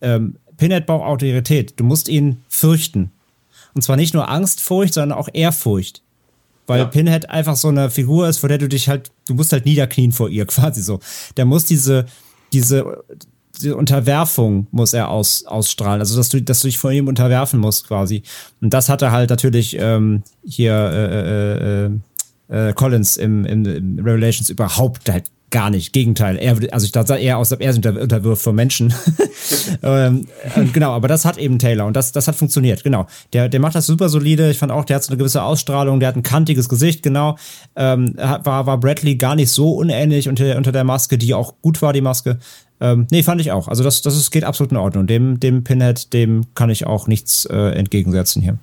Ähm, 0.00 0.36
Pinhead 0.56 0.86
braucht 0.86 1.04
Autorität. 1.04 1.74
Du 1.78 1.84
musst 1.84 2.08
ihn 2.08 2.42
fürchten. 2.48 3.12
Und 3.74 3.82
zwar 3.82 3.96
nicht 3.96 4.14
nur 4.14 4.28
Angstfurcht, 4.28 4.94
sondern 4.94 5.18
auch 5.18 5.28
Ehrfurcht. 5.32 6.02
Weil 6.70 6.86
Pinhead 6.86 7.28
einfach 7.30 7.56
so 7.56 7.68
eine 7.68 7.90
Figur 7.90 8.28
ist, 8.28 8.38
vor 8.38 8.48
der 8.48 8.58
du 8.58 8.68
dich 8.68 8.88
halt, 8.88 9.10
du 9.26 9.34
musst 9.34 9.52
halt 9.52 9.64
niederknien 9.66 10.12
vor 10.12 10.28
ihr, 10.28 10.46
quasi 10.46 10.82
so. 10.82 11.00
Der 11.36 11.44
muss 11.44 11.64
diese, 11.64 12.06
diese, 12.52 13.04
diese 13.56 13.76
Unterwerfung 13.76 14.66
muss 14.70 14.92
er 14.92 15.08
aus, 15.08 15.44
ausstrahlen. 15.44 16.00
Also, 16.00 16.16
dass 16.16 16.28
du, 16.28 16.40
dass 16.40 16.60
du 16.60 16.68
dich 16.68 16.78
vor 16.78 16.92
ihm 16.92 17.08
unterwerfen 17.08 17.60
musst, 17.60 17.88
quasi. 17.88 18.22
Und 18.60 18.72
das 18.72 18.88
hat 18.88 19.02
er 19.02 19.12
halt 19.12 19.30
natürlich 19.30 19.76
ähm, 19.78 20.22
hier 20.44 20.74
äh, 20.74 21.86
äh, 21.86 22.68
äh, 22.68 22.72
Collins 22.72 23.16
im, 23.16 23.44
im, 23.44 23.64
im 23.64 23.98
Revelations 23.98 24.50
überhaupt 24.50 25.08
halt 25.10 25.24
gar 25.50 25.70
nicht. 25.70 25.92
Gegenteil. 25.92 26.36
Er, 26.36 26.56
also 26.72 26.84
ich 26.84 26.92
da 26.92 27.06
sah 27.06 27.16
eher 27.16 27.38
aus, 27.38 27.50
er 27.52 27.72
sich 27.72 27.84
unter, 27.84 28.00
unterwirft 28.00 28.42
vor 28.42 28.52
Menschen. 28.52 28.94
ähm, 29.82 30.26
genau, 30.72 30.92
aber 30.92 31.08
das 31.08 31.24
hat 31.24 31.38
eben 31.38 31.58
Taylor 31.58 31.86
und 31.86 31.94
das, 31.94 32.12
das 32.12 32.28
hat 32.28 32.36
funktioniert, 32.36 32.84
genau. 32.84 33.06
Der, 33.32 33.48
der 33.48 33.60
macht 33.60 33.74
das 33.74 33.86
super 33.86 34.08
solide. 34.08 34.50
Ich 34.50 34.58
fand 34.58 34.72
auch, 34.72 34.84
der 34.84 34.96
hat 34.96 35.04
so 35.04 35.10
eine 35.10 35.18
gewisse 35.18 35.42
Ausstrahlung, 35.42 36.00
der 36.00 36.08
hat 36.08 36.16
ein 36.16 36.22
kantiges 36.22 36.68
Gesicht, 36.68 37.02
genau. 37.02 37.36
Ähm, 37.76 38.14
war, 38.16 38.66
war 38.66 38.78
Bradley 38.78 39.16
gar 39.16 39.34
nicht 39.34 39.50
so 39.50 39.72
unähnlich 39.72 40.28
unter, 40.28 40.56
unter 40.56 40.72
der 40.72 40.84
Maske, 40.84 41.18
die 41.18 41.34
auch 41.34 41.54
gut 41.62 41.82
war, 41.82 41.92
die 41.92 42.00
Maske. 42.00 42.38
Ähm, 42.80 43.06
nee, 43.10 43.22
fand 43.22 43.40
ich 43.40 43.52
auch. 43.52 43.68
Also 43.68 43.84
das, 43.84 44.02
das 44.02 44.16
ist, 44.16 44.30
geht 44.30 44.44
absolut 44.44 44.72
in 44.72 44.78
Ordnung. 44.78 45.06
Dem, 45.06 45.38
dem 45.38 45.64
Pinhead, 45.64 46.12
dem 46.12 46.46
kann 46.54 46.70
ich 46.70 46.86
auch 46.86 47.06
nichts 47.06 47.44
äh, 47.44 47.72
entgegensetzen 47.72 48.40
hier. 48.40 48.58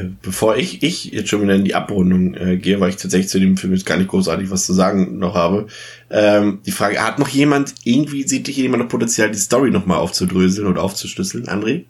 Äh, 0.00 0.10
bevor 0.22 0.56
ich, 0.56 0.82
ich 0.82 1.06
jetzt 1.06 1.28
schon 1.28 1.42
wieder 1.42 1.54
in 1.54 1.64
die 1.64 1.74
Abrundung 1.74 2.34
äh, 2.34 2.56
gehe, 2.56 2.80
weil 2.80 2.90
ich 2.90 2.96
tatsächlich 2.96 3.28
zu 3.28 3.40
dem 3.40 3.56
Film 3.56 3.72
jetzt 3.72 3.86
gar 3.86 3.96
nicht 3.96 4.08
großartig 4.08 4.50
was 4.50 4.66
zu 4.66 4.72
sagen 4.72 5.18
noch 5.18 5.34
habe, 5.34 5.66
ähm, 6.10 6.60
die 6.66 6.72
Frage, 6.72 7.02
hat 7.02 7.18
noch 7.18 7.28
jemand, 7.28 7.74
irgendwie 7.84 8.26
sieht 8.26 8.48
hier 8.48 8.64
jemand 8.64 8.82
noch 8.82 8.88
Potenzial, 8.88 9.30
die 9.30 9.38
Story 9.38 9.70
nochmal 9.70 9.98
aufzudröseln 9.98 10.66
oder 10.66 10.82
aufzuschlüsseln, 10.82 11.46
André? 11.46 11.84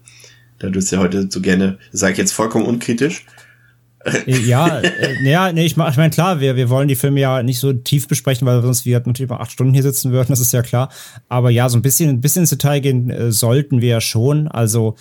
Da 0.58 0.68
du 0.68 0.78
es 0.78 0.90
ja 0.90 0.98
heute 0.98 1.28
so 1.30 1.40
gerne, 1.40 1.78
sage 1.90 2.12
ich 2.12 2.18
jetzt 2.18 2.32
vollkommen 2.32 2.66
unkritisch, 2.66 3.24
ja, 4.26 4.80
äh, 4.80 5.22
ja, 5.22 5.52
nee, 5.52 5.66
ich, 5.66 5.72
ich 5.72 5.76
meine, 5.76 6.10
klar, 6.10 6.40
wir, 6.40 6.56
wir 6.56 6.70
wollen 6.70 6.88
die 6.88 6.96
Filme 6.96 7.20
ja 7.20 7.42
nicht 7.42 7.58
so 7.58 7.72
tief 7.72 8.08
besprechen, 8.08 8.46
weil 8.46 8.62
sonst 8.62 8.86
wir 8.86 8.98
natürlich 8.98 9.28
mal 9.28 9.36
acht 9.36 9.52
Stunden 9.52 9.74
hier 9.74 9.82
sitzen 9.82 10.10
würden, 10.10 10.28
das 10.30 10.40
ist 10.40 10.52
ja 10.52 10.62
klar. 10.62 10.90
Aber 11.28 11.50
ja, 11.50 11.68
so 11.68 11.76
ein 11.76 11.82
bisschen, 11.82 12.08
ein 12.08 12.20
bisschen 12.20 12.44
ins 12.44 12.50
Detail 12.50 12.80
gehen 12.80 13.10
äh, 13.10 13.30
sollten 13.30 13.82
wir 13.82 13.88
ja 13.90 14.00
schon. 14.00 14.48
Also, 14.48 14.96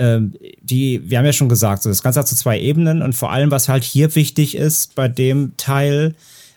ähm, 0.00 0.32
die, 0.62 1.02
wir 1.10 1.18
haben 1.18 1.26
ja 1.26 1.32
schon 1.32 1.50
gesagt, 1.50 1.82
so, 1.82 1.90
das 1.90 2.02
Ganze 2.02 2.20
hat 2.20 2.28
so 2.28 2.34
zwei 2.34 2.58
Ebenen 2.58 3.02
und 3.02 3.14
vor 3.14 3.30
allem, 3.30 3.50
was 3.50 3.68
halt 3.68 3.84
hier 3.84 4.14
wichtig 4.14 4.56
ist 4.56 4.94
bei 4.94 5.08
dem 5.08 5.52
Teil, 5.58 6.14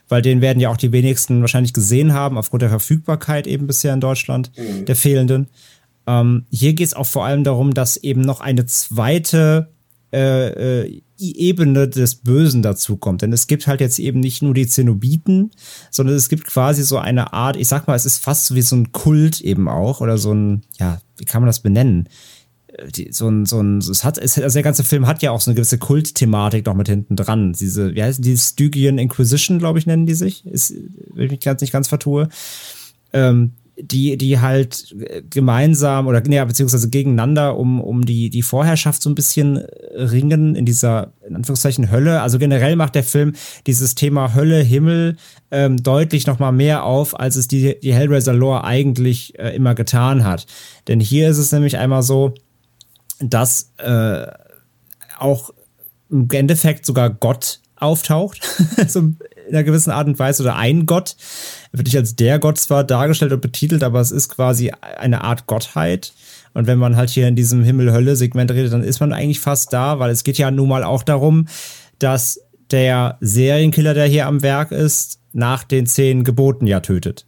weil 0.08 0.22
den 0.22 0.40
werden 0.40 0.60
ja 0.60 0.70
auch 0.70 0.78
die 0.78 0.92
wenigsten 0.92 1.42
wahrscheinlich 1.42 1.74
gesehen 1.74 2.14
haben, 2.14 2.38
aufgrund 2.38 2.62
der 2.62 2.70
Verfügbarkeit 2.70 3.46
eben 3.46 3.66
bisher 3.66 3.92
in 3.92 4.00
Deutschland, 4.00 4.50
der 4.86 4.96
fehlenden. 4.96 5.48
Ähm, 6.06 6.46
hier 6.50 6.72
geht 6.72 6.86
es 6.86 6.94
auch 6.94 7.06
vor 7.06 7.26
allem 7.26 7.44
darum, 7.44 7.74
dass 7.74 7.98
eben 7.98 8.22
noch 8.22 8.40
eine 8.40 8.64
zweite 8.64 9.68
äh, 10.12 10.84
äh, 10.84 11.02
Ebene 11.18 11.88
des 11.88 12.16
Bösen 12.16 12.62
dazu 12.62 12.96
kommt. 12.96 13.22
Denn 13.22 13.32
es 13.32 13.46
gibt 13.46 13.66
halt 13.66 13.80
jetzt 13.80 13.98
eben 13.98 14.20
nicht 14.20 14.42
nur 14.42 14.54
die 14.54 14.66
Zenobiten, 14.66 15.50
sondern 15.90 16.16
es 16.16 16.28
gibt 16.28 16.44
quasi 16.46 16.82
so 16.82 16.98
eine 16.98 17.32
Art, 17.32 17.56
ich 17.56 17.68
sag 17.68 17.86
mal, 17.86 17.94
es 17.94 18.06
ist 18.06 18.18
fast 18.18 18.54
wie 18.54 18.62
so 18.62 18.76
ein 18.76 18.92
Kult 18.92 19.40
eben 19.40 19.68
auch 19.68 20.00
oder 20.00 20.18
so 20.18 20.32
ein, 20.32 20.62
ja, 20.78 21.00
wie 21.16 21.24
kann 21.24 21.42
man 21.42 21.46
das 21.46 21.60
benennen? 21.60 22.08
Äh, 22.78 22.88
die, 22.88 23.12
so 23.12 23.28
ein, 23.28 23.46
so 23.46 23.60
ein, 23.60 23.78
es 23.78 24.04
hat, 24.04 24.18
es, 24.18 24.38
also 24.38 24.54
der 24.54 24.62
ganze 24.62 24.84
Film 24.84 25.06
hat 25.06 25.22
ja 25.22 25.30
auch 25.30 25.40
so 25.40 25.50
eine 25.50 25.56
gewisse 25.56 25.78
Kultthematik 25.78 26.66
noch 26.66 26.74
mit 26.74 26.88
hinten 26.88 27.16
dran. 27.16 27.52
Diese, 27.52 27.94
wie 27.94 28.02
heißen 28.02 28.22
die, 28.22 28.36
Stygian 28.36 28.98
Inquisition, 28.98 29.58
glaube 29.58 29.78
ich, 29.78 29.86
nennen 29.86 30.06
die 30.06 30.14
sich, 30.14 30.46
ist, 30.46 30.74
wenn 31.12 31.26
ich 31.26 31.30
mich 31.32 31.40
ganz 31.40 31.60
nicht 31.60 31.72
ganz 31.72 31.88
vertue. 31.88 32.28
Ähm, 33.12 33.52
die, 33.76 34.16
die 34.16 34.38
halt 34.38 34.94
gemeinsam 35.30 36.06
oder 36.06 36.24
ja, 36.28 36.44
beziehungsweise 36.44 36.88
gegeneinander 36.88 37.56
um, 37.58 37.80
um 37.80 38.04
die, 38.04 38.30
die 38.30 38.42
Vorherrschaft 38.42 39.02
so 39.02 39.10
ein 39.10 39.16
bisschen 39.16 39.56
ringen 39.56 40.54
in 40.54 40.64
dieser, 40.64 41.12
in 41.26 41.34
Anführungszeichen, 41.34 41.90
Hölle. 41.90 42.22
Also 42.22 42.38
generell 42.38 42.76
macht 42.76 42.94
der 42.94 43.02
Film 43.02 43.32
dieses 43.66 43.96
Thema 43.96 44.34
Hölle, 44.34 44.60
Himmel 44.60 45.16
ähm, 45.50 45.82
deutlich 45.82 46.26
nochmal 46.26 46.52
mehr 46.52 46.84
auf, 46.84 47.18
als 47.18 47.34
es 47.36 47.48
die, 47.48 47.78
die 47.80 47.94
Hellraiser-Lore 47.94 48.62
eigentlich 48.62 49.38
äh, 49.38 49.56
immer 49.56 49.74
getan 49.74 50.24
hat. 50.24 50.46
Denn 50.86 51.00
hier 51.00 51.28
ist 51.28 51.38
es 51.38 51.50
nämlich 51.50 51.76
einmal 51.76 52.02
so, 52.02 52.34
dass 53.20 53.72
äh, 53.78 54.26
auch 55.18 55.50
im 56.10 56.28
Endeffekt 56.30 56.86
sogar 56.86 57.10
Gott 57.10 57.60
auftaucht, 57.76 58.40
so 58.88 59.00
in 59.00 59.16
einer 59.50 59.64
gewissen 59.64 59.90
Art 59.90 60.06
und 60.06 60.18
Weise, 60.18 60.42
oder 60.42 60.56
ein 60.56 60.86
Gott. 60.86 61.16
Er 61.72 61.78
wird 61.78 61.88
nicht 61.88 61.96
als 61.96 62.16
der 62.16 62.38
Gott 62.38 62.58
zwar 62.58 62.84
dargestellt 62.84 63.32
und 63.32 63.40
betitelt, 63.40 63.82
aber 63.82 64.00
es 64.00 64.10
ist 64.10 64.28
quasi 64.28 64.72
eine 64.80 65.22
Art 65.22 65.46
Gottheit. 65.46 66.14
Und 66.54 66.66
wenn 66.66 66.78
man 66.78 66.96
halt 66.96 67.10
hier 67.10 67.28
in 67.28 67.36
diesem 67.36 67.64
Himmel-Hölle-Segment 67.64 68.50
redet, 68.52 68.72
dann 68.72 68.84
ist 68.84 69.00
man 69.00 69.12
eigentlich 69.12 69.40
fast 69.40 69.72
da, 69.72 69.98
weil 69.98 70.10
es 70.10 70.24
geht 70.24 70.38
ja 70.38 70.50
nun 70.50 70.68
mal 70.68 70.84
auch 70.84 71.02
darum, 71.02 71.46
dass 71.98 72.40
der 72.70 73.18
Serienkiller, 73.20 73.92
der 73.92 74.06
hier 74.06 74.26
am 74.26 74.42
Werk 74.42 74.70
ist, 74.70 75.18
nach 75.32 75.64
den 75.64 75.86
zehn 75.86 76.24
Geboten 76.24 76.66
ja 76.66 76.80
tötet 76.80 77.26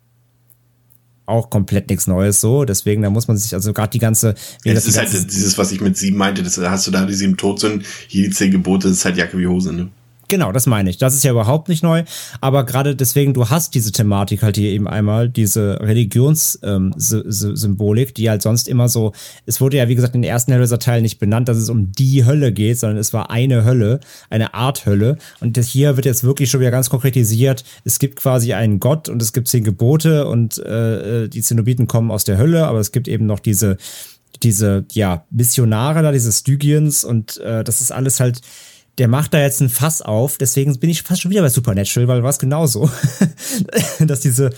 auch 1.26 1.50
komplett 1.50 1.90
nichts 1.90 2.06
Neues 2.06 2.40
so. 2.40 2.64
Deswegen, 2.64 3.02
da 3.02 3.10
muss 3.10 3.28
man 3.28 3.36
sich 3.36 3.52
also 3.54 3.72
gerade 3.72 3.90
die 3.90 3.98
ganze. 3.98 4.34
Ja, 4.64 4.74
das, 4.74 4.86
ist 4.86 4.96
halt 4.96 5.12
dieses, 5.12 5.58
was 5.58 5.72
ich 5.72 5.80
mit 5.80 5.96
sieben 5.96 6.16
meinte. 6.16 6.42
Das 6.42 6.56
hast 6.58 6.86
du 6.86 6.90
da 6.90 7.04
die 7.04 7.14
sieben 7.14 7.36
Todsünden, 7.36 7.84
hier 8.08 8.28
die 8.28 8.30
zehn 8.30 8.50
Gebote, 8.50 8.88
das 8.88 8.98
ist 8.98 9.04
halt 9.04 9.16
Jacke 9.16 9.38
wie 9.38 9.46
Hose, 9.46 9.72
ne? 9.72 9.88
Genau, 10.28 10.50
das 10.50 10.66
meine 10.66 10.90
ich. 10.90 10.98
Das 10.98 11.14
ist 11.14 11.22
ja 11.22 11.30
überhaupt 11.30 11.68
nicht 11.68 11.84
neu. 11.84 12.02
Aber 12.40 12.66
gerade 12.66 12.96
deswegen, 12.96 13.32
du 13.32 13.48
hast 13.48 13.74
diese 13.74 13.92
Thematik 13.92 14.42
halt 14.42 14.56
hier 14.56 14.70
eben 14.70 14.88
einmal, 14.88 15.28
diese 15.28 15.78
Religionssymbolik, 15.80 18.08
ähm, 18.08 18.14
die 18.14 18.28
halt 18.28 18.42
sonst 18.42 18.66
immer 18.68 18.88
so, 18.88 19.12
es 19.46 19.60
wurde 19.60 19.76
ja, 19.76 19.86
wie 19.88 19.94
gesagt, 19.94 20.16
in 20.16 20.22
den 20.22 20.30
ersten 20.30 20.50
Hellraiser-Teilen 20.52 21.02
nicht 21.02 21.20
benannt, 21.20 21.48
dass 21.48 21.58
es 21.58 21.70
um 21.70 21.92
die 21.92 22.24
Hölle 22.24 22.50
geht, 22.52 22.78
sondern 22.78 22.98
es 22.98 23.12
war 23.12 23.30
eine 23.30 23.64
Hölle, 23.64 24.00
eine 24.28 24.54
Art 24.54 24.86
Hölle. 24.86 25.18
Und 25.40 25.56
das 25.56 25.68
hier 25.68 25.94
wird 25.96 26.06
jetzt 26.06 26.24
wirklich 26.24 26.50
schon 26.50 26.58
wieder 26.60 26.72
ganz 26.72 26.90
konkretisiert. 26.90 27.62
Es 27.84 28.00
gibt 28.00 28.16
quasi 28.16 28.52
einen 28.52 28.80
Gott 28.80 29.08
und 29.08 29.22
es 29.22 29.32
gibt 29.32 29.46
zehn 29.48 29.62
Gebote 29.62 30.26
und 30.26 30.58
äh, 30.58 31.24
äh 31.24 31.28
die 31.28 31.42
Zenobiten 31.42 31.86
kommen 31.86 32.10
aus 32.10 32.24
der 32.24 32.38
Hölle, 32.38 32.66
aber 32.66 32.80
es 32.80 32.90
gibt 32.92 33.08
eben 33.08 33.26
noch 33.26 33.40
diese, 33.40 33.76
diese, 34.42 34.84
ja, 34.92 35.24
Missionare 35.30 36.02
da, 36.02 36.12
diese 36.12 36.32
Stygians 36.32 37.04
und 37.04 37.38
äh, 37.38 37.64
das 37.64 37.80
ist 37.80 37.92
alles 37.92 38.20
halt 38.20 38.42
der 38.98 39.08
macht 39.08 39.34
da 39.34 39.40
jetzt 39.40 39.60
ein 39.60 39.68
Fass 39.68 40.02
auf, 40.02 40.38
deswegen 40.38 40.78
bin 40.78 40.90
ich 40.90 41.02
fast 41.02 41.22
schon 41.22 41.30
wieder 41.30 41.42
bei 41.42 41.48
Supernatural, 41.48 42.08
weil 42.08 42.22
war 42.22 42.30
es 42.30 42.38
genauso, 42.38 42.90
dass 44.00 44.20
diese 44.20 44.50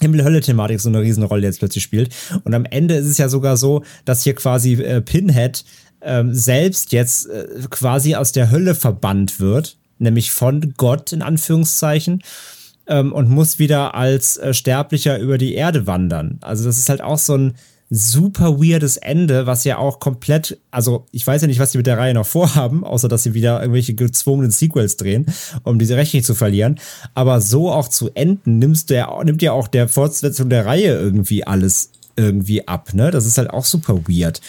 Himmel-Hölle-Thematik 0.00 0.80
so 0.80 0.88
eine 0.88 1.00
Riesenrolle 1.00 1.46
jetzt 1.46 1.58
plötzlich 1.58 1.84
spielt. 1.84 2.14
Und 2.44 2.54
am 2.54 2.64
Ende 2.64 2.94
ist 2.94 3.06
es 3.06 3.18
ja 3.18 3.28
sogar 3.28 3.56
so, 3.56 3.84
dass 4.04 4.24
hier 4.24 4.34
quasi 4.34 4.74
äh, 4.74 5.02
Pinhead 5.02 5.64
ähm, 6.00 6.34
selbst 6.34 6.92
jetzt 6.92 7.28
äh, 7.28 7.46
quasi 7.68 8.14
aus 8.14 8.32
der 8.32 8.50
Hölle 8.50 8.74
verbannt 8.74 9.40
wird, 9.40 9.76
nämlich 9.98 10.30
von 10.30 10.74
Gott 10.76 11.12
in 11.12 11.20
Anführungszeichen 11.20 12.22
ähm, 12.86 13.12
und 13.12 13.28
muss 13.28 13.58
wieder 13.58 13.94
als 13.94 14.38
äh, 14.38 14.54
Sterblicher 14.54 15.18
über 15.18 15.36
die 15.36 15.54
Erde 15.54 15.86
wandern. 15.86 16.38
Also 16.40 16.64
das 16.64 16.78
ist 16.78 16.88
halt 16.88 17.02
auch 17.02 17.18
so 17.18 17.36
ein 17.36 17.54
super 17.90 18.60
weirdes 18.60 18.96
Ende, 18.96 19.46
was 19.46 19.64
ja 19.64 19.78
auch 19.78 19.98
komplett, 19.98 20.58
also 20.70 21.06
ich 21.10 21.26
weiß 21.26 21.42
ja 21.42 21.48
nicht, 21.48 21.58
was 21.58 21.72
die 21.72 21.78
mit 21.78 21.88
der 21.88 21.98
Reihe 21.98 22.14
noch 22.14 22.26
vorhaben, 22.26 22.84
außer 22.84 23.08
dass 23.08 23.24
sie 23.24 23.34
wieder 23.34 23.60
irgendwelche 23.60 23.94
gezwungenen 23.94 24.52
Sequels 24.52 24.96
drehen, 24.96 25.26
um 25.64 25.78
diese 25.78 25.96
Rechte 25.96 26.16
nicht 26.16 26.26
zu 26.26 26.36
verlieren. 26.36 26.78
Aber 27.14 27.40
so 27.40 27.70
auch 27.70 27.88
zu 27.88 28.10
enden, 28.14 28.60
nimmst 28.60 28.90
du 28.90 28.94
ja, 28.94 29.24
nimmt 29.24 29.42
ja 29.42 29.52
auch 29.52 29.66
der 29.66 29.88
Fortsetzung 29.88 30.48
der 30.48 30.66
Reihe 30.66 30.94
irgendwie 30.94 31.44
alles 31.44 31.90
irgendwie 32.14 32.66
ab, 32.68 32.94
ne? 32.94 33.10
Das 33.10 33.26
ist 33.26 33.38
halt 33.38 33.50
auch 33.50 33.64
super 33.64 33.98
weird. 34.06 34.40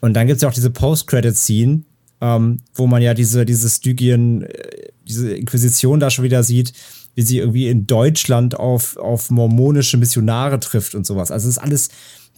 Und 0.00 0.14
dann 0.14 0.26
gibt's 0.26 0.42
ja 0.42 0.48
auch 0.48 0.54
diese 0.54 0.70
Post-Credit-Scene, 0.70 1.82
ähm, 2.20 2.58
wo 2.74 2.86
man 2.86 3.02
ja 3.02 3.12
diese, 3.12 3.44
diese 3.44 3.68
Stygien, 3.68 4.42
äh, 4.42 4.88
diese 5.06 5.32
Inquisition 5.32 6.00
da 6.00 6.10
schon 6.10 6.24
wieder 6.24 6.42
sieht, 6.42 6.72
wie 7.14 7.22
sie 7.22 7.38
irgendwie 7.38 7.68
in 7.68 7.86
Deutschland 7.86 8.58
auf, 8.58 8.96
auf 8.96 9.30
mormonische 9.30 9.96
Missionare 9.96 10.60
trifft 10.60 10.94
und 10.94 11.04
sowas. 11.04 11.30
Also 11.30 11.48
es 11.48 11.56
ist 11.56 11.62
alles 11.62 11.88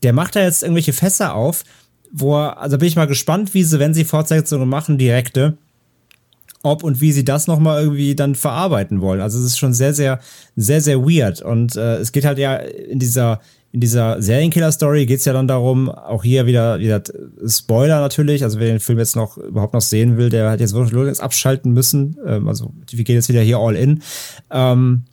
der 0.02 0.12
macht 0.12 0.36
da 0.36 0.40
jetzt 0.42 0.62
irgendwelche 0.62 0.92
Fässer 0.92 1.34
auf, 1.34 1.64
wo 2.12 2.36
er, 2.36 2.58
also 2.58 2.78
bin 2.78 2.88
ich 2.88 2.96
mal 2.96 3.06
gespannt, 3.06 3.54
wie 3.54 3.64
sie, 3.64 3.78
wenn 3.78 3.94
sie 3.94 4.04
Fortsetzungen 4.04 4.68
machen, 4.68 4.98
direkte, 4.98 5.58
ob 6.62 6.82
und 6.82 7.00
wie 7.00 7.12
sie 7.12 7.24
das 7.24 7.46
nochmal 7.46 7.82
irgendwie 7.82 8.14
dann 8.14 8.34
verarbeiten 8.34 9.00
wollen. 9.00 9.20
Also 9.20 9.38
es 9.38 9.44
ist 9.44 9.58
schon 9.58 9.72
sehr, 9.72 9.94
sehr, 9.94 10.20
sehr, 10.56 10.80
sehr 10.80 11.00
weird. 11.00 11.40
Und 11.40 11.76
äh, 11.76 11.96
es 11.96 12.12
geht 12.12 12.24
halt 12.24 12.38
ja 12.38 12.56
in 12.56 12.98
dieser, 12.98 13.40
in 13.72 13.80
dieser 13.80 14.20
Serienkiller-Story 14.20 15.06
geht 15.06 15.20
es 15.20 15.24
ja 15.24 15.32
dann 15.32 15.48
darum, 15.48 15.88
auch 15.88 16.24
hier 16.24 16.46
wieder, 16.46 16.80
wieder 16.80 17.02
Spoiler 17.46 18.00
natürlich, 18.00 18.42
also 18.42 18.58
wer 18.58 18.66
den 18.66 18.80
Film 18.80 18.98
jetzt 18.98 19.16
noch 19.16 19.38
überhaupt 19.38 19.74
noch 19.74 19.80
sehen 19.80 20.16
will, 20.16 20.28
der 20.28 20.50
hat 20.50 20.60
jetzt 20.60 20.74
wirklich 20.74 21.20
abschalten 21.20 21.72
müssen. 21.72 22.18
Ähm, 22.26 22.48
also 22.48 22.72
wir 22.90 23.04
gehen 23.04 23.16
jetzt 23.16 23.28
wieder 23.28 23.42
hier 23.42 23.58
all 23.58 23.76
in. 23.76 24.02
Ähm, 24.50 25.04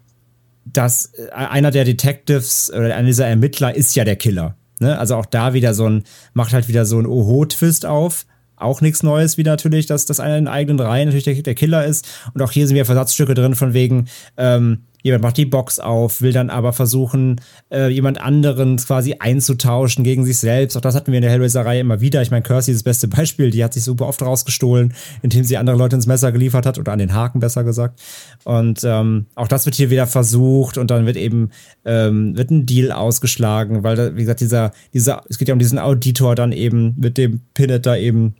dass 0.66 1.14
einer 1.32 1.72
der 1.72 1.86
Detectives 1.86 2.70
oder 2.72 2.94
einer 2.94 3.08
dieser 3.08 3.28
Ermittler 3.28 3.74
ist 3.74 3.96
ja 3.96 4.04
der 4.04 4.18
Killer. 4.18 4.58
Ne? 4.80 4.98
Also 4.98 5.16
auch 5.16 5.26
da 5.26 5.54
wieder 5.54 5.74
so 5.74 5.88
ein, 5.88 6.04
macht 6.34 6.54
halt 6.54 6.68
wieder 6.68 6.86
so 6.86 7.00
ein 7.00 7.06
Oho-Twist 7.06 7.86
auf. 7.86 8.26
Auch 8.56 8.82
nichts 8.82 9.04
Neues, 9.04 9.38
wie 9.38 9.44
natürlich, 9.44 9.86
dass 9.86 10.06
das 10.06 10.20
einer 10.20 10.38
in 10.38 10.48
eigenen 10.48 10.80
Reihen 10.80 11.08
natürlich 11.10 11.26
der, 11.26 11.36
der, 11.36 11.54
Killer 11.54 11.86
ist. 11.86 12.08
Und 12.34 12.42
auch 12.42 12.52
hier 12.52 12.66
sind 12.66 12.76
wieder 12.76 12.86
Versatzstücke 12.86 13.36
drin, 13.36 13.54
von 13.54 13.74
wegen, 13.74 14.08
ähm, 14.36 14.84
jemand 15.08 15.24
macht 15.24 15.38
die 15.38 15.46
Box 15.46 15.80
auf, 15.80 16.22
will 16.22 16.32
dann 16.32 16.50
aber 16.50 16.74
versuchen, 16.74 17.42
äh, 17.72 17.90
jemand 17.90 18.22
anderen 18.22 18.78
quasi 18.78 19.16
einzutauschen 19.20 20.04
gegen 20.04 20.26
sich 20.26 20.38
selbst. 20.38 20.78
Auch 20.78 20.82
das 20.82 20.96
hatten 20.96 21.12
wir 21.12 21.18
in 21.18 21.24
der 21.24 21.32
Hellraiser-Reihe 21.32 21.80
immer 21.80 22.02
wieder. 22.02 22.22
Ich 22.22 22.32
meine, 22.32 22.44
Kirsty 22.44 22.72
ist 22.72 22.80
das 22.80 22.84
beste 22.84 23.08
Beispiel. 23.08 23.50
Die 23.50 23.64
hat 23.64 23.74
sich 23.74 23.84
super 23.84 24.08
oft 24.08 24.22
rausgestohlen, 24.22 24.94
indem 25.22 25.44
sie 25.44 25.58
andere 25.58 25.78
Leute 25.78 25.96
ins 25.96 26.08
Messer 26.08 26.32
geliefert 26.32 26.66
hat 26.66 26.78
oder 26.78 26.92
an 26.92 27.00
den 27.00 27.14
Haken 27.14 27.40
besser 27.40 27.64
gesagt. 27.64 28.00
Und 28.44 28.82
ähm, 28.84 29.26
auch 29.36 29.48
das 29.48 29.66
wird 29.66 29.76
hier 29.76 29.90
wieder 29.90 30.08
versucht 30.08 30.78
und 30.78 30.92
dann 30.92 31.06
wird 31.06 31.18
eben 31.18 31.50
ähm, 31.86 32.38
wird 32.38 32.52
ein 32.52 32.66
Deal 32.66 32.92
ausgeschlagen, 32.92 33.84
weil, 33.84 34.16
wie 34.16 34.22
gesagt, 34.22 34.42
dieser, 34.42 34.72
dieser, 34.94 35.24
es 35.30 35.38
geht 35.38 35.48
ja 35.48 35.54
um 35.54 35.60
diesen 35.60 35.80
Auditor 35.80 36.36
dann 36.36 36.52
eben 36.52 36.96
mit 36.98 37.18
dem 37.18 37.42
Pinnet 37.54 37.86
da 37.86 37.96
eben 37.96 38.36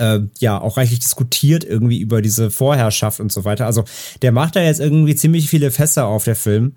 äh, 0.00 0.20
ja 0.38 0.60
auch 0.60 0.76
reichlich 0.76 1.00
diskutiert 1.00 1.62
irgendwie 1.62 2.00
über 2.00 2.22
diese 2.22 2.50
Vorherrschaft 2.50 3.20
und 3.20 3.30
so 3.30 3.44
weiter. 3.44 3.66
Also 3.66 3.84
der 4.22 4.32
macht 4.32 4.56
da 4.56 4.62
jetzt 4.62 4.80
irgendwie 4.80 5.14
ziemlich 5.14 5.48
viele 5.48 5.70
Fässer 5.70 6.06
auf 6.06 6.24
der 6.24 6.36
Film, 6.36 6.72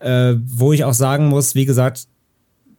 äh, 0.00 0.34
wo 0.44 0.72
ich 0.72 0.84
auch 0.84 0.92
sagen 0.92 1.28
muss, 1.28 1.54
wie 1.54 1.64
gesagt, 1.64 2.08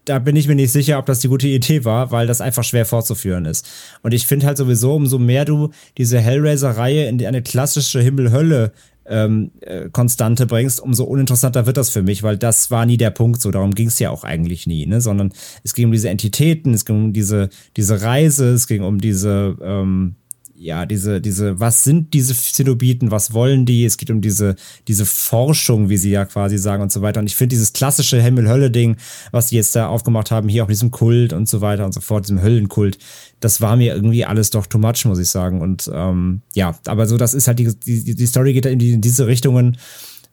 da 0.03 0.19
bin 0.19 0.35
ich 0.35 0.47
mir 0.47 0.55
nicht 0.55 0.71
sicher, 0.71 0.99
ob 0.99 1.07
das 1.07 1.19
die 1.19 1.29
gute 1.29 1.47
Idee 1.47 1.83
war, 1.83 2.11
weil 2.11 2.27
das 2.27 2.41
einfach 2.41 2.63
schwer 2.63 2.85
fortzuführen 2.85 3.45
ist. 3.45 3.67
Und 4.03 4.13
ich 4.13 4.27
finde 4.27 4.45
halt 4.45 4.57
sowieso, 4.57 4.93
umso 4.93 5.17
mehr 5.17 5.45
du 5.45 5.71
diese 5.97 6.19
Hellraiser-Reihe 6.19 7.07
in 7.07 7.25
eine 7.25 7.41
klassische 7.41 8.01
Himmel-Hölle 8.01 8.71
ähm, 9.07 9.51
äh, 9.61 9.89
Konstante 9.89 10.45
bringst, 10.45 10.79
umso 10.79 11.03
uninteressanter 11.03 11.65
wird 11.65 11.77
das 11.77 11.89
für 11.89 12.01
mich, 12.01 12.23
weil 12.23 12.37
das 12.37 12.71
war 12.71 12.85
nie 12.85 12.97
der 12.97 13.11
Punkt 13.11 13.41
so. 13.41 13.51
Darum 13.51 13.73
ging 13.75 13.87
es 13.87 13.99
ja 13.99 14.09
auch 14.09 14.23
eigentlich 14.23 14.67
nie, 14.67 14.85
ne? 14.85 15.01
Sondern 15.01 15.31
es 15.63 15.73
ging 15.73 15.85
um 15.85 15.91
diese 15.91 16.09
Entitäten, 16.09 16.73
es 16.73 16.85
ging 16.85 17.05
um 17.05 17.13
diese, 17.13 17.49
diese 17.77 18.01
Reise, 18.01 18.53
es 18.53 18.67
ging 18.67 18.83
um 18.83 18.99
diese, 18.99 19.57
ähm, 19.61 20.15
ja, 20.57 20.85
diese, 20.85 21.19
diese, 21.19 21.59
was 21.59 21.83
sind 21.83 22.13
diese 22.13 22.33
Zenobiten, 22.33 23.11
was 23.11 23.33
wollen 23.33 23.65
die? 23.65 23.83
Es 23.83 23.97
geht 23.97 24.09
um 24.09 24.21
diese, 24.21 24.55
diese 24.87 25.05
Forschung, 25.05 25.89
wie 25.89 25.97
sie 25.97 26.11
ja 26.11 26.25
quasi 26.25 26.57
sagen 26.57 26.81
und 26.81 26.91
so 26.91 27.01
weiter. 27.01 27.19
Und 27.19 27.25
ich 27.25 27.35
finde 27.35 27.55
dieses 27.55 27.73
klassische 27.73 28.21
Himmel-Hölle-Ding, 28.21 28.95
was 29.31 29.47
die 29.47 29.57
jetzt 29.57 29.75
da 29.75 29.87
aufgemacht 29.87 30.31
haben, 30.31 30.47
hier 30.47 30.63
auch 30.63 30.69
diesem 30.69 30.91
Kult 30.91 31.33
und 31.33 31.49
so 31.49 31.59
weiter 31.59 31.85
und 31.85 31.93
so 31.93 31.99
fort, 31.99 32.25
diesem 32.25 32.41
Höllenkult, 32.41 32.97
das 33.41 33.59
war 33.59 33.75
mir 33.75 33.93
irgendwie 33.93 34.25
alles 34.25 34.49
doch 34.49 34.65
too 34.65 34.77
much, 34.77 35.03
muss 35.05 35.19
ich 35.19 35.29
sagen. 35.29 35.61
Und 35.61 35.89
ähm, 35.93 36.41
ja, 36.53 36.75
aber 36.85 37.05
so, 37.05 37.17
das 37.17 37.33
ist 37.33 37.47
halt 37.47 37.59
die, 37.59 37.73
die, 37.85 38.15
die 38.15 38.25
Story 38.25 38.53
geht 38.53 38.65
in, 38.65 38.79
die, 38.79 38.93
in 38.93 39.01
diese 39.01 39.27
Richtungen. 39.27 39.77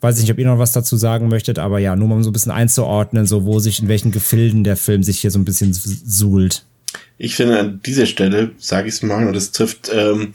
Weiß 0.00 0.16
ich 0.16 0.22
nicht, 0.22 0.32
ob 0.32 0.38
ihr 0.38 0.46
noch 0.46 0.58
was 0.58 0.72
dazu 0.72 0.96
sagen 0.96 1.28
möchtet, 1.28 1.58
aber 1.58 1.78
ja, 1.78 1.94
nur 1.94 2.08
mal 2.08 2.16
um 2.16 2.24
so 2.24 2.30
ein 2.30 2.32
bisschen 2.32 2.52
einzuordnen, 2.52 3.26
so 3.26 3.44
wo 3.44 3.58
sich, 3.58 3.80
in 3.80 3.88
welchen 3.88 4.10
Gefilden 4.10 4.64
der 4.64 4.76
Film 4.76 5.02
sich 5.02 5.20
hier 5.20 5.30
so 5.30 5.38
ein 5.38 5.44
bisschen 5.44 5.72
suhlt. 5.72 6.64
Ich 7.18 7.36
finde 7.36 7.58
an 7.58 7.80
dieser 7.84 8.06
Stelle, 8.06 8.52
sage 8.58 8.88
ich 8.88 8.94
es 8.94 9.02
mal, 9.02 9.26
und 9.26 9.34
das 9.34 9.52
trifft 9.52 9.90
ähm, 9.94 10.32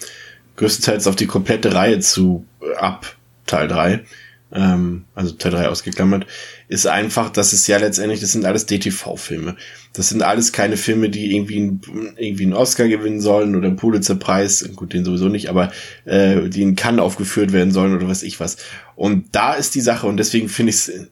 größtenteils 0.56 1.08
auf 1.08 1.16
die 1.16 1.28
komplette 1.28 1.74
Reihe 1.74 2.00
zu 2.00 2.46
äh, 2.62 2.76
ab, 2.76 3.16
Teil 3.46 3.68
3, 3.68 4.04
ähm, 4.52 5.06
also 5.16 5.34
Teil 5.34 5.52
3 5.52 5.70
ausgeklammert, 5.70 6.26
ist 6.68 6.88
einfach, 6.88 7.30
dass 7.30 7.54
es 7.54 7.68
ja 7.68 7.78
letztendlich, 7.78 8.20
das 8.20 8.32
sind 8.32 8.46
alles 8.46 8.66
DTV-Filme. 8.66 9.56
Das 9.94 10.10
sind 10.10 10.22
alles 10.22 10.52
keine 10.52 10.78
Filme, 10.78 11.10
die 11.10 11.36
irgendwie, 11.36 11.58
einen, 11.58 11.82
irgendwie 12.18 12.44
einen 12.44 12.54
Oscar 12.54 12.88
gewinnen 12.88 13.22
sollen 13.22 13.56
oder 13.56 13.68
einen 13.68 13.78
Pulitzer-Preis, 13.78 14.70
gut, 14.76 14.94
den 14.94 15.06
sowieso 15.06 15.30
nicht, 15.30 15.50
aber 15.50 15.72
äh, 16.06 16.50
die 16.50 16.62
in 16.62 16.76
Cannes 16.76 17.02
aufgeführt 17.02 17.52
werden 17.52 17.72
sollen 17.72 17.96
oder 17.96 18.08
was 18.08 18.24
ich 18.24 18.40
was. 18.40 18.58
Und 18.96 19.28
da 19.34 19.54
ist 19.54 19.76
die 19.76 19.82
Sache 19.82 20.08
und 20.08 20.18
deswegen 20.18 20.50
finde 20.50 20.72
ich 20.72 20.76
es 20.76 21.08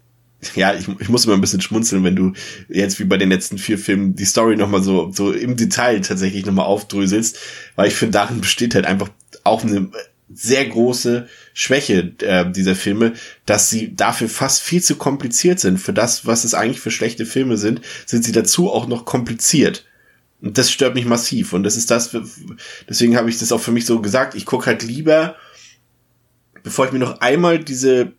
ja, 0.56 0.74
ich, 0.74 0.88
ich 1.00 1.10
muss 1.10 1.26
immer 1.26 1.36
ein 1.36 1.42
bisschen 1.42 1.62
schmunzeln, 1.62 2.04
wenn 2.04 2.16
du 2.16 2.34
jetzt 2.70 3.00
wie 3.00 3.06
bei 3.06 3.18
den 3.18 3.30
letzten 3.30 3.58
vier 3.58 3.78
Filmen 3.78 4.16
die 4.16 4.26
Story 4.26 4.56
nochmal 4.56 4.84
so, 4.84 5.12
so 5.12 5.32
im 5.32 5.56
Detail 5.56 6.02
tatsächlich 6.02 6.46
nochmal 6.46 6.66
aufdröselst, 6.66 7.40
weil 7.76 7.88
ich 7.88 7.96
finde, 7.96 8.14
darin 8.14 8.42
besteht 8.42 8.76
halt 8.76 8.86
einfach 8.86 9.10
auch 9.44 9.64
eine 9.64 9.90
sehr 10.34 10.66
große 10.66 11.28
Schwäche 11.54 12.14
äh, 12.22 12.50
dieser 12.52 12.76
Filme, 12.76 13.14
dass 13.46 13.70
sie 13.70 13.96
dafür 13.96 14.28
fast 14.28 14.62
viel 14.62 14.82
zu 14.82 14.96
kompliziert 14.96 15.60
sind. 15.60 15.78
Für 15.78 15.94
das, 15.94 16.26
was 16.26 16.44
es 16.44 16.54
eigentlich 16.54 16.80
für 16.80 16.92
schlechte 16.92 17.26
Filme 17.26 17.58
sind, 17.58 17.82
sind 18.06 18.24
sie 18.24 18.32
dazu 18.32 18.72
auch 18.72 18.88
noch 18.88 19.06
kompliziert. 19.06 19.86
Und 20.42 20.58
das 20.58 20.72
stört 20.72 20.96
mich 20.96 21.06
massiv. 21.06 21.54
Und 21.54 21.64
das 21.64 21.78
ist 21.78 21.92
das, 21.92 22.16
deswegen 22.90 23.18
habe 23.18 23.30
ich 23.30 23.40
das 23.40 23.52
auch 23.52 23.62
für 23.62 23.72
mich 23.72 23.86
so 23.86 24.02
gesagt. 24.02 24.36
Ich 24.36 24.46
gucke 24.46 24.66
halt 24.66 24.84
lieber, 24.84 25.36
bevor 26.64 26.86
ich 26.86 26.92
mir 26.92 27.00
noch 27.00 27.22
einmal 27.22 27.60
diese 27.64 28.14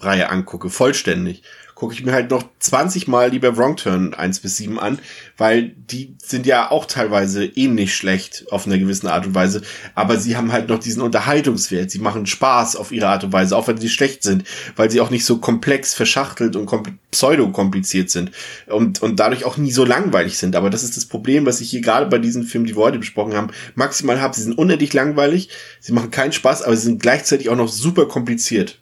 Hellraiser-Reihe 0.00 0.30
angucke, 0.30 0.70
vollständig, 0.70 1.42
gucke 1.74 1.92
ich 1.92 2.02
mir 2.02 2.12
halt 2.12 2.30
noch 2.30 2.42
20 2.58 3.06
Mal 3.06 3.30
lieber 3.30 3.58
Wrong 3.58 3.76
Turn 3.76 4.14
1 4.14 4.40
bis 4.40 4.56
7 4.56 4.80
an, 4.80 4.98
weil 5.36 5.74
die 5.76 6.16
sind 6.24 6.46
ja 6.46 6.70
auch 6.70 6.86
teilweise 6.86 7.44
ähnlich 7.44 7.94
schlecht 7.94 8.46
auf 8.50 8.66
einer 8.66 8.78
gewissen 8.78 9.08
Art 9.08 9.26
und 9.26 9.34
Weise, 9.34 9.60
aber 9.94 10.16
sie 10.16 10.38
haben 10.38 10.52
halt 10.52 10.70
noch 10.70 10.78
diesen 10.78 11.02
Unterhaltungswert, 11.02 11.90
sie 11.90 11.98
machen 11.98 12.24
Spaß 12.24 12.76
auf 12.76 12.92
ihre 12.92 13.08
Art 13.08 13.24
und 13.24 13.32
Weise, 13.34 13.54
auch 13.54 13.68
wenn 13.68 13.76
sie 13.76 13.90
schlecht 13.90 14.22
sind, 14.22 14.44
weil 14.74 14.90
sie 14.90 15.02
auch 15.02 15.10
nicht 15.10 15.26
so 15.26 15.36
komplex 15.36 15.92
verschachtelt 15.92 16.56
und 16.56 16.70
pseudo-kompliziert 17.10 18.08
sind 18.08 18.30
und, 18.68 19.02
und 19.02 19.20
dadurch 19.20 19.44
auch 19.44 19.58
nie 19.58 19.72
so 19.72 19.84
langweilig 19.84 20.38
sind, 20.38 20.56
aber 20.56 20.70
das 20.70 20.82
ist 20.82 20.96
das 20.96 21.04
Problem, 21.04 21.44
was 21.44 21.60
ich 21.60 21.68
hier 21.68 21.82
gerade 21.82 22.06
bei 22.06 22.18
diesen 22.18 22.44
Filmen, 22.44 22.66
die 22.66 22.74
wir 22.74 22.84
heute 22.84 22.98
besprochen 22.98 23.34
haben, 23.34 23.50
maximal 23.74 24.22
habe, 24.22 24.34
sie 24.34 24.44
sind 24.44 24.56
unendlich 24.56 24.94
langweilig, 24.94 25.50
sie 25.80 25.92
machen 25.92 26.10
keinen 26.10 26.32
Spaß, 26.32 26.62
aber 26.62 26.74
sie 26.74 26.84
sind 26.84 27.02
gleichzeitig 27.02 27.50
auch 27.50 27.56
noch 27.56 27.68
super 27.68 28.08
kompliziert. 28.08 28.80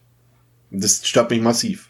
Das 0.71 1.07
stört 1.07 1.31
mich 1.31 1.41
massiv. 1.41 1.89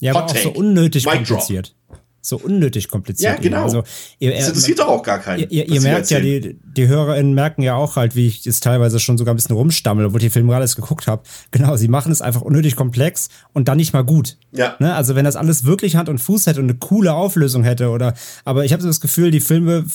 Ja, 0.00 0.14
aber 0.14 0.26
auch 0.26 0.36
so 0.36 0.50
unnötig 0.50 1.04
Mic 1.04 1.16
kompliziert. 1.16 1.74
Drop. 1.88 1.98
So 2.20 2.36
unnötig 2.36 2.88
kompliziert. 2.88 3.36
Ja, 3.36 3.40
genau. 3.40 3.62
Also, 3.62 3.84
ihr, 4.18 4.32
das 4.32 4.48
interessiert 4.48 4.80
doch 4.80 4.88
auch 4.88 5.02
gar 5.02 5.18
keinen. 5.18 5.40
Ihr, 5.40 5.50
ihr, 5.50 5.68
ihr 5.68 5.80
merkt 5.80 6.10
ja, 6.10 6.20
die, 6.20 6.58
die 6.62 6.88
HörerInnen 6.88 7.32
merken 7.32 7.62
ja 7.62 7.74
auch 7.74 7.96
halt, 7.96 8.16
wie 8.16 8.26
ich 8.26 8.44
es 8.46 8.60
teilweise 8.60 9.00
schon 9.00 9.16
sogar 9.16 9.32
ein 9.32 9.36
bisschen 9.36 9.56
rumstammel, 9.56 10.04
obwohl 10.04 10.20
ich 10.20 10.26
die 10.26 10.30
Filme 10.30 10.54
alles 10.54 10.76
geguckt 10.76 11.06
habe. 11.06 11.22
Genau, 11.52 11.76
sie 11.76 11.88
machen 11.88 12.12
es 12.12 12.20
einfach 12.20 12.42
unnötig 12.42 12.76
komplex 12.76 13.28
und 13.54 13.68
dann 13.68 13.78
nicht 13.78 13.92
mal 13.92 14.02
gut. 14.02 14.36
Ja. 14.52 14.76
Ne? 14.78 14.94
Also 14.94 15.14
wenn 15.14 15.24
das 15.24 15.36
alles 15.36 15.64
wirklich 15.64 15.96
Hand 15.96 16.08
und 16.08 16.18
Fuß 16.18 16.46
hätte 16.46 16.60
und 16.60 16.68
eine 16.68 16.78
coole 16.78 17.14
Auflösung 17.14 17.62
hätte 17.62 17.88
oder, 17.88 18.14
aber 18.44 18.64
ich 18.64 18.72
habe 18.72 18.82
so 18.82 18.88
das 18.88 19.00
Gefühl, 19.00 19.30
die 19.30 19.40
Filme 19.40 19.86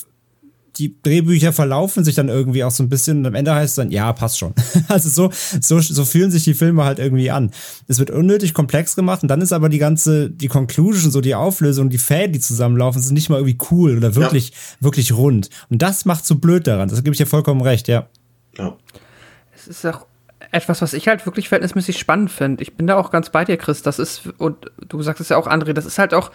die 0.78 0.96
Drehbücher 1.02 1.54
verlaufen 1.54 2.04
sich 2.04 2.16
dann 2.16 2.30
irgendwie 2.30 2.64
auch 2.64 2.72
so 2.72 2.84
ein 2.84 2.90
bisschen 2.90 3.20
und 3.20 3.28
am 3.28 3.36
Ende 3.36 3.54
heißt 3.54 3.72
es 3.72 3.76
dann, 3.76 3.92
ja, 3.92 4.12
passt 4.14 4.40
schon. 4.40 4.54
also 4.88 5.10
so, 5.10 5.32
so, 5.62 5.80
so 5.80 6.06
fühlen 6.06 6.32
sich 6.32 6.44
die 6.44 6.54
Filme 6.54 6.84
halt 6.84 7.00
irgendwie 7.00 7.30
an. 7.30 7.52
Es 7.88 8.00
wird 8.00 8.10
unnötig 8.10 8.54
komplex 8.54 8.96
gemacht 8.96 9.22
und 9.22 9.30
dann 9.30 9.42
ist 9.42 9.54
aber 9.54 9.70
die 9.70 9.78
ganze, 9.78 10.30
die 10.30 10.48
Conclusion, 10.48 11.12
so 11.12 11.22
die 11.22 11.36
Auflösung, 11.36 11.90
die 11.90 11.98
Fäden, 12.00 12.34
die 12.34 12.40
zusammenlaufen, 12.40 13.02
sind 13.02 13.14
nicht 13.14 13.30
mal 13.30 13.38
irgendwie 13.38 13.58
cool 13.72 13.98
oder 13.98 14.16
wirklich, 14.16 14.50
ja. 14.50 14.56
wirklich 14.80 15.14
rund. 15.14 15.50
Und 15.70 15.82
das 15.82 16.06
macht 16.06 16.26
so 16.26 16.36
blöd 16.36 16.66
daran. 16.66 16.90
Das 16.90 17.04
gebe 17.04 17.14
ich 17.14 17.20
dir 17.20 17.28
vollkommen 17.28 17.62
recht, 17.62 17.88
ja. 17.88 18.08
Ja. 18.58 18.76
Es 19.56 19.68
ist 19.68 19.86
auch 19.86 20.06
etwas, 20.52 20.82
was 20.82 20.94
ich 20.94 21.08
halt 21.08 21.26
wirklich 21.26 21.50
verhältnismäßig 21.50 21.98
spannend 21.98 22.32
finde. 22.32 22.62
Ich 22.64 22.76
bin 22.76 22.88
da 22.88 22.96
auch 22.96 23.12
ganz 23.12 23.30
bei 23.30 23.46
dir, 23.46 23.58
Chris. 23.58 23.82
Das 23.82 24.00
ist, 24.00 24.28
und 24.38 24.72
du 24.88 25.02
sagst 25.02 25.22
es 25.22 25.30
ja 25.30 25.38
auch, 25.38 25.48
André, 25.48 25.74
das 25.74 25.86
ist 25.86 25.98
halt 25.98 26.14
auch 26.14 26.32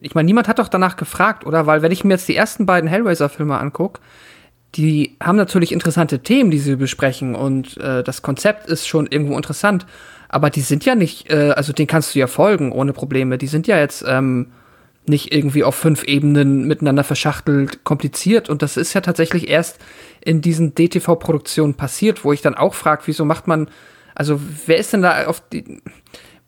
ich 0.00 0.14
meine, 0.14 0.26
niemand 0.26 0.48
hat 0.48 0.58
doch 0.58 0.68
danach 0.68 0.96
gefragt, 0.96 1.46
oder? 1.46 1.66
Weil 1.66 1.82
wenn 1.82 1.92
ich 1.92 2.04
mir 2.04 2.14
jetzt 2.14 2.28
die 2.28 2.36
ersten 2.36 2.66
beiden 2.66 2.88
Hellraiser-Filme 2.88 3.58
angucke, 3.58 4.00
die 4.74 5.16
haben 5.22 5.36
natürlich 5.36 5.72
interessante 5.72 6.20
Themen, 6.20 6.50
die 6.50 6.58
sie 6.58 6.76
besprechen 6.76 7.34
und 7.34 7.78
äh, 7.78 8.02
das 8.02 8.22
Konzept 8.22 8.68
ist 8.68 8.86
schon 8.86 9.06
irgendwo 9.06 9.36
interessant, 9.36 9.86
aber 10.28 10.50
die 10.50 10.60
sind 10.60 10.84
ja 10.84 10.94
nicht, 10.94 11.30
äh, 11.30 11.52
also 11.56 11.72
den 11.72 11.86
kannst 11.86 12.14
du 12.14 12.18
ja 12.18 12.26
folgen 12.26 12.72
ohne 12.72 12.92
Probleme. 12.92 13.38
Die 13.38 13.46
sind 13.46 13.66
ja 13.66 13.78
jetzt 13.78 14.04
ähm, 14.06 14.48
nicht 15.06 15.32
irgendwie 15.32 15.64
auf 15.64 15.76
fünf 15.76 16.04
Ebenen 16.04 16.66
miteinander 16.66 17.04
verschachtelt, 17.04 17.84
kompliziert 17.84 18.50
und 18.50 18.60
das 18.60 18.76
ist 18.76 18.92
ja 18.92 19.00
tatsächlich 19.00 19.48
erst 19.48 19.78
in 20.20 20.40
diesen 20.40 20.74
DTV-Produktionen 20.74 21.74
passiert, 21.74 22.24
wo 22.24 22.32
ich 22.32 22.42
dann 22.42 22.54
auch 22.54 22.74
frage, 22.74 23.02
wieso 23.06 23.24
macht 23.24 23.46
man, 23.46 23.68
also 24.14 24.40
wer 24.66 24.78
ist 24.78 24.92
denn 24.92 25.02
da 25.02 25.26
auf 25.26 25.42
die 25.48 25.80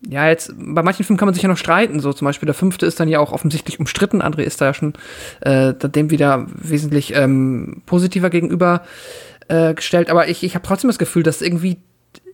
ja, 0.07 0.29
jetzt, 0.29 0.55
bei 0.57 0.83
manchen 0.83 1.05
Filmen 1.05 1.19
kann 1.19 1.27
man 1.27 1.35
sich 1.35 1.43
ja 1.43 1.49
noch 1.49 1.57
streiten, 1.57 2.01
so 2.01 2.13
zum 2.13 2.27
Beispiel 2.27 2.47
der 2.47 2.55
fünfte 2.55 2.87
ist 2.87 3.01
dann 3.01 3.09
ja 3.09 3.19
auch 3.19 3.33
offensichtlich 3.33 3.81
umstritten, 3.81 4.23
André 4.23 4.43
ist 4.43 4.61
da 4.61 4.67
ja 4.67 4.75
schon 4.75 4.95
äh, 5.41 5.75
dem 5.75 6.11
wieder 6.11 6.47
wesentlich 6.55 7.15
ähm, 7.15 7.83
positiver 7.85 8.31
gegenüber 8.31 8.83
äh, 9.49 9.75
gestellt, 9.75 10.11
aber 10.11 10.29
ich, 10.29 10.45
ich 10.45 10.55
habe 10.55 10.67
trotzdem 10.67 10.89
das 10.89 10.99
Gefühl, 10.99 11.25
dass 11.25 11.43
irgendwie 11.43 11.79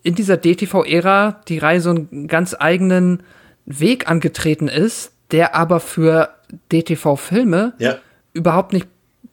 in 0.03 0.15
dieser 0.15 0.37
DTV-Ära 0.37 1.41
die 1.49 1.59
Reihe 1.59 1.81
so 1.81 1.91
einen 1.91 2.29
ganz 2.29 2.55
eigenen 2.59 3.23
Weg 3.65 4.09
angetreten 4.09 4.69
ist, 4.69 5.13
der 5.31 5.55
aber 5.55 5.81
für 5.81 6.29
DTV-Filme 6.71 7.73
ja. 7.79 7.97
überhaupt 8.35 8.75
nicht 8.75 8.87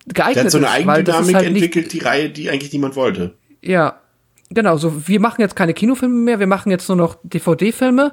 geeignet 0.08 0.45
ist. 0.45 0.53
Der 0.53 0.61
hat 0.61 0.76
so 0.76 0.80
eine 0.80 0.92
Eigendynamik 0.92 1.35
halt 1.35 1.48
entwickelt, 1.48 1.92
die 1.92 2.00
Reihe, 2.00 2.30
die 2.30 2.50
eigentlich 2.50 2.72
niemand 2.72 2.95
wollte. 2.95 3.34
Ja, 3.61 4.00
Genau, 4.53 4.75
so 4.75 5.07
wir 5.07 5.21
machen 5.21 5.39
jetzt 5.39 5.55
keine 5.55 5.73
Kinofilme 5.73 6.13
mehr, 6.13 6.39
wir 6.39 6.47
machen 6.47 6.71
jetzt 6.71 6.89
nur 6.89 6.97
noch 6.97 7.15
DVD-Filme 7.23 8.11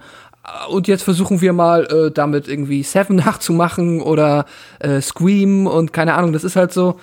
und 0.68 0.86
jetzt 0.86 1.02
versuchen 1.02 1.40
wir 1.40 1.52
mal 1.52 1.84
äh, 1.86 2.10
damit 2.12 2.46
irgendwie 2.46 2.84
Seven 2.84 3.16
nachzumachen 3.26 4.00
oder 4.00 4.46
äh, 4.78 5.00
Scream 5.00 5.66
und 5.66 5.92
keine 5.92 6.14
Ahnung, 6.14 6.32
das 6.32 6.44
ist 6.44 6.54
halt 6.54 6.72
so. 6.72 7.00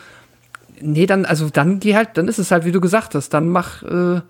Nee, 0.79 1.05
dann, 1.05 1.25
also 1.25 1.49
dann 1.49 1.79
geh 1.79 1.95
halt, 1.95 2.09
dann 2.15 2.27
ist 2.27 2.37
es 2.37 2.51
halt, 2.51 2.65
wie 2.65 2.71
du 2.71 2.81
gesagt 2.81 3.15
hast, 3.15 3.29
dann 3.29 3.47
mach, 3.49 3.83
äh, 3.83 4.21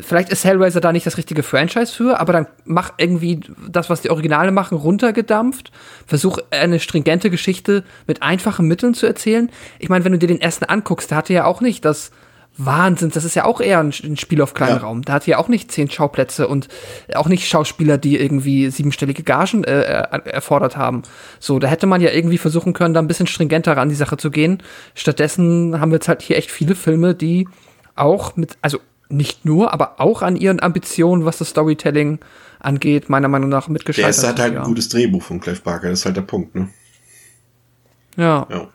vielleicht 0.00 0.30
ist 0.30 0.44
Hellraiser 0.44 0.80
da 0.80 0.92
nicht 0.92 1.06
das 1.06 1.16
richtige 1.16 1.42
Franchise 1.42 1.92
für, 1.92 2.18
aber 2.18 2.32
dann 2.32 2.46
mach 2.64 2.92
irgendwie 2.98 3.40
das, 3.68 3.90
was 3.90 4.00
die 4.00 4.10
Originale 4.10 4.50
machen, 4.52 4.76
runtergedampft. 4.76 5.70
Versuch 6.06 6.38
eine 6.50 6.80
stringente 6.80 7.30
Geschichte 7.30 7.84
mit 8.06 8.22
einfachen 8.22 8.66
Mitteln 8.66 8.94
zu 8.94 9.06
erzählen. 9.06 9.50
Ich 9.78 9.88
meine, 9.88 10.04
wenn 10.04 10.12
du 10.12 10.18
dir 10.18 10.26
den 10.28 10.40
ersten 10.40 10.64
anguckst, 10.64 11.10
der 11.10 11.18
hatte 11.18 11.32
ja 11.32 11.44
auch 11.44 11.60
nicht 11.60 11.84
das 11.84 12.10
Wahnsinn, 12.56 13.10
das 13.10 13.24
ist 13.24 13.34
ja 13.34 13.44
auch 13.44 13.60
eher 13.60 13.80
ein, 13.80 13.92
Spiel 13.92 14.42
auf 14.42 14.52
kleinem 14.52 14.76
ja. 14.76 14.82
Raum. 14.82 15.02
Da 15.02 15.14
hat 15.14 15.26
ja 15.26 15.38
auch 15.38 15.48
nicht 15.48 15.72
zehn 15.72 15.90
Schauplätze 15.90 16.46
und 16.46 16.68
auch 17.14 17.28
nicht 17.28 17.48
Schauspieler, 17.48 17.96
die 17.96 18.18
irgendwie 18.18 18.70
siebenstellige 18.70 19.22
Gagen 19.22 19.64
äh, 19.64 19.80
erfordert 19.80 20.76
haben. 20.76 21.02
So, 21.38 21.58
da 21.58 21.68
hätte 21.68 21.86
man 21.86 22.00
ja 22.00 22.10
irgendwie 22.10 22.38
versuchen 22.38 22.72
können, 22.72 22.92
da 22.92 23.00
ein 23.00 23.08
bisschen 23.08 23.26
stringenter 23.26 23.78
an 23.78 23.88
die 23.88 23.94
Sache 23.94 24.16
zu 24.16 24.30
gehen. 24.30 24.62
Stattdessen 24.94 25.80
haben 25.80 25.90
wir 25.90 25.96
jetzt 25.96 26.08
halt 26.08 26.22
hier 26.22 26.36
echt 26.36 26.50
viele 26.50 26.74
Filme, 26.74 27.14
die 27.14 27.48
auch 27.96 28.36
mit, 28.36 28.58
also 28.60 28.78
nicht 29.08 29.44
nur, 29.44 29.72
aber 29.72 30.00
auch 30.00 30.22
an 30.22 30.36
ihren 30.36 30.60
Ambitionen, 30.60 31.24
was 31.24 31.38
das 31.38 31.50
Storytelling 31.50 32.18
angeht, 32.58 33.08
meiner 33.08 33.28
Meinung 33.28 33.48
nach 33.48 33.68
mitgeschaltet. 33.68 34.22
Der 34.22 34.24
erste 34.24 34.28
hat 34.28 34.38
halt 34.38 34.54
ja. 34.54 34.60
ein 34.60 34.66
gutes 34.66 34.88
Drehbuch 34.88 35.22
von 35.22 35.40
Clive 35.40 35.60
Barker, 35.62 35.88
das 35.88 36.00
ist 36.00 36.06
halt 36.06 36.16
der 36.16 36.22
Punkt, 36.22 36.54
ne? 36.54 36.68
Ja. 38.16 38.46
ja. 38.50 38.68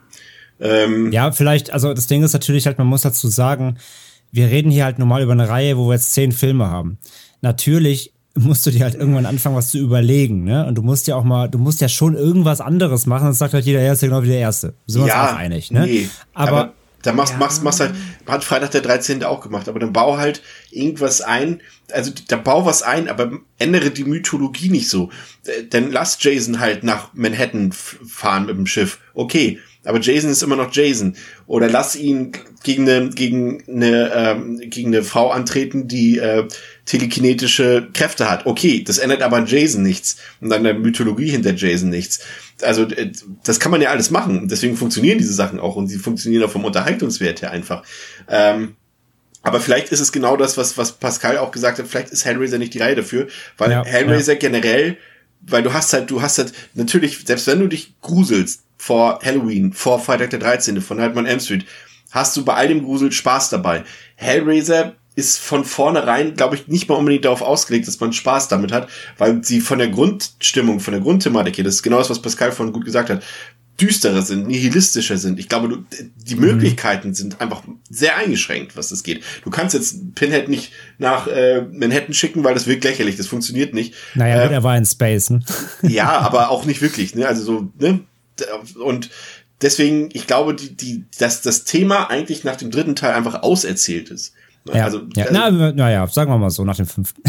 Ähm, 0.60 1.12
ja, 1.12 1.32
vielleicht, 1.32 1.70
also 1.70 1.92
das 1.92 2.06
Ding 2.06 2.22
ist 2.22 2.32
natürlich 2.32 2.66
halt, 2.66 2.78
man 2.78 2.86
muss 2.86 3.02
dazu 3.02 3.28
sagen, 3.28 3.78
wir 4.32 4.48
reden 4.48 4.70
hier 4.70 4.84
halt 4.84 4.98
normal 4.98 5.22
über 5.22 5.32
eine 5.32 5.48
Reihe, 5.48 5.76
wo 5.76 5.88
wir 5.88 5.94
jetzt 5.94 6.12
zehn 6.12 6.32
Filme 6.32 6.68
haben. 6.68 6.98
Natürlich 7.42 8.12
musst 8.34 8.66
du 8.66 8.70
dir 8.70 8.84
halt 8.84 8.94
irgendwann 8.94 9.26
anfangen, 9.26 9.56
was 9.56 9.70
zu 9.70 9.78
überlegen, 9.78 10.44
ne? 10.44 10.66
Und 10.66 10.74
du 10.74 10.82
musst 10.82 11.06
ja 11.06 11.16
auch 11.16 11.24
mal, 11.24 11.48
du 11.48 11.58
musst 11.58 11.80
ja 11.80 11.88
schon 11.88 12.14
irgendwas 12.14 12.60
anderes 12.60 13.06
machen, 13.06 13.24
sonst 13.24 13.38
sagt 13.38 13.54
halt 13.54 13.64
jeder 13.64 13.80
Erste 13.80 14.06
genau 14.06 14.22
wie 14.22 14.28
der 14.28 14.38
Erste. 14.38 14.74
Sind 14.86 15.02
wir 15.02 15.08
ja, 15.08 15.22
uns 15.22 15.32
auch 15.32 15.36
einig, 15.36 15.70
ne? 15.70 15.86
Nee, 15.86 16.08
aber, 16.34 16.50
aber 16.50 16.72
da 17.02 17.12
machst, 17.12 17.34
ja. 17.34 17.38
machst, 17.38 17.62
machst 17.62 17.80
halt, 17.80 17.94
hat 18.26 18.44
Freitag 18.44 18.72
der 18.72 18.80
13. 18.80 19.22
auch 19.24 19.40
gemacht, 19.40 19.68
aber 19.68 19.78
dann 19.78 19.92
bau 19.92 20.18
halt 20.18 20.42
irgendwas 20.70 21.20
ein, 21.20 21.62
also 21.92 22.10
da 22.28 22.36
bau 22.36 22.66
was 22.66 22.82
ein, 22.82 23.08
aber 23.08 23.30
ändere 23.58 23.90
die 23.90 24.04
Mythologie 24.04 24.70
nicht 24.70 24.88
so. 24.88 25.10
Dann 25.70 25.92
lass 25.92 26.18
Jason 26.20 26.58
halt 26.58 26.82
nach 26.82 27.14
Manhattan 27.14 27.72
fahren 27.72 28.46
mit 28.46 28.56
dem 28.56 28.66
Schiff. 28.66 28.98
Okay, 29.14 29.60
aber 29.86 30.00
Jason 30.00 30.30
ist 30.30 30.42
immer 30.42 30.56
noch 30.56 30.72
Jason. 30.72 31.16
Oder 31.46 31.68
lass 31.70 31.96
ihn 31.96 32.32
gegen 32.62 32.88
eine, 32.88 33.10
gegen 33.10 33.62
eine, 33.68 34.12
ähm, 34.14 34.60
gegen 34.64 34.88
eine 34.88 35.02
Frau 35.02 35.30
antreten, 35.30 35.88
die 35.88 36.18
äh, 36.18 36.46
telekinetische 36.84 37.88
Kräfte 37.94 38.28
hat. 38.28 38.46
Okay, 38.46 38.82
das 38.82 38.98
ändert 38.98 39.22
aber 39.22 39.36
an 39.36 39.46
Jason 39.46 39.82
nichts 39.82 40.16
und 40.40 40.52
an 40.52 40.64
der 40.64 40.74
Mythologie 40.74 41.30
hinter 41.30 41.54
Jason 41.54 41.90
nichts. 41.90 42.20
Also 42.62 42.82
äh, 42.82 43.12
das 43.44 43.60
kann 43.60 43.70
man 43.70 43.80
ja 43.80 43.90
alles 43.90 44.10
machen. 44.10 44.48
Deswegen 44.48 44.76
funktionieren 44.76 45.18
diese 45.18 45.32
Sachen 45.34 45.60
auch 45.60 45.76
und 45.76 45.88
sie 45.88 45.98
funktionieren 45.98 46.42
auch 46.42 46.50
vom 46.50 46.64
Unterhaltungswert 46.64 47.42
her 47.42 47.52
einfach. 47.52 47.84
Ähm, 48.28 48.76
aber 49.42 49.60
vielleicht 49.60 49.92
ist 49.92 50.00
es 50.00 50.10
genau 50.10 50.36
das, 50.36 50.56
was, 50.56 50.76
was 50.76 50.92
Pascal 50.92 51.38
auch 51.38 51.52
gesagt 51.52 51.78
hat. 51.78 51.86
Vielleicht 51.86 52.10
ist 52.10 52.24
Hellraiser 52.24 52.58
nicht 52.58 52.74
die 52.74 52.80
Reihe 52.80 52.96
dafür, 52.96 53.28
weil 53.56 53.70
ja, 53.70 53.84
Hellraiser 53.84 54.32
ja. 54.32 54.38
generell, 54.40 54.96
weil 55.40 55.62
du 55.62 55.72
hast 55.72 55.92
halt, 55.92 56.10
du 56.10 56.20
hast 56.20 56.38
halt 56.38 56.52
natürlich, 56.74 57.20
selbst 57.24 57.46
wenn 57.46 57.60
du 57.60 57.68
dich 57.68 57.94
gruselst, 58.00 58.65
vor 58.76 59.20
Halloween, 59.24 59.72
vor 59.72 59.98
Freitag 60.00 60.30
der 60.30 60.38
13., 60.38 60.80
von 60.80 60.96
Nightmare 60.98 61.20
on 61.24 61.26
Elm 61.30 61.40
Street, 61.40 61.64
hast 62.10 62.36
du 62.36 62.44
bei 62.44 62.54
all 62.54 62.68
dem 62.68 62.84
Grusel 62.84 63.12
Spaß 63.12 63.50
dabei. 63.50 63.84
Hellraiser 64.16 64.94
ist 65.14 65.38
von 65.38 65.64
vornherein, 65.64 66.34
glaube 66.34 66.56
ich, 66.56 66.68
nicht 66.68 66.88
mal 66.88 66.96
unbedingt 66.96 67.24
darauf 67.24 67.40
ausgelegt, 67.40 67.88
dass 67.88 68.00
man 68.00 68.12
Spaß 68.12 68.48
damit 68.48 68.70
hat, 68.70 68.88
weil 69.16 69.42
sie 69.42 69.60
von 69.60 69.78
der 69.78 69.88
Grundstimmung, 69.88 70.78
von 70.80 70.92
der 70.92 71.00
Grundthematik 71.00 71.54
hier, 71.54 71.64
das 71.64 71.76
ist 71.76 71.82
genau 71.82 71.98
das, 71.98 72.10
was 72.10 72.20
Pascal 72.20 72.52
von 72.52 72.72
gut 72.72 72.84
gesagt 72.84 73.08
hat, 73.08 73.22
düsterer 73.80 74.22
sind, 74.22 74.46
nihilistischer 74.46 75.18
sind. 75.18 75.38
Ich 75.38 75.48
glaube, 75.48 75.68
du, 75.68 75.84
die 76.16 76.34
Mhm. 76.34 76.40
Möglichkeiten 76.42 77.14
sind 77.14 77.40
einfach 77.42 77.62
sehr 77.90 78.16
eingeschränkt, 78.16 78.76
was 78.76 78.88
das 78.88 79.02
geht. 79.02 79.22
Du 79.44 79.50
kannst 79.50 79.74
jetzt 79.74 80.14
Pinhead 80.14 80.48
nicht 80.48 80.72
nach 80.98 81.26
äh, 81.28 81.62
Manhattan 81.72 82.14
schicken, 82.14 82.42
weil 82.44 82.54
das 82.54 82.66
wirkt 82.66 82.84
lächerlich, 82.84 83.16
das 83.16 83.26
funktioniert 83.26 83.74
nicht. 83.74 83.94
Naja, 84.14 84.44
Äh, 84.44 84.52
er 84.52 84.62
war 84.62 84.76
in 84.78 84.86
Space, 84.86 85.28
ne? 85.30 85.40
ja, 85.82 86.08
aber 86.20 86.50
auch 86.50 86.64
nicht 86.64 86.80
wirklich, 86.82 87.14
ne? 87.14 87.26
Also 87.28 87.42
so, 87.42 87.68
ne? 87.78 88.00
Und 88.82 89.10
deswegen, 89.62 90.08
ich 90.12 90.26
glaube, 90.26 90.54
die, 90.54 90.74
die, 90.76 91.04
dass 91.18 91.42
das 91.42 91.64
Thema 91.64 92.10
eigentlich 92.10 92.44
nach 92.44 92.56
dem 92.56 92.70
dritten 92.70 92.96
Teil 92.96 93.12
einfach 93.14 93.42
auserzählt 93.42 94.10
ist. 94.10 94.32
Ja, 94.72 94.84
Also, 94.84 95.02
ja. 95.14 95.26
Na, 95.30 95.50
naja, 95.50 96.06
sagen 96.08 96.30
wir 96.30 96.38
mal 96.38 96.50
so, 96.50 96.64
nach 96.64 96.76
dem 96.76 96.86
fünften. 96.86 97.22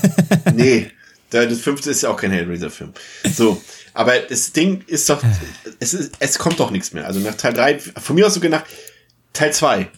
nee, 0.54 0.90
der- 1.32 1.46
das 1.46 1.60
fünfte 1.60 1.90
ist 1.90 2.02
ja 2.02 2.10
auch 2.10 2.16
kein 2.16 2.32
Hellraiser-Film. 2.32 2.92
So, 3.32 3.62
aber 3.94 4.18
das 4.18 4.52
Ding 4.52 4.82
ist 4.86 5.08
doch, 5.08 5.22
es, 5.78 5.94
ist, 5.94 6.12
es 6.18 6.38
kommt 6.38 6.58
doch 6.58 6.70
nichts 6.70 6.92
mehr. 6.92 7.06
Also 7.06 7.20
nach 7.20 7.34
Teil 7.36 7.52
3, 7.54 7.78
von 7.78 8.16
mir 8.16 8.26
aus 8.26 8.34
sogar 8.34 8.50
nach 8.50 8.64
Teil 9.32 9.52
2. 9.52 9.88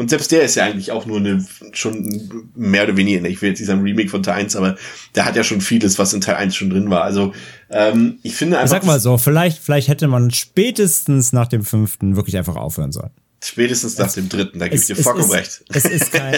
Und 0.00 0.08
selbst 0.08 0.32
der 0.32 0.42
ist 0.42 0.54
ja 0.54 0.64
eigentlich 0.64 0.92
auch 0.92 1.04
nur 1.04 1.18
eine, 1.18 1.44
schon 1.72 2.48
mehr 2.54 2.84
oder 2.84 2.96
weniger, 2.96 3.28
ich 3.28 3.42
will 3.42 3.50
jetzt 3.50 3.58
nicht 3.58 3.66
sagen 3.68 3.82
Remake 3.82 4.08
von 4.08 4.22
Teil 4.22 4.36
1, 4.40 4.56
aber 4.56 4.76
der 5.14 5.26
hat 5.26 5.36
ja 5.36 5.44
schon 5.44 5.60
vieles, 5.60 5.98
was 5.98 6.14
in 6.14 6.22
Teil 6.22 6.36
1 6.36 6.56
schon 6.56 6.70
drin 6.70 6.88
war. 6.88 7.02
Also, 7.02 7.34
ähm, 7.68 8.18
ich 8.22 8.34
finde 8.34 8.58
einfach. 8.58 8.70
sag 8.76 8.86
mal 8.86 8.98
so, 8.98 9.18
vielleicht, 9.18 9.58
vielleicht 9.62 9.88
hätte 9.88 10.08
man 10.08 10.30
spätestens 10.30 11.34
nach 11.34 11.48
dem 11.48 11.64
fünften 11.64 12.16
wirklich 12.16 12.38
einfach 12.38 12.56
aufhören 12.56 12.92
sollen. 12.92 13.10
Spätestens 13.44 13.98
nach 13.98 14.10
dem 14.12 14.28
dritten, 14.30 14.58
da 14.58 14.66
gebe 14.68 14.76
ich 14.76 14.80
Es- 14.82 14.86
dir 14.86 14.96
es 14.96 15.02
vollkommen 15.02 15.30
recht. 15.32 15.64
Es 15.68 15.84
ist 15.84 16.12
kein. 16.12 16.34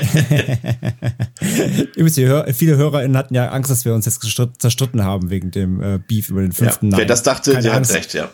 Übrigens, 1.97 2.57
viele 2.57 2.77
HörerInnen 2.77 3.17
hatten 3.17 3.35
ja 3.35 3.49
Angst, 3.51 3.71
dass 3.71 3.85
wir 3.85 3.95
uns 3.95 4.07
jetzt 4.07 4.21
zerstritten 4.59 5.05
haben 5.05 5.31
wegen 5.31 5.51
dem 5.53 5.81
äh, 5.81 5.99
Beef 5.99 6.31
über 6.31 6.41
den 6.43 6.53
fünften. 6.53 6.91
wer 6.91 6.99
Nein, 6.99 7.09
das 7.09 7.23
dachte, 7.23 7.53
der 7.57 7.71
hat 7.73 7.79
Angst. 7.79 7.95
recht, 7.95 8.15
ja. 8.15 8.31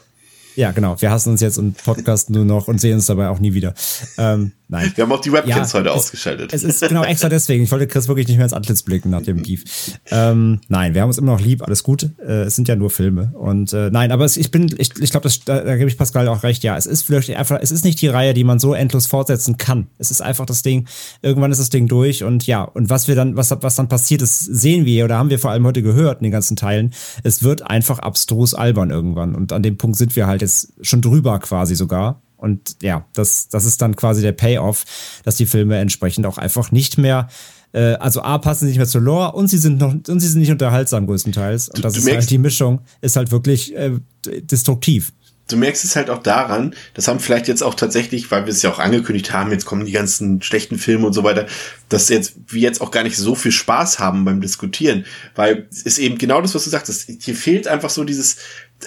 Ja, 0.57 0.73
genau. 0.73 1.01
Wir 1.01 1.11
hassen 1.11 1.31
uns 1.31 1.41
jetzt 1.41 1.57
und 1.59 1.77
podcasten 1.85 2.35
nur 2.35 2.45
noch 2.45 2.67
und 2.67 2.81
sehen 2.81 2.95
uns 2.95 3.07
dabei 3.07 3.29
auch 3.29 3.39
nie 3.39 3.55
wieder. 3.55 3.75
Ähm, 4.17 4.53
nein. 4.69 4.93
Wir 4.95 5.05
haben 5.05 5.13
auch 5.13 5.21
die 5.21 5.33
Webcams 5.33 5.73
Ja, 5.73 5.79
heute 5.79 5.89
es- 5.91 5.95
ausgeschaltet. 5.95 6.53
Es 6.53 6.63
ist 6.63 6.81
genau 6.89 7.03
extra 7.05 7.29
deswegen. 7.29 7.65
Ich 7.65 7.71
wollte 7.73 7.87
Chris 7.87 8.09
wirklich 8.09 8.29
nicht 8.29 8.37
mehr 8.37 8.47
ins 8.47 8.53
Antlitz 8.53 8.83
blicken 8.83 9.11
nach 9.11 9.23
dem 9.23 9.43
Beef. 9.43 9.65
Ähm, 10.11 10.61
nein, 10.69 10.95
wir 10.95 11.03
haben 11.03 11.09
uns 11.09 11.19
immer 11.19 11.33
noch 11.33 11.41
lieb, 11.41 11.63
alles 11.63 11.83
gut. 11.83 12.11
Äh, 12.19 12.43
es 12.43 12.57
sind 12.57 12.69
ja 12.69 12.77
nur 12.77 12.91
Filme. 12.91 13.33
Und 13.35 13.73
äh, 13.73 13.91
nein, 13.91 14.13
aber 14.13 14.25
es, 14.25 14.37
ich 14.37 14.51
bin, 14.51 14.75
ich, 14.79 14.99
ich 15.01 15.11
glaube, 15.11 15.29
da, 15.45 15.61
da 15.61 15.77
gebe 15.77 15.89
ich 15.91 15.97
Pascal 15.99 16.29
auch 16.29 16.43
recht. 16.43 16.63
Ja, 16.63 16.77
es 16.77 16.87
ist 16.87 17.03
vielleicht 17.03 17.31
einfach, 17.31 17.59
es 17.61 17.71
ist 17.71 17.85
nicht 17.85 18.01
die 18.01 18.09
Reihe, 18.09 18.35
die 18.35 18.45
man 18.45 18.59
so 18.59 18.75
endlos 18.75 19.07
fortsetzen 19.07 19.57
kann. 19.57 19.89
Es 19.99 20.11
ist 20.11 20.21
einfach 20.21 20.47
das 20.47 20.63
Ding. 20.63 20.87
Irgendwann 21.23 21.51
ist 21.53 21.59
das 21.61 21.71
Ding 21.71 21.89
durch 21.89 22.23
und 22.25 22.47
ja, 22.47 22.63
und 22.63 22.91
was 22.91 23.09
wir 23.09 23.15
dann, 23.15 23.37
was, 23.37 23.51
was 23.61 23.77
dann 23.77 23.89
passiert 23.89 24.23
ist, 24.23 24.41
sehen 24.41 24.85
wir 24.85 25.05
oder 25.05 25.19
haben 25.19 25.31
wir 25.31 25.39
vor 25.39 25.51
allem 25.51 25.65
heute 25.67 25.83
gehört 25.83 26.21
in 26.21 26.25
den 26.25 26.33
ganzen 26.33 26.57
Teilen. 26.57 26.93
Es 27.23 27.43
wird 27.43 27.63
einfach 27.67 27.99
abstrus 27.99 28.55
albern 28.55 28.91
irgendwann. 28.91 29.35
Und 29.35 29.53
an 29.53 29.63
dem 29.63 29.77
Punkt 29.79 29.97
sind 29.97 30.15
wir 30.17 30.27
halt 30.27 30.43
jetzt 30.43 30.73
schon 30.83 31.01
drüber 31.01 31.39
quasi 31.39 31.75
sogar. 31.75 32.23
Und 32.39 32.77
ja, 32.83 33.05
das, 33.13 33.49
das 33.49 33.65
ist 33.67 33.83
dann 33.83 33.95
quasi 33.97 34.23
der 34.23 34.33
Payoff, 34.33 34.85
dass 35.25 35.37
die 35.37 35.47
Filme 35.47 35.77
entsprechend 35.79 36.25
auch 36.25 36.39
einfach 36.39 36.71
nicht 36.73 36.97
mehr, 36.97 37.29
äh, 37.73 37.95
also 37.95 38.23
A, 38.23 38.39
passen 38.39 38.61
sie 38.61 38.69
nicht 38.69 38.79
mehr 38.79 38.87
zur 38.87 39.03
Lore 39.03 39.33
und 39.33 39.49
sie 39.49 39.59
sind 39.59 39.79
noch, 39.79 39.93
und 39.93 40.21
sie 40.21 40.29
sind 40.29 40.41
nicht 40.41 40.51
unterhaltsam 40.53 41.07
größtenteils. 41.07 41.69
Und 41.69 41.85
das 41.85 41.93
du 41.93 41.99
ist 41.99 42.07
merkst- 42.07 42.15
halt 42.15 42.31
die 42.31 42.39
Mischung, 42.39 42.81
ist 43.03 43.17
halt 43.17 43.31
wirklich 43.31 43.77
äh, 43.77 43.93
destruktiv. 44.25 45.13
du 45.49 45.57
merkst 45.57 45.83
es 45.85 45.97
halt 45.97 46.11
auch 46.11 46.23
daran, 46.23 46.75
das 46.95 47.09
haben 47.09 47.21
vielleicht 47.21 47.49
jetzt 47.49 47.63
auch 47.63 47.75
tatsächlich, 47.75 48.31
weil 48.31 48.45
wir 48.45 48.53
es 48.53 48.61
ja 48.63 48.71
auch 48.71 48.79
angekündigt 48.79 49.33
haben, 49.33 49.51
jetzt 49.51 49.65
kommen 49.65 49.87
die 49.87 49.93
ganzen 49.93 50.43
schlechten 50.43 50.79
Filme 50.79 51.07
und 51.07 51.15
so 51.15 51.25
weiter, 51.25 51.47
dass 51.89 52.11
jetzt 52.11 52.35
wir 52.49 52.61
jetzt 52.61 52.81
auch 52.83 52.91
gar 52.91 53.03
nicht 53.03 53.17
so 53.17 53.35
viel 53.35 53.53
Spaß 53.53 53.99
haben 53.99 54.25
beim 54.27 54.41
Diskutieren, 54.43 55.07
weil 55.35 55.67
es 55.71 55.83
ist 55.83 55.99
eben 55.99 56.19
genau 56.19 56.41
das, 56.43 56.55
was 56.55 56.65
du 56.65 56.71
sagtest. 56.71 57.11
Hier 57.21 57.35
fehlt 57.35 57.67
einfach 57.67 57.91
so 57.91 58.05
dieses, 58.05 58.37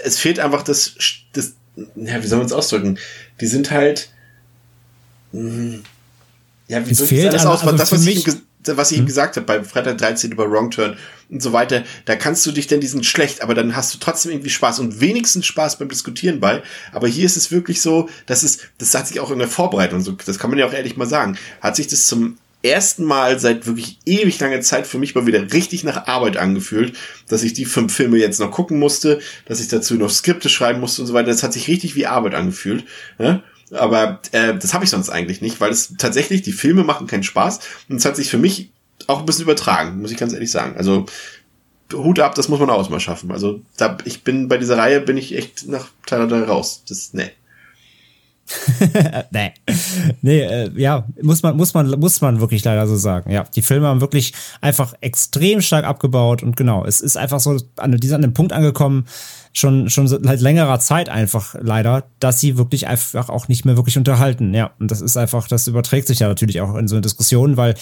es 0.03 0.19
fehlt 0.19 0.39
einfach 0.39 0.61
das, 0.61 0.95
das, 1.33 1.55
ja, 1.95 2.21
wie 2.21 2.27
soll 2.27 2.37
man 2.37 2.45
es 2.45 2.53
ausdrücken? 2.53 2.99
Die 3.41 3.47
sind 3.47 3.71
halt, 3.71 4.09
mh, 5.31 5.79
ja, 6.67 6.85
wie 6.85 6.91
Es 6.91 6.97
drückt 6.99 7.09
fehlt 7.09 7.29
alles 7.29 7.41
an- 7.41 7.47
aus? 7.49 7.61
also 7.63 7.75
das, 7.77 7.91
was 7.91 8.05
ich, 8.05 8.27
ihm 8.27 8.41
was 8.63 8.91
ich 8.91 8.97
Hm? 8.97 9.03
ihm 9.05 9.07
gesagt 9.07 9.37
habe, 9.37 9.45
bei 9.47 9.63
Freitag 9.63 9.97
13 9.97 10.31
über 10.31 10.49
Wrong 10.49 10.69
Turn 10.69 10.95
und 11.29 11.41
so 11.41 11.51
weiter, 11.51 11.83
da 12.05 12.15
kannst 12.15 12.45
du 12.45 12.51
dich 12.51 12.67
denn, 12.67 12.79
die 12.79 12.85
sind 12.87 13.05
schlecht, 13.07 13.41
aber 13.41 13.55
dann 13.55 13.75
hast 13.75 13.91
du 13.93 13.97
trotzdem 13.97 14.31
irgendwie 14.31 14.51
Spaß 14.51 14.77
und 14.79 15.01
wenigstens 15.01 15.47
Spaß 15.47 15.79
beim 15.79 15.89
Diskutieren 15.89 16.39
bei. 16.39 16.61
Aber 16.91 17.07
hier 17.07 17.25
ist 17.25 17.37
es 17.37 17.49
wirklich 17.51 17.81
so, 17.81 18.07
dass 18.27 18.43
es, 18.43 18.59
das 18.77 18.93
hat 18.93 19.07
sich 19.07 19.19
auch 19.19 19.31
in 19.31 19.39
der 19.39 19.47
Vorbereitung, 19.47 20.01
so, 20.01 20.11
das 20.11 20.37
kann 20.37 20.51
man 20.51 20.59
ja 20.59 20.67
auch 20.67 20.73
ehrlich 20.73 20.95
mal 20.95 21.07
sagen, 21.07 21.37
hat 21.59 21.75
sich 21.75 21.87
das 21.87 22.05
zum 22.05 22.37
ersten 22.63 23.03
Mal 23.03 23.39
seit 23.39 23.65
wirklich 23.65 23.99
ewig 24.05 24.39
langer 24.39 24.61
Zeit 24.61 24.87
für 24.87 24.97
mich 24.97 25.15
mal 25.15 25.25
wieder 25.25 25.53
richtig 25.53 25.83
nach 25.83 26.07
Arbeit 26.07 26.37
angefühlt, 26.37 26.95
dass 27.27 27.43
ich 27.43 27.53
die 27.53 27.65
fünf 27.65 27.93
Filme 27.93 28.17
jetzt 28.17 28.39
noch 28.39 28.51
gucken 28.51 28.79
musste, 28.79 29.19
dass 29.45 29.59
ich 29.59 29.67
dazu 29.67 29.95
noch 29.95 30.09
Skripte 30.09 30.49
schreiben 30.49 30.79
musste 30.79 31.01
und 31.01 31.07
so 31.07 31.13
weiter. 31.13 31.29
Das 31.29 31.43
hat 31.43 31.53
sich 31.53 31.67
richtig 31.67 31.95
wie 31.95 32.07
Arbeit 32.07 32.35
angefühlt. 32.35 32.83
Ja? 33.17 33.43
Aber 33.71 34.21
äh, 34.31 34.55
das 34.57 34.73
habe 34.73 34.83
ich 34.83 34.89
sonst 34.89 35.09
eigentlich 35.09 35.41
nicht, 35.41 35.61
weil 35.61 35.71
es 35.71 35.95
tatsächlich, 35.97 36.41
die 36.41 36.51
Filme 36.51 36.83
machen 36.83 37.07
keinen 37.07 37.23
Spaß 37.23 37.59
und 37.89 37.97
es 37.97 38.05
hat 38.05 38.15
sich 38.15 38.29
für 38.29 38.37
mich 38.37 38.69
auch 39.07 39.19
ein 39.19 39.25
bisschen 39.25 39.43
übertragen, 39.43 40.01
muss 40.01 40.11
ich 40.11 40.17
ganz 40.17 40.33
ehrlich 40.33 40.51
sagen. 40.51 40.75
Also 40.77 41.05
Hut 41.93 42.19
ab, 42.19 42.35
das 42.35 42.49
muss 42.49 42.59
man 42.59 42.69
auch 42.69 42.89
mal 42.89 42.99
schaffen. 42.99 43.31
Also 43.31 43.61
da, 43.77 43.97
ich 44.05 44.23
bin 44.23 44.47
bei 44.47 44.57
dieser 44.57 44.77
Reihe 44.77 45.01
bin 45.01 45.17
ich 45.17 45.35
echt 45.35 45.67
nach 45.67 45.87
Teil 46.05 46.27
3 46.27 46.43
raus. 46.43 46.83
Das 46.87 47.13
ne. 47.13 47.31
nee. 49.31 49.51
Nee, 50.21 50.41
äh, 50.41 50.71
ja, 50.75 51.05
muss 51.21 51.43
man, 51.43 51.57
muss 51.57 51.73
man, 51.73 51.89
muss 51.99 52.21
man 52.21 52.39
wirklich 52.39 52.63
leider 52.63 52.87
so 52.87 52.95
sagen. 52.95 53.31
Ja, 53.31 53.43
die 53.55 53.61
Filme 53.61 53.87
haben 53.87 54.01
wirklich 54.01 54.33
einfach 54.61 54.93
extrem 55.01 55.61
stark 55.61 55.85
abgebaut 55.85 56.43
und 56.43 56.55
genau, 56.55 56.85
es 56.85 57.01
ist 57.01 57.17
einfach 57.17 57.39
so 57.39 57.57
an, 57.77 57.97
die 57.97 58.07
sind 58.07 58.15
an 58.15 58.21
dem 58.21 58.33
Punkt 58.33 58.53
angekommen, 58.53 59.05
schon, 59.53 59.89
schon 59.89 60.07
seit 60.07 60.39
längerer 60.39 60.79
Zeit 60.79 61.09
einfach 61.09 61.55
leider, 61.59 62.05
dass 62.19 62.39
sie 62.39 62.57
wirklich 62.57 62.87
einfach 62.87 63.29
auch 63.29 63.47
nicht 63.47 63.65
mehr 63.65 63.75
wirklich 63.75 63.97
unterhalten. 63.97 64.53
Ja, 64.53 64.71
und 64.79 64.91
das 64.91 65.01
ist 65.01 65.17
einfach, 65.17 65.47
das 65.47 65.67
überträgt 65.67 66.07
sich 66.07 66.19
ja 66.19 66.27
natürlich 66.27 66.61
auch 66.61 66.75
in 66.75 66.87
so 66.87 66.95
eine 66.95 67.01
Diskussion, 67.01 67.57
weil 67.57 67.75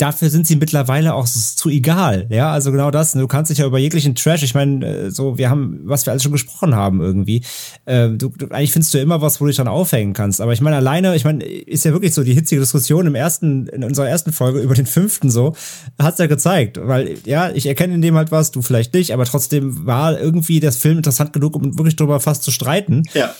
dafür 0.00 0.30
sind 0.30 0.46
sie 0.46 0.56
mittlerweile 0.56 1.14
auch 1.14 1.26
zu 1.26 1.68
egal. 1.68 2.26
Ja, 2.30 2.52
also 2.52 2.72
genau 2.72 2.90
das. 2.90 3.12
Du 3.12 3.26
kannst 3.26 3.50
dich 3.50 3.58
ja 3.58 3.66
über 3.66 3.78
jeglichen 3.78 4.14
Trash, 4.14 4.42
ich 4.42 4.54
meine, 4.54 4.86
äh, 4.86 5.10
so, 5.10 5.36
wir 5.36 5.50
haben, 5.50 5.80
was 5.84 6.06
wir 6.06 6.12
alles 6.12 6.22
schon 6.22 6.32
gesprochen 6.32 6.74
haben 6.74 7.00
irgendwie. 7.00 7.42
Äh, 7.84 8.10
du, 8.10 8.30
du, 8.30 8.46
eigentlich 8.50 8.72
findest 8.72 8.94
du 8.94 8.98
immer 8.98 9.20
was, 9.20 9.40
wo 9.40 9.44
du 9.44 9.48
dich 9.48 9.56
dran 9.56 9.68
aufhängen 9.68 10.12
kannst. 10.12 10.40
Aber 10.40 10.52
ich 10.52 10.60
meine, 10.60 10.76
alleine, 10.76 11.14
ich 11.16 11.24
meine, 11.24 11.44
ist 11.44 11.84
ja 11.84 11.92
wirklich 11.92 12.14
so 12.14 12.24
die 12.24 12.34
hitzige 12.34 12.60
Diskussion 12.60 13.06
im 13.06 13.14
ersten, 13.14 13.66
in 13.68 13.84
unserer 13.84 14.08
ersten 14.08 14.32
Folge 14.32 14.60
über 14.60 14.74
den 14.74 14.86
fünften 14.86 15.30
so, 15.30 15.54
hat's 15.98 16.18
ja 16.18 16.26
gezeigt. 16.26 16.78
Weil, 16.82 17.16
ja, 17.24 17.50
ich 17.50 17.66
erkenne 17.66 17.94
in 17.94 18.02
dem 18.02 18.16
halt 18.16 18.30
was, 18.30 18.50
du 18.50 18.62
vielleicht 18.62 18.94
nicht, 18.94 19.12
aber 19.12 19.24
trotzdem 19.24 19.86
war 19.86 20.18
irgendwie 20.18 20.60
das 20.60 20.76
Film 20.76 20.98
interessant 20.98 21.32
genug, 21.32 21.56
um 21.56 21.76
wirklich 21.76 21.96
drüber 21.96 22.20
fast 22.20 22.42
zu 22.42 22.50
streiten. 22.50 23.02
Ja. 23.14 23.34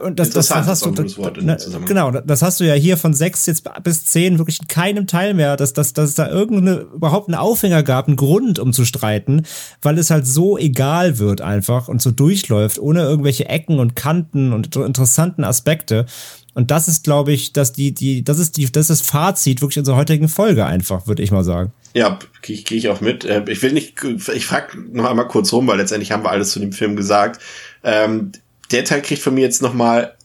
Und 0.00 0.18
das, 0.18 0.30
das, 0.30 0.48
das 0.48 0.66
hast 0.66 0.84
du, 0.84 0.90
na, 0.90 1.02
dem 1.02 1.58
Zusammenhang. 1.58 1.86
genau, 1.86 2.10
das 2.10 2.42
hast 2.42 2.58
du 2.58 2.64
ja 2.64 2.74
hier 2.74 2.96
von 2.96 3.14
sechs 3.14 3.46
jetzt 3.46 3.68
bis 3.84 4.04
zehn 4.06 4.38
wirklich 4.38 4.60
in 4.60 4.66
keinem 4.66 5.06
Teil 5.06 5.34
mehr, 5.34 5.56
dass, 5.56 5.72
dass, 5.72 5.92
dass 5.92 6.10
es 6.10 6.14
da 6.16 6.28
irgendeine, 6.28 6.80
überhaupt 6.94 7.28
einen 7.28 7.36
Aufhänger 7.36 7.82
gab, 7.82 8.08
einen 8.08 8.16
Grund, 8.16 8.58
um 8.58 8.72
zu 8.72 8.84
streiten, 8.84 9.42
weil 9.82 9.98
es 9.98 10.10
halt 10.10 10.26
so 10.26 10.58
egal 10.58 11.18
wird 11.18 11.42
einfach 11.42 11.88
und 11.88 12.02
so 12.02 12.10
durchläuft, 12.10 12.78
ohne 12.78 13.02
irgendwelche 13.02 13.48
Ecken 13.48 13.78
und 13.78 13.94
Kanten 13.94 14.52
und 14.52 14.74
interessanten 14.74 15.44
Aspekte. 15.44 16.06
Und 16.54 16.72
das 16.72 16.88
ist, 16.88 17.04
glaube 17.04 17.32
ich, 17.32 17.52
dass 17.52 17.72
die, 17.72 17.94
die, 17.94 18.24
das 18.24 18.40
ist 18.40 18.56
die, 18.56 18.64
das 18.72 18.90
ist 18.90 19.00
das 19.00 19.08
Fazit 19.08 19.60
wirklich 19.60 19.78
unserer 19.78 19.96
heutigen 19.96 20.28
Folge 20.28 20.66
einfach, 20.66 21.06
würde 21.06 21.22
ich 21.22 21.30
mal 21.30 21.44
sagen. 21.44 21.72
Ja, 21.94 22.18
gehe 22.42 22.56
ich, 22.56 22.64
geh 22.64 22.74
ich 22.74 22.88
auch 22.88 23.00
mit. 23.00 23.24
Äh, 23.24 23.44
Ich 23.48 23.62
will 23.62 23.72
nicht, 23.72 23.94
ich 24.34 24.46
frage 24.46 24.76
noch 24.90 25.04
einmal 25.04 25.28
kurz 25.28 25.52
rum, 25.52 25.68
weil 25.68 25.78
letztendlich 25.78 26.10
haben 26.10 26.24
wir 26.24 26.30
alles 26.30 26.50
zu 26.50 26.58
dem 26.58 26.72
Film 26.72 26.96
gesagt. 26.96 27.40
Ähm, 27.84 28.32
der 28.70 28.84
Teil 28.84 29.02
kriegt 29.02 29.22
von 29.22 29.34
mir 29.34 29.42
jetzt 29.42 29.62
noch 29.62 29.74
mal. 29.74 30.16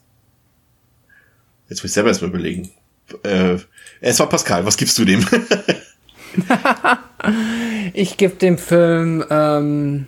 Jetzt 1.70 1.80
muss 1.80 1.92
ich 1.92 1.94
selber 1.94 2.10
erstmal 2.10 2.30
überlegen. 2.30 2.70
Äh, 3.24 3.58
es 4.02 4.20
war 4.20 4.30
Pascal, 4.30 4.66
was 4.66 4.78
gibst 4.78 4.98
du 4.98 5.06
dem? 5.06 5.26
Ich 7.94 8.18
gebe 8.18 8.36
dem 8.36 8.58
Film 8.58 9.24
ähm, 9.30 10.08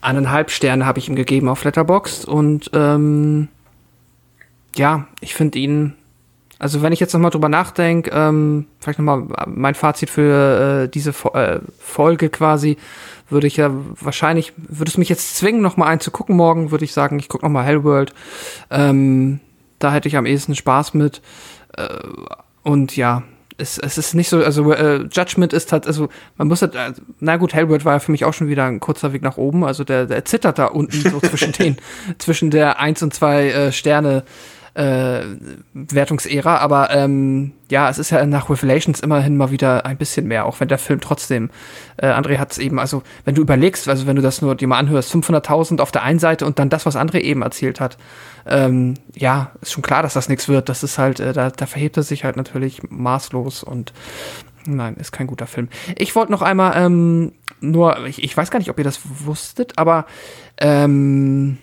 eineinhalb 0.00 0.50
Sterne 0.50 0.86
habe 0.86 0.98
ich 0.98 1.08
ihm 1.08 1.14
gegeben 1.14 1.48
auf 1.48 1.64
Letterboxd 1.64 2.24
und 2.24 2.70
ähm, 2.72 3.48
ja, 4.76 5.06
ich 5.20 5.34
finde 5.34 5.58
ihn, 5.58 5.94
also 6.58 6.82
wenn 6.82 6.92
ich 6.92 7.00
jetzt 7.00 7.12
nochmal 7.12 7.30
drüber 7.30 7.48
nachdenke, 7.48 8.10
ähm, 8.12 8.66
vielleicht 8.78 8.98
nochmal 8.98 9.26
mein 9.46 9.74
Fazit 9.74 10.10
für 10.10 10.84
äh, 10.84 10.88
diese 10.88 11.12
Fo 11.12 11.30
äh, 11.30 11.60
Folge 11.78 12.28
quasi, 12.28 12.76
würde 13.28 13.46
ich 13.46 13.56
ja 13.56 13.70
wahrscheinlich, 14.00 14.52
würde 14.56 14.90
es 14.90 14.98
mich 14.98 15.08
jetzt 15.08 15.36
zwingen, 15.36 15.62
nochmal 15.62 15.88
einen 15.88 16.00
zu 16.00 16.10
gucken 16.10 16.36
morgen, 16.36 16.70
würde 16.70 16.84
ich 16.84 16.92
sagen, 16.92 17.18
ich 17.18 17.28
gucke 17.28 17.44
nochmal 17.44 17.64
Hellworld. 17.64 18.14
Ähm, 18.70 19.40
da 19.78 19.92
hätte 19.92 20.08
ich 20.08 20.16
am 20.16 20.26
ehesten 20.26 20.54
Spaß 20.54 20.94
mit. 20.94 21.22
Äh, 21.76 21.88
und 22.62 22.96
ja, 22.96 23.22
es, 23.56 23.78
es 23.78 23.98
ist 23.98 24.14
nicht 24.14 24.28
so, 24.28 24.42
also 24.42 24.72
äh, 24.72 25.06
Judgment 25.12 25.52
ist 25.52 25.72
halt, 25.72 25.86
also 25.86 26.08
man 26.36 26.48
muss 26.48 26.62
halt, 26.62 26.74
äh, 26.74 26.92
na 27.20 27.36
gut, 27.36 27.54
Hellworld 27.54 27.84
war 27.84 27.94
ja 27.94 27.98
für 28.00 28.12
mich 28.12 28.24
auch 28.24 28.34
schon 28.34 28.48
wieder 28.48 28.64
ein 28.64 28.80
kurzer 28.80 29.12
Weg 29.12 29.22
nach 29.22 29.36
oben, 29.36 29.64
also 29.64 29.84
der, 29.84 30.06
der 30.06 30.24
zittert 30.24 30.58
da 30.58 30.66
unten 30.66 31.00
so 31.08 31.20
zwischen 31.20 31.52
den, 31.58 31.76
zwischen 32.18 32.50
der 32.50 32.80
1 32.80 33.02
und 33.02 33.14
2 33.14 33.50
äh, 33.50 33.72
Sterne 33.72 34.24
äh, 34.74 35.20
Wertungsära, 35.72 36.58
aber 36.58 36.90
ähm, 36.90 37.52
ja, 37.70 37.88
es 37.88 37.98
ist 37.98 38.10
ja 38.10 38.24
nach 38.26 38.50
Revelations 38.50 39.00
immerhin 39.00 39.36
mal 39.36 39.50
wieder 39.50 39.86
ein 39.86 39.96
bisschen 39.96 40.26
mehr, 40.26 40.46
auch 40.46 40.60
wenn 40.60 40.68
der 40.68 40.78
Film 40.78 41.00
trotzdem, 41.00 41.50
äh, 41.96 42.08
André 42.08 42.38
hat 42.38 42.52
es 42.52 42.58
eben, 42.58 42.78
also 42.78 43.02
wenn 43.24 43.34
du 43.34 43.42
überlegst, 43.42 43.88
also 43.88 44.06
wenn 44.06 44.16
du 44.16 44.22
das 44.22 44.42
nur 44.42 44.56
dir 44.56 44.68
mal 44.68 44.78
anhörst, 44.78 45.14
500.000 45.14 45.80
auf 45.80 45.92
der 45.92 46.02
einen 46.02 46.18
Seite 46.18 46.44
und 46.44 46.58
dann 46.58 46.70
das, 46.70 46.86
was 46.86 46.96
André 46.96 47.20
eben 47.20 47.42
erzählt 47.42 47.80
hat, 47.80 47.96
ähm, 48.46 48.94
ja, 49.14 49.52
ist 49.60 49.72
schon 49.72 49.82
klar, 49.82 50.02
dass 50.02 50.14
das 50.14 50.28
nichts 50.28 50.48
wird, 50.48 50.68
das 50.68 50.82
ist 50.82 50.98
halt, 50.98 51.20
äh, 51.20 51.32
da, 51.32 51.50
da 51.50 51.66
verhebt 51.66 51.96
er 51.96 52.02
sich 52.02 52.24
halt 52.24 52.36
natürlich 52.36 52.82
maßlos 52.90 53.62
und 53.62 53.92
Nein, 54.66 54.96
ist 54.96 55.12
kein 55.12 55.26
guter 55.26 55.46
Film. 55.46 55.68
Ich 55.98 56.16
wollte 56.16 56.32
noch 56.32 56.40
einmal, 56.40 56.72
ähm, 56.76 57.32
nur, 57.60 58.06
ich, 58.06 58.22
ich 58.22 58.34
weiß 58.34 58.50
gar 58.50 58.58
nicht, 58.58 58.70
ob 58.70 58.78
ihr 58.78 58.84
das 58.84 59.00
wusstet, 59.04 59.74
aber, 59.76 60.06
ähm, 60.58 61.58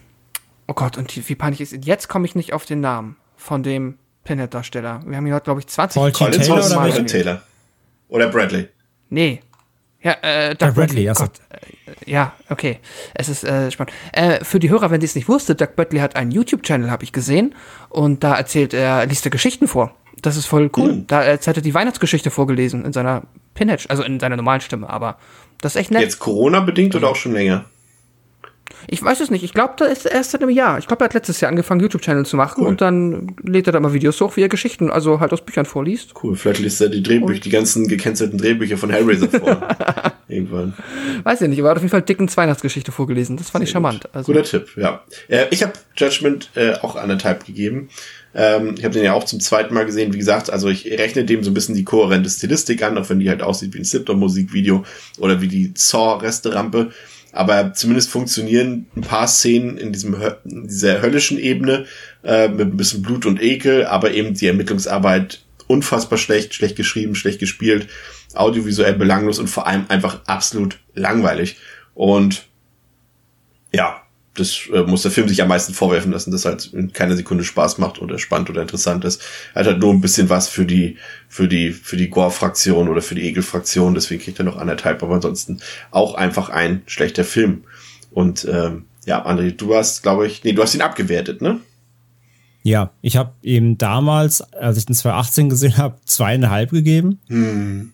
oh 0.72 0.74
Gott, 0.74 0.98
und 0.98 1.30
wie 1.30 1.35
peinlich 1.35 1.59
ist 1.59 1.85
Jetzt 1.85 2.08
komme 2.08 2.25
ich 2.25 2.33
nicht 2.33 2.53
auf 2.53 2.66
den 2.66 2.80
Namen 2.80 3.17
von 3.35 3.61
dem 3.61 3.98
Pinhead-Darsteller. 4.24 5.01
Wir 5.06 5.17
haben 5.17 5.25
ihn 5.25 5.33
heute, 5.33 5.43
glaube 5.43 5.59
ich, 5.59 5.67
20 5.67 6.00
Paul 6.00 6.11
Collins 6.11 6.48
Taylor 6.48 6.66
oder 6.66 6.95
oder 6.95 7.06
Taylor? 7.06 7.41
Oder 8.08 8.30
Bradley? 8.30 8.67
Nee. 9.09 9.41
Ja, 10.01 10.14
äh, 10.22 10.56
Doug 10.56 10.74
Bradley, 10.74 11.03
ja. 11.03 11.14
Gott, 11.14 11.33
äh, 11.50 12.09
ja, 12.09 12.33
okay. 12.50 12.80
Es 13.14 13.30
ist 13.30 13.43
äh, 13.43 13.69
spannend. 13.69 13.93
Äh, 14.14 14.43
für 14.43 14.59
die 14.59 14.69
Hörer, 14.69 14.90
wenn 14.91 15.01
ihr 15.01 15.06
es 15.06 15.16
nicht 15.16 15.27
wusstet, 15.27 15.59
Doug 15.59 15.75
Bradley 15.75 16.00
hat 16.00 16.16
einen 16.16 16.32
YouTube-Channel, 16.32 16.90
habe 16.90 17.03
ich 17.03 17.11
gesehen. 17.11 17.53
Und 17.90 18.24
da 18.24 18.35
erzählt 18.35 18.74
er, 18.74 19.06
liest 19.06 19.25
er 19.25 19.32
Geschichten 19.32 19.67
vor. 19.67 19.93
Das 20.22 20.38
ist 20.38 20.45
voll 20.45 20.72
cool. 20.77 20.93
Mhm. 20.93 21.08
Da 21.08 21.25
jetzt 21.25 21.48
hat 21.48 21.58
er 21.58 21.61
die 21.61 21.74
Weihnachtsgeschichte 21.74 22.32
vorgelesen 22.32 22.85
in 22.85 22.93
seiner 22.93 23.24
Pinhead, 23.53 23.90
also 23.90 24.03
in 24.03 24.19
seiner 24.19 24.38
normalen 24.38 24.61
Stimme, 24.61 24.90
aber 24.90 25.17
das 25.59 25.75
ist 25.75 25.82
echt 25.82 25.91
nett. 25.91 26.01
Jetzt 26.01 26.19
Corona-bedingt 26.19 26.95
oder 26.95 27.09
auch 27.09 27.16
schon 27.16 27.33
länger? 27.33 27.66
Ich 28.88 29.01
weiß 29.01 29.19
es 29.19 29.30
nicht. 29.30 29.43
Ich 29.43 29.53
glaube, 29.53 29.74
da 29.77 29.85
ist 29.85 30.06
erst 30.06 30.32
seit 30.32 30.42
einem 30.42 30.51
Jahr. 30.51 30.77
Ich 30.80 30.88
glaube, 30.88 31.03
er 31.03 31.06
hat 31.06 31.14
letztes 31.14 31.40
Jahr 31.42 31.50
angefangen, 31.50 31.82
YouTube-Channel 31.82 32.26
zu 32.26 32.35
machen 32.35 32.64
Cool. 32.64 32.68
und 32.68 32.82
dann 32.82 33.35
lädt 33.43 33.68
er 33.68 33.74
da 33.74 33.80
mal 33.80 33.93
Videos 33.93 34.19
hoch, 34.22 34.35
wie 34.38 34.42
er 34.42 34.50
Geschichten, 34.50 34.90
also 34.90 35.19
halt 35.19 35.34
aus 35.34 35.42
Büchern 35.42 35.66
vorliest. 35.66 36.14
Cool, 36.22 36.35
vielleicht 36.35 36.61
liest 36.61 36.82
er 36.82 36.90
die 36.90 37.03
Drehbücher, 37.03 37.40
die 37.40 37.50
ganzen 37.50 37.88
gekennzelten 37.88 38.38
Drehbücher 38.38 38.77
von 38.77 38.90
Hellraiser 38.90 39.30
vor. 39.30 39.68
Irgendwann. 40.27 40.74
Weiß 41.24 41.42
ich 41.42 41.50
nicht, 41.50 41.60
aber 41.60 41.69
er 41.69 41.72
hat 41.72 41.77
auf 41.77 41.84
jeden 41.84 41.92
Fall 41.92 42.01
Dickens 42.01 42.38
Weihnachtsgeschichte 42.38 42.92
vorgelesen. 42.92 43.38
Das 43.38 43.50
fand 43.50 43.64
ich 43.66 43.69
charmant. 43.69 44.08
Also, 44.14 44.32
Guter 44.32 44.45
Tipp, 44.45 44.69
ja. 44.77 45.03
Äh, 45.27 45.45
ich 45.51 45.61
habe 45.64 45.74
Judgment 45.98 46.50
äh, 46.56 46.74
auch 46.76 46.95
anderthalb 46.95 47.45
gegeben. 47.45 47.90
Ähm, 48.34 48.76
ich 48.77 48.85
habe 48.85 48.93
den 48.93 49.03
ja 49.03 49.14
auch 49.14 49.26
zum 49.26 49.42
zweiten 49.42 49.74
Mal 49.74 49.85
gesehen. 49.85 50.14
Wie 50.14 50.18
gesagt, 50.18 50.50
also 50.50 50.69
ich 50.69 50.85
rechne 50.85 51.26
dem 51.26 51.43
so 51.43 51.51
ein 51.51 51.53
bisschen 51.53 51.76
die 51.76 51.84
kohärente 51.84 52.30
Stilistik 52.30 52.82
an, 52.84 52.98
auch 52.98 53.10
wenn 53.10 53.19
die 53.19 53.30
halt 53.30 53.42
aussieht 53.42 53.74
wie 53.74 53.80
ein 53.80 53.85
Slipknot-Musikvideo 53.85 54.85
oder 55.19 55.42
wie 55.42 55.50
die 55.50 55.74
Saw-Resterampe. 55.76 56.92
Aber 57.32 57.74
zumindest 57.74 58.10
funktionieren 58.10 58.88
ein 58.95 59.01
paar 59.01 59.27
Szenen 59.27 59.77
in 59.77 59.93
diesem 59.93 60.16
in 60.43 60.68
dieser 60.68 61.01
höllischen 61.01 61.40
Ebene 61.40 61.85
äh, 62.24 62.50
mit 62.50 62.68
ein 62.74 62.77
bisschen 62.77 63.01
Blut 63.01 63.26
und 63.26 63.42
Ekel, 63.42 63.85
aber 63.85 64.11
eben 64.11 64.34
die 64.34 64.48
Ermittlungsarbeit 64.48 65.42
unfassbar 65.68 66.18
schlecht, 66.18 66.53
schlecht 66.53 66.76
geschrieben, 66.76 67.16
schlecht 67.16 67.40
gespielt, 67.40 67.88
audiovisuell 68.34 68.93
belanglos 68.93 69.40
und 69.40 69.48
vor 69.48 69.68
allem 69.68 69.85
einfach 69.88 70.22
absolut 70.26 70.80
langweilig. 70.93 71.58
Und 71.93 72.45
ja, 73.74 74.00
das 74.35 74.69
äh, 74.74 74.84
muss 74.84 75.01
der 75.01 75.11
Film 75.11 75.27
sich 75.27 75.42
am 75.42 75.50
meisten 75.50 75.74
vorwerfen 75.74 76.11
lassen, 76.11 76.32
dass 76.32 76.45
halt 76.45 76.72
in 76.74 76.93
keiner 76.93 77.16
Sekunde 77.16 77.43
Spaß 77.43 77.80
macht 77.80 78.01
oder 78.01 78.18
spannend 78.18 78.50
oder 78.50 78.61
interessant 78.61 79.03
ist. 79.03 79.22
Er 79.53 79.61
hat 79.61 79.68
halt 79.68 79.80
nur 79.80 79.93
ein 79.93 80.01
bisschen 80.01 80.30
was 80.30 80.48
für 80.48 80.66
die, 80.66 80.98
für 81.27 81.48
die, 81.48 81.72
für 81.72 81.98
die 81.98 82.10
Gore-Fraktion 82.10 82.88
oder 82.88 83.01
für 83.01 83.16
die 83.16 83.27
Ekel-Fraktion, 83.27 83.93
deswegen 83.93 84.22
kriegt 84.22 84.40
er 84.40 84.45
noch 84.45 84.58
anderthalb, 84.58 85.03
aber 85.03 85.16
ansonsten 85.16 85.60
auch 85.92 86.16
einfach 86.16 86.50
ein 86.50 86.82
schlechter 86.85 87.26
Film. 87.26 87.66
Und 88.11 88.48
ähm, 88.50 88.85
ja, 89.06 89.26
André, 89.26 89.51
du 89.51 89.76
hast, 89.76 90.01
glaube 90.01 90.27
ich, 90.27 90.43
nee, 90.43 90.53
du 90.53 90.61
hast 90.61 90.76
ihn 90.76 90.82
abgewertet, 90.82 91.42
ne? 91.42 91.60
Ja, 92.64 92.92
ich 93.01 93.18
habe 93.18 93.34
ihm 93.42 93.77
damals, 93.77 94.42
als 94.53 94.77
ich 94.77 94.85
den 94.85 94.95
2018 94.95 95.50
gesehen 95.50 95.77
habe, 95.77 95.98
zweieinhalb 96.06 96.69
gegeben. 96.69 97.19
Hm. 97.27 97.93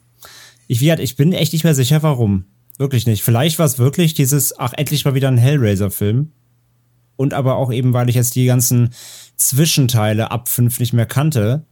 Ich, 0.67 0.81
wie 0.81 0.91
ich 0.91 1.15
bin 1.15 1.31
echt 1.31 1.53
nicht 1.53 1.63
mehr 1.63 1.73
sicher, 1.73 2.03
warum. 2.03 2.45
Wirklich 2.77 3.07
nicht. 3.07 3.23
Vielleicht 3.23 3.57
war 3.57 3.65
es 3.65 3.79
wirklich 3.79 4.13
dieses, 4.13 4.57
ach, 4.59 4.73
endlich 4.75 5.03
mal 5.03 5.15
wieder 5.15 5.29
ein 5.29 5.37
Hellraiser-Film. 5.37 6.31
Und 7.15 7.33
aber 7.33 7.55
auch 7.55 7.71
eben, 7.71 7.93
weil 7.93 8.09
ich 8.09 8.15
jetzt 8.15 8.35
die 8.35 8.45
ganzen 8.45 8.91
Zwischenteile 9.35 10.29
ab 10.29 10.47
fünf 10.47 10.79
nicht 10.79 10.93
mehr 10.93 11.07
kannte. 11.07 11.65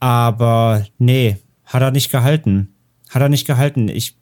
Aber 0.00 0.84
nee, 0.98 1.36
hat 1.64 1.82
er 1.82 1.90
nicht 1.90 2.10
gehalten. 2.10 2.74
Hat 3.10 3.20
er 3.20 3.28
nicht 3.28 3.46
gehalten. 3.46 3.88
Ich, 3.88 4.16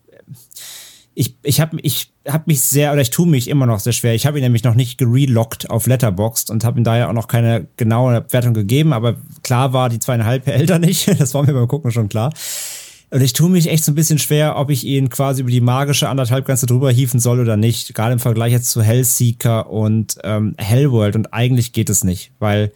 ich, 1.14 1.36
ich 1.44 1.60
habe 1.60 1.78
ich 1.80 2.12
hab 2.26 2.48
mich 2.48 2.60
sehr, 2.60 2.92
oder 2.92 3.02
ich 3.02 3.10
tue 3.10 3.28
mich 3.28 3.47
immer 3.48 3.66
noch 3.66 3.78
sehr 3.78 3.92
schwer. 3.92 4.14
Ich 4.14 4.26
habe 4.26 4.39
ihn 4.39 4.42
nämlich 4.42 4.64
noch 4.64 4.74
nicht 4.74 4.98
gerelockt 4.98 5.70
auf 5.70 5.86
Letterboxd 5.86 6.50
und 6.50 6.64
habe 6.64 6.80
ihm 6.80 6.84
daher 6.84 7.08
auch 7.08 7.14
noch 7.14 7.28
keine 7.28 7.68
genaue 7.76 8.26
Wertung 8.30 8.52
gegeben. 8.52 8.92
Aber 8.92 9.16
klar 9.44 9.72
war 9.72 9.89
die 9.89 10.00
zweieinhalb 10.00 10.48
älter 10.48 10.80
nicht. 10.80 11.06
Das 11.18 11.34
war 11.34 11.44
mir 11.44 11.52
beim 11.52 11.68
Gucken 11.68 11.92
schon 11.92 12.08
klar. 12.08 12.32
Und 13.10 13.22
ich 13.22 13.32
tue 13.32 13.50
mich 13.50 13.68
echt 13.68 13.84
so 13.84 13.92
ein 13.92 13.97
bisschen 13.97 14.18
schwer, 14.18 14.56
ob 14.56 14.70
ich 14.70 14.84
ihn 14.84 15.08
quasi 15.08 15.42
über 15.42 15.50
die 15.50 15.60
magische 15.60 16.08
anderthalb 16.08 16.47
Grenze 16.47 16.66
drüber 16.66 16.92
hieven 16.92 17.18
soll 17.18 17.40
oder 17.40 17.56
nicht. 17.56 17.94
Gerade 17.94 18.12
im 18.12 18.20
Vergleich 18.20 18.52
jetzt 18.52 18.70
zu 18.70 18.82
Hellseeker 18.82 19.68
und 19.68 20.16
ähm, 20.22 20.55
Hellworld. 20.58 21.16
Und 21.16 21.32
eigentlich 21.32 21.72
geht 21.72 21.90
es 21.90 22.05
nicht, 22.05 22.32
weil 22.39 22.72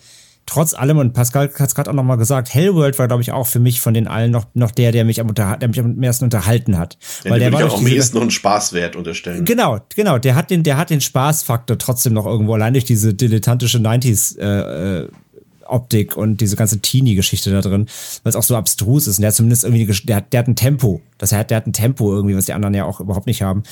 trotz 0.46 0.74
allem, 0.74 0.98
und 0.98 1.12
Pascal 1.12 1.50
hat 1.58 1.68
es 1.68 1.74
gerade 1.74 1.90
auch 1.90 1.94
nochmal 1.94 2.16
gesagt, 2.16 2.52
Hellworld 2.52 2.98
war, 2.98 3.06
glaube 3.06 3.22
ich, 3.22 3.32
auch 3.32 3.46
für 3.46 3.60
mich 3.60 3.80
von 3.80 3.94
den 3.94 4.08
allen 4.08 4.30
noch, 4.30 4.46
noch 4.54 4.70
der, 4.70 4.92
der 4.92 5.04
mich 5.04 5.20
am, 5.20 5.32
der 5.34 5.68
mich 5.68 5.80
am 5.80 5.96
meisten 5.96 6.24
unterhalten 6.24 6.78
hat. 6.78 6.98
Ja, 7.24 7.30
weil 7.30 7.40
der 7.40 7.52
war 7.52 7.64
auch 7.64 7.78
am 7.78 7.86
ehesten 7.86 8.16
noch 8.16 8.22
einen 8.22 8.30
Spaßwert 8.30 8.96
unterstellen. 8.96 9.44
Genau, 9.44 9.78
genau. 9.94 10.18
Der 10.18 10.34
hat 10.34 10.50
den, 10.50 10.62
der 10.62 10.76
hat 10.76 10.90
den 10.90 11.00
Spaßfaktor 11.00 11.78
trotzdem 11.78 12.12
noch 12.12 12.26
irgendwo 12.26 12.54
allein 12.54 12.74
durch 12.74 12.84
diese 12.84 13.14
dilettantische 13.14 13.78
90s 13.78 14.38
äh, 14.38 15.02
äh, 15.04 15.08
Optik 15.66 16.16
und 16.16 16.40
diese 16.40 16.56
ganze 16.56 16.80
Teenie-Geschichte 16.80 17.50
da 17.50 17.60
drin, 17.60 17.86
weil 18.22 18.30
es 18.30 18.36
auch 18.36 18.42
so 18.42 18.56
abstrus 18.56 19.06
ist. 19.06 19.18
Und 19.18 19.22
der 19.22 19.28
hat 19.28 19.36
zumindest 19.36 19.64
irgendwie, 19.64 19.86
der 20.06 20.16
hat, 20.16 20.32
der 20.32 20.40
hat 20.40 20.48
ein 20.48 20.56
Tempo. 20.56 21.00
Das 21.18 21.32
heißt, 21.32 21.50
der 21.50 21.56
hat 21.56 21.66
ein 21.66 21.72
Tempo 21.72 22.12
irgendwie, 22.12 22.36
was 22.36 22.46
die 22.46 22.52
anderen 22.52 22.74
ja 22.74 22.84
auch 22.84 23.00
überhaupt 23.00 23.26
nicht 23.26 23.42
haben. 23.42 23.62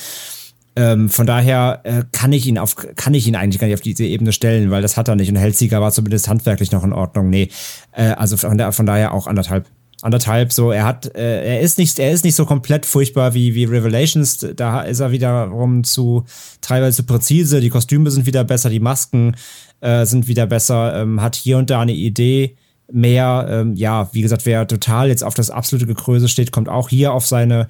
Ähm, 0.75 1.09
von 1.09 1.27
daher 1.27 1.81
äh, 1.83 2.03
kann 2.11 2.33
ich 2.33 2.47
ihn 2.47 2.57
auf, 2.57 2.75
kann 2.75 3.13
ich 3.13 3.27
ihn 3.27 3.35
eigentlich 3.35 3.59
gar 3.59 3.67
nicht 3.67 3.75
auf 3.75 3.81
diese 3.81 4.05
Ebene 4.05 4.31
stellen, 4.31 4.71
weil 4.71 4.81
das 4.81 4.97
hat 4.97 5.07
er 5.07 5.15
nicht. 5.15 5.29
Und 5.29 5.35
Hellsieger 5.35 5.81
war 5.81 5.91
zumindest 5.91 6.27
handwerklich 6.27 6.71
noch 6.71 6.83
in 6.83 6.93
Ordnung. 6.93 7.29
Nee, 7.29 7.49
äh, 7.91 8.09
also 8.09 8.37
von, 8.37 8.57
da, 8.57 8.71
von 8.71 8.85
daher 8.85 9.13
auch 9.13 9.27
anderthalb. 9.27 9.67
Anderthalb, 10.03 10.51
so, 10.51 10.71
er 10.71 10.83
hat, 10.83 11.15
äh, 11.15 11.55
er 11.55 11.61
ist 11.61 11.77
nicht, 11.77 11.97
er 11.97 12.11
ist 12.11 12.25
nicht 12.25 12.35
so 12.35 12.45
komplett 12.45 12.85
furchtbar 12.85 13.33
wie, 13.33 13.55
wie 13.55 13.63
Revelations. 13.63 14.45
Da 14.53 14.81
ist 14.81 14.99
er 14.99 15.13
wiederum 15.13 15.85
zu, 15.85 16.25
teilweise 16.59 16.97
zu 16.97 17.03
präzise. 17.03 17.61
Die 17.61 17.69
Kostüme 17.69 18.11
sind 18.11 18.25
wieder 18.25 18.43
besser, 18.43 18.69
die 18.69 18.81
Masken 18.81 19.37
äh, 19.79 20.05
sind 20.05 20.27
wieder 20.27 20.45
besser, 20.45 21.01
ähm, 21.01 21.21
hat 21.21 21.37
hier 21.37 21.57
und 21.57 21.69
da 21.69 21.79
eine 21.79 21.93
Idee 21.93 22.57
mehr. 22.91 23.47
Ähm, 23.49 23.75
ja, 23.75 24.09
wie 24.11 24.21
gesagt, 24.21 24.45
wer 24.45 24.67
total 24.67 25.07
jetzt 25.07 25.23
auf 25.23 25.35
das 25.35 25.49
absolute 25.49 25.87
Gekröse 25.87 26.27
steht, 26.27 26.51
kommt 26.51 26.67
auch 26.67 26.89
hier 26.89 27.13
auf 27.13 27.25
seine, 27.25 27.69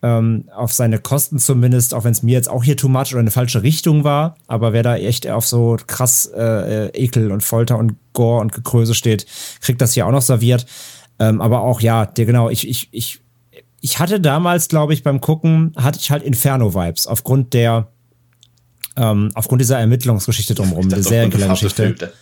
ähm, 0.00 0.48
auf 0.56 0.72
seine 0.72 0.98
Kosten 0.98 1.38
zumindest, 1.38 1.92
auch 1.92 2.04
wenn 2.04 2.12
es 2.12 2.22
mir 2.22 2.32
jetzt 2.32 2.48
auch 2.48 2.64
hier 2.64 2.78
too 2.78 2.88
much 2.88 3.12
oder 3.12 3.18
eine 3.18 3.30
falsche 3.30 3.62
Richtung 3.62 4.04
war. 4.04 4.36
Aber 4.46 4.72
wer 4.72 4.82
da 4.82 4.96
echt 4.96 5.28
auf 5.28 5.46
so 5.46 5.76
krass 5.86 6.30
äh, 6.34 6.86
äh, 6.86 6.90
Ekel 6.94 7.30
und 7.30 7.42
Folter 7.42 7.76
und 7.76 7.96
Gore 8.14 8.40
und 8.40 8.54
Gekröse 8.54 8.94
steht, 8.94 9.26
kriegt 9.60 9.82
das 9.82 9.92
hier 9.92 10.06
auch 10.06 10.12
noch 10.12 10.22
serviert. 10.22 10.64
Ähm, 11.18 11.40
aber 11.40 11.62
auch, 11.62 11.80
ja, 11.80 12.06
der 12.06 12.26
genau, 12.26 12.48
ich, 12.48 12.68
ich, 12.68 12.88
ich, 12.92 13.20
ich 13.80 13.98
hatte 13.98 14.20
damals, 14.20 14.68
glaube 14.68 14.92
ich, 14.92 15.02
beim 15.02 15.20
Gucken, 15.20 15.72
hatte 15.76 15.98
ich 16.00 16.10
halt 16.10 16.22
Inferno-Vibes 16.22 17.06
aufgrund 17.06 17.54
der, 17.54 17.88
ähm, 18.96 19.30
aufgrund 19.34 19.60
dieser 19.60 19.78
Ermittlungsgeschichte 19.78 20.54
drumherum, 20.54 20.88
der 20.88 21.02
Serienkiller-Geschichte. 21.02 22.12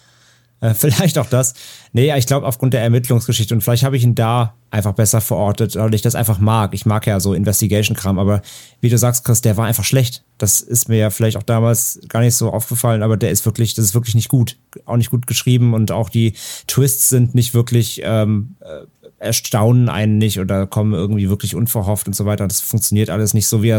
Äh, 0.60 0.74
vielleicht 0.74 1.18
auch 1.18 1.26
das. 1.26 1.54
Nee, 1.92 2.14
ich 2.16 2.26
glaube 2.26 2.46
aufgrund 2.46 2.74
der 2.74 2.82
Ermittlungsgeschichte 2.82 3.54
und 3.54 3.62
vielleicht 3.62 3.84
habe 3.84 3.96
ich 3.96 4.04
ihn 4.04 4.14
da 4.14 4.54
einfach 4.70 4.92
besser 4.92 5.20
verortet, 5.20 5.76
weil 5.76 5.94
ich 5.94 6.02
das 6.02 6.14
einfach 6.14 6.38
mag. 6.38 6.74
Ich 6.74 6.86
mag 6.86 7.06
ja 7.06 7.20
so 7.20 7.32
Investigation-Kram, 7.34 8.18
aber 8.18 8.42
wie 8.80 8.88
du 8.88 8.98
sagst, 8.98 9.24
Chris, 9.24 9.40
der 9.40 9.56
war 9.56 9.66
einfach 9.66 9.84
schlecht. 9.84 10.24
Das 10.38 10.60
ist 10.60 10.88
mir 10.88 10.98
ja 10.98 11.10
vielleicht 11.10 11.36
auch 11.36 11.42
damals 11.42 12.00
gar 12.08 12.20
nicht 12.20 12.34
so 12.34 12.50
aufgefallen, 12.50 13.02
aber 13.02 13.16
der 13.16 13.30
ist 13.30 13.46
wirklich, 13.46 13.74
das 13.74 13.86
ist 13.86 13.94
wirklich 13.94 14.14
nicht 14.14 14.28
gut. 14.28 14.58
Auch 14.84 14.96
nicht 14.96 15.10
gut 15.10 15.26
geschrieben 15.26 15.72
und 15.72 15.92
auch 15.92 16.10
die 16.10 16.34
Twists 16.66 17.08
sind 17.08 17.34
nicht 17.34 17.54
wirklich, 17.54 18.02
ähm, 18.04 18.56
äh, 18.60 18.86
erstaunen 19.18 19.88
einen 19.88 20.18
nicht 20.18 20.38
oder 20.40 20.66
kommen 20.66 20.92
irgendwie 20.92 21.28
wirklich 21.28 21.54
unverhofft 21.54 22.06
und 22.06 22.14
so 22.14 22.26
weiter. 22.26 22.46
Das 22.46 22.60
funktioniert 22.60 23.08
alles 23.10 23.32
nicht 23.34 23.46
so, 23.46 23.62
wie 23.62 23.76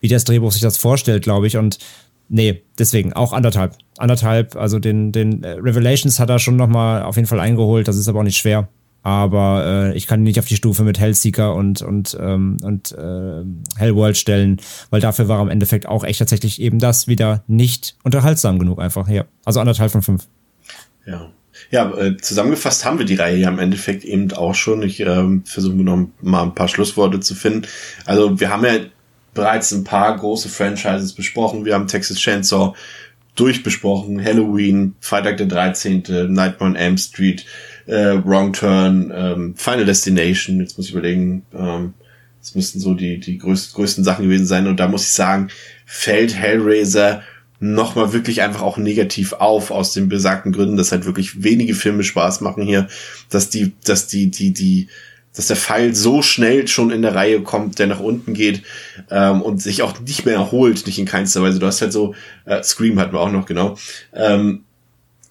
wie 0.00 0.08
das 0.08 0.24
Drehbuch 0.24 0.52
sich 0.52 0.62
das 0.62 0.76
vorstellt, 0.76 1.24
glaube 1.24 1.46
ich. 1.46 1.56
Und 1.56 1.78
Nee, 2.32 2.62
deswegen 2.78 3.12
auch 3.12 3.32
anderthalb. 3.32 3.76
Anderthalb, 3.98 4.54
also 4.54 4.78
den, 4.78 5.10
den 5.10 5.42
äh, 5.42 5.50
Revelations 5.50 6.20
hat 6.20 6.30
er 6.30 6.38
schon 6.38 6.54
nochmal 6.54 7.02
auf 7.02 7.16
jeden 7.16 7.26
Fall 7.26 7.40
eingeholt, 7.40 7.88
das 7.88 7.96
ist 7.96 8.06
aber 8.06 8.20
auch 8.20 8.24
nicht 8.24 8.38
schwer. 8.38 8.68
Aber 9.02 9.64
äh, 9.66 9.96
ich 9.96 10.06
kann 10.06 10.20
ihn 10.20 10.24
nicht 10.24 10.38
auf 10.38 10.46
die 10.46 10.54
Stufe 10.54 10.84
mit 10.84 11.00
Hellseeker 11.00 11.56
und, 11.56 11.82
und, 11.82 12.16
ähm, 12.20 12.58
und 12.62 12.92
äh, 12.92 13.42
Hellworld 13.76 14.16
stellen, 14.16 14.58
weil 14.90 15.00
dafür 15.00 15.26
war 15.26 15.42
im 15.42 15.48
Endeffekt 15.48 15.86
auch 15.86 16.04
echt 16.04 16.20
tatsächlich 16.20 16.60
eben 16.60 16.78
das 16.78 17.08
wieder 17.08 17.42
nicht 17.48 17.96
unterhaltsam 18.04 18.60
genug 18.60 18.78
einfach. 18.78 19.08
Ja. 19.08 19.24
Also 19.44 19.58
anderthalb 19.58 19.90
von 19.90 20.02
fünf. 20.02 20.28
Ja. 21.06 21.32
Ja, 21.70 21.90
äh, 21.96 22.16
zusammengefasst 22.16 22.84
haben 22.84 22.98
wir 22.98 23.06
die 23.06 23.16
Reihe 23.16 23.36
ja 23.36 23.48
im 23.48 23.58
Endeffekt 23.58 24.04
eben 24.04 24.32
auch 24.32 24.54
schon. 24.54 24.82
Ich 24.82 25.00
ähm, 25.00 25.42
versuche 25.44 25.74
noch 25.74 26.06
mal 26.22 26.44
ein 26.44 26.54
paar 26.54 26.68
Schlussworte 26.68 27.20
zu 27.20 27.34
finden. 27.34 27.66
Also 28.06 28.38
wir 28.38 28.50
haben 28.50 28.64
ja 28.64 28.76
bereits 29.34 29.72
ein 29.72 29.84
paar 29.84 30.16
große 30.16 30.48
Franchises 30.48 31.12
besprochen. 31.12 31.64
Wir 31.64 31.74
haben 31.74 31.86
Texas 31.86 32.18
Chainsaw 32.18 32.74
durchbesprochen. 33.34 34.22
Halloween, 34.22 34.94
Freitag 35.00 35.38
der 35.38 35.46
13., 35.46 36.02
Nightmare 36.28 36.70
on 36.70 36.76
Elm 36.76 36.98
Street, 36.98 37.46
äh, 37.86 38.18
Wrong 38.24 38.52
Turn, 38.52 39.12
ähm, 39.14 39.54
Final 39.56 39.84
Destination, 39.84 40.60
jetzt 40.60 40.76
muss 40.76 40.86
ich 40.86 40.92
überlegen, 40.92 41.42
ähm, 41.54 41.94
das 42.40 42.54
müssten 42.54 42.80
so 42.80 42.94
die, 42.94 43.18
die 43.18 43.38
größten, 43.38 43.74
größten 43.74 44.04
Sachen 44.04 44.24
gewesen 44.24 44.46
sein. 44.46 44.66
Und 44.66 44.78
da 44.78 44.88
muss 44.88 45.04
ich 45.04 45.12
sagen, 45.12 45.48
fällt 45.86 46.34
Hellraiser 46.34 47.22
nochmal 47.60 48.14
wirklich 48.14 48.40
einfach 48.40 48.62
auch 48.62 48.78
negativ 48.78 49.34
auf 49.34 49.70
aus 49.70 49.92
den 49.92 50.08
besagten 50.08 50.50
Gründen, 50.50 50.78
dass 50.78 50.92
halt 50.92 51.04
wirklich 51.04 51.42
wenige 51.42 51.74
Filme 51.74 52.02
Spaß 52.02 52.40
machen 52.40 52.62
hier, 52.62 52.88
dass 53.28 53.50
die, 53.50 53.72
dass 53.84 54.06
die, 54.06 54.30
die, 54.30 54.52
die, 54.52 54.88
dass 55.34 55.46
der 55.46 55.56
Pfeil 55.56 55.94
so 55.94 56.22
schnell 56.22 56.66
schon 56.66 56.90
in 56.90 57.02
der 57.02 57.14
Reihe 57.14 57.42
kommt, 57.42 57.78
der 57.78 57.86
nach 57.86 58.00
unten 58.00 58.34
geht 58.34 58.62
ähm, 59.10 59.42
und 59.42 59.62
sich 59.62 59.82
auch 59.82 59.98
nicht 60.00 60.26
mehr 60.26 60.34
erholt, 60.34 60.86
nicht 60.86 60.98
in 60.98 61.06
keinster 61.06 61.42
Weise. 61.42 61.58
Du 61.58 61.66
hast 61.66 61.80
halt 61.80 61.92
so, 61.92 62.14
äh, 62.46 62.62
Scream 62.62 62.98
hatten 62.98 63.12
wir 63.12 63.20
auch 63.20 63.30
noch, 63.30 63.46
genau. 63.46 63.76
Ähm, 64.12 64.64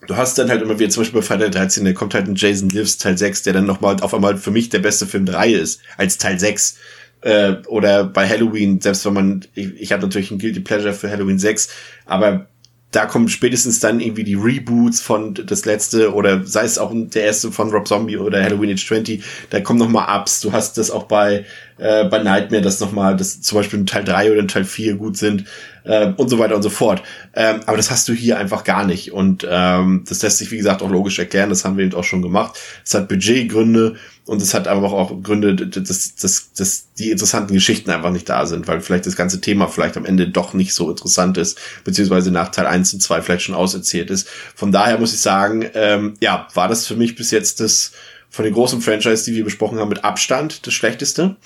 du 0.07 0.15
hast 0.15 0.37
dann 0.37 0.49
halt 0.49 0.61
immer 0.61 0.79
wieder, 0.79 0.89
zum 0.89 1.01
Beispiel 1.01 1.19
bei 1.19 1.25
Freitag 1.25 1.51
13, 1.51 1.83
da 1.83 1.93
kommt 1.93 2.13
halt 2.13 2.27
ein 2.27 2.35
Jason 2.35 2.69
Lives 2.69 2.97
Teil 2.97 3.17
6, 3.17 3.43
der 3.43 3.53
dann 3.53 3.65
nochmal 3.65 3.97
auf 4.01 4.13
einmal 4.13 4.37
für 4.37 4.51
mich 4.51 4.69
der 4.69 4.79
beste 4.79 5.05
Film 5.05 5.25
der 5.25 5.35
Reihe 5.35 5.57
ist, 5.57 5.81
als 5.97 6.17
Teil 6.17 6.39
6 6.39 6.77
äh, 7.21 7.55
oder 7.67 8.05
bei 8.05 8.27
Halloween, 8.27 8.79
selbst 8.79 9.05
wenn 9.05 9.13
man, 9.13 9.45
ich, 9.53 9.73
ich 9.79 9.91
habe 9.91 10.03
natürlich 10.03 10.31
ein 10.31 10.39
Guilty 10.39 10.61
Pleasure 10.61 10.93
für 10.93 11.09
Halloween 11.09 11.39
6, 11.39 11.69
aber 12.05 12.47
da 12.91 13.05
kommen 13.05 13.27
spätestens 13.29 13.79
dann 13.79 13.99
irgendwie 13.99 14.23
die 14.23 14.35
Reboots 14.35 14.99
von 14.99 15.35
das 15.35 15.65
letzte 15.65 16.13
oder 16.13 16.45
sei 16.45 16.63
es 16.63 16.79
auch 16.79 16.91
der 16.93 17.23
erste 17.23 17.51
von 17.51 17.69
Rob 17.69 17.87
Zombie 17.87 18.17
oder 18.17 18.43
Halloween 18.43 18.73
Age 18.73 18.87
20, 18.87 19.23
da 19.51 19.59
kommen 19.61 19.77
noch 19.77 19.89
mal 19.89 20.19
Ups. 20.19 20.41
Du 20.41 20.51
hast 20.51 20.77
das 20.77 20.89
auch 20.89 21.03
bei 21.03 21.45
äh, 21.77 22.05
bei 22.05 22.19
Nightmare, 22.19 22.63
dass 22.63 22.79
noch 22.79 22.91
mal 22.91 23.15
das 23.15 23.41
zum 23.41 23.57
Beispiel 23.57 23.79
ein 23.79 23.85
Teil 23.85 24.03
3 24.03 24.31
oder 24.31 24.41
ein 24.41 24.47
Teil 24.47 24.65
4 24.65 24.95
gut 24.95 25.17
sind 25.17 25.45
äh, 25.89 26.13
und 26.15 26.29
so 26.29 26.37
weiter 26.37 26.55
und 26.55 26.61
so 26.61 26.69
fort. 26.69 27.01
Ähm, 27.33 27.61
aber 27.65 27.75
das 27.75 27.89
hast 27.89 28.07
du 28.07 28.13
hier 28.13 28.37
einfach 28.37 28.63
gar 28.63 28.85
nicht 28.85 29.11
und 29.11 29.45
ähm, 29.49 30.03
das 30.07 30.21
lässt 30.21 30.37
sich 30.37 30.51
wie 30.51 30.57
gesagt 30.57 30.83
auch 30.83 30.89
logisch 30.89 31.17
erklären. 31.17 31.49
Das 31.49 31.65
haben 31.65 31.77
wir 31.77 31.85
eben 31.85 31.95
auch 31.95 32.03
schon 32.03 32.21
gemacht. 32.21 32.57
Es 32.85 32.93
hat 32.93 33.09
Budgetgründe 33.09 33.95
und 34.25 34.41
es 34.41 34.53
hat 34.53 34.67
aber 34.67 34.93
auch 34.93 35.23
Gründe, 35.23 35.55
dass, 35.55 36.15
dass, 36.15 36.53
dass 36.53 36.93
die 36.93 37.09
interessanten 37.09 37.53
Geschichten 37.53 37.89
einfach 37.89 38.11
nicht 38.11 38.29
da 38.29 38.45
sind, 38.45 38.67
weil 38.67 38.81
vielleicht 38.81 39.07
das 39.07 39.15
ganze 39.15 39.41
Thema 39.41 39.67
vielleicht 39.67 39.97
am 39.97 40.05
Ende 40.05 40.29
doch 40.29 40.53
nicht 40.53 40.75
so 40.75 40.91
interessant 40.91 41.37
ist, 41.37 41.59
beziehungsweise 41.83 42.29
nach 42.29 42.49
Teil 42.49 42.67
1 42.67 42.93
und 42.93 43.01
2 43.01 43.23
vielleicht 43.23 43.43
schon 43.43 43.55
auserzählt 43.55 44.11
ist. 44.11 44.29
Von 44.55 44.71
daher 44.71 44.99
muss 44.99 45.13
ich 45.13 45.19
sagen, 45.19 45.65
ähm, 45.73 46.13
ja, 46.19 46.47
war 46.53 46.67
das 46.67 46.85
für 46.85 46.95
mich 46.95 47.15
bis 47.15 47.31
jetzt 47.31 47.59
das 47.59 47.93
von 48.29 48.45
den 48.45 48.53
großen 48.53 48.81
Franchise, 48.81 49.25
die 49.25 49.35
wir 49.35 49.43
besprochen 49.43 49.79
haben, 49.79 49.89
mit 49.89 50.03
Abstand 50.03 50.67
das 50.67 50.75
schlechteste. 50.75 51.37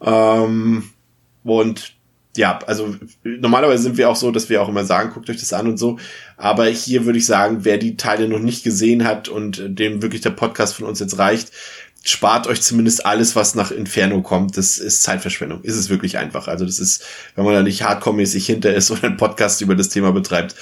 Ähm, 0.00 0.84
und 1.44 1.92
ja, 2.36 2.58
also 2.66 2.96
normalerweise 3.24 3.82
sind 3.82 3.98
wir 3.98 4.08
auch 4.08 4.16
so, 4.16 4.30
dass 4.30 4.48
wir 4.48 4.62
auch 4.62 4.68
immer 4.68 4.84
sagen, 4.84 5.10
guckt 5.12 5.28
euch 5.28 5.40
das 5.40 5.52
an 5.52 5.68
und 5.68 5.76
so. 5.76 5.98
Aber 6.36 6.66
hier 6.66 7.04
würde 7.04 7.18
ich 7.18 7.26
sagen, 7.26 7.64
wer 7.64 7.76
die 7.76 7.96
Teile 7.96 8.28
noch 8.28 8.38
nicht 8.38 8.64
gesehen 8.64 9.04
hat 9.04 9.28
und 9.28 9.62
dem 9.66 10.00
wirklich 10.00 10.22
der 10.22 10.30
Podcast 10.30 10.74
von 10.74 10.86
uns 10.86 10.98
jetzt 10.98 11.18
reicht, 11.18 11.52
spart 12.02 12.46
euch 12.46 12.62
zumindest 12.62 13.04
alles, 13.04 13.36
was 13.36 13.54
nach 13.54 13.70
Inferno 13.70 14.22
kommt. 14.22 14.56
Das 14.56 14.78
ist 14.78 15.02
Zeitverschwendung. 15.02 15.62
Ist 15.62 15.76
es 15.76 15.90
wirklich 15.90 16.18
einfach. 16.18 16.48
Also 16.48 16.64
das 16.64 16.78
ist, 16.78 17.04
wenn 17.34 17.44
man 17.44 17.54
da 17.54 17.62
nicht 17.62 17.82
hardcore-mäßig 17.82 18.46
hinter 18.46 18.74
ist 18.74 18.90
oder 18.90 19.04
einen 19.04 19.16
Podcast 19.18 19.60
über 19.60 19.74
das 19.74 19.90
Thema 19.90 20.12
betreibt, 20.12 20.54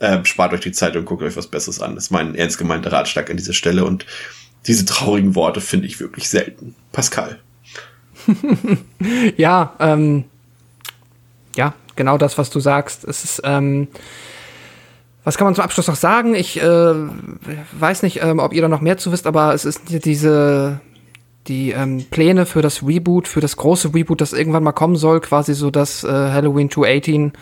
äh, 0.00 0.24
spart 0.24 0.52
euch 0.54 0.60
die 0.60 0.72
Zeit 0.72 0.96
und 0.96 1.04
guckt 1.04 1.22
euch 1.22 1.36
was 1.36 1.48
Besseres 1.48 1.80
an. 1.80 1.94
Das 1.94 2.04
ist 2.04 2.10
mein 2.10 2.34
ernst 2.34 2.58
gemeinter 2.58 2.92
Ratschlag 2.92 3.30
an 3.30 3.36
dieser 3.36 3.52
Stelle. 3.52 3.84
Und 3.84 4.06
diese 4.66 4.86
traurigen 4.86 5.34
Worte 5.34 5.60
finde 5.60 5.86
ich 5.86 6.00
wirklich 6.00 6.28
selten. 6.28 6.74
Pascal. 6.92 7.38
ja, 9.36 9.76
ähm, 9.78 10.24
ja, 11.58 11.74
genau 11.96 12.18
das, 12.18 12.38
was 12.38 12.50
du 12.50 12.60
sagst. 12.60 13.02
Es 13.04 13.24
ist, 13.24 13.42
ähm, 13.44 13.88
was 15.24 15.36
kann 15.36 15.44
man 15.44 15.56
zum 15.56 15.64
Abschluss 15.64 15.88
noch 15.88 15.96
sagen? 15.96 16.36
Ich 16.36 16.62
äh, 16.62 16.94
weiß 17.72 18.04
nicht, 18.04 18.22
ähm, 18.22 18.38
ob 18.38 18.54
ihr 18.54 18.62
da 18.62 18.68
noch 18.68 18.80
mehr 18.80 18.96
zu 18.96 19.10
wisst, 19.10 19.26
aber 19.26 19.52
es 19.52 19.64
ist 19.64 19.82
diese 20.04 20.80
die 21.48 21.72
ähm, 21.72 22.04
Pläne 22.10 22.46
für 22.46 22.62
das 22.62 22.86
Reboot, 22.86 23.26
für 23.26 23.40
das 23.40 23.56
große 23.56 23.92
Reboot, 23.94 24.20
das 24.20 24.32
irgendwann 24.32 24.62
mal 24.62 24.72
kommen 24.72 24.96
soll, 24.96 25.20
quasi 25.20 25.54
so 25.54 25.70
das 25.70 26.04
äh, 26.04 26.08
Halloween 26.08 26.70
218, 26.70 27.32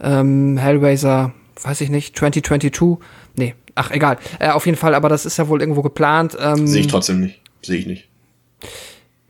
ähm, 0.00 0.56
Hellraiser, 0.58 1.32
weiß 1.62 1.80
ich 1.82 1.88
nicht, 1.88 2.18
2022, 2.18 2.98
nee, 3.36 3.54
ach 3.76 3.92
egal, 3.92 4.18
äh, 4.40 4.50
auf 4.50 4.66
jeden 4.66 4.76
Fall, 4.76 4.94
aber 4.94 5.08
das 5.08 5.24
ist 5.24 5.38
ja 5.38 5.48
wohl 5.48 5.60
irgendwo 5.60 5.82
geplant. 5.82 6.36
Ähm, 6.38 6.66
Sehe 6.66 6.80
ich 6.80 6.88
trotzdem 6.88 7.20
nicht, 7.20 7.40
sehe 7.62 7.78
ich 7.78 7.86
nicht. 7.86 8.08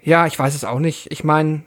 Ja, 0.02 0.26
ich 0.26 0.38
weiß 0.38 0.54
es 0.54 0.64
auch 0.64 0.80
nicht. 0.80 1.12
Ich 1.12 1.22
meine, 1.22 1.62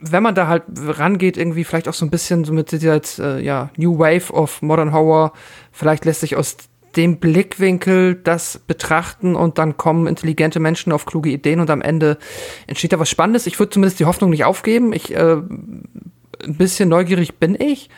wenn 0.00 0.22
man 0.22 0.34
da 0.34 0.46
halt 0.46 0.64
rangeht, 0.76 1.36
irgendwie 1.36 1.64
vielleicht 1.64 1.88
auch 1.88 1.94
so 1.94 2.04
ein 2.04 2.10
bisschen 2.10 2.44
so 2.44 2.52
mit 2.52 2.72
dieser 2.72 3.00
äh, 3.18 3.42
ja, 3.42 3.70
New 3.76 3.98
Wave 3.98 4.32
of 4.32 4.62
Modern 4.62 4.92
Horror, 4.92 5.32
vielleicht 5.72 6.04
lässt 6.04 6.20
sich 6.20 6.36
aus 6.36 6.56
dem 6.96 7.18
Blickwinkel 7.18 8.16
das 8.16 8.58
betrachten 8.66 9.36
und 9.36 9.58
dann 9.58 9.76
kommen 9.76 10.06
intelligente 10.06 10.58
Menschen 10.58 10.92
auf 10.92 11.06
kluge 11.06 11.30
Ideen 11.30 11.60
und 11.60 11.70
am 11.70 11.82
Ende 11.82 12.18
entsteht 12.66 12.92
da 12.92 12.98
was 12.98 13.08
Spannendes. 13.08 13.46
Ich 13.46 13.58
würde 13.58 13.70
zumindest 13.70 14.00
die 14.00 14.06
Hoffnung 14.06 14.30
nicht 14.30 14.44
aufgeben. 14.44 14.92
Ich 14.92 15.14
äh, 15.14 15.36
ein 15.36 16.56
bisschen 16.56 16.88
neugierig 16.88 17.38
bin 17.38 17.54
ich. 17.60 17.90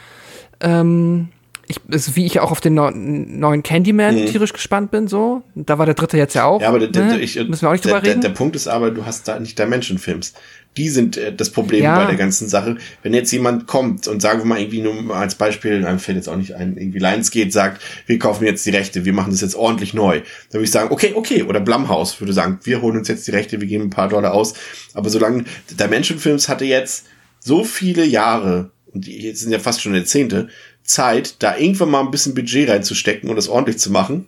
Ähm, 0.61 1.29
ich, 1.69 1.77
ist, 1.89 2.17
wie 2.17 2.27
ich 2.27 2.41
auch 2.41 2.51
auf 2.51 2.61
den 2.61 2.75
neuen 2.75 3.63
Candyman 3.63 4.21
mhm. 4.21 4.27
tierisch 4.27 4.53
gespannt 4.53 4.91
bin, 4.91 5.07
so. 5.07 5.43
Da 5.55 5.79
war 5.79 5.87
der 5.87 5.95
dritte 5.95 6.17
jetzt 6.17 6.35
ja 6.35 6.45
auch. 6.45 6.61
Ja, 6.61 6.69
aber 6.69 6.87
der, 6.87 7.05
ne? 7.05 7.21
ich, 7.21 7.37
müssen 7.37 7.63
wir 7.63 7.69
auch 7.69 7.73
nicht 7.73 7.85
drüber 7.85 8.01
der, 8.01 8.11
reden. 8.11 8.21
Der, 8.21 8.31
der 8.31 8.37
Punkt 8.37 8.57
ist 8.57 8.69
aber, 8.69 8.91
du 8.91 9.07
hast 9.07 9.29
da 9.29 9.39
nicht 9.39 9.59
Dimension-Films. 9.59 10.35
Die 10.77 10.89
sind 10.89 11.17
äh, 11.17 11.35
das 11.35 11.51
Problem 11.51 11.85
ja. 11.85 11.97
bei 11.97 12.07
der 12.07 12.17
ganzen 12.17 12.49
Sache. 12.49 12.77
Wenn 13.03 13.15
jetzt 13.15 13.31
jemand 13.31 13.67
kommt 13.67 14.09
und 14.09 14.21
sagen 14.21 14.41
wir 14.41 14.47
mal 14.47 14.59
irgendwie 14.59 14.81
nur 14.81 15.15
als 15.15 15.35
Beispiel, 15.35 15.85
einem 15.85 15.99
fällt 15.99 16.17
jetzt 16.17 16.29
auch 16.29 16.37
nicht 16.37 16.55
ein, 16.55 16.77
irgendwie 16.77 16.99
Lionsgate 16.99 17.51
sagt, 17.51 17.83
wir 18.07 18.19
kaufen 18.19 18.45
jetzt 18.45 18.65
die 18.67 18.71
Rechte, 18.71 19.05
wir 19.05 19.13
machen 19.13 19.31
das 19.31 19.41
jetzt 19.41 19.55
ordentlich 19.55 19.95
neu. 19.95 20.17
Dann 20.17 20.55
würde 20.55 20.65
ich 20.65 20.71
sagen, 20.71 20.91
okay, 20.91 21.13
okay. 21.15 21.43
Oder 21.43 21.61
Blumhouse 21.61 22.21
würde 22.21 22.33
sagen, 22.33 22.59
wir 22.65 22.83
holen 22.83 22.97
uns 22.99 23.09
jetzt 23.09 23.27
die 23.27 23.33
Rechte, 23.33 23.61
wir 23.61 23.69
geben 23.69 23.85
ein 23.85 23.91
paar 23.91 24.09
Dollar 24.09 24.35
aus. 24.35 24.55
Aber 24.95 25.11
solange 25.11 25.45
Dimension-Films 25.71 26.49
hatte 26.49 26.65
jetzt 26.65 27.07
so 27.39 27.65
viele 27.65 28.05
Jahre, 28.05 28.71
und 28.93 29.07
die 29.07 29.23
jetzt 29.23 29.41
sind 29.41 29.53
ja 29.53 29.59
fast 29.59 29.83
schon 29.83 29.95
Jahrzehnte, 29.95 30.49
Zeit, 30.83 31.43
da 31.43 31.57
irgendwann 31.57 31.91
mal 31.91 32.01
ein 32.01 32.11
bisschen 32.11 32.35
Budget 32.35 32.69
reinzustecken 32.69 33.31
und 33.31 33.37
das 33.37 33.49
ordentlich 33.49 33.79
zu 33.79 33.91
machen. 33.91 34.27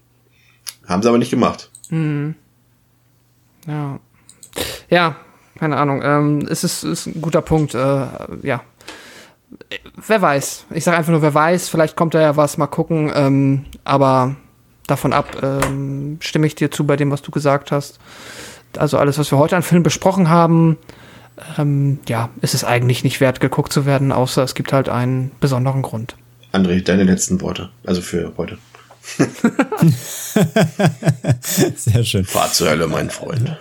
Haben 0.86 1.02
sie 1.02 1.08
aber 1.08 1.18
nicht 1.18 1.30
gemacht. 1.30 1.70
Mhm. 1.90 2.34
Ja. 3.66 3.98
Ja, 4.90 5.16
keine 5.58 5.76
Ahnung. 5.76 6.02
Ähm, 6.04 6.46
es 6.48 6.64
ist, 6.64 6.84
ist 6.84 7.06
ein 7.06 7.20
guter 7.20 7.42
Punkt. 7.42 7.74
Äh, 7.74 8.06
ja. 8.42 8.62
Wer 9.96 10.22
weiß. 10.22 10.66
Ich 10.70 10.84
sage 10.84 10.96
einfach 10.96 11.12
nur, 11.12 11.22
wer 11.22 11.34
weiß. 11.34 11.68
Vielleicht 11.68 11.96
kommt 11.96 12.14
da 12.14 12.20
ja 12.20 12.36
was. 12.36 12.58
Mal 12.58 12.66
gucken. 12.66 13.10
Ähm, 13.14 13.64
aber 13.84 14.36
davon 14.86 15.12
ab 15.12 15.42
ähm, 15.42 16.18
stimme 16.20 16.46
ich 16.46 16.54
dir 16.54 16.70
zu 16.70 16.86
bei 16.86 16.96
dem, 16.96 17.10
was 17.10 17.22
du 17.22 17.30
gesagt 17.30 17.72
hast. 17.72 17.98
Also 18.76 18.98
alles, 18.98 19.18
was 19.18 19.30
wir 19.30 19.38
heute 19.38 19.56
an 19.56 19.62
Filmen 19.62 19.84
besprochen 19.84 20.28
haben, 20.28 20.76
ähm, 21.58 22.00
ja, 22.08 22.30
ist 22.40 22.54
es 22.54 22.64
eigentlich 22.64 23.04
nicht 23.04 23.20
wert, 23.20 23.40
geguckt 23.40 23.72
zu 23.72 23.86
werden, 23.86 24.12
außer 24.12 24.42
es 24.42 24.54
gibt 24.54 24.72
halt 24.72 24.88
einen 24.88 25.30
besonderen 25.40 25.82
Grund. 25.82 26.16
André, 26.54 26.82
deine 26.82 27.02
letzten 27.02 27.40
Worte. 27.40 27.70
Also 27.84 28.00
für 28.00 28.32
heute. 28.36 28.58
Sehr 31.76 32.04
schön. 32.04 32.24
Fahr 32.24 32.52
zur 32.52 32.70
Hölle, 32.70 32.86
mein 32.86 33.10
Freund. 33.10 33.56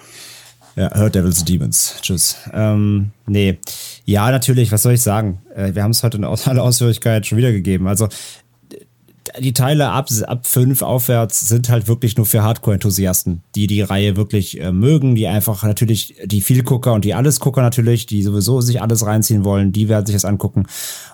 Ja, 0.75 0.93
hört 0.95 1.15
Devils 1.15 1.43
Demons. 1.43 1.95
Tschüss. 2.01 2.37
Ähm, 2.53 3.11
nee. 3.25 3.57
Ja, 4.05 4.29
natürlich, 4.31 4.71
was 4.71 4.83
soll 4.83 4.93
ich 4.93 5.01
sagen? 5.01 5.41
Äh, 5.55 5.73
wir 5.73 5.83
haben 5.83 5.91
es 5.91 6.03
heute 6.03 6.17
in 6.17 6.23
aller 6.25 6.63
Ausführlichkeit 6.63 7.25
schon 7.25 7.37
wiedergegeben. 7.39 7.87
Also, 7.87 8.09
die 9.39 9.53
Teile 9.53 9.89
ab, 9.89 10.09
ab 10.27 10.45
fünf 10.45 10.81
aufwärts 10.81 11.47
sind 11.47 11.69
halt 11.69 11.87
wirklich 11.87 12.17
nur 12.17 12.25
für 12.25 12.43
Hardcore-Enthusiasten, 12.43 13.43
die 13.55 13.67
die 13.67 13.81
Reihe 13.81 14.15
wirklich 14.15 14.59
äh, 14.59 14.71
mögen, 14.71 15.15
die 15.15 15.27
einfach 15.27 15.63
natürlich, 15.63 16.15
die 16.25 16.41
Vielgucker 16.41 16.93
und 16.93 17.05
die 17.05 17.13
Allesgucker 17.13 17.61
natürlich, 17.61 18.05
die 18.05 18.23
sowieso 18.23 18.61
sich 18.61 18.81
alles 18.81 19.05
reinziehen 19.05 19.43
wollen, 19.43 19.71
die 19.71 19.89
werden 19.89 20.05
sich 20.05 20.15
das 20.15 20.25
angucken. 20.25 20.65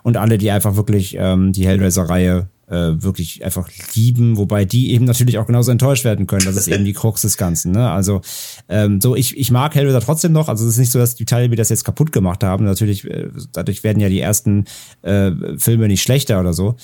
Und 0.04 0.18
alle, 0.18 0.38
die 0.38 0.52
einfach 0.52 0.76
wirklich 0.76 1.16
ähm, 1.20 1.54
die 1.54 1.68
Hellraiser-Reihe 1.68 2.48
äh, 2.70 3.02
wirklich 3.02 3.44
einfach 3.44 3.68
lieben, 3.96 4.38
wobei 4.38 4.66
die 4.66 4.92
eben 4.92 5.06
natürlich 5.06 5.38
auch 5.38 5.48
genauso 5.48 5.72
enttäuscht 5.72 6.06
werden 6.06 6.28
können. 6.28 6.46
Das 6.46 6.56
ist 6.56 6.68
eben 6.68 6.86
die 6.86 6.94
Krux 6.94 7.22
des 7.22 7.38
Ganzen. 7.38 7.72
Ne? 7.72 7.90
Also 7.90 8.22
ähm, 8.68 9.02
so, 9.02 9.16
ich, 9.16 9.38
ich 9.38 9.52
mag 9.52 9.76
Hellraiser 9.76 10.02
trotzdem 10.02 10.32
noch. 10.32 10.50
Also 10.50 10.66
es 10.66 10.74
ist 10.74 10.80
nicht 10.80 10.92
so, 10.92 11.00
dass 11.00 11.16
die 11.16 11.26
Teile 11.26 11.50
mir 11.50 11.56
das 11.56 11.70
jetzt 11.70 11.84
kaputt 11.84 12.12
gemacht 12.12 12.44
haben. 12.44 12.66
Natürlich, 12.66 13.10
äh, 13.10 13.30
dadurch 13.52 13.84
werden 13.84 14.00
ja 14.00 14.10
die 14.10 14.20
ersten 14.20 14.66
äh, 15.02 15.32
Filme 15.58 15.88
nicht 15.88 16.04
schlechter 16.04 16.40
oder 16.40 16.54
so. 16.54 16.76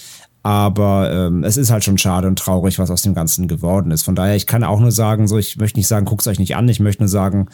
Aber 0.46 1.12
ähm, 1.12 1.44
es 1.44 1.58
ist 1.58 1.72
halt 1.72 1.84
schon 1.84 1.98
schade 1.98 2.28
und 2.28 2.38
traurig, 2.38 2.78
was 2.78 2.92
aus 2.92 3.02
dem 3.02 3.16
Ganzen 3.16 3.48
geworden 3.48 3.90
ist. 3.90 4.04
Von 4.04 4.14
daher, 4.14 4.36
ich 4.36 4.46
kann 4.46 4.64
auch 4.64 4.80
nur 4.80 4.92
sagen, 4.92 5.28
so, 5.28 5.40
ich 5.40 5.58
möchte 5.58 5.80
nicht 5.80 5.88
sagen, 5.88 6.06
guckt 6.06 6.28
euch 6.28 6.38
nicht 6.38 6.56
an. 6.56 6.70
Ich 6.70 6.80
möchte 6.80 7.02
nur 7.02 7.08
sagen, 7.08 7.48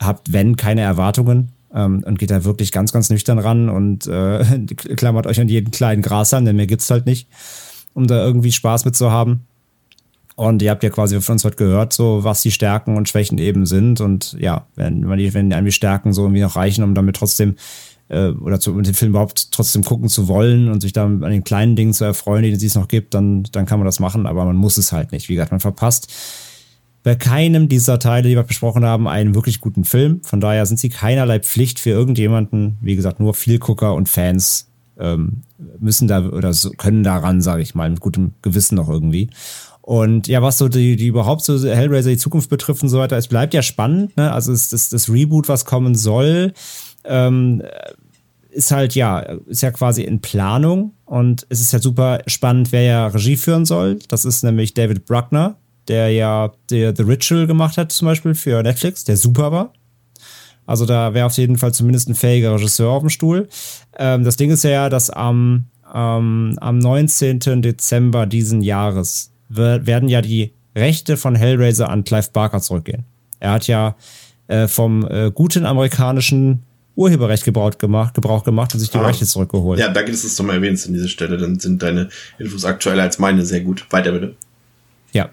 habt, 0.00 0.32
wenn, 0.32 0.56
keine 0.56 0.80
Erwartungen 0.80 1.52
ähm, 1.74 2.02
und 2.06 2.18
geht 2.18 2.30
da 2.30 2.44
wirklich 2.44 2.72
ganz, 2.72 2.90
ganz 2.90 3.10
nüchtern 3.10 3.38
ran 3.38 3.68
und 3.68 4.06
äh, 4.06 4.64
klammert 4.96 5.26
euch 5.26 5.38
an 5.42 5.50
jeden 5.50 5.72
kleinen 5.72 6.00
Gras 6.00 6.32
an, 6.32 6.46
denn 6.46 6.56
mehr 6.56 6.66
gibt's 6.66 6.90
halt 6.90 7.04
nicht, 7.04 7.28
um 7.92 8.06
da 8.06 8.24
irgendwie 8.24 8.50
Spaß 8.50 8.86
mit 8.86 8.96
zu 8.96 9.10
haben. 9.10 9.44
Und 10.34 10.62
ihr 10.62 10.70
habt 10.70 10.82
ja 10.82 10.88
quasi 10.88 11.20
von 11.20 11.34
uns 11.34 11.44
heute 11.44 11.56
gehört, 11.56 11.92
so 11.92 12.24
was 12.24 12.40
die 12.40 12.50
Stärken 12.50 12.96
und 12.96 13.10
Schwächen 13.10 13.36
eben 13.36 13.66
sind. 13.66 14.00
Und 14.00 14.38
ja, 14.40 14.64
wenn, 14.74 15.06
wenn, 15.06 15.18
die, 15.18 15.34
wenn 15.34 15.50
die 15.50 15.72
Stärken 15.72 16.14
so 16.14 16.22
irgendwie 16.22 16.40
noch 16.40 16.56
reichen, 16.56 16.82
um 16.82 16.94
damit 16.94 17.16
trotzdem 17.16 17.56
äh, 18.08 18.28
oder 18.28 18.60
zu, 18.60 18.80
den 18.80 18.94
Film 18.94 19.10
überhaupt 19.10 19.52
trotzdem 19.52 19.84
gucken 19.84 20.08
zu 20.08 20.28
wollen 20.28 20.68
und 20.68 20.80
sich 20.80 20.92
da 20.92 21.04
an 21.04 21.20
den 21.20 21.44
kleinen 21.44 21.76
Dingen 21.76 21.92
zu 21.92 22.04
erfreuen, 22.04 22.42
die 22.42 22.66
es 22.66 22.74
noch 22.74 22.88
gibt, 22.88 23.14
dann, 23.14 23.44
dann 23.52 23.66
kann 23.66 23.78
man 23.78 23.86
das 23.86 24.00
machen, 24.00 24.26
aber 24.26 24.44
man 24.44 24.56
muss 24.56 24.76
es 24.76 24.92
halt 24.92 25.12
nicht. 25.12 25.28
Wie 25.28 25.34
gesagt, 25.34 25.52
man 25.52 25.60
verpasst 25.60 26.12
bei 27.02 27.14
keinem 27.14 27.68
dieser 27.68 27.98
Teile, 27.98 28.28
die 28.28 28.36
wir 28.36 28.42
besprochen 28.42 28.84
haben, 28.84 29.08
einen 29.08 29.34
wirklich 29.34 29.60
guten 29.60 29.84
Film. 29.84 30.20
Von 30.24 30.40
daher 30.40 30.66
sind 30.66 30.78
sie 30.78 30.88
keinerlei 30.88 31.40
Pflicht 31.40 31.78
für 31.78 31.90
irgendjemanden. 31.90 32.76
Wie 32.82 32.96
gesagt, 32.96 33.20
nur 33.20 33.34
Vielgucker 33.34 33.94
und 33.94 34.08
Fans 34.08 34.68
ähm, 34.98 35.42
müssen 35.78 36.08
da 36.08 36.28
oder 36.28 36.52
so, 36.52 36.70
können 36.70 37.04
daran, 37.04 37.40
sage 37.40 37.62
ich 37.62 37.74
mal, 37.74 37.88
mit 37.88 38.00
gutem 38.00 38.32
Gewissen 38.42 38.74
noch 38.74 38.88
irgendwie. 38.88 39.30
Und 39.80 40.28
ja, 40.28 40.42
was 40.42 40.58
so 40.58 40.68
die, 40.68 40.96
die 40.96 41.06
überhaupt 41.06 41.42
so 41.42 41.66
Hellraiser 41.66 42.10
die 42.10 42.18
Zukunft 42.18 42.50
betrifft 42.50 42.82
und 42.82 42.90
so 42.90 42.98
weiter, 42.98 43.16
es 43.16 43.28
bleibt 43.28 43.54
ja 43.54 43.62
spannend, 43.62 44.16
ne? 44.18 44.30
Also 44.32 44.52
es, 44.52 44.68
das, 44.68 44.90
das 44.90 45.08
Reboot, 45.08 45.48
was 45.48 45.64
kommen 45.64 45.94
soll, 45.94 46.52
ähm, 47.04 47.62
ist 48.50 48.70
halt 48.70 48.94
ja, 48.94 49.20
ist 49.20 49.62
ja 49.62 49.70
quasi 49.70 50.02
in 50.02 50.20
Planung 50.20 50.92
und 51.04 51.46
es 51.48 51.60
ist 51.60 51.72
ja 51.72 51.78
super 51.78 52.22
spannend, 52.26 52.72
wer 52.72 52.82
ja 52.82 53.06
Regie 53.08 53.36
führen 53.36 53.64
soll. 53.64 53.98
Das 54.08 54.24
ist 54.24 54.42
nämlich 54.42 54.74
David 54.74 55.06
Bruckner, 55.06 55.56
der 55.86 56.10
ja 56.10 56.52
der 56.70 56.94
The 56.96 57.02
Ritual 57.02 57.46
gemacht 57.46 57.76
hat, 57.76 57.92
zum 57.92 58.06
Beispiel 58.06 58.34
für 58.34 58.62
Netflix, 58.62 59.04
der 59.04 59.16
super 59.16 59.52
war. 59.52 59.72
Also 60.66 60.84
da 60.84 61.14
wäre 61.14 61.26
auf 61.26 61.36
jeden 61.38 61.56
Fall 61.56 61.72
zumindest 61.72 62.08
ein 62.08 62.14
fähiger 62.14 62.52
Regisseur 62.54 62.90
auf 62.90 63.00
dem 63.00 63.08
Stuhl. 63.08 63.48
Ähm, 63.98 64.24
das 64.24 64.36
Ding 64.36 64.50
ist 64.50 64.64
ja, 64.64 64.90
dass 64.90 65.08
am, 65.08 65.64
ähm, 65.94 66.58
am 66.60 66.78
19. 66.78 67.62
Dezember 67.62 68.26
diesen 68.26 68.60
Jahres 68.60 69.30
werden 69.48 70.10
ja 70.10 70.20
die 70.20 70.52
Rechte 70.76 71.16
von 71.16 71.34
Hellraiser 71.34 71.88
an 71.88 72.04
Clive 72.04 72.28
Barker 72.32 72.60
zurückgehen. 72.60 73.04
Er 73.40 73.52
hat 73.52 73.66
ja 73.66 73.96
äh, 74.46 74.68
vom 74.68 75.06
äh, 75.08 75.30
guten 75.32 75.64
amerikanischen 75.64 76.64
Urheberrecht 76.98 77.44
Gebrauch 77.44 77.78
gemacht, 77.78 78.14
Gebrauch 78.14 78.42
gemacht 78.42 78.74
und 78.74 78.80
sich 78.80 78.90
die 78.90 78.98
ah. 78.98 79.06
Rechte 79.06 79.24
zurückgeholt. 79.24 79.78
Ja, 79.78 79.88
danke, 79.88 80.10
dass 80.10 80.22
du 80.22 80.26
es 80.26 80.38
nochmal 80.38 80.56
erwähnst 80.56 80.86
an 80.88 80.94
dieser 80.94 81.08
Stelle. 81.08 81.38
Dann 81.38 81.60
sind 81.60 81.80
deine 81.80 82.08
Infos 82.38 82.64
aktueller 82.64 83.04
als 83.04 83.20
meine 83.20 83.44
sehr 83.44 83.60
gut. 83.60 83.86
Weiter 83.90 84.10
bitte. 84.10 84.34
Ja. 85.12 85.30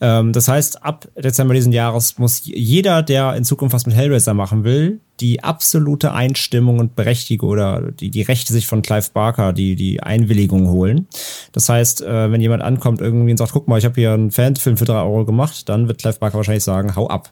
Ähm, 0.00 0.32
das 0.32 0.48
heißt, 0.48 0.84
ab 0.84 1.08
Dezember 1.16 1.52
diesen 1.52 1.72
Jahres 1.72 2.16
muss 2.18 2.42
jeder, 2.44 3.02
der 3.02 3.34
in 3.34 3.44
Zukunft 3.44 3.74
was 3.74 3.86
mit 3.86 3.94
Hellraiser 3.94 4.34
machen 4.34 4.64
will, 4.64 5.00
die 5.18 5.42
absolute 5.42 6.12
Einstimmung 6.12 6.78
und 6.78 6.96
Berechtigung 6.96 7.50
oder 7.50 7.90
die, 7.90 8.10
die 8.10 8.22
Rechte 8.22 8.52
sich 8.52 8.66
von 8.66 8.80
Clive 8.80 9.08
Barker, 9.12 9.52
die, 9.52 9.74
die 9.74 10.02
Einwilligung 10.02 10.68
holen. 10.68 11.08
Das 11.52 11.68
heißt, 11.68 12.02
äh, 12.02 12.30
wenn 12.30 12.40
jemand 12.40 12.62
ankommt 12.62 13.00
irgendwie 13.00 13.32
und 13.32 13.36
sagt, 13.36 13.52
guck 13.52 13.68
mal, 13.68 13.78
ich 13.78 13.84
habe 13.84 13.96
hier 13.96 14.12
einen 14.12 14.30
Fanfilm 14.30 14.76
für 14.76 14.86
drei 14.86 15.02
Euro 15.02 15.24
gemacht, 15.24 15.68
dann 15.68 15.88
wird 15.88 16.00
Clive 16.00 16.18
Barker 16.18 16.36
wahrscheinlich 16.36 16.64
sagen, 16.64 16.94
hau 16.94 17.08
ab. 17.08 17.30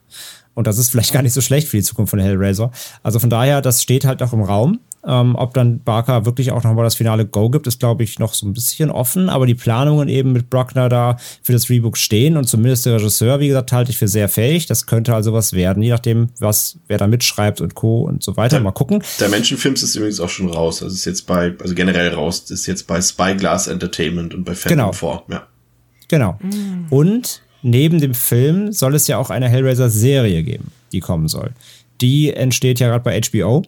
Und 0.59 0.67
das 0.67 0.77
ist 0.77 0.91
vielleicht 0.91 1.13
gar 1.13 1.23
nicht 1.23 1.35
so 1.35 1.41
schlecht 1.41 1.69
für 1.69 1.77
die 1.77 1.85
Zukunft 1.85 2.11
von 2.11 2.19
Hellraiser. 2.19 2.73
Also 3.05 3.21
von 3.21 3.31
daher, 3.31 3.63
das 3.63 3.81
steht 3.81 4.05
halt 4.05 4.21
auch 4.25 4.33
im 4.33 4.43
Raum. 4.43 4.81
Ähm, 5.07 5.37
ob 5.37 5.55
dann 5.55 5.85
Barker 5.85 6.27
wirklich 6.27 6.51
auch 6.51 6.65
nochmal 6.65 6.83
das 6.83 6.97
finale 6.97 7.27
Go 7.27 7.49
gibt, 7.49 7.69
ist, 7.69 7.79
glaube 7.79 8.03
ich, 8.03 8.19
noch 8.19 8.35
so 8.35 8.45
ein 8.45 8.55
bisschen 8.55 8.91
offen. 8.91 9.29
Aber 9.29 9.47
die 9.47 9.55
Planungen 9.55 10.09
eben 10.09 10.33
mit 10.33 10.51
Bruckner 10.51 10.89
da 10.89 11.17
für 11.45 11.53
das 11.53 11.71
Rebook 11.71 11.97
stehen 11.97 12.37
und 12.37 12.49
zumindest 12.49 12.87
der 12.87 12.95
Regisseur, 12.95 13.39
wie 13.39 13.47
gesagt, 13.47 13.71
halte 13.71 13.93
ich 13.93 13.99
für 13.99 14.09
sehr 14.09 14.29
fähig. 14.29 14.67
Das 14.67 14.87
könnte 14.87 15.15
also 15.15 15.33
was 15.33 15.53
werden, 15.53 15.81
je 15.81 15.91
nachdem, 15.91 16.31
was, 16.41 16.81
wer 16.89 16.99
da 16.99 17.07
mitschreibt 17.07 17.61
und 17.61 17.77
Co. 17.77 18.03
und 18.03 18.25
so 18.25 18.37
weiter. 18.37 18.57
Der, 18.57 18.65
mal 18.65 18.73
gucken. 18.73 19.05
Der 19.21 19.29
Menschenfilms 19.29 19.85
ist 19.85 19.95
übrigens 19.95 20.19
auch 20.19 20.29
schon 20.29 20.51
raus. 20.51 20.81
Das 20.81 20.93
ist 20.93 21.05
jetzt 21.05 21.29
bei, 21.29 21.55
also 21.61 21.77
generell 21.77 22.13
raus, 22.13 22.47
das 22.47 22.63
ist 22.63 22.67
jetzt 22.67 22.89
bei 22.89 23.01
Spyglass 23.01 23.69
Entertainment 23.69 24.35
und 24.35 24.43
bei 24.43 24.57
Phantom 24.57 24.91
genau. 24.91 24.93
4. 24.93 25.23
Ja. 25.37 25.47
Genau. 26.09 26.37
Mhm. 26.43 26.87
Und 26.91 27.43
neben 27.63 28.01
dem 28.01 28.15
Film 28.15 28.73
soll 28.73 28.95
es 28.95 29.07
ja 29.07 29.19
auch 29.19 29.31
eine 29.31 29.49
Hellraiser-Serie 29.49 30.43
geben, 30.43 30.71
die 30.93 31.01
kommen 31.01 31.29
soll. 31.29 31.51
Die 32.01 32.33
entsteht 32.33 32.81
ja 32.81 32.89
gerade 32.89 33.05
bei 33.05 33.21
HBO. 33.21 33.63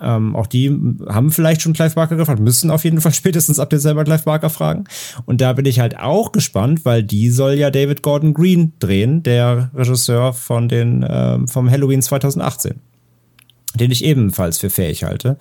Ähm, 0.00 0.34
auch 0.34 0.46
die 0.46 0.68
haben 1.06 1.30
vielleicht 1.30 1.62
schon 1.62 1.72
Clive 1.72 1.94
Barker 1.94 2.16
gefragt, 2.16 2.40
müssen 2.40 2.70
auf 2.70 2.84
jeden 2.84 3.00
Fall 3.00 3.12
spätestens 3.14 3.58
ab 3.58 3.70
Dezember 3.70 4.04
Clive 4.04 4.24
Barker 4.24 4.50
fragen. 4.50 4.84
Und 5.24 5.40
da 5.40 5.52
bin 5.52 5.66
ich 5.66 5.80
halt 5.80 5.98
auch 5.98 6.32
gespannt, 6.32 6.84
weil 6.84 7.02
die 7.02 7.30
soll 7.30 7.54
ja 7.54 7.70
David 7.70 8.02
Gordon 8.02 8.34
Green 8.34 8.72
drehen, 8.80 9.22
der 9.22 9.70
Regisseur 9.74 10.32
von 10.32 10.68
den, 10.68 11.06
ähm, 11.08 11.48
vom 11.48 11.70
Halloween 11.70 12.02
2018. 12.02 12.80
Den 13.74 13.90
ich 13.90 14.04
ebenfalls 14.04 14.58
für 14.58 14.70
fähig 14.70 15.04
halte. 15.04 15.36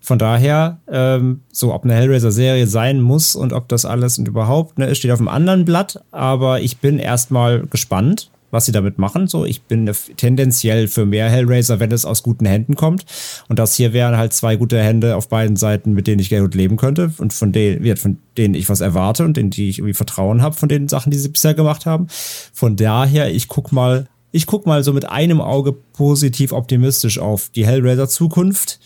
Von 0.00 0.18
daher, 0.18 0.78
ähm, 0.90 1.40
so 1.52 1.74
ob 1.74 1.84
eine 1.84 1.94
Hellraiser-Serie 1.94 2.66
sein 2.66 3.00
muss 3.00 3.34
und 3.34 3.52
ob 3.52 3.68
das 3.68 3.84
alles 3.84 4.18
und 4.18 4.28
überhaupt, 4.28 4.78
ne, 4.78 4.94
steht 4.94 5.10
auf 5.10 5.18
einem 5.18 5.28
anderen 5.28 5.64
Blatt. 5.64 6.02
Aber 6.10 6.60
ich 6.60 6.78
bin 6.78 6.98
erstmal 6.98 7.66
gespannt, 7.66 8.30
was 8.50 8.66
sie 8.66 8.72
damit 8.72 8.98
machen. 8.98 9.26
So, 9.26 9.44
ich 9.44 9.62
bin 9.62 9.90
tendenziell 10.16 10.88
für 10.88 11.04
mehr 11.04 11.28
Hellraiser, 11.28 11.80
wenn 11.80 11.92
es 11.92 12.04
aus 12.04 12.22
guten 12.22 12.46
Händen 12.46 12.74
kommt. 12.76 13.04
Und 13.48 13.58
das 13.58 13.74
hier 13.74 13.92
wären 13.92 14.16
halt 14.16 14.32
zwei 14.32 14.56
gute 14.56 14.80
Hände 14.80 15.16
auf 15.16 15.28
beiden 15.28 15.56
Seiten, 15.56 15.92
mit 15.92 16.06
denen 16.06 16.20
ich 16.20 16.28
gerne 16.28 16.46
gut 16.46 16.54
leben 16.54 16.76
könnte 16.76 17.12
und 17.18 17.32
von 17.32 17.52
denen, 17.52 17.96
von 17.96 18.18
denen 18.36 18.54
ich 18.54 18.68
was 18.68 18.80
erwarte 18.80 19.24
und 19.24 19.36
denen 19.36 19.50
die 19.50 19.68
ich 19.68 19.78
irgendwie 19.78 19.94
Vertrauen 19.94 20.42
habe 20.42 20.56
von 20.56 20.68
den 20.68 20.88
Sachen, 20.88 21.10
die 21.10 21.18
sie 21.18 21.28
bisher 21.28 21.54
gemacht 21.54 21.86
haben. 21.86 22.06
Von 22.52 22.76
daher, 22.76 23.30
ich 23.30 23.48
guck 23.48 23.72
mal, 23.72 24.08
ich 24.30 24.46
guck 24.46 24.66
mal 24.66 24.82
so 24.84 24.92
mit 24.92 25.08
einem 25.08 25.40
Auge 25.40 25.72
positiv 25.72 26.52
optimistisch 26.52 27.18
auf 27.18 27.50
die 27.54 27.66
Hellraiser 27.66 28.08
Zukunft. 28.08 28.78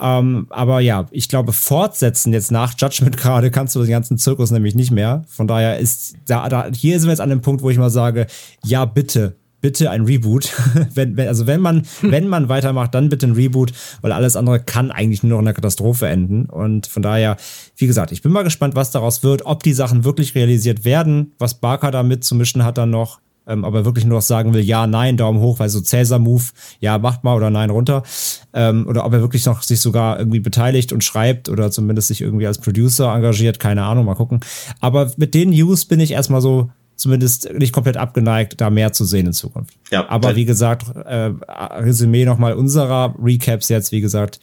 Ähm, 0.00 0.46
aber 0.50 0.80
ja, 0.80 1.06
ich 1.10 1.28
glaube, 1.28 1.52
fortsetzen 1.52 2.32
jetzt 2.32 2.50
nach 2.50 2.74
Judgment 2.76 3.16
gerade 3.16 3.50
kannst 3.50 3.74
du 3.74 3.80
den 3.80 3.90
ganzen 3.90 4.18
Zirkus 4.18 4.50
nämlich 4.50 4.74
nicht 4.74 4.90
mehr. 4.90 5.24
Von 5.28 5.46
daher 5.46 5.78
ist 5.78 6.16
da, 6.26 6.48
da 6.48 6.68
hier 6.72 6.98
sind 6.98 7.08
wir 7.08 7.12
jetzt 7.12 7.20
an 7.20 7.30
dem 7.30 7.40
Punkt, 7.40 7.62
wo 7.62 7.70
ich 7.70 7.78
mal 7.78 7.90
sage, 7.90 8.26
ja, 8.64 8.84
bitte, 8.84 9.36
bitte 9.60 9.90
ein 9.90 10.02
Reboot. 10.02 10.52
wenn, 10.94 11.16
wenn, 11.16 11.28
also 11.28 11.46
wenn 11.46 11.60
man, 11.60 11.84
hm. 12.00 12.10
wenn 12.10 12.28
man 12.28 12.48
weitermacht, 12.48 12.94
dann 12.94 13.08
bitte 13.08 13.26
ein 13.26 13.32
Reboot, 13.32 13.72
weil 14.02 14.12
alles 14.12 14.36
andere 14.36 14.60
kann 14.60 14.90
eigentlich 14.90 15.22
nur 15.22 15.30
noch 15.30 15.38
in 15.40 15.46
einer 15.46 15.54
Katastrophe 15.54 16.06
enden. 16.06 16.46
Und 16.46 16.86
von 16.86 17.02
daher, 17.02 17.36
wie 17.76 17.86
gesagt, 17.86 18.12
ich 18.12 18.22
bin 18.22 18.32
mal 18.32 18.44
gespannt, 18.44 18.74
was 18.74 18.90
daraus 18.90 19.22
wird, 19.22 19.46
ob 19.46 19.62
die 19.62 19.72
Sachen 19.72 20.04
wirklich 20.04 20.34
realisiert 20.34 20.84
werden, 20.84 21.32
was 21.38 21.54
Barker 21.54 21.90
damit 21.90 22.24
zu 22.24 22.34
mischen 22.34 22.64
hat 22.64 22.78
dann 22.78 22.90
noch 22.90 23.20
ähm, 23.46 23.64
aber 23.64 23.84
wirklich 23.84 24.04
nur 24.04 24.18
noch 24.18 24.22
sagen 24.22 24.54
will, 24.54 24.62
ja, 24.62 24.86
nein, 24.86 25.16
Daumen 25.16 25.40
hoch, 25.40 25.58
weil 25.58 25.68
so 25.68 25.80
Cäsar-Move, 25.80 26.44
ja, 26.80 26.98
macht 26.98 27.24
mal 27.24 27.36
oder 27.36 27.50
nein, 27.50 27.70
runter. 27.70 28.02
Ähm, 28.52 28.86
oder 28.86 29.04
ob 29.04 29.12
er 29.12 29.20
wirklich 29.20 29.44
noch 29.46 29.62
sich 29.62 29.80
sogar 29.80 30.18
irgendwie 30.18 30.40
beteiligt 30.40 30.92
und 30.92 31.04
schreibt 31.04 31.48
oder 31.48 31.70
zumindest 31.70 32.08
sich 32.08 32.20
irgendwie 32.20 32.46
als 32.46 32.58
Producer 32.58 33.14
engagiert, 33.14 33.58
keine 33.58 33.84
Ahnung, 33.84 34.06
mal 34.06 34.14
gucken. 34.14 34.40
Aber 34.80 35.12
mit 35.16 35.34
den 35.34 35.50
News 35.50 35.84
bin 35.84 36.00
ich 36.00 36.12
erstmal 36.12 36.40
so 36.40 36.70
zumindest 36.96 37.52
nicht 37.52 37.72
komplett 37.72 37.96
abgeneigt, 37.96 38.60
da 38.60 38.70
mehr 38.70 38.92
zu 38.92 39.04
sehen 39.04 39.26
in 39.26 39.32
Zukunft. 39.32 39.74
Ja, 39.90 40.08
aber 40.08 40.36
wie 40.36 40.44
gesagt, 40.44 40.86
äh, 40.94 41.32
Resümee 41.80 42.24
nochmal 42.24 42.54
unserer 42.54 43.14
Recaps 43.20 43.68
jetzt, 43.68 43.92
wie 43.92 44.00
gesagt, 44.00 44.40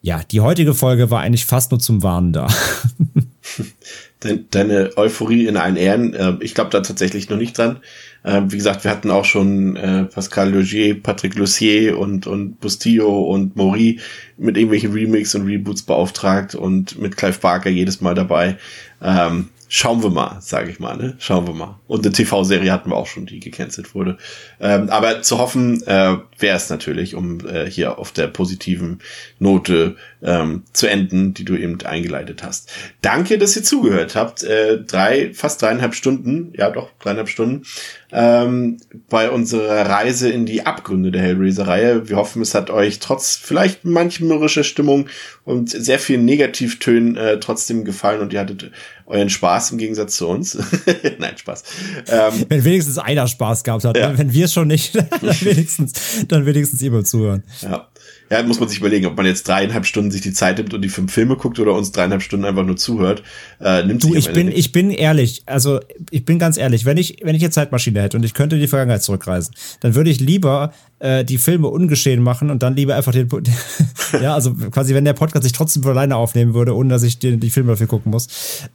ja, 0.00 0.22
die 0.30 0.40
heutige 0.40 0.74
Folge 0.74 1.10
war 1.10 1.20
eigentlich 1.20 1.46
fast 1.46 1.70
nur 1.70 1.78
zum 1.78 2.02
Warnen 2.02 2.32
da. 2.32 2.48
deine 4.50 4.90
Euphorie 4.96 5.46
in 5.46 5.56
allen 5.56 5.76
Ehren. 5.76 6.14
Äh, 6.14 6.34
ich 6.40 6.54
glaube 6.54 6.70
da 6.70 6.80
tatsächlich 6.80 7.28
noch 7.28 7.36
nicht 7.36 7.56
dran. 7.56 7.80
Äh, 8.22 8.42
wie 8.48 8.56
gesagt, 8.56 8.84
wir 8.84 8.90
hatten 8.90 9.10
auch 9.10 9.24
schon 9.24 9.76
äh, 9.76 10.04
Pascal 10.04 10.50
Logier, 10.50 11.00
Patrick 11.00 11.34
Lussier 11.34 11.98
und, 11.98 12.26
und 12.26 12.60
Bustillo 12.60 13.22
und 13.22 13.56
Maury 13.56 14.00
mit 14.38 14.56
irgendwelchen 14.56 14.92
Remix 14.92 15.34
und 15.34 15.46
Reboots 15.46 15.82
beauftragt 15.82 16.54
und 16.54 17.00
mit 17.00 17.16
Clive 17.16 17.38
Barker 17.38 17.70
jedes 17.70 18.00
Mal 18.00 18.14
dabei. 18.14 18.56
Ähm, 19.02 19.48
schauen 19.74 20.02
wir 20.02 20.10
mal, 20.10 20.36
sage 20.42 20.70
ich 20.70 20.80
mal, 20.80 20.98
ne? 20.98 21.14
Schauen 21.18 21.46
wir 21.46 21.54
mal. 21.54 21.80
Und 21.86 22.04
eine 22.04 22.12
TV-Serie 22.12 22.70
hatten 22.70 22.90
wir 22.90 22.96
auch 22.96 23.06
schon, 23.06 23.24
die 23.24 23.40
gecancelt 23.40 23.94
wurde. 23.94 24.18
Ähm, 24.60 24.90
aber 24.90 25.22
zu 25.22 25.38
hoffen 25.38 25.82
äh, 25.86 26.18
wäre 26.38 26.56
es 26.56 26.68
natürlich, 26.68 27.14
um 27.14 27.40
äh, 27.48 27.70
hier 27.70 27.98
auf 27.98 28.12
der 28.12 28.26
positiven 28.26 28.98
Note 29.38 29.96
ähm, 30.22 30.62
zu 30.72 30.86
enden, 30.86 31.34
die 31.34 31.44
du 31.44 31.56
eben 31.56 31.80
eingeleitet 31.82 32.42
hast. 32.42 32.70
Danke, 33.00 33.38
dass 33.38 33.56
ihr 33.56 33.64
zugehört 33.64 34.14
habt. 34.14 34.42
Äh, 34.42 34.82
drei, 34.82 35.32
fast 35.34 35.62
dreieinhalb 35.62 35.94
Stunden, 35.94 36.52
ja 36.56 36.70
doch, 36.70 36.90
dreieinhalb 37.00 37.28
Stunden 37.28 37.64
ähm, 38.12 38.76
bei 39.08 39.30
unserer 39.30 39.88
Reise 39.88 40.30
in 40.30 40.44
die 40.44 40.66
Abgründe 40.66 41.10
der 41.10 41.22
Hellraiser-Reihe. 41.22 42.08
Wir 42.08 42.16
hoffen, 42.16 42.42
es 42.42 42.54
hat 42.54 42.70
euch 42.70 42.98
trotz 42.98 43.36
vielleicht 43.36 43.84
manch 43.84 44.20
mürrischer 44.20 44.64
Stimmung 44.64 45.08
und 45.44 45.70
sehr 45.70 45.98
vielen 45.98 46.24
Negativtönen 46.24 47.16
äh, 47.16 47.40
trotzdem 47.40 47.84
gefallen 47.84 48.20
und 48.20 48.32
ihr 48.32 48.40
hattet 48.40 48.70
euren 49.06 49.30
Spaß 49.30 49.72
im 49.72 49.78
Gegensatz 49.78 50.16
zu 50.16 50.28
uns. 50.28 50.58
Nein, 51.18 51.36
Spaß. 51.36 51.64
Ähm, 52.08 52.46
wenn 52.48 52.64
wenigstens 52.64 52.98
einer 52.98 53.26
Spaß 53.26 53.64
gehabt 53.64 53.84
hat, 53.84 53.96
ja. 53.96 54.16
wenn 54.16 54.32
wir 54.32 54.44
es 54.44 54.52
schon 54.52 54.68
nicht, 54.68 54.94
dann 54.94 55.10
wenigstens, 55.40 56.26
dann 56.28 56.46
wenigstens 56.46 56.82
immer 56.82 57.02
zuhören. 57.04 57.42
Ja 57.62 57.88
ja, 58.32 58.42
muss 58.42 58.60
man 58.60 58.68
sich 58.70 58.78
überlegen, 58.78 59.04
ob 59.04 59.14
man 59.14 59.26
jetzt 59.26 59.46
dreieinhalb 59.46 59.84
Stunden 59.84 60.10
sich 60.10 60.22
die 60.22 60.32
Zeit 60.32 60.56
nimmt 60.56 60.72
und 60.72 60.80
die 60.80 60.88
fünf 60.88 61.12
Filme 61.12 61.36
guckt 61.36 61.60
oder 61.60 61.74
uns 61.74 61.92
dreieinhalb 61.92 62.22
Stunden 62.22 62.46
einfach 62.46 62.64
nur 62.64 62.78
zuhört. 62.78 63.22
Äh, 63.60 63.84
nimmt 63.84 64.02
du, 64.02 64.14
ich 64.14 64.32
bin, 64.32 64.50
ich 64.50 64.72
bin 64.72 64.90
ehrlich, 64.90 65.42
also 65.44 65.80
ich 66.10 66.24
bin 66.24 66.38
ganz 66.38 66.56
ehrlich, 66.56 66.86
wenn 66.86 66.96
ich, 66.96 67.18
wenn 67.22 67.34
ich 67.34 67.42
eine 67.42 67.50
Zeitmaschine 67.50 68.00
hätte 68.00 68.16
und 68.16 68.24
ich 68.24 68.32
könnte 68.32 68.56
in 68.56 68.62
die 68.62 68.68
Vergangenheit 68.68 69.02
zurückreisen, 69.02 69.54
dann 69.80 69.94
würde 69.94 70.08
ich 70.08 70.18
lieber 70.18 70.72
äh, 71.00 71.26
die 71.26 71.36
Filme 71.36 71.68
ungeschehen 71.68 72.22
machen 72.22 72.48
und 72.48 72.62
dann 72.62 72.74
lieber 72.74 72.96
einfach 72.96 73.12
den, 73.12 73.28
ja, 74.22 74.32
also 74.32 74.54
quasi, 74.54 74.94
wenn 74.94 75.04
der 75.04 75.12
Podcast 75.12 75.42
sich 75.42 75.52
trotzdem 75.52 75.82
von 75.82 75.92
alleine 75.92 76.16
aufnehmen 76.16 76.54
würde, 76.54 76.74
ohne 76.74 76.88
dass 76.88 77.02
ich 77.02 77.18
die, 77.18 77.36
die 77.36 77.50
Filme 77.50 77.72
dafür 77.72 77.86
gucken 77.86 78.12
muss, 78.12 78.28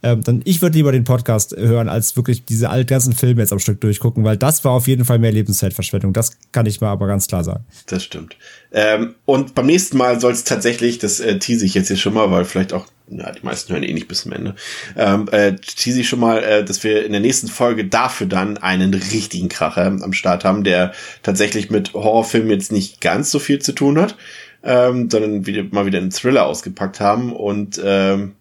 ähm, 0.04 0.22
dann 0.22 0.40
ich 0.44 0.62
würde 0.62 0.76
lieber 0.76 0.92
den 0.92 1.02
Podcast 1.02 1.56
hören, 1.56 1.88
als 1.88 2.14
wirklich 2.14 2.44
diese 2.44 2.70
all 2.70 2.84
ganzen 2.84 3.12
Filme 3.12 3.40
jetzt 3.40 3.52
am 3.52 3.58
Stück 3.58 3.80
durchgucken, 3.80 4.22
weil 4.22 4.36
das 4.36 4.64
war 4.64 4.70
auf 4.70 4.86
jeden 4.86 5.04
Fall 5.04 5.18
mehr 5.18 5.32
Lebenszeitverschwendung. 5.32 6.12
Das 6.12 6.36
kann 6.52 6.66
ich 6.66 6.80
mal 6.80 6.90
aber 6.90 7.08
ganz 7.08 7.26
klar 7.26 7.42
sagen. 7.42 7.64
Das 7.86 8.04
stimmt. 8.04 8.36
Ähm, 8.70 9.14
und 9.24 9.54
beim 9.54 9.66
nächsten 9.66 9.96
Mal 9.96 10.20
soll 10.20 10.32
es 10.32 10.44
tatsächlich, 10.44 10.98
das 10.98 11.20
äh, 11.20 11.38
tease 11.38 11.64
ich 11.64 11.74
jetzt 11.74 11.88
hier 11.88 11.96
schon 11.96 12.14
mal, 12.14 12.30
weil 12.30 12.44
vielleicht 12.44 12.72
auch, 12.72 12.86
ja, 13.08 13.32
die 13.32 13.44
meisten 13.44 13.72
hören 13.72 13.82
eh 13.82 13.92
nicht 13.92 14.08
bis 14.08 14.22
zum 14.22 14.32
Ende, 14.32 14.54
ähm, 14.96 15.26
äh, 15.32 15.54
tease 15.54 16.00
ich 16.00 16.08
schon 16.08 16.20
mal, 16.20 16.42
äh, 16.42 16.64
dass 16.64 16.84
wir 16.84 17.04
in 17.06 17.12
der 17.12 17.22
nächsten 17.22 17.48
Folge 17.48 17.86
dafür 17.86 18.26
dann 18.26 18.58
einen 18.58 18.92
richtigen 18.92 19.48
Kracher 19.48 19.86
am 19.86 20.12
Start 20.12 20.44
haben, 20.44 20.64
der 20.64 20.92
tatsächlich 21.22 21.70
mit 21.70 21.94
Horrorfilmen 21.94 22.50
jetzt 22.50 22.72
nicht 22.72 23.00
ganz 23.00 23.30
so 23.30 23.38
viel 23.38 23.60
zu 23.60 23.72
tun 23.72 23.98
hat, 23.98 24.16
ähm, 24.62 25.08
sondern 25.08 25.46
wieder, 25.46 25.64
mal 25.70 25.86
wieder 25.86 25.98
einen 25.98 26.10
Thriller 26.10 26.44
ausgepackt 26.44 27.00
haben 27.00 27.32
und 27.32 27.80
ähm, 27.82 28.34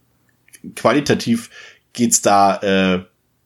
qualitativ 0.76 1.50
geht's 1.94 2.22
da, 2.22 2.58
äh, 2.58 3.04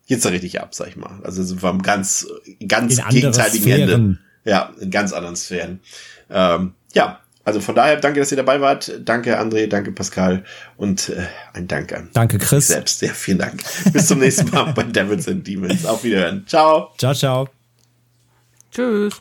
geht's 0.07 0.23
da 0.23 0.29
richtig 0.29 0.59
ab, 0.59 0.73
sag 0.73 0.87
ich 0.87 0.95
mal. 0.95 1.19
Also 1.23 1.43
sind 1.43 1.61
wir 1.61 1.69
am 1.69 1.83
ganz, 1.83 2.27
ganz 2.67 2.97
In 2.97 3.09
gegenteiligen. 3.09 3.71
Ende. 3.71 4.17
Ja, 4.43 4.71
in 4.79 4.89
ganz 4.89 5.13
anderen 5.13 5.35
Sphären. 5.35 5.81
Ähm, 6.31 6.73
ja, 6.93 7.19
also 7.43 7.59
von 7.59 7.75
daher 7.75 7.97
danke, 7.97 8.19
dass 8.19 8.31
ihr 8.31 8.37
dabei 8.37 8.61
wart. 8.61 8.91
Danke 9.03 9.39
André, 9.39 9.67
danke 9.67 9.91
Pascal 9.91 10.43
und 10.77 11.09
äh, 11.09 11.25
ein 11.53 11.67
Dank 11.67 11.91
an 11.93 12.09
Danke, 12.13 12.37
Chris. 12.37 12.67
selbst. 12.67 13.01
Ja, 13.01 13.13
vielen 13.13 13.39
Dank. 13.39 13.63
Bis 13.91 14.07
zum 14.07 14.19
nächsten 14.19 14.49
Mal 14.51 14.71
bei 14.75 14.83
Devils 14.83 15.27
and 15.27 15.45
Demons. 15.47 15.85
Auf 15.85 16.03
Wiederhören. 16.03 16.45
Ciao. 16.47 16.91
Ciao, 16.97 17.13
ciao. 17.13 17.47
Tschüss. 18.71 19.13